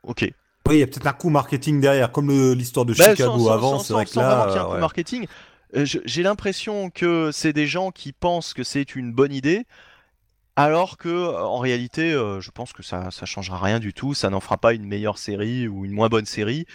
Ok. 0.02 0.22
Oui, 0.66 0.76
il 0.76 0.78
y 0.80 0.82
a 0.82 0.86
peut-être 0.86 1.06
un 1.06 1.12
coup 1.12 1.30
marketing 1.30 1.80
derrière, 1.80 2.12
comme 2.12 2.30
l'histoire 2.52 2.84
de 2.84 2.94
Bah, 2.94 3.10
Chicago 3.10 3.30
sans- 3.38 3.44
sans- 3.46 3.50
avant, 3.52 3.78
c'est 3.78 3.92
vrai 3.94 4.04
que 4.06 4.18
là. 4.18 4.28
vraiment 4.28 4.44
qu'il 4.46 4.52
y 4.52 4.56
ait 4.56 4.60
un 4.60 4.74
coup 4.74 4.80
marketing. 4.80 5.26
J'ai 5.74 6.22
l'impression 6.22 6.90
que 6.90 7.30
c'est 7.32 7.52
des 7.52 7.66
gens 7.66 7.90
qui 7.90 8.12
pensent 8.12 8.54
que 8.54 8.64
c'est 8.64 8.94
une 8.96 9.12
bonne 9.12 9.32
idée, 9.32 9.64
alors 10.58 10.96
que 10.96 11.08
euh, 11.08 11.38
en 11.38 11.58
réalité, 11.58 12.12
euh, 12.12 12.40
je 12.40 12.50
pense 12.50 12.72
que 12.72 12.82
ça 12.82 13.12
ça 13.12 13.26
changera 13.26 13.60
rien 13.60 13.78
du 13.78 13.94
tout. 13.94 14.12
Ça 14.12 14.28
n'en 14.28 14.40
fera 14.40 14.58
pas 14.58 14.74
une 14.74 14.86
meilleure 14.86 15.16
série 15.16 15.68
ou 15.68 15.84
une 15.84 15.92
moins 15.92 16.08
bonne 16.08 16.26
série. 16.26 16.66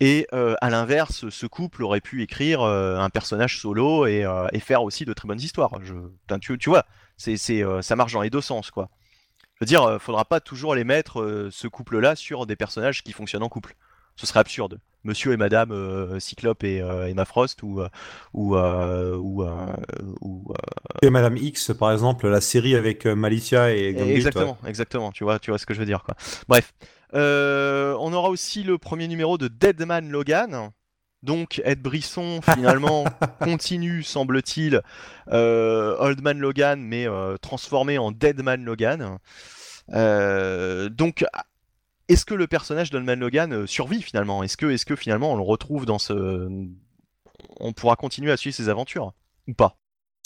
Et 0.00 0.26
euh, 0.32 0.56
à 0.60 0.70
l'inverse, 0.70 1.28
ce 1.28 1.46
couple 1.46 1.84
aurait 1.84 2.00
pu 2.00 2.22
écrire 2.22 2.62
un 2.62 3.10
personnage 3.10 3.60
solo 3.60 4.06
et, 4.06 4.24
faire 4.60 4.82
aussi 4.82 5.04
de 5.04 5.12
très 5.12 5.28
bonnes 5.28 5.40
histoires. 5.40 5.78
Je, 5.84 5.94
tu, 6.40 6.58
tu 6.58 6.68
vois, 6.68 6.84
ça 7.16 7.96
marche 7.96 8.12
dans 8.12 8.22
les 8.22 8.30
deux 8.30 8.40
sens, 8.40 8.72
quoi. 8.72 8.90
Je 9.54 9.64
veux 9.64 9.66
dire, 9.66 9.82
euh, 9.84 9.98
faudra 10.00 10.24
pas 10.24 10.40
toujours 10.40 10.74
les 10.74 10.84
mettre, 10.84 11.48
ce 11.52 11.68
couple-là, 11.68 12.16
sur 12.16 12.46
des 12.46 12.56
personnages 12.56 13.04
qui 13.04 13.12
fonctionnent 13.12 13.44
en 13.44 13.48
couple. 13.48 13.76
Ce 14.16 14.26
serait 14.26 14.40
absurde. 14.40 14.80
Monsieur 15.04 15.32
et 15.32 15.36
Madame 15.36 16.18
Cyclope 16.18 16.64
et 16.64 16.78
Emma 16.78 17.24
Frost 17.24 17.62
ou 17.62 17.82
ou 18.34 19.44
Et 21.02 21.10
Madame 21.10 21.36
X, 21.36 21.72
par 21.78 21.92
exemple, 21.92 22.28
la 22.28 22.40
série 22.40 22.74
avec 22.74 23.06
euh, 23.06 23.14
Malicia 23.14 23.72
et 23.72 23.94
Gambit. 23.94 24.12
exactement, 24.12 24.58
exactement. 24.66 25.12
Tu 25.12 25.24
vois, 25.24 25.38
tu 25.38 25.50
vois 25.50 25.58
ce 25.58 25.66
que 25.66 25.74
je 25.74 25.78
veux 25.78 25.86
dire, 25.86 26.02
quoi. 26.02 26.14
Bref, 26.48 26.72
Euh, 27.14 27.96
on 28.00 28.12
aura 28.12 28.28
aussi 28.28 28.62
le 28.62 28.76
premier 28.78 29.08
numéro 29.08 29.38
de 29.38 29.48
Deadman 29.48 30.10
Logan. 30.10 30.70
Donc 31.22 31.60
Ed 31.64 31.80
Brisson 31.80 32.40
finalement 32.54 33.04
continue, 33.40 34.02
semble-t-il, 34.02 34.82
euh, 35.32 35.96
Old 35.98 36.22
Man 36.22 36.38
Logan, 36.38 36.80
mais 36.80 37.08
euh, 37.08 37.36
transformé 37.38 37.98
en 37.98 38.12
Deadman 38.12 38.64
Logan. 38.64 39.18
Donc, 39.88 41.24
est-ce 42.08 42.24
que 42.24 42.34
le 42.34 42.46
personnage 42.46 42.90
d'Old 42.90 43.04
Man 43.04 43.20
Logan 43.20 43.66
survit 43.66 44.02
finalement? 44.02 44.42
Est-ce 44.42 44.56
que, 44.56 44.66
est-ce 44.66 44.86
que 44.86 44.96
finalement 44.96 45.32
on 45.32 45.36
le 45.36 45.42
retrouve 45.42 45.86
dans 45.86 45.98
ce, 45.98 46.48
on 47.58 47.72
pourra 47.72 47.96
continuer 47.96 48.30
à 48.30 48.36
suivre 48.36 48.54
ses 48.54 48.68
aventures? 48.68 49.12
Ou 49.46 49.54
pas? 49.54 49.76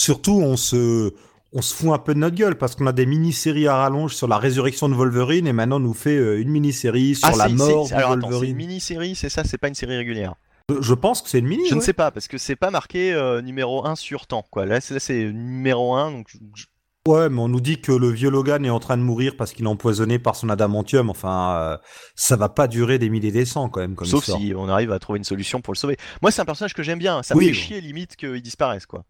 Surtout, 0.01 0.33
on 0.33 0.57
se, 0.57 1.13
on 1.53 1.61
se 1.61 1.73
fout 1.73 1.91
un 1.93 1.97
peu 1.97 2.13
de 2.13 2.19
notre 2.19 2.35
gueule 2.35 2.57
parce 2.57 2.75
qu'on 2.75 2.87
a 2.87 2.91
des 2.91 3.05
mini-séries 3.05 3.67
à 3.67 3.77
rallonge 3.77 4.13
sur 4.15 4.27
la 4.27 4.37
résurrection 4.37 4.89
de 4.89 4.95
Wolverine 4.95 5.47
et 5.47 5.53
maintenant 5.53 5.77
on 5.77 5.81
nous 5.81 5.93
fait 5.93 6.17
euh, 6.17 6.41
une 6.41 6.49
mini-série 6.49 7.15
sur 7.15 7.29
la 7.37 7.45
Ah, 7.45 7.47
c'est- 7.47 7.53
mort 7.53 7.87
de 7.89 7.93
alors 7.93 8.11
attends, 8.11 8.21
c'est 8.21 8.27
une 8.27 8.31
Wolverine. 8.33 8.55
mini-série, 8.57 9.15
c'est 9.15 9.29
ça, 9.29 9.43
c'est 9.43 9.57
pas 9.57 9.67
une 9.69 9.75
série 9.75 9.95
régulière? 9.95 10.35
Je- 10.69 10.81
Je 10.81 10.93
pense 10.93 11.21
que 11.21 11.29
c'est 11.29 11.39
une 11.39 11.47
mini. 11.47 11.63
Je 11.69 11.75
ne 11.75 11.79
sais 11.81 11.93
pas, 11.93 12.11
parce 12.11 12.27
que 12.27 12.37
c'est 12.37 12.55
pas 12.55 12.71
marqué 12.71 13.13
euh, 13.13 13.41
numéro 13.41 13.85
1 13.85 13.95
sur 13.95 14.27
temps, 14.27 14.45
quoi. 14.49 14.65
Là, 14.65 14.81
c'est 14.81 15.31
numéro 15.31 15.93
1, 15.95 16.11
donc 16.11 16.27
je- 16.29 16.37
je- 16.55 16.65
Ouais, 17.05 17.27
mais 17.29 17.41
on 17.41 17.49
nous 17.49 17.59
dit 17.59 17.81
que 17.81 17.91
le 17.91 18.07
vieux 18.09 18.29
Logan 18.29 18.63
est 18.65 18.69
en 18.69 18.79
train 18.79 18.95
de 18.95 19.01
mourir 19.03 19.35
parce 19.37 19.51
qu'il 19.51 19.65
est 19.65 19.67
empoisonné 19.67 20.19
par 20.19 20.37
son 20.37 20.47
adamantium. 20.47 21.09
Enfin, 21.09 21.53
euh, 21.57 21.77
ça 22.15 22.37
va 22.37 22.47
pas 22.47 22.69
durer 22.69 22.97
des 22.97 23.09
milliers 23.09 23.33
des 23.33 23.43
cents 23.43 23.67
quand 23.67 23.81
même. 23.81 23.95
Comme 23.95 24.07
sauf 24.07 24.23
si 24.23 24.53
on 24.55 24.69
arrive 24.69 24.89
à 24.93 24.99
trouver 24.99 25.17
une 25.17 25.25
solution 25.25 25.59
pour 25.59 25.73
le 25.73 25.77
sauver. 25.77 25.97
Moi, 26.21 26.31
c'est 26.31 26.41
un 26.41 26.45
personnage 26.45 26.73
que 26.73 26.81
j'aime 26.81 26.99
bien, 26.99 27.21
ça 27.21 27.35
me 27.35 27.39
Oui, 27.39 27.47
fait 27.47 27.51
bon. 27.51 27.57
chier 27.57 27.81
limite 27.81 28.15
qu'il 28.15 28.41
disparaisse, 28.41 28.85
quoi. 28.85 29.03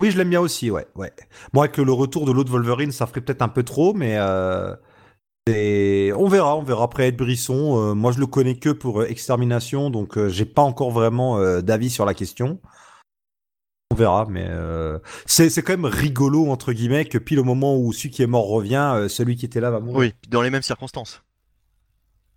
Oui, 0.00 0.10
je 0.10 0.18
l'aime 0.18 0.30
bien 0.30 0.40
aussi, 0.40 0.70
ouais, 0.70 0.86
ouais. 0.94 1.12
Bon, 1.52 1.60
avec 1.60 1.76
le, 1.76 1.92
retour 1.92 2.24
de 2.24 2.32
l'autre 2.32 2.50
Wolverine, 2.50 2.92
ça 2.92 3.06
ferait 3.06 3.20
peut-être 3.20 3.42
un 3.42 3.48
peu 3.48 3.62
trop, 3.62 3.94
mais 3.94 4.16
euh, 4.16 4.74
c'est- 5.46 6.12
on 6.12 6.28
verra, 6.28 6.56
on 6.56 6.62
verra 6.62 6.84
après 6.84 7.08
Ed 7.08 7.16
Brisson. 7.16 7.76
Euh, 7.78 7.94
moi, 7.94 8.12
je 8.12 8.20
le 8.20 8.26
connais 8.26 8.56
que 8.56 8.70
pour 8.70 9.00
euh, 9.00 9.06
Extermination, 9.06 9.90
donc 9.90 10.18
j'ai 10.28 10.44
pas 10.44 10.62
encore 10.62 10.90
vraiment 10.90 11.60
d'avis 11.60 11.90
sur 11.90 12.04
la 12.04 12.14
question. 12.14 12.60
On 13.90 13.96
verra, 13.96 14.26
mais 14.28 14.46
c'est 15.24 15.48
c'est 15.48 15.62
quand 15.62 15.72
même 15.72 15.86
rigolo 15.86 16.50
entre 16.50 16.72
guillemets 16.72 17.06
que 17.06 17.16
pile 17.18 17.40
au 17.40 17.44
moment 17.44 17.76
où 17.76 17.92
celui 17.92 18.10
qui 18.10 18.22
est 18.22 18.26
mort 18.26 18.46
revient, 18.46 19.06
celui 19.08 19.34
qui 19.34 19.46
était 19.46 19.60
là 19.60 19.70
va 19.70 19.80
mourir. 19.80 19.98
Oui, 19.98 20.14
dans 20.28 20.42
les 20.42 20.50
mêmes 20.50 20.62
circonstances. 20.62 21.22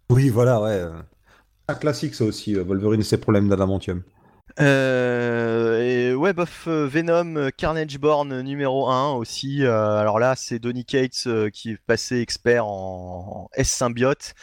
Oui, 0.09 0.29
voilà, 0.29 0.61
ouais. 0.61 0.81
Un 1.67 1.75
classique 1.75 2.15
ça 2.15 2.23
aussi, 2.23 2.55
Wolverine 2.55 3.01
et 3.01 3.03
ses 3.03 3.17
problèmes 3.17 3.49
d'adamantium. 3.49 4.01
Euh, 4.59 5.81
et 5.81 6.13
ouais, 6.13 6.33
bof, 6.33 6.65
euh, 6.67 6.85
Venom, 6.87 7.49
Carnage 7.55 7.97
Born 7.99 8.41
numéro 8.41 8.89
1 8.89 9.11
aussi. 9.13 9.63
euh, 9.63 9.97
alors 9.97 10.19
là, 10.19 10.35
c'est 10.35 10.59
Donny 10.59 10.85
Cates 10.85 11.23
euh, 11.27 11.49
qui 11.49 11.71
est 11.71 11.77
passé 11.85 12.19
expert 12.19 12.65
en, 12.65 12.69
en 13.45 13.49
S-symbiote, 13.53 14.33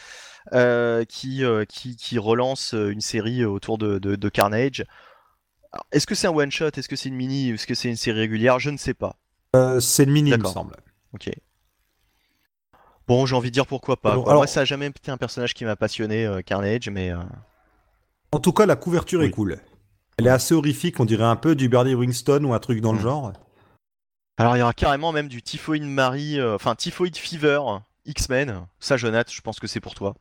qui, 1.09 1.43
qui, 1.67 1.95
qui 1.95 2.17
relance 2.17 2.73
une 2.73 3.01
série 3.01 3.45
autour 3.45 3.77
de, 3.77 3.99
de, 3.99 4.15
de 4.15 4.29
Carnage. 4.29 4.83
Est-ce 5.91 6.07
que 6.07 6.15
c'est 6.15 6.27
un 6.27 6.31
one-shot? 6.33 6.69
Est-ce 6.75 6.89
que 6.89 6.95
c'est 6.95 7.09
une 7.09 7.15
mini? 7.15 7.51
Est-ce 7.51 7.67
que 7.67 7.75
c'est 7.75 7.89
une 7.89 7.95
série 7.95 8.19
régulière? 8.19 8.57
Je 8.59 8.71
ne 8.71 8.77
sais 8.77 8.95
pas. 8.95 9.15
C'est 9.79 10.05
le 10.05 10.11
mini, 10.11 10.31
il 10.31 10.39
me 10.39 10.45
semble. 10.47 10.75
Ok. 11.13 11.29
Bon, 13.07 13.25
j'ai 13.25 13.35
envie 13.35 13.49
de 13.49 13.53
dire 13.53 13.65
pourquoi 13.67 13.97
pas. 13.97 14.11
Alors- 14.11 14.23
quoi. 14.23 14.31
alors- 14.33 14.39
Moi, 14.41 14.47
ça 14.47 14.61
a 14.61 14.65
jamais 14.65 14.87
été 14.87 15.11
un 15.11 15.17
personnage 15.17 15.53
qui 15.53 15.65
m'a 15.65 15.75
passionné, 15.75 16.27
Carnage, 16.45 16.89
mais. 16.89 17.11
En 18.31 18.39
tout 18.39 18.53
cas, 18.53 18.65
la 18.65 18.75
couverture 18.75 19.21
est 19.23 19.31
cool. 19.31 19.59
Elle 20.19 20.27
est 20.27 20.31
assez 20.31 20.53
horrifique, 20.53 20.99
on 20.99 21.05
dirait 21.05 21.23
un 21.23 21.37
peu 21.37 21.55
du 21.55 21.69
Bernie 21.69 21.95
Winston 21.95 22.43
ou 22.43 22.53
un 22.53 22.59
truc 22.59 22.81
dans 22.81 22.91
le 22.91 22.99
Mm. 22.99 23.03
genre. 23.03 23.33
Alors, 24.37 24.57
il 24.57 24.59
y 24.59 24.61
aura 24.61 24.73
carrément 24.73 25.13
même 25.13 25.29
du 25.29 25.41
Typhoid 25.41 25.81
Marie, 25.81 26.41
euh, 26.41 26.55
enfin 26.55 26.75
Typhoid 26.75 27.15
Fever, 27.15 27.61
X-Men. 28.05 28.67
Ça, 28.81 28.97
Jonathan, 28.97 29.31
je 29.33 29.39
pense 29.39 29.61
que 29.61 29.67
c'est 29.67 29.79
pour 29.79 29.95
toi. 29.95 30.15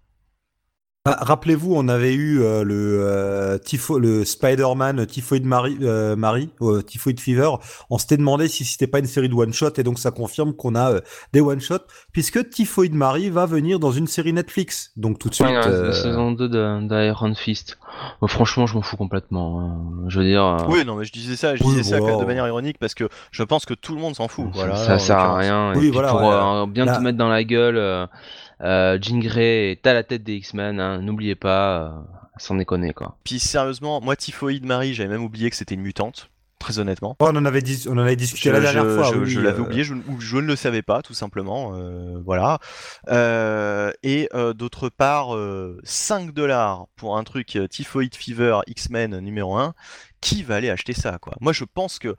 Ah, 1.18 1.24
Rappelez-vous, 1.24 1.74
on 1.74 1.89
avait 1.89 2.14
eu 2.14 2.43
euh, 2.43 2.62
le, 2.64 2.98
euh, 3.01 3.59
typho- 3.59 3.98
le 3.98 4.24
Spider-Man 4.24 5.06
Typhoid 5.06 5.44
Marie, 5.44 5.78
euh, 5.82 6.16
Marie 6.16 6.51
euh, 6.62 6.82
Typhoid 6.82 7.18
Fever. 7.20 7.51
On 7.90 7.98
s'était 7.98 8.16
demandé 8.16 8.48
si 8.48 8.64
c'était 8.64 8.86
pas 8.86 8.98
une 8.98 9.06
série 9.06 9.28
de 9.28 9.35
one-shot 9.35 9.70
et 9.78 9.82
donc 9.82 9.98
ça 9.98 10.10
confirme 10.10 10.52
qu'on 10.55 10.74
a 10.74 10.93
euh, 10.93 11.01
des 11.32 11.40
one-shots 11.40 11.86
puisque 12.12 12.48
Typhoid 12.51 12.94
Marie 12.94 13.30
va 13.30 13.47
venir 13.47 13.78
dans 13.78 13.93
une 13.93 14.06
série 14.06 14.32
Netflix. 14.32 14.93
Donc 14.97 15.18
tout 15.18 15.28
de 15.28 15.35
suite. 15.35 15.47
Ouais, 15.48 15.56
euh, 15.66 15.86
la 15.89 15.93
saison 15.93 16.32
2 16.32 16.48
de- 16.48 16.89
d'Iron 16.89 17.35
Fist. 17.35 17.78
Bon, 18.20 18.26
franchement, 18.28 18.66
je 18.66 18.74
m'en 18.74 18.82
fous 18.82 18.97
complètement. 18.97 19.60
hein. 19.60 20.05
Je 20.09 20.18
veux 20.20 20.26
dire. 20.26 20.44
euh, 20.44 20.56
Oui, 20.68 20.85
non, 20.85 20.97
mais 20.97 21.05
je 21.05 21.12
disais 21.12 21.36
ça, 21.36 21.56
je 21.56 21.64
Oui, 21.64 21.74
disais 21.76 21.98
ça 21.98 22.01
de 22.01 22.24
manière 22.24 22.47
ironique 22.47 22.78
parce 22.78 22.94
que 22.94 23.09
je 23.30 23.43
pense 23.43 23.64
que 23.64 23.74
tout 23.74 23.94
le 23.94 24.01
monde 24.01 24.14
s'en 24.14 24.28
fout. 24.28 24.47
ça- 24.52 24.59
Voilà, 24.60 24.76
ça 24.76 24.98
sert 24.98 25.18
à 25.18 25.36
rien. 25.39 25.72
Oui, 25.74 25.80
puis 25.80 25.90
voilà, 25.90 26.09
pour 26.10 26.20
ouais. 26.20 26.28
euh, 26.32 26.66
bien 26.66 26.86
te 26.86 27.01
mettre 27.01 27.18
dans 27.18 27.28
la 27.28 27.44
gueule, 27.44 28.09
euh, 28.60 28.94
euh, 28.94 28.98
Jean 29.01 29.18
Grey 29.18 29.72
est 29.72 29.86
à 29.86 29.94
la 29.94 30.02
tête 30.02 30.22
des 30.24 30.35
X-Men. 30.36 30.80
hein. 30.80 31.01
N'oubliez 31.01 31.35
pas, 31.35 31.80
euh, 31.82 31.90
sans 32.39 32.55
déconner 32.56 32.93
quoi. 32.93 33.16
Puis 33.24 33.39
sérieusement, 33.39 34.01
moi, 34.01 34.16
Typhoid 34.16 34.64
Marie, 34.64 34.94
j'avais 34.94 35.09
même 35.10 35.24
oublié 35.24 35.51
que 35.51 35.56
c'était 35.56 35.74
une 35.74 35.82
mutante, 35.82 36.30
très 36.59 36.78
honnêtement. 36.78 37.16
on 37.20 37.26
en 37.36 37.44
avait, 37.44 37.62
dis- 37.62 37.86
on 37.89 37.93
en 37.93 37.98
avait 37.98 38.16
discuté 38.16 38.48
Je, 38.51 38.55
la 38.55 38.60
dernière 38.60 38.85
je- 38.85 38.94
fois. 38.97 39.10
je- 39.12 39.18
oui, 39.18 39.30
je 39.30 39.40
l'avais 39.40 39.59
euh, 39.60 39.62
oublié, 39.62 39.85
je, 39.85 39.94
ne 39.94 40.40
le 40.40 40.56
savais 40.56 40.82
pas, 40.82 41.02
tout 41.02 41.14
simplement. 41.14 41.72
euh, 41.74 42.20
voilà. 42.24 42.59
Euh, 43.09 43.93
et 44.02 44.28
euh, 44.35 44.52
d'autre 44.55 44.89
part, 44.89 45.35
euh, 45.35 45.78
5 45.85 46.32
dollars 46.32 46.86
pour 46.97 47.16
un 47.16 47.24
truc 47.24 47.56
euh, 47.56 47.66
Typhoid 47.68 48.14
Fever 48.14 48.59
X-Men 48.66 49.18
numéro 49.20 49.56
1. 49.56 49.74
Qui 50.20 50.43
va 50.43 50.56
aller 50.56 50.68
acheter 50.70 50.94
ça, 50.94 51.18
quoi? 51.20 51.35
Moi, 51.40 51.52
je 51.52 51.64
pense 51.64 51.98
que. 51.98 52.16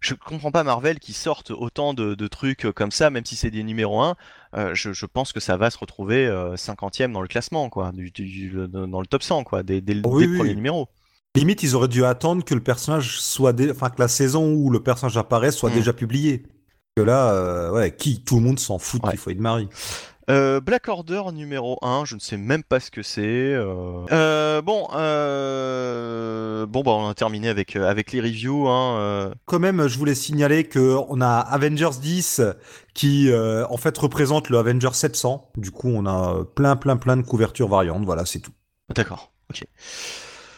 Je 0.00 0.12
comprends 0.14 0.50
pas 0.50 0.62
Marvel 0.62 0.98
qui 0.98 1.14
sortent 1.14 1.50
autant 1.52 1.94
de, 1.94 2.14
de 2.14 2.26
trucs 2.28 2.70
comme 2.74 2.90
ça, 2.90 3.08
même 3.08 3.24
si 3.24 3.34
c'est 3.34 3.50
des 3.50 3.62
numéros 3.64 4.02
1. 4.02 4.14
Euh, 4.54 4.74
je, 4.74 4.92
je 4.92 5.06
pense 5.06 5.32
que 5.32 5.40
ça 5.40 5.56
va 5.56 5.70
se 5.70 5.78
retrouver 5.78 6.26
euh, 6.26 6.54
50e 6.56 7.12
dans 7.12 7.20
le 7.22 7.28
classement, 7.28 7.68
quoi, 7.68 7.92
du, 7.92 8.10
du- 8.10 8.50
dans 8.68 9.00
le 9.00 9.06
top 9.06 9.22
100, 9.22 9.44
quoi, 9.44 9.62
dès, 9.62 9.80
dès 9.80 9.94
le- 9.94 10.02
Oui, 10.06 10.22
dès 10.22 10.26
le 10.26 10.32
oui. 10.32 10.38
premier 10.38 10.54
numéro. 10.54 10.88
Limite, 11.34 11.62
ils 11.62 11.74
auraient 11.76 11.88
dû 11.88 12.04
attendre 12.04 12.44
que 12.44 12.54
le 12.54 12.62
personnage 12.62 13.18
soit, 13.20 13.52
dé- 13.52 13.70
enfin 13.70 13.90
que 13.90 14.00
la 14.00 14.08
saison 14.08 14.52
où 14.54 14.70
le 14.70 14.82
personnage 14.82 15.16
apparaît 15.18 15.50
soit 15.52 15.70
Mm. 15.70 15.74
déjà 15.74 15.92
publiée. 15.92 16.42
Que 16.96 17.02
là, 17.02 17.30
euh, 17.34 17.70
ouais, 17.72 17.94
qui 17.94 18.22
tout 18.24 18.36
le 18.36 18.42
monde 18.42 18.58
s'en 18.58 18.78
fout 18.78 19.02
Ouais. 19.04 19.10
Typhoid 19.10 19.38
Marie. 19.38 19.68
Euh, 20.28 20.60
Black 20.60 20.88
Order 20.88 21.22
numéro 21.32 21.78
1, 21.82 22.04
je 22.04 22.16
ne 22.16 22.20
sais 22.20 22.36
même 22.36 22.64
pas 22.64 22.80
ce 22.80 22.90
que 22.90 23.02
c'est. 23.02 23.22
euh. 23.22 24.04
Euh, 24.10 24.60
bon, 24.60 24.88
euh, 24.94 26.66
bon 26.66 26.82
bah 26.82 26.92
on 26.92 27.08
a 27.08 27.14
terminé 27.14 27.48
avec, 27.48 27.76
euh, 27.76 27.88
avec 27.88 28.12
les 28.12 28.20
reviews. 28.20 28.68
Hein. 28.68 29.32
Quand 29.44 29.58
même, 29.60 29.86
je 29.86 29.96
voulais 29.98 30.14
signaler 30.16 30.64
que 30.64 30.96
on 31.08 31.20
a 31.20 31.28
Avengers 31.38 31.98
10 32.00 32.40
qui 32.94 33.30
euh, 33.30 33.64
en 33.68 33.76
fait 33.76 33.96
représente 33.98 34.48
le 34.48 34.58
Avengers 34.58 34.94
700. 34.94 35.50
Du 35.56 35.70
coup, 35.70 35.90
on 35.94 36.06
a 36.06 36.44
plein, 36.54 36.76
plein, 36.76 36.96
plein 36.96 37.16
de 37.16 37.22
couvertures 37.22 37.68
variantes. 37.68 38.04
Voilà, 38.04 38.24
c'est 38.24 38.40
tout. 38.40 38.52
D'accord, 38.94 39.32
ok. 39.50 39.64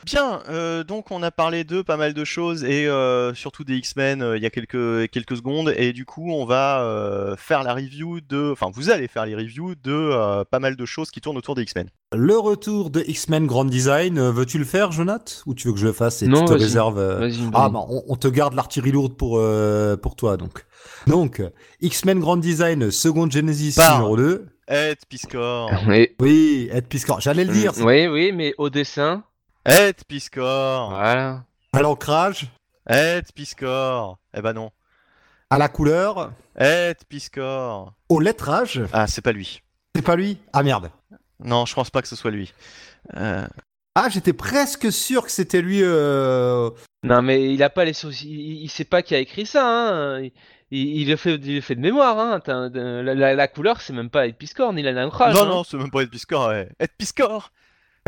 Bien, 0.04 0.40
euh, 0.48 0.84
donc 0.84 1.10
on 1.10 1.22
a 1.22 1.30
parlé 1.30 1.64
de 1.64 1.82
pas 1.82 1.96
mal 1.96 2.14
de 2.14 2.24
choses 2.24 2.64
et 2.64 2.86
euh, 2.86 3.34
surtout 3.34 3.64
des 3.64 3.76
X-Men 3.76 4.22
euh, 4.22 4.36
il 4.36 4.42
y 4.42 4.46
a 4.46 4.50
quelques, 4.50 5.10
quelques 5.10 5.36
secondes 5.36 5.72
et 5.76 5.92
du 5.92 6.04
coup 6.04 6.30
on 6.32 6.44
va 6.46 6.82
euh, 6.82 7.36
faire 7.36 7.62
la 7.62 7.74
review 7.74 8.20
de, 8.20 8.50
enfin 8.52 8.70
vous 8.72 8.90
allez 8.90 9.08
faire 9.08 9.26
les 9.26 9.34
reviews 9.34 9.74
de 9.74 9.92
euh, 9.92 10.44
pas 10.44 10.58
mal 10.60 10.76
de 10.76 10.84
choses 10.86 11.10
qui 11.10 11.20
tournent 11.20 11.36
autour 11.36 11.54
des 11.54 11.62
X-Men. 11.62 11.88
Le 12.14 12.38
retour 12.38 12.90
de 12.90 13.02
X-Men 13.06 13.46
Grand 13.46 13.64
Design, 13.66 14.18
veux-tu 14.30 14.58
le 14.58 14.64
faire, 14.64 14.92
Jonath? 14.92 15.42
Ou 15.46 15.54
tu 15.54 15.68
veux 15.68 15.74
que 15.74 15.80
je 15.80 15.86
le 15.86 15.92
fasse 15.92 16.22
et 16.22 16.26
Non, 16.26 16.40
tu 16.40 16.44
te 16.46 16.50
vas-y. 16.52 16.62
réserves 16.62 16.98
euh. 16.98 17.30
Ah 17.52 17.68
bah 17.68 17.80
on, 17.88 18.02
on 18.08 18.16
te 18.16 18.28
garde 18.28 18.54
l'artillerie 18.54 18.92
lourde 18.92 19.16
pour 19.16 19.38
euh, 19.38 19.96
pour 19.96 20.16
toi 20.16 20.36
donc. 20.36 20.64
Donc 21.06 21.42
X-Men 21.80 22.18
Grand 22.20 22.36
Design 22.36 22.90
Second 22.90 23.30
Genesis 23.30 23.74
Par- 23.76 23.96
numéro 23.98 24.16
2. 24.16 24.46
Ed 24.68 24.98
Piscor 25.08 25.70
Oui. 25.88 26.08
Oui, 26.20 26.68
Ed 26.72 26.86
Piscor, 26.88 27.20
j'allais 27.20 27.44
le 27.44 27.52
dire. 27.52 27.72
Mm, 27.78 27.84
Oui, 27.84 28.06
oui, 28.06 28.32
mais 28.32 28.52
au 28.58 28.68
dessin, 28.70 29.22
Ed 29.64 29.96
Piscor 30.06 30.90
voilà. 30.90 31.44
À 31.72 31.82
l'ancrage. 31.82 32.46
Ed 32.88 33.26
Piscor 33.34 34.18
Eh 34.34 34.40
ben 34.40 34.52
non. 34.54 34.70
À 35.50 35.58
la 35.58 35.68
couleur, 35.68 36.32
Ed 36.58 36.96
Piscor 37.08 37.92
au 38.08 38.20
lettrage, 38.20 38.82
Ah, 38.92 39.06
c'est 39.06 39.22
pas 39.22 39.32
lui. 39.32 39.62
c'est 39.94 40.02
pas 40.02 40.16
lui? 40.16 40.38
Ah 40.52 40.62
merde. 40.62 40.90
Non, 41.42 41.66
je 41.66 41.74
pense 41.74 41.90
pas 41.90 42.02
que 42.02 42.08
ce 42.08 42.16
soit 42.16 42.30
lui. 42.30 42.52
Euh, 43.16 43.46
Ah, 43.94 44.08
j'étais 44.10 44.32
presque 44.32 44.90
sûr 44.92 45.24
que 45.24 45.30
c'était 45.30 45.60
lui. 45.62 45.80
euh, 45.82 46.70
Non, 47.02 47.22
mais 47.22 47.52
il 47.52 47.62
a 47.62 47.70
pas 47.70 47.84
les 47.84 47.92
soucis. 47.92 48.28
Il, 48.30 48.62
il 48.64 48.68
sait 48.70 48.84
pas 48.84 49.02
qui 49.02 49.14
a 49.14 49.18
écrit 49.18 49.46
ça. 49.46 49.64
Hein. 49.66 50.22
Il, 50.22 50.32
il- 51.00 51.08
le 51.08 51.16
fait, 51.16 51.34
il 51.36 51.54
le 51.56 51.60
fait 51.60 51.74
de 51.74 51.80
mémoire. 51.80 52.18
Hein. 52.18 52.40
La, 52.46 53.14
la- 53.14 53.34
la 53.34 53.48
couleur, 53.48 53.80
c'est 53.80 53.92
même 53.92 54.10
pas 54.10 54.26
Ed 54.26 54.36
Piscorn, 54.36 54.78
il 54.78 54.86
a 54.86 54.92
l'ancrage. 54.92 55.34
Non, 55.34 55.42
hein. 55.42 55.46
non, 55.48 55.64
c'est 55.64 55.76
même 55.78 55.90
pas 55.90 56.02
Ed 56.02 56.10
Piscor. 56.10 56.48
ouais. 56.48 56.68
Ed 56.78 56.90
Piscor 56.98 57.50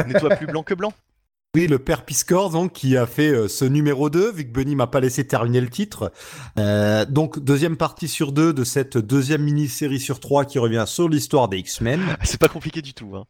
Nettoie 0.07 0.37
plus 0.37 0.47
blanc 0.47 0.63
que 0.63 0.75
blanc. 0.75 0.93
Oui, 1.57 1.67
le 1.67 1.81
père 1.81 2.05
Piscor, 2.05 2.51
donc, 2.51 2.75
qui 2.75 2.97
a 2.97 3.07
fait 3.07 3.31
euh, 3.31 3.49
ce 3.49 3.65
numéro 3.65 4.09
2, 4.09 4.31
vu 4.31 4.45
que 4.45 4.53
Benny 4.53 4.77
m'a 4.77 4.87
pas 4.87 5.01
laissé 5.01 5.27
terminer 5.27 5.61
le 5.61 5.69
titre. 5.69 6.13
Euh, 6.61 7.05
donc, 7.05 7.41
deuxième 7.41 7.77
partie 7.77 8.07
sur 8.07 8.31
deux 8.31 8.53
de 8.53 8.63
cette 8.63 8.97
deuxième 8.97 9.43
mini-série 9.43 9.99
sur 9.99 10.21
trois 10.21 10.45
qui 10.45 10.61
revient 10.61 10.85
sur 10.87 11.09
l'histoire 11.09 11.49
des 11.49 11.59
X-Men. 11.59 12.01
C'est 12.23 12.39
pas 12.39 12.47
compliqué 12.47 12.83
du 12.83 12.95
tout. 12.95 13.17
Hein. 13.17 13.25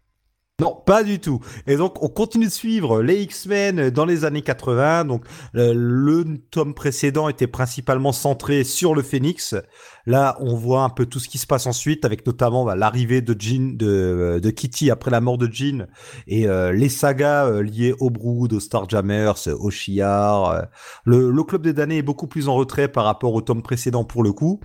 Non, 0.61 0.77
pas 0.85 1.03
du 1.03 1.19
tout. 1.20 1.41
Et 1.66 1.77
donc, 1.77 2.03
on 2.03 2.09
continue 2.09 2.45
de 2.45 2.51
suivre 2.51 3.03
les 3.03 3.23
X-Men 3.23 3.89
dans 3.89 4.05
les 4.05 4.27
années 4.27 4.43
80. 4.43 5.07
Donc, 5.07 5.24
euh, 5.57 5.73
le 5.74 6.39
tome 6.51 6.74
précédent 6.74 7.31
était 7.31 7.47
principalement 7.47 8.12
centré 8.12 8.62
sur 8.62 8.95
le 8.95 9.01
Phénix. 9.01 9.55
Là, 10.05 10.37
on 10.41 10.55
voit 10.57 10.82
un 10.82 10.91
peu 10.91 11.07
tout 11.07 11.19
ce 11.19 11.28
qui 11.31 11.39
se 11.39 11.47
passe 11.47 11.66
ensuite, 11.66 12.05
avec 12.05 12.27
notamment 12.27 12.66
bah, 12.66 12.77
l'arrivée 12.77 13.23
de 13.23 13.35
Jean, 13.39 13.74
de, 13.74 14.39
de 14.43 14.51
Kitty 14.51 14.91
après 14.91 15.11
la 15.11 15.23
mort 15.23 15.39
de 15.39 15.49
Jean, 15.51 15.87
et 16.27 16.47
euh, 16.47 16.73
les 16.73 16.91
sagas 16.91 17.47
euh, 17.47 17.62
liées 17.62 17.95
au 17.99 18.11
Brood, 18.11 18.53
aux 18.53 18.61
Starjammers, 18.61 19.49
au 19.59 19.70
Shi'ar. 19.70 20.51
euh. 20.51 20.62
Le, 21.05 21.31
le 21.31 21.43
Club 21.45 21.62
des 21.62 21.73
damnés 21.73 21.99
est 21.99 22.03
beaucoup 22.03 22.27
plus 22.27 22.49
en 22.49 22.55
retrait 22.55 22.89
par 22.89 23.05
rapport 23.05 23.32
au 23.32 23.41
tome 23.41 23.62
précédent 23.62 24.05
pour 24.05 24.23
le 24.23 24.32
coup. 24.32 24.61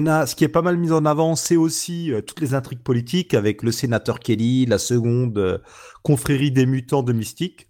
On 0.00 0.06
a 0.06 0.26
ce 0.26 0.36
qui 0.36 0.44
est 0.44 0.48
pas 0.48 0.62
mal 0.62 0.76
mis 0.76 0.92
en 0.92 1.04
avant, 1.04 1.34
c'est 1.34 1.56
aussi 1.56 2.12
euh, 2.12 2.20
toutes 2.22 2.40
les 2.40 2.54
intrigues 2.54 2.84
politiques 2.84 3.34
avec 3.34 3.64
le 3.64 3.72
sénateur 3.72 4.20
Kelly, 4.20 4.64
la 4.64 4.78
seconde 4.78 5.36
euh, 5.38 5.58
confrérie 6.04 6.52
des 6.52 6.66
mutants 6.66 7.02
de 7.02 7.12
Mystique. 7.12 7.68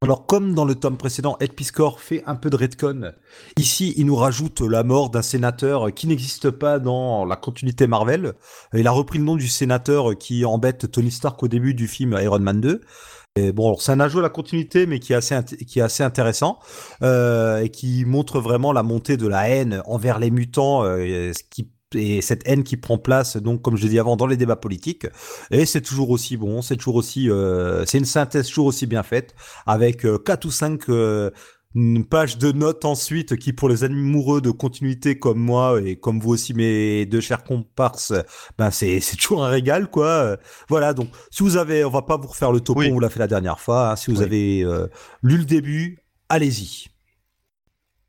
Alors 0.00 0.24
comme 0.24 0.54
dans 0.54 0.64
le 0.64 0.74
tome 0.74 0.96
précédent, 0.96 1.36
Ed 1.40 1.52
Piscor 1.52 2.00
fait 2.00 2.22
un 2.24 2.34
peu 2.34 2.48
de 2.48 2.56
retcon. 2.56 3.12
Ici, 3.58 3.92
il 3.98 4.06
nous 4.06 4.16
rajoute 4.16 4.62
la 4.62 4.84
mort 4.84 5.10
d'un 5.10 5.20
sénateur 5.20 5.92
qui 5.92 6.06
n'existe 6.06 6.48
pas 6.48 6.78
dans 6.78 7.26
la 7.26 7.36
continuité 7.36 7.86
Marvel. 7.86 8.32
Il 8.72 8.86
a 8.86 8.90
repris 8.90 9.18
le 9.18 9.24
nom 9.24 9.36
du 9.36 9.48
sénateur 9.48 10.16
qui 10.16 10.46
embête 10.46 10.90
Tony 10.90 11.10
Stark 11.10 11.42
au 11.42 11.48
début 11.48 11.74
du 11.74 11.88
film 11.88 12.18
Iron 12.22 12.38
Man 12.38 12.62
2. 12.62 12.80
Et 13.36 13.50
bon, 13.50 13.76
c'est 13.78 13.90
un 13.90 13.98
ajout 13.98 14.20
à 14.20 14.22
la 14.22 14.28
continuité, 14.28 14.86
mais 14.86 15.00
qui 15.00 15.12
est 15.12 15.16
assez, 15.16 15.34
qui 15.66 15.80
est 15.80 15.82
assez 15.82 16.04
intéressant 16.04 16.60
euh, 17.02 17.62
et 17.62 17.68
qui 17.68 18.04
montre 18.04 18.38
vraiment 18.38 18.72
la 18.72 18.84
montée 18.84 19.16
de 19.16 19.26
la 19.26 19.48
haine 19.48 19.82
envers 19.86 20.20
les 20.20 20.30
mutants, 20.30 20.84
euh, 20.84 20.98
et 20.98 21.32
ce 21.34 21.42
qui 21.50 21.68
et 21.94 22.20
cette 22.22 22.46
haine 22.46 22.64
qui 22.64 22.76
prend 22.76 22.98
place, 22.98 23.36
donc 23.36 23.62
comme 23.62 23.76
je 23.76 23.82
l'ai 23.84 23.90
dit 23.90 23.98
avant, 23.98 24.16
dans 24.16 24.26
les 24.26 24.36
débats 24.36 24.56
politiques. 24.56 25.06
Et 25.50 25.66
c'est 25.66 25.80
toujours 25.80 26.10
aussi 26.10 26.36
bon, 26.36 26.62
c'est 26.62 26.76
toujours 26.76 26.96
aussi, 26.96 27.30
euh, 27.30 27.84
c'est 27.86 27.98
une 27.98 28.04
synthèse 28.04 28.48
toujours 28.48 28.66
aussi 28.66 28.86
bien 28.86 29.02
faite, 29.02 29.34
avec 29.66 30.04
euh, 30.04 30.18
quatre 30.18 30.44
ou 30.44 30.50
cinq 30.50 30.88
euh, 30.88 31.30
une 31.74 32.04
page 32.04 32.38
de 32.38 32.52
notes 32.52 32.84
ensuite 32.84 33.36
qui 33.36 33.52
pour 33.52 33.68
les 33.68 33.82
amoureux 33.82 34.40
de 34.40 34.50
continuité 34.50 35.18
comme 35.18 35.38
moi 35.38 35.80
et 35.84 35.96
comme 35.96 36.20
vous 36.20 36.30
aussi 36.30 36.54
mes 36.54 37.04
deux 37.06 37.20
chers 37.20 37.42
comparses 37.42 38.12
ben 38.56 38.70
c'est 38.70 39.00
c'est 39.00 39.16
toujours 39.16 39.44
un 39.44 39.48
régal 39.48 39.90
quoi 39.90 40.36
voilà 40.68 40.94
donc 40.94 41.08
si 41.30 41.42
vous 41.42 41.56
avez 41.56 41.84
on 41.84 41.90
va 41.90 42.02
pas 42.02 42.16
vous 42.16 42.28
refaire 42.28 42.52
le 42.52 42.60
topo 42.60 42.80
Oui. 42.80 42.88
on 42.90 42.94
vous 42.94 43.00
l'a 43.00 43.10
fait 43.10 43.18
la 43.18 43.26
dernière 43.26 43.58
fois 43.58 43.90
hein. 43.90 43.96
si 43.96 44.10
vous 44.12 44.18
Oui. 44.18 44.24
avez 44.24 44.62
euh, 44.62 44.86
lu 45.22 45.36
le 45.38 45.44
début 45.44 45.98
allez-y 46.28 46.86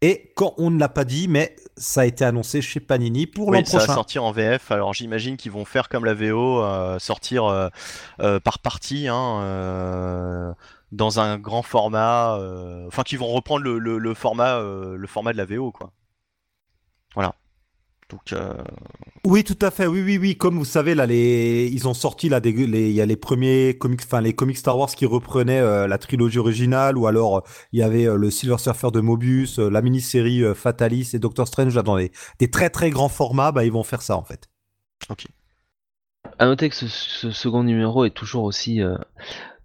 et 0.01 0.31
quand 0.35 0.53
on 0.57 0.69
ne 0.69 0.79
l'a 0.79 0.89
pas 0.89 1.03
dit 1.03 1.27
mais 1.27 1.55
ça 1.77 2.01
a 2.01 2.05
été 2.05 2.23
annoncé 2.23 2.61
chez 2.61 2.79
Panini 2.79 3.25
pour 3.27 3.51
l'an 3.51 3.59
Oui, 3.59 3.65
ça 3.65 3.79
va 3.79 3.83
prochain 3.83 3.95
sortir 3.95 4.23
en 4.23 4.31
VF. 4.31 4.71
Alors 4.71 4.93
j'imagine 4.93 5.35
qu'ils 5.35 5.51
vont 5.51 5.65
faire 5.65 5.89
comme 5.89 6.05
la 6.05 6.13
VO, 6.13 6.63
euh, 6.63 6.99
sortir 6.99 7.45
euh, 7.45 8.39
par 8.39 8.59
partie, 8.59 9.09
hein, 9.09 10.55
dans 10.91 11.19
un 11.19 11.37
grand 11.39 11.63
format. 11.63 12.37
euh, 12.39 12.85
Enfin, 12.87 13.03
qu'ils 13.03 13.19
vont 13.19 13.27
reprendre 13.27 13.63
le, 13.63 13.79
le- 13.79 13.97
le 13.97 14.13
format, 14.13 14.57
euh, 14.59 14.95
le 14.95 15.07
format 15.07 15.33
de 15.33 15.37
la 15.37 15.45
VO, 15.45 15.71
quoi. 15.71 15.91
Voilà. 17.15 17.35
Donc, 18.09 18.33
euh, 18.33 18.53
Oui, 19.25 19.43
tout 19.43 19.57
à 19.61 19.71
fait. 19.71 19.87
Oui, 19.87 20.01
oui, 20.03 20.17
oui. 20.19 20.37
Comme 20.37 20.57
vous 20.57 20.65
savez, 20.65 20.93
là, 20.95 21.07
les, 21.07 21.67
ils 21.73 21.87
ont 21.87 21.95
sorti 21.95 22.29
là, 22.29 22.39
des, 22.39 22.51
les, 22.53 22.89
il 22.89 22.95
y 22.95 23.01
a 23.01 23.05
les 23.07 23.15
premiers 23.17 23.77
comics, 23.79 24.01
enfin 24.05 24.21
les 24.21 24.33
comics 24.35 24.57
Star 24.57 24.77
Wars 24.77 24.89
qui 24.89 25.05
reprenaient 25.07 25.59
euh, 25.61 25.87
la 25.87 25.97
trilogie 25.97 26.37
originale, 26.39 26.97
ou 26.97 27.07
alors 27.07 27.37
euh, 27.37 27.41
il 27.71 27.79
y 27.79 27.83
avait 27.83 28.05
euh, 28.07 28.15
le 28.17 28.29
Silver 28.31 28.57
Surfer 28.59 28.91
de 28.91 29.01
Mobius, 29.01 29.59
euh, 29.59 29.69
la 29.69 29.81
mini-série 29.81 30.43
euh, 30.43 30.53
Fatalis 30.53 31.11
et 31.13 31.19
Doctor 31.19 31.47
Strange 31.47 31.75
là, 31.75 31.81
dans 31.83 31.97
des, 31.97 32.11
des 32.39 32.51
très 32.51 32.69
très 32.69 32.91
grands 32.91 33.09
formats. 33.09 33.51
Bah, 33.51 33.65
ils 33.65 33.71
vont 33.71 33.83
faire 33.83 34.03
ça 34.03 34.17
en 34.17 34.23
fait. 34.23 34.49
À 36.39 36.45
noter 36.45 36.69
que 36.69 36.75
ce, 36.75 36.87
ce 36.87 37.31
second 37.31 37.63
numéro 37.63 38.05
est 38.05 38.11
toujours 38.15 38.43
aussi, 38.43 38.81
euh, 38.81 38.95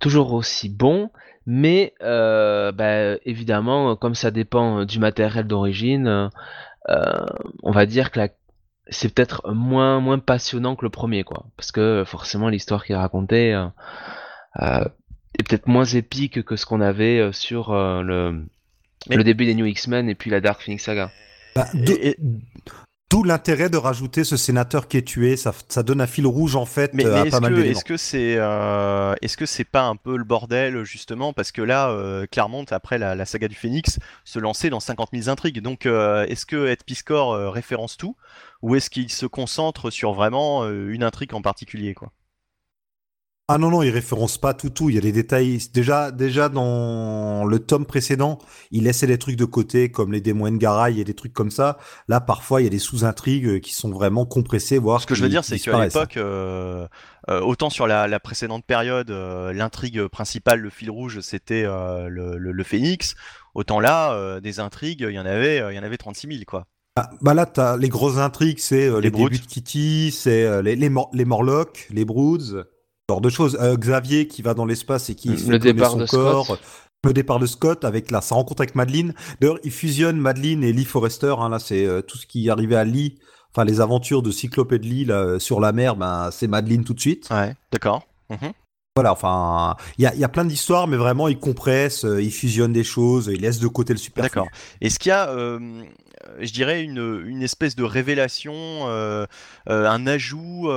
toujours 0.00 0.32
aussi 0.32 0.68
bon, 0.68 1.10
mais 1.46 1.94
euh, 2.02 2.72
bah, 2.72 3.16
évidemment, 3.24 3.94
comme 3.96 4.14
ça 4.14 4.30
dépend 4.30 4.84
du 4.84 4.98
matériel 4.98 5.46
d'origine, 5.46 6.06
euh, 6.08 6.28
euh, 6.88 7.26
on 7.62 7.70
va 7.70 7.86
dire 7.86 8.10
que 8.10 8.18
la- 8.20 8.28
c'est 8.88 9.14
peut-être 9.14 9.52
moins, 9.52 10.00
moins 10.00 10.18
passionnant 10.18 10.74
que 10.74 10.84
le 10.84 10.90
premier, 10.90 11.22
quoi. 11.22 11.44
Parce 11.56 11.70
que 11.70 12.02
forcément, 12.06 12.48
l'histoire 12.48 12.84
qui 12.84 12.92
est 12.92 12.96
racontée 12.96 13.54
euh, 13.54 13.66
euh, 14.60 14.84
est 15.38 15.46
peut-être 15.48 15.68
moins 15.68 15.84
épique 15.84 16.42
que 16.44 16.56
ce 16.56 16.66
qu'on 16.66 16.80
avait 16.80 17.18
euh, 17.20 17.30
sur 17.32 17.70
euh, 17.72 18.02
le, 18.02 18.44
Mais- 19.08 19.16
le 19.16 19.22
début 19.24 19.44
des 19.46 19.54
New 19.54 19.66
X-Men 19.66 20.08
et 20.08 20.14
puis 20.16 20.30
la 20.30 20.40
Dark 20.40 20.60
Phoenix 20.62 20.82
Saga. 20.84 21.10
Bah, 21.54 21.66
d'où- 21.74 21.92
et- 21.92 22.10
et- 22.10 22.16
D'où 23.10 23.24
l'intérêt 23.24 23.68
de 23.68 23.76
rajouter 23.76 24.22
ce 24.22 24.36
sénateur 24.36 24.86
qui 24.86 24.96
est 24.96 25.02
tué. 25.02 25.36
Ça, 25.36 25.52
ça 25.68 25.82
donne 25.82 26.00
un 26.00 26.06
fil 26.06 26.26
rouge 26.28 26.54
en 26.54 26.64
fait 26.64 26.94
Mais, 26.94 27.02
mais 27.04 27.10
à 27.10 27.26
est-ce 27.26 27.30
pas 27.30 27.40
mal 27.40 27.50
que 27.50 27.56
d'éléments. 27.56 27.80
est-ce 27.80 27.84
que 27.84 27.96
c'est 27.96 28.36
euh, 28.38 29.14
est-ce 29.20 29.36
que 29.36 29.46
c'est 29.46 29.64
pas 29.64 29.82
un 29.82 29.96
peu 29.96 30.16
le 30.16 30.22
bordel 30.22 30.84
justement? 30.84 31.32
Parce 31.32 31.50
que 31.50 31.60
là 31.60 31.90
euh, 31.90 32.26
Claremont 32.30 32.64
après 32.70 32.98
la, 32.98 33.16
la 33.16 33.24
saga 33.26 33.48
du 33.48 33.56
Phénix 33.56 33.98
se 34.24 34.38
lançait 34.38 34.70
dans 34.70 34.78
50 34.78 35.08
000 35.12 35.28
intrigues 35.28 35.60
donc 35.60 35.86
euh, 35.86 36.24
est-ce 36.26 36.46
que 36.46 36.68
Ed 36.68 36.84
Piscor 36.84 37.32
euh, 37.32 37.50
référence 37.50 37.96
tout? 37.96 38.16
Ou 38.62 38.76
est-ce 38.76 38.90
qu'il 38.90 39.10
se 39.10 39.26
concentre 39.26 39.90
sur 39.90 40.12
vraiment 40.12 40.68
une 40.68 41.02
intrigue 41.02 41.34
en 41.34 41.42
particulier 41.42 41.94
quoi? 41.94 42.12
Ah 43.52 43.58
non, 43.58 43.70
non, 43.70 43.82
il 43.82 43.90
référence 43.90 44.38
pas 44.38 44.54
tout, 44.54 44.70
tout. 44.70 44.90
Il 44.90 44.94
y 44.94 44.98
a 44.98 45.00
des 45.00 45.10
détails. 45.12 45.58
Déjà, 45.74 46.12
déjà 46.12 46.48
dans 46.48 47.44
le 47.44 47.58
tome 47.58 47.84
précédent, 47.84 48.38
il 48.70 48.84
laissait 48.84 49.06
des 49.08 49.18
trucs 49.18 49.36
de 49.36 49.44
côté, 49.44 49.90
comme 49.90 50.12
les 50.12 50.20
démons 50.20 50.48
Ngarai 50.48 50.98
et 51.00 51.04
des 51.04 51.14
trucs 51.14 51.32
comme 51.32 51.50
ça. 51.50 51.76
Là, 52.06 52.20
parfois, 52.20 52.60
il 52.60 52.64
y 52.64 52.66
a 52.68 52.70
des 52.70 52.78
sous-intrigues 52.78 53.46
euh, 53.46 53.58
qui 53.58 53.74
sont 53.74 53.90
vraiment 53.90 54.24
compressées, 54.24 54.78
voire 54.78 55.00
Ce 55.00 55.06
que 55.06 55.14
je 55.16 55.22
veux 55.22 55.28
dire, 55.28 55.44
c'est 55.44 55.58
qu'à 55.58 55.72
l'époque, 55.84 56.16
euh, 56.16 56.86
euh, 57.28 57.40
autant 57.40 57.70
sur 57.70 57.86
la, 57.88 58.06
la 58.06 58.20
précédente 58.20 58.64
période, 58.64 59.10
euh, 59.10 59.52
l'intrigue 59.52 60.06
principale, 60.06 60.60
le 60.60 60.70
fil 60.70 60.90
rouge, 60.90 61.18
c'était 61.20 61.64
le, 61.64 62.38
le, 62.38 62.52
le 62.52 62.64
Phénix, 62.64 63.14
autant 63.54 63.80
là, 63.80 64.38
des 64.40 64.60
intrigues, 64.60 65.04
il 65.08 65.14
y 65.14 65.18
en 65.18 65.26
avait, 65.26 65.56
il 65.72 65.74
y 65.74 65.78
en 65.78 65.82
avait 65.82 65.96
36 65.96 66.28
000, 66.28 66.40
quoi. 66.46 66.66
Ah, 66.96 67.10
bah 67.20 67.34
là, 67.34 67.46
t'as 67.46 67.76
les 67.76 67.88
grosses 67.88 68.18
intrigues, 68.18 68.58
c'est 68.58 68.88
les, 68.90 69.00
Les 69.00 69.10
débuts 69.10 69.38
de 69.38 69.46
Kitty, 69.46 70.10
c'est 70.12 70.62
les, 70.62 70.76
les, 70.76 70.88
Mor- 70.88 71.10
les 71.12 71.24
Morlocks, 71.24 71.86
les 71.90 72.04
Broods, 72.04 72.64
genre 73.10 73.20
de 73.20 73.28
choses. 73.28 73.58
Euh, 73.60 73.76
Xavier 73.76 74.26
qui 74.28 74.42
va 74.42 74.54
dans 74.54 74.64
l'espace 74.64 75.10
et 75.10 75.14
qui 75.14 75.28
Le 75.28 75.36
fait 75.36 75.44
cloner 75.44 75.58
départ 75.58 75.90
son 75.90 75.98
de 75.98 76.06
corps. 76.06 76.44
Scott. 76.44 76.60
Le 77.04 77.12
départ 77.12 77.38
de 77.38 77.46
Scott 77.46 77.84
avec 77.84 78.10
la, 78.10 78.20
sa 78.20 78.34
rencontre 78.34 78.60
avec 78.60 78.74
Madeline. 78.74 79.14
D'ailleurs, 79.40 79.58
il 79.64 79.70
fusionne 79.70 80.18
Madeline 80.18 80.62
et 80.62 80.72
Lee 80.72 80.84
Forrester. 80.84 81.34
Hein, 81.38 81.48
là, 81.48 81.58
c'est 81.58 81.86
euh, 81.86 82.02
tout 82.02 82.18
ce 82.18 82.26
qui 82.26 82.48
arrivait 82.50 82.76
à 82.76 82.84
Lee. 82.84 83.18
Enfin, 83.52 83.64
les 83.64 83.80
aventures 83.80 84.22
de 84.22 84.30
Cyclope 84.30 84.72
et 84.72 84.78
de 84.78 84.84
Lee 84.84 85.04
là, 85.06 85.14
euh, 85.22 85.38
sur 85.38 85.60
la 85.60 85.72
mer, 85.72 85.96
ben, 85.96 86.30
c'est 86.30 86.46
Madeline 86.46 86.84
tout 86.84 86.94
de 86.94 87.00
suite. 87.00 87.28
Ouais, 87.30 87.54
d'accord. 87.72 88.06
Mhm. 88.28 88.52
Voilà, 88.96 89.12
enfin, 89.12 89.76
il 89.98 90.04
y 90.04 90.06
a, 90.06 90.14
il 90.14 90.20
y 90.20 90.24
a 90.24 90.28
plein 90.28 90.44
d'histoires, 90.44 90.88
mais 90.88 90.96
vraiment, 90.96 91.28
il 91.28 91.38
compresse, 91.38 92.04
euh, 92.04 92.20
il 92.20 92.32
fusionne 92.32 92.72
des 92.72 92.82
choses, 92.82 93.30
il 93.32 93.40
laisse 93.40 93.60
de 93.60 93.68
côté 93.68 93.92
le 93.92 93.98
super. 93.98 94.24
D'accord. 94.24 94.48
Est-ce 94.80 94.98
qu'il 94.98 95.10
y 95.10 95.12
a, 95.12 95.30
euh, 95.30 95.84
je 96.40 96.52
dirais, 96.52 96.82
une, 96.82 97.22
une 97.24 97.40
espèce 97.42 97.76
de 97.76 97.84
révélation, 97.84 98.52
euh, 98.52 99.26
euh, 99.68 99.88
un 99.88 100.06
ajout, 100.08 100.68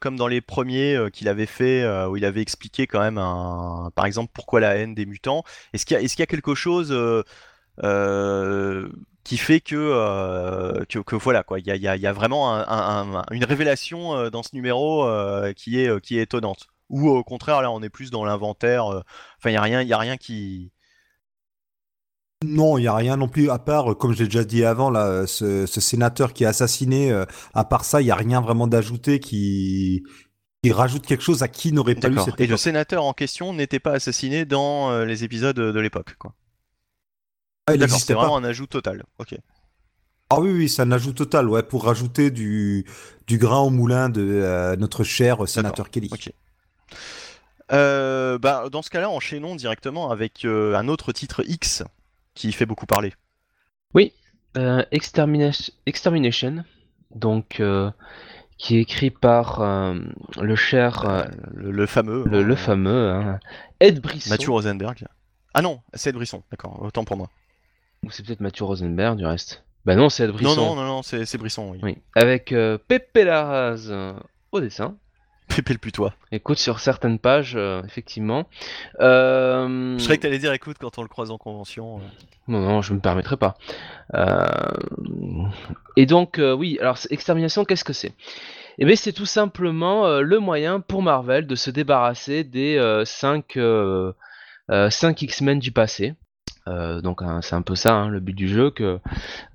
comme 0.00 0.16
dans 0.16 0.26
les 0.26 0.40
premiers 0.40 0.98
qu'il 1.12 1.28
avait 1.28 1.46
fait, 1.46 1.86
où 2.06 2.16
il 2.16 2.24
avait 2.24 2.42
expliqué 2.42 2.88
quand 2.88 3.00
même, 3.00 3.18
un, 3.18 3.90
par 3.94 4.04
exemple, 4.04 4.32
pourquoi 4.34 4.58
la 4.58 4.74
haine 4.74 4.94
des 4.96 5.06
mutants? 5.06 5.44
Est-ce 5.72 5.86
qu'il 5.86 5.96
y, 6.02 6.06
qu'il 6.08 6.18
y 6.18 6.22
a 6.22 6.26
quelque 6.26 6.56
chose 6.56 6.92
qui 9.24 9.36
fait 9.38 9.60
que, 9.60 9.76
euh, 9.76 10.84
que, 10.88 10.98
que 10.98 11.14
voilà, 11.16 11.42
quoi, 11.44 11.60
il 11.60 11.66
y 11.66 11.70
a, 11.70 11.76
y 11.76 11.86
a- 11.88 11.96
il 11.96 12.02
y 12.02 12.06
a 12.06 12.12
vraiment 12.12 12.54
un- 12.54 12.66
un- 12.66 13.18
un- 13.20 13.24
une 13.30 13.44
révélation 13.44 14.28
dans 14.30 14.42
ce 14.42 14.50
numéro 14.54 15.04
euh, 15.06 15.52
qui, 15.52 15.78
est, 15.80 16.00
qui 16.00 16.18
est 16.18 16.22
étonnante? 16.22 16.66
Ou 16.90 17.08
au 17.08 17.24
contraire, 17.24 17.62
là, 17.62 17.70
on 17.70 17.82
est 17.82 17.88
plus 17.88 18.10
dans 18.10 18.24
l'inventaire, 18.24 18.86
euh, 18.92 19.00
enfin, 19.38 19.50
il 19.50 19.52
n'y 19.52 19.56
a 19.56 19.62
rien, 19.62 19.82
il 19.82 19.88
y 19.88 19.94
a 19.94 19.98
rien 19.98 20.16
qui... 20.18 20.72
Non, 22.42 22.78
il 22.78 22.84
y 22.84 22.88
a 22.88 22.94
rien 22.94 23.18
non 23.18 23.28
plus 23.28 23.50
à 23.50 23.58
part, 23.58 23.92
euh, 23.92 23.94
comme 23.94 24.14
j'ai 24.14 24.24
déjà 24.24 24.44
dit 24.44 24.64
avant, 24.64 24.90
là, 24.90 25.06
euh, 25.06 25.26
ce, 25.26 25.66
ce 25.66 25.80
sénateur 25.80 26.32
qui 26.32 26.44
est 26.44 26.46
assassiné. 26.46 27.12
euh, 27.12 27.26
à 27.52 27.64
part 27.64 27.84
ça, 27.84 28.00
il 28.00 28.06
y 28.06 28.10
a 28.10 28.14
rien 28.16 28.40
vraiment 28.40 28.66
d'ajouté 28.66 29.20
qui 29.20 30.02
qui 30.62 30.72
rajoute 30.72 31.06
quelque 31.06 31.22
chose 31.22 31.42
à 31.42 31.48
qui 31.48 31.72
n'aurait 31.72 31.94
pas 31.94 32.08
D'accord. 32.08 32.24
cette 32.26 32.40
Et 32.40 32.46
le 32.46 32.56
sénateur 32.58 33.04
en 33.04 33.14
question 33.14 33.54
n'était 33.54 33.78
pas 33.78 33.92
assassiné 33.92 34.44
dans 34.44 34.90
euh, 34.90 35.06
les 35.06 35.24
épisodes 35.24 35.56
de 35.56 35.80
l'époque, 35.80 36.16
quoi. 36.18 36.34
Ah, 37.66 37.74
il 37.74 37.78
D'accord, 37.80 37.98
vraiment 37.98 38.36
un 38.36 38.44
ajout 38.44 38.66
total. 38.66 39.04
Ok. 39.18 39.36
Ah 40.28 40.40
oui, 40.40 40.50
oui, 40.50 40.68
c'est 40.68 40.82
un 40.82 40.92
ajout 40.92 41.12
total, 41.12 41.48
ouais, 41.48 41.62
pour 41.62 41.84
rajouter 41.84 42.30
du, 42.30 42.86
du 43.26 43.38
grain 43.38 43.60
au 43.60 43.70
moulin 43.70 44.08
de 44.08 44.22
euh, 44.22 44.76
notre 44.76 45.02
cher 45.02 45.48
sénateur 45.48 45.90
Kelly. 45.90 46.10
Euh, 47.72 48.38
bah, 48.38 48.68
dans 48.70 48.82
ce 48.82 48.90
cas-là, 48.90 49.08
enchaînons 49.10 49.54
directement 49.54 50.10
avec 50.10 50.44
euh, 50.44 50.74
un 50.74 50.88
autre 50.88 51.12
titre 51.12 51.42
X 51.46 51.84
qui 52.34 52.52
fait 52.52 52.66
beaucoup 52.66 52.86
parler. 52.86 53.14
Euh, 54.56 54.84
Extermination, 54.90 55.72
Extermination, 55.86 56.64
donc 57.14 57.60
euh, 57.60 57.88
qui 58.58 58.76
est 58.76 58.80
écrit 58.80 59.10
par 59.10 59.60
le 59.62 60.56
cher, 60.56 61.28
Le, 61.54 61.70
le 61.70 61.86
fameux. 61.86 62.24
le, 62.26 62.42
le 62.42 62.56
fameux 62.56 63.10
hein, 63.10 63.38
Ed 63.78 64.00
Brisson. 64.00 64.28
Mathieu 64.28 64.50
Rosenberg. 64.50 65.06
Ah 65.54 65.62
non, 65.62 65.82
c'est 65.94 66.10
Ed 66.10 66.16
Brisson, 66.16 66.42
d'accord, 66.50 66.82
autant 66.82 67.04
pour 67.04 67.16
moi. 67.16 67.30
Ou 68.04 68.10
c'est 68.10 68.26
peut-être 68.26 68.40
Mathieu 68.40 68.64
Rosenberg 68.64 69.16
du 69.16 69.24
reste. 69.24 69.62
Bah 69.84 69.94
non, 69.94 70.08
c'est 70.08 70.24
Ed 70.24 70.32
Brisson. 70.32 70.56
Non, 70.56 70.74
non, 70.74 70.82
non, 70.82 70.86
non, 70.96 71.02
c'est 71.04 71.38
Brisson, 71.38 71.70
oui. 71.70 71.78
Oui. 71.84 71.98
Avec 72.16 72.52
Pepe 72.88 73.18
Larraz 73.24 73.88
au 74.50 74.60
dessin. 74.60 74.96
Pépé 75.54 75.72
le 75.72 75.78
putois. 75.78 76.14
Écoute 76.32 76.58
sur 76.58 76.78
certaines 76.80 77.18
pages, 77.18 77.54
euh, 77.56 77.82
effectivement. 77.84 78.46
Euh, 79.00 79.96
Je 79.98 80.02
croyais 80.04 80.16
que 80.18 80.22
t'allais 80.22 80.38
dire, 80.38 80.52
écoute, 80.52 80.76
quand 80.80 80.96
on 80.98 81.02
le 81.02 81.08
croise 81.08 81.30
en 81.30 81.38
convention. 81.38 81.96
euh, 81.98 82.00
Non, 82.48 82.60
non, 82.60 82.82
je 82.82 82.94
me 82.94 83.00
permettrai 83.00 83.36
pas. 83.36 83.56
Euh, 84.14 84.46
Et 85.96 86.06
donc, 86.06 86.38
euh, 86.38 86.52
oui, 86.54 86.78
alors 86.80 86.98
extermination, 87.10 87.64
qu'est-ce 87.64 87.84
que 87.84 87.92
c'est? 87.92 88.12
Eh 88.78 88.84
bien, 88.84 88.94
c'est 88.96 89.12
tout 89.12 89.26
simplement 89.26 90.06
euh, 90.06 90.20
le 90.22 90.38
moyen 90.38 90.80
pour 90.80 91.02
Marvel 91.02 91.46
de 91.46 91.54
se 91.56 91.70
débarrasser 91.70 92.44
des 92.44 92.78
5 93.04 93.56
X-Men 95.22 95.58
du 95.58 95.72
passé. 95.72 96.14
Euh, 96.68 97.00
donc 97.00 97.22
hein, 97.22 97.40
c'est 97.42 97.54
un 97.54 97.62
peu 97.62 97.74
ça 97.74 97.94
hein, 97.94 98.08
le 98.10 98.20
but 98.20 98.34
du 98.34 98.46
jeu 98.46 98.70
que 98.70 98.98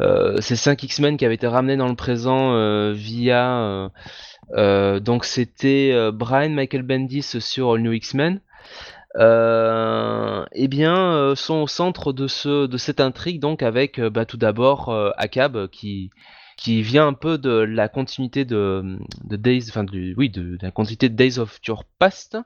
euh, 0.01 0.41
ces 0.41 0.55
5 0.55 0.81
X-Men 0.83 1.17
qui 1.17 1.25
avaient 1.25 1.35
été 1.35 1.45
ramenés 1.45 1.77
dans 1.77 1.87
le 1.87 1.95
présent 1.95 2.53
euh, 2.55 2.93
via 2.93 3.91
donc 4.53 5.25
c'était 5.25 5.91
euh, 5.93 6.11
Brian 6.11 6.49
Michael 6.49 6.83
Bendis 6.83 7.23
sur 7.39 7.73
All 7.73 7.81
New 7.81 7.93
X-Men 7.93 8.41
euh, 9.17 10.45
eh 10.51 10.67
bien, 10.67 11.13
euh, 11.13 11.35
sont 11.35 11.55
au 11.55 11.67
centre 11.67 12.11
de, 12.11 12.27
ce, 12.27 12.67
de 12.67 12.77
cette 12.77 12.99
intrigue, 12.99 13.39
donc 13.39 13.63
avec 13.63 13.99
euh, 13.99 14.09
bah, 14.09 14.25
tout 14.25 14.37
d'abord 14.37 14.89
euh, 14.89 15.11
Akab 15.17 15.55
euh, 15.55 15.67
qui, 15.67 16.09
qui 16.57 16.81
vient 16.81 17.07
un 17.07 17.13
peu 17.13 17.37
de 17.37 17.49
la 17.49 17.87
continuité 17.87 18.43
de, 18.43 18.97
de 19.23 19.35
Days, 19.37 19.65
enfin 19.69 19.83
du, 19.83 20.15
oui, 20.17 20.29
de, 20.29 20.57
de 20.57 20.59
la 20.61 20.71
continuité 20.71 21.09
de 21.09 21.15
Days 21.15 21.39
of 21.39 21.59
Your 21.65 21.85
Past, 21.97 22.37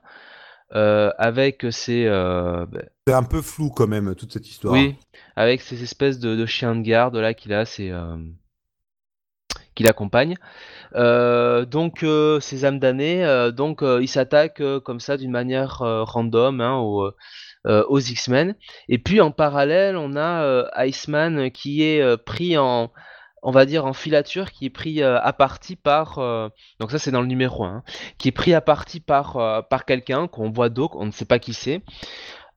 euh, 0.72 1.10
avec 1.18 1.66
ses, 1.70 2.06
euh, 2.06 2.66
bah, 2.66 2.82
C'est 3.08 3.14
un 3.14 3.24
peu 3.24 3.42
flou 3.42 3.70
quand 3.70 3.88
même, 3.88 4.14
toute 4.14 4.32
cette 4.32 4.48
histoire. 4.48 4.74
oui, 4.74 4.94
avec 5.34 5.62
ces 5.62 5.82
espèces 5.82 6.20
de, 6.20 6.36
de 6.36 6.46
chiens 6.46 6.76
de 6.76 6.82
garde 6.82 7.16
là 7.16 7.34
qu'il 7.34 7.52
a, 7.52 7.64
c'est 7.64 7.90
euh, 7.90 8.16
qui 9.80 9.84
l'accompagnent. 9.84 10.36
Euh, 10.94 11.64
donc 11.64 12.02
euh, 12.02 12.38
ces 12.40 12.66
âmes 12.66 12.78
damnées, 12.78 13.24
euh, 13.24 13.50
donc 13.50 13.80
ils 13.82 14.08
s'attaquent 14.08 14.60
euh, 14.60 14.78
comme 14.78 15.00
ça 15.00 15.16
d'une 15.16 15.30
manière 15.30 15.78
random 15.78 16.60
hein, 16.60 16.76
aux, 16.76 17.10
aux 17.64 17.98
X-Men. 17.98 18.56
Et 18.90 18.98
puis 18.98 19.22
en 19.22 19.30
parallèle, 19.30 19.96
on 19.96 20.16
a 20.16 20.68
Iceman 20.84 21.50
qui 21.50 21.82
est 21.82 22.16
pris 22.18 22.58
en 22.58 22.92
on 23.42 23.52
va 23.52 23.64
dire 23.64 23.86
en 23.86 23.94
filature, 23.94 24.50
qui 24.50 24.66
est 24.66 24.70
pris 24.70 25.02
à 25.02 25.32
partie 25.32 25.76
par 25.76 26.16
donc 26.78 26.90
ça 26.90 26.98
c'est 26.98 27.10
dans 27.10 27.22
le 27.22 27.26
numéro 27.26 27.64
1, 27.64 27.82
qui 28.18 28.28
est 28.28 28.32
pris 28.32 28.52
à 28.52 28.60
partie 28.60 29.00
par 29.00 29.66
par 29.70 29.86
quelqu'un 29.86 30.28
qu'on 30.28 30.50
voit 30.50 30.68
d'eau, 30.68 30.90
on 30.92 31.06
ne 31.06 31.10
sait 31.10 31.24
pas 31.24 31.38
qui 31.38 31.54
c'est. 31.54 31.80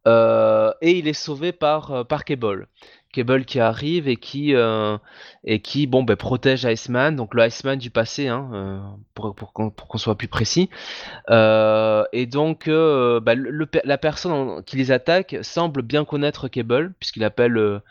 Et 0.05 0.91
il 0.99 1.07
est 1.07 1.13
sauvé 1.13 1.53
par, 1.53 2.05
par 2.07 2.25
Cable. 2.25 2.67
Cable 3.13 3.45
qui 3.45 3.59
arrive 3.61 4.07
et 4.09 4.17
qui, 4.17 4.53
euh, 4.55 4.97
et 5.45 5.61
qui 5.61 5.87
bon, 5.87 6.03
ben, 6.03 6.15
protège 6.17 6.65
Iceman, 6.65 7.15
donc 7.15 7.33
le 7.35 7.45
Iceman 7.45 7.77
du 7.77 7.89
passé, 7.89 8.27
hein, 8.27 8.49
euh, 8.53 8.79
pour, 9.13 9.33
pour 9.35 9.53
qu'on 9.53 9.97
soit 9.97 10.15
plus 10.17 10.27
précis. 10.27 10.69
Euh, 11.29 12.03
et 12.11 12.25
donc, 12.25 12.67
euh, 12.67 13.21
le- 13.25 13.65
pe- 13.65 13.81
la 13.85 13.97
personne 13.97 14.63
qui 14.65 14.75
les 14.75 14.91
attaque 14.91 15.37
semble 15.43 15.83
bien 15.83 16.03
connaître 16.05 16.47
Cable, 16.49 16.93
puisqu'il 16.99 17.23
appelle 17.23 17.81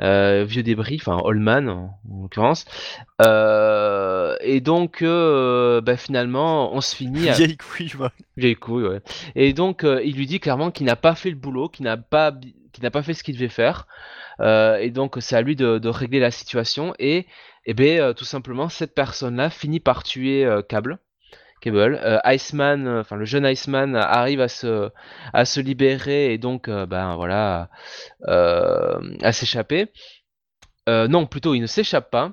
Vieux 0.00 0.62
Débris, 0.64 0.98
enfin 1.00 1.22
Allman 1.24 1.68
en, 1.68 1.98
en 2.10 2.22
l'occurrence. 2.22 2.64
Et 3.20 4.60
donc, 4.60 5.02
bah, 5.04 5.96
finalement, 5.96 6.74
on 6.74 6.80
se 6.80 6.96
finit. 6.96 7.28
à- 7.28 7.32
Vieille 7.34 7.56
couille, 7.56 7.92
moi. 7.98 8.10
Vieille 8.36 8.56
couille, 8.56 8.84
ouais. 8.84 9.00
Et 9.36 9.52
donc, 9.52 9.84
il 10.04 10.16
lui 10.16 10.26
dit 10.26 10.40
clairement 10.40 10.70
qu'il 10.70 10.86
n'a 10.86 10.96
pas 10.96 11.14
fait 11.14 11.30
le 11.30 11.36
boulot, 11.36 11.68
qu'il 11.68 11.84
n'a 11.84 11.96
pas, 11.96 12.32
qu'il 12.74 12.84
n'a 12.84 12.90
pas 12.90 13.02
fait 13.02 13.14
ce 13.14 13.22
qu'il 13.22 13.34
devait 13.34 13.48
faire. 13.48 13.86
Euh, 14.40 14.76
et 14.76 14.90
donc, 14.90 15.16
c'est 15.20 15.36
à 15.36 15.42
lui 15.42 15.56
de, 15.56 15.88
régler 15.88 16.20
la 16.20 16.30
situation. 16.30 16.94
Et, 16.98 17.26
et 17.64 17.74
ben, 17.74 18.00
euh, 18.00 18.12
tout 18.12 18.24
simplement, 18.24 18.68
cette 18.68 18.94
personne-là 18.94 19.48
finit 19.50 19.80
par 19.80 20.02
tuer 20.02 20.44
euh, 20.44 20.62
Cable. 20.62 20.98
Cable. 21.60 22.20
Iceman, 22.26 22.86
enfin 22.98 23.16
le 23.16 23.24
jeune 23.24 23.46
Iceman 23.46 23.96
arrive 23.96 24.42
à 24.42 24.48
se, 24.48 24.90
à 25.32 25.46
se 25.46 25.60
libérer 25.60 26.34
et 26.34 26.36
donc, 26.36 26.68
ben 26.68 27.16
voilà, 27.16 27.70
à 28.28 29.32
s'échapper. 29.32 29.86
Non, 30.86 31.24
plutôt, 31.24 31.54
il 31.54 31.62
ne 31.62 31.66
s'échappe 31.66 32.10
pas. 32.10 32.32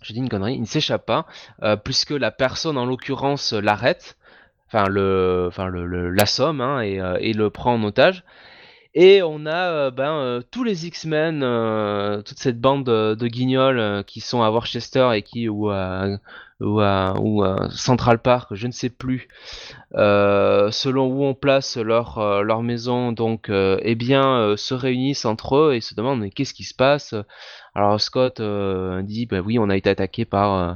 Je 0.00 0.14
dis 0.14 0.20
une 0.20 0.30
connerie, 0.30 0.54
il 0.54 0.62
ne 0.62 0.66
s'échappe 0.66 1.04
pas, 1.04 1.26
puisque 1.84 2.12
la 2.12 2.30
personne 2.30 2.78
en 2.78 2.86
l'occurrence 2.86 3.52
l'arrête, 3.52 4.16
enfin 4.68 4.88
le, 4.88 5.44
enfin 5.48 5.66
le, 5.66 6.14
hein, 6.62 6.80
et, 6.80 6.98
et 7.20 7.34
le 7.34 7.50
prend 7.50 7.74
en 7.74 7.84
otage. 7.84 8.24
Et 8.98 9.22
on 9.22 9.44
a 9.44 9.70
euh, 9.72 9.90
ben, 9.90 10.10
euh, 10.14 10.42
tous 10.50 10.64
les 10.64 10.86
X-Men, 10.86 11.42
euh, 11.42 12.22
toute 12.22 12.38
cette 12.38 12.58
bande 12.58 12.84
de, 12.84 13.26
guignols 13.28 14.02
qui 14.06 14.20
sont 14.20 14.42
à 14.42 14.48
Worcester 14.50 15.10
et 15.14 15.20
qui 15.20 15.50
ou 15.50 15.68
à, 15.68 16.18
ou 16.60 16.80
à, 16.80 17.68
Central 17.72 18.22
Park, 18.22 18.54
je 18.54 18.66
ne 18.66 18.72
sais 18.72 18.88
plus, 18.88 19.28
selon 19.92 21.08
où 21.08 21.24
on 21.24 21.34
place 21.34 21.76
leur, 21.76 22.42
leur 22.42 22.62
maison, 22.62 23.12
donc 23.12 23.50
eh 23.50 23.94
bien 23.94 24.56
se 24.56 24.72
réunissent 24.72 25.26
entre 25.26 25.56
eux 25.56 25.74
et 25.74 25.82
se 25.82 25.94
demandent 25.94 26.20
mais 26.20 26.30
qu'est-ce 26.30 26.54
qui 26.54 26.64
se 26.64 26.74
passe? 26.74 27.14
Alors 27.76 28.00
Scott 28.00 28.40
euh, 28.40 29.02
dit 29.02 29.26
bah 29.26 29.40
oui 29.40 29.58
on 29.58 29.68
a 29.68 29.76
été 29.76 29.90
attaqué 29.90 30.24
par 30.24 30.54
euh, 30.54 30.74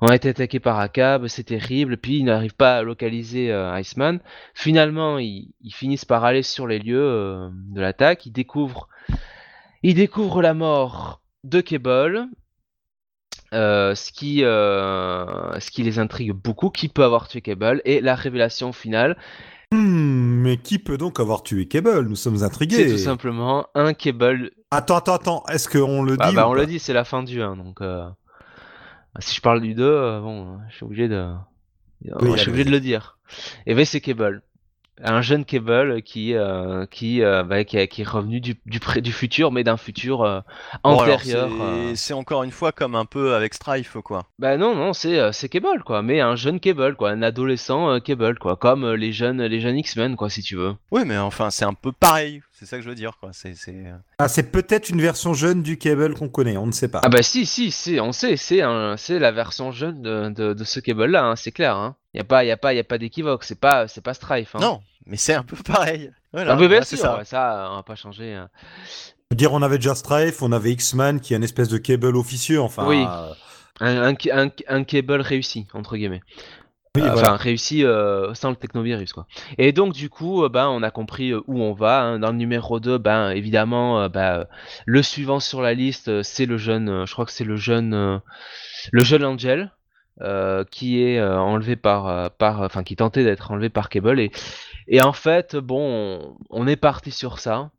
on 0.00 0.06
a 0.06 0.14
été 0.14 0.30
attaqué 0.30 0.58
par 0.58 0.78
Akab, 0.78 1.26
c'est 1.26 1.44
terrible, 1.44 1.98
puis 1.98 2.16
ils 2.20 2.24
n'arrivent 2.24 2.54
pas 2.54 2.78
à 2.78 2.82
localiser 2.82 3.52
euh, 3.52 3.78
Iceman. 3.78 4.20
Finalement, 4.54 5.18
ils, 5.18 5.52
ils 5.60 5.74
finissent 5.74 6.06
par 6.06 6.24
aller 6.24 6.42
sur 6.42 6.66
les 6.66 6.78
lieux 6.78 6.98
euh, 6.98 7.50
de 7.52 7.82
l'attaque. 7.82 8.24
Ils 8.24 8.32
découvrent, 8.32 8.88
ils 9.82 9.94
découvrent 9.94 10.40
la 10.40 10.54
mort 10.54 11.20
de 11.44 11.60
Cable, 11.60 12.26
ce, 13.52 14.10
qui, 14.10 14.38
ce 14.38 15.70
qui 15.70 15.82
les 15.82 15.98
intrigue 15.98 16.32
beaucoup. 16.32 16.70
Qui 16.70 16.88
peut 16.88 17.04
avoir 17.04 17.28
tué 17.28 17.42
Cable 17.42 17.82
Et 17.84 18.00
la 18.00 18.14
révélation 18.14 18.72
finale, 18.72 19.18
Hmm, 19.72 20.40
mais 20.42 20.56
qui 20.56 20.78
peut 20.80 20.98
donc 20.98 21.20
avoir 21.20 21.42
tué 21.44 21.66
Cable 21.68 22.00
Nous 22.08 22.16
sommes 22.16 22.38
c'est 22.38 22.42
intrigués. 22.44 22.90
tout 22.90 22.98
simplement 22.98 23.68
un 23.74 23.94
Cable. 23.94 24.50
Attends, 24.72 24.96
attends, 24.96 25.14
attends. 25.14 25.44
Est-ce 25.48 25.68
qu'on 25.68 26.02
le 26.02 26.16
Bah, 26.16 26.30
dit 26.30 26.34
bah, 26.34 26.48
on 26.48 26.54
l'a 26.54 26.66
dit, 26.66 26.78
c'est 26.80 26.92
la 26.92 27.04
fin 27.04 27.22
du 27.22 27.40
1. 27.40 27.56
Donc, 27.56 27.80
euh, 27.80 28.08
si 29.20 29.36
je 29.36 29.40
parle 29.40 29.60
du 29.60 29.74
2, 29.74 29.82
euh, 29.84 30.20
bon, 30.20 30.58
je 30.68 30.74
suis 30.76 30.84
obligé 30.84 31.08
de, 31.08 31.32
Oui, 32.20 32.32
je 32.32 32.38
suis 32.38 32.48
obligé 32.50 32.64
de 32.64 32.70
le 32.70 32.80
dire. 32.80 33.18
Et 33.66 33.74
ben 33.74 33.84
c'est 33.84 34.00
Cable. 34.00 34.42
Un 35.02 35.22
jeune 35.22 35.44
Cable 35.44 36.02
qui, 36.02 36.34
euh, 36.34 36.84
qui, 36.86 37.22
euh, 37.22 37.42
bah, 37.42 37.64
qui, 37.64 37.86
qui 37.88 38.02
est 38.02 38.08
revenu 38.08 38.40
du, 38.40 38.56
du, 38.66 39.12
futur, 39.12 39.50
mais 39.52 39.64
d'un 39.64 39.76
futur 39.76 40.22
euh, 40.22 40.40
Bon, 40.84 40.90
antérieur. 40.90 41.20
c'est- 41.22 41.34
euh. 41.62 41.94
c'est 41.94 42.14
encore 42.14 42.42
une 42.42 42.50
fois 42.50 42.72
comme 42.72 42.94
un 42.94 43.04
peu 43.06 43.34
avec 43.34 43.54
Strife, 43.54 43.96
quoi. 44.04 44.24
Bah 44.38 44.56
non, 44.56 44.74
non, 44.74 44.92
c'est 44.92 45.32
c'est 45.32 45.48
Cable, 45.48 45.82
quoi. 45.84 46.02
Mais 46.02 46.20
un 46.20 46.36
jeune 46.36 46.60
Cable, 46.60 46.96
quoi. 46.96 47.10
Un 47.10 47.22
adolescent 47.22 47.90
euh, 47.90 47.98
Cable, 48.00 48.38
quoi. 48.38 48.56
Comme 48.56 48.90
les 48.92 49.12
jeunes, 49.12 49.42
les 49.42 49.60
jeunes 49.60 49.78
X-Men, 49.78 50.16
quoi, 50.16 50.28
si 50.30 50.42
tu 50.42 50.56
veux. 50.56 50.74
Oui, 50.90 51.02
mais 51.06 51.16
enfin, 51.18 51.50
c'est 51.50 51.64
un 51.64 51.74
peu 51.74 51.92
pareil. 51.92 52.42
C'est 52.52 52.66
ça 52.66 52.76
que 52.76 52.82
je 52.82 52.90
veux 52.90 52.94
dire, 52.94 53.16
quoi. 53.18 53.30
C'est, 53.32 53.54
c'est... 53.54 53.84
Ah, 54.18 54.28
c'est 54.28 54.52
peut-être 54.52 54.90
une 54.90 55.00
version 55.00 55.32
jeune 55.32 55.62
du 55.62 55.78
Cable 55.78 56.12
qu'on 56.12 56.28
connaît, 56.28 56.58
on 56.58 56.66
ne 56.66 56.72
sait 56.72 56.88
pas. 56.88 57.00
Ah 57.02 57.08
bah 57.08 57.22
si, 57.22 57.46
si, 57.46 57.70
c'est, 57.70 58.00
on 58.00 58.12
sait, 58.12 58.36
c'est 58.36 58.60
c'est 58.98 59.18
la 59.18 59.32
version 59.32 59.72
jeune 59.72 60.02
de, 60.02 60.28
de, 60.28 60.52
de 60.52 60.64
ce 60.64 60.78
Cable-là, 60.78 61.24
hein, 61.24 61.36
c'est 61.36 61.52
clair. 61.52 61.74
Hein. 61.76 61.96
Y 62.14 62.20
a 62.20 62.24
pas, 62.24 62.44
y 62.44 62.50
a 62.50 62.56
pas, 62.56 62.74
y 62.74 62.78
a 62.78 62.84
pas 62.84 62.98
d'équivoque. 62.98 63.44
C'est 63.44 63.60
pas, 63.60 63.86
c'est 63.88 64.00
pas 64.00 64.14
Strife. 64.14 64.54
Hein. 64.56 64.60
Non, 64.60 64.80
mais 65.06 65.16
c'est 65.16 65.34
un 65.34 65.42
peu 65.44 65.56
pareil. 65.56 66.10
Voilà, 66.32 66.52
Ah, 66.52 66.56
mais 66.56 66.68
bien 66.68 66.82
sûr, 66.82 66.98
ça. 66.98 67.16
ouais, 67.18 67.24
ça, 67.24 67.68
on 67.72 67.76
va 67.76 67.82
pas 67.82 67.94
changer. 67.96 68.34
hein. 68.34 68.48
Je 68.86 69.34
veux 69.34 69.36
dire, 69.36 69.52
on 69.52 69.62
avait 69.62 69.76
déjà 69.78 69.94
Strife, 69.94 70.42
on 70.42 70.50
avait 70.52 70.72
X-Man 70.72 71.20
qui 71.20 71.34
est 71.34 71.36
une 71.36 71.44
espèce 71.44 71.68
de 71.68 71.78
Cable 71.78 72.16
officieux, 72.16 72.60
enfin. 72.60 72.86
Oui. 72.88 73.04
euh, 73.08 73.32
Un, 73.80 74.12
un, 74.12 74.14
un, 74.32 74.50
un 74.68 74.84
Cable 74.84 75.20
réussi, 75.20 75.66
entre 75.72 75.96
guillemets. 75.96 76.20
oui, 76.96 77.02
Euh, 77.02 77.10
voilà. 77.12 77.28
Enfin, 77.34 77.36
réussi 77.36 77.84
euh, 77.84 78.34
sans 78.34 78.50
le 78.50 78.56
technovirus, 78.56 79.12
quoi. 79.12 79.26
Et 79.58 79.70
donc, 79.72 79.92
du 79.92 80.10
coup, 80.10 80.42
euh, 80.44 80.48
ben, 80.48 80.66
on 80.68 80.82
a 80.82 80.90
compris 80.90 81.30
euh, 81.30 81.40
où 81.46 81.60
on 81.62 81.72
va. 81.74 82.00
hein. 82.02 82.18
Dans 82.18 82.32
le 82.32 82.36
numéro 82.36 82.80
2, 82.80 82.98
ben, 82.98 83.30
évidemment, 83.30 84.02
euh, 84.02 84.08
ben, 84.08 84.46
le 84.84 85.02
suivant 85.02 85.38
sur 85.38 85.62
la 85.62 85.74
liste, 85.74 86.22
c'est 86.24 86.46
le 86.46 86.58
jeune, 86.58 86.88
euh, 86.88 87.06
je 87.06 87.12
crois 87.12 87.24
que 87.24 87.32
c'est 87.32 87.44
le 87.44 87.56
jeune, 87.56 87.94
euh, 87.94 88.18
le 88.90 89.04
jeune 89.04 89.24
Angel, 89.24 89.70
euh, 90.22 90.64
qui 90.70 91.02
est 91.02 91.18
euh, 91.18 91.38
enlevé 91.38 91.76
par, 91.76 92.08
euh, 92.08 92.28
par, 92.28 92.60
enfin, 92.60 92.82
qui 92.84 92.96
tentait 92.96 93.24
d'être 93.24 93.50
enlevé 93.50 93.70
par 93.70 93.88
Cable. 93.88 94.20
Et, 94.20 94.30
et 94.88 95.02
en 95.02 95.12
fait, 95.12 95.56
bon, 95.56 96.36
on, 96.50 96.66
est 96.66 96.76
parti 96.76 97.10
sur 97.10 97.38
ça. 97.38 97.70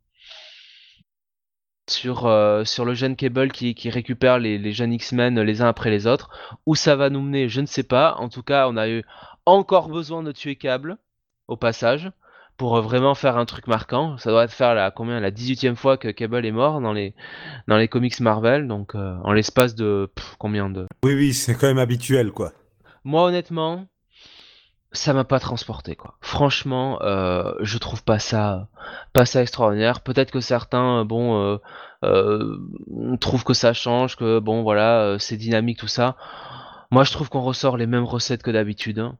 sur, 1.88 2.20
sur 2.64 2.84
le 2.84 2.94
jeune 2.94 3.16
Cable 3.16 3.52
qui, 3.52 3.74
qui 3.74 3.90
récupère 3.90 4.38
les, 4.38 4.58
les 4.58 4.72
jeunes 4.72 4.92
X-Men 4.92 5.40
les 5.40 5.62
uns 5.62 5.68
après 5.68 5.90
les 5.90 6.06
autres. 6.06 6.30
Où 6.66 6.74
ça 6.74 6.96
va 6.96 7.10
nous 7.10 7.20
mener, 7.22 7.48
je 7.48 7.60
ne 7.60 7.66
sais 7.66 7.82
pas. 7.82 8.14
En 8.18 8.28
tout 8.28 8.42
cas, 8.42 8.68
on 8.68 8.76
a 8.76 8.88
eu 8.88 9.04
encore 9.46 9.88
besoin 9.88 10.22
de 10.22 10.32
tuer 10.32 10.56
Cable 10.56 10.98
au 11.48 11.56
passage 11.56 12.10
pour 12.62 12.80
vraiment 12.80 13.16
faire 13.16 13.38
un 13.38 13.44
truc 13.44 13.66
marquant. 13.66 14.16
Ça 14.18 14.30
doit 14.30 14.44
être 14.44 14.52
faire 14.52 14.72
la 14.76 14.92
combien 14.92 15.18
la 15.18 15.32
18e 15.32 15.74
fois 15.74 15.96
que 15.96 16.06
Cable 16.06 16.46
est 16.46 16.52
mort 16.52 16.80
dans 16.80 16.92
les 16.92 17.12
dans 17.66 17.76
les 17.76 17.88
comics 17.88 18.20
Marvel, 18.20 18.68
donc 18.68 18.94
en 18.94 19.32
l'espace 19.32 19.74
de 19.74 20.08
combien 20.38 20.70
de 20.70 20.86
Oui 21.02 21.14
oui, 21.14 21.34
c'est 21.34 21.56
quand 21.56 21.66
même 21.66 21.80
habituel 21.80 22.30
quoi. 22.30 22.52
Moi 23.02 23.24
honnêtement, 23.24 23.88
ça 24.92 25.12
m'a 25.12 25.24
pas 25.24 25.40
transporté 25.40 25.96
quoi. 25.96 26.14
Franchement, 26.20 27.02
euh, 27.02 27.52
je 27.62 27.78
trouve 27.78 28.04
pas 28.04 28.20
ça 28.20 28.68
pas 29.12 29.26
ça 29.26 29.42
extraordinaire. 29.42 30.00
Peut-être 30.00 30.30
que 30.30 30.38
certains 30.38 31.04
bon 31.04 31.42
euh, 31.42 31.56
euh, 32.04 33.16
trouvent 33.20 33.42
que 33.42 33.54
ça 33.54 33.72
change, 33.72 34.14
que 34.14 34.38
bon 34.38 34.62
voilà 34.62 35.16
c'est 35.18 35.36
dynamique 35.36 35.80
tout 35.80 35.88
ça. 35.88 36.16
Moi 36.92 37.02
je 37.02 37.10
trouve 37.10 37.28
qu'on 37.28 37.40
ressort 37.40 37.76
les 37.76 37.88
mêmes 37.88 38.04
recettes 38.04 38.44
que 38.44 38.52
d'habitude. 38.52 39.00
Hein. 39.00 39.18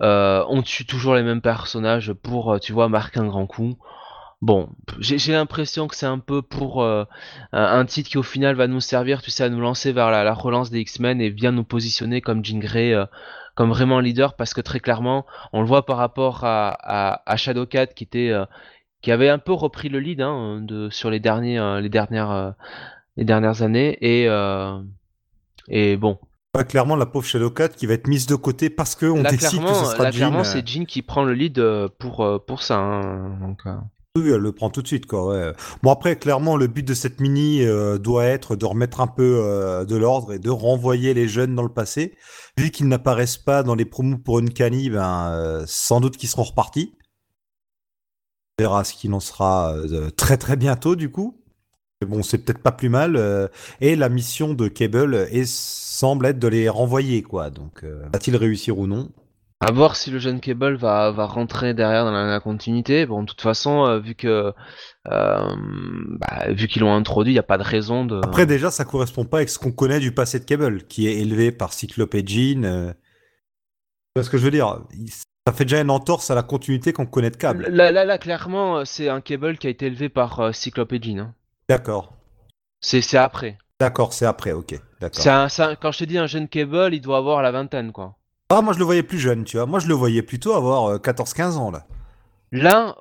On 0.00 0.62
tue 0.62 0.86
toujours 0.86 1.14
les 1.14 1.22
mêmes 1.22 1.40
personnages 1.40 2.12
pour 2.12 2.58
tu 2.60 2.72
vois 2.72 2.88
marquer 2.88 3.20
un 3.20 3.26
grand 3.26 3.46
coup. 3.46 3.76
Bon, 4.42 4.68
j'ai 4.98 5.32
l'impression 5.32 5.88
que 5.88 5.96
c'est 5.96 6.06
un 6.06 6.18
peu 6.18 6.42
pour 6.42 6.84
un 7.52 7.84
titre 7.86 8.10
qui 8.10 8.18
au 8.18 8.22
final 8.22 8.54
va 8.54 8.66
nous 8.66 8.80
servir, 8.80 9.22
tu 9.22 9.30
sais, 9.30 9.44
à 9.44 9.48
nous 9.48 9.60
lancer 9.60 9.92
vers 9.92 10.10
la, 10.10 10.24
la 10.24 10.34
relance 10.34 10.70
des 10.70 10.80
X-Men 10.80 11.20
et 11.20 11.30
bien 11.30 11.52
nous 11.52 11.64
positionner 11.64 12.20
comme 12.20 12.44
Jean 12.44 12.58
Grey 12.58 12.94
comme 13.56 13.70
vraiment 13.70 13.98
leader 14.00 14.36
parce 14.36 14.54
que 14.54 14.60
très 14.60 14.78
clairement, 14.80 15.26
on 15.52 15.62
le 15.62 15.66
voit 15.66 15.86
par 15.86 15.96
rapport 15.96 16.44
à, 16.44 17.22
à, 17.28 17.36
Shadowcat 17.36 17.88
qui 17.88 18.04
était 18.04 18.30
euh, 18.30 18.44
qui 19.02 19.10
avait 19.10 19.30
un 19.30 19.38
peu 19.38 19.52
repris 19.52 19.88
le 19.88 19.98
lead 19.98 20.20
hein, 20.20 20.60
de, 20.60 20.90
sur 20.90 21.10
les 21.10 21.20
derniers 21.20 21.58
euh, 21.58 21.80
les 21.80 21.88
dernières 21.88 22.30
euh, 22.30 22.50
les 23.16 23.24
dernières 23.24 23.62
années 23.62 23.96
et 24.02 24.28
et 25.68 25.96
bon. 25.96 26.18
Clairement, 26.64 26.96
la 26.96 27.06
pauvre 27.06 27.26
Shadowcat 27.26 27.68
qui 27.68 27.86
va 27.86 27.94
être 27.94 28.08
mise 28.08 28.26
de 28.26 28.34
côté 28.34 28.70
parce 28.70 28.94
que 28.94 29.06
on 29.06 29.22
décide 29.22 29.62
que 29.62 29.74
ce 29.74 29.84
sera 29.84 30.04
là, 30.04 30.10
Clairement, 30.10 30.44
c'est 30.44 30.66
Jean 30.66 30.84
qui 30.84 31.02
prend 31.02 31.24
le 31.24 31.34
lead 31.34 31.62
pour 31.98 32.44
pour 32.46 32.62
ça. 32.62 32.76
Hein, 32.76 33.38
donc, 33.40 33.62
oui, 34.16 34.30
elle 34.30 34.40
le 34.40 34.52
prend 34.52 34.70
tout 34.70 34.82
de 34.82 34.86
suite, 34.86 35.06
quoi. 35.06 35.28
Ouais. 35.28 35.52
Bon, 35.82 35.92
après, 35.92 36.16
clairement, 36.16 36.56
le 36.56 36.66
but 36.66 36.82
de 36.82 36.94
cette 36.94 37.20
mini 37.20 37.62
euh, 37.62 37.98
doit 37.98 38.24
être 38.24 38.56
de 38.56 38.64
remettre 38.64 39.00
un 39.00 39.06
peu 39.06 39.40
euh, 39.42 39.84
de 39.84 39.96
l'ordre 39.96 40.32
et 40.32 40.38
de 40.38 40.50
renvoyer 40.50 41.12
les 41.12 41.28
jeunes 41.28 41.54
dans 41.54 41.62
le 41.62 41.68
passé. 41.68 42.14
Vu 42.56 42.70
qu'ils 42.70 42.88
n'apparaissent 42.88 43.36
pas 43.36 43.62
dans 43.62 43.74
les 43.74 43.84
promos 43.84 44.18
pour 44.18 44.38
Uncanny, 44.38 44.90
ben, 44.90 45.30
euh, 45.32 45.64
sans 45.66 46.00
doute 46.00 46.16
qu'ils 46.16 46.28
seront 46.28 46.44
repartis. 46.44 46.94
On 48.58 48.62
verra 48.62 48.84
ce 48.84 48.94
qu'il 48.94 49.12
en 49.12 49.20
sera 49.20 49.74
très 50.16 50.38
très 50.38 50.56
bientôt, 50.56 50.96
du 50.96 51.10
coup. 51.10 51.42
Mais 52.00 52.06
bon, 52.06 52.22
c'est 52.22 52.38
peut-être 52.38 52.62
pas 52.62 52.72
plus 52.72 52.88
mal. 52.88 53.50
et 53.82 53.96
la 53.96 54.08
mission 54.08 54.54
de 54.54 54.68
Cable 54.68 55.28
est, 55.30 55.44
semble 55.96 56.26
être 56.26 56.38
de 56.38 56.48
les 56.48 56.68
renvoyer, 56.68 57.22
quoi. 57.22 57.50
Donc, 57.50 57.84
va-t-il 58.12 58.36
réussir 58.36 58.78
ou 58.78 58.86
non? 58.86 59.10
À 59.60 59.72
voir 59.72 59.96
si 59.96 60.10
le 60.10 60.18
jeune 60.18 60.40
Cable 60.40 60.76
va, 60.76 61.10
va 61.12 61.24
rentrer 61.24 61.72
derrière 61.72 62.04
dans 62.04 62.12
la, 62.12 62.40
continuité. 62.40 63.06
Bon, 63.06 63.22
de 63.22 63.26
toute 63.26 63.40
façon, 63.40 63.86
euh, 63.86 63.98
vu 63.98 64.14
que 64.14 64.52
euh, 65.08 65.54
bah, 66.20 66.52
vu 66.52 66.68
qu'ils 66.68 66.82
l'ont 66.82 66.94
introduit, 66.94 67.32
il 67.32 67.36
n'y 67.36 67.40
a 67.40 67.42
pas 67.42 67.56
de 67.56 67.62
raison 67.62 68.04
de. 68.04 68.20
Après, 68.22 68.44
déjà, 68.44 68.70
ça 68.70 68.84
correspond 68.84 69.24
pas 69.24 69.38
avec 69.38 69.48
ce 69.48 69.58
qu'on 69.58 69.72
connaît 69.72 69.98
du 69.98 70.12
passé 70.12 70.40
de 70.40 70.44
Cable, 70.44 70.84
qui 70.86 71.08
est 71.08 71.20
élevé 71.20 71.52
par 71.52 71.72
Cyclope 71.72 72.14
et 72.14 72.26
Jean. 72.26 72.64
Euh... 72.64 72.92
ce 74.22 74.28
que 74.28 74.36
je 74.36 74.44
veux 74.44 74.50
dire? 74.50 74.80
Ça 75.46 75.54
fait 75.54 75.64
déjà 75.64 75.80
une 75.80 75.90
entorse 75.90 76.30
à 76.30 76.34
la 76.34 76.42
continuité 76.42 76.92
qu'on 76.92 77.06
connaît 77.06 77.30
de 77.30 77.36
Cable. 77.36 77.66
Là, 77.70 77.90
là, 77.90 78.04
là 78.04 78.18
clairement, 78.18 78.84
c'est 78.84 79.08
un 79.08 79.22
Cable 79.22 79.56
qui 79.56 79.68
a 79.68 79.70
été 79.70 79.86
élevé 79.86 80.10
par 80.10 80.38
euh, 80.40 80.52
Cyclope 80.52 80.92
et 80.92 81.00
Jean. 81.00 81.18
Hein. 81.18 81.34
D'accord. 81.70 82.12
C'est 82.82 83.16
après. 83.16 83.56
D'accord, 83.78 84.14
c'est 84.14 84.24
après, 84.24 84.52
ok. 84.52 84.80
D'accord. 85.00 85.24
quand 85.80 85.92
je 85.92 85.98
te 85.98 86.04
dis 86.04 86.16
un 86.16 86.26
jeune 86.26 86.48
Cable, 86.48 86.94
il 86.94 87.00
doit 87.00 87.18
avoir 87.18 87.42
la 87.42 87.50
vingtaine, 87.50 87.92
quoi. 87.92 88.14
Ah, 88.48 88.62
moi 88.62 88.72
je 88.72 88.78
le 88.78 88.84
voyais 88.84 89.02
plus 89.02 89.18
jeune, 89.18 89.44
tu 89.44 89.56
vois. 89.56 89.66
Moi 89.66 89.80
je 89.80 89.88
le 89.88 89.94
voyais 89.94 90.22
plutôt 90.22 90.54
avoir 90.54 90.96
14-15 90.98 91.40
euh, 91.40 91.56
ans 91.56 91.70
là. 91.70 91.84
Là, 92.52 92.96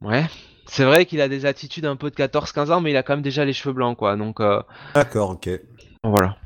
ouais. 0.00 0.24
C'est 0.66 0.84
vrai 0.84 1.04
qu'il 1.04 1.20
a 1.20 1.28
des 1.28 1.44
attitudes 1.44 1.84
un 1.84 1.96
peu 1.96 2.10
de 2.10 2.14
14-15 2.14 2.72
ans, 2.72 2.80
mais 2.80 2.90
il 2.90 2.96
a 2.96 3.02
quand 3.02 3.14
même 3.14 3.22
déjà 3.22 3.44
les 3.44 3.52
cheveux 3.52 3.74
blancs, 3.74 3.98
quoi. 3.98 4.16
Donc. 4.16 4.40
Euh, 4.40 4.62
D'accord, 4.94 5.30
ok. 5.30 5.50
Voilà. 6.04 6.36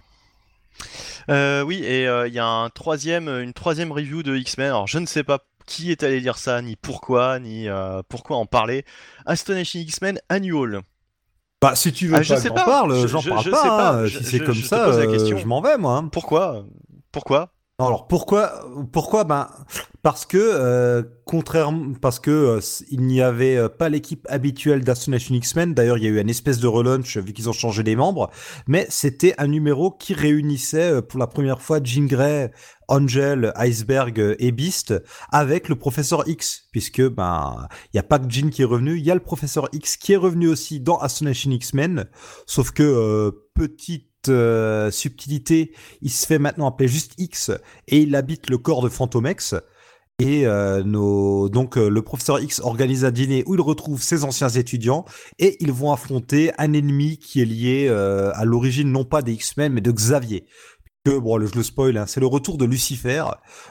Euh, 1.30 1.62
oui, 1.62 1.84
et 1.84 2.04
il 2.04 2.32
y 2.32 2.38
a 2.38 2.46
un 2.46 2.70
troisième, 2.70 3.28
une 3.28 3.52
troisième 3.52 3.92
review 3.92 4.22
de 4.22 4.34
X-Men. 4.34 4.68
Alors 4.68 4.86
je 4.86 4.98
ne 4.98 5.06
sais 5.06 5.24
pas 5.24 5.40
qui 5.66 5.92
est 5.92 6.02
allé 6.02 6.20
lire 6.20 6.38
ça, 6.38 6.62
ni 6.62 6.74
pourquoi, 6.74 7.38
ni 7.38 7.68
pourquoi 8.08 8.38
en 8.38 8.46
parler. 8.46 8.86
Astonishing 9.26 9.82
X-Men 9.82 10.20
Annual. 10.30 10.80
Bah, 11.60 11.74
si 11.74 11.92
tu 11.92 12.06
veux 12.06 12.16
ah, 12.16 12.22
je 12.22 12.34
pas 12.34 12.64
parle, 12.64 13.08
j'en 13.08 13.20
parle 13.20 13.50
pas. 13.50 13.90
Hein. 14.02 14.06
si 14.06 14.22
c'est 14.22 14.38
comme 14.38 14.54
ça, 14.54 14.88
euh, 14.88 15.36
je 15.36 15.46
m'en 15.46 15.60
vais, 15.60 15.76
moi. 15.76 15.96
Hein. 15.96 16.08
Pourquoi? 16.08 16.64
Pourquoi? 17.10 17.50
Alors 17.80 18.08
pourquoi 18.08 18.68
pourquoi 18.90 19.22
ben 19.22 19.48
parce 20.02 20.26
que 20.26 20.36
euh, 20.36 21.04
contrairement 21.24 21.92
parce 22.00 22.18
que 22.18 22.30
euh, 22.30 22.60
il 22.90 23.02
n'y 23.02 23.20
avait 23.20 23.56
euh, 23.56 23.68
pas 23.68 23.88
l'équipe 23.88 24.26
habituelle 24.28 24.82
d'Astonishing 24.82 25.36
X-Men. 25.36 25.74
D'ailleurs, 25.74 25.96
il 25.96 26.02
y 26.02 26.06
a 26.08 26.10
eu 26.10 26.20
une 26.20 26.28
espèce 26.28 26.58
de 26.58 26.66
relaunch 26.66 27.18
vu 27.18 27.32
qu'ils 27.32 27.48
ont 27.48 27.52
changé 27.52 27.84
les 27.84 27.94
membres, 27.94 28.30
mais 28.66 28.84
c'était 28.90 29.36
un 29.38 29.46
numéro 29.46 29.92
qui 29.92 30.12
réunissait 30.12 31.02
pour 31.02 31.20
la 31.20 31.28
première 31.28 31.62
fois 31.62 31.78
Jean 31.80 32.06
Grey, 32.06 32.50
Angel, 32.88 33.52
Iceberg 33.54 34.34
et 34.40 34.50
Beast 34.50 34.94
avec 35.30 35.68
le 35.68 35.76
professeur 35.76 36.28
X. 36.28 36.64
Puisque 36.72 37.08
ben 37.08 37.68
il 37.94 37.96
y 37.96 38.00
a 38.00 38.02
pas 38.02 38.18
que 38.18 38.28
Jean 38.28 38.50
qui 38.50 38.62
est 38.62 38.64
revenu, 38.64 38.96
il 38.96 39.04
y 39.04 39.12
a 39.12 39.14
le 39.14 39.20
professeur 39.20 39.68
X 39.72 39.96
qui 39.96 40.14
est 40.14 40.16
revenu 40.16 40.48
aussi 40.48 40.80
dans 40.80 40.98
Astonishing 40.98 41.52
X-Men, 41.52 42.06
sauf 42.44 42.72
que 42.72 43.30
petite 43.54 44.08
euh, 44.28 44.90
subtilité, 44.90 45.72
il 46.02 46.10
se 46.10 46.26
fait 46.26 46.38
maintenant 46.38 46.68
appeler 46.68 46.88
juste 46.88 47.14
X 47.18 47.50
et 47.86 48.00
il 48.00 48.14
habite 48.16 48.50
le 48.50 48.58
corps 48.58 48.82
de 48.82 48.88
Phantomex. 48.88 49.54
Et 50.20 50.48
euh, 50.48 50.82
donc 51.48 51.78
euh, 51.78 51.88
le 51.88 52.02
professeur 52.02 52.40
X 52.40 52.60
organise 52.60 53.04
un 53.04 53.12
dîner 53.12 53.44
où 53.46 53.54
il 53.54 53.60
retrouve 53.60 54.02
ses 54.02 54.24
anciens 54.24 54.48
étudiants 54.48 55.04
et 55.38 55.56
ils 55.60 55.70
vont 55.70 55.92
affronter 55.92 56.50
un 56.58 56.72
ennemi 56.72 57.18
qui 57.18 57.40
est 57.40 57.44
lié 57.44 57.88
à 57.88 58.44
l'origine 58.44 58.90
non 58.90 59.04
pas 59.04 59.22
des 59.22 59.32
X-Men 59.34 59.72
mais 59.72 59.80
de 59.80 59.92
Xavier. 59.92 60.46
Que, 61.04 61.16
bon, 61.16 61.38
je 61.46 61.54
le 61.54 61.62
spoil, 61.62 61.96
hein, 61.96 62.06
c'est 62.08 62.18
le 62.18 62.26
retour 62.26 62.58
de 62.58 62.64
Lucifer, 62.64 63.24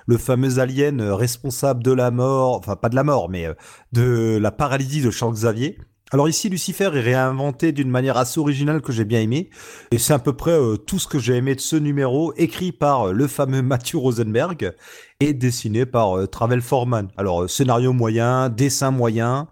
le 0.05 0.17
fameux 0.17 0.59
alien 0.59 1.01
responsable 1.01 1.83
de 1.83 1.91
la 1.91 2.09
mort, 2.09 2.55
enfin 2.55 2.77
pas 2.77 2.87
de 2.87 2.95
la 2.95 3.03
mort, 3.03 3.29
mais 3.29 3.49
de 3.91 4.39
la 4.41 4.51
paralysie 4.51 5.01
de 5.01 5.11
Charles 5.11 5.33
Xavier. 5.33 5.77
Alors 6.11 6.29
ici, 6.29 6.47
Lucifer 6.47 6.89
est 6.93 7.01
réinventé 7.01 7.73
d'une 7.73 7.89
manière 7.89 8.15
assez 8.15 8.39
originale 8.39 8.81
que 8.81 8.93
j'ai 8.93 9.03
bien 9.03 9.19
aimé. 9.19 9.49
Et 9.91 9.97
c'est 9.97 10.13
à 10.13 10.19
peu 10.19 10.31
près 10.31 10.51
euh, 10.51 10.77
tout 10.77 10.99
ce 10.99 11.07
que 11.07 11.19
j'ai 11.19 11.35
aimé 11.35 11.53
de 11.53 11.59
ce 11.59 11.75
numéro, 11.75 12.33
écrit 12.37 12.71
par 12.71 13.09
euh, 13.09 13.11
le 13.11 13.27
fameux 13.27 13.61
Matthew 13.63 13.95
Rosenberg 13.95 14.73
et 15.19 15.33
dessiné 15.33 15.85
par 15.85 16.17
euh, 16.17 16.25
Travel 16.25 16.61
Foreman. 16.61 17.09
Alors, 17.17 17.49
scénario 17.49 17.91
moyen, 17.91 18.47
dessin 18.47 18.91
moyen. 18.91 19.49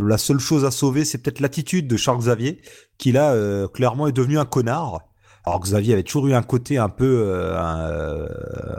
La 0.00 0.16
seule 0.16 0.38
chose 0.38 0.64
à 0.64 0.70
sauver, 0.70 1.04
c'est 1.04 1.18
peut-être 1.18 1.40
l'attitude 1.40 1.88
de 1.88 1.96
Charles 1.96 2.20
Xavier, 2.20 2.62
qui 2.96 3.12
là, 3.12 3.36
clairement, 3.68 4.06
est 4.06 4.12
devenu 4.12 4.38
un 4.38 4.46
connard. 4.46 5.00
Alors 5.44 5.60
Xavier 5.60 5.92
avait 5.92 6.04
toujours 6.04 6.26
eu 6.28 6.32
un 6.32 6.42
côté 6.42 6.78
un 6.78 6.88
peu, 6.88 7.30
un, 7.54 8.26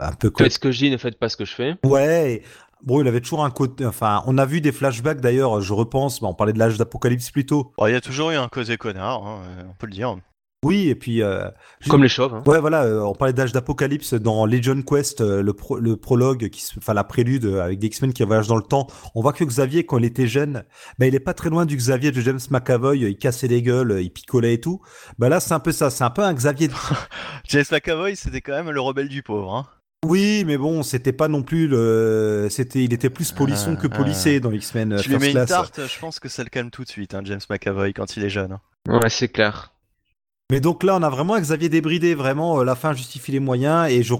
un 0.00 0.12
peu. 0.18 0.32
Faites 0.36 0.52
ce 0.52 0.58
que 0.58 0.72
je 0.72 0.78
dis, 0.78 0.90
ne 0.90 0.96
faites 0.96 1.20
pas 1.20 1.28
ce 1.28 1.36
que 1.36 1.44
je 1.44 1.54
fais? 1.54 1.76
Ouais, 1.84 2.42
Bon, 2.84 3.00
il 3.00 3.08
avait 3.08 3.20
toujours 3.20 3.44
un 3.44 3.50
côté. 3.50 3.86
Enfin, 3.86 4.22
on 4.26 4.38
a 4.38 4.46
vu 4.46 4.60
des 4.60 4.72
flashbacks 4.72 5.20
d'ailleurs, 5.20 5.60
je 5.60 5.72
repense, 5.72 6.20
on 6.22 6.34
parlait 6.34 6.52
de 6.52 6.58
l'âge 6.58 6.78
d'Apocalypse 6.78 7.30
plus 7.30 7.46
tôt. 7.46 7.72
il 7.86 7.92
y 7.92 7.94
a 7.94 8.00
toujours 8.00 8.30
eu 8.30 8.36
un 8.36 8.48
côté 8.48 8.76
connard, 8.76 9.26
hein, 9.26 9.42
on 9.68 9.74
peut 9.74 9.86
le 9.86 9.92
dire. 9.92 10.16
Oui, 10.64 10.88
et 10.88 10.94
puis. 10.94 11.22
Euh, 11.22 11.48
Comme 11.88 12.04
les 12.04 12.08
chauves. 12.08 12.34
Hein. 12.34 12.42
Ouais, 12.46 12.60
voilà, 12.60 12.84
euh, 12.84 13.00
on 13.00 13.14
parlait 13.14 13.32
d'âge 13.32 13.50
d'Apocalypse 13.50 14.14
dans 14.14 14.46
Legion 14.46 14.80
Quest, 14.82 15.20
euh, 15.20 15.42
le, 15.42 15.54
le 15.80 15.96
prologue, 15.96 16.48
qui, 16.50 16.64
enfin 16.78 16.94
la 16.94 17.02
prélude 17.02 17.46
avec 17.46 17.80
des 17.80 17.88
X-Men 17.88 18.12
qui 18.12 18.22
voyagent 18.22 18.46
dans 18.46 18.56
le 18.56 18.62
temps. 18.62 18.86
On 19.16 19.22
voit 19.22 19.32
que 19.32 19.42
Xavier, 19.42 19.84
quand 19.84 19.98
il 19.98 20.04
était 20.04 20.28
jeune, 20.28 20.62
bah, 21.00 21.06
il 21.06 21.16
est 21.16 21.20
pas 21.20 21.34
très 21.34 21.50
loin 21.50 21.66
du 21.66 21.76
Xavier 21.76 22.12
de 22.12 22.20
James 22.20 22.38
McAvoy, 22.50 23.00
il 23.00 23.16
cassait 23.16 23.48
les 23.48 23.60
gueules, 23.60 23.98
il 24.00 24.10
picolait 24.10 24.54
et 24.54 24.60
tout. 24.60 24.80
Bah 25.18 25.28
là, 25.28 25.40
c'est 25.40 25.52
un 25.52 25.58
peu 25.58 25.72
ça, 25.72 25.90
c'est 25.90 26.04
un 26.04 26.10
peu 26.10 26.22
un 26.22 26.32
Xavier. 26.32 26.68
James 27.48 27.64
McAvoy, 27.72 28.14
c'était 28.14 28.40
quand 28.40 28.52
même 28.52 28.70
le 28.70 28.80
rebelle 28.80 29.08
du 29.08 29.24
pauvre. 29.24 29.52
Hein. 29.56 29.66
Oui, 30.04 30.42
mais 30.44 30.56
bon, 30.56 30.82
c'était 30.82 31.12
pas 31.12 31.28
non 31.28 31.42
plus 31.42 31.68
le. 31.68 32.48
C'était, 32.50 32.82
il 32.82 32.92
était 32.92 33.10
plus 33.10 33.30
polisson 33.30 33.76
que 33.76 33.86
ah, 33.86 33.96
polissé 33.96 34.36
ah. 34.36 34.40
dans 34.40 34.50
X-Men. 34.50 34.96
Tu 35.00 35.10
lui 35.10 35.18
mets 35.18 35.30
une 35.30 35.44
tarte, 35.44 35.80
je 35.86 35.98
pense 35.98 36.18
que 36.18 36.28
ça 36.28 36.42
le 36.42 36.48
calme 36.48 36.70
tout 36.70 36.82
de 36.82 36.88
suite, 36.88 37.14
hein, 37.14 37.20
James 37.24 37.40
McAvoy, 37.48 37.92
quand 37.92 38.16
il 38.16 38.24
est 38.24 38.30
jeune. 38.30 38.52
Hein. 38.52 38.60
Ouais, 38.88 39.10
c'est 39.10 39.28
clair. 39.28 39.72
Mais 40.50 40.60
donc 40.60 40.82
là, 40.82 40.96
on 40.96 41.02
a 41.02 41.08
vraiment 41.08 41.38
Xavier 41.38 41.68
débridé, 41.68 42.14
vraiment, 42.14 42.60
euh, 42.60 42.64
la 42.64 42.74
fin 42.74 42.92
justifie 42.92 43.32
les 43.32 43.40
moyens, 43.40 43.90
et 43.90 44.02
je 44.02 44.14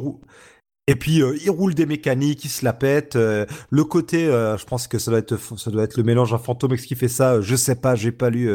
Et 0.87 0.95
puis 0.95 1.21
euh, 1.21 1.37
il 1.43 1.51
roule 1.51 1.75
des 1.75 1.85
mécaniques, 1.85 2.45
il 2.45 2.49
se 2.49 2.65
la 2.65 2.73
pète. 2.73 3.17
Euh, 3.17 3.45
le 3.71 3.85
côté, 3.85 4.27
je 4.27 4.65
pense 4.65 4.87
que 4.87 4.99
ça 4.99 5.11
doit 5.11 5.19
être, 5.19 5.37
ça 5.59 5.71
doit 5.73 5.83
être 5.83 5.97
le 5.97 6.05
mélange 6.05 6.33
à 6.33 6.39
Phantom 6.39 6.77
qui 6.77 6.95
fait 6.95 7.09
ça? 7.09 7.41
je 7.41 7.57
sais 7.57 7.75
pas, 7.75 7.97
j'ai 7.97 8.13
pas 8.13 8.31
lu 8.31 8.49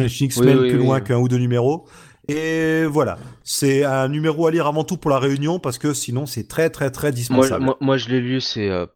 X-Men 0.00 0.58
plus 0.58 0.78
loin 0.78 1.00
qu'un 1.00 1.18
ou 1.18 1.28
deux 1.28 1.38
numéros. 1.38 1.86
Et 2.28 2.84
voilà, 2.86 3.18
c'est 3.42 3.84
un 3.84 4.08
numéro 4.08 4.46
à 4.46 4.50
lire 4.50 4.66
avant 4.66 4.84
tout 4.84 4.96
pour 4.96 5.10
la 5.10 5.18
réunion 5.18 5.58
parce 5.58 5.78
que 5.78 5.92
sinon 5.92 6.24
c'est 6.26 6.48
très 6.48 6.70
très 6.70 6.90
très 6.90 7.12
dispensable. 7.12 7.64
Moi, 7.64 7.76
moi, 7.80 7.96
je 7.96 8.08
l'ai 8.08 8.20
lu, 8.20 8.40
c'est. 8.40 8.70
Euh, 8.70 8.86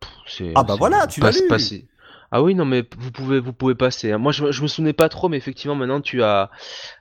ah 0.54 0.62
bah 0.64 0.76
voilà, 0.78 1.06
tu 1.06 1.20
l'as 1.20 1.30
lu. 1.32 1.48
Ah 2.30 2.42
oui, 2.42 2.54
non, 2.54 2.66
mais 2.66 2.84
vous 2.98 3.10
pouvez, 3.10 3.40
vous 3.40 3.54
pouvez 3.54 3.74
passer. 3.74 4.12
hein. 4.12 4.18
Moi, 4.18 4.32
je, 4.32 4.52
je 4.52 4.62
me 4.62 4.66
souvenais 4.68 4.92
pas 4.92 5.08
trop, 5.08 5.28
mais 5.30 5.38
effectivement, 5.38 5.74
maintenant, 5.74 6.00
tu 6.02 6.22
as, 6.22 6.50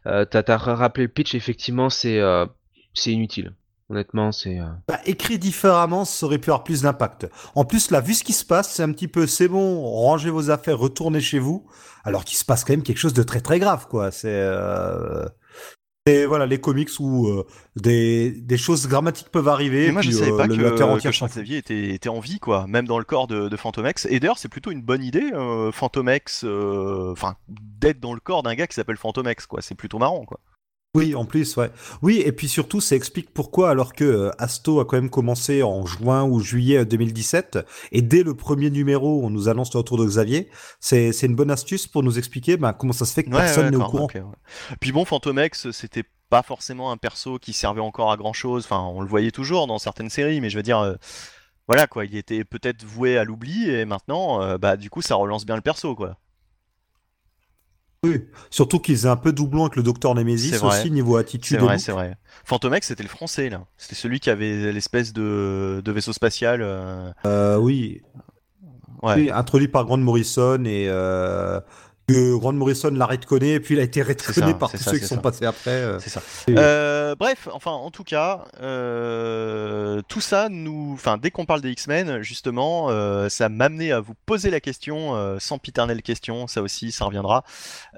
euh, 0.06 0.24
t'as, 0.24 0.42
t'as 0.44 0.56
rappelé 0.58 1.06
le 1.08 1.12
pitch. 1.12 1.36
Effectivement, 1.36 1.90
c'est, 1.90 2.20
euh, 2.20 2.46
c'est 2.94 3.12
inutile. 3.12 3.54
Honnêtement, 3.90 4.32
c'est. 4.32 4.60
euh, 4.60 4.66
Bah, 4.88 5.00
écrit 5.06 5.38
différemment, 5.38 6.06
ça 6.06 6.26
aurait 6.26 6.38
pu 6.38 6.50
avoir 6.50 6.64
plus 6.64 6.84
d'impact. 6.84 7.28
En 7.56 7.66
plus, 7.66 7.92
là, 7.92 8.00
vu 8.00 8.14
ce 8.14 8.24
qui 8.24 8.32
se 8.34 8.46
passe, 8.46 8.72
c'est 8.74 8.84
un 8.84 8.92
petit 8.94 9.10
peu, 9.10 9.28
c'est 9.28 9.50
bon, 9.50 9.82
rangez 9.82 10.30
vos 10.30 10.50
affaires, 10.50 10.78
retournez 10.78 11.20
chez 11.20 11.40
vous, 11.40 11.68
alors 12.06 12.24
qu'il 12.24 12.38
se 12.38 12.46
passe 12.46 12.64
quand 12.64 12.72
même 12.74 12.84
quelque 12.84 12.98
chose 12.98 13.14
de 13.14 13.24
très 13.24 13.42
très 13.42 13.60
grave, 13.60 13.88
quoi. 13.90 14.12
C'est, 14.12 14.30
c'est, 16.08 16.26
voilà, 16.26 16.46
les 16.46 16.60
comics 16.60 16.90
où 17.00 17.28
euh, 17.28 17.46
des, 17.76 18.32
des 18.32 18.58
choses 18.58 18.88
grammatiques 18.88 19.30
peuvent 19.30 19.48
arriver. 19.48 19.88
Mais 19.88 19.92
moi, 19.94 20.02
je 20.02 20.10
puis, 20.10 20.18
savais 20.18 20.32
euh, 20.32 20.38
pas 20.38 20.48
le- 20.48 20.56
que, 20.56 20.78
Terre 20.78 20.98
que 21.04 21.12
Charles 21.12 21.32
Xavier 21.32 21.58
était, 21.58 21.90
était 21.94 22.10
en 22.10 22.20
vie, 22.20 22.40
quoi, 22.40 22.66
même 22.68 22.88
dans 22.88 22.98
le 22.98 23.04
corps 23.04 23.28
de, 23.28 23.50
de 23.50 23.58
Fantomex. 23.58 24.08
Et 24.10 24.20
d'ailleurs, 24.20 24.38
c'est 24.38 24.50
plutôt 24.50 24.72
une 24.72 24.82
bonne 24.82 25.04
idée, 25.04 25.32
euh, 25.34 25.72
Fantomex, 25.72 26.44
euh, 26.46 27.12
enfin, 27.12 27.36
d'être 27.48 28.00
dans 28.00 28.14
le 28.14 28.20
corps 28.20 28.44
d'un 28.44 28.56
gars 28.56 28.68
qui 28.68 28.76
s'appelle 28.76 28.98
Fantomex, 28.98 29.46
quoi. 29.48 29.62
C'est 29.62 29.76
plutôt 29.76 30.00
marrant, 30.00 30.24
quoi. 30.26 30.40
Oui, 30.98 31.16
en 31.16 31.26
plus, 31.26 31.56
ouais. 31.58 31.70
Oui, 32.02 32.22
et 32.26 32.32
puis 32.32 32.48
surtout, 32.48 32.82
ça 32.82 32.96
explique 32.96 33.32
pourquoi, 33.34 33.70
alors 33.70 33.94
que 33.94 34.04
euh, 34.04 34.32
Asto 34.40 34.80
a 34.80 34.86
quand 34.86 34.98
même 34.98 35.10
commencé 35.10 35.62
en 35.64 35.86
juin 35.86 36.24
ou 36.24 36.40
juillet 36.40 36.86
2017, 36.86 37.60
et 37.92 38.02
dès 38.02 38.24
le 38.24 38.34
premier 38.34 38.70
numéro, 38.70 39.24
on 39.24 39.30
nous 39.30 39.48
annonce 39.48 39.74
le 39.74 39.80
retour 39.80 39.98
de 39.98 40.06
Xavier, 40.06 40.50
c'est 40.80 41.12
une 41.22 41.36
bonne 41.36 41.52
astuce 41.52 41.88
pour 41.88 42.04
nous 42.04 42.18
expliquer 42.18 42.58
ben, 42.58 42.74
comment 42.74 42.94
ça 42.94 43.06
se 43.06 43.14
fait 43.14 43.24
que 43.24 43.30
Ouais, 43.30 43.38
personne 43.38 43.66
ouais, 43.66 43.72
n'est 43.72 43.78
au 43.78 43.86
courant. 43.86 44.08
ouais. 44.14 44.24
Puis 44.80 44.92
bon, 44.92 45.06
Fantomex, 45.06 45.72
c'était 45.72 46.04
pas 46.30 46.42
forcément 46.42 46.92
un 46.92 46.98
perso 46.98 47.38
qui 47.40 47.54
servait 47.54 47.82
encore 47.82 48.12
à 48.12 48.18
grand 48.18 48.34
chose. 48.34 48.66
Enfin, 48.66 48.82
on 48.82 49.02
le 49.02 49.08
voyait 49.08 49.32
toujours 49.32 49.68
dans 49.68 49.78
certaines 49.78 50.10
séries, 50.10 50.42
mais 50.42 50.50
je 50.50 50.58
veux 50.58 50.64
dire, 50.64 50.80
euh, 50.80 50.96
voilà 51.68 51.88
quoi, 51.88 52.06
il 52.06 52.16
était 52.16 52.44
peut-être 52.44 52.84
voué 52.84 53.18
à 53.18 53.24
l'oubli 53.24 53.70
et 53.70 53.86
maintenant, 53.86 54.42
euh, 54.42 54.58
bah 54.58 54.78
du 54.78 54.90
coup, 54.90 55.02
ça 55.02 55.16
relance 55.16 55.46
bien 55.46 55.56
le 55.56 55.62
perso, 55.62 55.96
quoi. 55.96 56.18
Oui. 58.04 58.26
Surtout 58.52 58.80
qu'ils 58.80 59.06
aient 59.06 59.10
un 59.10 59.16
peu 59.16 59.34
doublon 59.34 59.64
avec 59.64 59.76
le 59.76 59.84
docteur 59.84 60.14
Nemesis 60.16 60.52
C'est 60.52 60.58
aussi, 60.64 60.92
niveau 60.92 61.16
C'est 61.16 61.22
attitude. 61.22 61.58
et 61.58 61.62
vrai, 61.62 61.78
c'est 61.80 61.92
vrai. 61.92 62.16
Fantomex, 62.46 62.88
c'était 62.88 63.04
le 63.04 63.10
français 63.10 63.50
là. 63.50 63.66
C'était 63.78 63.96
celui 63.96 64.20
qui 64.20 64.30
avait 64.30 64.72
l'espèce 64.72 65.14
de, 65.14 65.82
de 65.84 65.92
vaisseau 65.92 66.14
spatial. 66.14 66.62
euh, 66.62 67.12
Euh, 67.26 67.58
oui. 67.58 68.02
Ouais. 69.04 69.16
Oui, 69.16 69.32
introduit 69.32 69.68
par 69.68 69.86
Grant 69.86 69.98
Morrison 69.98 70.64
et 70.66 70.86
euh, 70.90 71.60
que 72.08 72.36
Grant 72.38 72.54
Morrison 72.54 72.90
l'a 72.92 73.06
retconné 73.06 73.56
et 73.56 73.60
puis 73.60 73.76
il 73.76 73.82
a 73.82 73.84
été 73.84 74.02
retconné 74.02 74.54
par 74.54 74.72
tous 74.72 74.78
ça, 74.78 74.92
ceux 74.92 74.98
qui 75.00 75.06
sont 75.06 75.18
passés 75.18 75.46
après. 75.46 75.72
euh. 75.72 76.00
C'est 76.00 76.10
ça. 76.10 76.22
Et- 76.48 76.56
Euh, 76.58 77.16
bref, 77.16 77.50
enfin, 77.52 77.72
en 77.72 77.92
tout 77.92 78.06
cas, 78.06 78.46
euh, 78.62 80.02
tout 80.08 80.22
ça 80.22 80.48
nous, 80.50 80.92
enfin, 80.94 81.18
dès 81.18 81.32
qu'on 81.32 81.46
parle 81.46 81.60
des 81.60 81.70
X-Men, 81.72 82.22
justement, 82.22 82.90
euh, 82.90 83.28
ça 83.28 83.50
m'a 83.50 83.66
amené 83.66 83.92
à 83.92 84.00
vous 84.00 84.14
poser 84.26 84.50
la 84.52 84.62
question, 84.62 85.16
euh, 85.16 85.38
sans 85.40 85.58
piternelle 85.58 86.02
question, 86.02 86.48
ça 86.48 86.62
aussi, 86.62 86.94
ça 86.94 87.04
reviendra. 87.04 87.44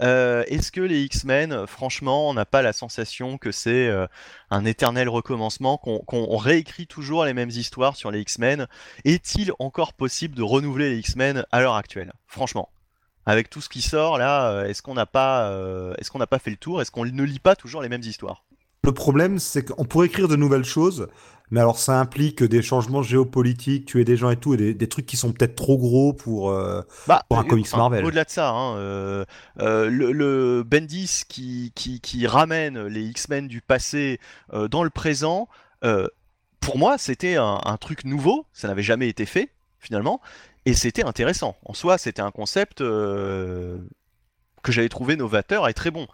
Euh, 0.01 0.43
Est-ce 0.47 0.71
que 0.71 0.81
les 0.81 1.01
X-Men, 1.03 1.67
franchement, 1.67 2.29
on 2.29 2.33
n'a 2.33 2.45
pas 2.45 2.63
la 2.63 2.73
sensation 2.73 3.37
que 3.37 3.51
c'est 3.51 3.87
euh, 3.89 4.07
un 4.49 4.65
éternel 4.65 5.07
recommencement, 5.07 5.77
qu'on 5.77 5.99
qu'on 5.99 6.35
réécrit 6.37 6.87
toujours 6.87 7.25
les 7.25 7.35
mêmes 7.35 7.51
histoires 7.51 7.95
sur 7.95 8.09
les 8.09 8.21
X-Men? 8.21 8.65
Est-il 9.05 9.51
encore 9.59 9.93
possible 9.93 10.33
de 10.35 10.41
renouveler 10.41 10.89
les 10.89 10.97
X-Men 10.97 11.45
à 11.51 11.61
l'heure 11.61 11.75
actuelle? 11.75 12.11
Franchement. 12.25 12.69
Avec 13.29 13.49
tout 13.49 13.61
ce 13.61 13.69
qui 13.69 13.81
sort 13.81 14.17
là, 14.17 14.49
euh, 14.49 14.65
est-ce 14.65 14.81
qu'on 14.81 14.95
n'a 14.95 15.05
pas, 15.05 15.49
euh, 15.51 15.93
est-ce 15.99 16.09
qu'on 16.09 16.17
n'a 16.17 16.27
pas 16.27 16.39
fait 16.39 16.49
le 16.49 16.57
tour? 16.57 16.81
Est-ce 16.81 16.89
qu'on 16.89 17.05
ne 17.05 17.23
lit 17.23 17.39
pas 17.39 17.55
toujours 17.55 17.81
les 17.83 17.89
mêmes 17.89 18.01
histoires? 18.01 18.43
Le 18.83 18.91
problème, 18.91 19.37
c'est 19.37 19.63
qu'on 19.65 19.85
pourrait 19.85 20.07
écrire 20.07 20.27
de 20.27 20.35
nouvelles 20.35 20.63
choses, 20.65 21.07
mais 21.51 21.59
alors 21.59 21.77
ça 21.77 21.99
implique 21.99 22.41
des 22.43 22.61
changements 22.63 23.03
géopolitiques, 23.03 23.85
tuer 23.85 24.03
des 24.05 24.17
gens 24.17 24.31
et 24.31 24.37
tout, 24.37 24.53
et 24.55 24.57
des, 24.57 24.73
des 24.73 24.89
trucs 24.89 25.05
qui 25.05 25.17
sont 25.17 25.31
peut-être 25.33 25.55
trop 25.55 25.77
gros 25.77 26.13
pour. 26.13 26.49
euh, 26.49 26.81
Bah, 27.05 27.23
Pour 27.29 27.37
un 27.39 27.43
comics 27.43 27.67
enfin, 27.67 27.77
Marvel. 27.77 28.05
Au-delà 28.05 28.23
de 28.23 28.29
ça, 28.31 28.49
hein, 28.49 28.77
euh, 28.77 29.25
euh, 29.59 29.89
le, 29.89 30.11
le 30.11 30.63
Bendis 30.63 31.23
qui, 31.27 31.71
qui, 31.75 31.99
qui 32.01 32.25
ramène 32.25 32.87
les 32.87 33.03
X-Men 33.03 33.47
du 33.47 33.61
passé 33.61 34.19
dans 34.71 34.83
le 34.83 34.89
présent, 34.89 35.47
pour 36.61 36.77
moi, 36.77 36.97
c'était 36.97 37.35
un, 37.35 37.59
un 37.63 37.77
truc 37.77 38.05
nouveau. 38.05 38.45
Ça 38.53 38.67
n'avait 38.67 38.83
jamais 38.83 39.07
été 39.07 39.25
fait, 39.25 39.49
finalement. 39.79 40.19
Et 40.69 40.75
c'était 40.75 41.03
intéressant. 41.03 41.57
En 41.65 41.73
soi, 41.73 41.97
c'était 41.97 42.21
un 42.21 42.29
concept 42.29 42.81
euh, 42.81 43.79
que 44.61 44.71
j'avais 44.71 44.87
trouvé 44.87 45.15
novateur 45.15 45.67
et 45.67 45.73
très 45.73 45.89
bon. 45.89 46.05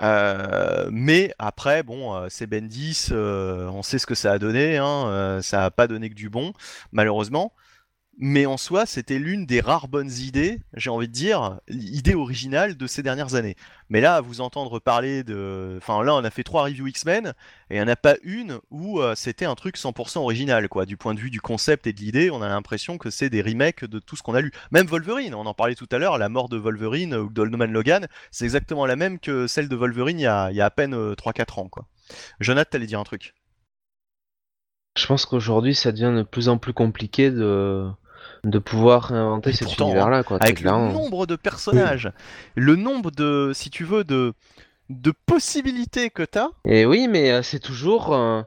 Euh, 0.00 0.88
mais 0.92 1.34
après, 1.40 1.82
bon, 1.82 2.14
euh, 2.14 2.28
c'est 2.30 2.46
Bendis, 2.46 3.08
euh, 3.10 3.66
on 3.66 3.82
sait 3.82 3.98
ce 3.98 4.06
que 4.06 4.14
ça 4.14 4.30
a 4.30 4.38
donné, 4.38 4.76
hein, 4.76 5.40
ça 5.42 5.58
n'a 5.58 5.72
pas 5.72 5.88
donné 5.88 6.08
que 6.08 6.14
du 6.14 6.28
bon, 6.28 6.52
malheureusement. 6.92 7.52
Mais 8.18 8.46
en 8.46 8.56
soi, 8.56 8.86
c'était 8.86 9.18
l'une 9.18 9.44
des 9.44 9.60
rares 9.60 9.88
bonnes 9.88 10.10
idées, 10.10 10.60
j'ai 10.74 10.88
envie 10.88 11.08
de 11.08 11.12
dire, 11.12 11.58
idée 11.68 12.14
originale 12.14 12.76
de 12.76 12.86
ces 12.86 13.02
dernières 13.02 13.34
années. 13.34 13.56
Mais 13.88 14.00
là, 14.00 14.16
à 14.16 14.20
vous 14.20 14.40
entendre 14.40 14.78
parler 14.78 15.24
de. 15.24 15.74
Enfin, 15.78 16.02
là, 16.04 16.14
on 16.14 16.22
a 16.22 16.30
fait 16.30 16.44
trois 16.44 16.62
reviews 16.62 16.86
X-Men, 16.86 17.34
et 17.70 17.74
il 17.74 17.76
n'y 17.76 17.82
en 17.82 17.88
a 17.88 17.96
pas 17.96 18.14
une 18.22 18.60
où 18.70 19.00
euh, 19.00 19.14
c'était 19.16 19.46
un 19.46 19.56
truc 19.56 19.76
100% 19.76 20.18
original, 20.18 20.68
quoi. 20.68 20.86
Du 20.86 20.96
point 20.96 21.14
de 21.14 21.18
vue 21.18 21.30
du 21.30 21.40
concept 21.40 21.88
et 21.88 21.92
de 21.92 22.00
l'idée, 22.00 22.30
on 22.30 22.40
a 22.40 22.48
l'impression 22.48 22.98
que 22.98 23.10
c'est 23.10 23.30
des 23.30 23.42
remakes 23.42 23.84
de 23.84 23.98
tout 23.98 24.14
ce 24.14 24.22
qu'on 24.22 24.34
a 24.34 24.40
lu. 24.40 24.52
Même 24.70 24.86
Wolverine, 24.86 25.34
on 25.34 25.46
en 25.46 25.54
parlait 25.54 25.74
tout 25.74 25.88
à 25.90 25.98
l'heure, 25.98 26.16
la 26.16 26.28
mort 26.28 26.48
de 26.48 26.56
Wolverine 26.56 27.14
ou 27.16 27.30
d'Old 27.30 27.56
Man 27.56 27.72
Logan, 27.72 28.06
c'est 28.30 28.44
exactement 28.44 28.86
la 28.86 28.94
même 28.94 29.18
que 29.18 29.48
celle 29.48 29.68
de 29.68 29.76
Wolverine 29.76 30.20
il 30.20 30.22
y 30.22 30.26
a, 30.26 30.50
il 30.52 30.56
y 30.56 30.60
a 30.60 30.66
à 30.66 30.70
peine 30.70 30.94
euh, 30.94 31.14
3-4 31.14 31.60
ans, 31.60 31.68
quoi. 31.68 31.86
Jonathan, 32.38 32.70
t'allais 32.72 32.86
dire 32.86 33.00
un 33.00 33.04
truc? 33.04 33.34
Je 34.96 35.06
pense 35.06 35.26
qu'aujourd'hui, 35.26 35.74
ça 35.74 35.90
devient 35.90 36.12
de 36.16 36.22
plus 36.22 36.48
en 36.48 36.58
plus 36.58 36.72
compliqué 36.72 37.30
de, 37.32 37.90
de 38.44 38.58
pouvoir 38.58 39.12
inventer 39.12 39.50
Et 39.50 39.52
cet 39.54 39.68
pourtant, 39.68 39.86
univers-là, 39.86 40.22
quoi. 40.22 40.38
avec 40.40 40.60
le 40.60 40.62
clairement. 40.62 40.92
nombre 40.92 41.26
de 41.26 41.36
personnages, 41.36 42.10
le 42.56 42.76
nombre 42.76 43.10
de, 43.10 43.52
si 43.54 43.70
tu 43.70 43.84
veux, 43.84 44.04
de, 44.04 44.32
de 44.90 45.12
possibilités 45.26 46.10
que 46.10 46.22
t'as. 46.22 46.48
Et 46.64 46.84
oui, 46.86 47.08
mais 47.08 47.30
euh, 47.30 47.42
c'est 47.42 47.58
toujours, 47.58 48.14
euh, 48.14 48.42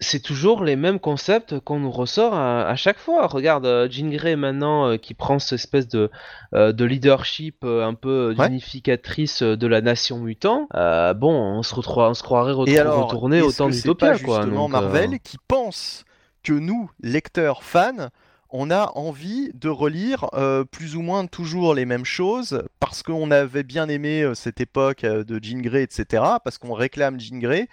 c'est 0.00 0.20
toujours 0.20 0.62
les 0.64 0.76
mêmes 0.76 0.98
concepts 1.00 1.58
qu'on 1.60 1.78
nous 1.80 1.90
ressort 1.90 2.34
à, 2.34 2.66
à 2.66 2.74
chaque 2.76 2.98
fois. 2.98 3.26
Regarde, 3.26 3.64
euh, 3.66 3.88
Jean 3.90 4.10
Grey 4.10 4.34
maintenant 4.36 4.88
euh, 4.90 4.96
qui 4.96 5.14
prend 5.14 5.38
cette 5.38 5.52
espèce 5.58 5.86
de, 5.88 6.10
euh, 6.54 6.72
de 6.72 6.84
leadership 6.84 7.58
euh, 7.64 7.84
un 7.86 7.94
peu 7.94 8.34
Ouais. 8.38 8.48
unificatrice 8.48 9.42
de 9.42 9.66
la 9.66 9.80
nation 9.80 10.18
mutant. 10.18 10.68
Bon, 10.72 11.32
on 11.58 11.62
se, 11.62 11.74
retrouve, 11.74 12.02
on 12.04 12.14
se 12.14 12.22
croirait 12.22 12.52
retrouver 12.52 12.72
Et 12.72 12.80
alors, 12.80 13.04
retourner 13.06 13.40
au 13.40 13.52
temps 13.52 13.68
d'Utopia, 13.68 14.18
quoi. 14.18 14.40
justement 14.42 14.62
donc, 14.62 14.70
Marvel 14.72 15.18
qui 15.20 15.36
pense 15.48 16.04
que 16.42 16.52
nous, 16.52 16.90
lecteurs, 17.02 17.62
fans, 17.62 18.08
on 18.52 18.70
a 18.70 18.92
envie 18.94 19.50
de 19.54 19.68
relire 19.68 20.26
euh, 20.34 20.64
plus 20.64 20.96
ou 20.96 21.02
moins 21.02 21.26
toujours 21.26 21.74
les 21.74 21.84
mêmes 21.86 22.04
choses 22.04 22.62
parce 22.80 23.02
qu'on 23.02 23.30
avait 23.30 23.62
bien 23.64 23.88
aimé 23.88 24.22
euh, 24.22 24.34
cette 24.34 24.60
époque 24.60 25.04
euh, 25.04 25.24
de 25.24 25.38
Jean 25.42 25.60
Grey, 25.62 25.82
etc. 25.84 26.22
Parce 26.44 26.58
qu'on 26.58 26.74
réclame 26.74 27.18
Jean 27.20 27.38
Grey. 27.38 27.68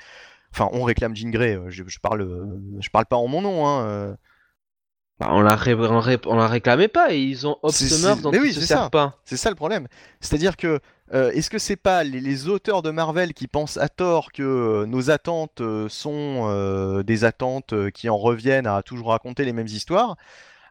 Enfin, 0.53 0.69
on 0.74 0.83
réclame 0.83 1.16
Jean 1.16 1.30
Grey. 1.32 1.59
Je, 1.69 1.83
je 1.88 1.99
parle, 1.99 2.27
je 2.80 2.90
parle 2.90 3.06
pas 3.06 3.17
en 3.17 3.27
mon 3.27 3.41
nom. 3.41 3.67
Hein, 3.67 4.17
bah, 5.19 5.27
on, 5.32 5.41
la 5.41 5.56
ré- 5.56 5.74
on, 5.74 5.99
ré- 5.99 6.17
on 6.25 6.35
la 6.38 6.48
réclamait 6.48 6.88
pas 6.88 7.14
et 7.14 7.19
ils 7.19 7.45
ont 7.45 7.58
Optimer 7.61 8.16
dont 8.22 8.32
ils 8.32 8.40
oui, 8.40 8.53
se 8.53 8.61
c'est 8.61 8.67
servent 8.67 8.83
ça. 8.83 8.90
pas. 8.90 9.17
C'est 9.25 9.35
ça 9.38 9.49
le 9.49 9.56
problème. 9.56 9.88
C'est-à-dire 10.22 10.56
que 10.56 10.80
euh, 11.14 11.32
est-ce 11.32 11.49
que 11.49 11.59
c'est 11.59 11.75
pas 11.75 12.03
les, 12.06 12.22
les 12.22 12.48
auteurs 12.48 12.82
de 12.82 12.90
Marvel 12.90 13.33
qui 13.33 13.48
pensent 13.48 13.75
à 13.77 13.90
tort 13.90 14.32
que 14.32 14.43
euh, 14.43 14.85
nos 14.85 15.09
attentes 15.11 15.59
euh, 15.59 15.90
sont 15.90 17.03
des 17.03 17.25
attentes 17.25 17.74
qui 17.91 18.08
en 18.09 18.17
reviennent 18.17 18.67
à 18.67 18.82
toujours 18.82 19.09
raconter 19.09 19.43
les 19.43 19.51
mêmes 19.53 19.67
histoires, 19.67 20.16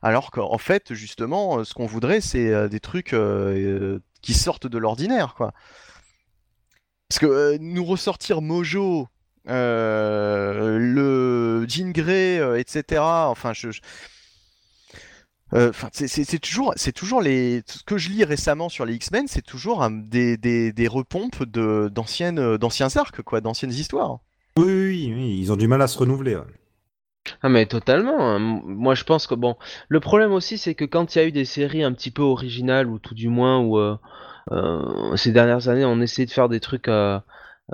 alors 0.02 0.30
qu'en 0.30 0.58
fait 0.58 0.94
justement 0.94 1.64
ce 1.64 1.74
qu'on 1.74 1.86
voudrait 1.86 2.20
c'est 2.20 2.68
des 2.68 2.80
trucs 2.80 3.14
qui 4.22 4.34
sortent 4.34 4.66
de 4.66 4.78
l'ordinaire 4.78 5.34
quoi. 5.34 5.52
Parce 7.08 7.20
que 7.20 7.56
nous 7.58 7.84
ressortir 7.84 8.42
Mojo, 8.42 9.08
le 9.46 11.64
Jean 11.68 11.90
Grey, 11.92 12.60
etc. 12.60 13.00
Enfin 13.00 13.52
c'est- 15.92 16.38
toujours, 16.38 16.74
c'est 16.76 16.92
toujours 16.92 17.22
les. 17.22 17.62
Ce 17.66 17.82
que 17.82 17.96
je 17.96 18.10
lis 18.10 18.24
récemment 18.24 18.68
sur 18.68 18.84
les 18.84 18.94
X-Men, 18.94 19.26
c'est 19.28 19.42
toujours 19.42 19.88
des, 19.90 20.36
des, 20.36 20.72
des 20.72 20.88
repompes 20.88 21.42
de 21.44 21.88
d'anciennes, 21.90 22.58
d'anciens 22.58 22.94
arcs, 22.96 23.22
quoi, 23.22 23.40
d'anciennes 23.40 23.72
histoires. 23.72 24.18
Oui, 24.58 24.64
oui, 24.66 25.12
oui, 25.14 25.38
ils 25.40 25.52
ont 25.52 25.56
du 25.56 25.68
mal 25.68 25.80
à 25.80 25.86
se 25.86 25.96
renouveler. 25.96 26.38
Ah 27.42 27.48
mais 27.48 27.66
totalement. 27.66 28.18
hein. 28.20 28.36
M- 28.36 28.60
Moi 28.64 28.94
je 28.94 29.04
pense 29.04 29.26
que 29.26 29.34
bon, 29.34 29.56
le 29.88 30.00
problème 30.00 30.32
aussi 30.32 30.58
c'est 30.58 30.74
que 30.74 30.84
quand 30.84 31.14
il 31.14 31.18
y 31.18 31.22
a 31.22 31.24
eu 31.26 31.32
des 31.32 31.44
séries 31.44 31.82
un 31.84 31.92
petit 31.92 32.10
peu 32.10 32.22
originales 32.22 32.88
ou 32.88 32.98
tout 32.98 33.14
du 33.14 33.28
moins 33.28 33.58
où 33.60 33.78
euh, 33.78 33.96
euh, 34.52 35.16
ces 35.16 35.32
dernières 35.32 35.68
années 35.68 35.84
on 35.84 36.00
essayait 36.00 36.26
de 36.26 36.30
faire 36.32 36.48
des 36.48 36.60
trucs 36.60 36.88
euh, 36.88 37.18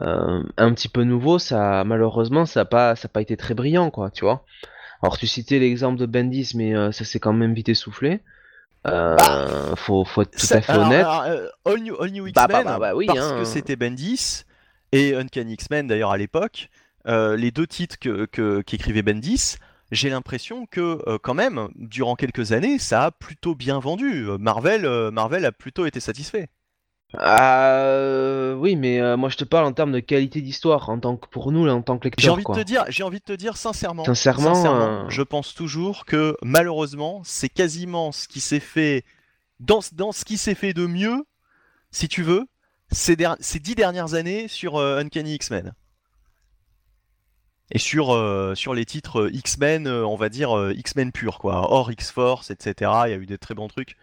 euh, 0.02 0.42
un 0.56 0.72
petit 0.74 0.88
peu 0.88 1.04
nouveaux, 1.04 1.38
ça 1.38 1.84
malheureusement 1.84 2.46
ça 2.46 2.60
a 2.62 2.64
pas 2.64 2.96
ça 2.96 3.06
a 3.06 3.08
pas 3.08 3.20
été 3.22 3.36
très 3.36 3.54
brillant 3.54 3.90
quoi, 3.90 4.10
tu 4.10 4.24
vois. 4.24 4.44
Alors 5.02 5.18
tu 5.18 5.26
citais 5.26 5.58
l'exemple 5.58 5.98
de 5.98 6.06
Bendis 6.06 6.52
mais 6.54 6.74
euh, 6.74 6.90
ça 6.92 7.04
s'est 7.04 7.20
quand 7.20 7.32
même 7.32 7.54
vite 7.54 7.68
essoufflé. 7.68 8.20
Euh, 8.86 9.16
faut 9.76 10.04
faut 10.04 10.22
être 10.22 10.32
tout 10.32 10.38
Ça- 10.46 10.56
à 10.56 10.60
fait 10.60 10.72
alors- 10.72 10.86
honnête. 10.86 11.00
alors, 11.06 11.22
euh, 11.22 11.46
All 11.64 11.78
New, 11.80 11.96
All 12.00 12.10
New 12.10 12.24
Bah, 12.24 12.44
X-Men, 12.44 12.48
bah, 12.48 12.62
bah, 12.64 12.78
bah, 12.78 12.94
oui, 12.94 13.06
parce 13.06 13.18
hein. 13.18 13.36
que 13.38 13.44
c'était 13.44 13.76
Bendis 13.76 14.44
et 14.92 15.14
Uncanny 15.14 15.54
X-Men 15.54 15.86
d'ailleurs 15.86 16.10
à 16.10 16.18
l'époque, 16.18 16.68
euh, 17.06 17.36
les 17.36 17.50
deux 17.50 17.66
titres 17.66 17.98
que, 17.98 18.26
que- 18.26 18.62
qu'écrivait 18.62 19.02
Bendis, 19.02 19.56
j'ai 19.92 20.10
l'impression 20.10 20.66
que 20.66 20.98
quand 21.18 21.34
même, 21.34 21.68
durant 21.76 22.16
quelques 22.16 22.52
années, 22.52 22.78
ça 22.78 23.04
a 23.04 23.10
plutôt 23.10 23.54
bien 23.54 23.78
vendu. 23.78 24.26
Marvel, 24.40 24.88
Marvel 25.12 25.44
a 25.44 25.52
plutôt 25.52 25.86
été 25.86 26.00
satisfait. 26.00 26.48
Ah 27.16 28.54
oui, 28.56 28.76
mais 28.76 29.16
moi 29.16 29.28
je 29.28 29.36
te 29.36 29.44
parle 29.44 29.66
en 29.66 29.72
termes 29.72 29.92
de 29.92 30.00
qualité 30.00 30.40
d'histoire, 30.40 30.88
en 30.88 30.98
tant 30.98 31.16
que 31.16 31.28
pour 31.28 31.52
nous, 31.52 31.68
en 31.68 31.82
tant 31.82 31.98
que 31.98 32.04
lecteur. 32.04 32.22
J'ai 32.24 32.30
envie 32.30 32.44
de 32.44 32.52
te 32.54 32.66
dire, 32.66 32.84
j'ai 32.88 33.02
envie 33.02 33.18
de 33.20 33.24
te 33.24 33.32
dire 33.32 33.56
sincèrement, 33.56 34.04
sincèrement, 34.54 35.08
je 35.10 35.22
pense 35.22 35.54
toujours 35.54 36.04
que 36.06 36.36
malheureusement, 36.42 37.22
c'est 37.24 37.48
quasiment 37.48 38.10
ce 38.12 38.26
qui 38.26 38.40
s'est 38.40 38.60
fait 38.60 39.04
dans, 39.60 39.80
dans 39.92 40.12
ce 40.12 40.24
qui 40.24 40.36
s'est 40.36 40.54
fait 40.56 40.72
de 40.72 40.86
mieux, 40.86 41.24
si 41.92 42.08
tu 42.08 42.22
veux, 42.22 42.46
ces, 42.90 43.16
ces 43.40 43.58
dix 43.60 43.74
dernières 43.74 44.14
années 44.14 44.48
sur 44.48 44.78
Uncanny 44.78 45.34
X-Men. 45.34 45.72
Et 47.70 47.78
sur, 47.78 48.08
sur 48.54 48.74
les 48.74 48.84
titres 48.84 49.30
X-Men, 49.32 49.88
on 49.88 50.16
va 50.16 50.28
dire 50.28 50.70
X-Men 50.76 51.12
pur, 51.12 51.38
quoi. 51.38 51.72
Hors 51.72 51.90
X-Force, 51.90 52.50
etc. 52.50 52.90
Il 53.06 53.10
y 53.10 53.14
a 53.14 53.16
eu 53.16 53.26
des 53.26 53.38
très 53.38 53.54
bons 53.54 53.68
trucs. 53.68 53.96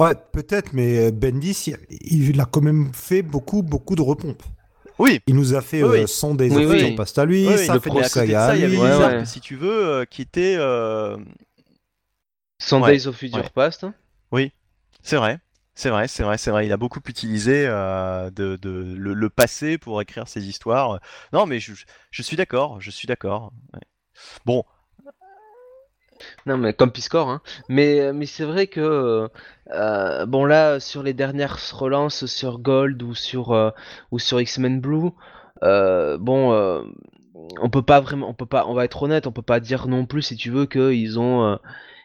Ouais, 0.00 0.14
peut-être, 0.32 0.72
mais 0.72 1.12
Bendis, 1.12 1.72
il, 1.90 2.40
a 2.40 2.44
quand 2.44 2.60
même 2.60 2.90
fait 2.92 3.22
beaucoup, 3.22 3.62
beaucoup 3.62 3.94
de 3.94 4.02
repompes. 4.02 4.42
Oui. 4.98 5.20
Il 5.26 5.36
nous 5.36 5.54
a 5.54 5.60
fait 5.60 5.82
oui, 5.82 6.00
euh, 6.00 6.34
des 6.34 6.50
oui, 6.50 6.94
passe 6.94 7.16
à 7.18 7.24
lui, 7.24 7.46
ça 7.58 7.80
fait 7.80 7.90
de 7.90 8.02
saga. 8.02 8.56
Il 8.56 8.60
y 8.60 8.76
avait 8.76 9.24
si 9.24 9.40
tu 9.40 9.56
veux, 9.56 10.04
qui 10.10 10.22
était. 10.22 10.56
Euh... 10.58 11.16
Days 12.70 13.06
of 13.06 13.16
Future 13.16 13.50
Past. 13.50 13.86
Oui, 14.30 14.52
c'est 15.02 15.16
vrai. 15.16 15.38
C'est 15.74 15.88
vrai, 15.88 16.06
c'est 16.06 16.22
vrai, 16.22 16.36
c'est 16.36 16.50
vrai. 16.50 16.66
Il 16.66 16.72
a 16.72 16.76
beaucoup 16.76 17.00
utilisé 17.06 17.64
euh, 17.66 18.30
le, 18.36 19.28
passé 19.30 19.78
pour 19.78 20.02
écrire 20.02 20.28
ses 20.28 20.46
histoires. 20.46 21.00
Non, 21.32 21.46
mais 21.46 21.60
je, 21.60 21.72
suis 22.20 22.36
d'accord, 22.36 22.80
je 22.80 22.90
suis 22.90 23.06
d'accord. 23.06 23.52
Bon. 24.44 24.64
Non, 26.46 26.56
mais 26.56 26.72
comme 26.72 26.92
Piscor, 26.92 27.28
hein. 27.30 27.40
Mais, 27.68 28.12
mais 28.12 28.26
c'est 28.26 28.44
vrai 28.44 28.66
que 28.68 29.28
euh, 29.70 30.26
bon 30.26 30.44
là, 30.44 30.78
sur 30.78 31.02
les 31.02 31.14
dernières 31.14 31.58
relances 31.72 32.26
sur 32.26 32.60
Gold 32.60 33.02
ou 33.02 33.14
sur 33.14 33.52
euh, 33.52 33.70
sur 34.18 34.40
X-Men 34.40 34.80
Blue, 34.80 35.10
bon, 35.62 36.84
on 37.60 37.70
peut 37.70 37.82
pas 37.82 38.00
vraiment, 38.00 38.28
on 38.28 38.34
peut 38.34 38.46
pas, 38.46 38.66
on 38.66 38.74
va 38.74 38.84
être 38.84 39.02
honnête, 39.02 39.26
on 39.26 39.32
peut 39.32 39.42
pas 39.42 39.58
dire 39.58 39.88
non 39.88 40.06
plus 40.06 40.22
si 40.22 40.36
tu 40.36 40.50
veux 40.50 40.66
qu'ils 40.66 41.18
ont 41.18 41.58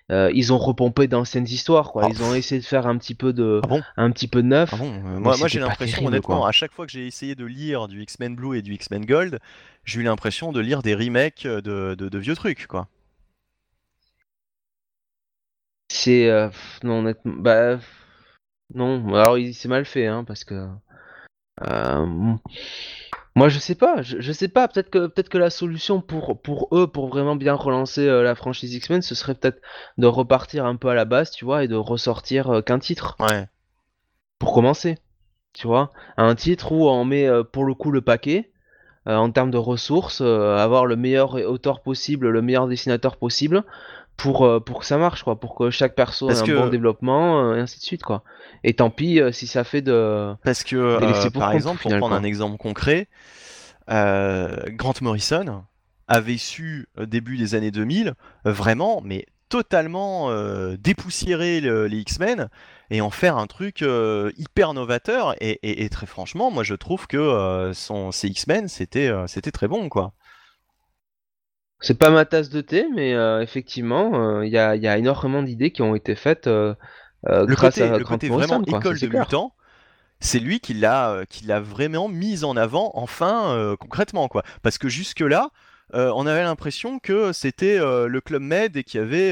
euh, 0.09 0.31
ils 0.33 0.53
ont 0.53 0.57
repompé 0.57 1.07
d'anciennes 1.07 1.45
histoires, 1.45 1.91
quoi. 1.91 2.05
Ah. 2.05 2.09
Ils 2.09 2.23
ont 2.23 2.33
essayé 2.33 2.61
de 2.61 2.65
faire 2.65 2.87
un 2.87 2.97
petit 2.97 3.13
peu 3.13 3.33
de, 3.33 3.61
ah 3.69 3.79
un 3.97 4.11
petit 4.11 4.27
peu 4.27 4.41
de 4.41 4.47
neuf. 4.47 4.69
Ah 4.73 4.81
euh, 4.81 5.19
moi, 5.19 5.35
moi 5.37 5.47
j'ai 5.47 5.59
l'impression, 5.59 6.05
honnêtement, 6.05 6.45
à 6.45 6.53
chaque 6.53 6.71
fois 6.71 6.85
que 6.85 6.91
j'ai 6.91 7.07
essayé 7.07 7.35
de 7.35 7.45
lire 7.45 7.87
du 7.89 8.01
X-Men 8.01 8.35
Blue 8.35 8.57
et 8.57 8.61
du 8.61 8.73
X-Men 8.73 9.05
Gold, 9.05 9.39
j'ai 9.83 9.99
eu 9.99 10.03
l'impression 10.03 10.53
de 10.53 10.61
lire 10.61 10.81
des 10.81 10.95
remakes 10.95 11.45
de, 11.45 11.95
de, 11.95 12.17
vieux 12.17 12.35
trucs, 12.35 12.67
quoi. 12.67 12.87
C'est 15.89 16.29
euh, 16.29 16.49
non 16.83 16.99
honnêtement, 16.99 17.33
bah 17.37 17.79
non. 18.73 19.13
Alors 19.13 19.37
c'est 19.53 19.67
mal 19.67 19.85
fait, 19.85 20.05
hein, 20.05 20.23
parce 20.25 20.43
que 20.43 20.67
moi, 23.37 23.49
je 23.49 23.59
sais 23.59 23.75
pas, 23.75 24.01
je, 24.01 24.31
sais 24.31 24.47
pas. 24.47 24.67
Peut-être 24.67 24.89
que 24.89 25.05
peut-être 25.05 25.29
que 25.29 25.37
la 25.37 25.51
solution 25.51 26.01
pour 26.01 26.41
pour 26.41 26.69
eux, 26.71 26.87
pour 26.87 27.07
vraiment 27.07 27.35
bien 27.35 27.53
relancer 27.53 28.07
euh, 28.07 28.23
la 28.23 28.33
franchise 28.33 28.73
X-Men, 28.73 29.03
ce 29.03 29.13
serait 29.13 29.35
peut-être 29.35 29.61
de 29.99 30.07
repartir 30.07 30.65
un 30.65 30.75
peu 30.75 30.87
à 30.87 30.95
la 30.95 31.05
base, 31.05 31.29
tu 31.29 31.45
vois, 31.45 31.63
et 31.63 31.67
de 31.67 31.75
ressortir 31.75 32.49
euh, 32.49 32.61
qu'un 32.63 32.79
titre. 32.79 33.15
Ouais. 33.19 33.45
Pour 34.39 34.53
commencer, 34.53 34.97
tu 35.53 35.67
vois, 35.67 35.91
un 36.17 36.33
titre 36.33 36.71
où 36.71 36.89
on 36.89 37.05
met 37.05 37.27
euh, 37.27 37.43
pour 37.43 37.65
le 37.65 37.75
coup 37.75 37.91
le 37.91 38.01
paquet 38.01 38.51
en 39.05 39.31
termes 39.31 39.51
de 39.51 39.57
ressources, 39.57 40.19
avoir 40.19 40.85
le 40.85 40.97
meilleur 40.97 41.35
auteur 41.35 41.79
possible, 41.81 42.27
le 42.27 42.41
meilleur 42.41 42.67
dessinateur 42.67 43.15
possible, 43.15 43.63
pour, 44.17 44.45
euh, 44.45 44.59
pour 44.59 44.79
que 44.79 44.85
ça 44.85 44.97
marche, 44.97 45.23
quoi, 45.23 45.39
pour 45.39 45.55
que 45.55 45.69
chaque 45.69 45.95
perso 45.95 46.29
ait 46.29 46.51
un 46.51 46.61
bon 46.61 46.67
développement, 46.69 47.51
euh, 47.51 47.55
et 47.55 47.59
ainsi 47.59 47.79
de 47.79 47.83
suite, 47.83 48.03
quoi. 48.03 48.23
Et 48.63 48.73
tant 48.73 48.89
pis 48.89 49.21
euh, 49.21 49.31
si 49.31 49.45
ça 49.45 49.63
fait 49.63 49.83
de. 49.83 50.33
Parce 50.43 50.63
que, 50.63 51.29
par 51.29 51.53
exemple, 51.53 51.81
pour 51.81 51.95
prendre 51.97 52.15
un 52.15 52.23
exemple 52.23 52.57
concret, 52.57 53.07
Grant 53.87 54.93
Morrison 55.01 55.63
avait 56.07 56.37
su, 56.37 56.87
début 56.99 57.37
des 57.37 57.53
années 57.53 57.71
2000, 57.71 58.15
vraiment, 58.43 59.01
mais 59.03 59.25
totalement 59.49 60.29
dépoussiérer 60.75 61.61
les 61.61 61.97
X-Men 61.99 62.49
et 62.89 63.01
en 63.01 63.11
faire 63.11 63.37
un 63.37 63.45
truc 63.47 63.85
hyper 64.37 64.73
novateur. 64.73 65.35
Et, 65.39 65.89
très 65.89 66.05
franchement, 66.05 66.49
moi 66.49 66.63
je 66.63 66.73
trouve 66.73 67.07
que 67.07 67.71
son, 67.73 68.11
ces 68.11 68.27
X-Men, 68.29 68.67
c'était 68.67 69.11
c'était 69.27 69.51
très 69.51 69.67
bon, 69.67 69.89
quoi. 69.89 70.13
C'est 71.79 71.97
pas 71.97 72.09
ma 72.09 72.25
tasse 72.25 72.49
de 72.49 72.61
thé, 72.61 72.87
mais 72.93 73.13
euh, 73.13 73.41
effectivement, 73.41 74.41
il 74.41 74.55
euh, 74.55 74.75
y, 74.75 74.87
a, 74.87 74.97
énormément 74.97 75.43
d'idées 75.43 75.71
qui 75.71 75.83
ont 75.83 75.93
été 75.93 76.15
faites 76.15 76.47
euh, 76.47 76.73
le 77.23 77.45
grâce 77.45 77.75
côté, 77.75 77.87
à 77.87 77.97
le 77.97 78.03
côté 78.03 78.29
vraiment 78.29 78.63
école 78.63 78.99
de 78.99 79.07
mutants. 79.07 79.53
C'est 80.19 80.39
lui 80.39 80.59
qui 80.59 80.73
l'a, 80.73 81.25
qui 81.29 81.45
l'a 81.45 81.59
vraiment 81.59 82.07
mise 82.07 82.43
en 82.43 82.57
avant, 82.57 82.91
enfin 82.95 83.75
concrètement 83.79 84.27
quoi. 84.27 84.41
Parce 84.63 84.79
que 84.79 84.89
jusque 84.89 85.19
là, 85.19 85.51
euh, 85.93 86.11
on 86.15 86.27
avait 86.27 86.43
l'impression 86.43 86.99
que 86.99 87.31
c'était 87.31 87.79
euh, 87.79 88.07
le 88.07 88.19
Club 88.19 88.41
Med 88.41 88.75
et 88.75 88.83
qu'il 88.83 88.99
y 88.99 89.03
avait 89.03 89.31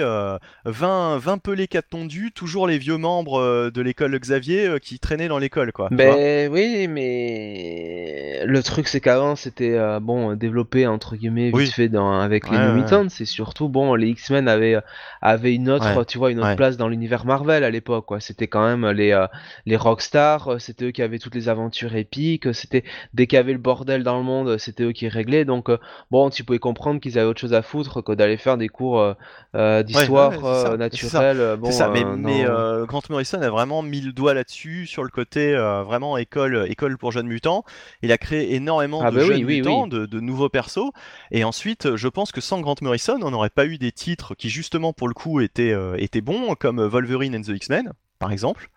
20, 0.64 1.18
20 1.18 1.38
pelés 1.40 1.68
tondus, 1.90 2.32
toujours 2.32 2.66
les 2.66 2.78
vieux 2.78 2.96
membres 2.96 3.42
euh, 3.42 3.72
de 3.72 3.82
l'école 3.82 4.18
Xavier 4.18 4.78
qui 4.82 5.00
traînaient 5.00 5.28
dans 5.28 5.38
l'école, 5.38 5.74
quoi. 5.74 5.90
Ben 5.92 6.50
oui, 6.50 6.88
mais 6.88 8.42
le 8.46 8.64
truc 8.64 8.88
c'est 8.88 9.02
qu'avant 9.02 9.36
c'était 9.36 9.78
bon 10.00 10.36
développé 10.36 10.88
entre 10.88 11.18
guillemets 11.18 11.52
vite 11.52 11.74
fait 11.74 11.90
dans, 11.90 12.20
avec 12.20 12.50
les 12.50 12.58
New 12.58 13.10
C'est 13.10 13.26
surtout 13.26 13.68
bon 13.68 13.96
les 13.96 14.08
X-Men 14.10 14.48
avaient 14.48 14.78
avaient 15.22 15.54
une 15.54 15.70
autre, 15.70 16.06
tu 16.06 16.18
vois, 16.18 16.32
une 16.32 16.40
autre 16.40 16.56
place 16.56 16.78
dans 16.78 16.88
l'univers 16.88 17.26
Marvel 17.26 17.64
à 17.64 17.70
l'époque, 17.70 18.06
quoi. 18.06 18.22
C'était 18.22 18.48
quand 18.48 18.66
même 18.66 18.90
les 18.92 19.26
les 19.66 19.76
rockstars, 19.76 20.62
c'était 20.62 20.86
eux 20.86 20.92
qui 20.92 21.02
avaient 21.02 21.20
toutes 21.20 21.36
les 21.36 21.50
aventures 21.50 21.96
épiques. 21.96 22.54
C'était 22.54 22.86
dès 23.14 23.28
qu'il 23.28 23.36
y 23.36 23.40
avait 23.40 23.54
le 23.54 23.60
bordel 23.60 24.04
dans 24.04 24.18
le 24.18 24.24
monde, 24.24 24.58
c'était 24.58 24.84
eux 24.84 24.94
qui 24.94 25.10
réglaient. 25.10 25.44
Donc 25.44 25.70
bon, 26.12 26.30
tu 26.30 26.45
pouvais 26.46 26.60
comprendre 26.60 27.00
qu'ils 27.00 27.18
avaient 27.20 27.28
autre 27.28 27.42
chose 27.42 27.54
à 27.54 27.62
foutre 27.62 28.04
que 28.04 28.12
d'aller 28.12 28.38
faire 28.38 28.58
des 28.58 28.70
cours 28.70 29.00
euh, 29.00 29.14
euh, 29.56 29.84
d'histoire 29.84 30.32
naturelle. 30.78 31.58
C'est 31.66 31.72
ça, 31.72 31.90
mais, 31.90 32.46
euh, 32.46 32.86
Grant 32.86 33.02
Morrison 33.10 33.42
a 33.42 33.50
vraiment 33.50 33.82
mis 33.82 34.02
le 34.02 34.12
doigt 34.12 34.34
là-dessus, 34.34 34.86
sur 34.86 35.04
le 35.04 35.10
côté 35.10 35.56
vraiment 35.56 36.18
école, 36.18 36.66
école 36.70 36.98
pour 36.98 37.12
jeunes 37.12 37.28
mutants. 37.28 37.64
Il 38.02 38.12
a 38.12 38.18
créé 38.18 38.56
énormément 38.56 39.02
ah 39.04 39.12
de 39.12 39.18
bah 39.18 39.26
jeunes 39.26 39.44
mutants, 39.44 39.88
De, 39.88 40.20
nouveaux 40.20 40.50
persos. 40.50 40.92
Et 41.32 41.44
ensuite, 41.44 41.96
je 41.96 42.08
pense 42.08 42.32
que 42.32 42.42
sans 42.42 42.62
Grant 42.62 42.76
Morrison, 42.82 43.20
on 43.22 43.32
n'aurait 43.32 43.50
pas 43.50 43.66
eu 43.66 43.78
des 43.78 43.92
titres 43.92 44.36
qui, 44.36 44.50
justement, 44.50 44.94
pour 44.94 45.08
le 45.08 45.14
coup, 45.14 45.42
étaient, 45.42 45.76
étaient 45.98 46.22
bons, 46.22 46.56
comme 46.56 46.82
Wolverine 46.82 47.36
and 47.36 47.42
the 47.42 47.50
X-Men, 47.50 47.92
par 48.20 48.32
exemple. 48.32 48.70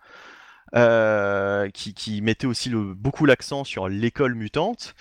qui, 1.73 1.93
qui 1.93 2.21
mettait 2.21 2.47
aussi 2.47 2.69
le, 2.69 2.93
beaucoup 2.93 3.25
l'accent 3.25 3.63
sur 3.63 3.87
l'école 3.87 4.35
mutante. 4.35 4.95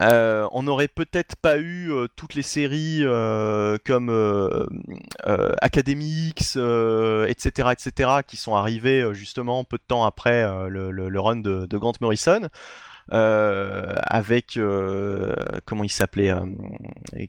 Euh, 0.00 0.48
on 0.52 0.64
n'aurait 0.64 0.88
peut-être 0.88 1.36
pas 1.36 1.58
eu 1.58 1.92
euh, 1.92 2.08
toutes 2.16 2.34
les 2.34 2.42
séries 2.42 3.00
euh, 3.02 3.78
comme 3.84 4.10
Academy 5.60 6.28
X, 6.30 6.56
etc., 6.56 7.70
etc., 7.72 8.10
qui 8.26 8.36
sont 8.36 8.54
arrivées 8.54 9.08
justement 9.14 9.64
peu 9.64 9.78
de 9.78 9.82
temps 9.86 10.04
après 10.04 10.42
le, 10.68 11.20
run 11.20 11.36
de, 11.36 11.76
Grant 11.76 11.94
Morrison. 12.00 12.48
avec 13.10 14.58
comment 15.64 15.84
il 15.84 15.90
s'appelait 15.90 16.34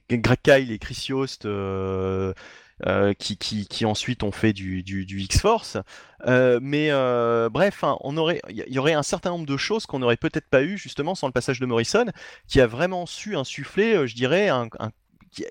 Greg 0.09 0.39
Kyle 0.43 0.71
et 0.71 0.79
Chris 0.79 1.05
Yost 1.09 1.47
euh, 2.85 3.15
qui, 3.15 3.37
qui, 3.37 3.67
qui, 3.67 3.85
ensuite 3.85 4.21
ont 4.21 4.31
fait 4.31 4.53
du, 4.53 4.83
du, 4.83 5.21
X-Force. 5.21 5.77
Euh, 6.27 6.59
mais 6.61 6.91
euh, 6.91 7.49
bref, 7.49 7.83
hein, 7.83 7.97
aurait, 8.03 8.39
il 8.49 8.65
y 8.67 8.77
aurait 8.77 8.93
un 8.93 9.01
certain 9.01 9.31
nombre 9.31 9.47
de 9.47 9.57
choses 9.57 9.87
qu'on 9.87 9.97
n'aurait 9.97 10.17
peut-être 10.17 10.47
pas 10.47 10.61
eu 10.61 10.77
justement 10.77 11.15
sans 11.15 11.25
le 11.25 11.33
passage 11.33 11.59
de 11.59 11.65
Morrison, 11.65 12.05
qui 12.47 12.61
a 12.61 12.67
vraiment 12.67 13.07
su 13.07 13.35
insuffler, 13.35 14.07
je 14.07 14.13
dirais, 14.13 14.49
un, 14.49 14.69
qui, 15.31 15.43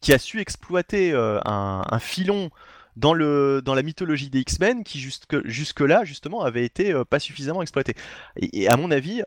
qui 0.00 0.12
a 0.12 0.18
su 0.18 0.40
exploiter 0.40 1.12
un, 1.12 1.98
filon 1.98 2.50
dans, 2.94 3.14
le, 3.14 3.60
dans 3.64 3.74
la 3.74 3.82
mythologie 3.82 4.30
des 4.30 4.38
X-Men 4.38 4.84
qui 4.84 5.00
jusque, 5.00 5.44
jusque 5.44 5.80
là 5.80 6.04
justement 6.04 6.42
avait 6.42 6.64
été 6.64 6.94
pas 7.10 7.18
suffisamment 7.18 7.62
exploité. 7.62 7.94
et, 8.36 8.68
à 8.68 8.76
mon 8.76 8.92
avis, 8.92 9.22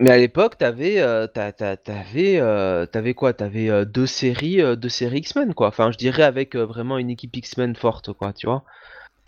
mais 0.00 0.10
à 0.10 0.16
l'époque, 0.16 0.58
t'avais, 0.58 1.00
euh, 1.00 1.26
t'avais, 1.26 2.38
euh, 2.40 2.86
t'avais 2.86 3.14
quoi? 3.14 3.32
T'avais 3.32 3.68
euh, 3.68 3.84
deux 3.84 4.06
séries, 4.06 4.60
euh, 4.62 4.76
deux 4.76 4.88
séries 4.88 5.18
X-Men, 5.18 5.54
quoi. 5.54 5.68
Enfin, 5.68 5.90
je 5.90 5.98
dirais 5.98 6.22
avec 6.22 6.54
euh, 6.54 6.64
vraiment 6.64 6.98
une 6.98 7.10
équipe 7.10 7.36
X-Men 7.36 7.76
forte, 7.76 8.12
quoi, 8.12 8.32
tu 8.32 8.46
vois. 8.46 8.64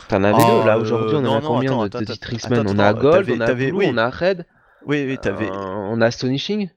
T'en 0.09 0.25
avais 0.25 0.43
deux. 0.43 0.67
Là, 0.67 0.79
aujourd'hui, 0.79 1.17
on 1.17 1.27
en 1.27 1.39
a 1.39 1.41
combien 1.41 1.89
de, 1.89 2.05
titres 2.05 2.33
X-Men? 2.33 2.67
On 2.69 2.79
a 2.79 2.95
Gold, 2.95 3.31
on 3.31 3.41
a 3.41 3.53
Blue, 3.55 3.73
on 3.85 3.97
a 3.99 4.09
Red, 4.09 4.47
Oui, 4.87 5.05
oui, 5.07 5.19
t'avais. 5.19 5.51
on 5.51 6.01
a 6.01 6.07
Astonishing. 6.07 6.71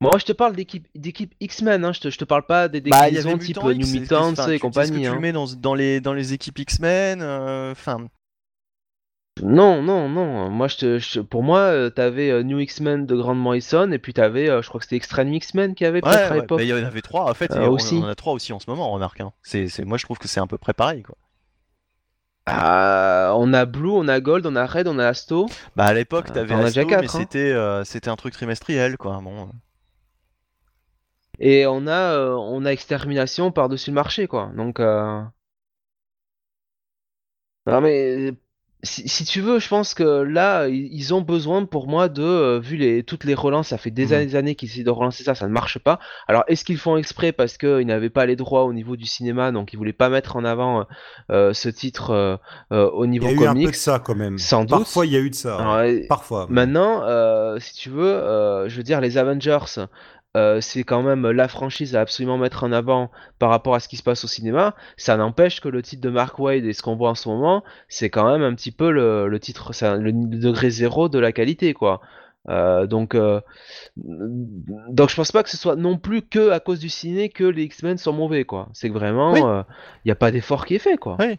Moi, 0.00 0.12
je 0.18 0.24
te 0.24 0.32
parle 0.32 0.54
d'équipe, 0.54 0.86
d'équipe 0.94 1.34
X-Men, 1.40 1.84
hein. 1.84 1.92
Je 1.92 2.00
te, 2.00 2.10
je 2.10 2.18
te 2.18 2.24
parle 2.24 2.44
pas 2.46 2.68
des 2.68 2.80
Bah, 2.80 3.08
il 3.08 3.14
y 3.14 3.16
déclinaisons 3.16 3.30
avait 3.30 3.38
type 3.38 3.56
Mutant 3.56 3.68
New 3.68 3.80
X, 3.80 3.92
Mutants 3.92 4.28
enfin, 4.28 4.32
et 4.32 4.34
tu, 4.34 4.42
tu- 4.44 4.50
est-ce 4.50 4.58
que 4.58 4.60
compagnie, 4.60 5.02
tu 5.04 5.08
le 5.10 5.16
hein. 5.16 5.20
mets 5.20 5.32
dans, 5.32 5.46
dans 5.46 5.74
les, 5.74 6.00
dans 6.00 6.12
les 6.12 6.32
équipes 6.32 6.58
X-Men? 6.58 7.22
Enfin, 7.22 8.08
Non, 9.42 9.82
non, 9.82 10.08
non. 10.08 10.50
Moi, 10.50 10.68
je 10.68 10.76
te, 10.76 10.98
je- 10.98 11.20
pour 11.20 11.42
moi, 11.42 11.58
euh, 11.60 11.90
t'avais 11.90 12.30
euh, 12.30 12.42
New 12.42 12.58
X-Men 12.60 13.04
de 13.06 13.16
Grant 13.16 13.34
Morrison 13.34 13.90
et 13.92 13.98
puis 13.98 14.12
t'avais, 14.14 14.48
euh, 14.48 14.62
je 14.62 14.68
crois 14.68 14.78
que 14.80 14.84
c'était 14.86 14.96
Extreme 14.96 15.32
X-Men 15.34 15.74
qui 15.74 15.84
avait 15.84 16.02
peut-être 16.02 16.30
Ouais, 16.30 16.30
à 16.30 16.34
ouais, 16.36 16.40
l'époque. 16.42 16.58
bah, 16.58 16.64
il 16.64 16.68
y 16.68 16.72
en 16.72 16.84
avait 16.84 17.02
trois. 17.02 17.28
En 17.30 17.34
fait, 17.34 17.50
Euh, 17.52 17.62
et 17.62 17.68
on, 17.68 17.72
aussi. 17.72 17.96
on 17.96 18.04
en 18.04 18.08
a 18.08 18.14
trois 18.14 18.32
aussi 18.32 18.52
en 18.52 18.60
ce 18.60 18.70
moment, 18.70 18.90
remarque. 18.90 19.20
hein. 19.20 19.32
C'est, 19.42 19.68
c'est, 19.68 19.84
moi, 19.84 19.98
je 19.98 20.04
trouve 20.04 20.18
que 20.18 20.28
c'est 20.28 20.40
à 20.40 20.46
peu 20.46 20.58
près 20.58 20.72
pareil, 20.72 21.02
quoi. 21.02 21.16
Ah, 22.46 23.32
on 23.36 23.52
a 23.54 23.64
Blue, 23.66 23.90
on 23.90 24.08
a 24.08 24.20
Gold, 24.20 24.46
on 24.46 24.56
a 24.56 24.66
Red, 24.66 24.86
on 24.88 24.98
a 24.98 25.06
Asto. 25.08 25.46
Bah, 25.76 25.84
à 25.86 25.92
l'époque, 25.94 26.26
Ah, 26.28 26.32
t'avais 26.32 26.54
t'en 26.54 26.62
as 26.62 26.66
Asto, 26.66 26.80
déjà 26.80 26.84
quatre, 26.84 27.00
mais 27.00 27.06
hein. 27.06 27.18
c'était, 27.20 27.52
euh, 27.52 27.84
c'était 27.84 28.08
un 28.10 28.16
truc 28.16 28.34
trimestriel, 28.34 28.96
quoi. 28.96 29.20
Bon. 29.22 29.50
Et 31.38 31.64
on 31.66 31.86
a, 31.86 32.12
euh, 32.14 32.34
on 32.34 32.64
a 32.64 32.72
Extermination 32.72 33.52
par-dessus 33.52 33.90
le 33.90 33.94
marché, 33.94 34.26
quoi. 34.26 34.50
Donc, 34.56 34.80
euh... 34.80 35.22
non 37.66 37.80
mais 37.80 38.32
si, 38.84 39.08
si 39.08 39.24
tu 39.24 39.40
veux, 39.40 39.58
je 39.58 39.68
pense 39.68 39.94
que 39.94 40.04
là, 40.22 40.68
ils 40.68 41.12
ont 41.14 41.20
besoin 41.22 41.64
pour 41.64 41.88
moi 41.88 42.08
de, 42.08 42.22
euh, 42.22 42.60
vu 42.60 42.76
les, 42.76 43.02
toutes 43.02 43.24
les 43.24 43.34
relances, 43.34 43.68
ça 43.68 43.78
fait 43.78 43.90
des 43.90 44.06
Mhm. 44.06 44.12
années, 44.12 44.26
des 44.26 44.36
années 44.36 44.54
qu'ils 44.54 44.68
essaient 44.70 44.84
de 44.84 44.90
relancer 44.90 45.24
ça, 45.24 45.34
ça 45.34 45.46
ne 45.48 45.52
marche 45.52 45.78
pas. 45.78 45.98
Alors, 46.28 46.44
est-ce 46.46 46.64
qu'ils 46.64 46.78
font 46.78 46.96
exprès 46.96 47.32
parce 47.32 47.58
qu'ils 47.58 47.86
n'avaient 47.86 48.10
pas 48.10 48.26
les 48.26 48.36
droits 48.36 48.64
au 48.64 48.72
niveau 48.72 48.96
du 48.96 49.06
cinéma, 49.06 49.50
donc 49.52 49.72
ils 49.72 49.76
voulaient 49.76 49.92
pas 49.92 50.08
mettre 50.08 50.36
en 50.36 50.44
avant 50.44 50.80
euh, 50.80 50.84
euh, 51.30 51.52
ce 51.54 51.68
titre 51.68 52.10
euh, 52.70 52.90
au 52.90 53.04
Il 53.04 53.08
y 53.08 53.10
niveau 53.10 53.26
a 53.26 53.30
eu 53.32 53.34
un 53.34 53.38
peu 53.38 53.46
comics 53.46 53.70
de 53.70 53.74
ça 53.74 53.98
quand 53.98 54.14
même. 54.14 54.38
Sans 54.38 54.60
doute. 54.64 54.70
Parfois, 54.70 55.06
il 55.06 55.12
y 55.12 55.16
a 55.16 55.20
eu 55.20 55.30
de 55.30 55.34
ça. 55.34 55.56
Alors, 55.58 55.98
Parfois. 56.08 56.46
Maintenant, 56.50 57.02
si 57.58 57.74
tu 57.74 57.90
veux, 57.90 58.64
je 58.68 58.76
veux 58.76 58.82
dire, 58.82 59.00
les 59.00 59.18
Avengers, 59.18 59.86
euh, 60.36 60.60
c'est 60.60 60.82
quand 60.84 61.02
même 61.02 61.30
la 61.30 61.48
franchise 61.48 61.94
à 61.94 62.00
absolument 62.00 62.38
mettre 62.38 62.64
en 62.64 62.72
avant 62.72 63.10
par 63.38 63.50
rapport 63.50 63.74
à 63.74 63.80
ce 63.80 63.88
qui 63.88 63.96
se 63.96 64.02
passe 64.02 64.24
au 64.24 64.28
cinéma. 64.28 64.74
Ça 64.96 65.16
n'empêche 65.16 65.60
que 65.60 65.68
le 65.68 65.80
titre 65.82 66.02
de 66.02 66.10
Mark 66.10 66.38
Wade 66.38 66.64
et 66.64 66.72
ce 66.72 66.82
qu'on 66.82 66.96
voit 66.96 67.10
en 67.10 67.14
ce 67.14 67.28
moment, 67.28 67.62
c'est 67.88 68.10
quand 68.10 68.30
même 68.30 68.42
un 68.42 68.54
petit 68.54 68.72
peu 68.72 68.90
le, 68.90 69.28
le 69.28 69.40
titre, 69.40 69.70
le 69.98 70.12
degré 70.12 70.70
zéro 70.70 71.08
de 71.08 71.18
la 71.18 71.32
qualité, 71.32 71.72
quoi. 71.74 72.00
Euh, 72.50 72.86
donc, 72.86 73.14
euh, 73.14 73.40
donc 73.96 75.08
je 75.08 75.16
pense 75.16 75.32
pas 75.32 75.42
que 75.42 75.48
ce 75.50 75.56
soit 75.56 75.76
non 75.76 75.96
plus 75.96 76.22
que 76.22 76.50
à 76.50 76.60
cause 76.60 76.78
du 76.78 76.88
ciné 76.88 77.28
que 77.28 77.44
les 77.44 77.62
X-Men 77.64 77.96
sont 77.98 78.12
mauvais, 78.12 78.44
quoi. 78.44 78.68
C'est 78.72 78.88
que 78.88 78.94
vraiment, 78.94 79.32
Oui. 79.32 79.40
il 79.40 80.08
n'y 80.08 80.12
a 80.12 80.16
pas 80.16 80.30
d'effort 80.30 80.66
qui 80.66 80.74
est 80.74 80.78
fait, 80.80 80.96
quoi. 80.96 81.16
Oui. 81.20 81.38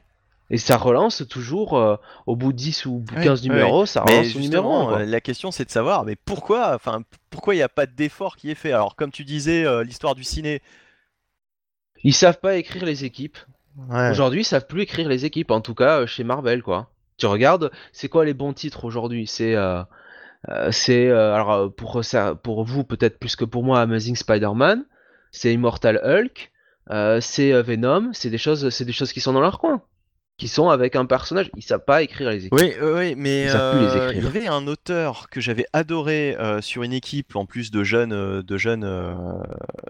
Et 0.52 0.58
ça 0.58 0.78
relance 0.78 1.24
toujours, 1.28 1.76
euh, 1.78 1.96
au 2.28 2.36
bout 2.36 2.52
de 2.52 2.58
10 2.58 2.86
ou 2.86 3.04
Oui, 3.16 3.24
15 3.24 3.42
oui, 3.42 3.50
numéros, 3.50 3.86
ça 3.86 4.02
relance 4.02 4.36
numéro 4.36 4.40
justement, 4.42 4.82
1, 4.90 4.92
quoi. 4.92 5.00
euh, 5.02 5.06
la 5.06 5.22
question 5.22 5.50
c'est 5.52 5.66
de 5.66 5.72
savoir, 5.72 6.06
mais 6.06 6.16
pourquoi, 6.16 6.76
enfin, 6.76 7.02
pourquoi 7.32 7.56
il 7.56 7.58
n'y 7.58 7.64
a 7.64 7.70
pas 7.70 7.86
d'effort 7.88 8.36
qui 8.36 8.52
est 8.52 8.56
fait? 8.56 8.72
Alors, 8.72 8.96
comme 8.96 9.12
tu 9.12 9.24
disais, 9.24 9.66
euh, 9.66 9.84
l'histoire 9.84 10.14
du 10.16 10.24
ciné. 10.24 10.62
Ils 12.04 12.14
savent 12.14 12.40
pas 12.40 12.58
écrire 12.58 12.86
les 12.86 13.06
équipes. 13.06 13.38
Ouais. 13.90 14.12
Aujourd'hui, 14.12 14.42
ils 14.42 14.46
savent 14.46 14.68
plus 14.68 14.82
écrire 14.82 15.10
les 15.10 15.26
équipes, 15.26 15.50
en 15.52 15.62
tout 15.62 15.74
cas 15.74 16.02
euh, 16.02 16.06
chez 16.06 16.24
Marvel, 16.24 16.62
quoi. 16.62 16.90
Tu 17.18 17.26
regardes, 17.26 17.72
c'est 17.92 18.10
quoi 18.10 18.24
les 18.26 18.34
bons 18.34 18.54
titres 18.54 18.86
aujourd'hui? 18.86 19.26
C'est, 19.26 19.56
c'est 20.72 21.08
euh, 21.10 21.34
alors 21.34 21.74
pour 21.74 22.04
ça, 22.04 22.36
pour 22.36 22.64
vous 22.66 22.84
peut-être 22.84 23.18
plus 23.20 23.36
que 23.36 23.46
pour 23.46 23.64
moi, 23.64 23.80
Amazing 23.82 24.16
Spider-Man, 24.16 24.86
c'est 25.32 25.52
Immortal 25.54 26.00
Hulk, 26.04 26.52
euh, 26.92 27.20
c'est 27.22 27.52
euh, 27.54 27.62
Venom, 27.64 28.10
c'est 28.14 28.30
des 28.30 28.38
choses, 28.38 28.70
c'est 28.70 28.86
des 28.86 28.92
choses 28.92 29.12
qui 29.14 29.22
sont 29.22 29.34
dans 29.34 29.42
leur 29.42 29.60
coin, 29.60 29.82
qui 30.38 30.48
sont 30.50 30.70
avec 30.70 30.96
un 30.98 31.06
personnage. 31.06 31.50
Ils 31.56 31.64
savent 31.64 31.86
pas 31.86 32.02
écrire 32.02 32.30
les 32.30 32.48
équipes. 32.48 32.60
Oui, 32.60 32.74
oui, 32.82 32.92
oui, 32.94 33.16
mais 33.18 33.48
euh, 33.50 34.12
il 34.14 34.24
y 34.24 34.28
avait 34.28 34.48
un 34.48 34.68
auteur 34.68 35.30
que 35.30 35.40
j'avais 35.40 35.66
adoré 35.72 36.36
euh, 36.40 36.60
sur 36.62 36.84
une 36.84 36.92
équipe 36.94 37.36
en 37.36 37.46
plus 37.46 37.72
de 37.72 37.84
jeunes, 37.84 38.12
euh, 38.14 38.44
de 38.44 38.58
jeunes, 38.58 38.84
euh, 38.84 39.14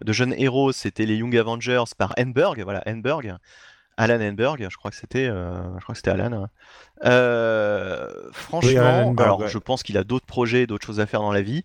de 0.04 0.14
jeunes 0.14 0.36
héros. 0.38 0.72
C'était 0.72 1.06
les 1.06 1.16
Young 1.16 1.36
Avengers 1.36 1.84
par 1.98 2.14
Enberg, 2.20 2.62
voilà 2.64 2.84
Enberg, 2.88 3.36
Alan 3.98 4.22
Enberg. 4.22 4.68
Je 4.70 4.78
crois 4.78 4.92
que 4.92 4.98
c'était, 4.98 5.26
euh, 5.26 5.64
je 5.80 5.84
crois 5.84 5.94
que 5.94 5.98
c'était 5.98 6.12
Alan. 6.12 6.32
hein. 6.44 6.50
Euh, 7.06 8.08
franchement, 8.32 8.82
Alan 8.82 9.08
Enberg, 9.08 9.22
alors 9.26 9.40
ouais. 9.42 9.50
je 9.50 9.58
pense 9.58 9.84
qu'il 9.84 9.98
a 9.98 10.04
d'autres 10.04 10.26
projets, 10.26 10.68
d'autres 10.68 10.86
choses 10.86 11.00
à 11.00 11.06
faire 11.08 11.22
dans 11.22 11.32
la 11.34 11.42
vie, 11.42 11.64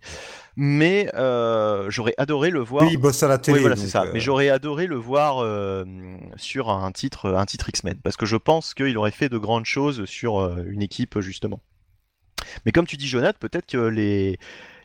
mais 0.63 1.09
euh, 1.15 1.89
j'aurais 1.89 2.13
adoré 2.19 2.51
le 2.51 2.61
voir. 2.61 2.85
Oui, 2.85 2.91
il 2.93 2.99
bosse 2.99 3.23
à 3.23 3.29
la 3.29 3.39
télé. 3.39 3.57
Oui, 3.57 3.61
voilà, 3.63 3.77
donc, 3.77 3.85
c'est 3.87 3.91
ça. 3.91 4.03
euh, 4.03 4.11
Mais 4.13 4.21
j'aurais 4.21 4.51
adoré 4.51 4.87
le 4.87 4.97
voir 4.97 5.39
euh, 5.39 5.87
sur 6.37 6.69
un 6.69 6.93
titre, 6.93 7.33
un 7.35 7.47
titre 7.47 7.71
X-Men, 7.71 7.97
parce 8.03 8.19
que 8.19 8.27
je 8.27 8.37
pense 8.37 8.75
qu'il 8.75 8.99
aurait 8.99 9.11
fait 9.11 9.31
de 9.31 9.39
grandes 9.39 9.65
choses 9.65 10.05
sur 10.05 10.39
une 10.67 10.83
équipe 10.83 11.19
justement. 11.21 11.63
Mais 12.67 12.73
comme 12.73 12.87
tu 12.87 12.99
dis, 12.99 13.09
Jonathan, 13.09 13.39
peut-être 13.41 13.65
que 13.65 13.79
les, 13.79 14.39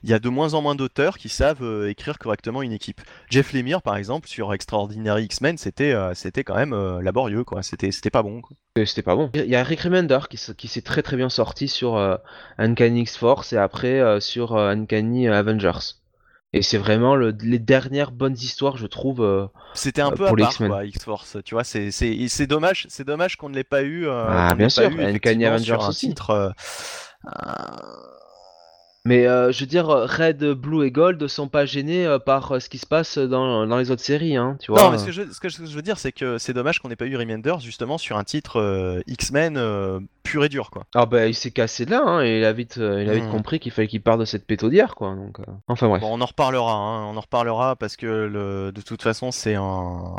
il 0.06 0.12
y 0.12 0.14
a 0.14 0.20
de 0.20 0.30
moins 0.30 0.54
en 0.54 0.62
moins 0.62 0.76
d'auteurs 0.76 1.18
qui 1.18 1.30
savent 1.30 1.64
euh, 1.64 1.90
écrire 1.90 2.20
correctement 2.20 2.62
une 2.62 2.72
équipe. 2.72 3.02
Jeff 3.30 3.52
Lemire, 3.54 3.82
par 3.82 3.98
exemple, 3.98 4.28
sur 4.28 4.54
Extraordinary 4.54 5.24
X-Men, 5.26 5.58
c'était, 5.58 5.94
euh, 5.94 6.14
c'était 6.14 6.44
quand 6.44 6.56
même 6.56 6.74
euh, 6.74 7.02
laborieux, 7.02 7.44
quoi. 7.44 7.64
C'était, 7.64 7.92
c'était 7.92 8.12
pas 8.12 8.22
bon. 8.22 8.42
C'était 8.86 9.02
pas 9.02 9.16
bon. 9.16 9.32
Il 9.34 9.46
y 9.46 9.56
a 9.56 9.64
Rick 9.64 9.82
Remender 9.82 10.20
qui, 10.30 10.38
s'est 10.38 10.82
très 10.82 11.02
très 11.02 11.18
bien 11.18 11.30
sorti 11.30 11.68
sur 11.68 11.98
Uncanny 12.58 13.02
X-Force 13.02 13.52
et 13.54 13.58
après 13.58 14.22
sur 14.22 14.56
Uncanny 14.56 15.28
Avengers. 15.28 15.96
Et 16.54 16.62
c'est 16.62 16.78
vraiment 16.78 17.16
le- 17.16 17.36
les 17.42 17.60
dernières 17.60 18.12
bonnes 18.12 18.38
histoires, 18.38 18.78
je 18.78 18.88
trouve. 18.88 19.22
euh, 19.22 19.48
C'était 19.74 20.02
un 20.02 20.12
peu 20.12 20.28
à 20.28 20.34
part, 20.34 20.56
quoi, 20.56 20.86
X-Force. 20.86 21.38
Tu 21.44 21.56
vois, 21.56 21.64
c'est, 21.66 21.92
c'est, 21.92 22.28
c'est 22.30 22.48
dommage, 22.48 22.86
c'est 22.90 23.06
dommage 23.06 23.36
qu'on 23.36 23.50
ne 23.50 23.56
l'ait 23.56 23.64
pas 23.66 23.82
eu. 23.82 24.08
euh, 24.08 24.28
Ah, 24.30 24.56
bien 24.56 24.70
sûr, 24.70 24.90
eu, 24.90 25.04
Uncanny 25.04 25.46
Avengers 25.46 25.66
sur 25.66 25.84
un 25.84 25.90
aussi. 25.90 26.08
titre. 26.10 26.30
euh, 26.30 26.50
Mais 29.08 29.28
euh, 29.28 29.52
je 29.52 29.60
veux 29.60 29.68
dire, 29.68 29.86
Red, 29.86 30.44
Blue 30.54 30.84
et 30.84 30.90
Gold 30.90 31.28
sont 31.28 31.48
pas 31.48 31.66
gênés 31.68 32.08
euh, 32.08 32.18
par 32.18 32.52
euh, 32.52 32.60
ce 32.60 32.70
qui 32.70 32.80
se 32.80 32.88
passe 32.88 33.20
dans, 33.20 33.68
dans 33.68 33.78
les 33.78 33.92
autres 33.92 34.02
séries, 34.02 34.36
hein, 34.36 34.58
tu 34.60 34.72
vois. 34.72 34.82
Non, 34.82 34.90
mais 34.90 34.98
ce 34.98 35.06
que, 35.06 35.12
je, 35.12 35.32
ce 35.32 35.40
que 35.40 35.48
je 35.48 35.62
veux 35.62 35.84
dire, 35.84 36.00
c'est 36.00 36.12
que 36.12 36.40
c'est 36.40 36.54
dommage 36.54 36.80
qu'on 36.80 36.90
n'ait 36.90 36.96
pas 36.96 37.06
eu 37.06 37.16
Remenders 37.16 37.60
justement 37.60 38.00
sur 38.00 38.18
un 38.18 38.24
titre 38.24 38.60
euh, 38.60 39.02
X-Men 39.06 39.58
euh, 39.58 40.00
pur 40.26 40.44
et 40.44 40.50
dur, 40.50 40.72
quoi. 40.72 40.86
Ah 40.94 41.06
bah 41.06 41.28
il 41.28 41.34
s'est 41.36 41.52
cassé 41.52 41.86
de 41.86 41.92
là, 41.92 42.02
hein, 42.06 42.24
et 42.24 42.40
il 42.40 42.44
a 42.46 42.52
vite, 42.52 42.78
euh, 42.78 43.02
il 43.02 43.10
a 43.10 43.14
vite 43.14 43.24
Hmm. 43.26 43.32
compris 43.32 43.60
qu'il 43.60 43.72
fallait 43.72 43.88
qu'il 43.88 44.02
parte 44.02 44.20
de 44.20 44.26
cette 44.26 44.46
pétaudière, 44.46 44.96
quoi. 44.96 45.16
Donc, 45.16 45.40
euh, 45.40 45.44
Enfin 45.68 45.88
bref. 45.88 46.02
Bon, 46.02 46.10
on 46.12 46.20
en 46.22 46.26
reparlera, 46.26 46.74
hein, 46.74 47.06
on 47.06 47.16
en 47.16 47.22
reparlera 47.22 47.76
parce 47.78 47.96
que 47.96 48.06
le, 48.06 48.72
de 48.74 48.82
toute 48.82 49.02
façon, 49.02 49.32
c'est 49.32 49.56
un. 49.56 50.16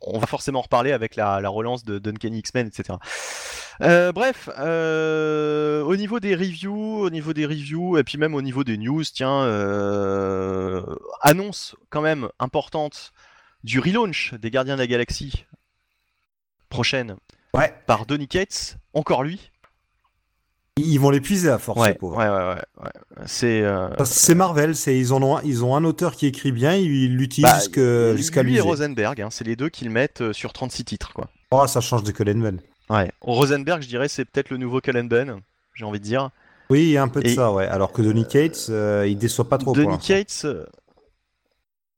On 0.00 0.18
va 0.18 0.26
forcément 0.26 0.60
en 0.60 0.62
reparler 0.62 0.92
avec 0.92 1.16
la, 1.16 1.40
la 1.40 1.48
relance 1.48 1.84
de 1.84 1.98
Duncan 1.98 2.32
X-Men, 2.32 2.68
etc. 2.68 2.98
Euh, 3.80 4.12
bref, 4.12 4.48
euh, 4.58 5.82
au 5.82 5.96
niveau 5.96 6.20
des 6.20 6.34
reviews, 6.34 7.00
au 7.00 7.10
niveau 7.10 7.32
des 7.32 7.46
reviews, 7.46 7.98
et 7.98 8.04
puis 8.04 8.18
même 8.18 8.34
au 8.34 8.42
niveau 8.42 8.64
des 8.64 8.76
news, 8.78 9.02
tiens, 9.04 9.42
euh, 9.44 10.82
annonce 11.22 11.74
quand 11.90 12.02
même 12.02 12.28
importante 12.38 13.12
du 13.64 13.78
relaunch 13.80 14.34
des 14.34 14.50
Gardiens 14.50 14.74
de 14.74 14.80
la 14.80 14.86
Galaxie 14.86 15.46
prochaine 16.68 17.16
Ouais, 17.54 17.72
par 17.86 18.06
Donny 18.06 18.28
Cates, 18.28 18.76
encore 18.94 19.22
lui? 19.22 19.50
ils 20.78 20.98
vont 20.98 21.10
l'épuiser 21.10 21.50
à 21.50 21.58
force, 21.58 21.78
Ouais, 21.78 21.88
ouais, 21.88 21.94
pauvres. 21.94 22.16
ouais, 22.16 22.28
ouais, 22.28 22.54
ouais. 22.82 22.90
C'est. 23.26 23.60
euh, 23.62 23.88
C'est 24.04 24.34
Marvel, 24.34 24.74
c'est 24.74 24.98
ils 24.98 25.12
en 25.12 25.22
ont 25.22 25.36
un, 25.36 25.42
ils 25.44 25.62
ont 25.64 25.76
un 25.76 25.84
auteur 25.84 26.12
qui 26.16 26.26
écrit 26.26 26.50
bien, 26.50 26.74
ils 26.74 27.14
l'utilisent 27.14 27.50
bah, 27.50 27.58
jusque- 27.58 28.16
jusqu'à 28.16 28.42
lui 28.42 28.56
et. 28.56 28.60
Rosenberg, 28.60 29.20
hein, 29.20 29.28
c'est 29.30 29.44
les 29.44 29.54
deux 29.54 29.68
qui 29.68 29.84
le 29.84 29.90
mettent 29.90 30.22
euh, 30.22 30.32
sur 30.32 30.52
36 30.54 30.84
titres, 30.84 31.12
quoi. 31.12 31.28
Oh, 31.50 31.66
ça 31.66 31.82
change 31.82 32.04
de 32.04 32.10
Cullen 32.10 32.40
Bunn. 32.40 32.58
Ouais. 32.88 33.12
Rosenberg, 33.20 33.82
je 33.82 33.88
dirais, 33.88 34.08
c'est 34.08 34.24
peut-être 34.24 34.48
le 34.48 34.56
nouveau 34.56 34.80
Cullen 34.80 35.08
Bunn, 35.08 35.40
j'ai 35.74 35.84
envie 35.84 36.00
de 36.00 36.04
dire. 36.04 36.30
Oui, 36.70 36.80
il 36.84 36.88
y 36.90 36.96
a 36.96 37.02
un 37.02 37.08
peu 37.08 37.20
de 37.20 37.28
Et- 37.28 37.34
ça, 37.34 37.52
ouais. 37.52 37.66
Alors 37.66 37.92
que 37.92 38.00
Donny 38.00 38.26
Cates, 38.26 38.66
euh, 38.70 39.06
il 39.06 39.18
déçoit 39.18 39.48
pas 39.50 39.58
trop. 39.58 39.74
Donny. 39.74 39.98
Cates, 39.98 40.46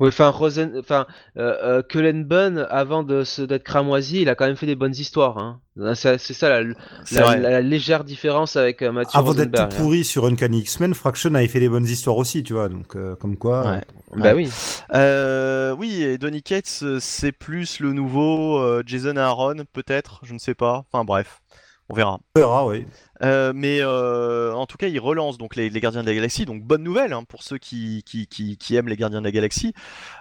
euh, 0.00 0.04
Ouais, 0.04 0.08
enfin, 0.08 0.28
Rosen... 0.30 0.72
enfin, 0.78 1.06
euh, 1.36 1.54
euh, 1.62 1.82
Cullen 1.82 2.24
Bunn, 2.24 2.66
avant 2.68 3.04
de 3.04 3.22
se 3.22 3.42
d'être 3.42 3.62
cramoisi, 3.62 4.22
il 4.22 4.28
a 4.28 4.34
quand 4.34 4.46
même 4.46 4.56
fait 4.56 4.66
des 4.66 4.74
bonnes 4.74 4.94
histoires. 4.94 5.38
Hein. 5.38 5.60
C'est 5.94 6.18
c'est 6.18 6.34
ça 6.34 6.48
la, 6.48 6.72
c'est 7.04 7.16
la, 7.16 7.22
vrai. 7.22 7.40
la 7.40 7.60
légère 7.60 8.04
différence 8.04 8.56
avec 8.56 8.82
euh, 8.82 8.92
Mathieu 8.92 9.18
Avant 9.18 9.34
d'être 9.34 9.52
tout 9.52 9.62
hein. 9.62 9.68
pourri 9.76 10.04
sur 10.04 10.24
Uncanny 10.26 10.60
X-Men, 10.60 10.94
Fraction 10.94 11.34
avait 11.34 11.48
fait 11.48 11.60
des 11.60 11.68
bonnes 11.68 11.86
histoires 11.86 12.16
aussi, 12.16 12.42
tu 12.44 12.52
vois. 12.52 12.68
Donc, 12.68 12.94
euh, 12.94 13.16
comme 13.16 13.36
quoi. 13.36 13.64
Ouais. 13.66 13.80
Bah 14.16 14.34
oui. 14.34 14.48
Euh, 14.94 15.74
oui, 15.76 16.02
et 16.02 16.18
Donny 16.18 16.42
Cates, 16.42 16.80
euh, 16.82 16.98
c'est 17.00 17.32
plus 17.32 17.80
le 17.80 17.92
nouveau 17.92 18.58
euh, 18.58 18.82
Jason 18.86 19.16
Aaron, 19.16 19.64
peut-être, 19.72 20.20
je 20.22 20.34
ne 20.34 20.38
sais 20.38 20.54
pas. 20.54 20.84
Enfin 20.92 21.04
bref, 21.04 21.40
on 21.88 21.94
verra. 21.94 22.18
On 22.34 22.40
verra, 22.40 22.66
oui. 22.66 22.86
Euh, 23.22 23.52
mais 23.54 23.78
euh, 23.80 24.52
en 24.54 24.66
tout 24.66 24.76
cas, 24.76 24.88
il 24.88 24.98
relance 24.98 25.38
donc 25.38 25.56
les, 25.56 25.70
les 25.70 25.80
Gardiens 25.80 26.02
de 26.02 26.06
la 26.06 26.14
Galaxie. 26.14 26.46
Donc 26.46 26.62
bonne 26.62 26.82
nouvelle 26.82 27.12
hein, 27.12 27.24
pour 27.24 27.42
ceux 27.42 27.58
qui, 27.58 28.02
qui, 28.04 28.26
qui, 28.26 28.56
qui 28.56 28.76
aiment 28.76 28.88
les 28.88 28.96
Gardiens 28.96 29.20
de 29.20 29.24
la 29.24 29.32
Galaxie, 29.32 29.72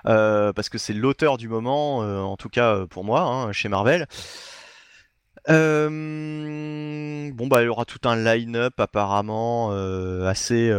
euh, 0.06 0.54
parce 0.54 0.70
que 0.70 0.78
c'est 0.78 0.94
l'auteur 0.94 1.38
du 1.38 1.48
moment, 1.48 2.00
en 2.00 2.38
tout 2.38 2.50
cas 2.50 2.86
pour 2.90 3.04
moi, 3.04 3.22
hein, 3.22 3.52
chez 3.52 3.70
Marvel. 3.70 4.08
Bon 5.48 5.58
bah 7.48 7.62
il 7.62 7.66
y 7.66 7.68
aura 7.68 7.86
tout 7.86 8.08
un 8.08 8.16
line-up 8.16 8.80
apparemment 8.80 9.72
assez. 10.26 10.72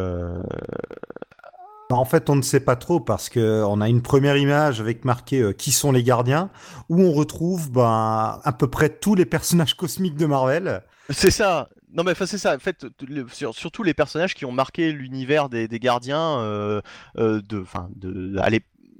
Euh, 1.95 1.97
Bah, 1.97 2.01
En 2.01 2.05
fait, 2.05 2.31
on 2.31 2.37
ne 2.37 2.43
sait 2.43 2.61
pas 2.61 2.77
trop 2.77 3.01
parce 3.01 3.29
que 3.29 3.63
on 3.65 3.81
a 3.81 3.89
une 3.89 4.03
première 4.03 4.37
image 4.37 4.81
avec 4.81 5.05
marqué 5.05 5.41
euh, 5.41 5.53
qui 5.53 5.73
sont 5.73 5.93
les 5.93 6.03
gardiens, 6.03 6.51
où 6.89 7.01
on 7.03 7.13
retrouve 7.13 7.71
ben, 7.71 8.41
à 8.43 8.53
peu 8.53 8.69
près 8.69 8.89
tous 8.89 9.15
les 9.15 9.27
personnages 9.27 9.75
cosmiques 9.77 10.17
de 10.17 10.27
Marvel. 10.27 10.83
C'est 11.11 11.31
ça. 11.31 11.69
Non 11.93 12.03
mais 12.03 12.13
enfin 12.13 12.27
c'est 12.27 12.39
ça. 12.39 12.57
En 12.57 12.59
fait, 12.59 12.85
le- 13.07 13.27
sur- 13.29 13.55
surtout 13.55 13.83
les 13.85 13.95
personnages 13.95 14.35
qui 14.35 14.45
ont 14.45 14.53
marqué 14.53 14.91
l'univers 14.93 15.49
des, 15.49 15.69
des 15.69 15.79
gardiens 15.79 16.39
euh, 16.41 16.81
euh, 17.19 17.41
de, 17.49 17.61
enfin 17.61 17.89
de, 17.95 18.37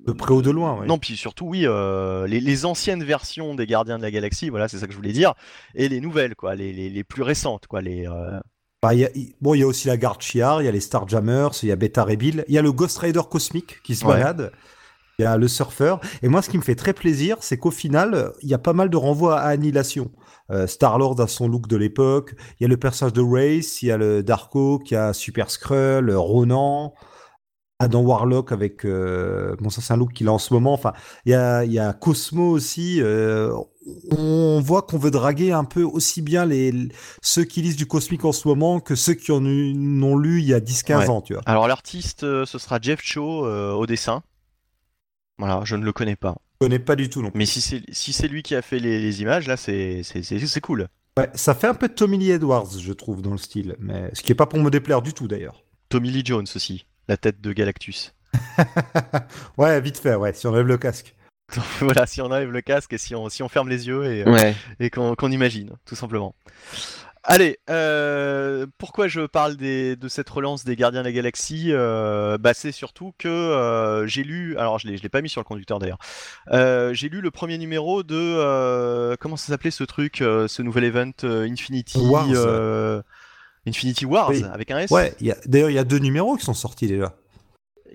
De 0.07 0.13
près 0.13 0.33
ou 0.33 0.43
de 0.43 0.51
loin, 0.51 0.79
oui. 0.81 0.87
Non, 0.87 0.99
puis 0.99 1.17
surtout, 1.17 1.47
oui, 1.47 1.63
euh, 1.67 2.27
les, 2.27 2.39
les 2.39 2.65
anciennes 2.67 3.03
versions 3.03 3.55
des 3.55 3.67
Gardiens 3.67 3.97
de 3.97 4.03
la 4.03 4.11
Galaxie, 4.11 4.51
voilà, 4.51 4.69
c'est 4.69 4.79
ça 4.79 4.87
que 4.87 4.93
je 4.93 4.97
voulais 4.99 5.13
dire, 5.15 5.33
et 5.75 5.89
les 5.89 6.01
nouvelles, 6.01 6.35
quoi, 6.37 6.55
les, 6.55 6.73
les, 6.75 6.91
les 6.91 7.05
plus 7.05 7.23
récentes, 7.23 7.67
quoi, 7.67 7.81
les. 7.81 8.07
euh, 8.07 8.39
Bah, 8.85 8.95
y 8.95 9.05
a- 9.05 9.11
bon, 9.41 9.55
il 9.55 9.61
y 9.61 9.63
a 9.63 9.67
aussi 9.67 9.89
la 9.89 9.97
Garde 9.97 10.21
Shi'ar, 10.21 10.61
il 10.63 10.67
y 10.67 10.69
a 10.69 10.73
les 10.73 10.81
Starjammers, 10.81 11.51
il 11.63 11.69
y 11.69 11.73
a 11.73 11.77
Beta 11.77 12.05
Ray 12.05 12.17
Bill, 12.17 12.45
il 12.49 12.55
y 12.55 12.59
a 12.59 12.63
le 12.63 12.71
Ghost 12.73 12.99
Rider 12.99 13.23
cosmique 13.31 13.81
qui 13.83 13.95
se 13.95 14.05
Ouais. 14.05 14.15
balade, 14.15 14.53
il 15.19 15.23
y 15.23 15.25
a 15.27 15.37
le 15.37 15.49
surfeur. 15.49 16.01
Et 16.23 16.29
moi, 16.29 16.43
ce 16.43 16.51
qui 16.51 16.59
me 16.59 16.63
fait 16.63 16.75
très 16.75 16.93
plaisir, 16.93 17.37
c'est 17.41 17.57
qu'au 17.57 17.71
final, 17.71 18.33
il 18.43 18.49
y 18.49 18.55
a 18.55 18.59
pas 18.59 18.73
mal 18.75 18.91
de 18.91 18.97
renvois 18.97 19.41
à 19.41 19.49
Annihilation. 19.49 20.11
Euh, 20.51 20.67
Star-Lord 20.67 21.21
a 21.23 21.27
son 21.27 21.49
look 21.49 21.69
de 21.69 21.77
l'époque, 21.77 22.35
il 22.61 22.65
y 22.65 22.67
a 22.67 22.69
le 22.69 22.77
personnage 22.77 23.15
de 23.15 23.23
Race, 23.23 23.81
il 23.81 23.89
y 23.89 23.91
a 23.91 23.97
le 23.97 24.23
Darko, 24.23 24.79
qui 24.79 24.95
a 24.95 25.15
Super 25.15 25.51
Skrull, 25.51 26.11
Ronan, 26.15 26.93
Adam 27.85 28.03
Warlock 28.03 28.51
avec... 28.53 28.85
euh, 28.85 29.55
bon, 29.61 29.71
ça 29.71 29.81
c'est 29.81 29.93
un 29.93 29.97
look 29.97 30.13
qu'il 30.13 30.29
a 30.29 30.33
en 30.33 30.39
ce 30.39 30.53
moment. 30.53 30.73
Enfin, 30.73 30.93
il 31.27 31.31
y 31.33 31.35
a, 31.35 31.65
il 31.65 31.73
y 31.73 31.79
a 31.79 31.93
Cosmo 31.93 32.51
aussi. 32.51 33.01
euh, 33.01 33.53
on 34.17 34.61
voit 34.65 34.83
qu'on 34.83 34.97
veut 34.99 35.11
draguer 35.11 35.53
un 35.53 35.65
peu 35.65 35.83
aussi 35.83 36.23
bien 36.23 36.47
les, 36.47 36.73
ceux 37.23 37.45
qui 37.45 37.61
lisent 37.61 37.77
du 37.77 37.85
cosmique 37.87 38.25
en 38.25 38.33
ce 38.33 38.49
moment 38.49 38.81
que 38.81 38.95
ceux 38.95 39.13
qui 39.15 39.31
en 39.31 39.41
n'ont 39.43 40.17
lu 40.17 40.41
il 40.41 40.47
y 40.47 40.55
a 40.55 40.61
10-15 40.61 40.97
Ouais. 40.99 41.09
ans, 41.11 41.21
tu 41.21 41.35
vois. 41.35 41.43
Alors, 41.45 41.69
l'artiste, 41.69 42.25
euh, 42.25 42.47
ce 42.47 42.59
sera 42.59 42.79
Jeff 42.81 43.01
Cho 43.03 43.45
euh, 43.47 43.73
au 43.73 43.87
dessin. 43.87 44.23
Voilà, 45.39 45.63
je 45.65 45.77
ne 45.77 45.85
le 45.85 45.93
connais 45.93 46.17
pas. 46.17 46.37
Je 46.61 46.67
connais 46.67 46.79
pas 46.79 46.97
du 46.97 47.11
tout 47.11 47.21
non 47.21 47.31
plus. 47.31 47.39
Mais 47.39 47.47
si 47.47 47.61
c'est 47.61 47.83
si 47.93 48.13
c'est 48.13 48.29
lui 48.29 48.43
qui 48.43 48.55
a 48.55 48.63
fait 48.63 48.79
les, 48.79 49.01
les 49.01 49.21
images, 49.23 49.47
là, 49.49 49.57
c'est 49.57 50.03
c'est- 50.03 50.23
c'est- 50.23 50.47
c'est 50.47 50.61
cool. 50.61 50.89
Ouais, 51.19 51.29
ça 51.35 51.55
fait 51.55 51.67
un 51.67 51.75
peu 51.75 51.89
Tommy 51.89 52.19
Lee 52.19 52.31
Edwards, 52.31 52.71
je 52.79 52.93
trouve, 52.93 53.21
dans 53.23 53.33
le 53.33 53.39
style. 53.39 53.77
Mais 53.79 54.11
ce 54.15 54.23
qui 54.23 54.33
est 54.33 54.37
pas 54.37 54.47
pour 54.47 54.61
me 54.61 54.71
déplaire 54.71 55.03
du 55.03 55.13
tout, 55.13 55.29
d'ailleurs. 55.29 55.63
Tommy 55.89 56.11
Lee 56.11 56.23
Jones 56.25 56.47
aussi, 56.57 56.87
la 57.09 57.17
tête 57.17 57.41
de 57.41 57.53
Galactus. 57.53 58.15
ouais, 59.59 59.81
vite 59.81 59.99
fait, 59.99 60.15
ouais, 60.15 60.33
si 60.33 60.47
on 60.47 60.51
enlève 60.51 60.67
le 60.67 60.79
casque. 60.79 61.15
voilà, 61.81 62.07
si 62.07 62.21
on 62.23 62.27
enlève 62.27 62.51
le 62.51 62.61
casque 62.63 62.93
et 62.95 62.99
si 62.99 63.15
on, 63.15 63.29
si 63.29 63.43
on 63.43 63.49
ferme 63.49 63.69
les 63.69 63.87
yeux 63.87 64.05
et, 64.05 64.25
Ouais. 64.29 64.55
et 64.81 64.91
qu'on 64.91 65.15
qu'on 65.15 65.31
imagine, 65.31 65.71
tout 65.85 65.95
simplement. 65.95 66.35
Allez, 67.27 67.59
euh, 67.71 68.67
pourquoi 68.77 69.09
je 69.09 69.23
parle 69.23 69.57
des- 69.57 69.97
de 69.97 70.09
cette 70.09 70.29
relance 70.29 70.65
des 70.67 70.77
Gardiens 70.77 71.01
de 71.01 71.07
la 71.07 71.13
Galaxie 71.13 71.69
Euh, 71.73 72.37
bah, 72.37 72.53
C'est 72.53 72.73
surtout 72.73 73.15
que 73.19 73.29
euh, 73.29 74.07
j'ai 74.07 74.25
lu, 74.25 74.59
alors 74.59 74.79
je 74.79 74.89
ne 74.89 74.93
l'ai 74.97 75.09
pas 75.09 75.23
mis 75.23 75.31
sur 75.31 75.41
le 75.41 75.47
conducteur 75.47 75.79
d'ailleurs, 75.79 75.97
Euh, 76.51 76.93
j'ai 76.93 77.09
lu 77.09 77.23
le 77.23 77.31
premier 77.31 77.57
numéro 77.57 78.03
de, 78.03 78.15
euh, 78.15 79.17
comment 79.19 79.37
ça 79.37 79.47
s'appelait 79.49 79.71
ce 79.71 79.85
truc, 79.85 80.21
euh, 80.21 80.49
ce 80.49 80.61
nouvel 80.61 80.85
event 80.85 81.13
euh, 81.25 81.49
Infinity 81.51 81.99
Wars. 81.99 82.27
Euh, 83.67 83.71
Infinity 83.71 84.05
Wars, 84.07 84.29
Oui. 84.31 84.45
avec 84.53 84.71
un 84.71 84.79
S 84.79 84.91
Ouais, 84.91 85.15
d'ailleurs, 85.47 85.71
il 85.71 85.75
y 85.75 85.79
a 85.79 85.85
deux 85.85 85.99
numéros 85.99 86.37
qui 86.37 86.45
sont 86.45 86.55
sortis 86.55 86.87
déjà. 86.87 87.15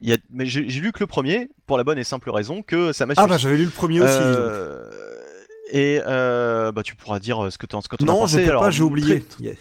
Il 0.01 0.09
y 0.09 0.13
a- 0.13 0.17
mais 0.29 0.45
j'ai 0.45 0.61
lu 0.63 0.91
que 0.93 0.99
le 1.01 1.07
premier, 1.07 1.49
pour 1.67 1.77
la 1.77 1.83
bonne 1.83 1.97
et 1.99 2.03
simple 2.05 2.29
raison 2.29 2.61
que 2.61 2.93
ça 2.93 3.05
m'a 3.05 3.13
Ah, 3.17 3.27
bah 3.27 3.37
j'avais 3.37 3.57
lu 3.57 3.65
le 3.65 3.69
premier 3.69 3.99
aussi. 4.01 4.13
Euh, 4.13 4.89
et 5.71 5.99
euh, 6.07 6.71
bah, 6.71 6.83
tu 6.83 6.95
pourras 6.95 7.19
dire 7.19 7.47
ce 7.51 7.57
que 7.57 7.65
tu 7.65 7.75
en, 7.75 7.81
ce 7.81 7.89
que 7.89 7.95
as 8.01 8.05
Non, 8.05 8.19
pensé. 8.19 8.39
je 8.39 8.43
peux 8.45 8.49
Alors, 8.49 8.61
pas, 8.63 8.71
j'ai 8.71 8.83
oublié. 8.83 9.21
Très, 9.21 9.43
Yeah. 9.43 9.53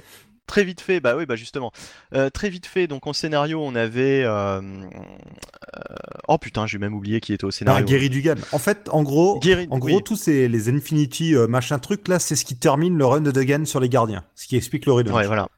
très 0.47 0.63
vite 0.65 0.81
fait, 0.81 1.01
bah 1.01 1.17
oui, 1.17 1.27
bah 1.27 1.35
justement. 1.37 1.73
Euh, 2.15 2.31
très 2.31 2.51
vite 2.51 2.67
fait, 2.67 2.87
donc 2.87 3.07
en 3.09 3.13
scénario, 3.13 3.61
on 3.61 3.75
avait. 3.75 4.23
euh, 4.25 4.61
euh, 4.61 5.95
oh 6.29 6.39
putain, 6.39 6.67
j'ai 6.67 6.79
même 6.79 6.95
oublié 6.95 7.21
qui 7.21 7.33
était 7.33 7.45
au 7.45 7.49
Ah, 7.49 7.53
scénario. 7.53 7.85
Gary 7.85 8.09
Dugan. 8.09 8.37
En 8.53 8.59
fait, 8.59 8.89
en 8.91 9.03
gros, 9.03 9.39
Gary- 9.41 9.67
en 9.71 9.81
oui. 9.81 9.91
gros, 9.93 10.01
tous 10.01 10.17
ces 10.17 10.49
les 10.49 10.69
Infinity 10.69 11.35
euh, 11.35 11.47
machin 11.49 11.79
truc 11.79 12.07
là, 12.09 12.19
c'est 12.19 12.37
ce 12.37 12.45
qui 12.45 12.57
termine 12.57 12.97
le 12.97 13.05
run 13.05 13.21
de 13.23 13.31
Dugan 13.31 13.65
sur 13.65 13.81
les 13.81 13.89
gardiens, 13.89 14.25
ce 14.35 14.47
qui 14.47 14.57
explique 14.57 14.87
le 14.87 14.93
relaunch. 14.93 15.15
Ouais, 15.15 15.27
voilà. 15.27 15.49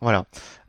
Voilà. 0.00 0.26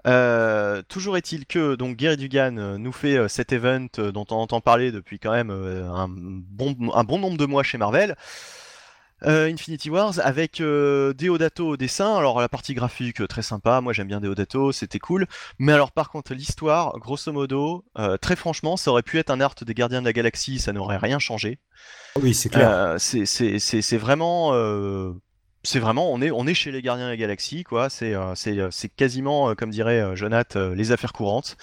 Euh, 0.07 0.81
toujours 0.87 1.17
est-il 1.17 1.45
que 1.45 1.75
donc 1.75 1.97
Gary 1.97 2.15
Dugan 2.17 2.57
euh, 2.57 2.77
nous 2.77 2.91
fait 2.91 3.17
euh, 3.17 3.27
cet 3.27 3.51
event 3.51 3.87
euh, 3.97 4.11
dont 4.11 4.25
on 4.29 4.35
entend 4.35 4.61
parler 4.61 4.91
depuis 4.91 5.17
quand 5.17 5.31
même 5.31 5.49
un, 5.49 6.07
bon, 6.09 6.75
un 6.93 7.03
bon 7.03 7.19
nombre 7.19 7.37
de 7.37 7.45
mois 7.45 7.63
chez 7.63 7.77
Marvel. 7.77 8.15
Infinity 9.21 9.89
Wars 9.89 10.19
avec 10.19 10.57
Deodato 10.59 11.69
au 11.69 11.77
dessin. 11.77 12.15
Alors 12.15 12.39
la 12.41 12.49
partie 12.49 12.75
graphique 12.75 13.27
très 13.27 13.41
sympa, 13.41 13.81
moi 13.81 13.91
j'aime 13.91 14.07
bien 14.07 14.19
Deodato, 14.19 14.71
c'était 14.71 14.99
cool. 14.99 15.25
Mais 15.57 15.71
alors 15.71 15.93
par 15.93 16.11
contre 16.11 16.35
l'histoire, 16.35 16.99
grosso 16.99 17.31
modo, 17.31 17.85
très 18.21 18.35
franchement, 18.35 18.77
ça 18.77 18.91
aurait 18.91 19.01
pu 19.01 19.17
être 19.17 19.31
un 19.31 19.41
art 19.41 19.55
des 19.65 19.73
Gardiens 19.73 20.01
de 20.01 20.05
la 20.05 20.13
Galaxie, 20.13 20.59
ça 20.59 20.73
n'aurait 20.73 20.97
rien 20.97 21.17
changé. 21.17 21.59
Oui, 22.21 22.35
c'est 22.35 22.49
clair. 22.49 22.97
C'est- 22.99 23.97
vraiment, 23.97 24.51
c'est 25.65 25.79
vraiment, 25.79 26.11
on 26.13 26.21
est, 26.21 26.31
on 26.31 26.47
est 26.47 26.53
chez 26.53 26.71
les 26.71 26.81
Gardiens 26.81 27.05
de 27.05 27.11
la 27.11 27.17
Galaxie, 27.17 27.63
quoi. 27.63 27.89
C'est 27.89 28.13
euh, 28.15 28.33
c'est 28.35 28.57
euh, 28.57 28.69
quasiment, 28.95 29.49
euh, 29.49 29.53
comme 29.55 29.69
dirait 29.71 30.15
Jonath, 30.15 30.55
euh, 30.55 30.73
les 30.75 30.91
affaires 30.91 31.13
courantes 31.13 31.57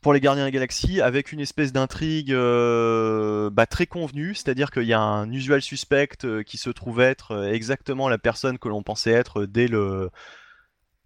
pour 0.00 0.12
les 0.12 0.20
Gardiens 0.20 0.42
de 0.42 0.48
la 0.48 0.50
Galaxie, 0.52 1.00
avec 1.00 1.32
une 1.32 1.40
espèce 1.40 1.72
d'intrigue 1.72 2.30
euh, 2.30 3.48
bah, 3.50 3.64
très 3.64 3.86
convenue, 3.86 4.34
c'est-à-dire 4.34 4.70
qu'il 4.70 4.82
y 4.84 4.92
a 4.92 5.00
un 5.00 5.32
usual 5.32 5.62
suspect 5.62 6.10
qui 6.44 6.58
se 6.58 6.68
trouve 6.68 7.00
être 7.00 7.48
exactement 7.50 8.10
la 8.10 8.18
personne 8.18 8.58
que 8.58 8.68
l'on 8.68 8.82
pensait 8.82 9.12
être 9.12 9.46
dès 9.46 9.66
le 9.66 10.10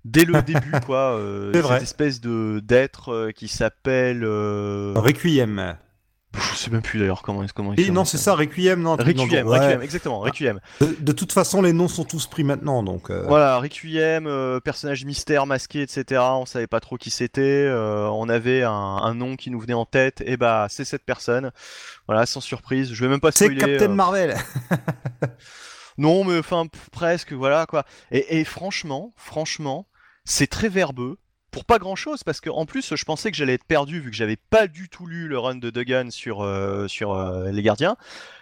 dès 0.04 0.24
le 0.24 0.42
début, 0.46 0.72
quoi. 0.84 1.16
euh, 1.16 1.52
C'est 1.52 1.62
cette 1.62 1.82
espèce 1.82 2.20
de 2.20 2.60
d'être 2.60 3.12
euh, 3.12 3.30
qui 3.30 3.46
s'appelle, 3.48 4.24
euh, 4.24 4.94
Requiem. 4.96 5.76
Je 6.34 6.56
sais 6.56 6.70
même 6.70 6.82
plus 6.82 6.98
d'ailleurs 6.98 7.22
comment 7.22 7.44
comment 7.54 7.72
il 7.72 7.80
Et 7.80 7.90
non, 7.90 8.04
c'est 8.04 8.18
ça, 8.18 8.34
Requiem, 8.34 8.82
non. 8.82 8.96
Requiem. 8.96 9.46
Ouais. 9.46 9.58
Requiem, 9.58 9.82
exactement, 9.82 10.20
Requiem. 10.20 10.60
De, 10.80 10.94
de 11.00 11.12
toute 11.12 11.32
façon, 11.32 11.62
les 11.62 11.72
noms 11.72 11.88
sont 11.88 12.04
tous 12.04 12.26
pris 12.26 12.44
maintenant, 12.44 12.82
donc. 12.82 13.10
euh, 13.10 13.24
Voilà, 13.26 13.58
Requiem, 13.58 14.26
euh, 14.26 14.60
personnage 14.60 15.04
mystère, 15.04 15.46
masqué, 15.46 15.82
etc. 15.82 16.20
On 16.34 16.44
savait 16.46 16.66
pas 16.66 16.80
trop 16.80 16.96
qui 16.96 17.10
c'était. 17.10 17.40
euh, 17.42 18.08
on 18.08 18.28
avait 18.28 18.62
un, 18.62 18.70
un 18.72 19.14
nom 19.14 19.36
qui 19.36 19.50
nous 19.50 19.58
venait 19.60 19.72
en 19.74 19.86
tête. 19.86 20.22
Et 20.26 20.36
bah, 20.36 20.66
c'est 20.68 20.84
cette 20.84 21.04
personne. 21.04 21.50
Voilà, 22.06 22.26
sans 22.26 22.40
surprise. 22.40 22.92
Je 22.92 23.02
vais 23.04 23.10
même 23.10 23.20
pas 23.20 23.32
C'est. 23.32 23.54
Captain 23.54 23.90
euh, 23.90 23.94
Marvel. 23.94 24.36
Non, 25.98 26.22
mais 26.22 26.38
enfin, 26.38 26.66
presque, 26.92 27.32
voilà 27.32 27.66
quoi. 27.66 27.84
Et, 28.12 28.38
et 28.38 28.44
franchement, 28.44 29.12
franchement, 29.16 29.88
c'est 30.24 30.46
très 30.46 30.68
verbeux. 30.68 31.18
Pas 31.66 31.78
grand 31.78 31.96
chose, 31.96 32.24
parce 32.24 32.40
que 32.40 32.50
en 32.50 32.66
plus, 32.66 32.94
je 32.94 33.04
pensais 33.04 33.30
que 33.30 33.36
j'allais 33.36 33.54
être 33.54 33.64
perdu 33.64 34.00
vu 34.00 34.10
que 34.10 34.16
j'avais 34.16 34.36
pas 34.36 34.66
du 34.66 34.88
tout 34.88 35.06
lu 35.06 35.28
le 35.28 35.38
run 35.38 35.56
de 35.56 35.70
Duggan 35.70 36.10
sur, 36.10 36.42
euh, 36.42 36.86
euh, 37.02 37.50
les 37.50 37.62
gardiens. 37.62 37.96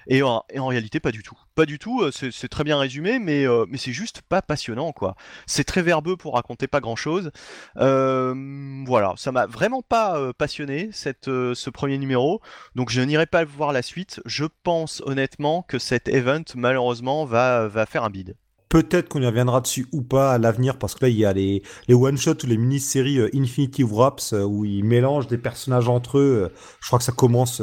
Et 0.08 0.22
en, 0.22 0.44
réalité, 0.54 1.00
pas 1.00 1.10
du 1.10 1.22
tout. 1.22 1.36
Pas 1.56 1.66
du 1.66 1.78
tout, 1.78 2.02
euh, 2.02 2.10
c'est 2.12 2.48
très 2.48 2.62
bien 2.62 2.78
résumé, 2.78 3.18
mais, 3.18 3.44
mais 3.68 3.76
c'est 3.78 3.92
juste 3.92 4.22
pas 4.22 4.40
passionnant, 4.40 4.92
quoi. 4.92 5.16
C'est 5.46 5.64
très 5.64 5.82
verbeux 5.82 6.16
pour 6.16 6.34
raconter 6.34 6.68
pas 6.68 6.80
grand 6.80 6.96
chose. 6.96 7.30
voilà, 7.74 9.14
ça 9.16 9.32
m'a 9.32 9.46
vraiment 9.46 9.82
pas 9.82 10.32
passionné, 10.34 10.90
ce 10.92 11.70
premier 11.70 11.98
numéro. 11.98 12.40
Donc 12.76 12.90
je 12.90 13.00
n'irai 13.00 13.26
pas 13.26 13.44
voir 13.44 13.72
la 13.72 13.82
suite. 13.82 14.20
Je 14.26 14.44
pense 14.62 15.02
honnêtement 15.06 15.62
que 15.62 15.78
cet 15.78 16.08
event, 16.08 16.44
malheureusement, 16.54 17.24
va, 17.24 17.66
va 17.68 17.86
faire 17.86 18.04
un 18.04 18.10
bid. 18.10 18.36
Peut-être 18.76 19.08
qu'on 19.08 19.22
y 19.22 19.26
reviendra 19.26 19.62
dessus 19.62 19.86
ou 19.90 20.02
pas 20.02 20.32
à 20.32 20.38
l'avenir, 20.38 20.78
parce 20.78 20.94
que 20.94 21.06
là, 21.06 21.08
il 21.08 21.16
y 21.16 21.24
a 21.24 21.32
les, 21.32 21.62
les 21.88 21.94
one-shots 21.94 22.44
ou 22.44 22.46
les 22.46 22.58
mini-séries 22.58 23.18
euh, 23.20 23.30
Infinity 23.34 23.82
Wraps 23.82 24.34
euh, 24.34 24.42
où 24.42 24.66
ils 24.66 24.84
mélangent 24.84 25.28
des 25.28 25.38
personnages 25.38 25.88
entre 25.88 26.18
eux. 26.18 26.50
Euh, 26.52 26.54
Je 26.82 26.86
crois 26.88 26.98
que 26.98 27.04
ça 27.06 27.12
commence. 27.12 27.62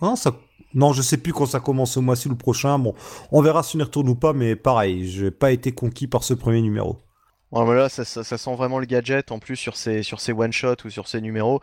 Non, 0.00 0.16
ça... 0.16 0.32
non, 0.72 0.94
je 0.94 1.02
sais 1.02 1.18
plus 1.18 1.34
quand 1.34 1.44
ça 1.44 1.60
commence 1.60 1.98
au 1.98 2.00
mois-ci 2.00 2.28
ou 2.28 2.30
le 2.30 2.36
prochain. 2.38 2.78
Bon, 2.78 2.94
on 3.30 3.42
verra 3.42 3.62
si 3.62 3.76
on 3.76 3.80
y 3.80 3.82
retourne 3.82 4.08
ou 4.08 4.14
pas, 4.14 4.32
mais 4.32 4.56
pareil, 4.56 5.06
j'ai 5.06 5.30
pas 5.30 5.52
été 5.52 5.72
conquis 5.72 6.06
par 6.06 6.24
ce 6.24 6.32
premier 6.32 6.62
numéro. 6.62 6.96
Voilà, 7.50 7.88
ça, 7.88 8.04
ça- 8.04 8.24
ça 8.24 8.36
sent 8.36 8.54
vraiment 8.56 8.78
le 8.78 8.84
gadget 8.86 9.32
en 9.32 9.38
plus 9.38 9.56
sur 9.56 9.74
ces, 9.76 10.02
sur 10.02 10.20
ces 10.20 10.32
one-shots 10.32 10.84
ou 10.84 10.90
sur 10.90 11.08
ces 11.08 11.20
numéros. 11.22 11.60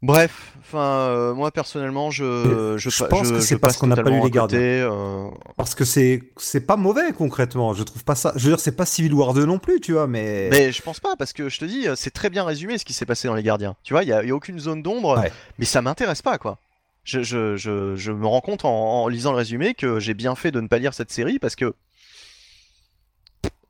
Bref, 0.00 0.52
enfin, 0.60 1.08
euh, 1.10 1.34
moi 1.34 1.50
personnellement, 1.50 2.12
je, 2.12 2.76
je, 2.78 3.04
pense 3.06 3.26
je- 3.26 3.34
que 3.34 3.40
c'est 3.40 3.58
parce 3.58 3.76
qu'on 3.76 3.88
n'a 3.88 3.96
pas 3.96 4.10
lu 4.10 4.20
les 4.22 4.30
côté, 4.30 4.56
euh, 4.80 5.28
Parce 5.56 5.74
que 5.74 5.84
c'est 5.84 6.22
c'est 6.36 6.60
pas 6.60 6.76
mauvais 6.76 7.12
concrètement. 7.12 7.74
Je 7.74 7.82
trouve 7.82 8.04
pas 8.04 8.14
ça. 8.14 8.32
Je 8.36 8.44
veux 8.44 8.50
dire, 8.50 8.60
c'est 8.60 8.76
pas 8.76 8.86
Civil 8.86 9.12
War 9.12 9.34
2 9.34 9.44
non 9.44 9.58
plus, 9.58 9.80
tu 9.80 9.94
vois, 9.94 10.06
mais. 10.06 10.48
Mais 10.52 10.70
je 10.70 10.82
pense 10.82 11.00
pas, 11.00 11.16
parce 11.16 11.32
que 11.32 11.48
je 11.48 11.58
te 11.58 11.64
dis, 11.64 11.86
c'est 11.96 12.12
très 12.12 12.30
bien 12.30 12.44
résumé 12.44 12.78
ce 12.78 12.84
qui 12.84 12.92
s'est 12.92 13.06
passé 13.06 13.26
dans 13.26 13.34
les 13.34 13.42
gardiens. 13.42 13.74
Tu 13.82 13.92
vois, 13.92 14.04
il 14.04 14.08
y 14.08 14.12
a, 14.12 14.22
il 14.22 14.28
y 14.28 14.30
a 14.30 14.34
aucune 14.36 14.60
zone 14.60 14.82
d'ombre, 14.84 15.18
Ouais. 15.18 15.32
mais 15.58 15.64
ça 15.64 15.82
m'intéresse 15.82 16.22
pas, 16.22 16.38
quoi. 16.38 16.58
Je, 17.02 17.22
je, 17.24 17.56
je, 17.56 17.96
je 17.96 18.12
me 18.12 18.26
rends 18.26 18.40
compte 18.42 18.64
en, 18.64 19.02
en 19.02 19.08
lisant 19.08 19.32
le 19.32 19.38
résumé 19.38 19.74
que 19.74 19.98
j'ai 19.98 20.14
bien 20.14 20.34
fait 20.36 20.52
de 20.52 20.60
ne 20.60 20.68
pas 20.68 20.78
lire 20.78 20.94
cette 20.94 21.10
série 21.10 21.40
parce 21.40 21.56
que. 21.56 21.74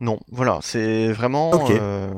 Non, 0.00 0.20
voilà, 0.30 0.58
c'est 0.62 1.10
vraiment. 1.12 1.52
Euh, 1.70 2.10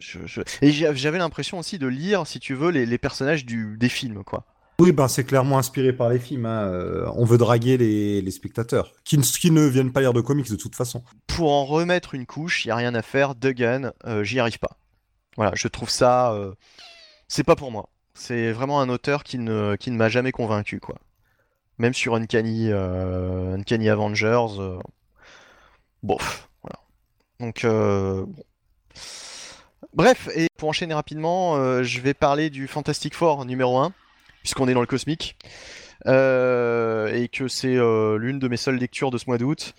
je- 0.00 0.26
je- 0.26 0.40
Et 0.62 0.70
j'avais 0.72 1.18
l'impression 1.18 1.58
aussi 1.58 1.78
de 1.78 1.86
lire, 1.86 2.26
si 2.26 2.40
tu 2.40 2.54
veux, 2.54 2.70
les, 2.70 2.86
les 2.86 2.98
personnages 2.98 3.44
du, 3.44 3.76
des 3.78 3.88
films, 3.88 4.24
quoi. 4.24 4.44
Oui, 4.80 4.92
ben 4.92 5.08
c'est 5.08 5.24
clairement 5.24 5.58
inspiré 5.58 5.92
par 5.92 6.08
les 6.08 6.18
films. 6.18 6.46
hein. 6.46 6.62
Euh, 6.72 7.06
On 7.14 7.24
veut 7.26 7.36
draguer 7.36 7.76
les, 7.76 8.22
les 8.22 8.30
spectateurs, 8.30 8.94
qui 9.04 9.18
ne, 9.18 9.22
qui 9.22 9.50
ne 9.50 9.66
viennent 9.66 9.92
pas 9.92 10.00
lire 10.00 10.14
de 10.14 10.22
comics 10.22 10.50
de 10.50 10.56
toute 10.56 10.74
façon. 10.74 11.04
Pour 11.26 11.52
en 11.52 11.66
remettre 11.66 12.14
une 12.14 12.24
couche, 12.24 12.64
il 12.64 12.68
n'y 12.68 12.72
a 12.72 12.76
rien 12.76 12.94
à 12.94 13.02
faire. 13.02 13.34
Duggan, 13.34 13.90
euh, 14.06 14.24
j'y 14.24 14.40
arrive 14.40 14.58
pas. 14.58 14.78
Voilà, 15.36 15.52
je 15.54 15.68
trouve 15.68 15.90
ça. 15.90 16.32
euh, 16.32 16.54
C'est 17.28 17.44
pas 17.44 17.56
pour 17.56 17.70
moi. 17.70 17.90
C'est 18.14 18.52
vraiment 18.52 18.80
un 18.80 18.88
auteur 18.88 19.22
qui 19.22 19.38
ne, 19.38 19.76
qui 19.76 19.90
ne 19.90 19.96
m'a 19.96 20.08
jamais 20.08 20.32
convaincu, 20.32 20.80
quoi. 20.80 20.96
Même 21.78 21.92
sur 21.94 22.14
Uncanny, 22.14 22.70
Uncanny 22.72 23.88
Avengers. 23.90 24.46
Bof, 26.02 26.48
voilà. 26.62 26.78
Donc, 27.38 27.64
euh, 27.64 28.24
bon. 28.26 28.42
Bref, 29.94 30.28
et 30.36 30.46
pour 30.56 30.68
enchaîner 30.68 30.94
rapidement, 30.94 31.56
euh, 31.56 31.82
je 31.82 32.00
vais 32.00 32.14
parler 32.14 32.48
du 32.48 32.68
Fantastic 32.68 33.14
Four 33.14 33.44
numéro 33.44 33.78
1, 33.78 33.92
puisqu'on 34.42 34.68
est 34.68 34.74
dans 34.74 34.80
le 34.80 34.86
cosmique. 34.86 35.36
et 36.06 37.28
que 37.32 37.48
c'est 37.48 37.74
l'une 37.74 38.38
de 38.38 38.48
mes 38.48 38.56
seules 38.56 38.76
lectures 38.76 39.10
de 39.10 39.18
ce 39.18 39.24
mois 39.26 39.36
d'août. 39.36 39.74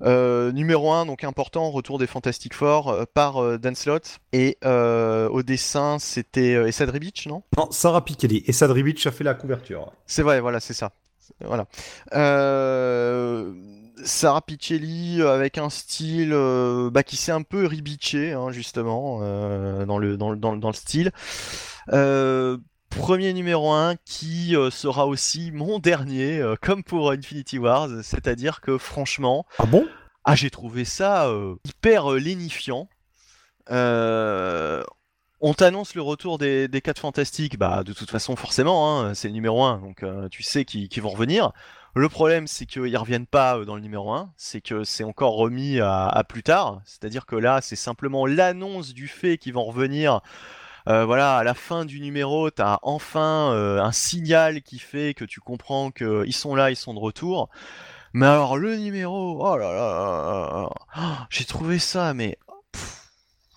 numéro 0.00 0.92
1, 0.92 1.06
donc 1.06 1.24
important, 1.24 1.70
retour 1.70 1.98
des 1.98 2.06
Fantastic 2.06 2.54
Four 2.54 3.06
par 3.12 3.58
Dan 3.58 3.74
Slott. 3.74 4.20
Et 4.32 4.56
au 4.64 5.42
dessin, 5.42 5.98
c'était 5.98 6.52
Essad 6.68 6.88
Ribic, 6.88 7.26
non? 7.26 7.42
Non, 7.56 7.68
Sarah 7.72 8.04
Pikeli. 8.04 8.44
Essad 8.46 8.70
Ribic 8.70 9.04
a 9.06 9.10
fait 9.10 9.24
la 9.24 9.34
couverture. 9.34 9.92
C'est 10.06 10.22
vrai, 10.22 10.40
voilà, 10.40 10.60
c'est 10.60 10.74
ça. 10.74 10.92
Voilà. 11.44 11.66
Sarah 14.04 14.42
Piccelli 14.42 15.22
avec 15.22 15.58
un 15.58 15.70
style 15.70 16.30
bah, 16.92 17.02
qui 17.02 17.16
s'est 17.16 17.32
un 17.32 17.42
peu 17.42 17.66
ribiché, 17.66 18.32
hein, 18.32 18.50
justement, 18.50 19.20
dans, 19.86 19.98
le, 19.98 20.16
dans, 20.16 20.36
dans, 20.36 20.56
dans, 20.56 20.68
le 20.68 20.74
style. 20.74 21.12
premier 22.90 23.32
numéro 23.32 23.72
1 23.72 23.96
qui 24.04 24.54
sera 24.70 25.06
aussi 25.06 25.50
mon 25.52 25.78
dernier, 25.78 26.42
comme 26.60 26.82
pour 26.84 27.10
Infinity 27.10 27.58
Wars, 27.58 27.88
c'est-à-dire 28.02 28.60
que 28.60 28.78
franchement, 28.78 29.46
ah 29.58 29.66
bon? 29.66 29.86
ah, 30.24 30.34
j'ai 30.34 30.50
trouvé 30.50 30.84
ça 30.84 31.30
hyper 31.64 32.10
lénifiant. 32.12 32.88
On 35.40 35.52
t'annonce 35.52 35.94
le 35.94 36.02
retour 36.02 36.38
des, 36.38 36.66
des 36.66 36.80
4 36.80 36.98
fantastiques, 36.98 37.58
bah 37.58 37.82
de 37.84 37.92
toute 37.92 38.10
façon 38.10 38.36
forcément, 38.36 39.00
hein, 39.00 39.14
c'est 39.14 39.28
le 39.28 39.34
numéro 39.34 39.64
1, 39.64 39.78
donc 39.78 40.04
tu 40.30 40.42
sais 40.42 40.64
qu'ils 40.64 41.02
vont 41.02 41.10
revenir. 41.10 41.52
Le 41.96 42.10
problème, 42.10 42.46
c'est 42.46 42.66
qu'ils 42.66 42.98
reviennent 42.98 43.26
pas 43.26 43.56
euh, 43.56 43.64
dans 43.64 43.74
le 43.74 43.80
numéro 43.80 44.12
1, 44.12 44.30
c'est 44.36 44.60
que 44.60 44.84
c'est 44.84 45.02
encore 45.02 45.34
remis 45.36 45.80
à, 45.80 46.22
plus 46.28 46.42
tard. 46.42 46.82
C'est-à-dire 46.84 47.24
que 47.24 47.36
là, 47.36 47.60
c'est 47.62 47.74
simplement 47.74 48.26
l'annonce 48.26 48.92
du 48.92 49.08
fait 49.08 49.38
qu'ils 49.38 49.54
vont 49.54 49.64
revenir. 49.64 50.20
Euh, 50.88 51.06
voilà, 51.06 51.38
à 51.38 51.42
la 51.42 51.54
fin 51.54 51.86
du 51.86 52.02
numéro, 52.02 52.50
tu 52.50 52.60
as 52.60 52.80
enfin 52.82 53.50
euh, 53.54 53.80
un 53.80 53.92
signal 53.92 54.60
qui 54.60 54.78
fait 54.78 55.14
que 55.14 55.24
tu 55.24 55.40
comprends 55.40 55.90
qu'ils 55.90 56.34
sont 56.34 56.54
là, 56.54 56.70
ils 56.70 56.76
sont 56.76 56.92
de 56.92 56.98
retour. 56.98 57.48
Mais 58.12 58.26
alors, 58.26 58.58
le 58.58 58.76
numéro, 58.76 59.38
oh 59.40 59.56
là 59.56 59.72
là, 59.72 60.68
là, 60.94 61.26
j'ai 61.30 61.46
trouvé 61.46 61.78
ça, 61.78 62.12
mais 62.12 62.36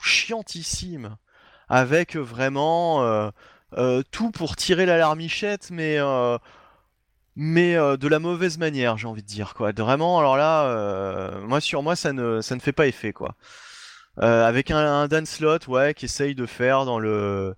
chiantissime. 0.01 1.17
Avec 1.67 2.15
vraiment 2.15 3.31
tout 4.11 4.31
pour 4.31 4.55
tirer 4.55 4.85
la 4.85 4.97
larmichette, 4.97 5.71
mais 5.71 5.99
mais 7.35 7.75
euh, 7.75 7.97
de 7.97 8.07
la 8.07 8.19
mauvaise 8.19 8.57
manière, 8.57 8.97
j'ai 8.97 9.07
envie 9.07 9.21
de 9.21 9.27
dire 9.27 9.53
quoi. 9.53 9.71
Vraiment, 9.71 10.19
alors 10.19 10.37
là, 10.37 10.65
euh, 10.65 11.41
moi 11.41 11.61
sur 11.61 11.83
moi 11.83 11.95
ça 11.95 12.13
ne 12.13 12.41
ça 12.41 12.55
ne 12.55 12.59
fait 12.59 12.71
pas 12.73 12.87
effet 12.87 13.13
quoi. 13.13 13.35
Euh, 14.19 14.45
avec 14.45 14.71
un, 14.71 15.07
Dan 15.07 15.25
Slot, 15.25 15.67
ouais, 15.69 15.93
qui 15.93 16.05
essaye 16.05 16.35
de 16.35 16.45
faire 16.45 16.85
dans 16.85 16.99
le, 16.99 17.55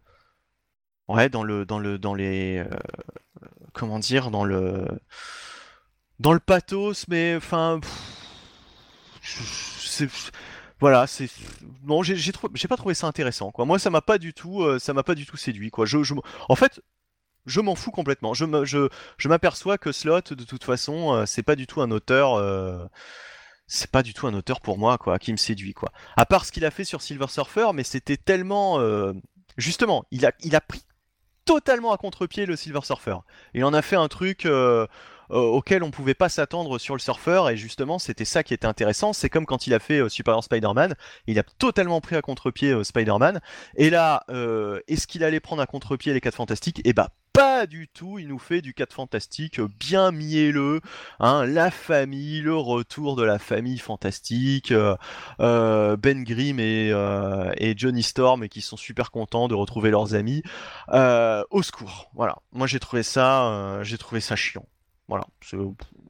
ouais, 1.07 1.29
dans 1.29 1.43
le 1.43 1.65
dans 1.65 1.79
le 1.79 1.97
dans 1.97 2.13
les, 2.13 2.63
comment 3.73 3.99
dire, 3.99 4.31
dans 4.31 4.45
le 4.45 4.85
dans 6.19 6.33
le 6.33 6.39
pathos, 6.39 7.07
mais 7.07 7.35
enfin, 7.35 7.79
voilà, 10.79 11.07
c'est 11.07 11.29
non, 11.83 12.03
j'ai 12.03 12.15
j'ai 12.15 12.67
pas 12.67 12.77
trouvé 12.77 12.93
ça 12.93 13.07
intéressant 13.07 13.51
quoi. 13.51 13.65
Moi 13.65 13.79
ça 13.79 13.89
m'a 13.89 14.01
pas 14.01 14.17
du 14.17 14.33
tout 14.33 14.63
ça 14.79 14.93
m'a 14.93 15.03
pas 15.03 15.15
du 15.15 15.25
tout 15.25 15.37
séduit 15.37 15.71
quoi. 15.71 15.85
Je, 15.85 16.03
je... 16.03 16.13
en 16.49 16.55
fait 16.55 16.81
je 17.45 17.61
m'en 17.61 17.75
fous 17.75 17.91
complètement. 17.91 18.33
Je, 18.33 18.87
m'aperçois 19.25 19.77
que 19.77 19.91
Slot, 19.91 20.21
de 20.21 20.43
toute 20.43 20.63
façon, 20.63 21.13
euh, 21.13 21.25
c'est 21.25 21.43
pas 21.43 21.55
du 21.55 21.67
tout 21.67 21.81
un 21.81 21.91
auteur. 21.91 22.35
Euh, 22.35 22.85
c'est 23.67 23.89
pas 23.89 24.03
du 24.03 24.13
tout 24.13 24.27
un 24.27 24.33
auteur 24.33 24.61
pour 24.61 24.77
moi, 24.77 24.97
quoi, 24.97 25.17
qui 25.17 25.31
me 25.31 25.37
séduit, 25.37 25.73
quoi. 25.73 25.91
À 26.17 26.25
part 26.25 26.45
ce 26.45 26.51
qu'il 26.51 26.65
a 26.65 26.71
fait 26.71 26.83
sur 26.83 27.01
Silver 27.01 27.27
Surfer, 27.29 27.67
mais 27.73 27.83
c'était 27.83 28.17
tellement. 28.17 28.79
Euh, 28.79 29.13
justement, 29.57 30.05
il 30.11 30.25
a, 30.25 30.33
il 30.41 30.55
a 30.55 30.61
pris 30.61 30.81
totalement 31.45 31.91
à 31.91 31.97
contre-pied 31.97 32.45
le 32.45 32.55
Silver 32.55 32.81
Surfer. 32.83 33.17
Il 33.53 33.63
en 33.65 33.73
a 33.73 33.81
fait 33.81 33.95
un 33.95 34.07
truc 34.07 34.47
auquel 35.29 35.81
on 35.81 35.91
pouvait 35.91 36.13
pas 36.13 36.27
s'attendre 36.27 36.77
sur 36.77 36.93
le 36.93 36.99
surfer 36.99 37.45
et 37.51 37.55
justement 37.55 37.99
c'était 37.99 38.25
ça 38.25 38.43
qui 38.43 38.53
était 38.53 38.67
intéressant 38.67 39.13
c'est 39.13 39.29
comme 39.29 39.45
quand 39.45 39.65
il 39.65 39.73
a 39.73 39.79
fait 39.79 40.09
Super 40.09 40.43
Spider-Man 40.43 40.93
il 41.25 41.39
a 41.39 41.43
totalement 41.43 42.01
pris 42.01 42.17
à 42.17 42.21
contre-pied 42.21 42.83
Spider-Man 42.83 43.39
et 43.77 43.89
là 43.89 44.25
est-ce 44.89 45.07
qu'il 45.07 45.23
allait 45.23 45.39
prendre 45.39 45.61
à 45.61 45.67
contre-pied 45.67 46.11
les 46.13 46.19
4 46.19 46.35
fantastiques? 46.35 46.79
Et 46.79 46.89
eh 46.89 46.93
bah 46.93 47.11
pas 47.33 47.65
du 47.65 47.87
tout, 47.87 48.19
il 48.19 48.27
nous 48.27 48.39
fait 48.39 48.61
du 48.61 48.73
4 48.73 48.93
fantastique 48.93 49.61
bien 49.61 50.11
mielleux, 50.11 50.81
hein, 51.19 51.45
la 51.45 51.71
famille, 51.71 52.41
le 52.41 52.55
retour 52.55 53.15
de 53.15 53.23
la 53.23 53.39
famille 53.39 53.77
fantastique, 53.77 54.71
euh, 54.71 54.95
euh, 55.39 55.95
Ben 55.95 56.23
Grimm 56.23 56.59
euh, 56.59 57.51
et, 57.57 57.73
Johnny 57.77 58.03
Storm 58.03 58.47
qui 58.49 58.61
sont 58.61 58.77
super 58.77 59.11
contents 59.11 59.47
de 59.47 59.55
retrouver 59.55 59.91
leurs 59.91 60.13
amis. 60.13 60.43
au 60.89 61.63
secours, 61.63 62.11
voilà. 62.15 62.37
Moi 62.51 62.67
j'ai 62.67 62.79
trouvé 62.79 63.03
ça, 63.03 63.79
j'ai 63.83 63.97
trouvé 63.97 64.19
ça 64.19 64.35
chiant. 64.35 64.65
Voilà, 65.11 65.25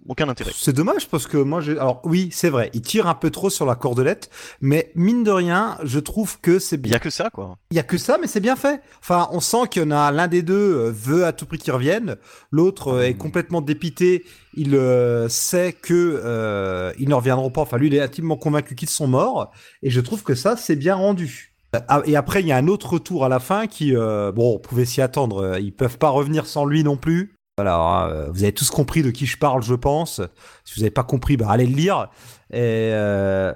aucun 0.07 0.29
intérêt. 0.29 0.51
C'est 0.53 0.73
dommage 0.73 1.07
parce 1.09 1.25
que 1.25 1.37
moi, 1.37 1.59
j'ai. 1.59 1.71
Alors 1.71 2.01
oui, 2.03 2.29
c'est 2.31 2.51
vrai, 2.51 2.69
il 2.75 2.83
tire 2.83 3.07
un 3.07 3.15
peu 3.15 3.31
trop 3.31 3.49
sur 3.49 3.65
la 3.65 3.73
cordelette, 3.73 4.29
mais 4.61 4.91
mine 4.93 5.23
de 5.23 5.31
rien, 5.31 5.79
je 5.83 5.97
trouve 5.97 6.39
que 6.39 6.59
c'est 6.59 6.77
bien. 6.77 6.91
Il 6.91 6.93
y 6.93 6.97
a 6.97 6.99
que 6.99 7.09
ça, 7.09 7.31
quoi. 7.31 7.57
Il 7.71 7.77
y 7.77 7.79
a 7.79 7.83
que 7.83 7.97
ça, 7.97 8.19
mais 8.21 8.27
c'est 8.27 8.41
bien 8.41 8.55
fait. 8.55 8.79
Enfin, 8.99 9.27
on 9.31 9.39
sent 9.39 9.69
qu'il 9.71 9.81
y 9.81 9.85
en 9.85 9.89
a 9.89 10.11
l'un 10.11 10.27
des 10.27 10.43
deux 10.43 10.53
euh, 10.53 10.91
veut 10.91 11.25
à 11.25 11.33
tout 11.33 11.47
prix 11.47 11.57
qu'ils 11.57 11.73
reviennent, 11.73 12.15
l'autre 12.51 12.89
euh, 12.89 13.07
est 13.07 13.15
hmm. 13.15 13.17
complètement 13.17 13.61
dépité. 13.61 14.23
Il 14.53 14.75
euh, 14.75 15.27
sait 15.29 15.73
que 15.73 16.93
ils 16.99 17.09
ne 17.09 17.15
reviendront 17.15 17.49
pas. 17.49 17.61
Enfin, 17.61 17.79
lui, 17.79 17.87
il 17.87 17.95
est 17.95 18.01
intimement 18.01 18.37
convaincu 18.37 18.75
qu'ils 18.75 18.87
sont 18.87 19.07
morts, 19.07 19.51
et 19.81 19.89
je 19.89 19.99
trouve 19.99 20.21
que 20.21 20.35
ça, 20.35 20.57
c'est 20.57 20.75
bien 20.75 20.93
rendu. 20.93 21.55
Ah, 21.87 22.03
et 22.05 22.15
après, 22.15 22.41
il 22.41 22.47
y 22.47 22.51
a 22.51 22.57
un 22.57 22.67
autre 22.67 22.93
retour 22.93 23.25
à 23.25 23.29
la 23.29 23.39
fin 23.39 23.65
qui, 23.65 23.93
bon, 23.93 24.57
on 24.57 24.59
pouvait 24.59 24.85
s'y 24.85 25.01
attendre. 25.01 25.57
Ils 25.57 25.73
peuvent 25.73 25.97
pas 25.97 26.09
revenir 26.09 26.45
sans 26.45 26.65
lui 26.65 26.83
non 26.83 26.97
plus. 26.97 27.40
Voilà, 27.57 27.75
hein, 27.75 28.09
euh, 28.09 28.31
vous 28.31 28.43
avez 28.43 28.53
tous 28.53 28.69
compris 28.69 29.03
de 29.03 29.11
qui 29.11 29.25
je 29.25 29.37
parle, 29.37 29.61
je 29.61 29.75
pense. 29.75 30.21
Si 30.63 30.75
vous 30.75 30.81
n'avez 30.81 30.91
pas 30.91 31.03
compris, 31.03 31.37
bah, 31.37 31.47
allez 31.49 31.67
le 31.67 31.75
lire. 31.75 32.09
Et 32.51 32.91
euh, 32.93 33.53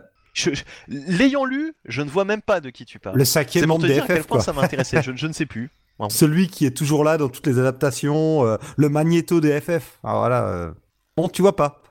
L'ayant 0.88 1.46
lu, 1.46 1.74
je 1.86 2.02
ne 2.02 2.10
vois 2.10 2.26
même 2.26 2.42
pas 2.42 2.60
de 2.60 2.70
qui 2.70 2.86
tu 2.86 3.00
parles. 3.00 3.18
Le 3.18 3.26
cinquième 3.26 3.68
membre 3.68 3.88
des 3.88 4.02
FF, 4.02 4.28
quoi. 4.28 4.42
ça 4.42 4.54
m'intéressait, 4.54 5.02
je, 5.02 5.14
je, 5.16 5.28
ne 5.28 5.34
sais 5.34 5.46
plus. 5.46 5.72
Celui 6.10 6.50
qui 6.50 6.66
est 6.66 6.76
toujours 6.76 7.04
là 7.06 7.18
dans 7.18 7.30
toutes 7.30 7.48
les 7.48 7.58
adaptations, 7.58 8.46
euh, 8.46 8.58
le 8.76 8.90
magnéto 8.90 9.40
des 9.40 9.62
FF. 9.62 10.00
Ah, 10.04 10.18
voilà. 10.18 10.74
Bon, 11.16 11.30
tu 11.30 11.42
vois 11.42 11.56
pas. 11.56 11.82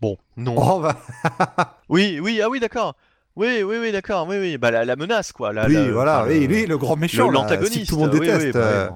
Bon, 0.00 0.16
non. 0.36 0.54
Oh, 0.56 0.80
bah. 0.80 0.96
oui, 1.90 2.18
oui, 2.20 2.40
ah 2.42 2.48
oui, 2.48 2.58
d'accord. 2.58 2.96
Oui, 3.36 3.62
oui, 3.62 3.76
oui, 3.80 3.92
d'accord. 3.92 4.26
Oui, 4.26 4.36
oui. 4.38 4.58
Bah, 4.58 4.70
la, 4.70 4.96
menace, 4.96 5.32
quoi. 5.32 5.52
oui, 5.68 5.90
voilà. 5.90 6.24
oui, 6.26 6.46
oui, 6.48 6.66
le 6.66 6.78
grand 6.78 6.96
méchant. 6.96 7.30
L'antagoniste. 7.30 7.90
Tout 7.90 7.96
le 7.96 8.00
monde 8.00 8.18
déteste. 8.18 8.54
Bah 8.54 8.90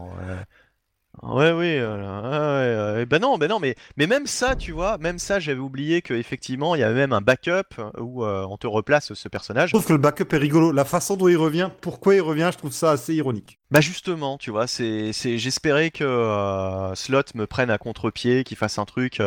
Ouais, 1.23 1.51
oui, 1.51 1.77
euh, 1.79 3.07
ben 3.07 3.21
non, 3.21 3.39
ben 3.39 3.49
non, 3.49 3.59
mais, 3.59 3.75
mais 3.97 4.07
même 4.07 4.27
ça, 4.27 4.55
tu 4.55 4.73
vois, 4.73 4.99
même 4.99 5.19
ça, 5.19 5.41
j'avais 5.41 5.61
oublié 5.61 6.03
qu'effectivement, 6.03 6.75
il 6.75 6.81
y 6.81 6.85
avait 6.85 6.95
même 6.95 7.13
un 7.13 7.21
backup 7.21 7.81
où 7.99 8.25
euh, 8.25 8.47
on 8.49 8.57
te 8.57 8.67
replace 8.67 9.15
ce 9.15 9.29
personnage. 9.29 9.71
Je 9.71 9.75
trouve 9.75 9.87
que 9.87 9.93
le 9.93 9.99
backup 9.99 10.33
est 10.33 10.39
rigolo. 10.39 10.73
La 10.73 10.85
façon 10.85 11.17
dont 11.17 11.29
il 11.29 11.37
revient, 11.37 11.71
pourquoi 11.81 12.15
il 12.15 12.21
revient, 12.21 12.51
je 12.53 12.59
trouve 12.59 12.73
ça 12.73 12.91
assez 12.91 13.15
ironique. 13.15 13.59
Bah 13.71 13.81
justement, 13.81 14.37
tu 14.39 14.51
vois, 14.51 14.67
c'est, 14.67 15.13
c'est, 15.13 15.39
j'espérais 15.39 15.91
que 15.91 16.05
euh, 16.05 16.95
Slot 16.95 17.23
me 17.35 17.47
prenne 17.47 17.71
à 17.71 17.79
contre-pied, 17.79 18.45
qu'il 18.45 18.57
fasse 18.57 18.79
un 18.79 18.85
truc 18.85 19.21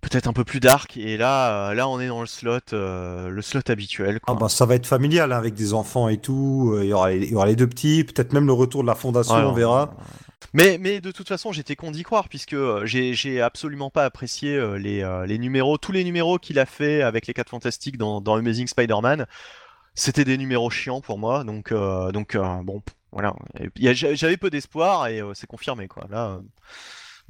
peut-être 0.00 0.26
un 0.26 0.32
peu 0.32 0.44
plus 0.44 0.60
dark 0.60 0.96
et 0.96 1.16
là 1.16 1.74
là 1.74 1.88
on 1.88 2.00
est 2.00 2.08
dans 2.08 2.20
le 2.20 2.26
slot 2.26 2.72
le 2.72 3.40
slot 3.42 3.62
habituel 3.68 4.20
Ah 4.26 4.34
bah 4.34 4.48
ça 4.48 4.66
va 4.66 4.74
être 4.74 4.86
familial 4.86 5.32
hein, 5.32 5.36
avec 5.36 5.54
des 5.54 5.74
enfants 5.74 6.08
et 6.08 6.16
tout 6.18 6.76
il 6.80 6.88
y, 6.88 6.92
aura, 6.92 7.12
il 7.12 7.30
y 7.30 7.34
aura 7.34 7.46
les 7.46 7.56
deux 7.56 7.66
petits 7.66 8.04
peut-être 8.04 8.32
même 8.32 8.46
le 8.46 8.52
retour 8.52 8.82
de 8.82 8.86
la 8.86 8.94
fondation 8.94 9.34
on 9.34 9.52
verra 9.52 9.94
mais, 10.52 10.78
mais 10.78 11.00
de 11.00 11.12
toute 11.12 11.28
façon, 11.28 11.52
j'étais 11.52 11.76
con 11.76 11.90
d'y 11.90 12.02
croire, 12.02 12.28
puisque 12.28 12.54
euh, 12.54 12.84
j'ai 12.84 13.40
absolument 13.40 13.90
pas 13.90 14.04
apprécié 14.04 14.56
euh, 14.56 14.78
les, 14.78 15.02
euh, 15.02 15.26
les, 15.26 15.38
numéros, 15.38 15.78
tous 15.78 15.92
les 15.92 16.02
numéros 16.02 16.38
qu'il 16.38 16.58
a 16.58 16.66
fait 16.66 17.02
avec 17.02 17.26
les 17.26 17.34
4 17.34 17.50
Fantastiques 17.50 17.98
dans, 17.98 18.20
dans 18.20 18.34
Amazing 18.34 18.66
Spider-Man. 18.66 19.26
C'était 19.94 20.24
des 20.24 20.38
numéros 20.38 20.70
chiants 20.70 21.00
pour 21.00 21.18
moi, 21.18 21.44
donc, 21.44 21.74
donc 21.74 22.36
bon, 22.36 22.80
voilà. 23.10 23.34
J'avais 23.76 24.36
peu 24.36 24.48
d'espoir 24.48 25.08
et 25.08 25.20
c'est 25.34 25.48
confirmé, 25.48 25.88
quoi. 25.88 26.06
Là. 26.08 26.40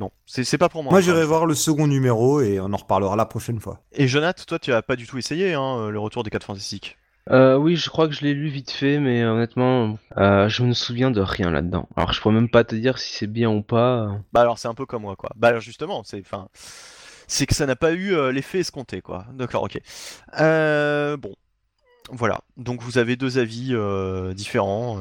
Non, 0.01 0.11
c'est 0.25 0.57
pas 0.57 0.71
pour 0.71 0.83
moi. 0.83 0.93
Moi, 0.93 1.03
j'irai 1.03 1.27
voir 1.27 1.45
le 1.45 1.55
second 1.55 1.87
numéro 1.87 2.41
et 2.41 2.59
on 2.59 2.73
en 2.73 2.77
reparlera 2.77 3.17
la 3.17 3.27
prochaine 3.27 3.61
fois. 3.61 3.83
Et 3.93 4.09
Jonathan, 4.09 4.43
toi, 4.47 4.59
tu 4.59 4.73
as 4.73 4.81
pas 4.81 4.97
du 4.97 5.07
tout 5.07 5.19
essayé 5.19 5.53
hein, 5.53 5.91
le 5.91 5.99
retour 5.99 6.23
des 6.23 6.31
4 6.31 6.43
Fantastiques 6.43 6.97
euh, 7.31 7.55
oui, 7.55 7.77
je 7.77 7.91
crois 7.91 8.09
que 8.09 8.15
je 8.15 8.23
l'ai 8.23 8.35
lu 8.35 8.49
vite 8.49 8.71
fait, 8.71 8.99
mais 8.99 9.25
honnêtement, 9.25 9.99
euh, 10.17 10.49
je 10.49 10.65
me 10.65 10.73
souviens 10.73 11.11
de 11.11 11.21
rien 11.21 11.51
là-dedans. 11.51 11.87
Alors, 11.95 12.13
je 12.13 12.21
pourrais 12.21 12.35
même 12.35 12.49
pas 12.49 12.65
te 12.65 12.75
dire 12.75 12.99
si 12.99 13.13
c'est 13.13 13.27
bien 13.27 13.51
ou 13.51 13.63
pas. 13.63 14.19
Bah 14.33 14.41
alors, 14.41 14.59
c'est 14.59 14.69
un 14.69 14.75
peu 14.75 14.87
comme 14.87 15.03
moi, 15.03 15.17
quoi. 15.17 15.31
Bah 15.37 15.49
alors, 15.49 15.61
justement, 15.61 16.03
c'est, 16.03 16.19
enfin, 16.21 16.49
c'est 17.29 17.47
que 17.47 17.55
ça 17.55 17.67
n'a 17.67 17.77
pas 17.77 17.93
eu 17.93 18.15
euh, 18.15 18.33
l'effet 18.33 18.61
escompté, 18.61 19.03
quoi. 19.03 19.27
D'accord, 19.35 19.65
ok. 19.65 19.79
bon, 20.33 21.35
voilà. 22.11 22.41
Donc, 22.57 22.83
vous 22.83 22.99
avez 22.99 23.17
deux 23.17 23.39
avis 23.39 23.75
différents, 24.35 24.99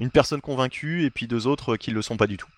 une 0.00 0.10
personne 0.10 0.40
convaincue 0.40 1.04
et 1.04 1.10
puis 1.10 1.28
deux 1.28 1.46
autres 1.46 1.76
qui 1.76 1.90
le 1.90 2.02
sont 2.02 2.16
pas 2.16 2.26
du 2.26 2.38
tout. 2.38 2.48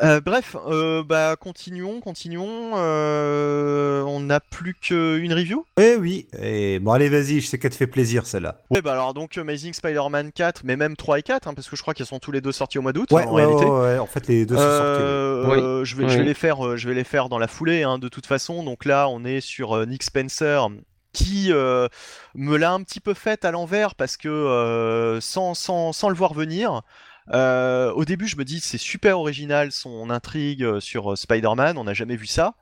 Euh, 0.00 0.20
bref, 0.20 0.54
euh, 0.68 1.02
bah 1.02 1.34
continuons, 1.36 2.00
continuons. 2.00 2.72
Euh, 2.76 4.02
on 4.02 4.20
n'a 4.20 4.38
plus 4.38 4.74
qu'une 4.74 5.32
review. 5.32 5.66
Eh 5.80 5.96
oui. 5.96 6.28
Et 6.40 6.78
bon, 6.78 6.92
allez, 6.92 7.08
vas-y. 7.08 7.40
Je 7.40 7.46
sais 7.46 7.58
qu'elle 7.58 7.72
te 7.72 7.76
fait 7.76 7.88
plaisir 7.88 8.24
celle-là. 8.26 8.60
Ouais, 8.70 8.80
bah 8.80 8.92
alors 8.92 9.12
donc 9.12 9.36
Amazing 9.36 9.72
Spider-Man 9.72 10.30
4, 10.32 10.62
mais 10.64 10.76
même 10.76 10.94
3 10.96 11.18
et 11.18 11.22
4, 11.22 11.48
hein, 11.48 11.54
parce 11.54 11.68
que 11.68 11.74
je 11.74 11.82
crois 11.82 11.94
qu'ils 11.94 12.06
sont 12.06 12.20
tous 12.20 12.30
les 12.30 12.40
deux 12.40 12.52
sortis 12.52 12.78
au 12.78 12.82
mois 12.82 12.92
d'août 12.92 13.10
Ouais, 13.10 13.24
en 13.24 13.34
ouais, 13.34 13.44
réalité. 13.44 13.64
ouais, 13.64 13.80
ouais, 13.80 13.98
En 13.98 14.06
fait, 14.06 14.28
les 14.28 14.46
deux 14.46 14.54
sont 14.54 14.60
sortis. 14.60 15.02
Euh, 15.02 15.84
je, 15.84 15.96
vais, 15.96 16.08
je, 16.08 16.18
vais 16.18 16.24
les 16.24 16.34
faire, 16.34 16.76
je 16.76 16.88
vais 16.88 16.94
les 16.94 17.04
faire 17.04 17.28
dans 17.28 17.38
la 17.38 17.48
foulée, 17.48 17.82
hein, 17.82 17.98
de 17.98 18.08
toute 18.08 18.26
façon. 18.26 18.62
Donc 18.62 18.84
là, 18.84 19.08
on 19.08 19.24
est 19.24 19.40
sur 19.40 19.76
euh, 19.76 19.84
Nick 19.84 20.04
Spencer 20.04 20.68
qui 21.12 21.48
euh, 21.50 21.88
me 22.34 22.56
l'a 22.56 22.72
un 22.72 22.82
petit 22.82 23.00
peu 23.00 23.14
fait 23.14 23.44
à 23.44 23.50
l'envers 23.50 23.94
parce 23.94 24.16
que 24.16 24.28
euh, 24.28 25.20
sans, 25.20 25.54
sans, 25.54 25.92
sans 25.92 26.08
le 26.08 26.14
voir 26.14 26.34
venir. 26.34 26.82
Euh, 27.32 27.92
au 27.92 28.04
début, 28.04 28.26
je 28.26 28.36
me 28.36 28.44
dis 28.44 28.60
c'est 28.60 28.78
super 28.78 29.18
original 29.20 29.72
son 29.72 30.10
intrigue 30.10 30.62
euh, 30.62 30.80
sur 30.80 31.12
euh, 31.12 31.16
Spider-Man, 31.16 31.78
on 31.78 31.84
n'a 31.84 31.94
jamais 31.94 32.16
vu 32.16 32.26
ça. 32.26 32.54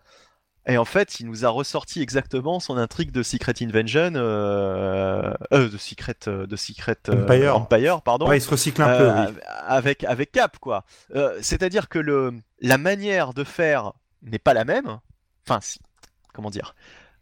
Et 0.69 0.79
en 0.79 0.85
fait, 0.85 1.21
il 1.21 1.27
nous 1.27 1.45
a 1.45 1.49
ressorti 1.49 2.03
exactement 2.03 2.59
son 2.59 2.77
intrigue 2.77 3.13
de 3.13 3.23
Secret 3.23 3.55
Invasion, 3.61 4.13
euh, 4.17 5.33
euh, 5.53 5.69
de 5.69 5.79
Secret, 5.79 6.17
de 6.27 6.57
Secret 6.57 6.97
Empire. 7.09 7.57
Empire, 7.57 8.03
pardon. 8.03 8.29
Ouais, 8.29 8.39
il 8.39 8.41
se 8.41 8.51
recycle 8.51 8.83
un 8.83 8.99
peu, 8.99 9.09
oui. 9.11 9.41
avec 9.65 10.03
avec 10.03 10.33
Cap 10.33 10.59
quoi. 10.59 10.85
C'est-à-dire 11.41 11.89
que 11.89 12.01
le 12.01 12.33
la 12.61 12.79
manière 12.79 13.33
de 13.33 13.45
faire 13.45 13.93
n'est 14.23 14.41
pas 14.41 14.55
la 14.55 14.65
même. 14.65 14.99
Enfin, 15.47 15.61
si, 15.63 15.79
comment 16.35 16.51
dire? 16.51 16.75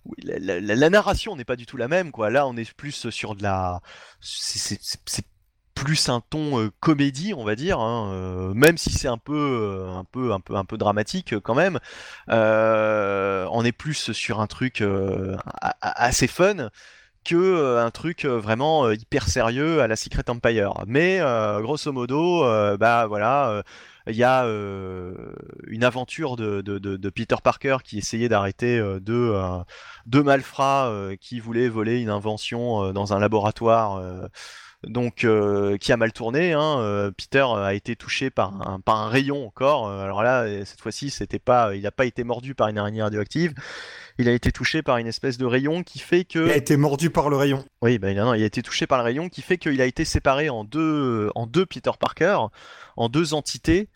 Oui, 0.07 0.17
la, 0.23 0.39
la- 0.39 0.61
la- 0.61 0.75
la 0.75 0.91
narration 0.91 1.37
n'est 1.37 1.45
pas 1.45 1.57
du 1.57 1.67
tout 1.67 1.77
la 1.77 1.89
même 1.89 2.13
quoi. 2.13 2.31
Là, 2.31 2.47
on 2.47 2.57
est 2.57 2.73
plus 2.73 3.11
sur 3.11 3.35
de 3.35 3.43
la, 3.43 3.83
c'est 4.21 4.79
plus 5.85 6.09
un 6.09 6.21
ton 6.21 6.61
euh, 6.61 6.71
comédie, 6.81 7.35
on 7.35 7.45
va 7.45 7.55
dire, 7.57 7.79
hein, 7.79 8.11
euh, 8.15 8.55
même 8.55 8.79
si 8.79 8.91
c'est 8.91 9.07
un 9.07 9.19
peu, 9.19 9.37
euh, 9.37 9.93
un 9.93 10.05
peu, 10.05 10.33
un 10.33 10.41
peu, 10.41 10.57
un 10.57 10.65
peu 10.65 10.79
dramatique 10.79 11.39
quand 11.41 11.55
même. 11.55 11.79
On 12.29 13.65
est 13.65 13.73
plus 13.73 14.13
sur 14.13 14.41
un 14.41 14.47
truc 14.47 14.83
assez 15.83 16.27
fun 16.27 16.71
que 17.25 17.79
un 17.79 17.91
truc 17.91 18.25
vraiment 18.25 18.91
hyper 18.91 19.29
sérieux 19.29 19.81
à 19.81 19.87
la 19.87 19.97
Secret 19.97 20.29
Empire. 20.29 20.73
Mais 20.87 21.21
grosso 21.61 21.93
modo, 21.93 22.43
bah 22.79 23.07
voilà, 23.07 23.63
il 24.07 24.17
y 24.17 24.25
a 24.25 24.45
une 24.45 25.85
aventure 25.85 26.37
de, 26.37 27.11
Peter 27.11 27.37
Parker 27.43 27.79
qui 27.85 27.99
essayait 27.99 28.29
d'arrêter 28.29 28.83
deux, 29.01 29.35
deux 30.07 30.23
malfrats 30.23 30.91
qui 31.21 31.41
voulaient 31.41 31.69
voler 31.69 32.01
une 32.01 32.11
invention 32.11 32.93
dans 32.93 33.13
un 33.13 33.19
laboratoire. 33.19 34.03
Euh, 34.85 34.91
donc, 34.91 35.25
euh, 35.25 35.77
qui 35.79 35.93
a 35.93 35.97
mal 35.97 36.13
tourné. 36.13 36.53
Hein. 36.53 36.79
euh, 36.81 37.11
Peter 37.11 37.45
a 37.57 37.75
été 37.75 37.97
touché 37.97 38.31
par 38.31 38.69
un, 38.69 38.81
par 38.81 39.01
un 39.01 39.09
rayon 39.09 39.47
encore. 39.47 39.89
euh, 39.89 40.05
alors 40.05 40.23
là, 40.23 40.43
euh, 40.43 40.65
cette 40.65 40.81
fois-ci, 40.81 41.11
c'était 41.11 41.39
pas, 41.39 41.75
il 41.75 41.83
n'a 41.83 41.91
pas 41.91 42.05
été 42.07 42.25
mordu 42.25 42.55
par 42.55 42.69
une 42.69 42.79
araignée 42.79 43.03
radioactive. 43.03 43.55
Il 44.19 44.29
a 44.29 44.33
été 44.33 44.53
touché 44.53 44.83
par 44.83 44.99
une 44.99 45.07
espèce 45.09 45.39
de 45.39 45.45
rayon 45.47 45.83
qui 45.83 45.99
fait 45.99 46.25
que 46.25 46.47
Il 46.47 46.51
a 46.53 46.57
été 46.57 46.77
mordu 46.77 47.11
par 47.11 47.29
le 47.31 47.37
rayon. 47.37 47.65
oui, 47.83 47.99
bah, 47.99 48.15
non, 48.15 48.35
il 48.35 48.43
a 48.43 48.47
été 48.47 48.63
touché 48.63 48.87
par 48.87 48.99
le 48.99 49.05
rayon 49.05 49.29
qui 49.29 49.43
fait 49.43 49.59
qu'il 49.59 49.81
a 49.81 49.87
été 49.87 50.05
séparé 50.05 50.51
en 50.51 50.63
deux, 50.65 51.31
en 51.35 51.47
deux 51.47 51.67
Peter 51.67 51.91
Parker, 51.99 52.39
en 52.97 53.09
deux 53.09 53.35
entités. 53.35 53.89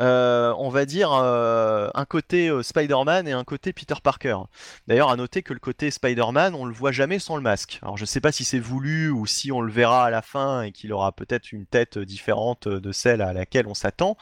Euh, 0.00 0.54
on 0.58 0.70
va 0.70 0.86
dire 0.86 1.12
euh, 1.12 1.88
un 1.94 2.04
côté 2.04 2.48
euh, 2.48 2.62
Spider-Man 2.62 3.28
et 3.28 3.32
un 3.32 3.44
côté 3.44 3.72
Peter 3.72 3.94
Parker. 4.02 4.38
D'ailleurs, 4.88 5.10
à 5.10 5.16
noter 5.16 5.42
que 5.42 5.52
le 5.52 5.60
côté 5.60 5.90
Spider-Man, 5.90 6.54
on 6.54 6.64
le 6.64 6.72
voit 6.72 6.92
jamais 6.92 7.18
sans 7.18 7.36
le 7.36 7.42
masque. 7.42 7.78
Alors, 7.82 7.96
je 7.96 8.04
sais 8.04 8.20
pas 8.20 8.32
si 8.32 8.44
c'est 8.44 8.58
voulu 8.58 9.10
ou 9.10 9.26
si 9.26 9.52
on 9.52 9.60
le 9.60 9.72
verra 9.72 10.06
à 10.06 10.10
la 10.10 10.22
fin 10.22 10.62
et 10.62 10.72
qu'il 10.72 10.92
aura 10.92 11.12
peut-être 11.12 11.52
une 11.52 11.66
tête 11.66 11.98
différente 11.98 12.68
de 12.68 12.92
celle 12.92 13.20
à 13.20 13.32
laquelle 13.32 13.66
on 13.66 13.74
s'attend. 13.74 14.16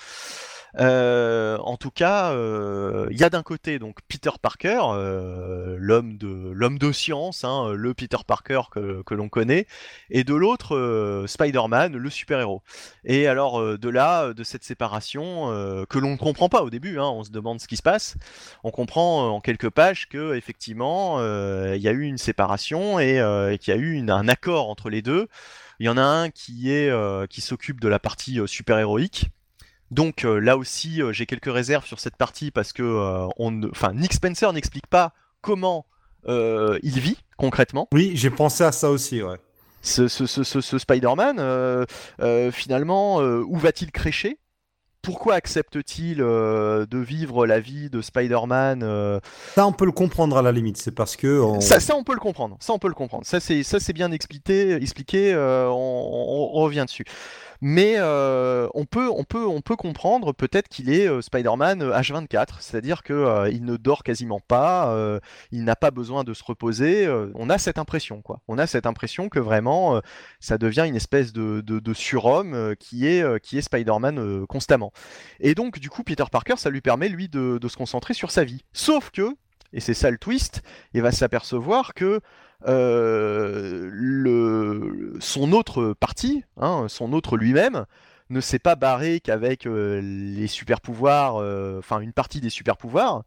Euh, 0.79 1.59
en 1.59 1.77
tout 1.77 1.91
cas, 1.91 2.31
euh, 2.33 3.09
il 3.11 3.19
y 3.19 3.25
a 3.25 3.31
d'un 3.31 3.43
côté 3.43 3.79
donc 3.79 3.99
Peter 4.09 4.31
Parker, 4.41 4.81
euh, 4.93 5.77
l'homme 5.79 6.17
de 6.17 6.51
l'homme 6.53 6.79
de 6.79 6.93
science, 6.93 7.45
hein, 7.45 7.73
le 7.75 7.95
Peter 7.95 8.19
Parker 8.27 8.63
que, 8.71 9.03
que 9.03 9.15
l'on 9.15 9.29
connaît, 9.29 9.67
et 10.11 10.25
de 10.25 10.35
l'autre 10.35 10.77
euh, 10.77 11.27
Spider-Man, 11.27 11.97
le 11.97 12.11
super-héros. 12.11 12.63
Et 13.05 13.27
alors 13.27 13.61
euh, 13.61 13.79
de 13.79 13.89
là, 13.89 14.25
euh, 14.25 14.35
de 14.35 14.45
cette 14.45 14.65
séparation 14.65 15.51
euh, 15.51 15.85
que 15.89 15.99
l'on 15.99 16.13
ne 16.13 16.17
comprend 16.17 16.49
pas 16.49 16.63
au 16.63 16.71
début, 16.71 16.99
hein, 16.99 17.09
on 17.09 17.25
se 17.25 17.31
demande 17.31 17.61
ce 17.61 17.67
qui 17.67 17.77
se 17.77 17.83
passe. 17.83 18.17
On 18.65 18.71
comprend 18.71 19.27
euh, 19.27 19.31
en 19.31 19.41
quelques 19.41 19.71
pages 19.71 20.09
que 20.09 20.35
effectivement 20.35 21.17
euh, 21.19 21.75
il 21.77 21.83
y 21.83 21.89
a 21.89 21.93
eu 21.93 22.03
une 22.03 22.19
séparation 22.19 22.99
et, 23.01 23.21
euh, 23.21 23.53
et 23.53 23.59
qu'il 23.59 23.75
y 23.75 23.77
a 23.77 23.81
eu 23.81 23.99
un 24.09 24.29
accord 24.29 24.69
entre 24.71 24.91
les 24.91 25.03
deux. 25.03 25.29
Il 25.81 25.87
y 25.87 25.89
en 25.89 25.97
a 25.97 26.03
un 26.03 26.31
qui 26.31 26.71
est 26.71 26.91
euh, 26.91 27.27
qui 27.27 27.41
s'occupe 27.41 27.81
de 27.81 27.89
la 27.89 27.99
partie 27.99 28.39
euh, 28.39 28.47
super-héroïque. 28.47 29.31
Donc 29.91 30.25
euh, 30.25 30.39
là 30.39 30.57
aussi, 30.57 31.03
euh, 31.03 31.13
j'ai 31.13 31.27
quelques 31.27 31.53
réserves 31.53 31.85
sur 31.87 31.99
cette 32.01 32.17
partie 32.17 32.51
parce 32.51 32.73
que 32.73 32.83
euh, 32.83 33.27
on, 33.39 33.63
enfin, 33.71 33.93
Nick 33.93 34.13
Spencer 34.13 34.53
n'explique 34.53 34.87
pas 34.87 35.13
comment 35.41 35.87
il 36.29 37.01
vit 37.01 37.19
concrètement. 37.39 37.89
Oui, 37.93 38.13
j'ai 38.15 38.31
pensé 38.31 38.63
à 38.65 38.73
ça 38.73 38.91
aussi, 38.91 39.23
ouais. 39.23 39.37
Ce, 39.83 40.09
ce- 40.09 40.27
ce- 40.27 40.43
ce- 40.45 40.61
ce 40.61 40.79
Spider-Man, 40.79 41.41
finalement, 42.53 43.19
où 43.19 43.57
va-t-il 43.57 43.91
crécher? 43.91 44.39
Pourquoi 45.03 45.33
accepte-t-il 45.35 46.21
euh, 46.21 46.85
de 46.85 46.99
vivre 46.99 47.47
la 47.47 47.59
vie 47.59 47.89
de 47.89 48.03
Spider-Man 48.03 48.83
euh, 48.83 49.19
Ça, 49.55 49.67
on 49.67 49.73
peut 49.73 49.87
le 49.87 49.93
comprendre 49.93 50.37
à 50.37 50.43
la 50.43 50.53
limite. 50.53 50.77
C'est 50.77 50.91
parce 50.95 51.17
que. 51.17 51.41
on- 51.41 51.61
ça, 51.63 51.81
ça, 51.81 51.97
on 51.97 52.05
peut 52.05 52.13
le 52.13 52.21
comprendre. 52.21 52.59
Ça, 52.61 52.75
on 52.75 52.79
peut 52.79 52.89
le 52.89 52.93
comprendre. 52.95 53.25
Ça, 53.25 53.41
c'est, 53.41 53.63
ça, 53.63 53.81
c'est 53.81 53.95
bien 53.95 54.13
expliqué. 54.13 54.73
expliqué 54.75 55.33
euh, 55.33 55.69
on, 55.71 55.73
on- 55.73 56.51
on 56.59 56.63
revient 56.63 56.85
dessus. 56.87 57.05
Mais 57.61 57.95
euh, 57.99 58.69
on 58.75 58.85
peut, 58.87 59.77
comprendre 59.77 60.33
peut-être 60.33 60.69
qu'il 60.69 60.91
est 60.91 61.09
euh, 61.09 61.21
Spider-Man 61.21 61.83
euh, 61.83 61.93
H24, 61.93 62.61
c'est-à-dire 62.61 63.03
que 63.03 63.13
euh, 63.13 63.51
il 63.51 63.65
ne 63.65 63.77
dort 63.77 64.03
quasiment 64.03 64.41
pas, 64.41 64.97
il 65.53 65.65
n'a 65.65 65.77
pas 65.77 65.91
besoin 65.91 66.25
de 66.25 66.35
se 66.35 66.43
reposer. 66.43 67.09
on 67.35 67.51
a 67.51 67.59
cette 67.59 67.79
impression, 67.79 68.23
quoi. 68.23 68.41
On 68.49 68.59
a 68.59 68.67
cette 68.67 68.87
impression 68.87 69.29
que 69.29 69.39
vraiment, 69.39 70.01
ça 70.41 70.59
devient 70.59 70.85
une 70.87 70.97
espèce 70.97 71.33
de, 71.33 71.93
surhomme 71.95 72.75
qui 72.79 73.07
est, 73.07 73.23
Spider-Man 73.61 74.47
constamment. 74.47 74.93
Et 75.41 75.55
donc, 75.55 75.79
du 75.79 75.91
coup, 75.91 76.03
Peter 76.03 76.25
Parker, 76.31 76.55
ça 76.57 76.71
lui 76.71 76.81
permet 76.81 77.09
lui 77.09 77.29
de, 77.29 77.59
de 77.59 77.69
se 77.69 77.77
concentrer 77.77 78.15
sur 78.15 78.31
sa 78.31 78.45
vie. 78.45 78.65
Sauf 78.73 79.11
que 79.11 79.37
et 79.73 79.81
c'est 79.81 79.95
ça 79.95 80.11
le 80.11 80.19
twist, 80.19 80.63
il 80.95 81.03
va 81.03 81.13
s'apercevoir 81.13 81.95
que 81.95 82.21
le, 82.67 83.91
son 85.21 85.53
autre 85.53 85.95
partie, 85.99 86.45
hein, 86.57 86.87
son 86.89 87.13
autre 87.13 87.37
lui-même, 87.37 87.87
ne 88.31 88.41
s'est 88.41 88.59
pas 88.59 88.77
barré 88.77 89.21
qu'avec 89.21 89.67
euh, 89.67 90.01
les 90.03 90.47
super 90.47 90.81
pouvoirs, 90.81 91.37
euh, 91.37 91.79
enfin 91.79 92.01
une 92.01 92.13
partie 92.13 92.41
des 92.41 92.51
super 92.51 92.77
pouvoirs. 92.77 93.25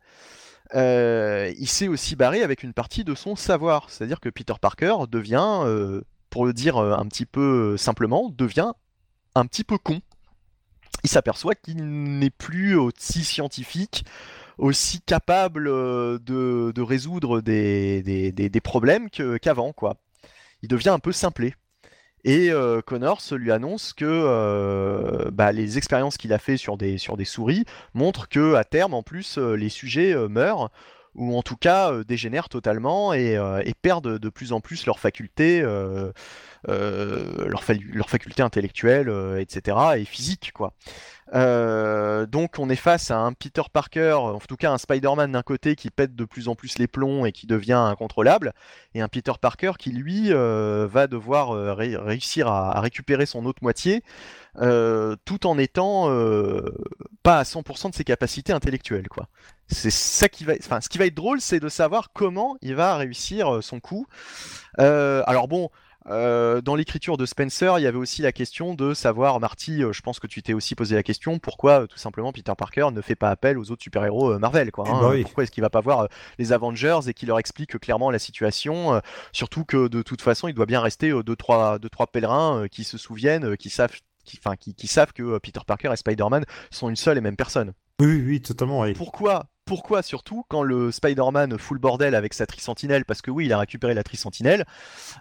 Euh, 0.75 1.53
il 1.59 1.67
s'est 1.67 1.87
aussi 1.87 2.15
barré 2.15 2.41
avec 2.41 2.63
une 2.63 2.73
partie 2.73 3.03
de 3.03 3.13
son 3.13 3.35
savoir, 3.35 3.89
c'est-à-dire 3.89 4.19
que 4.19 4.29
Peter 4.29 4.53
Parker 4.59 4.95
devient, 5.09 5.61
euh, 5.65 6.01
pour 6.29 6.45
le 6.45 6.53
dire 6.53 6.77
euh, 6.77 6.95
un 6.95 7.05
petit 7.05 7.25
peu 7.25 7.77
simplement, 7.77 8.29
devient 8.29 8.71
un 9.35 9.45
petit 9.45 9.63
peu 9.63 9.77
con. 9.77 9.99
Il 11.03 11.09
s'aperçoit 11.09 11.53
qu'il 11.55 11.83
n'est 11.83 12.29
plus 12.29 12.75
aussi 12.75 13.23
scientifique, 13.23 14.05
aussi 14.57 15.01
capable 15.01 15.67
euh, 15.67 16.19
de, 16.19 16.71
de 16.73 16.81
résoudre 16.81 17.41
des, 17.41 18.01
des, 18.03 18.31
des- 18.31 18.61
problèmes 18.61 19.09
qu'avant, 19.09 19.73
quoi. 19.73 19.97
Il 20.61 20.69
devient 20.69 20.89
un 20.89 20.99
peu 20.99 21.11
simplé. 21.11 21.55
Et 22.23 22.51
euh, 22.51 22.81
Connors 22.81 23.21
lui 23.33 23.51
annonce 23.51 23.93
que 23.93 24.05
euh, 24.07 25.29
bah, 25.31 25.51
les 25.51 25.77
expériences 25.77 26.17
qu'il 26.17 26.33
a 26.33 26.39
fait 26.39 26.57
sur 26.57 26.77
des, 26.77 26.97
sur 26.97 27.17
des 27.17 27.25
souris 27.25 27.65
montrent 27.93 28.29
que 28.29 28.55
à 28.55 28.63
terme, 28.63 28.93
en 28.93 29.03
plus, 29.03 29.37
les 29.37 29.69
sujets 29.69 30.15
meurent 30.29 30.71
ou 31.15 31.37
en 31.37 31.43
tout 31.43 31.57
cas 31.57 32.03
dégénèrent 32.05 32.49
totalement 32.49 33.13
et, 33.13 33.33
et 33.65 33.73
perdent 33.73 34.17
de 34.17 34.29
plus 34.29 34.53
en 34.53 34.61
plus 34.61 34.85
leurs 34.85 34.99
facultés, 34.99 35.63
euh, 36.69 37.47
leurs 37.47 37.63
fa- 37.63 37.73
leurs 37.91 38.09
facultés 38.09 38.41
intellectuelles, 38.43 39.09
euh, 39.09 39.39
etc. 39.39 39.77
et 39.97 40.05
physiques, 40.05 40.51
quoi. 40.53 40.73
Euh, 41.33 42.25
donc 42.27 42.59
on 42.59 42.69
est 42.69 42.75
face 42.75 43.09
à 43.09 43.17
un 43.17 43.33
Peter 43.33 43.63
Parker, 43.71 44.13
en 44.13 44.37
tout 44.39 44.55
cas 44.57 44.71
un 44.71 44.77
Spider-Man 44.77 45.31
d'un 45.31 45.41
côté 45.41 45.75
qui 45.75 45.89
pète 45.89 46.15
de 46.15 46.25
plus 46.25 46.47
en 46.47 46.53
plus 46.55 46.77
les 46.77 46.85
plombs 46.87 47.25
et 47.25 47.31
qui 47.31 47.47
devient 47.47 47.73
incontrôlable, 47.73 48.53
et 48.93 49.01
un 49.01 49.07
Peter 49.07 49.31
Parker 49.41 49.71
qui 49.79 49.91
lui 49.91 50.29
va 50.31 51.07
devoir 51.07 51.75
ré- 51.75 51.95
réussir 51.95 52.47
à, 52.47 52.79
récupérer 52.81 53.25
son 53.25 53.45
autre 53.45 53.59
moitié, 53.63 54.03
tout 54.59 55.47
en 55.47 55.57
étant 55.57 56.09
pas 57.23 57.39
à 57.39 57.43
100% 57.43 57.89
de 57.89 57.95
ses 57.95 58.03
capacités 58.03 58.53
intellectuelles, 58.53 59.07
quoi. 59.07 59.27
Ça 59.69 60.29
qui 60.29 60.43
va, 60.43 60.53
enfin, 60.59 60.81
ce 60.81 60.89
qui 60.89 60.97
va 60.99 61.05
être 61.07 61.15
drôle, 61.15 61.41
c'est 61.41 61.59
de 61.61 61.69
savoir 61.69 62.11
comment 62.13 62.57
il 62.61 62.75
va 62.75 62.95
réussir 62.97 63.63
son 63.63 63.79
coup. 63.79 64.05
Alors 64.77 65.47
bon. 65.47 65.69
Euh, 66.07 66.61
dans 66.61 66.75
l'écriture 66.75 67.17
de 67.17 67.25
Spencer, 67.25 67.79
il 67.79 67.83
y 67.83 67.87
avait 67.87 67.97
aussi 67.97 68.21
la 68.21 68.31
question 68.31 68.73
de 68.73 68.93
savoir, 68.93 69.39
Marty, 69.39 69.83
euh, 69.83 69.93
je 69.93 70.01
pense 70.01 70.19
que 70.19 70.27
tu 70.27 70.41
t'es 70.41 70.53
aussi 70.53 70.75
posé 70.75 70.95
la 70.95 71.03
question, 71.03 71.39
pourquoi 71.39 71.81
euh, 71.83 71.87
tout 71.87 71.97
simplement 71.97 72.31
Peter 72.31 72.51
Parker 72.57 72.89
ne 72.91 73.01
fait 73.01 73.15
pas 73.15 73.29
appel 73.29 73.57
aux 73.57 73.71
autres 73.71 73.83
super-héros 73.83 74.37
Marvel, 74.39 74.71
quoi. 74.71 74.85
Eh 74.87 74.91
hein. 74.91 74.99
bah 75.01 75.09
oui. 75.11 75.23
Pourquoi 75.23 75.43
est-ce 75.43 75.51
qu'il 75.51 75.63
va 75.63 75.69
pas 75.69 75.81
voir 75.81 76.07
les 76.37 76.51
Avengers 76.51 76.99
et 77.07 77.13
qu'il 77.13 77.27
leur 77.27 77.39
explique 77.39 77.77
clairement 77.79 78.11
la 78.11 78.19
situation, 78.19 79.01
surtout 79.31 79.65
que 79.65 79.87
de 79.87 80.01
toute 80.01 80.21
façon, 80.21 80.47
il 80.47 80.53
doit 80.53 80.65
bien 80.65 80.81
rester 80.81 81.11
deux 81.23 81.35
trois 81.35 81.79
deux 81.79 81.89
trois 81.89 82.07
pèlerins 82.07 82.67
qui 82.69 82.83
se 82.83 82.97
souviennent, 82.97 83.55
qui 83.57 83.69
savent, 83.69 83.95
qui, 84.25 84.39
qui, 84.59 84.73
qui 84.73 84.87
savent 84.87 85.13
que 85.13 85.37
Peter 85.39 85.61
Parker 85.65 85.91
et 85.93 85.97
Spider-Man 85.97 86.45
sont 86.71 86.89
une 86.89 86.95
seule 86.95 87.17
et 87.17 87.21
même 87.21 87.35
personne. 87.35 87.73
Oui, 87.99 88.07
oui, 88.07 88.23
oui, 88.25 88.41
totalement, 88.41 88.81
oui. 88.81 88.93
Pourquoi 88.93 89.45
pourquoi 89.65 90.01
surtout 90.01 90.45
quand 90.49 90.63
le 90.63 90.91
Spider-Man 90.91 91.57
full 91.57 91.77
bordel 91.79 92.15
avec 92.15 92.33
sa 92.33 92.45
tricentinelle, 92.45 93.05
parce 93.05 93.21
que 93.21 93.31
oui, 93.31 93.45
il 93.45 93.53
a 93.53 93.57
récupéré 93.57 93.93
la 93.93 94.03
tricentinelle 94.03 94.65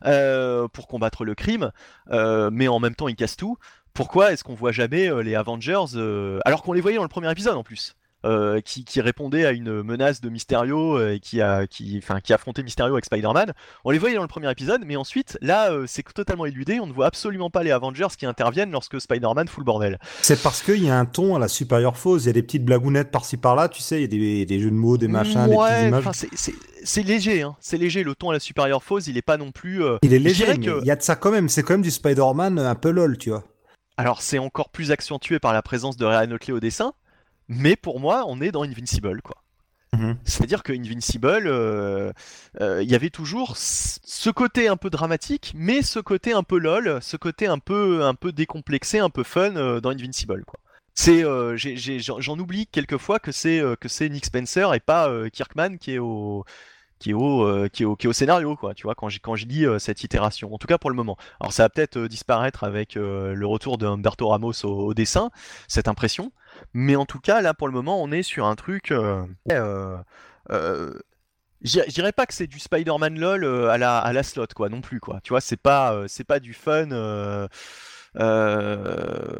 euh, 0.05 0.69
pour 0.69 0.87
combattre 0.89 1.25
le 1.25 1.35
crime, 1.35 1.71
euh, 2.11 2.51
mais 2.53 2.69
en 2.69 2.81
même 2.81 2.95
temps 2.95 3.09
il 3.09 3.17
casse 3.17 3.37
tout. 3.37 3.57
Pourquoi 3.95 4.33
est-ce 4.33 4.43
qu'on 4.43 4.55
voit 4.55 4.73
jamais 4.73 5.09
euh, 5.09 5.23
les 5.23 5.35
Avengers 5.35 5.95
euh, 5.95 6.41
alors 6.45 6.62
qu'on 6.62 6.73
les 6.73 6.81
voyait 6.81 6.97
dans 6.97 7.03
le 7.03 7.09
premier 7.09 7.31
épisode 7.31 7.57
en 7.57 7.62
plus? 7.62 7.95
Euh, 8.25 8.60
qui, 8.60 8.84
qui 8.84 9.01
répondait 9.01 9.44
à 9.44 9.52
une 9.52 9.83
menace 9.83 10.20
de 10.20 10.28
Mysterio 10.28 10.99
euh, 10.99 11.15
et 11.15 11.20
qui 11.20 11.41
a 11.41 11.67
qui 11.67 11.99
enfin 12.02 12.20
qui 12.20 12.33
affrontait 12.33 12.62
Mysterio 12.62 12.92
avec 12.94 13.05
Spider-Man. 13.05 13.52
On 13.84 13.91
les 13.91 13.99
voyait 13.99 14.17
dans 14.17 14.23
le 14.23 14.28
premier 14.28 14.51
épisode, 14.51 14.83
mais 14.86 14.97
ensuite 14.97 15.39
là 15.41 15.73
euh, 15.73 15.84
c'est 15.86 16.02
totalement 16.12 16.47
éludé. 16.47 16.81
On 16.81 16.86
ne 16.86 16.92
voit 16.92 17.07
absolument 17.07 17.51
pas 17.51 17.62
les 17.62 17.70
Avengers 17.70 18.09
qui 18.17 18.26
interviennent 18.26 18.70
lorsque 18.70 19.01
Spider-Man 19.01 19.49
fout 19.49 19.59
le 19.60 19.65
bordel. 19.65 19.99
C'est 20.23 20.42
parce 20.42 20.62
qu'il 20.62 20.84
y 20.84 20.91
a 20.91 20.99
un 20.99 21.05
ton 21.07 21.34
à 21.36 21.39
la 21.39 21.49
Superior 21.49 21.97
Force, 21.97 22.25
il 22.25 22.26
y 22.26 22.31
a 22.31 22.33
des 22.34 22.42
petites 22.42 22.65
blagounettes 22.65 23.10
par-ci 23.10 23.36
par-là, 23.36 23.68
tu 23.68 23.83
sais, 23.83 23.99
il 23.99 24.02
y 24.02 24.05
a 24.05 24.09
des, 24.09 24.47
des 24.47 24.60
jeux 24.60 24.70
de 24.70 24.76
mots, 24.76 24.99
des 24.99 25.09
machins, 25.09 25.44
des 25.44 25.51
petites 25.51 25.59
Ouais, 25.59 25.89
images. 25.89 26.05
c'est- 26.84 27.02
léger, 27.02 27.42
hein. 27.42 27.57
c'est 27.60 27.78
léger. 27.78 28.02
Le 28.05 28.15
ton 28.15 28.31
à 28.31 28.33
la 28.34 28.41
Superior 28.41 28.83
Foes, 28.83 29.01
il 29.07 29.17
est 29.17 29.23
pas 29.23 29.36
non 29.36 29.51
plus. 29.52 29.84
euh, 29.84 29.99
Il 30.02 30.12
est 30.15 30.18
léger, 30.18 30.47
mais 30.49 30.59
que- 30.59 30.81
il 30.81 30.86
y 30.86 30.91
a 30.91 30.97
de 30.97 31.02
ça 31.02 31.17
quand 31.17 31.31
même. 31.31 31.49
C'est 31.49 31.62
quand 31.62 31.75
même 31.75 31.83
du 31.83 31.91
Spider-Man 31.91 32.59
un 32.59 32.75
peu 32.75 32.91
lol, 32.91 33.18
tu 33.18 33.31
vois. 33.31 33.44
Alors 33.97 34.23
c'est 34.23 34.39
encore 34.39 34.70
plus 34.70 34.91
accentué 34.91 35.39
par 35.39 35.52
la 35.52 35.60
présence 35.62 35.97
de 35.97 36.05
Ryan 36.07 36.31
Otley 36.33 36.52
au 36.55 36.60
dessin, 36.60 36.92
mais 37.49 37.77
pour 37.77 38.01
moi, 38.01 38.25
on 38.27 38.41
est 38.41 38.53
dans 38.53 38.62
Invincible, 38.62 39.23
quoi. 39.23 39.37
Mhm. 39.95 40.17
C'est-à-dire 40.25 40.62
que 40.62 40.73
Invincible, 40.73 41.47
euh, 41.47 42.12
euh, 42.62 42.83
il 42.83 42.91
y 42.91 42.95
avait 42.95 43.11
toujours 43.11 43.57
ce 43.59 44.31
côté 44.31 44.69
un 44.69 44.79
peu 44.79 44.89
dramatique, 44.89 45.53
mais 45.55 45.83
ce 45.83 45.99
côté 45.99 46.33
un 46.33 46.43
peu 46.43 46.59
lol, 46.59 46.99
ce 47.03 47.19
côté 47.19 47.47
un 47.47 47.59
peu, 47.59 48.03
un 48.05 48.15
peu 48.15 48.33
décomplexé, 48.33 49.01
un 49.01 49.11
peu 49.11 49.23
fun 49.23 49.55
euh, 49.57 49.81
dans 49.81 49.91
Invincible, 49.91 50.45
quoi. 50.47 50.59
C'est, 50.95 51.25
j'en 51.25 52.39
oublie 52.39 52.67
quelquefois 52.67 53.19
que 53.19 53.33
c'est 53.33 53.62
que 53.81 53.89
c'est 53.89 54.11
Nick 54.11 54.27
Spencer 54.27 54.75
et 54.75 54.81
pas 54.81 55.11
Kirkman 55.31 55.79
qui 55.79 55.95
est 55.95 55.99
au 55.99 56.45
qui 57.03 57.11
est 57.11 57.15
au 57.15 57.45
euh, 57.45 57.69
qui 57.69 57.83
est 57.83 57.87
au 57.87 57.97
qui 57.97 58.07
est 58.07 58.09
au 58.09 58.12
scénario, 58.12 58.55
quoi. 58.57 58.75
Tu 58.75 58.85
vois, 58.85 58.95
quand 58.95 59.09
j'ai 59.09 59.19
quand 59.19 59.35
je 59.35 59.47
lis 59.47 59.67
euh, 59.67 59.81
cette 59.81 60.05
itération. 60.05 60.55
En 60.55 60.59
tout 60.59 60.69
cas 60.69 60.79
pour 60.79 60.89
le 60.89 60.95
moment. 60.97 61.17
Alors 61.41 61.53
ça 61.53 61.65
va 61.65 61.69
peut-être 61.69 61.97
euh, 61.97 62.09
disparaître 62.09 62.62
avec 62.62 62.95
le 62.95 63.45
retour 63.45 63.77
de 63.77 63.87
Humberto 63.87 64.29
Ramos 64.29 64.65
au, 64.65 64.69
au 64.69 64.95
dessin, 64.95 65.31
cette 65.67 65.89
impression. 65.89 66.33
Mais 66.74 66.97
en 66.97 67.07
tout 67.07 67.20
cas, 67.20 67.41
là, 67.41 67.55
pour 67.55 67.68
le 67.68 67.74
moment, 67.74 68.02
on 68.02 68.10
est 68.12 68.23
sur 68.23 68.47
un 68.47 68.55
truc. 68.57 68.91
euh, 68.91 69.24
euh, 69.50 69.97
euh, 70.50 70.92
je 71.62 71.81
dirais- 71.91 72.12
pas 72.12 72.26
que 72.26 72.34
c'est 72.34 72.47
du 72.47 72.58
Spider-Man 72.58 73.18
LOL 73.18 73.44
à 73.70 73.78
la, 73.78 73.99
à 73.99 74.12
la 74.12 74.23
slot, 74.23 74.49
quoi, 74.55 74.68
non 74.68 74.81
plus, 74.81 75.00
quoi. 75.00 75.20
Tu 75.23 75.31
vois, 75.31 75.41
c'est 75.41 75.57
pas, 75.57 75.94
euh, 75.94 76.07
c'est 76.08 76.24
pas 76.24 76.41
du 76.41 76.55
fun. 76.55 76.91
euh, 76.91 77.47
euh, 78.16 79.36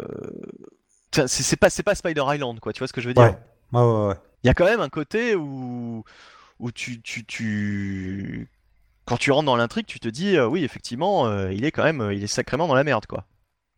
c'est 1.27 1.57
pas, 1.57 1.71
c'est 1.71 1.83
pas 1.83 1.95
Spider 1.95 2.25
Island, 2.27 2.61
quoi. 2.61 2.73
Tu 2.73 2.79
vois 2.79 2.89
ce 2.89 2.93
que 2.93 3.01
je 3.01 3.09
veux 3.09 3.15
dire? 3.15 3.25
Ouais. 3.25 3.39
Ouais, 3.73 3.81
ouais, 3.87 4.07
ouais. 4.09 4.15
Il 4.45 4.47
y 4.47 4.51
a 4.51 4.55
quand 4.55 4.65
même 4.65 4.81
un 4.81 4.89
côté 4.89 5.35
où, 5.35 6.05
où 6.59 6.73
tu, 6.73 7.01
tu, 7.03 7.25
tu, 7.25 8.49
quand 9.05 9.17
tu 9.17 9.31
rentres 9.31 9.47
dans 9.47 9.57
l'intrigue, 9.57 9.87
tu 9.87 10.01
te 10.01 10.09
dis, 10.09 10.39
oui, 10.41 10.65
effectivement, 10.65 11.47
il 11.49 11.65
est 11.65 11.71
quand 11.71 11.85
même, 11.85 12.11
il 12.13 12.23
est 12.23 12.29
sacrément 12.29 12.67
dans 12.67 12.75
la 12.75 12.85
merde, 12.85 13.07
quoi. 13.07 13.27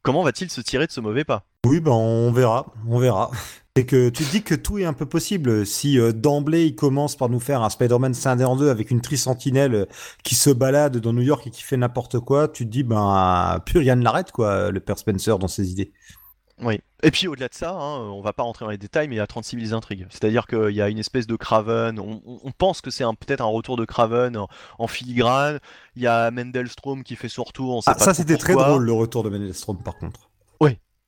Comment 0.03 0.23
va-t-il 0.23 0.51
se 0.51 0.61
tirer 0.61 0.87
de 0.87 0.93
ce 0.93 1.01
mauvais 1.01 1.25
pas? 1.25 1.45
Oui, 1.65 1.81
ben 1.81 1.93
on 1.93 2.31
verra, 2.33 2.67
on 2.89 2.99
verra. 2.99 3.31
C'est 3.77 3.87
que 3.87 4.09
tu 4.09 4.25
te 4.25 4.31
dis 4.31 4.43
que 4.45 4.55
tout 4.55 4.79
est 4.79 4.85
un 4.85 4.93
peu 4.93 5.05
possible. 5.07 5.67
Si 5.67 5.99
euh, 5.99 6.13
d'emblée 6.13 6.67
il 6.67 6.77
commence 6.77 7.17
par 7.17 7.29
nous 7.29 7.41
faire 7.41 7.61
un 7.63 7.71
Spider-Man 7.71 8.15
scindé 8.15 8.45
en 8.45 8.55
deux 8.55 8.71
avec 8.71 8.93
une 8.93 9.01
tricentinelle 9.01 9.75
euh, 9.75 9.87
qui 10.23 10.37
se 10.37 10.51
balade 10.51 10.99
dans 10.99 11.13
New 11.13 11.23
York 11.23 11.45
et 11.49 11.51
qui 11.51 11.63
fait 11.63 11.77
n'importe 11.77 12.21
quoi, 12.21 12.47
tu 12.47 12.67
te 12.67 12.71
dis 12.71 12.85
ben 12.85 13.61
plus 13.67 13.81
rien 13.81 13.97
ne 13.97 14.05
l'arrête 14.05 14.31
quoi, 14.31 14.71
le 14.71 14.79
père 14.79 14.97
Spencer 14.97 15.39
dans 15.41 15.49
ses 15.49 15.73
idées. 15.73 15.93
Oui. 16.63 16.81
Et 17.03 17.11
puis 17.11 17.27
au-delà 17.27 17.49
de 17.49 17.55
ça, 17.55 17.73
hein, 17.73 17.99
on 18.13 18.23
va 18.23 18.33
pas 18.33 18.45
rentrer 18.45 18.65
dans 18.65 18.71
les 18.71 18.79
détails, 18.79 19.09
mais 19.09 19.17
il 19.17 19.19
y 19.19 19.21
a 19.21 19.27
36 19.27 19.67
000 19.67 19.77
intrigues. 19.77 20.07
C'est-à-dire 20.09 20.47
qu'il 20.47 20.71
y 20.71 20.81
a 20.81 20.89
une 20.89 20.99
espèce 21.01 21.27
de 21.27 21.35
Craven, 21.35 21.99
on, 21.99 22.53
pense 22.57 22.81
que 22.81 22.91
c'est 22.93 23.03
un- 23.03 23.15
peut-être 23.15 23.41
un 23.41 23.47
retour 23.47 23.77
de 23.77 23.85
Craven 23.85 24.37
en, 24.37 24.47
en 24.79 24.87
filigrane. 24.87 25.59
Il 25.97 26.03
y 26.03 26.07
a 26.07 26.31
Mendelstrom 26.31 27.03
qui 27.03 27.17
fait 27.17 27.29
son 27.29 27.43
retour, 27.43 27.75
on 27.75 27.81
sait 27.81 27.91
Ah, 27.91 27.95
pas 27.95 28.05
ça 28.05 28.15
c'était 28.15 28.37
très 28.37 28.55
drôle 28.55 28.85
le 28.85 28.93
retour 28.93 29.25
de 29.25 29.31
Mendelstrom 29.31 29.83
par 29.83 29.97
contre. 29.99 30.31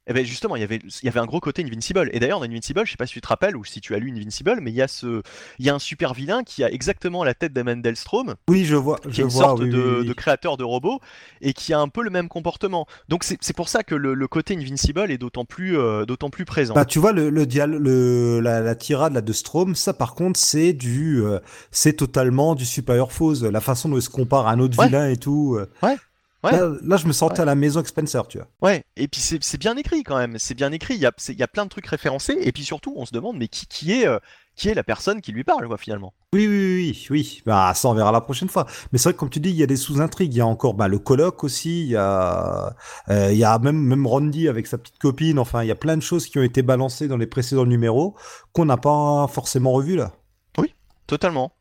Et 0.09 0.12
ben 0.12 0.25
justement, 0.25 0.55
il 0.55 0.60
y 0.60 0.62
avait, 0.65 0.76
il 0.78 1.05
y 1.05 1.09
avait 1.09 1.18
un 1.18 1.26
gros 1.26 1.41
côté 1.41 1.65
Invincible. 1.65 2.10
Et 2.12 2.20
d'ailleurs, 2.20 2.39
dans 2.39 2.47
Invincible, 2.47 2.83
je 2.85 2.93
sais 2.93 2.97
pas 2.97 3.07
si 3.07 3.15
tu 3.15 3.20
te 3.20 3.26
rappelles 3.26 3.57
ou 3.57 3.65
si 3.65 3.81
tu 3.81 3.93
as 3.94 3.99
lu 3.99 4.12
Invincible, 4.12 4.59
mais 4.62 4.70
il 4.70 4.76
y 4.76 4.83
a 4.83 4.86
ce, 4.89 5.20
il 5.59 5.67
y 5.67 5.68
a 5.70 5.75
un 5.75 5.81
super 5.81 6.15
vilain 6.15 6.44
qui 6.44 6.62
a 6.62 6.70
exactement 6.70 7.25
la 7.25 7.35
tête 7.35 7.52
de 7.52 7.62
Mendelstrom, 7.62 8.36
Oui, 8.49 8.65
je 8.65 8.76
vois, 8.76 8.99
qui 8.99 9.12
je 9.15 9.20
est 9.23 9.25
une 9.25 9.31
vois. 9.31 9.44
sorte 9.44 9.62
oui, 9.62 9.70
de, 9.70 9.76
oui, 9.83 9.97
oui. 10.02 10.07
de 10.07 10.12
créateur 10.12 10.57
de 10.57 10.62
robots 10.65 11.01
et 11.41 11.52
qui 11.55 11.73
a 11.73 11.81
un 11.81 11.89
peu 11.89 12.02
le 12.02 12.10
même 12.10 12.28
comportement. 12.28 12.86
Donc 13.09 13.25
c'est 13.25 13.36
c'est 13.41 13.57
pour 13.57 13.68
ça 13.68 13.83
que 13.83 13.97
le, 13.97 14.15
le 14.15 14.28
côté 14.28 14.55
Invincible 14.57 15.10
est 15.10 15.18
d'autant 15.18 15.44
plus, 15.44 15.76
euh, 15.76 16.05
d'autant 16.05 16.31
plus 16.31 16.44
présent. 16.44 16.75
Bah, 16.75 16.85
tu 16.85 17.01
vois, 17.01 17.10
le, 17.12 17.28
le, 17.28 17.44
dial- 17.44 17.76
le 17.76 18.39
la, 18.41 18.60
la 18.60 18.75
tirade 18.76 19.12
là, 19.12 19.20
de 19.23 19.33
Strom, 19.33 19.75
ça 19.75 19.93
par 19.93 20.15
contre, 20.15 20.39
c'est 20.39 20.73
du, 20.73 21.20
euh, 21.23 21.41
c'est 21.73 21.94
totalement 21.94 22.55
du 22.55 22.65
Superior 22.65 23.12
Foes. 23.12 23.43
La 23.51 23.60
façon 23.60 23.89
dont 23.89 23.97
il 23.97 24.02
se 24.02 24.10
compare 24.10 24.47
à 24.47 24.52
un 24.52 24.60
autre 24.60 24.78
Ouais. 24.78 24.86
vilain 24.86 25.09
et 25.09 25.17
tout. 25.17 25.57
euh. 25.59 25.67
Ouais. 25.83 25.97
Ouais. 26.47 26.52
Là, 26.58 26.73
là, 26.83 26.97
je 26.97 27.07
me 27.07 27.12
sentais 27.12 27.34
Ouais. 27.36 27.41
à 27.41 27.44
la 27.44 27.55
maison 27.55 27.78
avec 27.81 27.89
Spencer, 27.89 28.26
tu 28.28 28.39
vois. 28.39 28.47
Ouais, 28.62 28.84
et 28.97 29.08
puis 29.08 29.20
c'est 29.20 29.58
bien 29.58 29.76
écrit 29.76 30.02
quand 30.02 30.16
même, 30.16 30.39
c'est 30.39 30.55
bien 30.55 30.73
écrit, 30.73 30.94
il 30.94 31.00
y 31.00 31.07
a, 31.07 31.12
il 31.28 31.39
y 31.39 31.42
a 31.42 31.49
plein 31.49 31.65
de 31.65 31.70
trucs 31.70 31.86
référencés, 31.86 32.36
et 32.41 32.52
puis 32.52 32.65
surtout 32.65 32.92
on 32.97 33.05
se 33.07 33.12
demande 33.12 33.36
mais 33.36 33.49
qui, 33.49 33.66
qui, 33.66 33.92
est, 33.92 34.07
euh, 34.07 34.18
qui 34.55 34.68
est 34.68 34.75
la 34.75 34.83
personne 34.84 35.20
qui 35.20 35.33
lui 35.33 35.44
parle 35.44 35.66
quoi, 35.66 35.76
finalement? 35.76 36.15
Oui, 36.33 36.47
oui, 36.47 36.57
oui, 36.58 36.76
oui, 36.76 37.07
oui. 37.10 37.42
Bah, 37.47 37.73
ça, 37.75 37.89
on 37.89 37.94
verra 37.94 38.12
la 38.12 38.20
prochaine 38.20 38.49
fois. 38.49 38.66
Mais 38.92 38.99
c'est 38.99 39.05
vrai 39.08 39.15
que, 39.15 39.18
comme 39.18 39.31
tu 39.31 39.41
dis, 39.41 39.50
il 39.50 39.57
y 39.57 39.62
a 39.62 39.66
des 39.66 39.76
sous-intrigues. 39.76 40.34
Il 40.34 40.39
y 40.39 40.41
a 40.41 40.47
encore 40.47 40.75
bah, 40.75 40.86
le 40.89 40.99
colloque 40.99 41.44
aussi. 41.44 41.83
Il 41.83 41.89
y 41.89 41.97
a, 41.97 42.75
euh, 43.08 43.33
il 43.33 43.39
y 43.39 43.44
a 43.44 43.58
même, 43.58 43.78
même 43.78 44.07
Randy 44.07 44.49
avec 44.49 44.66
sa 44.66 44.76
petite 44.78 44.99
copine. 44.99 45.39
Enfin, 45.39 45.62
il 45.62 45.68
y 45.68 45.70
a 45.70 45.75
plein 45.76 45.97
de 45.97 46.02
choses 46.02 46.26
qui 46.26 46.39
ont 46.39 46.42
été 46.42 46.60
balancées 46.62 47.08
dans 47.08 47.16
les 47.16 47.26
précédents 47.26 47.65
numéros 47.66 48.15
qu'on 48.52 48.66
n'a 48.66 48.76
pas 48.76 49.26
forcément 49.28 49.73
revues 49.73 49.97
là. 49.97 50.12
Totalement, 51.07 51.52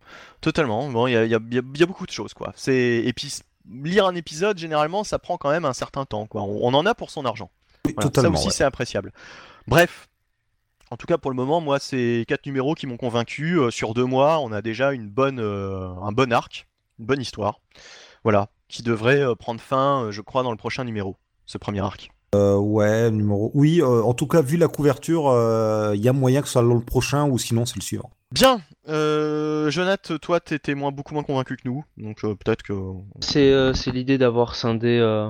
totalement. 0.41 0.89
Bon, 0.89 1.05
il 1.05 1.11
y 1.11 1.15
a, 1.15 1.23
y 1.25 1.35
a- 1.35 1.39
y 1.51 1.57
a- 1.83 1.85
beaucoup 1.85 2.07
de 2.07 2.11
choses 2.11 2.33
quoi. 2.33 2.51
C'est 2.55 3.03
et 3.05 3.14
puis 3.14 3.31
lire 3.69 4.06
un 4.06 4.16
épisode 4.16 4.58
généralement 4.58 5.03
ça 5.03 5.19
prend 5.19 5.38
quand 5.38 5.50
même 5.50 5.66
un 5.66 5.74
certain 5.74 6.06
temps 6.06 6.27
quoi. 6.27 6.42
On, 6.44 6.60
on 6.68 6.74
en 6.74 6.85
a 6.85 6.95
pour 6.95 7.10
son 7.10 7.26
argent. 7.26 7.50
Voilà, 7.95 8.10
ça 8.14 8.30
aussi 8.30 8.45
ouais. 8.48 8.52
c'est 8.52 8.64
appréciable. 8.64 9.11
Bref. 9.68 10.08
En 10.92 10.98
tout 10.98 11.08
cas, 11.08 11.18
pour 11.18 11.32
le 11.32 11.35
moment, 11.35 11.61
moi, 11.61 11.80
c'est 11.80 12.26
quatre 12.27 12.45
numéros 12.45 12.76
qui 12.76 12.85
m'ont 12.85 12.95
convaincu. 12.98 13.60
Euh, 13.60 13.72
sur 13.72 13.95
deux 13.95 14.06
mois, 14.06 14.40
on 14.40 14.52
a 14.52 14.61
déjà 14.61 14.94
une 14.94 15.10
bonne, 15.10 15.40
euh, 15.40 15.90
un 16.02 16.11
bon 16.11 16.32
arc, 16.32 16.68
une 17.00 17.06
bonne 17.06 17.19
histoire. 17.19 17.60
Voilà, 18.24 18.50
qui 18.68 18.84
devrait 18.84 19.22
euh, 19.22 19.34
prendre 19.35 19.60
fin, 19.60 20.10
je 20.11 20.22
crois, 20.22 20.44
dans 20.44 20.52
le 20.52 20.58
prochain 20.58 20.84
numéro, 20.84 21.18
ce 21.48 21.58
premier 21.58 21.80
arc. 21.80 22.11
Euh, 22.35 22.57
ouais, 22.57 23.11
numéro. 23.11 23.51
Oui, 23.53 23.81
euh, 23.81 24.01
en 24.03 24.14
tout 24.14 24.27
cas, 24.27 24.41
vu 24.41 24.57
la 24.57 24.67
couverture, 24.67 25.30
euh, 25.30 25.93
il 25.95 26.01
y 26.01 26.09
a 26.09 26.14
moyen 26.14 26.41
que 26.41 26.47
ce 26.47 26.53
soit 26.53 26.61
le 26.61 26.80
prochain 26.81 27.27
ou 27.27 27.38
sinon 27.38 27.65
c'est 27.65 27.77
le 27.77 27.81
suivant. 27.81 28.11
Bien, 28.31 28.59
euh, 28.89 29.69
Jonath, 29.69 30.19
toi, 30.19 30.39
t'étais 30.39 30.75
moins, 30.75 30.91
beaucoup 30.91 31.14
moins 31.14 31.23
convaincu 31.23 31.55
que 31.55 31.61
nous, 31.65 31.85
donc 31.97 32.23
euh, 32.23 32.35
peut-être 32.35 32.64
que. 32.64 32.73
C'est 33.22 33.51
euh, 33.51 33.73
c'est 33.73 33.91
l'idée 33.91 34.17
d'avoir 34.17 34.55
scindé 34.55 34.97
euh, 34.99 35.30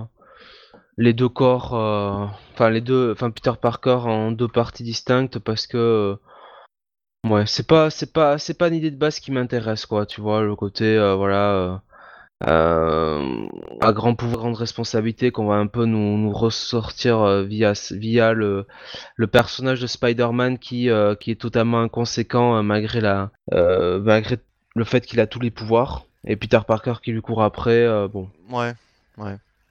les 0.98 1.14
deux 1.14 1.30
corps, 1.30 1.75
euh, 1.75 2.25
enfin 2.53 2.69
les 2.69 2.82
deux, 2.82 3.11
enfin 3.11 3.30
Peter 3.30 3.53
Parker 3.61 4.00
en 4.06 4.32
deux 4.32 4.48
parties 4.48 4.84
distinctes 4.84 5.40
parce 5.40 5.67
que 5.67 5.77
euh, 5.77 7.30
ouais, 7.30 7.45
c'est 7.45 7.67
pas 7.67 7.90
c'est 7.90 8.11
pas 8.11 8.38
c'est 8.38 8.58
pas 8.58 8.69
une 8.69 8.75
idée 8.75 8.92
de 8.92 8.98
base 8.98 9.19
qui 9.19 9.32
m'intéresse 9.32 9.85
quoi, 9.85 10.06
tu 10.06 10.22
vois 10.22 10.42
le 10.42 10.56
côté 10.56 10.85
euh, 10.98 11.16
voilà 11.16 11.84
euh, 12.44 13.48
à 13.80 13.94
grand 13.94 14.14
pouvoir 14.14 14.40
grande 14.40 14.58
responsabilité 14.58 15.32
qu'on 15.32 15.46
va 15.46 15.56
un 15.56 15.68
peu 15.68 15.86
nous, 15.86 16.18
nous 16.18 16.34
ressortir 16.34 17.22
euh, 17.22 17.44
via 17.44 17.72
via 17.92 18.34
le 18.34 18.68
le 19.16 19.28
personnage 19.28 19.80
de 19.80 19.88
Spider-Man 19.88 20.60
qui 20.60 20.90
euh, 20.90 21.16
qui 21.16 21.32
est 21.32 21.40
totalement 21.40 21.82
inconséquent 21.82 22.58
euh, 22.58 22.62
malgré 22.62 23.00
la 23.00 23.32
malgré 23.52 24.38
le 24.76 24.84
fait 24.84 25.06
qu'il 25.06 25.22
a 25.22 25.28
tous 25.28 25.40
les 25.40 25.52
pouvoirs. 25.52 26.06
Et 26.28 26.36
Peter 26.36 26.60
Parker 26.68 26.96
qui 27.02 27.12
lui 27.12 27.22
court 27.22 27.44
après 27.44 27.88
bon. 28.10 28.30
Ouais, 28.50 28.74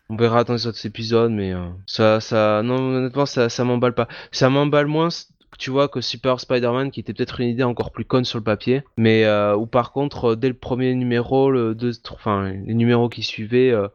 on 0.09 0.17
verra 0.17 0.45
dans 0.45 0.55
les 0.55 0.67
autres 0.67 0.87
épisodes, 0.87 1.33
mais 1.33 1.53
ça, 1.87 2.21
ça, 2.21 2.63
non, 2.63 2.77
honnêtement, 2.77 3.27
ça, 3.27 3.49
ça 3.49 3.65
m'emballe 3.65 3.95
pas. 3.95 4.07
Ça 4.33 4.51
m'emballe 4.51 4.87
moins, 4.87 5.09
tu 5.59 5.71
vois, 5.71 5.89
que 5.89 6.01
Super 6.01 6.41
Spider-Man, 6.41 6.91
qui 6.91 7.01
était 7.01 7.13
peut-être 7.13 7.41
une 7.41 7.49
idée 7.49 7.63
encore 7.63 7.93
plus 7.93 8.05
conne 8.05 8.25
sur 8.25 8.39
le 8.39 8.45
papier, 8.45 8.83
mais 8.97 9.25
euh, 9.25 9.57
où 9.57 9.67
par 9.67 9.93
contre, 9.93 10.33
euh, 10.33 10.37
dès 10.37 10.49
le 10.49 10.55
premier 10.55 10.95
numéro, 10.95 11.51
le 11.51 11.75
deux, 11.75 11.93
enfin, 12.11 12.51
les 12.51 12.75
numéros 12.75 13.09
qui 13.09 13.23
suivaient, 13.23 13.71
euh, 13.71 13.89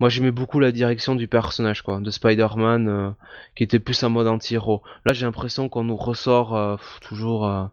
moi 0.00 0.08
j'aimais 0.08 0.30
beaucoup 0.30 0.60
la 0.60 0.72
direction 0.72 1.14
du 1.14 1.28
personnage, 1.28 1.82
quoi, 1.82 2.00
de 2.00 2.10
Spider-Man, 2.10 3.14
qui 3.54 3.62
était 3.62 3.78
plus 3.78 4.02
en 4.02 4.10
mode 4.10 4.26
anti-héros. 4.26 4.82
Là, 5.06 5.12
j'ai 5.12 5.26
l'impression 5.26 5.68
qu'on 5.68 5.84
nous 5.84 5.96
ressort 5.96 6.78
toujours. 7.00 7.70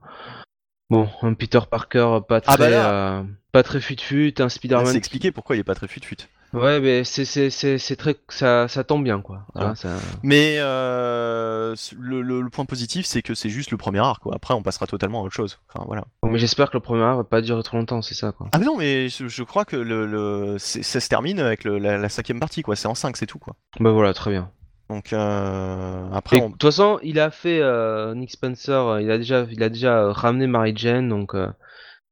Bon, 0.92 1.08
un 1.24 1.34
Peter 1.34 1.60
Parker 1.70 2.20
pas 2.28 2.42
très, 2.42 2.53
Ah 2.53 2.58
bah 2.58 2.70
là- 2.70 2.92
euh, 2.92 3.24
pas 3.53 3.64
très 3.64 3.80
fut-fut, 3.82 4.34
un 4.40 4.50
Spider-Man 4.50 4.86
c'est 4.88 4.98
expliqué 4.98 5.32
pourquoi 5.32 5.56
il 5.56 5.60
est 5.60 5.64
pas 5.64 5.74
très 5.74 5.88
fut-fut. 5.88 6.18
Ouais, 6.53 6.82
mais 6.82 7.06
c'est 7.06 7.24
c'est 7.24 7.50
c'est 7.50 7.78
c'est 7.78 7.95
très 7.95 8.18
ça 8.28 8.68
ça 8.68 8.84
tombe 8.84 9.06
bien 9.06 9.22
quoi. 9.22 9.45
Hein, 9.56 9.74
ça- 9.74 9.95
Mais 10.22 10.58
euh, 10.60 11.76
le, 11.98 12.22
le- 12.22 12.42
le 12.42 12.50
point 12.50 12.66
positif, 12.66 13.06
c'est 13.06 13.22
que 13.22 13.34
c'est 13.36 13.48
juste 13.50 13.72
le 13.72 13.78
premier 13.78 14.00
arc, 14.00 14.22
quoi. 14.22 14.36
Après, 14.36 14.53
on 14.53 14.61
passera 14.61 14.86
totalement 14.86 15.22
à 15.22 15.24
autre 15.24 15.34
chose. 15.34 15.60
Enfin, 15.74 15.86
voilà. 15.88 16.03
Mais 16.24 16.38
j'espère 16.40 16.70
que 16.70 16.76
le 16.76 16.82
premier 16.82 17.03
arc 17.03 17.16
va 17.16 17.24
pas 17.24 17.42
durer 17.42 17.64
trop 17.64 17.78
longtemps, 17.78 18.02
c'est 18.02 18.16
ça 18.16 18.34
quoi. 18.34 18.50
Ah 18.52 18.58
mais 18.60 18.66
non, 18.66 18.76
mais 18.78 19.08
je, 19.08 19.30
je 19.30 19.44
crois 19.44 19.64
que 19.64 19.78
le, 19.78 20.06
le- 20.06 20.58
ça 20.60 21.00
se 21.00 21.08
termine 21.08 21.40
avec 21.40 21.64
le- 21.64 21.78
la, 21.78 21.98
la 21.98 22.10
cinquième 22.10 22.42
partie, 22.42 22.64
quoi. 22.64 22.76
C'est 22.76 22.90
en 22.90 22.95
5, 22.95 23.16
c'est 23.16 23.28
tout, 23.28 23.40
quoi. 23.40 23.56
Bah 23.80 23.92
voilà, 23.92 24.14
très 24.14 24.32
bien. 24.32 24.52
Donc 24.92 25.14
euh, 25.14 26.10
Et 26.11 26.16
après, 26.16 26.40
De 26.40 26.45
on- 26.45 26.52
toute 26.52 26.64
façon, 26.64 27.00
il 27.03 27.20
a 27.20 27.32
fait 27.32 27.61
euh, 27.61 28.14
Nick 28.16 28.32
Spencer, 28.32 28.72
euh, 28.88 29.02
il 29.02 29.10
a 29.11 29.18
déjà, 29.18 29.45
il 29.50 29.64
a 29.64 29.70
déjà 29.70 30.11
ramené 30.11 30.48
Mary 30.48 30.74
Jane, 30.76 31.08
donc 31.10 31.34
euh, 31.34 31.48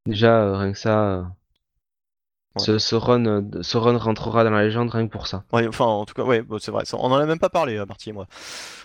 déjà 0.06 0.42
euh, 0.42 0.56
rien 0.58 0.72
que 0.72 0.78
ça, 0.78 1.04
euh, 1.18 1.22
Ouais. 2.56 2.62
ce, 2.64 2.78
ce 2.78 2.96
run, 2.96 3.42
ce 3.62 3.76
run 3.78 3.96
rentrera 3.96 4.42
dans 4.42 4.50
la 4.50 4.64
légende 4.64 4.90
rien 4.90 5.06
que 5.06 5.12
pour 5.12 5.28
ça. 5.28 5.44
ouais, 5.52 5.68
enfin 5.68 5.84
en 5.84 6.04
tout 6.04 6.14
cas, 6.14 6.24
ouais, 6.24 6.42
bon, 6.42 6.58
c'est 6.58 6.72
vrai, 6.72 6.84
ça- 6.84 6.96
on 6.98 7.04
en 7.12 7.14
a 7.14 7.24
même 7.26 7.38
pas 7.38 7.48
parlé, 7.48 7.76
Marty 7.86 8.10
et 8.10 8.12
moi. 8.12 8.26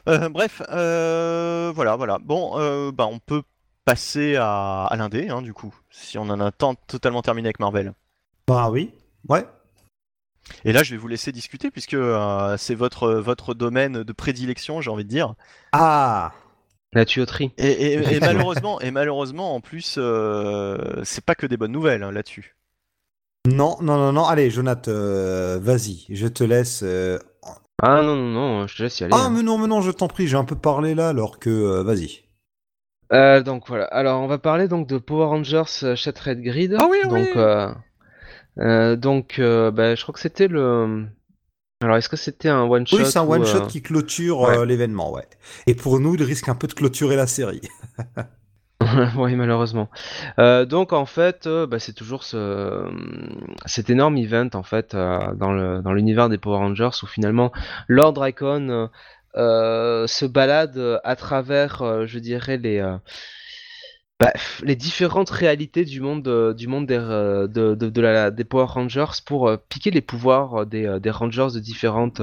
Euh, 0.08 0.30
bref, 0.30 0.62
euh, 0.70 1.72
voilà, 1.74 1.96
voilà. 1.96 2.20
Bon, 2.20 2.60
euh, 2.60 2.92
bah 2.92 3.08
on 3.12 3.18
peut 3.20 3.42
passer 3.86 4.36
à, 4.36 4.86
à 4.86 4.96
l'indé, 4.98 5.30
hein, 5.30 5.42
du 5.42 5.54
coup, 5.54 5.74
si 5.90 6.18
on 6.20 6.24
en 6.30 6.40
a 6.40 6.52
tant- 6.52 6.76
totalement 6.76 7.24
terminé 7.24 7.48
avec 7.48 7.60
Marvel. 7.60 7.94
Bah 8.48 8.70
oui. 8.70 8.94
Ouais. 9.28 9.46
Et 10.64 10.72
là, 10.74 10.84
je 10.84 10.92
vais 10.92 10.98
vous 10.98 11.08
laisser 11.08 11.32
discuter 11.32 11.72
puisque 11.72 11.94
euh, 11.96 12.56
c'est 12.58 12.76
votre 12.76 13.12
votre 13.14 13.54
domaine 13.54 14.04
de 14.04 14.14
prédilection, 14.14 14.82
j'ai 14.82 14.90
envie 14.92 15.04
de 15.06 15.10
dire. 15.10 15.34
Ah. 15.72 16.32
La 16.94 17.04
tuyauterie. 17.06 17.52
Et, 17.58 17.68
et- 17.72 18.16
et 18.16 18.20
malheureusement, 18.22 18.80
et 18.80 18.92
malheureusement, 18.92 19.56
en 19.56 19.60
plus, 19.62 19.96
euh, 19.98 20.78
c'est 21.04 21.26
pas 21.26 21.36
que 21.36 21.46
des 21.46 21.58
bonnes 21.58 21.72
nouvelles 21.72 22.04
hein, 22.04 22.12
là-dessus. 22.12 22.56
Non, 23.48 23.78
non, 23.82 23.98
non, 23.98 24.12
non. 24.14 24.26
Allez, 24.26 24.50
Jonathan, 24.50 24.92
euh, 24.92 25.60
vas-y. 25.62 26.06
Je 26.10 26.28
te 26.28 26.44
laisse. 26.44 26.82
euh, 26.84 27.20
Ah 27.82 28.02
non, 28.02 28.16
non, 28.16 28.32
non, 28.32 28.68
je 28.68 28.78
te 28.78 28.84
laisse 28.84 29.00
y 29.00 29.04
aller. 29.04 29.14
Ah, 29.16 29.26
hein. 29.26 29.30
mais 29.30 29.44
non, 29.44 29.58
mais 29.58 29.68
non, 29.68 29.82
je 29.82 29.92
t'en 29.92 30.08
prie. 30.08 30.28
J'ai 30.28 30.38
un 30.38 30.46
peu 30.46 30.56
parlé 30.56 30.96
là, 30.96 31.10
alors 31.10 31.38
que. 31.40 31.50
euh, 31.50 31.84
vas-y. 31.84 32.22
Euh, 33.14 33.44
donc 33.44 33.68
voilà, 33.68 33.86
alors 33.86 34.20
on 34.22 34.28
va 34.28 34.40
parler 34.40 34.68
donc 34.68 34.88
de 34.88 34.98
Power 34.98 35.26
Rangers 35.28 35.96
Shattered 35.96 36.42
Grid. 36.42 36.76
Ah 36.80 36.88
oui, 36.90 36.98
donc, 37.04 37.14
oui. 37.36 37.42
Euh, 38.60 38.96
donc 38.96 39.40
euh, 39.40 39.72
bah, 39.72 39.96
je 39.96 40.02
crois 40.04 40.14
que 40.14 40.20
c'était 40.20 40.48
le. 40.48 41.06
Alors 41.82 41.98
est-ce 41.98 42.10
que 42.10 42.16
c'était 42.16 42.50
un 42.50 42.64
one 42.64 42.88
shot 42.88 42.98
Oui, 42.98 43.06
c'est 43.06 43.20
un 43.20 43.28
one 43.28 43.46
shot 43.46 43.64
euh, 43.64 43.68
qui 43.68 43.82
clôture 43.82 44.42
ouais. 44.42 44.66
l'événement, 44.66 45.12
ouais. 45.12 45.28
Et 45.68 45.76
pour 45.76 46.00
nous, 46.00 46.16
il 46.16 46.24
risque 46.24 46.48
un 46.48 46.56
peu 46.56 46.68
de 46.68 46.74
clôturer 46.74 47.16
la 47.16 47.28
série. 47.28 47.62
oui, 49.18 49.36
malheureusement. 49.36 49.90
Donc 50.38 50.94
en 50.94 51.06
fait, 51.06 51.48
bah, 51.48 51.80
c'est 51.80 51.94
toujours 51.94 52.24
ce, 52.24 52.90
cet 53.66 53.90
énorme 53.90 54.18
event 54.18 54.50
en 54.54 54.64
fait 54.64 54.96
dans 54.96 55.52
le 55.52 55.82
dans 55.82 55.94
l'univers 55.94 56.30
des 56.30 56.38
Power 56.38 56.58
Rangers 56.58 56.90
où 57.04 57.08
finalement 57.08 57.52
Lord 57.88 58.14
Dracon 58.14 58.90
se 59.36 60.26
balade 60.26 61.00
à 61.04 61.16
travers, 61.16 62.06
je 62.08 62.20
dirais 62.20 62.58
les 62.58 62.82
bah, 64.20 64.32
les 64.64 64.76
différentes 64.78 65.30
réalités 65.30 65.84
du 65.84 66.00
monde 66.00 66.28
euh, 66.30 66.54
du 66.54 66.68
monde 66.68 66.86
des 66.86 66.98
euh, 66.98 67.48
de, 67.48 67.76
de, 67.76 68.02
la, 68.02 68.32
des 68.32 68.46
Power 68.46 68.68
Rangers 68.68 69.22
pour 69.26 69.50
euh, 69.50 69.58
piquer 69.58 69.92
les 69.92 70.02
pouvoirs 70.02 70.66
des, 70.66 71.00
des 71.02 71.10
Rangers 71.10 71.48
de 71.54 71.60
différentes 71.60 72.22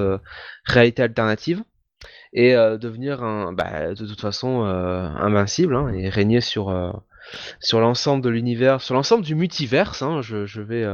réalités 0.65 1.03
alternatives 1.03 1.63
et 2.33 2.55
devenir 2.55 3.23
un, 3.23 3.53
bah, 3.53 3.95
de 3.95 4.07
toute 4.07 4.21
façon 4.21 4.63
invincible 4.65 5.77
hein, 5.77 5.89
et 5.89 6.09
régner 6.09 6.41
sur 6.41 6.73
sur 7.61 7.81
l'ensemble 7.81 8.23
de 8.25 8.31
l'univers, 8.31 8.81
sur 8.81 8.95
l'ensemble 8.95 9.23
du 9.23 9.35
multiverse. 9.35 10.03
hein, 10.03 10.23
je, 10.23 10.47
je 10.47 10.63
vais 10.63 10.87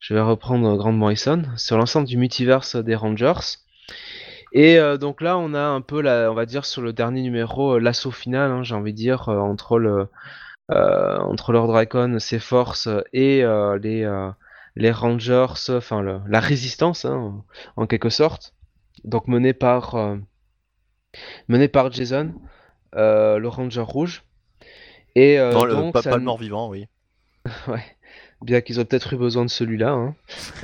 je 0.00 0.14
vais 0.14 0.20
reprendre 0.20 0.74
Grant 0.78 0.92
Morrison 0.92 1.42
sur 1.56 1.76
l'ensemble 1.76 2.06
du 2.06 2.16
multiverse 2.16 2.76
des 2.76 2.94
Rangers. 2.94 3.58
Et 4.58 4.76
euh, 4.78 4.96
donc 4.96 5.20
là, 5.20 5.38
on 5.38 5.54
a 5.54 5.60
un 5.60 5.80
peu, 5.80 6.00
la, 6.02 6.30
on 6.30 6.34
va 6.34 6.44
dire, 6.44 6.64
sur 6.64 6.82
le 6.82 6.92
dernier 6.92 7.22
numéro, 7.22 7.74
euh, 7.76 7.78
l'assaut 7.78 8.10
final, 8.10 8.50
hein, 8.50 8.62
j'ai 8.64 8.74
envie 8.74 8.92
de 8.92 8.98
dire, 8.98 9.28
euh, 9.28 9.38
entre 9.38 9.78
le 9.78 10.08
entre 10.70 11.52
Lord 11.52 11.68
Dracon, 11.68 12.18
ses 12.18 12.38
forces 12.38 12.88
et 13.12 13.42
les 13.80 14.30
les 14.76 14.90
Rangers, 14.90 15.46
enfin 15.70 16.02
le- 16.02 16.20
la 16.28 16.40
résistance, 16.40 17.04
hein, 17.04 17.42
en 17.76 17.86
quelque 17.86 18.10
sorte. 18.10 18.54
Donc 19.04 19.28
mené 19.28 19.52
par 19.54 19.94
euh, 19.94 20.16
mené 21.48 21.68
par 21.68 21.90
Jason, 21.90 22.34
le 22.94 23.46
Ranger 23.46 23.80
rouge. 23.82 24.24
Et 25.14 25.38
Non, 25.38 25.64
le, 25.64 25.72
donc, 25.74 25.94
pas, 25.94 26.02
ça 26.02 26.10
pas 26.10 26.16
le 26.18 26.22
mort-vivant, 26.24 26.68
oui. 26.68 26.86
Ouais. 27.68 27.84
Bien 28.42 28.60
qu'ils 28.60 28.78
aient 28.78 28.84
peut-être 28.84 29.12
eu 29.14 29.16
besoin 29.16 29.44
de 29.44 29.50
celui-là. 29.50 29.90
hein. 29.90 30.14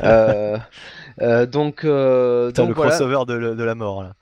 Euh, 0.03 0.59
donc, 1.21 1.85
euh, 1.85 2.51
donc 2.53 2.69
le 2.69 2.75
voilà. 2.75 2.91
crossover 2.91 3.25
de, 3.27 3.63
la 3.63 3.75
mort, 3.75 4.03
là. 4.03 4.15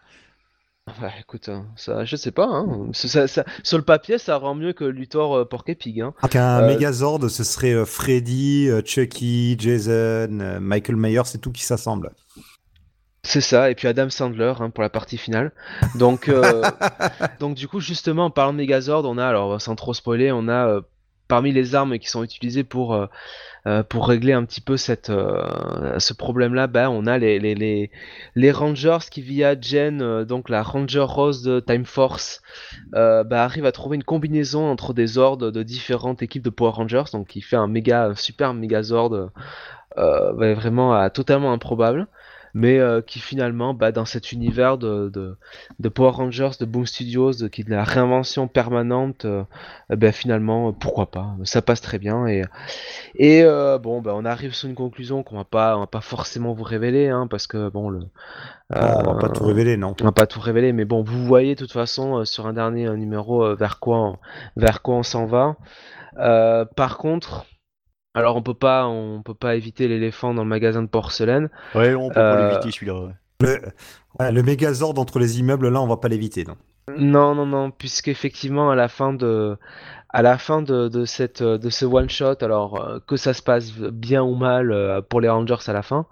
Ouais, 1.01 1.12
écoute, 1.21 1.49
hein, 1.49 1.67
ça, 1.77 2.05
je 2.05 2.17
sais 2.17 2.33
pas. 2.33 2.47
Hein. 2.47 2.89
Ça- 2.93 3.07
ça- 3.09 3.29
ça- 3.29 3.45
sur 3.62 3.79
le 3.79 3.85
papier, 3.85 4.19
ça 4.19 4.37
rend 4.37 4.57
mieux 4.57 4.73
que 4.73 4.83
Luthor 4.85 5.37
euh, 5.37 5.45
Porc 5.45 5.62
et 5.69 5.77
Pig. 5.77 6.01
Hein. 6.01 6.12
Donc 6.23 6.35
un 6.35 6.61
Euh, 6.61 6.67
Megazord, 6.67 7.31
ce 7.31 7.45
serait 7.45 7.73
euh, 7.73 7.85
Freddy, 7.85 8.69
euh, 8.69 8.83
Chucky, 8.85 9.57
Jason, 9.59 9.93
euh, 10.41 10.59
Michael 10.61 10.97
Myers, 10.97 11.23
c'est 11.27 11.39
tout 11.41 11.53
qui 11.53 11.62
s'assemble. 11.62 12.11
C'est 13.25 13.41
ça, 13.41 13.71
et 13.71 13.77
puis 13.77 13.87
Adam 13.87 14.11
Sandler 14.11 14.55
hein, 14.59 14.71
pour 14.71 14.83
la 14.83 14.91
partie 14.91 15.17
finale. 15.19 15.53
Donc, 15.95 16.29
euh, 16.29 16.62
donc 17.39 17.55
du 17.55 17.69
coup, 17.69 17.79
justement, 17.79 18.25
en 18.25 18.31
parlant 18.31 18.53
de 18.53 18.59
Megazord, 18.59 19.05
on 19.05 19.19
a, 19.19 19.27
alors 19.27 19.61
sans 19.62 19.77
trop 19.77 19.95
spoiler, 19.95 20.33
on 20.33 20.49
a 20.49 20.67
euh, 20.67 20.81
parmi 21.29 21.53
les 21.53 21.77
armes 21.77 22.01
qui 22.01 22.09
sont 22.09 22.25
utilisées 22.25 22.65
pour, 22.65 23.09
euh, 23.66 23.82
pour 23.82 24.08
régler 24.08 24.32
un 24.32 24.44
petit 24.44 24.60
peu 24.60 24.76
euh, 25.08 25.99
ce 25.99 26.12
problème-là, 26.15 26.66
bah, 26.66 26.91
on 26.91 27.07
a 27.07 27.18
les, 27.18 27.39
les, 27.39 27.55
les, 27.55 27.91
les 28.34 28.50
Rangers 28.50 28.99
qui, 29.10 29.23
via 29.23 29.58
Jen, 29.60 30.02
euh, 30.02 30.24
donc 30.24 30.49
la 30.49 30.62
Ranger 30.62 31.07
Rose 31.07 31.42
de 31.42 31.60
Time 31.60 31.84
Force, 31.84 32.42
bah, 32.92 33.24
arrivent 33.31 33.66
à 33.66 33.73
trouver 33.73 33.97
une 33.97 34.05
combinaison 34.05 34.70
entre 34.70 34.94
des 34.94 35.18
ordres 35.18 35.50
de 35.50 35.62
différentes 35.62 36.23
équipes 36.23 36.42
de 36.42 36.50
Power 36.50 36.73
Rangers, 36.73 37.05
donc 37.12 37.28
qui 37.28 37.41
fait 37.41 37.57
un 37.57 37.68
méga, 37.68 38.12
super 38.16 38.52
Megazord 38.55 39.31
euh, 39.99 40.32
bah, 40.32 40.55
vraiment 40.55 41.08
totalement 41.10 41.52
improbable 41.52 42.07
mais 42.55 42.79
euh, 42.79 43.01
qui 43.01 43.19
finalement, 43.21 43.75
bah, 43.75 43.93
dans 43.93 44.05
cet 44.05 44.33
univers 44.33 44.79
de, 44.79 45.09
de, 45.09 45.37
de 45.79 45.89
Power 45.89 46.11
Rangers, 46.13 46.51
de 46.61 46.65
Boom 46.67 46.87
Studios, 46.87 47.33
de, 47.33 47.49
qui 47.49 47.65
de 47.65 47.71
la 47.71 47.85
réinvention 47.85 48.49
permanente, 48.49 49.25
euh, 49.25 49.45
ben, 49.91 50.13
finalement, 50.13 50.69
euh, 50.69 50.73
pourquoi 50.73 51.11
pas, 51.11 51.35
ça 51.45 51.63
passe 51.63 51.81
très 51.81 51.99
bien. 51.99 52.27
Et, 52.27 52.43
et 53.15 53.43
euh, 53.45 53.79
bon, 53.79 54.01
bah, 54.03 54.13
on 54.15 54.25
arrive 54.25 54.55
sur 54.55 54.69
une 54.69 54.75
conclusion 54.75 55.23
qu'on 55.23 55.37
va 55.37 55.45
pas, 55.45 55.77
on 55.77 55.81
va 55.81 55.87
pas 55.87 56.01
forcément 56.01 56.53
vous 56.53 56.65
révéler, 56.65 57.09
hein, 57.09 57.27
parce 57.31 57.47
que 57.47 57.69
bon, 57.71 57.89
le, 57.91 58.01
Ah, 58.71 58.99
on 59.01 59.03
va 59.15 59.15
pas 59.15 59.29
euh, 59.29 59.31
tout 59.31 59.45
révéler, 59.45 59.77
non. 59.77 59.95
on 60.01 60.05
va 60.05 60.13
pas 60.13 60.27
tout 60.27 60.41
révéler, 60.41 60.73
mais 60.73 60.85
bon, 60.85 61.03
vous 61.03 61.25
voyez 61.25 61.55
de 61.55 61.61
toute 61.61 61.73
façon 61.73 62.19
euh, 62.21 62.25
sur 62.25 62.47
un 62.47 62.53
dernier 62.53 62.91
numéro 62.97 63.55
vers 63.57 63.79
quoi 63.81 63.99
on, 63.99 64.19
vers 64.57 64.83
quoi 64.83 64.97
on 64.97 65.03
s'en 65.03 65.27
va. 65.27 65.57
Euh, 66.19 66.65
par 66.65 66.99
contre, 66.99 67.47
alors 68.15 68.36
on 68.36 68.42
peut 68.42 68.55
pas, 68.55 68.86
on 68.86 69.23
peut 69.23 69.34
pas 69.34 69.57
éviter 69.57 69.89
l'éléphant 69.89 70.34
dans 70.34 70.42
le 70.44 70.49
magasin 70.49 70.82
de 70.82 70.89
porcelaine. 70.89 71.50
Ouais, 71.74 71.94
on 71.94 72.12
peut 72.12 72.24
pas 72.26 72.36
Euh, 72.36 72.36
l'éviter, 72.36 72.70
celui-là. 72.70 72.94
ouais. 73.00 73.12
Le, 73.41 73.60
ouais, 74.20 74.32
le 74.32 74.42
Megazord 74.42 74.99
entre 74.99 75.18
les 75.18 75.41
immeubles, 75.41 75.68
là, 75.68 75.81
on 75.82 75.86
va 75.86 75.97
pas 75.97 76.08
l'éviter, 76.08 76.44
non. 76.44 76.57
Non, 76.99 77.34
non, 77.34 77.47
non, 77.47 77.70
puisqu'effectivement, 77.70 78.70
à 78.70 78.74
la 78.76 78.89
fin 78.89 79.12
de, 79.12 79.57
à 80.10 80.23
la 80.23 80.36
fin 80.36 80.62
de, 80.62 80.89
de 80.89 81.05
cette, 81.05 81.42
de 81.42 81.70
ce 81.70 81.84
one 81.84 82.10
shot, 82.10 82.36
alors 82.42 82.81
euh, 82.81 82.99
que 83.07 83.16
ça 83.16 83.34
se 83.34 83.42
passe 83.42 83.73
bien 83.73 84.23
ou 84.23 84.34
mal 84.34 84.73
euh, 84.73 85.00
pour 85.00 85.20
les 85.20 85.28
Rangers 85.28 85.57
à 85.68 85.73
la 85.73 85.82
fin, 85.82 86.07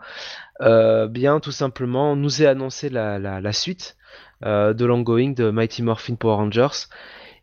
euh, 0.62 1.08
bien 1.08 1.40
tout 1.40 1.52
simplement, 1.52 2.16
nous 2.16 2.42
est 2.42 2.46
annoncé 2.46 2.88
la, 2.88 3.18
la, 3.18 3.40
la 3.40 3.52
suite 3.52 3.96
euh, 4.44 4.72
de 4.74 4.84
l'ongoing 4.86 5.32
de 5.32 5.50
Mighty 5.50 5.82
Morphin 5.82 6.14
Power 6.14 6.36
Rangers. 6.36 6.86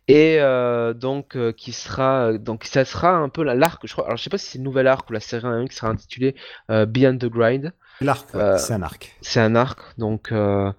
Et 0.08 0.38
euh, 0.40 0.94
donc 0.94 1.36
euh, 1.36 1.52
qui 1.52 1.72
sera 1.72 2.32
donc 2.38 2.64
ça 2.64 2.84
sera 2.86 3.10
un 3.16 3.28
peu 3.28 3.42
la- 3.42 3.54
l'arc 3.54 3.82
je 3.86 3.92
crois 3.92 4.06
alors 4.06 4.16
je 4.16 4.22
sais 4.22 4.30
pas 4.30 4.38
si 4.38 4.46
c'est 4.50 4.58
le 4.58 4.64
nouvel 4.64 4.86
arc 4.86 5.08
ou 5.10 5.12
la 5.12 5.20
série 5.20 5.46
1 5.46 5.66
qui 5.66 5.76
sera 5.76 5.88
intitulé 5.88 6.34
euh, 6.70 6.86
Beyond 6.86 7.18
the 7.18 7.26
Grind 7.26 7.72
L'arc, 8.00 8.32
ouais, 8.34 8.40
Euh, 8.40 8.56
c'est 8.58 8.72
un 8.74 8.82
arc. 8.82 9.12
c'est 9.20 9.40
un 9.40 9.54
arc 9.56 9.80
donc 9.98 10.32
euh, 10.32 10.72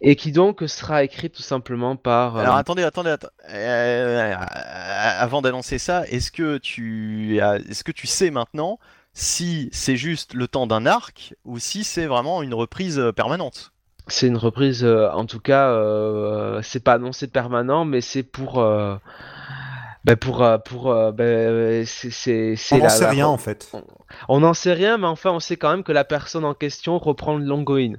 et 0.00 0.16
qui 0.16 0.32
donc 0.32 0.62
sera 0.66 1.04
écrit 1.04 1.28
tout 1.30 1.42
simplement 1.42 1.96
par 1.96 2.36
euh, 2.36 2.40
Alors 2.42 2.54
attendez, 2.56 2.84
attendez, 2.84 3.10
attendez. 3.10 3.32
Euh, 3.50 4.34
avant 5.18 5.42
d'annoncer 5.42 5.78
ça, 5.78 6.06
est-ce 6.08 6.30
que 6.32 6.58
tu 6.58 7.38
est-ce 7.68 7.84
que 7.84 7.92
tu 7.92 8.06
sais 8.06 8.30
maintenant 8.30 8.78
si 9.12 9.68
c'est 9.72 9.96
juste 9.96 10.34
le 10.34 10.46
temps 10.48 10.66
d'un 10.66 10.86
arc 10.86 11.34
ou 11.44 11.58
si 11.58 11.84
c'est 11.84 12.06
vraiment 12.06 12.42
une 12.42 12.54
reprise 12.54 12.98
euh, 12.98 13.12
permanente? 13.12 13.72
C'est 14.10 14.26
une 14.26 14.36
reprise, 14.36 14.84
euh, 14.84 15.10
en 15.10 15.24
tout 15.24 15.40
cas, 15.40 15.70
euh, 15.70 16.60
c'est 16.62 16.82
pas 16.82 16.94
annoncé 16.94 17.28
permanent, 17.28 17.84
mais 17.84 18.00
c'est 18.00 18.22
pour, 18.22 18.60
euh, 18.60 18.96
bah, 20.04 20.16
pour, 20.16 20.42
euh, 20.42 20.58
pour, 20.58 20.94
c'est, 21.86 22.10
c'est 22.56 22.74
On 22.74 22.78
n'en 22.78 22.88
sait 22.88 23.08
rien, 23.08 23.26
en 23.26 23.38
fait. 23.38 23.72
On 24.28 24.40
n'en 24.40 24.54
sait 24.54 24.72
rien, 24.72 24.98
mais 24.98 25.06
enfin, 25.06 25.30
on 25.30 25.40
sait 25.40 25.56
quand 25.56 25.70
même 25.70 25.84
que 25.84 25.92
la 25.92 26.04
personne 26.04 26.44
en 26.44 26.54
question 26.54 26.98
reprend 26.98 27.36
le 27.36 27.44
l'ongoing. 27.44 27.94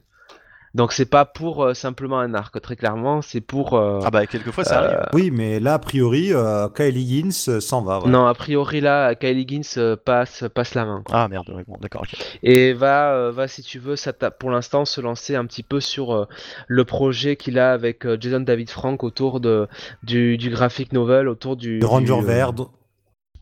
Donc 0.73 0.93
c'est 0.93 1.05
pas 1.05 1.25
pour 1.25 1.63
euh, 1.65 1.73
simplement 1.73 2.19
un 2.19 2.33
arc, 2.33 2.61
très 2.61 2.77
clairement, 2.77 3.21
c'est 3.21 3.41
pour. 3.41 3.73
euh, 3.73 3.99
Ah 4.05 4.09
bah 4.09 4.25
quelquefois 4.25 4.63
ça 4.63 4.81
euh, 4.81 4.85
arrive. 4.85 5.09
Oui, 5.13 5.29
mais 5.29 5.59
là, 5.59 5.73
a 5.73 5.79
priori, 5.79 6.33
euh, 6.33 6.69
Kyle 6.69 6.97
Higgins 6.97 7.49
euh, 7.49 7.59
s'en 7.59 7.81
va. 7.81 7.99
Non, 8.05 8.25
a 8.25 8.33
priori 8.33 8.79
là, 8.79 9.13
Kylie 9.15 9.41
Higgins 9.41 9.61
euh, 9.77 9.97
passe, 9.97 10.45
passe 10.53 10.73
la 10.73 10.85
main. 10.85 11.03
Ah 11.11 11.27
merde, 11.27 11.49
ouais, 11.49 11.63
bon, 11.67 11.77
d'accord. 11.81 12.05
et 12.41 12.71
va, 12.71 13.11
euh, 13.13 13.31
va 13.31 13.49
si 13.49 13.63
tu 13.63 13.79
veux, 13.79 13.95
pour 14.39 14.49
l'instant 14.49 14.85
se 14.85 15.01
lancer 15.01 15.35
un 15.35 15.45
petit 15.45 15.63
peu 15.63 15.81
sur 15.81 16.13
euh, 16.13 16.25
le 16.67 16.85
projet 16.85 17.35
qu'il 17.35 17.59
a 17.59 17.73
avec 17.73 18.05
euh, 18.05 18.17
Jason 18.19 18.39
David 18.39 18.69
Frank 18.69 19.03
autour 19.03 19.41
de, 19.41 19.67
du, 20.03 20.37
du 20.37 20.49
graphic 20.49 20.93
novel, 20.93 21.27
autour 21.27 21.57
du, 21.57 21.79
Le 21.79 21.85
Ranger 21.85 22.05
du, 22.05 22.23
euh, 22.23 22.25
Vert, 22.25 22.53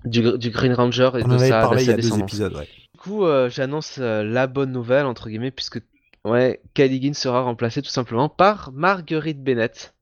du, 0.03 0.37
du 0.37 0.49
Green 0.49 0.73
Ranger 0.73 1.11
et 1.15 1.23
on 1.23 1.27
de 1.27 1.33
avait 1.33 1.49
sa, 1.49 1.61
de 1.61 1.65
parlé 1.65 1.83
il 1.83 1.85
y 1.85 1.87
sa 1.87 1.93
a 1.93 1.97
deux 1.97 2.19
épisodes, 2.19 2.55
ouais. 2.55 2.67
Du 2.93 2.99
coup, 2.99 3.23
euh, 3.23 3.49
j'annonce 3.49 3.97
euh, 3.99 4.23
la 4.23 4.47
bonne 4.47 4.71
nouvelle, 4.71 5.05
entre 5.05 5.29
guillemets, 5.29 5.51
puisque 5.51 5.79
Ouais, 6.25 6.61
Higgins 6.77 7.13
sera 7.13 7.41
remplacée 7.41 7.81
tout 7.81 7.89
simplement 7.89 8.29
par 8.29 8.71
Marguerite 8.73 9.41
Bennett. 9.41 9.93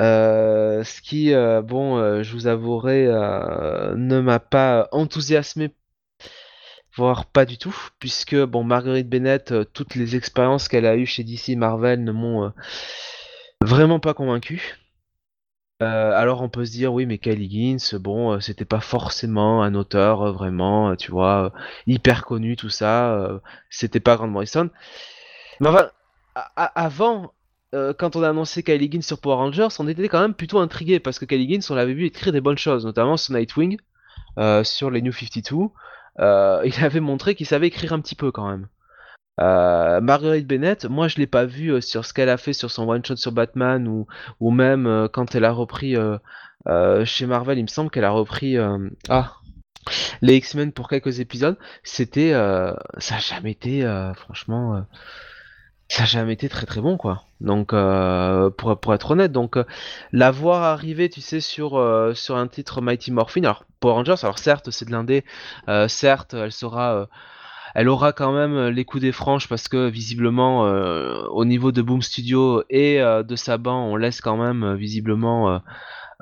Euh, 0.00 0.84
ce 0.84 1.00
qui, 1.00 1.32
euh, 1.34 1.62
bon, 1.62 1.96
euh, 1.98 2.22
je 2.22 2.32
vous 2.32 2.46
avouerai, 2.46 3.06
ne 3.06 4.20
m'a 4.20 4.40
pas 4.40 4.88
enthousiasmé, 4.92 5.74
voire 6.96 7.26
pas 7.26 7.44
du 7.44 7.58
tout, 7.58 7.76
puisque, 7.98 8.36
bon, 8.36 8.64
Marguerite 8.64 9.08
Bennett, 9.08 9.54
toutes 9.72 9.94
les 9.94 10.16
expériences 10.16 10.68
qu'elle 10.68 10.86
a 10.86 10.96
eues 10.96 11.06
chez 11.06 11.24
DC 11.24 11.56
Marvel 11.56 12.04
ne 12.04 12.12
m'ont 12.12 12.52
vraiment 13.62 14.00
pas 14.00 14.14
convaincu. 14.14 14.76
alors 15.80 16.40
on 16.42 16.48
peut 16.48 16.64
se 16.64 16.72
dire 16.72 16.92
oui 16.94 17.04
mais 17.04 17.18
Kylie 17.18 17.44
Higgins 17.46 17.98
bon 17.98 18.40
c'était 18.40 18.64
pas 18.64 18.80
forcément 18.80 19.62
un 19.62 19.74
auteur 19.74 20.32
vraiment 20.32 20.96
tu 20.96 21.10
vois 21.10 21.52
hyper 21.86 22.24
connu 22.24 22.56
tout 22.56 22.70
ça 22.70 23.40
c'était 23.68 24.00
pas 24.00 24.16
Grant 24.16 24.28
Morrison 24.28 24.70
mais 25.60 25.68
enfin 25.68 25.88
avant 26.54 27.32
euh, 27.74 27.92
quand 27.92 28.16
on 28.16 28.22
a 28.22 28.30
annoncé 28.30 28.62
Kylie 28.62 28.86
Higgins 28.86 29.02
sur 29.02 29.20
Power 29.20 29.36
Rangers, 29.36 29.68
on 29.78 29.88
était 29.88 30.08
quand 30.08 30.20
même 30.20 30.34
plutôt 30.34 30.58
intrigué 30.58 31.00
parce 31.00 31.18
que 31.18 31.24
Kylie 31.24 31.60
on 31.68 31.74
l'avait 31.74 31.94
vu 31.94 32.06
écrire 32.06 32.32
des 32.32 32.40
bonnes 32.40 32.58
choses, 32.58 32.86
notamment 32.86 33.16
sur 33.16 33.34
Nightwing, 33.34 33.78
euh, 34.38 34.62
sur 34.64 34.90
les 34.90 35.02
New 35.02 35.12
52. 35.12 35.68
Euh, 36.18 36.62
il 36.64 36.84
avait 36.84 37.00
montré 37.00 37.34
qu'il 37.34 37.46
savait 37.46 37.66
écrire 37.66 37.92
un 37.92 38.00
petit 38.00 38.14
peu 38.14 38.30
quand 38.30 38.48
même. 38.48 38.68
Marguerite 39.38 40.46
Bennett, 40.46 40.86
moi 40.86 41.08
je 41.08 41.18
l'ai 41.18 41.26
pas 41.26 41.44
vu 41.44 41.82
sur 41.82 42.06
ce 42.06 42.14
qu'elle 42.14 42.30
a 42.30 42.38
fait 42.38 42.54
sur 42.54 42.70
son 42.70 42.88
one 42.88 43.04
shot 43.04 43.16
sur 43.16 43.32
Batman 43.32 43.86
ou, 43.86 44.06
ou 44.40 44.50
même 44.50 45.10
quand 45.12 45.34
elle 45.34 45.44
a 45.44 45.52
repris 45.52 45.94
chez 47.04 47.26
Marvel, 47.26 47.58
il 47.58 47.62
me 47.62 47.68
semble 47.68 47.90
qu'elle 47.90 48.04
a 48.04 48.10
repris 48.10 48.56
ah 49.10 49.34
les 50.22 50.36
X-Men 50.36 50.72
pour 50.72 50.88
quelques 50.88 51.20
épisodes. 51.20 51.58
C'était 51.82 52.32
ça 52.32 53.16
a 53.16 53.18
jamais 53.18 53.50
été 53.50 53.82
franchement 54.14 54.86
ça 55.88 56.02
n'a 56.02 56.06
jamais 56.06 56.32
été 56.32 56.48
très 56.48 56.66
très 56.66 56.80
bon 56.80 56.96
quoi. 56.96 57.22
Donc 57.40 57.72
euh, 57.72 58.50
pour, 58.50 58.78
pour 58.78 58.94
être 58.94 59.10
honnête, 59.12 59.32
donc 59.32 59.56
euh, 59.56 59.64
la 60.12 60.30
voir 60.30 60.62
arriver, 60.62 61.08
tu 61.08 61.20
sais, 61.20 61.40
sur 61.40 61.76
euh, 61.76 62.14
sur 62.14 62.36
un 62.36 62.48
titre 62.48 62.80
Mighty 62.80 63.12
Morphin, 63.12 63.42
alors 63.44 63.64
Power 63.80 63.94
Rangers, 63.94 64.16
alors 64.22 64.38
certes 64.38 64.70
c'est 64.70 64.86
de 64.86 64.90
l'indé, 64.90 65.24
certes 65.88 66.34
elle 66.34 66.52
sera, 66.52 67.08
elle 67.74 67.88
aura 67.88 68.12
quand 68.12 68.32
même 68.32 68.68
les 68.68 68.84
coups 68.84 69.02
des 69.02 69.12
franches 69.12 69.48
parce 69.48 69.68
que 69.68 69.88
visiblement 69.88 70.62
au 70.62 71.44
niveau 71.44 71.72
de 71.72 71.82
Boom 71.82 72.02
Studio 72.02 72.64
et 72.70 72.98
de 72.98 73.36
Saban, 73.36 73.84
on 73.84 73.96
laisse 73.96 74.20
quand 74.20 74.36
même 74.36 74.74
visiblement, 74.74 75.60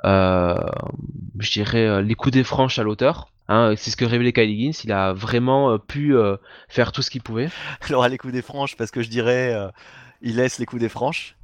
je 0.03 1.51
dirais 1.51 2.01
les 2.03 2.15
coups 2.15 2.33
des 2.33 2.43
franches 2.43 2.79
à 2.79 2.83
l'auteur. 2.83 3.31
Hein, 3.47 3.75
c'est 3.77 3.91
ce 3.91 3.97
que 3.97 4.05
révélait 4.05 4.33
Kylie 4.33 4.53
Higgins. 4.53 4.79
Il 4.83 4.91
a 4.91 5.13
vraiment 5.13 5.71
euh, 5.71 5.77
pu 5.77 6.15
euh, 6.15 6.37
faire 6.67 6.91
tout 6.91 7.01
ce 7.01 7.11
qu'il 7.11 7.21
pouvait. 7.21 7.49
Il 7.89 7.95
aura 7.95 8.09
les 8.09 8.17
coups 8.17 8.33
des 8.33 8.41
franches 8.41 8.75
parce 8.75 8.91
que 8.91 9.01
je 9.01 9.09
dirais 9.09 9.53
euh, 9.53 9.69
il 10.21 10.37
laisse 10.37 10.57
les 10.57 10.65
coups 10.65 10.81
des 10.81 10.89
franches. 10.89 11.37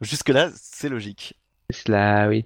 Jusque-là, 0.00 0.50
c'est 0.54 0.88
logique. 0.88 1.34
Cela, 1.72 2.28
oui. 2.28 2.44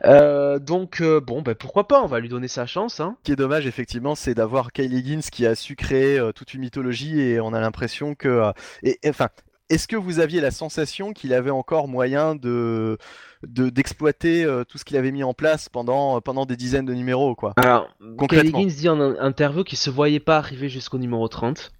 donc, 0.61 1.03
bon, 1.03 1.41
bah, 1.41 1.55
pourquoi 1.55 1.89
pas, 1.89 2.03
on 2.03 2.07
va 2.07 2.21
lui 2.21 2.29
donner 2.29 2.49
sa 2.49 2.67
chance. 2.67 3.01
Hein. 3.01 3.17
Ce 3.21 3.25
qui 3.25 3.33
est 3.33 3.37
dommage, 3.37 3.67
effectivement, 3.67 4.15
c'est 4.15 4.35
d'avoir 4.35 4.71
Kylie 4.71 4.99
Higgins 4.99 5.21
qui 5.33 5.47
a 5.47 5.55
su 5.55 5.77
créer 5.77 6.21
toute 6.35 6.53
une 6.53 6.61
mythologie 6.61 7.21
et 7.21 7.41
on 7.41 7.55
a 7.55 7.61
l'impression 7.61 8.15
que. 8.15 8.53
et, 8.83 8.99
enfin, 9.09 9.29
est-ce 9.71 9.89
que 9.89 9.97
vous 9.97 10.21
aviez 10.21 10.41
la 10.41 10.51
sensation 10.51 11.13
qu'il 11.13 11.33
avait 11.33 11.51
encore 11.51 11.89
moyen 11.89 12.35
de 12.35 12.99
d'exploiter 13.43 14.43
euh, 14.43 14.65
tout 14.65 14.79
ce 14.79 14.87
qu'il 14.87 14.97
avait 14.97 15.13
mis 15.13 15.23
en 15.23 15.35
place 15.35 15.69
pendant, 15.69 16.21
pendant 16.23 16.47
des 16.47 16.57
dizaines 16.57 16.87
de 16.87 16.95
numéros 16.95 17.35
quoi? 17.35 17.53
Alors, 17.57 17.89
Concrètement. 18.17 18.65
dit 18.65 18.89
en 18.89 19.01
interview 19.01 19.65
qu'il 19.65 19.77
se 19.77 19.91
voyait 19.91 20.21
pas 20.21 20.39
arriver 20.39 20.69
jusqu'au 20.69 20.99
numéro 20.99 21.29
30 21.29 21.73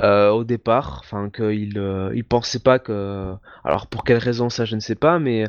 euh, 0.00 0.30
au 0.30 0.44
départ, 0.44 1.00
enfin 1.04 1.30
qu'il 1.30 1.78
euh, 1.78 2.10
il 2.14 2.24
pensait 2.24 2.60
pas 2.60 2.78
que 2.78 3.34
alors 3.64 3.86
pour 3.86 4.02
quelle 4.02 4.18
raison 4.18 4.48
ça 4.48 4.64
je 4.64 4.74
ne 4.74 4.80
sais 4.80 4.94
pas 4.94 5.18
mais 5.18 5.44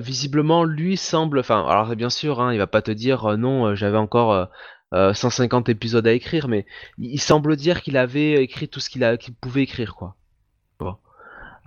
visiblement 0.00 0.64
lui 0.64 0.96
semble 0.96 1.38
enfin 1.38 1.66
alors 1.66 1.94
bien 1.96 2.10
sûr 2.10 2.40
hein, 2.40 2.52
il 2.52 2.58
va 2.58 2.66
pas 2.66 2.82
te 2.82 2.90
dire 2.90 3.36
non 3.36 3.74
j'avais 3.74 3.98
encore 3.98 4.48
150 4.92 5.68
épisodes 5.68 6.06
à 6.06 6.12
écrire 6.12 6.48
mais 6.48 6.66
il, 6.98 7.20
semble 7.20 7.56
dire 7.56 7.82
qu'il 7.82 7.96
avait 7.96 8.42
écrit 8.42 8.68
tout 8.68 8.80
ce 8.80 8.88
qu'il 8.88 9.18
qu'il 9.18 9.34
pouvait 9.34 9.62
écrire 9.62 9.94
quoi. 9.94 10.16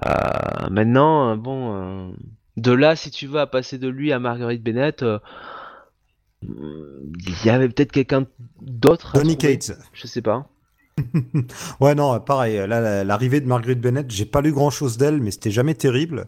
Euh, 0.06 0.70
maintenant, 0.70 1.32
euh, 1.32 1.36
bon, 1.36 1.76
euh, 1.76 2.12
de 2.58 2.72
là, 2.72 2.96
si 2.96 3.12
tu 3.12 3.28
veux, 3.28 3.40
à 3.40 3.48
passer 3.48 3.78
de 3.78 3.88
lui 3.88 4.12
à 4.12 4.20
Marguerite 4.20 4.64
Bennett, 4.64 5.06
il 6.42 7.46
y 7.46 7.50
avait 7.50 7.70
peut-être 7.70 7.92
quelqu'un 7.92 8.26
d'autre. 8.62 9.14
Donny 9.14 9.38
Cates. 9.38 9.74
Je 9.94 10.08
sais 10.08 10.22
pas. 10.22 10.50
ouais, 11.80 11.96
non, 11.96 12.20
pareil. 12.20 12.58
Là, 12.68 13.04
l'arrivée 13.04 13.42
de 13.42 13.48
Marguerite 13.48 13.82
Bennett, 13.82 14.10
j'ai 14.12 14.26
pas 14.26 14.42
lu 14.42 14.52
grand 14.52 14.70
chose 14.70 14.98
d'elle, 14.98 15.22
mais 15.22 15.32
c'était 15.32 15.52
jamais 15.52 15.74
terrible. 15.74 16.28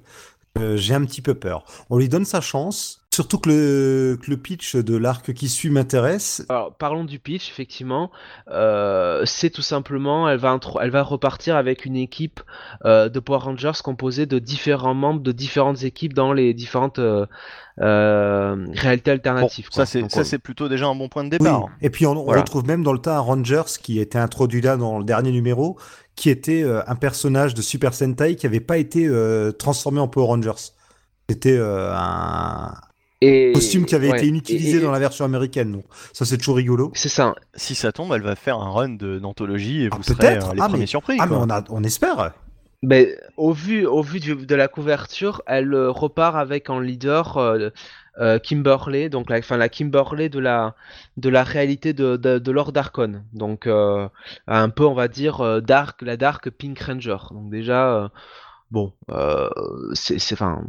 j'ai 0.76 0.94
un 0.94 1.06
petit 1.06 1.22
peu 1.22 1.36
peur. 1.36 1.66
On 1.90 1.98
lui 1.98 2.10
donne 2.10 2.26
sa 2.26 2.42
chance. 2.42 3.05
Surtout 3.16 3.38
que 3.38 3.48
le, 3.50 4.20
le 4.28 4.36
pitch 4.36 4.76
de 4.76 4.98
l'arc 4.98 5.32
qui 5.32 5.48
suit 5.48 5.70
m'intéresse. 5.70 6.46
Alors, 6.50 6.76
parlons 6.76 7.06
du 7.06 7.18
pitch, 7.18 7.50
effectivement. 7.50 8.12
Euh, 8.52 9.22
c'est 9.24 9.50
tout 9.50 9.62
simplement, 9.62 10.28
elle 10.28 10.38
va, 10.38 10.60
elle 10.82 10.90
va 10.90 11.02
repartir 11.02 11.56
avec 11.56 11.86
une 11.86 11.96
équipe 11.96 12.42
euh, 12.84 13.08
de 13.08 13.22
Power 13.22 13.40
Rangers 13.40 13.80
composée 13.82 14.26
de 14.26 14.38
différents 14.38 14.94
membres 14.94 15.22
de 15.22 15.32
différentes 15.32 15.84
équipes 15.84 16.12
dans 16.12 16.34
les 16.34 16.54
différentes 16.54 17.00
euh, 17.00 17.26
réalités 17.78 19.12
alternatives. 19.12 19.70
ça, 19.72 19.86
c'est 19.86 20.40
plutôt 20.40 20.68
déjà 20.68 20.88
un 20.88 20.96
bon 20.96 21.08
point 21.08 21.24
de 21.24 21.30
départ. 21.30 21.68
Et 21.82 21.90
puis, 21.90 22.06
on, 22.06 22.22
retrouve 22.22 22.68
même 22.68 22.84
dans 22.84 22.92
le 22.92 23.00
tas 23.00 23.16
un 23.16 23.22
Rangers 23.22 23.80
qui 23.82 24.02
était 24.02 24.20
introduit 24.20 24.60
là 24.60 24.76
dans 24.76 25.00
le 25.00 25.06
dernier 25.06 25.32
numéro, 25.32 25.80
qui 26.18 26.30
était 26.30 26.66
un 26.86 26.96
personnage 26.96 27.54
de 27.54 27.62
Super 27.62 27.94
Sentai 27.94 28.36
qui 28.36 28.46
n'avait 28.46 28.60
pas 28.60 28.78
été 28.78 29.10
transformé 29.58 30.02
en 30.02 30.10
Power 30.10 30.28
Rangers. 30.28 30.74
C'était 31.30 31.58
un, 31.58 32.74
et... 33.26 33.52
Costume 33.54 33.86
qui 33.86 33.96
avait 33.96 34.10
été 34.10 34.28
inutilisé 34.28 34.80
dans 34.80 34.92
la 34.92 35.00
version 35.00 35.26
américaine. 35.26 35.72
Donc. 35.72 35.86
Ça, 36.14 36.26
c'est 36.26 36.38
toujours 36.38 36.58
rigolo. 36.58 36.92
C'est 36.96 37.10
ça. 37.10 37.36
Si 37.56 37.76
ça 37.76 37.92
tombe, 37.92 38.14
elle 38.14 38.22
va 38.22 38.36
faire 38.36 38.58
un 38.60 38.70
run 38.70 38.90
d'anthologie 38.90 39.84
et 39.84 39.90
ah, 39.92 39.96
vous 39.96 40.04
serez 40.04 40.38
euh, 40.38 40.54
les 40.54 40.62
ah, 40.62 40.70
premiers 40.70 40.86
surpris. 40.86 41.18
Ah, 41.20 41.26
mais 41.26 41.36
on, 41.36 41.50
a, 41.50 41.64
on 41.70 41.84
espère. 41.84 42.34
Mais 42.84 43.18
au 43.38 43.52
vu, 43.52 43.86
au 43.86 44.02
vu 44.02 44.20
de 44.20 44.56
la 44.56 44.68
couverture, 44.68 45.42
elle 45.48 45.74
euh, 45.74 45.90
repart 45.90 46.36
avec 46.36 46.70
en 46.70 46.80
leader 46.80 47.38
euh, 47.38 48.40
Kimberley, 48.40 49.10
donc 49.10 49.30
la, 49.30 49.40
enfin, 49.40 49.58
la 49.58 49.70
Kimberley 49.70 50.30
de 50.30 50.40
la, 50.40 50.76
de 51.18 51.30
la 51.30 51.44
réalité 51.44 51.94
de, 51.94 52.16
de, 52.16 52.52
Lord 52.52 52.72
Darkon. 52.72 53.24
Donc 53.34 53.68
un 53.68 54.70
peu, 54.70 54.86
on 54.86 54.94
va 54.94 55.08
dire, 55.08 55.62
dark, 55.62 56.02
la 56.02 56.16
Dark 56.16 56.50
Pink 56.50 56.80
Ranger. 56.80 57.18
Donc 57.32 57.50
déjà, 57.50 58.10
bon, 58.72 58.94
c'est, 59.94 60.32
enfin, 60.32 60.62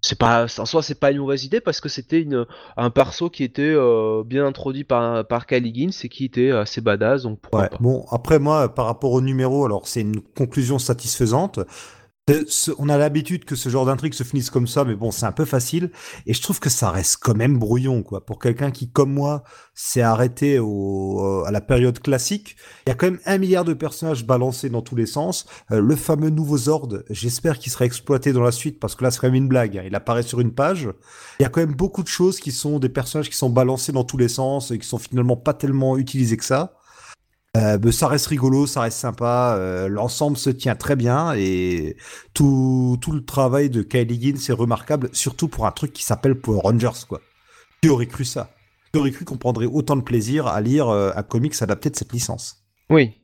c'est 0.00 0.18
pas 0.18 0.46
en 0.58 0.64
soi 0.66 0.82
c'est 0.82 0.98
pas 0.98 1.10
une 1.10 1.18
mauvaise 1.18 1.44
idée 1.44 1.60
parce 1.60 1.80
que 1.80 1.88
c'était 1.88 2.22
une 2.22 2.46
un 2.76 2.90
perso 2.90 3.30
qui 3.30 3.42
était 3.42 3.62
euh, 3.62 4.22
bien 4.24 4.46
introduit 4.46 4.84
par 4.84 5.26
par 5.26 5.46
Caligins 5.46 5.90
et 6.02 6.08
qui 6.08 6.24
était 6.24 6.50
assez 6.52 6.80
badass 6.80 7.24
donc 7.24 7.40
ouais, 7.52 7.68
bon 7.80 8.04
après 8.10 8.38
moi 8.38 8.72
par 8.72 8.86
rapport 8.86 9.12
au 9.12 9.20
numéro 9.20 9.64
alors 9.64 9.88
c'est 9.88 10.02
une 10.02 10.20
conclusion 10.20 10.78
satisfaisante 10.78 11.58
on 12.78 12.88
a 12.88 12.98
l'habitude 12.98 13.44
que 13.44 13.56
ce 13.56 13.68
genre 13.68 13.86
d'intrigue 13.86 14.14
se 14.14 14.24
finisse 14.24 14.50
comme 14.50 14.66
ça, 14.66 14.84
mais 14.84 14.94
bon, 14.94 15.10
c'est 15.10 15.26
un 15.26 15.32
peu 15.32 15.44
facile. 15.44 15.90
Et 16.26 16.34
je 16.34 16.42
trouve 16.42 16.60
que 16.60 16.70
ça 16.70 16.90
reste 16.90 17.18
quand 17.20 17.34
même 17.34 17.58
brouillon, 17.58 18.02
quoi. 18.02 18.24
Pour 18.24 18.38
quelqu'un 18.38 18.70
qui, 18.70 18.90
comme 18.90 19.12
moi, 19.12 19.42
s'est 19.74 20.02
arrêté 20.02 20.58
au, 20.58 21.20
euh, 21.20 21.44
à 21.44 21.50
la 21.50 21.60
période 21.60 21.98
classique, 22.00 22.56
il 22.86 22.90
y 22.90 22.92
a 22.92 22.94
quand 22.94 23.06
même 23.06 23.20
un 23.26 23.38
milliard 23.38 23.64
de 23.64 23.74
personnages 23.74 24.26
balancés 24.26 24.68
dans 24.70 24.82
tous 24.82 24.96
les 24.96 25.06
sens. 25.06 25.46
Euh, 25.70 25.80
le 25.80 25.96
fameux 25.96 26.30
nouveau 26.30 26.58
Zord, 26.58 26.88
j'espère 27.10 27.58
qu'il 27.58 27.72
sera 27.72 27.84
exploité 27.84 28.32
dans 28.32 28.42
la 28.42 28.52
suite, 28.52 28.78
parce 28.80 28.94
que 28.94 29.04
là, 29.04 29.10
c'est 29.10 29.20
quand 29.20 29.28
même 29.28 29.34
une 29.34 29.48
blague. 29.48 29.78
Hein. 29.78 29.84
Il 29.86 29.94
apparaît 29.94 30.22
sur 30.22 30.40
une 30.40 30.52
page. 30.52 30.88
Il 31.40 31.42
y 31.42 31.46
a 31.46 31.48
quand 31.48 31.60
même 31.60 31.74
beaucoup 31.74 32.02
de 32.02 32.08
choses 32.08 32.40
qui 32.40 32.52
sont 32.52 32.78
des 32.78 32.88
personnages 32.88 33.30
qui 33.30 33.36
sont 33.36 33.50
balancés 33.50 33.92
dans 33.92 34.04
tous 34.04 34.18
les 34.18 34.28
sens 34.28 34.70
et 34.70 34.78
qui 34.78 34.86
sont 34.86 34.98
finalement 34.98 35.36
pas 35.36 35.54
tellement 35.54 35.96
utilisés 35.96 36.36
que 36.36 36.44
ça. 36.44 36.77
Euh, 37.56 37.90
ça 37.92 38.08
reste 38.08 38.26
rigolo, 38.26 38.66
ça 38.66 38.82
reste 38.82 38.98
sympa, 38.98 39.56
euh, 39.58 39.88
l'ensemble 39.88 40.36
se 40.36 40.50
tient 40.50 40.76
très 40.76 40.96
bien 40.96 41.32
et 41.34 41.96
tout, 42.34 42.98
tout 43.00 43.12
le 43.12 43.24
travail 43.24 43.70
de 43.70 43.82
Kylie 43.82 44.14
Higgins 44.14 44.40
est 44.48 44.52
remarquable, 44.52 45.08
surtout 45.12 45.48
pour 45.48 45.66
un 45.66 45.72
truc 45.72 45.92
qui 45.92 46.04
s'appelle 46.04 46.34
Power 46.34 46.60
Rangers, 46.62 47.06
quoi. 47.08 47.20
Qui 47.82 47.88
aurait 47.88 48.06
cru 48.06 48.24
ça 48.24 48.50
Qui 48.92 49.00
aurait 49.00 49.12
cru 49.12 49.24
qu'on 49.24 49.38
prendrait 49.38 49.66
autant 49.66 49.96
de 49.96 50.02
plaisir 50.02 50.46
à 50.46 50.60
lire 50.60 50.88
euh, 50.88 51.10
un 51.16 51.22
comics 51.22 51.54
adapté 51.62 51.88
de 51.88 51.96
cette 51.96 52.12
licence 52.12 52.64
Oui. 52.90 53.14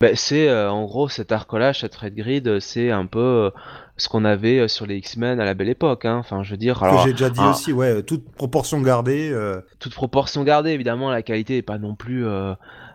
Bah, 0.00 0.16
c'est 0.16 0.52
en 0.52 0.84
gros 0.84 1.08
cet 1.08 1.30
arc-là, 1.30 1.72
cette 1.72 1.94
Red 1.94 2.16
Grid, 2.16 2.58
c'est 2.58 2.90
un 2.90 3.06
peu 3.06 3.52
ce 3.96 4.08
qu'on 4.08 4.24
avait 4.24 4.66
sur 4.66 4.84
les 4.84 4.96
X-Men 4.96 5.38
à 5.38 5.44
la 5.44 5.54
belle 5.54 5.68
époque. 5.68 6.06
Hein. 6.06 6.16
Enfin, 6.16 6.42
je 6.42 6.50
veux 6.50 6.56
dire. 6.56 6.82
Alors, 6.82 7.06
j'ai 7.06 7.12
déjà 7.12 7.30
dit 7.30 7.38
aussi, 7.38 7.72
ouais, 7.72 8.02
toute 8.02 8.28
proportion 8.32 8.80
gardée. 8.80 9.32
Toute 9.78 9.94
proportion 9.94 10.42
gardée, 10.42 10.70
évidemment, 10.70 11.08
la 11.08 11.22
qualité 11.22 11.54
n'est 11.54 11.62
pas 11.62 11.78
non 11.78 11.94
plus 11.94 12.26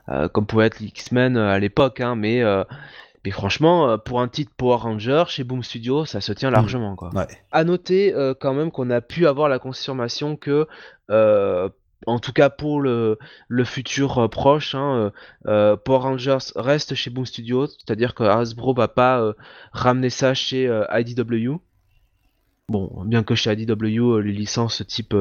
euh, 0.10 0.28
comme 0.28 0.46
pouvait 0.46 0.66
être 0.68 0.82
X-Men 0.82 1.38
euh, 1.38 1.50
à 1.50 1.60
l'époque, 1.60 2.02
hein, 2.02 2.16
mais, 2.16 2.42
euh, 2.42 2.64
mais 3.26 3.32
franchement, 3.32 3.98
pour 3.98 4.22
un 4.22 4.28
titre 4.28 4.52
Power 4.56 4.78
Ranger 4.78 5.26
chez 5.28 5.44
Boom 5.44 5.64
Studio, 5.64 6.06
ça 6.06 6.22
se 6.22 6.32
tient 6.34 6.50
mmh. 6.50 6.54
largement. 6.54 6.96
Quoi. 6.96 7.12
À 7.52 7.64
noter 7.64 8.14
quand 8.40 8.54
même 8.54 8.72
qu'on 8.72 8.90
a 8.90 9.02
pu 9.02 9.28
avoir 9.28 9.50
la 9.50 9.60
confirmation 9.60 10.36
que 10.36 10.68
en 12.06 12.20
tout 12.20 12.34
cas 12.34 12.50
pour 12.50 12.82
le, 12.82 13.18
le 13.48 13.64
futur 13.64 14.20
euh, 14.20 14.28
proche, 14.28 14.76
hein, 14.76 15.12
euh, 15.48 15.76
Power 15.76 16.00
Rangers 16.00 16.38
reste 16.56 16.94
chez 16.94 17.10
Boom 17.10 17.26
Studios, 17.26 17.68
c'est-à-dire 17.68 18.14
que 18.14 18.24
Hasbro 18.24 18.74
va 18.74 18.88
pas 18.88 19.34
ramener 19.72 20.10
ça 20.10 20.34
chez 20.34 20.66
IDW. 20.94 21.56
Bon, 22.70 22.92
bien 23.06 23.24
que 23.24 23.34
chez 23.34 23.54
IDW, 23.54 24.20
les 24.20 24.34
licences 24.34 24.86
type 24.86 25.16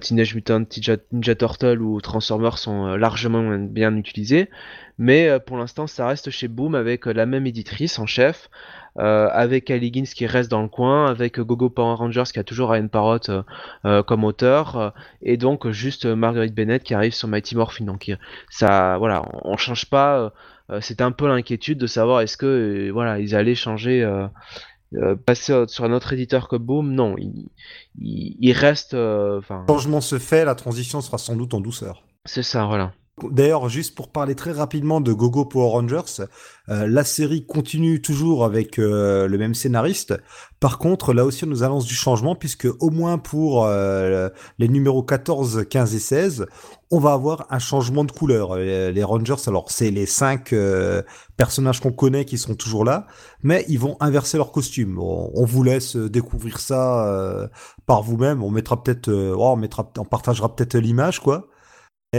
Teenage 0.00 0.34
Mutant 0.34 0.64
Ninja, 1.12 1.34
Turtle 1.34 1.82
ou 1.82 2.00
Transformers 2.00 2.56
sont 2.56 2.96
largement 2.96 3.58
bien 3.58 3.94
utilisées, 3.96 4.48
mais 4.96 5.38
pour 5.40 5.58
l'instant 5.58 5.86
ça 5.86 6.06
reste 6.06 6.30
chez 6.30 6.48
Boom 6.48 6.74
avec 6.74 7.04
la 7.04 7.26
même 7.26 7.46
éditrice 7.46 7.98
en 7.98 8.06
chef, 8.06 8.48
euh, 8.96 9.28
avec 9.32 9.70
Ali 9.70 9.88
Higgins 9.88 10.04
qui 10.04 10.26
reste 10.26 10.50
dans 10.50 10.62
le 10.62 10.68
coin, 10.68 11.06
avec 11.06 11.40
Gogo 11.40 11.68
Power 11.68 11.96
Rangers 11.96 12.30
qui 12.32 12.38
a 12.38 12.44
toujours 12.44 12.70
Ryan 12.70 12.86
Parrott 12.86 13.28
euh, 13.28 13.42
euh, 13.84 14.02
comme 14.04 14.22
auteur, 14.24 14.94
et 15.20 15.36
donc 15.36 15.68
juste 15.70 16.06
Marguerite 16.06 16.54
Bennett 16.54 16.82
qui 16.82 16.94
arrive 16.94 17.12
sur 17.12 17.26
Mighty 17.26 17.56
Morphin. 17.56 17.84
Donc 17.84 18.10
ça, 18.50 18.96
voilà, 18.98 19.24
on, 19.42 19.56
change 19.56 19.86
pas. 19.86 20.32
C'était 20.80 21.02
un 21.02 21.12
peu 21.12 21.28
l'inquiétude 21.28 21.78
de 21.78 21.86
savoir 21.86 22.20
est-ce 22.22 22.36
que 22.36 22.90
voilà 22.90 23.18
ils 23.18 23.34
allaient 23.34 23.54
changer. 23.54 24.02
Passer 25.26 25.64
sur 25.68 25.84
un 25.84 25.92
autre 25.92 26.12
éditeur 26.12 26.48
que 26.48 26.56
Boom, 26.56 26.92
non, 26.92 27.16
il, 27.18 27.50
il, 27.98 28.52
reste. 28.52 28.94
Enfin, 28.94 29.64
Le 29.68 29.72
changement 29.72 30.00
se 30.00 30.18
fait, 30.18 30.44
la 30.44 30.54
transition 30.54 31.00
sera 31.00 31.18
sans 31.18 31.36
doute 31.36 31.54
en 31.54 31.60
douceur. 31.60 32.04
C'est 32.24 32.42
ça, 32.42 32.64
voilà. 32.66 32.92
D'ailleurs, 33.22 33.68
juste 33.68 33.94
pour 33.94 34.10
parler 34.10 34.34
très 34.34 34.50
rapidement 34.50 35.00
de 35.00 35.12
Gogo 35.12 35.44
Power 35.44 35.70
Rangers, 35.70 36.24
euh, 36.68 36.88
la 36.88 37.04
série 37.04 37.46
continue 37.46 38.02
toujours 38.02 38.44
avec 38.44 38.80
euh, 38.80 39.28
le 39.28 39.38
même 39.38 39.54
scénariste. 39.54 40.14
Par 40.58 40.78
contre, 40.78 41.14
là 41.14 41.24
aussi, 41.24 41.44
on 41.44 41.46
nous 41.46 41.62
annonce 41.62 41.86
du 41.86 41.94
changement 41.94 42.34
puisque 42.34 42.66
au 42.80 42.90
moins 42.90 43.18
pour 43.18 43.66
euh, 43.66 44.30
les 44.58 44.66
numéros 44.66 45.04
14, 45.04 45.64
15 45.70 45.94
et 45.94 45.98
16, 46.00 46.46
on 46.90 46.98
va 46.98 47.12
avoir 47.12 47.46
un 47.50 47.60
changement 47.60 48.02
de 48.02 48.10
couleur. 48.10 48.56
Les, 48.56 49.04
Rangers, 49.04 49.46
alors 49.46 49.70
c'est 49.70 49.92
les 49.92 50.06
cinq 50.06 50.52
personnages 51.36 51.80
qu'on 51.80 51.92
connaît 51.92 52.24
qui 52.24 52.36
sont 52.36 52.56
toujours 52.56 52.84
là, 52.84 53.06
mais 53.44 53.64
ils 53.68 53.78
vont 53.78 53.96
inverser 54.00 54.38
leurs 54.38 54.50
costumes. 54.50 54.98
On, 54.98 55.44
vous 55.44 55.62
laisse 55.62 55.96
découvrir 55.96 56.58
ça 56.58 57.48
par 57.86 58.02
vous-même. 58.02 58.42
On 58.42 58.50
mettra 58.50 58.82
peut-être, 58.82 59.10
on 59.12 59.56
mettra, 59.56 59.90
on 59.98 60.04
partagera 60.04 60.54
peut-être 60.54 60.76
l'image, 60.76 61.20
quoi. 61.20 61.48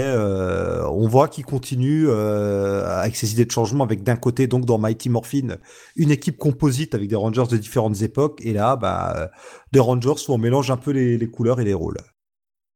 Euh, 0.03 0.87
on 0.89 1.07
voit 1.07 1.27
qu'il 1.27 1.45
continue 1.45 2.07
euh, 2.07 2.85
avec 2.87 3.15
ses 3.15 3.31
idées 3.31 3.45
de 3.45 3.51
changement, 3.51 3.83
avec 3.83 4.03
d'un 4.03 4.15
côté, 4.15 4.47
donc 4.47 4.65
dans 4.65 4.77
Mighty 4.77 5.09
Morphin, 5.09 5.57
une 5.95 6.11
équipe 6.11 6.37
composite 6.37 6.95
avec 6.95 7.07
des 7.07 7.15
Rangers 7.15 7.45
de 7.49 7.57
différentes 7.57 8.01
époques, 8.01 8.39
et 8.43 8.53
là, 8.53 8.75
bah, 8.75 9.29
des 9.71 9.79
Rangers 9.79 10.13
où 10.27 10.33
on 10.33 10.37
mélange 10.37 10.71
un 10.71 10.77
peu 10.77 10.91
les, 10.91 11.29
couleurs 11.29 11.59
et 11.59 11.65
les 11.65 11.73
rôles. 11.73 11.97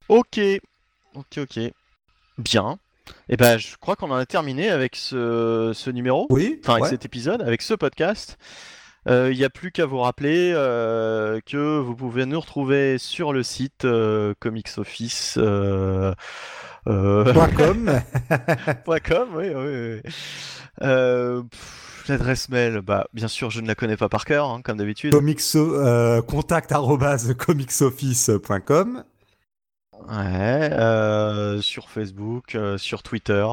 Ok, 0.07 0.39
ok, 1.15 1.39
ok. 1.39 1.59
Bien. 2.37 2.77
Et 3.27 3.33
eh 3.33 3.37
ben, 3.37 3.57
je 3.57 3.75
crois 3.77 3.95
qu'on 3.95 4.11
en 4.11 4.15
a 4.15 4.25
terminé 4.25 4.69
avec 4.69 4.95
ce, 4.95 5.89
numéro. 5.89 6.27
Oui. 6.29 6.59
Enfin, 6.63 6.75
avec 6.75 6.85
cet 6.85 7.05
épisode, 7.05 7.41
avec 7.41 7.61
ce 7.61 7.73
podcast. 7.73 8.37
Il 9.05 9.13
euh, 9.13 9.33
n'y 9.33 9.43
a 9.43 9.49
plus 9.49 9.71
qu'à 9.71 9.85
vous 9.85 9.99
rappeler 9.99 10.51
que 11.45 11.79
vous 11.79 11.95
pouvez 11.95 12.25
nous 12.25 12.39
retrouver 12.39 12.97
sur 12.99 13.33
le 13.33 13.41
site 13.41 13.87
Comics 14.39 14.77
Office. 14.77 15.39
Euh... 16.87 17.33
.com. 17.55 18.01
.com, 19.05 19.29
oui, 19.35 19.47
oui. 19.53 20.01
Euh, 20.81 21.43
l'adresse 22.07 22.49
mail, 22.49 22.81
bah, 22.81 23.07
bien 23.13 23.27
sûr, 23.27 23.49
je 23.49 23.61
ne 23.61 23.67
la 23.67 23.75
connais 23.75 23.97
pas 23.97 24.09
par 24.09 24.25
cœur, 24.25 24.49
hein, 24.49 24.61
comme 24.63 24.77
d'habitude. 24.77 25.11
Comicso, 25.13 25.75
euh, 25.75 26.21
contact 26.21 26.73
comicsoffice.com. 27.37 29.03
Ouais, 30.07 31.61
sur 31.61 31.89
Facebook, 31.89 32.57
sur 32.77 33.03
Twitter. 33.03 33.45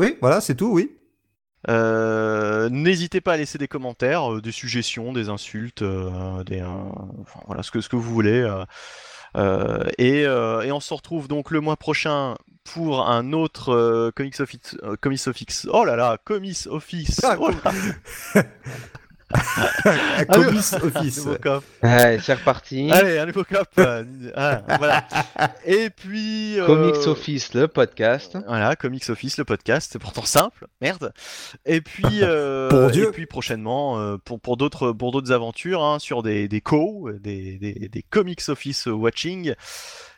Oui, 0.00 0.16
voilà, 0.20 0.40
c'est 0.40 0.54
tout, 0.54 0.72
oui. 0.72 0.90
N'hésitez 1.68 3.20
pas 3.20 3.32
à 3.34 3.36
laisser 3.36 3.58
des 3.58 3.68
commentaires, 3.68 4.40
des 4.42 4.52
suggestions, 4.52 5.12
des 5.12 5.28
insultes, 5.28 5.82
des, 5.82 6.62
voilà, 7.46 7.62
ce 7.62 7.70
que, 7.70 7.80
ce 7.80 7.88
que 7.88 7.96
vous 7.96 8.12
voulez. 8.12 8.46
Et, 9.36 10.22
et, 10.22 10.72
on 10.72 10.80
se 10.80 10.94
retrouve 10.94 11.28
donc 11.28 11.50
le 11.50 11.60
mois 11.60 11.76
prochain 11.76 12.36
pour 12.64 13.08
un 13.08 13.32
autre 13.32 13.70
euh, 13.70 14.10
Comics 14.14 14.40
Office, 14.40 14.76
euh, 14.82 14.96
Comics 15.00 15.26
Office. 15.26 15.66
Oh 15.72 15.84
là 15.84 15.96
là, 15.96 16.18
Comics 16.24 16.66
Office. 16.66 17.20
Ah, 17.24 17.36
oh 17.38 17.50
Comics 20.32 20.72
Office. 20.82 21.26
Ouais, 21.82 22.18
c'est 22.22 22.34
reparti. 22.34 22.90
Allez, 22.90 23.18
un 23.18 23.26
nouveau 23.26 23.44
cop. 23.44 23.68
Euh, 23.78 24.04
ah, 24.34 24.62
voilà. 24.78 25.04
Et 25.64 25.90
puis. 25.90 26.56
Comics 26.64 27.06
Office, 27.06 27.54
le 27.54 27.68
podcast. 27.68 28.38
Voilà, 28.46 28.76
Comics 28.76 29.08
Office, 29.10 29.38
le 29.38 29.44
podcast. 29.44 29.90
C'est 29.92 29.98
pourtant 29.98 30.24
simple. 30.24 30.66
Merde. 30.80 31.12
Et 31.66 31.80
puis. 31.80 32.20
et 32.22 33.06
puis 33.12 33.26
prochainement, 33.26 34.18
pour, 34.24 34.40
pour 34.40 34.56
d'autres 34.56 34.92
pour 34.92 35.12
d'autres 35.12 35.32
aventures, 35.32 35.82
hein, 35.82 35.98
sur 35.98 36.22
des, 36.22 36.48
des 36.48 36.60
co, 36.60 37.10
des, 37.20 37.58
des, 37.58 37.88
des 37.88 38.02
Comics 38.02 38.48
Office 38.48 38.86
Watching 38.86 39.54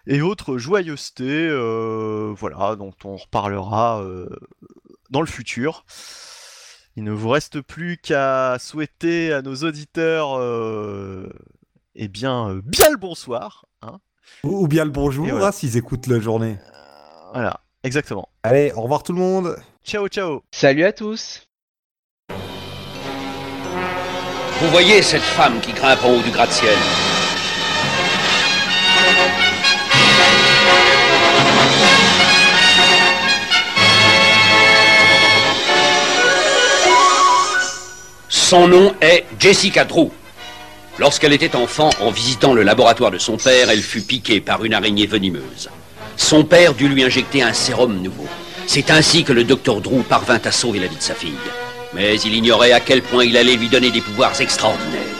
et 0.07 0.21
autres 0.21 0.59
joyeusetés, 0.59 1.49
euh, 1.49 2.35
voilà, 2.37 2.77
dont 2.77 2.93
on 3.05 3.17
reparlera 3.17 4.03
euh, 4.03 4.29
dans 5.11 5.21
le 5.21 5.27
futur. 5.27 5.85
Il 6.97 7.03
ne 7.03 7.11
vous 7.11 7.29
reste 7.29 7.61
plus 7.61 7.97
qu'à 7.97 8.57
souhaiter 8.61 9.33
à 9.33 9.43
nos 9.43 9.57
auditeurs 9.57 10.39
euh, 10.39 11.29
eh 11.97 12.07
bien, 12.07 12.61
bien 12.65 12.91
le 12.91 12.97
bonsoir. 12.97 13.67
Hein. 13.83 13.99
Ou 14.45 14.69
bien 14.69 14.85
le 14.85 14.91
bonjour, 14.91 15.27
hein, 15.27 15.51
s'ils 15.51 15.77
écoutent 15.77 16.07
la 16.07 16.21
journée. 16.21 16.57
voilà, 17.33 17.61
exactement. 17.83 18.29
Allez, 18.45 18.73
au 18.77 18.83
revoir 18.83 19.03
tout 19.03 19.13
le 19.13 19.19
monde. 19.19 19.57
Ciao, 19.85 20.07
ciao. 20.07 20.43
Salut 20.53 20.85
à 20.85 20.93
tous. 20.93 21.49
Vous 24.61 24.71
voyez 24.71 25.03
cette 25.03 25.21
femme 25.21 25.61
qui 25.61 25.73
grimpe 25.73 26.05
en 26.05 26.11
haut 26.11 26.23
du 26.23 26.31
gratte-ciel 26.31 26.79
Son 38.45 38.69
nom 38.69 38.95
est 39.01 39.25
Jessica 39.41 39.87
Drew. 39.87 40.11
Lorsqu'elle 40.99 41.33
était 41.33 41.57
enfant, 41.57 41.89
en 42.03 42.11
visitant 42.11 42.53
le 42.53 42.63
laboratoire 42.63 43.11
de 43.11 43.17
son 43.17 43.39
père, 43.39 43.71
elle 43.71 43.81
fut 43.81 44.03
piquée 44.03 44.43
par 44.43 44.67
une 44.67 44.75
araignée 44.75 45.07
venimeuse. 45.07 45.71
Son 46.19 46.45
père 46.45 46.75
dut 46.75 46.89
lui 46.89 47.03
injecter 47.03 47.41
un 47.41 47.55
sérum 47.55 48.03
nouveau. 48.03 48.27
C'est 48.67 48.91
ainsi 48.91 49.25
que 49.25 49.33
le 49.33 49.45
docteur 49.45 49.81
Drew 49.81 50.03
parvint 50.03 50.41
à 50.45 50.53
sauver 50.53 50.79
la 50.79 50.89
vie 50.89 50.97
de 50.97 51.03
sa 51.03 51.15
fille. 51.15 51.33
Mais 51.95 52.17
il 52.17 52.35
ignorait 52.35 52.73
à 52.73 52.81
quel 52.81 53.01
point 53.01 53.25
il 53.25 53.39
allait 53.39 53.57
lui 53.57 53.71
donner 53.71 53.91
des 53.91 54.03
pouvoirs 54.03 54.39
extraordinaires. 54.39 55.14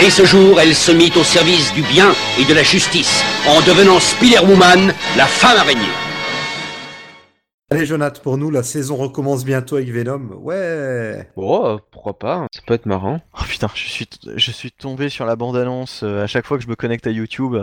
Dès 0.00 0.08
ce 0.08 0.24
jour, 0.24 0.58
elle 0.58 0.74
se 0.74 0.92
mit 0.92 1.12
au 1.14 1.22
service 1.22 1.74
du 1.74 1.82
bien 1.82 2.14
et 2.38 2.46
de 2.46 2.54
la 2.54 2.62
justice, 2.62 3.22
en 3.46 3.60
devenant 3.60 4.00
Spider-Woman, 4.00 4.94
la 5.18 5.26
femme 5.26 5.58
araignée. 5.58 5.92
Allez 7.70 7.84
Jonathan, 7.84 8.18
pour 8.22 8.38
nous, 8.38 8.50
la 8.50 8.62
saison 8.62 8.96
recommence 8.96 9.44
bientôt 9.44 9.76
avec 9.76 9.90
Venom. 9.90 10.38
Ouais 10.40 11.28
Oh, 11.36 11.78
pourquoi 11.90 12.18
pas 12.18 12.46
Ça 12.50 12.62
peut 12.66 12.72
être 12.72 12.86
marrant. 12.86 13.20
Oh 13.38 13.44
putain, 13.46 13.68
je 13.74 13.88
suis, 13.88 14.08
je 14.36 14.50
suis 14.50 14.72
tombé 14.72 15.10
sur 15.10 15.26
la 15.26 15.36
bande-annonce 15.36 16.02
euh, 16.02 16.24
à 16.24 16.26
chaque 16.26 16.46
fois 16.46 16.56
que 16.56 16.64
je 16.64 16.68
me 16.70 16.76
connecte 16.76 17.06
à 17.06 17.10
YouTube. 17.10 17.56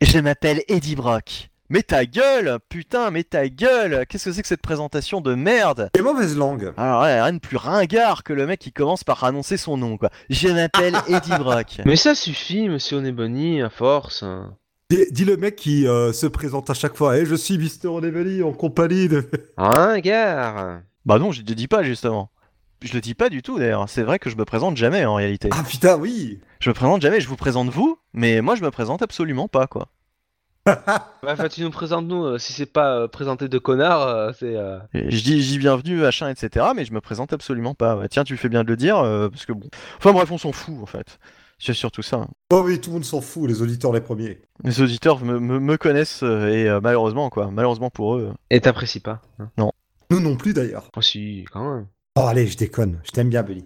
Je 0.00 0.18
m'appelle 0.18 0.64
Eddie 0.66 0.96
Brock. 0.96 1.50
Mais 1.70 1.82
ta 1.82 2.04
gueule 2.04 2.58
Putain, 2.68 3.10
mais 3.10 3.24
ta 3.24 3.48
gueule 3.48 4.04
Qu'est-ce 4.06 4.26
que 4.26 4.32
c'est 4.32 4.42
que 4.42 4.48
cette 4.48 4.60
présentation 4.60 5.20
de 5.20 5.34
merde 5.34 5.90
C'est 5.94 6.02
mauvaise 6.02 6.36
langue 6.36 6.72
Alors 6.76 7.02
rien 7.02 7.32
de 7.32 7.38
plus 7.38 7.56
ringard 7.56 8.22
que 8.22 8.32
le 8.32 8.46
mec 8.46 8.60
qui 8.60 8.72
commence 8.72 9.02
par 9.02 9.24
annoncer 9.24 9.56
son 9.56 9.76
nom, 9.76 9.96
quoi. 9.96 10.10
Je 10.28 10.48
m'appelle 10.48 10.94
Eddie 11.08 11.38
Brock. 11.38 11.80
Mais 11.86 11.96
ça 11.96 12.14
suffit, 12.14 12.68
monsieur 12.68 12.98
Onebony, 12.98 13.62
à 13.62 13.70
force. 13.70 14.24
Dis, 14.90 15.24
le 15.24 15.36
mec 15.36 15.56
qui 15.56 15.86
euh, 15.86 16.12
se 16.12 16.26
présente 16.26 16.68
à 16.68 16.74
chaque 16.74 16.96
fois. 16.96 17.16
Eh, 17.16 17.24
je 17.24 17.34
suis 17.34 17.56
Mister 17.56 17.88
Onebony 17.88 18.42
en 18.42 18.52
compagnie 18.52 19.08
de... 19.08 19.28
Ringard 19.56 20.80
Bah 21.06 21.18
non, 21.18 21.32
je 21.32 21.40
ne 21.42 21.48
le 21.48 21.54
dis 21.54 21.66
pas, 21.66 21.82
justement. 21.82 22.30
Je 22.82 22.92
le 22.92 23.00
dis 23.00 23.14
pas 23.14 23.30
du 23.30 23.40
tout, 23.40 23.58
d'ailleurs. 23.58 23.88
C'est 23.88 24.02
vrai 24.02 24.18
que 24.18 24.28
je 24.28 24.36
me 24.36 24.44
présente 24.44 24.76
jamais, 24.76 25.06
en 25.06 25.14
réalité. 25.14 25.48
Ah 25.52 25.62
putain, 25.66 25.96
oui 25.96 26.40
Je 26.60 26.68
me 26.68 26.74
présente 26.74 27.00
jamais, 27.00 27.20
je 27.20 27.28
vous 27.28 27.36
présente 27.36 27.70
vous, 27.70 27.98
mais 28.12 28.42
moi 28.42 28.54
je 28.56 28.62
me 28.62 28.70
présente 28.70 29.00
absolument 29.00 29.48
pas, 29.48 29.66
quoi. 29.66 29.88
Enfin, 30.66 31.48
tu 31.48 31.62
nous 31.62 31.70
présentes 31.70 32.06
nous, 32.06 32.24
euh, 32.24 32.38
si 32.38 32.52
c'est 32.52 32.66
pas 32.66 32.96
euh, 33.00 33.08
présenter 33.08 33.48
de 33.48 33.58
connard, 33.58 34.02
euh, 34.08 34.32
c'est. 34.38 34.54
Je 34.94 35.22
dis, 35.22 35.42
j'y 35.42 35.58
bienvenue, 35.58 35.96
machin, 36.00 36.28
etc. 36.30 36.66
Mais 36.74 36.84
je 36.84 36.92
me 36.92 37.00
présente 37.00 37.32
absolument 37.32 37.74
pas. 37.74 38.06
Tiens, 38.08 38.24
tu 38.24 38.36
fais 38.36 38.48
bien 38.48 38.64
de 38.64 38.68
le 38.68 38.76
dire, 38.76 38.96
parce 39.30 39.46
que 39.46 39.52
bon. 39.52 39.68
Enfin 39.98 40.12
bref, 40.12 40.30
on 40.30 40.38
s'en 40.38 40.52
fout 40.52 40.76
en 40.82 40.86
fait. 40.86 41.18
C'est 41.58 41.72
surtout 41.72 42.02
ça. 42.02 42.26
Oh 42.52 42.62
oui, 42.64 42.80
tout 42.80 42.90
le 42.90 42.94
monde 42.94 43.04
s'en 43.04 43.20
fout, 43.20 43.48
les 43.48 43.62
auditeurs 43.62 43.92
les 43.92 44.00
premiers. 44.00 44.40
Les 44.64 44.82
auditeurs 44.82 45.24
me, 45.24 45.38
me- 45.38 45.60
me 45.60 45.76
connaissent 45.76 46.22
euh, 46.24 46.48
et 46.48 46.68
euh, 46.68 46.80
malheureusement, 46.82 47.30
quoi. 47.30 47.50
Malheureusement 47.50 47.90
pour 47.90 48.16
eux. 48.16 48.34
Et 48.50 48.60
t'apprécies 48.60 49.00
pas 49.00 49.22
hein 49.38 49.50
Nous 50.10 50.20
non 50.20 50.36
plus 50.36 50.52
d'ailleurs. 50.52 50.88
Oh 50.96 51.00
si, 51.00 51.44
quand 51.52 51.74
même. 51.74 51.86
Oh 52.16 52.22
allez, 52.26 52.46
je 52.48 52.56
déconne. 52.56 53.00
Je 53.04 53.12
t'aime 53.12 53.28
bien, 53.28 53.42
Billy. 53.42 53.64